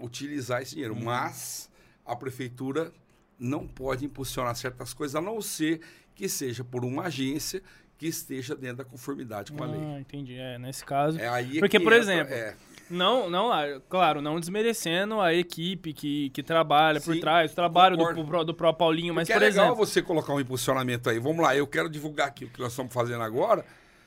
utilizar 0.00 0.62
esse 0.62 0.72
dinheiro. 0.74 0.96
Mas 0.96 1.70
a 2.04 2.14
prefeitura 2.16 2.92
não 3.38 3.66
pode 3.66 4.04
impulsionar 4.04 4.54
certas 4.56 4.92
coisas, 4.92 5.14
a 5.14 5.20
não 5.20 5.40
ser 5.40 5.80
que 6.14 6.28
seja 6.28 6.64
por 6.64 6.84
uma 6.84 7.04
agência 7.04 7.62
que 7.96 8.06
esteja 8.06 8.54
dentro 8.54 8.78
da 8.78 8.84
conformidade 8.84 9.50
com 9.52 9.62
a 9.62 9.66
lei. 9.66 9.80
Ah, 9.80 10.00
entendi. 10.00 10.36
É, 10.36 10.58
nesse 10.58 10.84
caso. 10.84 11.18
É 11.18 11.28
aí 11.28 11.58
Porque, 11.58 11.78
que 11.78 11.84
por 11.84 11.92
exemplo, 11.92 12.32
é, 12.32 12.54
Não, 12.88 13.28
não, 13.28 13.52
ah, 13.52 13.80
claro, 13.88 14.22
não 14.22 14.38
desmerecendo 14.38 15.20
a 15.20 15.34
equipe 15.34 15.92
que, 15.92 16.30
que 16.30 16.42
trabalha 16.42 17.00
por 17.00 17.14
Sim, 17.14 17.20
trás, 17.20 17.50
o 17.52 17.54
trabalho 17.56 17.96
do, 17.96 18.04
concordo. 18.14 18.44
do 18.46 18.54
próprio 18.54 18.78
Paulinho, 18.78 19.14
mas, 19.14 19.26
porque 19.28 19.38
por 19.38 19.44
é 19.44 19.48
legal 19.48 19.66
exemplo. 19.66 19.84
você 19.86 20.00
colocar 20.00 20.32
um 20.32 20.40
impulsionamento 20.40 21.10
aí. 21.10 21.18
Vamos 21.18 21.42
lá, 21.42 21.56
eu 21.56 21.66
quero 21.66 21.88
divulgar 21.90 22.28
aqui 22.28 22.44
o 22.44 22.48
que 22.48 22.60
nós 22.60 22.70
estamos 22.72 22.92
fazendo 22.92 23.22
agora. 23.22 23.64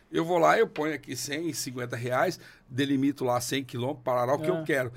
Eu 0.09 0.23
vou 0.25 0.37
lá, 0.37 0.57
eu 0.57 0.67
ponho 0.67 0.93
aqui 0.93 1.15
100, 1.15 1.51
50 1.53 1.95
reais, 1.95 2.39
delimito 2.69 3.23
lá 3.25 3.39
100 3.39 3.63
quilômetros, 3.65 4.03
parará 4.03 4.33
o 4.33 4.39
que 4.39 4.47
É. 4.47 4.49
eu 4.49 4.63
quero. 4.63 4.91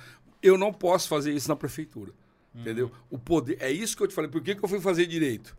Eu 0.45 0.59
não 0.59 0.73
posso 0.73 1.09
fazer 1.09 1.33
isso 1.33 1.49
na 1.49 1.57
prefeitura. 1.57 2.12
Uhum. 2.55 2.61
Entendeu? 2.61 2.93
O 3.11 3.19
poder. 3.19 3.57
É 3.61 3.71
isso 3.71 3.97
que 3.97 4.03
eu 4.03 4.07
te 4.09 4.15
falei. 4.15 4.31
Por 4.31 4.43
que, 4.43 4.55
que 4.55 4.62
eu 4.65 4.69
fui 4.69 4.81
fazer 4.81 5.07
direito? 5.07 5.57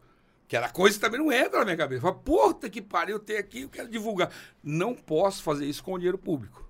Que 0.48 0.56
era 0.56 0.70
coisa 0.70 0.95
que 0.98 1.02
também 1.03 1.20
não 1.20 1.32
entra 1.32 1.60
na 1.60 1.66
minha 1.66 1.78
cabeça. 1.78 2.02
Fala, 2.02 2.14
puta 2.14 2.70
que 2.70 2.82
pariu, 2.82 3.18
tem 3.20 3.38
aqui, 3.38 3.62
eu 3.62 3.70
quero 3.70 3.90
divulgar. 3.90 4.30
Não 4.64 4.94
posso 4.94 5.41
fazer 5.41 5.66
isso 5.66 5.84
com 5.84 5.94
o 5.94 5.98
dinheiro 5.98 6.18
público. 6.20 6.64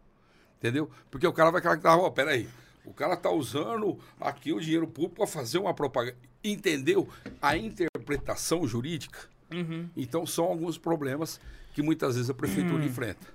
Entendeu? 0.58 0.90
Porque 1.12 1.28
o 1.28 1.34
cara 1.34 1.52
vai 1.52 1.62
caracterizar, 1.62 2.00
ó, 2.00 2.10
peraí. 2.10 2.48
O 2.86 2.94
cara 2.94 3.18
tá 3.18 3.30
usando 3.30 4.00
aqui 4.20 4.54
o 4.54 4.62
dinheiro 4.62 4.88
público 4.88 5.16
para 5.18 5.28
fazer 5.28 5.58
uma 5.58 5.74
propaganda. 5.74 6.18
Entendeu? 6.44 7.10
A 7.42 7.58
interpretação 7.58 8.66
jurídica. 8.66 9.20
Uhum. 9.52 9.90
Então 9.98 10.26
são 10.26 10.46
alguns 10.46 10.78
problemas 10.78 11.40
que 11.74 11.82
muitas 11.82 12.16
vezes 12.16 12.30
a 12.30 12.34
prefeitura 12.34 12.82
Hum. 12.82 12.86
enfrenta. 12.86 13.28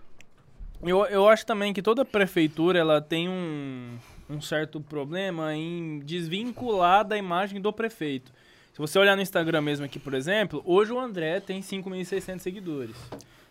Eu, 0.82 1.05
eu 1.07 1.28
acho 1.28 1.44
também 1.44 1.74
que 1.74 1.82
toda 1.82 2.05
prefeitura 2.07 2.78
ela 2.78 3.02
tem 3.02 3.28
um, 3.28 3.98
um 4.31 4.40
certo 4.40 4.81
problema 4.81 5.55
em 5.55 5.98
desvincular 6.01 7.05
da 7.05 7.16
imagem 7.16 7.61
do 7.61 7.73
prefeito. 7.73 8.32
Se 8.73 8.78
você 8.78 8.98
olhar 8.98 9.16
no 9.16 9.23
Instagram 9.23 9.61
mesmo 9.61 9.85
aqui, 9.85 9.98
por 9.98 10.15
exemplo, 10.15 10.62
hoje 10.65 10.93
o 10.93 10.98
André 10.98 11.40
tem 11.40 11.61
5.600 11.61 12.39
seguidores. 12.39 12.97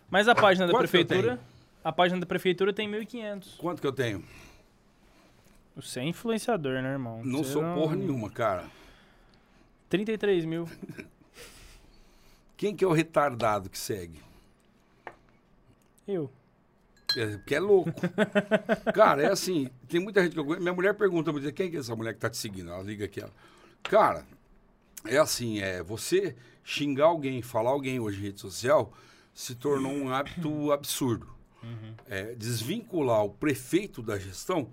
Mas 0.10 0.28
a 0.28 0.34
página 0.34 0.66
da 0.66 0.72
Quanto 0.72 0.90
prefeitura, 0.90 1.40
a 1.84 1.92
página 1.92 2.20
da 2.20 2.26
prefeitura 2.26 2.74
tem 2.74 2.90
1.500. 2.90 3.58
Quanto 3.58 3.82
que 3.82 3.88
eu 3.88 3.92
tenho? 3.92 4.24
Você 5.76 6.00
é 6.00 6.04
influenciador, 6.04 6.82
né, 6.82 6.92
irmão? 6.92 7.22
Não 7.24 7.44
Você 7.44 7.54
sou 7.54 7.62
porra 7.74 7.96
nenhuma, 7.96 8.30
cara. 8.30 8.66
33 9.90 10.46
mil. 10.46 10.68
Quem 12.58 12.76
que 12.76 12.84
é 12.84 12.88
o 12.88 12.92
retardado 12.92 13.70
que 13.70 13.78
segue? 13.78 14.20
Eu. 16.08 16.30
É, 17.16 17.38
porque 17.38 17.56
é 17.56 17.60
louco. 17.60 17.92
Cara, 18.94 19.24
é 19.24 19.32
assim, 19.32 19.70
tem 19.88 20.00
muita 20.00 20.24
gente 20.24 20.34
que 20.34 20.40
eu 20.40 20.46
conheço. 20.46 20.62
Minha 20.62 20.74
mulher 20.74 20.94
pergunta, 20.94 21.32
diz, 21.34 21.52
quem 21.52 21.70
que 21.70 21.78
é 21.78 21.80
essa 21.80 21.96
mulher 21.96 22.14
que 22.14 22.20
tá 22.20 22.30
te 22.30 22.38
seguindo? 22.38 22.72
Ela 22.72 22.84
liga 22.84 23.06
aqui, 23.06 23.20
ela. 23.20 23.34
Cara, 23.84 24.26
é 25.06 25.18
assim, 25.18 25.60
é, 25.60 25.82
você 25.82 26.36
xingar 26.64 27.06
alguém, 27.06 27.42
falar 27.42 27.72
alguém 27.72 28.00
hoje 28.00 28.20
em 28.20 28.24
rede 28.24 28.40
social, 28.40 28.94
se 29.34 29.56
tornou 29.56 29.92
um 29.92 30.14
hábito 30.14 30.72
absurdo. 30.72 31.28
É, 32.08 32.36
desvincular 32.36 33.24
o 33.26 33.30
prefeito 33.30 34.02
da 34.02 34.18
gestão 34.18 34.70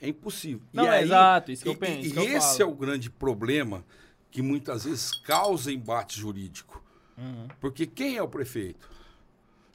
é 0.00 0.08
impossível. 0.08 0.62
Não, 0.72 0.84
é 0.92 1.02
exato, 1.02 1.52
isso 1.52 1.62
que 1.62 1.68
eu 1.68 1.74
e- 1.74 1.76
penso, 1.76 2.08
E, 2.08 2.16
eu 2.16 2.36
esse 2.36 2.60
é 2.60 2.64
o 2.64 2.74
grande 2.74 3.08
problema 3.08 3.84
que 4.32 4.42
muitas 4.42 4.84
vezes 4.84 5.12
causa 5.12 5.72
embate 5.72 6.18
jurídico. 6.18 6.82
Uhum. 7.16 7.46
Porque 7.60 7.86
quem 7.86 8.16
é 8.16 8.22
o 8.22 8.26
prefeito? 8.28 8.88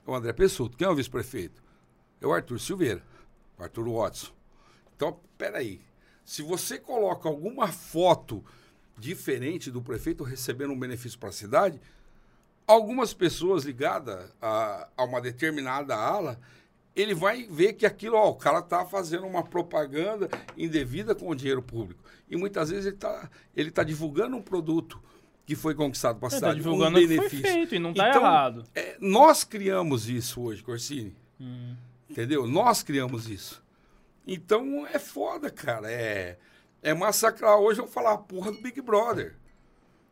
É 0.05 0.11
o 0.11 0.13
André 0.13 0.33
Pessoto. 0.33 0.75
Quem 0.75 0.85
é 0.85 0.89
o 0.89 0.95
vice-prefeito? 0.95 1.63
É 2.21 2.27
o 2.27 2.33
Arthur 2.33 2.59
Silveira, 2.59 3.01
o 3.57 3.63
Arthur 3.63 3.89
Watson. 3.89 4.31
Então, 4.95 5.19
peraí. 5.37 5.81
Se 6.25 6.41
você 6.43 6.77
coloca 6.77 7.27
alguma 7.27 7.67
foto 7.69 8.43
diferente 8.97 9.71
do 9.71 9.81
prefeito 9.81 10.23
recebendo 10.23 10.73
um 10.73 10.79
benefício 10.79 11.17
para 11.17 11.29
a 11.29 11.31
cidade, 11.31 11.81
algumas 12.67 13.13
pessoas 13.13 13.63
ligadas 13.63 14.31
a, 14.41 14.87
a 14.95 15.03
uma 15.05 15.19
determinada 15.21 15.95
ala, 15.95 16.39
ele 16.95 17.15
vai 17.15 17.43
ver 17.43 17.73
que 17.73 17.85
aquilo, 17.85 18.15
ó, 18.17 18.29
o 18.29 18.35
cara 18.35 18.59
está 18.59 18.85
fazendo 18.85 19.25
uma 19.25 19.41
propaganda 19.43 20.29
indevida 20.57 21.15
com 21.15 21.29
o 21.29 21.35
dinheiro 21.35 21.61
público. 21.63 22.03
E 22.29 22.35
muitas 22.35 22.69
vezes 22.69 22.85
ele 22.85 22.95
está 22.95 23.29
ele 23.55 23.71
tá 23.71 23.83
divulgando 23.83 24.35
um 24.35 24.41
produto 24.41 25.01
que 25.45 25.55
foi 25.55 25.73
conquistado 25.73 26.19
para 26.19 26.27
a 26.27 26.31
tá 26.31 26.35
cidade, 26.37 26.57
divulgando 26.57 26.99
um 26.99 27.01
o 27.01 27.07
que 27.07 27.07
foi 27.07 27.17
benefício. 27.17 27.47
feito 27.53 27.73
e 27.75 27.79
não 27.79 27.93
tá 27.93 28.09
Então, 28.09 28.21
errado. 28.21 28.63
é, 28.75 28.97
nós 28.99 29.43
criamos 29.43 30.07
isso 30.09 30.41
hoje, 30.41 30.61
Corsini. 30.61 31.15
Hum. 31.39 31.75
Entendeu? 32.09 32.47
Nós 32.47 32.81
criamos 32.81 33.29
isso. 33.29 33.63
Então 34.25 34.85
é 34.87 34.97
foda, 34.99 35.49
cara. 35.49 35.91
É, 35.91 36.37
é 36.81 36.93
massacrar. 36.93 37.57
Hoje 37.57 37.79
eu 37.79 37.87
falar 37.87 38.13
a 38.13 38.17
porra 38.17 38.51
do 38.51 38.61
Big 38.61 38.81
Brother. 38.81 39.35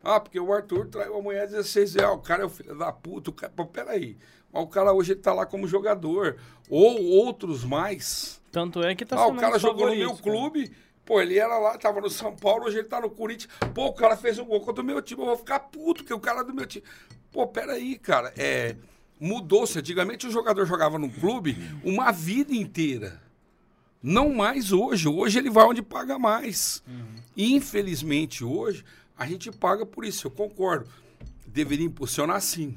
Ah, 0.02 0.20
porque 0.20 0.38
o 0.38 0.52
Arthur 0.52 0.86
traiu 0.86 1.16
a 1.16 1.22
mulher 1.22 1.46
16 1.46 1.94
reais. 1.94 2.14
O 2.14 2.18
cara 2.18 2.42
é 2.42 2.46
o 2.46 2.50
filho 2.50 2.76
da 2.76 2.92
puta. 2.92 3.30
O 3.30 3.32
cara... 3.32 3.52
Pô, 3.54 3.66
peraí. 3.66 4.16
Mas 4.52 4.62
o 4.62 4.66
cara 4.66 4.92
hoje 4.92 5.12
ele 5.12 5.20
tá 5.20 5.32
lá 5.32 5.44
como 5.44 5.66
jogador. 5.66 6.38
Ou 6.70 7.02
outros 7.02 7.64
mais. 7.64 8.40
Tanto 8.50 8.82
é 8.82 8.94
que 8.94 9.04
tá 9.04 9.16
ah, 9.16 9.26
sendo 9.26 9.36
o 9.36 9.40
cara 9.40 9.58
jogou 9.58 9.88
no 9.88 9.96
meu 9.96 10.10
cara. 10.10 10.22
clube. 10.22 10.72
Pô, 11.04 11.20
ele 11.20 11.38
era 11.38 11.58
lá, 11.58 11.78
tava 11.78 12.02
no 12.02 12.10
São 12.10 12.36
Paulo, 12.36 12.66
hoje 12.66 12.78
ele 12.78 12.88
tá 12.88 13.00
no 13.00 13.08
Corinthians. 13.08 13.50
Pô, 13.74 13.86
o 13.86 13.94
cara 13.94 14.14
fez 14.14 14.38
um 14.38 14.44
gol 14.44 14.60
contra 14.60 14.82
o 14.82 14.86
meu 14.86 15.00
time. 15.00 15.22
Eu 15.22 15.26
vou 15.26 15.36
ficar 15.38 15.58
puto, 15.60 16.04
que 16.04 16.12
o 16.12 16.20
cara 16.20 16.40
é 16.40 16.44
do 16.44 16.52
meu 16.52 16.66
time. 16.66 16.84
Pô, 17.32 17.46
peraí, 17.46 17.98
cara. 17.98 18.32
É, 18.36 18.76
Mudou-se. 19.20 19.78
Antigamente 19.78 20.26
o 20.26 20.30
jogador 20.30 20.66
jogava 20.66 20.98
no 20.98 21.10
clube 21.10 21.56
uma 21.82 22.10
vida 22.10 22.54
inteira. 22.54 23.22
Não 24.02 24.32
mais 24.32 24.72
hoje. 24.72 25.08
Hoje 25.08 25.38
ele 25.38 25.50
vai 25.50 25.64
onde 25.64 25.82
paga 25.82 26.18
mais. 26.18 26.82
E, 27.36 27.54
infelizmente, 27.54 28.44
hoje, 28.44 28.84
a 29.16 29.26
gente 29.26 29.50
paga 29.50 29.84
por 29.84 30.04
isso. 30.04 30.26
Eu 30.26 30.30
concordo. 30.30 30.88
Deveria 31.46 31.86
impulsionar 31.86 32.40
sim. 32.40 32.76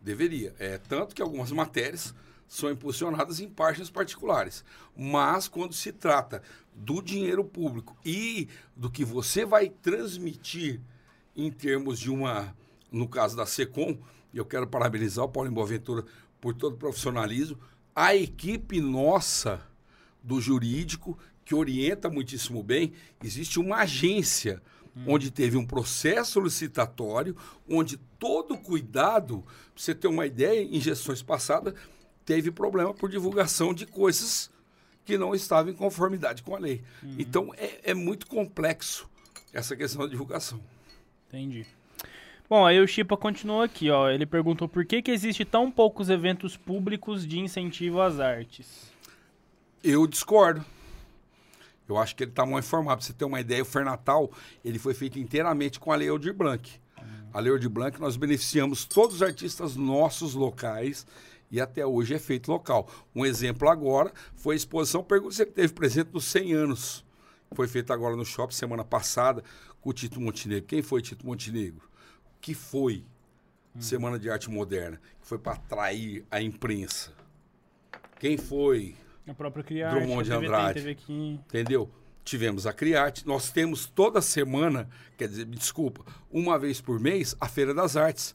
Deveria. 0.00 0.54
É, 0.58 0.78
tanto 0.78 1.14
que 1.14 1.22
algumas 1.22 1.52
matérias 1.52 2.14
são 2.48 2.70
impulsionadas 2.70 3.40
em 3.40 3.48
páginas 3.48 3.90
particulares. 3.90 4.64
Mas 4.96 5.46
quando 5.46 5.74
se 5.74 5.92
trata 5.92 6.42
do 6.74 7.02
dinheiro 7.02 7.44
público 7.44 7.96
e 8.04 8.48
do 8.74 8.90
que 8.90 9.04
você 9.04 9.44
vai 9.44 9.68
transmitir 9.68 10.80
em 11.36 11.50
termos 11.50 11.98
de 11.98 12.10
uma, 12.10 12.56
no 12.90 13.06
caso 13.06 13.36
da 13.36 13.46
SECOM, 13.46 13.98
eu 14.34 14.44
quero 14.44 14.66
parabenizar 14.66 15.24
o 15.24 15.28
Paulo 15.28 15.50
Boaventura 15.50 16.04
por 16.40 16.54
todo 16.54 16.74
o 16.74 16.78
profissionalismo, 16.78 17.58
a 17.94 18.14
equipe 18.14 18.80
nossa 18.80 19.60
do 20.22 20.40
jurídico, 20.40 21.18
que 21.44 21.54
orienta 21.54 22.10
muitíssimo 22.10 22.62
bem, 22.62 22.92
existe 23.22 23.58
uma 23.58 23.78
agência 23.78 24.62
onde 25.06 25.30
teve 25.30 25.56
um 25.56 25.64
processo 25.64 26.40
licitatório, 26.40 27.36
onde 27.68 27.96
todo 28.18 28.56
cuidado, 28.58 29.42
pra 29.42 29.52
você 29.76 29.94
ter 29.94 30.08
uma 30.08 30.26
ideia, 30.26 30.62
em 30.62 30.80
gestões 30.80 31.22
passadas, 31.22 31.74
teve 32.24 32.50
problema 32.50 32.92
por 32.92 33.08
divulgação 33.08 33.72
de 33.72 33.86
coisas 33.86 34.50
que 35.04 35.16
não 35.16 35.34
estavam 35.34 35.72
em 35.72 35.74
conformidade 35.74 36.42
com 36.42 36.54
a 36.54 36.58
lei. 36.58 36.82
Então, 37.18 37.52
é, 37.56 37.90
é 37.90 37.94
muito 37.94 38.26
complexo 38.26 39.08
essa 39.52 39.76
questão 39.76 40.02
da 40.02 40.08
divulgação. 40.08 40.60
Entendi. 41.28 41.66
Bom, 42.48 42.64
aí 42.64 42.80
o 42.80 42.86
Chipa 42.86 43.14
continuou 43.14 43.60
aqui, 43.60 43.90
ó. 43.90 44.08
Ele 44.08 44.24
perguntou 44.24 44.66
por 44.66 44.84
que, 44.86 45.02
que 45.02 45.10
existe 45.10 45.44
tão 45.44 45.70
poucos 45.70 46.08
eventos 46.08 46.56
públicos 46.56 47.26
de 47.26 47.38
incentivo 47.38 48.00
às 48.00 48.18
artes. 48.18 48.90
Eu 49.84 50.06
discordo. 50.06 50.64
Eu 51.86 51.98
acho 51.98 52.16
que 52.16 52.24
ele 52.24 52.30
está 52.30 52.46
mal 52.46 52.58
informado. 52.58 52.98
Pra 52.98 53.06
você 53.06 53.12
ter 53.12 53.26
uma 53.26 53.40
ideia, 53.40 53.62
o 53.62 53.66
Fernatal 53.66 54.30
ele 54.64 54.78
foi 54.78 54.94
feito 54.94 55.18
inteiramente 55.18 55.78
com 55.78 55.92
a 55.92 55.96
Lei 55.96 56.08
Aldir 56.08 56.32
Blanc. 56.32 56.80
A 57.34 57.40
Lei 57.40 57.52
Aldir 57.52 57.68
Blanc, 57.68 58.00
nós 58.00 58.16
beneficiamos 58.16 58.86
todos 58.86 59.16
os 59.16 59.22
artistas 59.22 59.76
nossos 59.76 60.32
locais 60.34 61.06
e 61.50 61.60
até 61.60 61.84
hoje 61.84 62.14
é 62.14 62.18
feito 62.18 62.50
local. 62.50 62.88
Um 63.14 63.26
exemplo 63.26 63.68
agora 63.68 64.10
foi 64.34 64.54
a 64.54 64.56
exposição, 64.56 65.04
pergunta 65.04 65.34
se 65.34 65.42
ele 65.42 65.50
teve 65.50 65.72
presente 65.74 66.10
nos 66.12 66.24
100 66.24 66.52
anos 66.54 67.04
Foi 67.52 67.68
feito 67.68 67.92
agora 67.92 68.16
no 68.16 68.24
shopping 68.24 68.54
semana 68.54 68.84
passada 68.84 69.44
com 69.80 69.90
o 69.90 69.92
Tito 69.92 70.20
Montenegro. 70.20 70.66
Quem 70.66 70.82
foi 70.82 71.00
Tito 71.02 71.26
Montenegro? 71.26 71.87
Que 72.40 72.54
foi 72.54 73.04
Semana 73.78 74.18
de 74.18 74.28
Arte 74.28 74.50
Moderna? 74.50 75.00
Foi 75.20 75.38
para 75.38 75.52
atrair 75.52 76.24
a 76.30 76.42
imprensa. 76.42 77.12
Quem 78.18 78.36
foi? 78.36 78.96
A 79.26 79.34
própria 79.34 79.62
Criarte, 79.62 79.94
Drummond 79.94 80.24
de 80.24 80.32
Andrade. 80.32 80.88
aqui. 80.88 81.40
Entendeu? 81.46 81.88
Tivemos 82.24 82.66
a 82.66 82.72
Criarte. 82.72 83.26
Nós 83.26 83.50
temos 83.50 83.86
toda 83.86 84.20
semana, 84.20 84.88
quer 85.16 85.28
dizer, 85.28 85.46
me 85.46 85.56
desculpa, 85.56 86.04
uma 86.30 86.58
vez 86.58 86.80
por 86.80 86.98
mês, 86.98 87.36
a 87.40 87.48
Feira 87.48 87.72
das 87.72 87.96
Artes, 87.96 88.34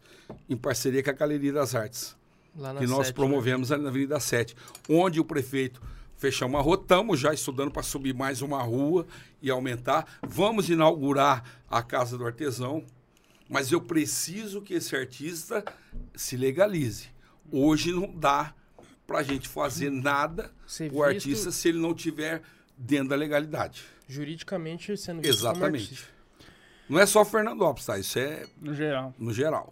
em 0.50 0.56
parceria 0.56 1.04
com 1.04 1.10
a 1.10 1.14
Galeria 1.14 1.52
das 1.52 1.76
Artes. 1.76 2.16
Lá 2.56 2.74
na 2.74 2.80
que 2.80 2.88
nós 2.88 3.08
sete, 3.08 3.08
né? 3.08 3.14
promovemos 3.14 3.72
ali 3.72 3.82
na 3.82 3.90
Avenida 3.90 4.20
7, 4.20 4.56
onde 4.88 5.20
o 5.20 5.26
prefeito 5.26 5.82
fechou 6.16 6.48
uma 6.48 6.62
rua, 6.62 6.76
estamos 6.80 7.20
já 7.20 7.34
estudando 7.34 7.72
para 7.72 7.82
subir 7.82 8.14
mais 8.14 8.42
uma 8.42 8.62
rua 8.62 9.08
e 9.42 9.50
aumentar. 9.50 10.06
Vamos 10.22 10.70
inaugurar 10.70 11.44
a 11.70 11.82
Casa 11.82 12.18
do 12.18 12.26
Artesão, 12.26 12.86
mas 13.54 13.72
eu 13.72 13.80
preciso 13.80 14.64
que 14.64 14.74
esse 14.74 14.96
artista 14.96 15.64
se 16.16 16.36
legalize. 16.36 17.10
Hoje 17.52 17.92
não 17.92 18.12
dá 18.12 18.52
para 19.06 19.20
a 19.20 19.24
gente 19.24 19.48
fazer 19.48 19.92
nada 19.92 20.52
Ser 20.66 20.92
o 20.92 21.04
artista 21.04 21.52
se 21.52 21.70
ele 21.70 21.78
não 21.78 21.94
tiver 21.94 22.42
dentro 22.76 23.10
da 23.10 23.16
legalidade. 23.16 23.84
Juridicamente 24.08 24.98
sendo 24.98 25.22
visto 25.22 25.38
Exatamente. 25.38 26.04
Não 26.90 27.00
é 27.00 27.06
só 27.06 27.24
Fernando 27.24 27.60
Lopes, 27.60 27.86
tá? 27.86 28.00
Isso 28.00 28.18
é 28.18 28.48
No 28.60 28.74
geral. 28.74 29.14
no 29.20 29.32
geral. 29.32 29.72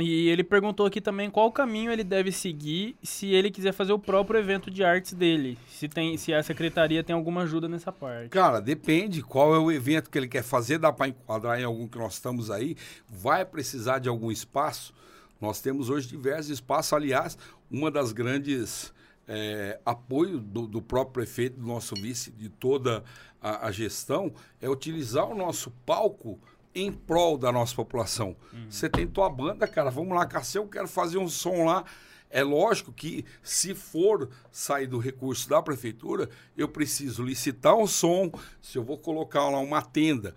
E 0.00 0.28
ele 0.28 0.44
perguntou 0.44 0.86
aqui 0.86 1.00
também 1.00 1.30
qual 1.30 1.50
caminho 1.50 1.90
ele 1.90 2.04
deve 2.04 2.30
seguir 2.30 2.96
se 3.02 3.26
ele 3.32 3.50
quiser 3.50 3.72
fazer 3.72 3.92
o 3.92 3.98
próprio 3.98 4.38
evento 4.38 4.70
de 4.70 4.84
artes 4.84 5.12
dele. 5.12 5.58
Se, 5.68 5.88
tem, 5.88 6.16
se 6.16 6.32
a 6.32 6.42
secretaria 6.42 7.02
tem 7.02 7.14
alguma 7.14 7.42
ajuda 7.42 7.68
nessa 7.68 7.90
parte. 7.90 8.28
Cara, 8.28 8.60
depende 8.60 9.22
qual 9.22 9.54
é 9.54 9.58
o 9.58 9.70
evento 9.72 10.10
que 10.10 10.18
ele 10.18 10.28
quer 10.28 10.42
fazer, 10.42 10.78
dá 10.78 10.92
para 10.92 11.08
enquadrar 11.08 11.60
em 11.60 11.64
algum 11.64 11.88
que 11.88 11.98
nós 11.98 12.14
estamos 12.14 12.50
aí, 12.50 12.76
vai 13.08 13.44
precisar 13.44 13.98
de 13.98 14.08
algum 14.08 14.30
espaço. 14.30 14.94
Nós 15.40 15.60
temos 15.60 15.88
hoje 15.88 16.08
diversos 16.08 16.50
espaços, 16.50 16.92
aliás, 16.92 17.38
uma 17.70 17.90
das 17.90 18.12
grandes 18.12 18.92
é, 19.26 19.78
apoio 19.84 20.38
do, 20.38 20.66
do 20.66 20.80
próprio 20.80 21.12
prefeito, 21.12 21.60
do 21.60 21.66
nosso 21.66 21.94
vice, 21.94 22.30
de 22.30 22.48
toda 22.48 23.04
a, 23.40 23.66
a 23.66 23.70
gestão, 23.70 24.32
é 24.60 24.68
utilizar 24.68 25.28
o 25.28 25.34
nosso 25.34 25.70
palco 25.84 26.40
em 26.74 26.92
prol 26.92 27.36
da 27.36 27.50
nossa 27.50 27.74
população. 27.74 28.36
Você 28.68 28.88
tem 28.88 29.06
tua 29.06 29.28
banda, 29.28 29.66
cara, 29.66 29.90
vamos 29.90 30.16
lá, 30.16 30.26
Cassio, 30.26 30.62
eu 30.62 30.68
quero 30.68 30.88
fazer 30.88 31.18
um 31.18 31.28
som 31.28 31.64
lá. 31.64 31.84
É 32.30 32.42
lógico 32.42 32.92
que, 32.92 33.24
se 33.42 33.74
for 33.74 34.28
sair 34.50 34.86
do 34.86 34.98
recurso 34.98 35.48
da 35.48 35.62
prefeitura, 35.62 36.28
eu 36.56 36.68
preciso 36.68 37.22
licitar 37.22 37.74
um 37.74 37.86
som, 37.86 38.30
se 38.60 38.76
eu 38.76 38.84
vou 38.84 38.98
colocar 38.98 39.48
lá 39.48 39.58
uma 39.58 39.80
tenda. 39.80 40.34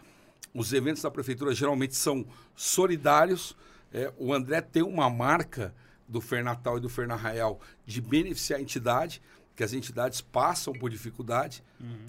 Os 0.53 0.71
eventos 0.71 1.01
da 1.01 1.11
prefeitura 1.11 1.53
geralmente 1.53 1.95
são 1.95 2.25
solidários. 2.55 3.55
É, 3.93 4.11
o 4.17 4.33
André 4.33 4.61
tem 4.61 4.83
uma 4.83 5.09
marca 5.09 5.75
do 6.07 6.21
Fernatal 6.21 6.77
e 6.77 6.81
do 6.81 6.89
Fernarraial 6.89 7.59
de 7.85 8.01
beneficiar 8.01 8.59
a 8.59 8.61
entidade, 8.61 9.21
que 9.55 9.63
as 9.63 9.73
entidades 9.73 10.21
passam 10.21 10.73
por 10.73 10.89
dificuldade, 10.89 11.63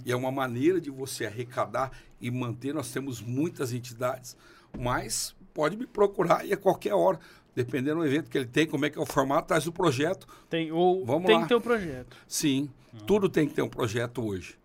e 0.04 0.12
é 0.12 0.16
uma 0.16 0.30
maneira 0.30 0.80
de 0.80 0.90
você 0.90 1.26
arrecadar 1.26 1.90
e 2.20 2.30
manter. 2.30 2.72
Nós 2.72 2.92
temos 2.92 3.20
muitas 3.20 3.72
entidades, 3.72 4.36
mas 4.78 5.34
pode 5.52 5.76
me 5.76 5.86
procurar 5.86 6.46
e 6.46 6.52
a 6.52 6.56
qualquer 6.56 6.94
hora, 6.94 7.18
dependendo 7.54 8.00
do 8.00 8.06
evento 8.06 8.30
que 8.30 8.38
ele 8.38 8.46
tem, 8.46 8.66
como 8.66 8.86
é 8.86 8.90
que 8.90 8.98
é 8.98 9.00
o 9.00 9.06
formato, 9.06 9.48
traz 9.48 9.66
o 9.66 9.72
projeto. 9.72 10.26
Tem, 10.48 10.72
ou 10.72 11.04
Vamos 11.04 11.26
tem 11.26 11.36
lá. 11.36 11.42
que 11.42 11.48
ter 11.48 11.54
o 11.54 11.60
projeto. 11.60 12.16
Sim, 12.26 12.70
tudo 13.06 13.28
tem 13.28 13.46
que 13.46 13.54
ter 13.54 13.62
um 13.62 13.68
projeto 13.68 14.24
hoje. 14.24 14.58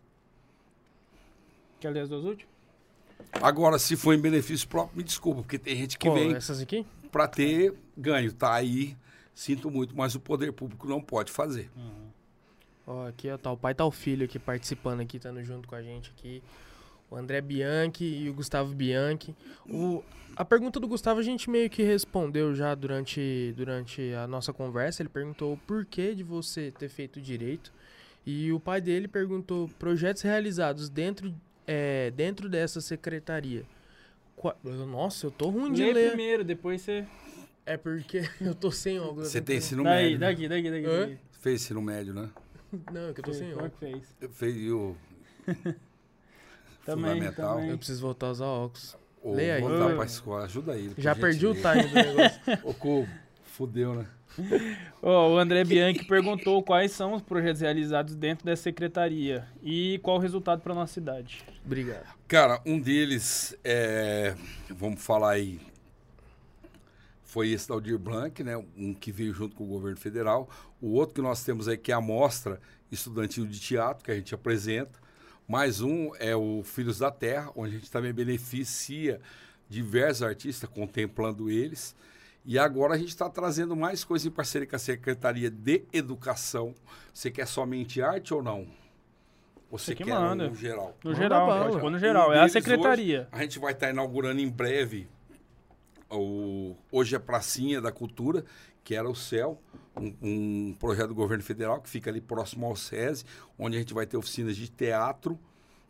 Quer 1.79 1.89
ler 1.91 2.01
as 2.01 2.09
duas 2.09 2.23
últimas? 2.23 2.57
Agora, 3.41 3.77
se 3.77 3.95
for 3.95 4.13
em 4.13 4.19
benefício 4.19 4.67
próprio, 4.67 4.97
me 4.97 5.03
desculpa, 5.03 5.41
porque 5.41 5.59
tem 5.59 5.75
gente 5.75 5.97
que 5.97 6.07
Qual, 6.07 6.15
vem 6.15 6.35
para 7.11 7.27
ter 7.27 7.73
ganho. 7.97 8.31
Tá 8.33 8.53
aí, 8.53 8.95
sinto 9.33 9.69
muito, 9.69 9.95
mas 9.95 10.15
o 10.15 10.19
poder 10.19 10.51
público 10.53 10.87
não 10.87 11.01
pode 11.01 11.31
fazer. 11.31 11.69
Ó, 12.87 13.05
aqui, 13.05 13.29
ó, 13.29 13.37
tá 13.37 13.51
o 13.51 13.57
pai 13.57 13.75
tá 13.75 13.85
o 13.85 13.91
filho 13.91 14.23
aqui 14.25 14.39
participando 14.39 15.01
aqui, 15.01 15.17
estando 15.17 15.43
junto 15.43 15.67
com 15.67 15.75
a 15.75 15.81
gente 15.83 16.09
aqui. 16.17 16.41
O 17.11 17.15
André 17.15 17.41
Bianchi 17.41 18.03
e 18.05 18.29
o 18.29 18.33
Gustavo 18.33 18.73
Bianchi. 18.73 19.35
O, 19.69 20.01
a 20.35 20.43
pergunta 20.45 20.79
do 20.79 20.87
Gustavo 20.87 21.19
a 21.19 21.23
gente 21.23 21.49
meio 21.49 21.69
que 21.69 21.83
respondeu 21.83 22.53
já 22.55 22.73
durante, 22.75 23.53
durante 23.57 24.13
a 24.13 24.25
nossa 24.27 24.51
conversa. 24.53 25.01
Ele 25.01 25.09
perguntou 25.09 25.53
o 25.53 25.57
porquê 25.57 26.15
de 26.15 26.23
você 26.23 26.71
ter 26.71 26.89
feito 26.89 27.21
direito. 27.21 27.71
E 28.25 28.51
o 28.51 28.59
pai 28.59 28.81
dele 28.81 29.07
perguntou 29.07 29.69
projetos 29.79 30.21
realizados 30.21 30.89
dentro, 30.89 31.33
é, 31.65 32.11
dentro 32.11 32.49
dessa 32.49 32.81
secretaria. 32.81 33.63
Qua- 34.35 34.55
Nossa, 34.63 35.27
eu 35.27 35.31
tô 35.31 35.49
ruim 35.49 35.71
de 35.71 35.83
Lê 35.83 35.93
ler. 35.93 36.07
primeiro, 36.09 36.43
depois 36.43 36.81
você... 36.81 37.05
É 37.65 37.75
porque 37.77 38.21
eu 38.39 38.53
tô 38.55 38.69
sem 38.71 38.99
óculos. 38.99 39.29
Você 39.29 39.41
tem 39.41 39.57
ensino 39.57 39.83
Daí, 39.83 40.03
médio. 40.17 40.19
daqui, 40.19 40.47
daqui, 40.49 40.69
daqui. 40.71 40.85
Daqui. 40.87 41.17
Fez 41.39 41.61
ensino 41.61 41.81
médio, 41.81 42.13
né? 42.13 42.29
Não, 42.91 43.09
é 43.09 43.13
que 43.13 43.19
eu 43.19 43.23
tô 43.23 43.33
sem 43.33 43.53
óculos. 43.53 43.71
que 43.73 43.79
fez? 43.79 44.31
Fez 44.31 44.71
o 44.71 44.95
Também, 46.85 47.13
fundamental. 47.15 47.55
também. 47.55 47.69
Eu 47.71 47.77
preciso 47.77 48.01
voltar 48.01 48.27
a 48.27 48.31
usar 48.31 48.45
óculos. 48.45 48.97
Ou 49.21 49.35
Lê 49.35 49.51
aí. 49.51 49.61
voltar 49.61 49.91
Ô. 49.91 49.95
pra 49.95 50.05
escola. 50.05 50.45
Ajuda 50.45 50.77
ele. 50.77 50.95
por 50.95 51.01
Já 51.01 51.15
perdi 51.15 51.45
o 51.47 51.53
time 51.53 51.83
do 51.87 51.93
negócio. 51.95 52.41
Ô, 52.63 52.73
Cubo, 52.73 53.07
fudeu, 53.43 53.93
né? 53.95 54.07
Ó, 55.01 55.33
o 55.33 55.37
André 55.37 55.63
Bianchi 55.63 56.05
perguntou 56.05 56.61
quais 56.61 56.91
são 56.91 57.13
os 57.13 57.21
projetos 57.23 57.61
realizados 57.61 58.15
dentro 58.15 58.45
dessa 58.45 58.63
secretaria 58.63 59.45
e 59.63 59.99
qual 60.03 60.17
o 60.17 60.19
resultado 60.19 60.61
para 60.61 60.75
nossa 60.75 60.93
cidade. 60.93 61.43
Obrigado. 61.65 62.05
Cara, 62.27 62.61
um 62.65 62.79
deles 62.79 63.57
é. 63.63 64.35
Vamos 64.69 65.01
falar 65.03 65.31
aí. 65.31 65.59
Foi 67.23 67.49
esse 67.49 67.67
da 67.67 67.73
Aldir 67.73 67.97
Blanc, 67.97 68.41
né? 68.43 68.55
Um 68.77 68.93
que 68.93 69.11
veio 69.11 69.33
junto 69.33 69.55
com 69.55 69.63
o 69.65 69.67
governo 69.67 69.97
federal. 69.97 70.49
O 70.81 70.91
outro 70.93 71.15
que 71.15 71.21
nós 71.21 71.43
temos 71.43 71.67
aí, 71.67 71.77
que 71.77 71.91
é 71.91 71.95
a 71.95 72.01
Mostra 72.01 72.59
Estudantil 72.91 73.45
de 73.45 73.59
Teatro, 73.59 74.03
que 74.03 74.11
a 74.11 74.15
gente 74.15 74.33
apresenta. 74.33 74.99
Mais 75.47 75.81
um 75.81 76.11
é 76.19 76.35
o 76.35 76.61
Filhos 76.63 76.99
da 76.99 77.09
Terra, 77.09 77.51
onde 77.55 77.75
a 77.75 77.79
gente 77.79 77.89
também 77.91 78.13
beneficia 78.13 79.19
diversos 79.69 80.23
artistas, 80.23 80.69
contemplando 80.69 81.49
eles. 81.49 81.95
E 82.45 82.57
agora 82.59 82.93
a 82.93 82.97
gente 82.97 83.09
está 83.09 83.29
trazendo 83.29 83.75
mais 83.75 84.03
coisas 84.03 84.25
em 84.25 84.31
parceria 84.31 84.67
com 84.67 84.75
a 84.75 84.79
Secretaria 84.79 85.49
de 85.49 85.83
Educação. 85.91 86.73
Você 87.13 87.31
quer 87.31 87.47
somente 87.47 88.01
arte 88.01 88.33
ou 88.33 88.41
não? 88.43 88.67
Ou 89.69 89.77
Você 89.77 89.93
que 89.93 90.03
quer 90.05 90.13
manda. 90.13 90.47
no 90.47 90.55
geral? 90.55 90.95
No 91.03 91.11
Manda 91.11 91.21
geral, 91.23 91.89
no 91.91 91.99
geral. 91.99 92.29
Um 92.29 92.33
É 92.33 92.39
a 92.39 92.47
secretaria. 92.47 93.21
hoje, 93.21 93.27
a 93.31 93.41
gente 93.41 93.59
vai 93.59 93.73
estar 93.73 93.89
inaugurando 93.89 94.39
em 94.39 94.49
breve 94.49 95.09
o 96.09 96.75
hoje 96.91 97.15
é 97.15 97.19
Pracinha 97.19 97.81
da 97.81 97.91
Cultura, 97.91 98.45
que 98.87 98.95
era 98.95 99.09
o 99.09 99.13
CEL, 99.13 99.61
um, 99.97 100.15
um 100.21 100.73
projeto 100.79 101.09
do 101.09 101.13
governo 101.13 101.43
federal 101.43 101.81
que 101.81 101.89
fica 101.89 102.09
ali 102.09 102.21
próximo 102.21 102.65
ao 102.65 102.73
SESI, 102.73 103.25
onde 103.59 103.75
a 103.75 103.79
gente 103.81 103.93
vai 103.93 104.05
ter 104.05 104.15
oficinas 104.15 104.55
de 104.55 104.69
teatro, 104.69 105.37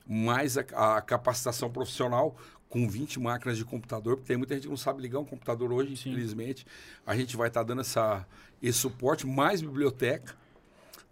mais 0.04 0.58
a, 0.58 0.62
a 0.96 1.00
capacitação 1.00 1.70
profissional 1.70 2.36
com 2.68 2.90
20 2.90 3.20
máquinas 3.20 3.56
de 3.56 3.64
computador, 3.64 4.16
porque 4.16 4.30
tem 4.30 4.36
muita 4.36 4.56
gente 4.56 4.64
que 4.64 4.70
não 4.70 4.76
sabe 4.76 5.00
ligar 5.00 5.20
um 5.20 5.26
computador 5.26 5.72
hoje, 5.72 5.96
Sim. 5.96 6.10
infelizmente. 6.10 6.66
A 7.06 7.16
gente 7.16 7.38
vai 7.38 7.50
estar 7.50 7.62
dando 7.62 7.82
essa, 7.82 8.26
esse 8.64 8.80
suporte, 8.80 9.28
mais 9.28 9.62
biblioteca. 9.62 10.36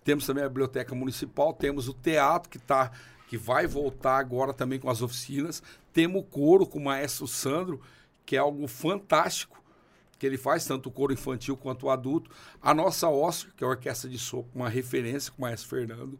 Temos 0.03 0.25
também 0.25 0.43
a 0.43 0.49
biblioteca 0.49 0.95
municipal, 0.95 1.53
temos 1.53 1.87
o 1.87 1.93
teatro 1.93 2.49
que 2.49 2.57
tá, 2.57 2.91
que 3.27 3.37
vai 3.37 3.67
voltar 3.67 4.17
agora 4.17 4.55
também 4.55 4.79
com 4.79 4.89
as 4.89 5.03
oficinas. 5.03 5.61
Temos 5.93 6.19
o 6.19 6.23
coro 6.23 6.65
com 6.65 6.79
o 6.79 6.83
maestro 6.83 7.27
Sandro, 7.27 7.79
que 8.25 8.35
é 8.35 8.39
algo 8.39 8.67
fantástico 8.67 9.63
que 10.25 10.27
ele 10.27 10.37
faz, 10.37 10.65
tanto 10.65 10.89
o 10.89 10.91
coro 10.91 11.13
infantil 11.13 11.55
quanto 11.55 11.85
o 11.85 11.89
adulto. 11.91 12.31
A 12.59 12.73
nossa 12.73 13.07
Oscar, 13.07 13.53
que 13.55 13.63
é 13.63 13.67
a 13.67 13.69
orquestra 13.69 14.09
de 14.09 14.17
sopro, 14.17 14.51
uma 14.55 14.67
referência 14.67 15.31
com 15.31 15.37
o 15.37 15.41
maestro 15.41 15.69
Fernando. 15.69 16.19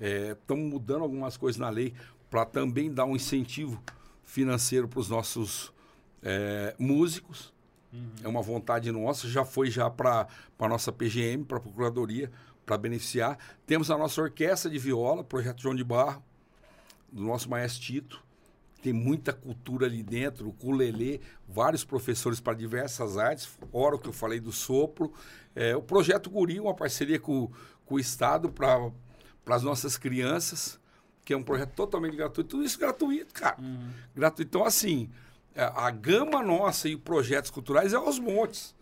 Estamos 0.00 0.64
mudando 0.64 1.02
algumas 1.02 1.36
coisas 1.36 1.60
na 1.60 1.68
lei 1.68 1.92
para 2.30 2.46
também 2.46 2.92
dar 2.92 3.04
um 3.04 3.14
incentivo 3.14 3.80
financeiro 4.24 4.88
para 4.88 4.98
os 5.00 5.08
nossos 5.08 5.70
é, 6.22 6.74
músicos. 6.78 7.52
É 8.24 8.28
uma 8.28 8.40
vontade 8.40 8.90
nossa, 8.90 9.28
já 9.28 9.44
foi 9.44 9.70
já 9.70 9.90
para 9.90 10.26
a 10.58 10.68
nossa 10.68 10.90
PGM, 10.90 11.44
para 11.44 11.58
a 11.58 11.60
Procuradoria, 11.60 12.32
para 12.64 12.78
beneficiar. 12.78 13.38
Temos 13.66 13.90
a 13.90 13.98
nossa 13.98 14.22
orquestra 14.22 14.70
de 14.70 14.78
viola, 14.78 15.22
Projeto 15.22 15.60
João 15.60 15.74
de 15.74 15.84
Barro, 15.84 16.24
do 17.12 17.22
nosso 17.22 17.50
maestro 17.50 17.82
Tito. 17.82 18.21
Tem 18.82 18.92
muita 18.92 19.32
cultura 19.32 19.86
ali 19.86 20.02
dentro, 20.02 20.46
o 20.46 20.48
ukulele, 20.50 21.20
vários 21.48 21.84
professores 21.84 22.40
para 22.40 22.52
diversas 22.52 23.16
artes, 23.16 23.44
fora 23.70 23.94
o 23.94 23.98
que 23.98 24.08
eu 24.08 24.12
falei 24.12 24.40
do 24.40 24.50
sopro. 24.50 25.12
É, 25.54 25.76
o 25.76 25.80
Projeto 25.80 26.28
Guri, 26.28 26.58
uma 26.58 26.74
parceria 26.74 27.20
com, 27.20 27.48
com 27.86 27.94
o 27.94 28.00
Estado 28.00 28.50
para 28.50 28.90
as 29.46 29.62
nossas 29.62 29.96
crianças, 29.96 30.80
que 31.24 31.32
é 31.32 31.36
um 31.36 31.44
projeto 31.44 31.74
totalmente 31.74 32.16
gratuito. 32.16 32.50
Tudo 32.50 32.64
isso 32.64 32.76
gratuito, 32.76 33.32
cara. 33.32 33.56
Gratuito. 34.12 34.48
Então, 34.48 34.66
assim, 34.66 35.08
a, 35.54 35.86
a 35.86 35.90
gama 35.92 36.42
nossa 36.42 36.88
e 36.88 36.96
projetos 36.96 37.52
culturais 37.52 37.92
é 37.92 37.96
aos 37.96 38.18
montes. 38.18 38.74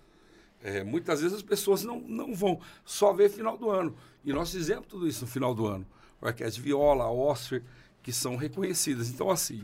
É, 0.63 0.83
muitas 0.83 1.21
vezes 1.21 1.37
as 1.37 1.43
pessoas 1.43 1.85
não, 1.85 2.01
não 2.01 2.35
vão 2.35 2.59
só 2.87 3.13
ver 3.13 3.29
final 3.29 3.59
do 3.59 3.71
ano. 3.71 3.95
E 4.25 4.33
nós 4.33 4.51
fizemos 4.51 4.87
tudo 4.87 5.07
isso 5.07 5.27
no 5.27 5.31
final 5.31 5.55
do 5.55 5.67
ano. 5.67 5.87
Orquestra 6.23 6.51
de 6.51 6.61
viola, 6.63 7.11
Oscar. 7.11 7.63
Que 8.03 8.13
são 8.13 8.37
reconhecidas. 8.37 9.09
Então, 9.09 9.31
assim, 9.31 9.63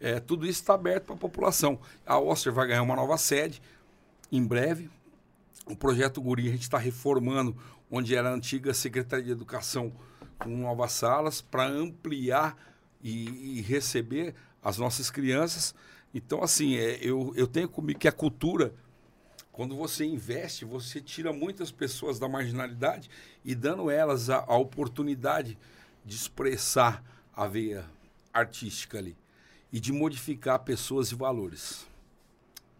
é, 0.00 0.20
tudo 0.20 0.44
isso 0.44 0.60
está 0.60 0.74
aberto 0.74 1.04
para 1.04 1.14
a 1.14 1.18
população. 1.18 1.78
A 2.04 2.18
Oster 2.18 2.52
vai 2.52 2.68
ganhar 2.68 2.82
uma 2.82 2.96
nova 2.96 3.16
sede 3.16 3.62
em 4.30 4.44
breve. 4.44 4.90
O 5.66 5.74
projeto 5.74 6.20
Guri 6.20 6.48
a 6.48 6.52
gente 6.52 6.62
está 6.62 6.78
reformando 6.78 7.56
onde 7.90 8.14
era 8.14 8.30
a 8.30 8.32
antiga 8.32 8.74
Secretaria 8.74 9.26
de 9.26 9.32
Educação 9.32 9.92
com 10.38 10.50
novas 10.50 10.92
salas 10.92 11.40
para 11.40 11.66
ampliar 11.66 12.56
e, 13.02 13.58
e 13.58 13.60
receber 13.62 14.34
as 14.62 14.78
nossas 14.78 15.10
crianças. 15.10 15.74
Então, 16.12 16.42
assim, 16.42 16.76
é, 16.76 16.98
eu, 17.00 17.32
eu 17.36 17.46
tenho 17.46 17.68
comigo 17.68 17.98
que 17.98 18.08
a 18.08 18.12
cultura, 18.12 18.74
quando 19.52 19.76
você 19.76 20.04
investe, 20.04 20.64
você 20.64 21.00
tira 21.00 21.32
muitas 21.32 21.70
pessoas 21.70 22.18
da 22.18 22.28
marginalidade 22.28 23.08
e 23.44 23.54
dando 23.54 23.90
elas 23.90 24.28
a, 24.28 24.44
a 24.46 24.56
oportunidade 24.56 25.58
de 26.04 26.14
expressar 26.14 27.02
a 27.36 27.46
veia 27.46 27.84
artística 28.32 28.98
ali 28.98 29.14
e 29.72 29.78
de 29.78 29.92
modificar 29.92 30.58
pessoas 30.60 31.10
e 31.12 31.14
valores. 31.14 31.86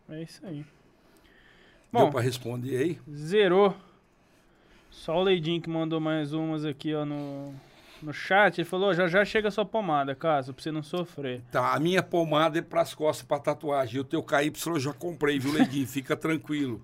É 0.08 0.22
isso 0.22 0.44
aí. 0.46 0.64
Deu 1.92 2.02
Bom, 2.06 2.10
para 2.10 2.20
responder 2.20 2.78
aí? 2.78 3.00
zerou. 3.14 3.76
Só 4.90 5.18
o 5.18 5.22
Leidinho 5.22 5.60
que 5.60 5.68
mandou 5.68 6.00
mais 6.00 6.32
umas 6.32 6.64
aqui, 6.64 6.94
ó, 6.94 7.04
no, 7.04 7.54
no 8.02 8.12
chat. 8.12 8.58
Ele 8.58 8.64
falou, 8.68 8.94
já 8.94 9.06
já 9.08 9.24
chega 9.24 9.48
a 9.48 9.50
sua 9.50 9.64
pomada, 9.64 10.14
caso, 10.14 10.52
pra 10.54 10.62
você 10.62 10.70
não 10.70 10.82
sofrer. 10.82 11.40
Tá, 11.50 11.74
a 11.74 11.80
minha 11.80 12.02
pomada 12.02 12.58
é 12.58 12.62
pras 12.62 12.94
costas 12.94 13.26
para 13.26 13.38
tatuagem. 13.38 14.00
O 14.00 14.04
teu 14.04 14.22
KY 14.22 14.52
eu 14.66 14.80
já 14.80 14.92
comprei, 14.92 15.38
viu, 15.38 15.52
Ledinho? 15.52 15.86
Fica 15.86 16.16
tranquilo. 16.16 16.80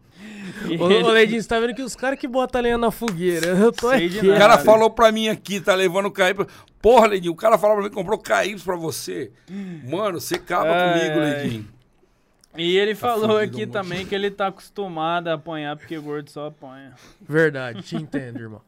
E 0.69 0.77
Ô, 0.81 0.91
ele- 0.91 1.05
ô 1.05 1.11
Ledinho, 1.11 1.43
você 1.43 1.49
tá 1.49 1.59
vendo 1.61 1.75
que 1.75 1.83
os 1.83 1.95
caras 1.97 2.19
que 2.19 2.27
botam 2.29 2.59
a 2.59 2.63
lenha 2.63 2.79
na 2.79 2.91
fogueira. 2.91 3.49
Eu 3.49 3.73
tô 3.73 3.91
Sei 3.91 4.07
aqui. 4.07 4.29
O 4.31 4.37
cara 4.39 4.59
falou 4.59 4.91
pra 4.91 5.11
mim 5.13 5.29
aqui, 5.29 5.61
tá 5.61 5.75
levando 5.75 6.07
o 6.07 6.11
KY. 6.13 6.47
Porra, 6.81 7.07
Ledinho, 7.09 7.33
o 7.33 7.37
cara 7.37 7.57
falou 7.59 7.77
pra 7.77 7.85
mim 7.85 7.91
que 7.91 7.95
comprou 7.97 8.19
KY 8.19 8.57
pra 8.65 8.77
você. 8.77 9.31
Mano, 9.89 10.21
você 10.21 10.37
acaba 10.37 10.71
Ai, 10.71 10.99
comigo, 11.01 11.21
ai. 11.21 11.31
Ledinho. 11.43 11.69
E 12.55 12.77
ele 12.77 12.95
falou 12.95 13.39
fudido, 13.39 13.39
aqui 13.39 13.61
moço. 13.67 13.73
também 13.73 14.05
que 14.07 14.15
ele 14.15 14.31
tá 14.31 14.49
acostumado 14.49 15.29
a 15.29 15.35
apanhar 15.35 15.75
porque 15.75 15.97
gordo 15.99 16.29
só 16.29 16.49
apanha. 16.49 16.93
Verdade, 17.21 17.81
te 17.83 17.97
entendo, 17.97 18.39
irmão. 18.41 18.61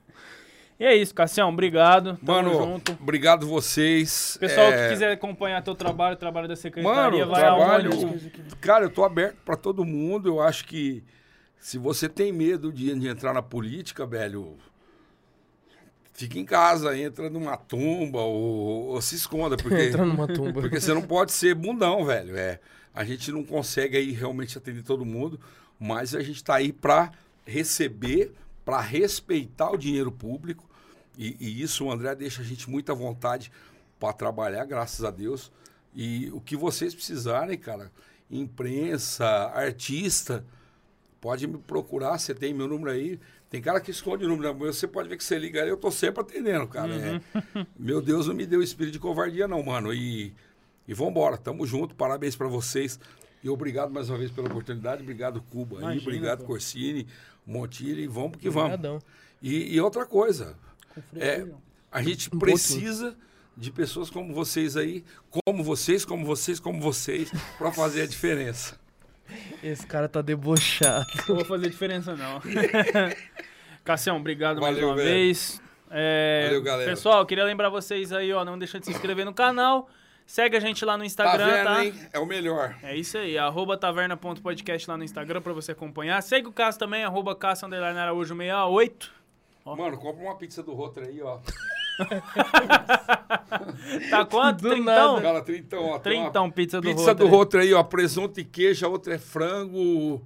E 0.79 0.85
é 0.85 0.95
isso, 0.97 1.15
Cassião, 1.15 1.49
obrigado. 1.51 2.17
Tamo 2.25 2.33
Mano, 2.43 2.53
junto. 2.53 2.93
obrigado 3.01 3.47
vocês. 3.47 4.37
Pessoal 4.41 4.67
É, 4.73 4.85
que 4.89 4.95
quiser 4.95 5.13
acompanhar 5.13 5.63
teu 5.63 5.75
trabalho, 5.75 6.15
o 6.15 6.19
trabalho 6.19 6.49
da 6.49 6.57
secretaria, 6.57 7.21
Mano, 7.21 7.31
vai 7.31 7.41
trabalho. 7.41 7.93
aonde? 7.93 8.31
Cara, 8.61 8.85
eu 8.85 8.91
tô 8.91 9.05
aberto 9.05 9.37
pra 9.45 9.57
todo 9.57 9.85
mundo. 9.85 10.29
Eu 10.29 10.41
acho 10.41 10.65
que 10.65 11.05
se 11.61 11.79
você 11.79 12.09
tem 12.09 12.33
medo 12.33 12.73
de, 12.73 12.93
de 12.99 13.07
entrar 13.09 13.33
na 13.33 13.41
política, 13.41 14.05
velho, 14.05 14.57
fica 16.13 16.39
em 16.39 16.45
casa, 16.45 16.97
entra 16.99 17.31
numa 17.31 17.57
tumba 17.57 18.21
ou, 18.21 18.89
ou 18.89 19.01
se 19.01 19.15
esconda, 19.15 19.57
porque 19.57 19.75
Entra 19.89 20.05
numa 20.05 20.27
tumba. 20.27 20.61
Porque 20.61 20.81
você 20.81 20.93
não 20.93 21.03
pode 21.03 21.31
ser 21.33 21.55
bundão, 21.55 22.05
velho. 22.05 22.37
É, 22.37 22.59
a 22.93 23.05
gente 23.05 23.31
não 23.31 23.45
consegue 23.45 23.97
aí 23.97 24.11
realmente 24.11 24.59
atender 24.59 24.83
todo 24.83 25.05
mundo, 25.05 25.39
mas 25.79 26.15
a 26.17 26.21
gente 26.21 26.37
está 26.37 26.57
aí 26.57 26.73
para 26.73 27.13
receber, 27.47 28.33
para 28.65 28.81
respeitar 28.81 29.71
o 29.71 29.77
dinheiro 29.77 30.11
público. 30.11 30.69
E, 31.17 31.37
e 31.39 31.63
isso 31.63 31.85
o 31.85 31.93
André 31.93 32.15
deixa 32.15 32.43
a 32.43 32.45
gente 32.45 32.69
muito 32.69 32.91
à 32.91 32.95
vontade 32.95 33.53
para 33.99 34.13
trabalhar, 34.13 34.65
graças 34.65 35.05
a 35.05 35.11
Deus. 35.11 35.53
E 35.95 36.31
o 36.33 36.41
que 36.41 36.57
vocês 36.57 36.95
precisarem, 36.95 37.57
cara, 37.57 37.93
imprensa, 38.31 39.27
artista, 39.55 40.45
pode 41.21 41.47
me 41.47 41.59
procurar, 41.59 42.19
você 42.19 42.35
tem 42.35 42.53
meu 42.53 42.67
número 42.67 42.91
aí. 42.91 43.21
Tem 43.49 43.63
cara 43.63 43.81
que 43.81 43.93
esconde 43.93 44.25
o 44.25 44.29
número, 44.29 44.53
mas 44.59 44.77
você 44.77 44.89
pode 44.89 45.09
ver 45.09 45.17
que 45.17 45.23
você 45.23 45.39
liga 45.39 45.63
aí, 45.63 45.69
eu 45.69 45.77
tô 45.77 45.89
sempre 45.89 46.21
atendendo, 46.21 46.67
cara. 46.67 46.93
É. 46.93 47.67
Meu 47.79 48.03
Deus 48.03 48.27
não 48.27 48.35
me 48.35 48.45
deu 48.45 48.61
espírito 48.61 48.95
de 48.95 48.99
covardia, 48.99 49.47
não, 49.47 49.63
mano. 49.63 49.95
E, 49.95 50.35
e 50.89 50.93
vambora, 50.93 51.37
tamo 51.37 51.65
junto, 51.65 51.95
parabéns 51.95 52.35
pra 52.35 52.49
vocês. 52.49 52.99
E 53.45 53.49
obrigado 53.49 53.93
mais 53.93 54.09
uma 54.09 54.19
vez 54.19 54.33
pela 54.33 54.49
oportunidade. 54.49 55.03
Obrigado, 55.03 55.41
Cuba. 55.41 55.77
aí, 55.77 55.83
Imagina, 55.83 56.03
obrigado, 56.03 56.41
pô. 56.41 56.47
Corsini, 56.47 57.07
Montilho. 57.47 58.11
Vamos 58.11 58.37
que 58.39 58.49
vamos. 58.49 59.03
E, 59.43 59.75
e 59.75 59.81
outra 59.81 60.07
coisa, 60.07 60.57
é, 61.17 61.47
a 61.91 62.03
gente 62.03 62.31
Um 62.35 62.39
precisa 62.39 63.17
de 63.57 63.71
pessoas 63.71 64.11
como 64.11 64.35
vocês 64.35 64.77
aí, 64.77 65.05
como 65.47 65.63
vocês, 65.63 66.05
como 66.05 66.25
vocês, 66.25 66.59
como 66.59 66.81
vocês, 66.81 67.31
para 67.59 67.71
fazer 67.71 68.03
a 68.03 68.07
diferença. 68.07 68.79
Esse 69.63 69.87
cara 69.87 70.09
tá 70.09 70.21
debochado. 70.21 71.07
Não 71.29 71.37
vou 71.37 71.45
fazer 71.45 71.71
diferença, 71.71 72.15
não. 72.17 72.41
Cassião, 73.85 74.17
obrigado 74.17 74.61
mais 74.61 74.75
Valeu, 74.75 74.89
uma 74.89 74.97
velho. 74.97 75.09
vez. 75.09 75.61
É, 75.91 76.45
Valeu, 76.47 76.63
galera. 76.63 76.91
Pessoal, 76.91 77.25
queria 77.25 77.45
lembrar 77.45 77.69
vocês 77.69 78.13
aí, 78.13 78.33
ó, 78.33 78.45
não 78.45 78.59
deixa 78.59 78.81
de 78.81 78.87
se 78.87 78.93
inscrever 78.93 79.25
no 79.25 79.33
canal. 79.33 79.89
Segue 80.27 80.57
a 80.57 80.61
gente 80.61 80.85
lá 80.85 80.95
no 80.97 81.03
Tá 81.03 81.07
Instagram, 81.07 81.47
vendo, 81.51 81.65
tá? 81.65 81.85
hein? 81.85 81.95
É 82.13 82.19
o 82.19 82.27
melhor. 82.27 82.75
É 82.83 82.97
isso 82.97 83.19
aí, 83.19 83.37
arroba 83.39 83.77
taverna.podcast 83.77 84.89
lá 84.91 84.97
no 84.97 85.05
Instagram 85.05 85.41
pra 85.43 85.53
você 85.53 85.73
acompanhar. 85.73 86.23
Segue 86.23 86.49
o 86.49 86.53
Cássio 86.53 86.79
também, 86.79 87.05
arroba 87.05 87.35
Cássio 87.37 87.67
Underline 87.67 87.99
Araújo 87.99 88.35
68. 88.35 89.13
Ó. 89.67 89.77
Mano, 89.77 89.97
compra 89.99 90.23
uma 90.25 90.35
pizza 90.37 90.63
do 90.63 90.73
Rotra 90.75 91.07
aí, 91.07 91.21
ó. 91.23 91.39
Tá 94.11 94.25
quanto? 94.25 94.63
Do 94.63 94.71
Trintão? 94.71 95.13
nada. 95.15 95.23
Cara, 95.23 95.43
trintão, 95.43 95.85
ó. 95.87 95.99
Trintão, 95.99 96.51
pizza 96.51 96.81
do 96.81 96.89
Pizza 96.89 97.15
do. 97.15 97.27
Rotra 97.27 97.63
aí, 97.63 97.73
ó. 97.73 97.83
Presunto 97.83 98.41
e 98.41 98.45
queijo, 98.45 98.85
a 98.85 98.89
outra 98.89 99.15
é 99.15 99.19
frango. 99.19 100.21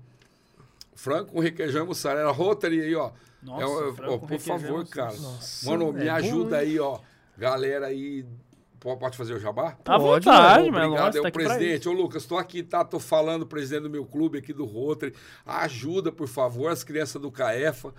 Frango 0.94 1.32
com 1.32 1.40
requeijão 1.40 1.84
e 1.84 1.86
mussarela. 1.86 2.32
Rotary 2.32 2.80
aí, 2.80 2.94
ó. 2.94 3.10
Nossa, 3.42 3.62
É, 3.62 4.08
ó, 4.08 4.18
por 4.18 4.38
favor, 4.38 4.86
cara. 4.88 5.14
Nossa, 5.14 5.70
Mano, 5.70 5.92
me 5.92 6.02
é 6.02 6.06
bom, 6.06 6.12
ajuda 6.16 6.64
hein? 6.64 6.70
aí, 6.70 6.80
ó. 6.80 6.98
Galera 7.36 7.86
aí. 7.86 8.24
Pode 8.96 9.16
fazer 9.16 9.34
o 9.34 9.38
jabá? 9.38 9.72
Tá 9.84 9.96
à 9.96 9.98
Pode, 9.98 10.24
vontade, 10.24 10.70
mano. 10.70 10.72
mas 10.72 10.84
Obrigado, 10.86 11.08
é 11.18 11.20
tá 11.22 11.28
o 11.28 11.32
pra 11.32 11.44
presidente. 11.44 11.88
Ô, 11.88 11.92
Lucas, 11.92 12.24
tô 12.26 12.36
aqui, 12.38 12.62
tá? 12.62 12.84
Tô 12.84 12.98
falando, 12.98 13.46
presidente 13.46 13.82
do 13.82 13.90
meu 13.90 14.04
clube 14.06 14.38
aqui 14.38 14.52
do 14.52 14.64
Rotary. 14.64 15.14
Ajuda, 15.44 16.10
por 16.10 16.28
favor, 16.28 16.70
as 16.70 16.82
crianças 16.84 17.20
do 17.20 17.30
CAEFA. 17.30 17.92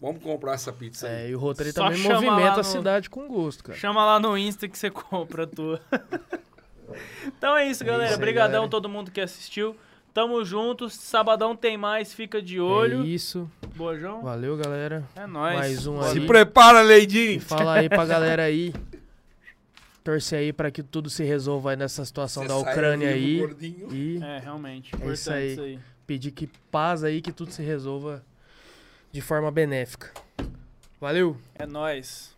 Vamos 0.00 0.22
comprar 0.22 0.52
essa 0.54 0.72
pizza 0.72 1.06
aí. 1.08 1.14
É, 1.26 1.28
e 1.30 1.34
o 1.34 1.38
Rotary 1.38 1.72
Só 1.72 1.84
também 1.88 2.02
movimenta 2.02 2.54
no- 2.54 2.60
a 2.60 2.64
cidade 2.64 3.08
com 3.08 3.26
gosto, 3.26 3.64
cara. 3.64 3.78
Chama 3.78 4.04
lá 4.04 4.20
no 4.20 4.36
Insta 4.36 4.68
que 4.68 4.76
você 4.76 4.90
compra 4.90 5.44
a 5.44 5.46
tua. 5.46 5.80
então 7.26 7.56
é 7.56 7.68
isso, 7.68 7.84
galera. 7.84 8.04
isso 8.04 8.12
aí, 8.14 8.16
Obrigadão 8.18 8.50
galera. 8.52 8.66
a 8.66 8.70
todo 8.70 8.88
mundo 8.88 9.10
que 9.10 9.20
assistiu. 9.20 9.76
Tamo 10.12 10.42
juntos. 10.44 10.94
Sabadão 10.94 11.54
tem 11.54 11.76
mais, 11.76 12.12
fica 12.14 12.40
de 12.40 12.58
olho. 12.60 13.02
É 13.02 13.06
isso. 13.06 13.50
Boa, 13.74 13.98
João. 13.98 14.22
Valeu, 14.22 14.56
galera. 14.56 15.04
É 15.14 15.26
nóis. 15.26 15.56
Mais 15.58 15.86
um 15.86 15.94
Boa 15.94 16.06
aí. 16.08 16.12
Se 16.12 16.20
prepara, 16.26 16.82
E 16.82 16.86
Leidinho! 16.86 17.40
fala 17.40 17.74
aí 17.74 17.88
pra 17.88 18.06
galera 18.06 18.42
aí. 18.44 18.72
Torcer 20.06 20.38
aí 20.38 20.52
pra 20.52 20.70
que 20.70 20.84
tudo 20.84 21.10
se 21.10 21.24
resolva 21.24 21.70
aí 21.72 21.76
nessa 21.76 22.04
situação 22.04 22.44
Você 22.44 22.48
da 22.48 22.56
Ucrânia 22.56 23.08
aí. 23.08 23.38
gordinho. 23.40 23.92
E 23.92 24.22
É, 24.22 24.38
realmente. 24.38 24.94
É 24.94 24.96
Importante 24.98 25.14
isso 25.18 25.32
aí. 25.32 25.52
isso 25.52 25.60
aí. 25.62 25.80
pedir 26.06 26.30
que 26.30 26.46
paz 26.70 27.02
aí, 27.02 27.20
que 27.20 27.32
tudo 27.32 27.50
se 27.50 27.60
resolva 27.60 28.24
de 29.10 29.20
forma 29.20 29.50
benéfica. 29.50 30.12
Valeu! 31.00 31.36
É 31.56 31.66
nóis. 31.66 32.35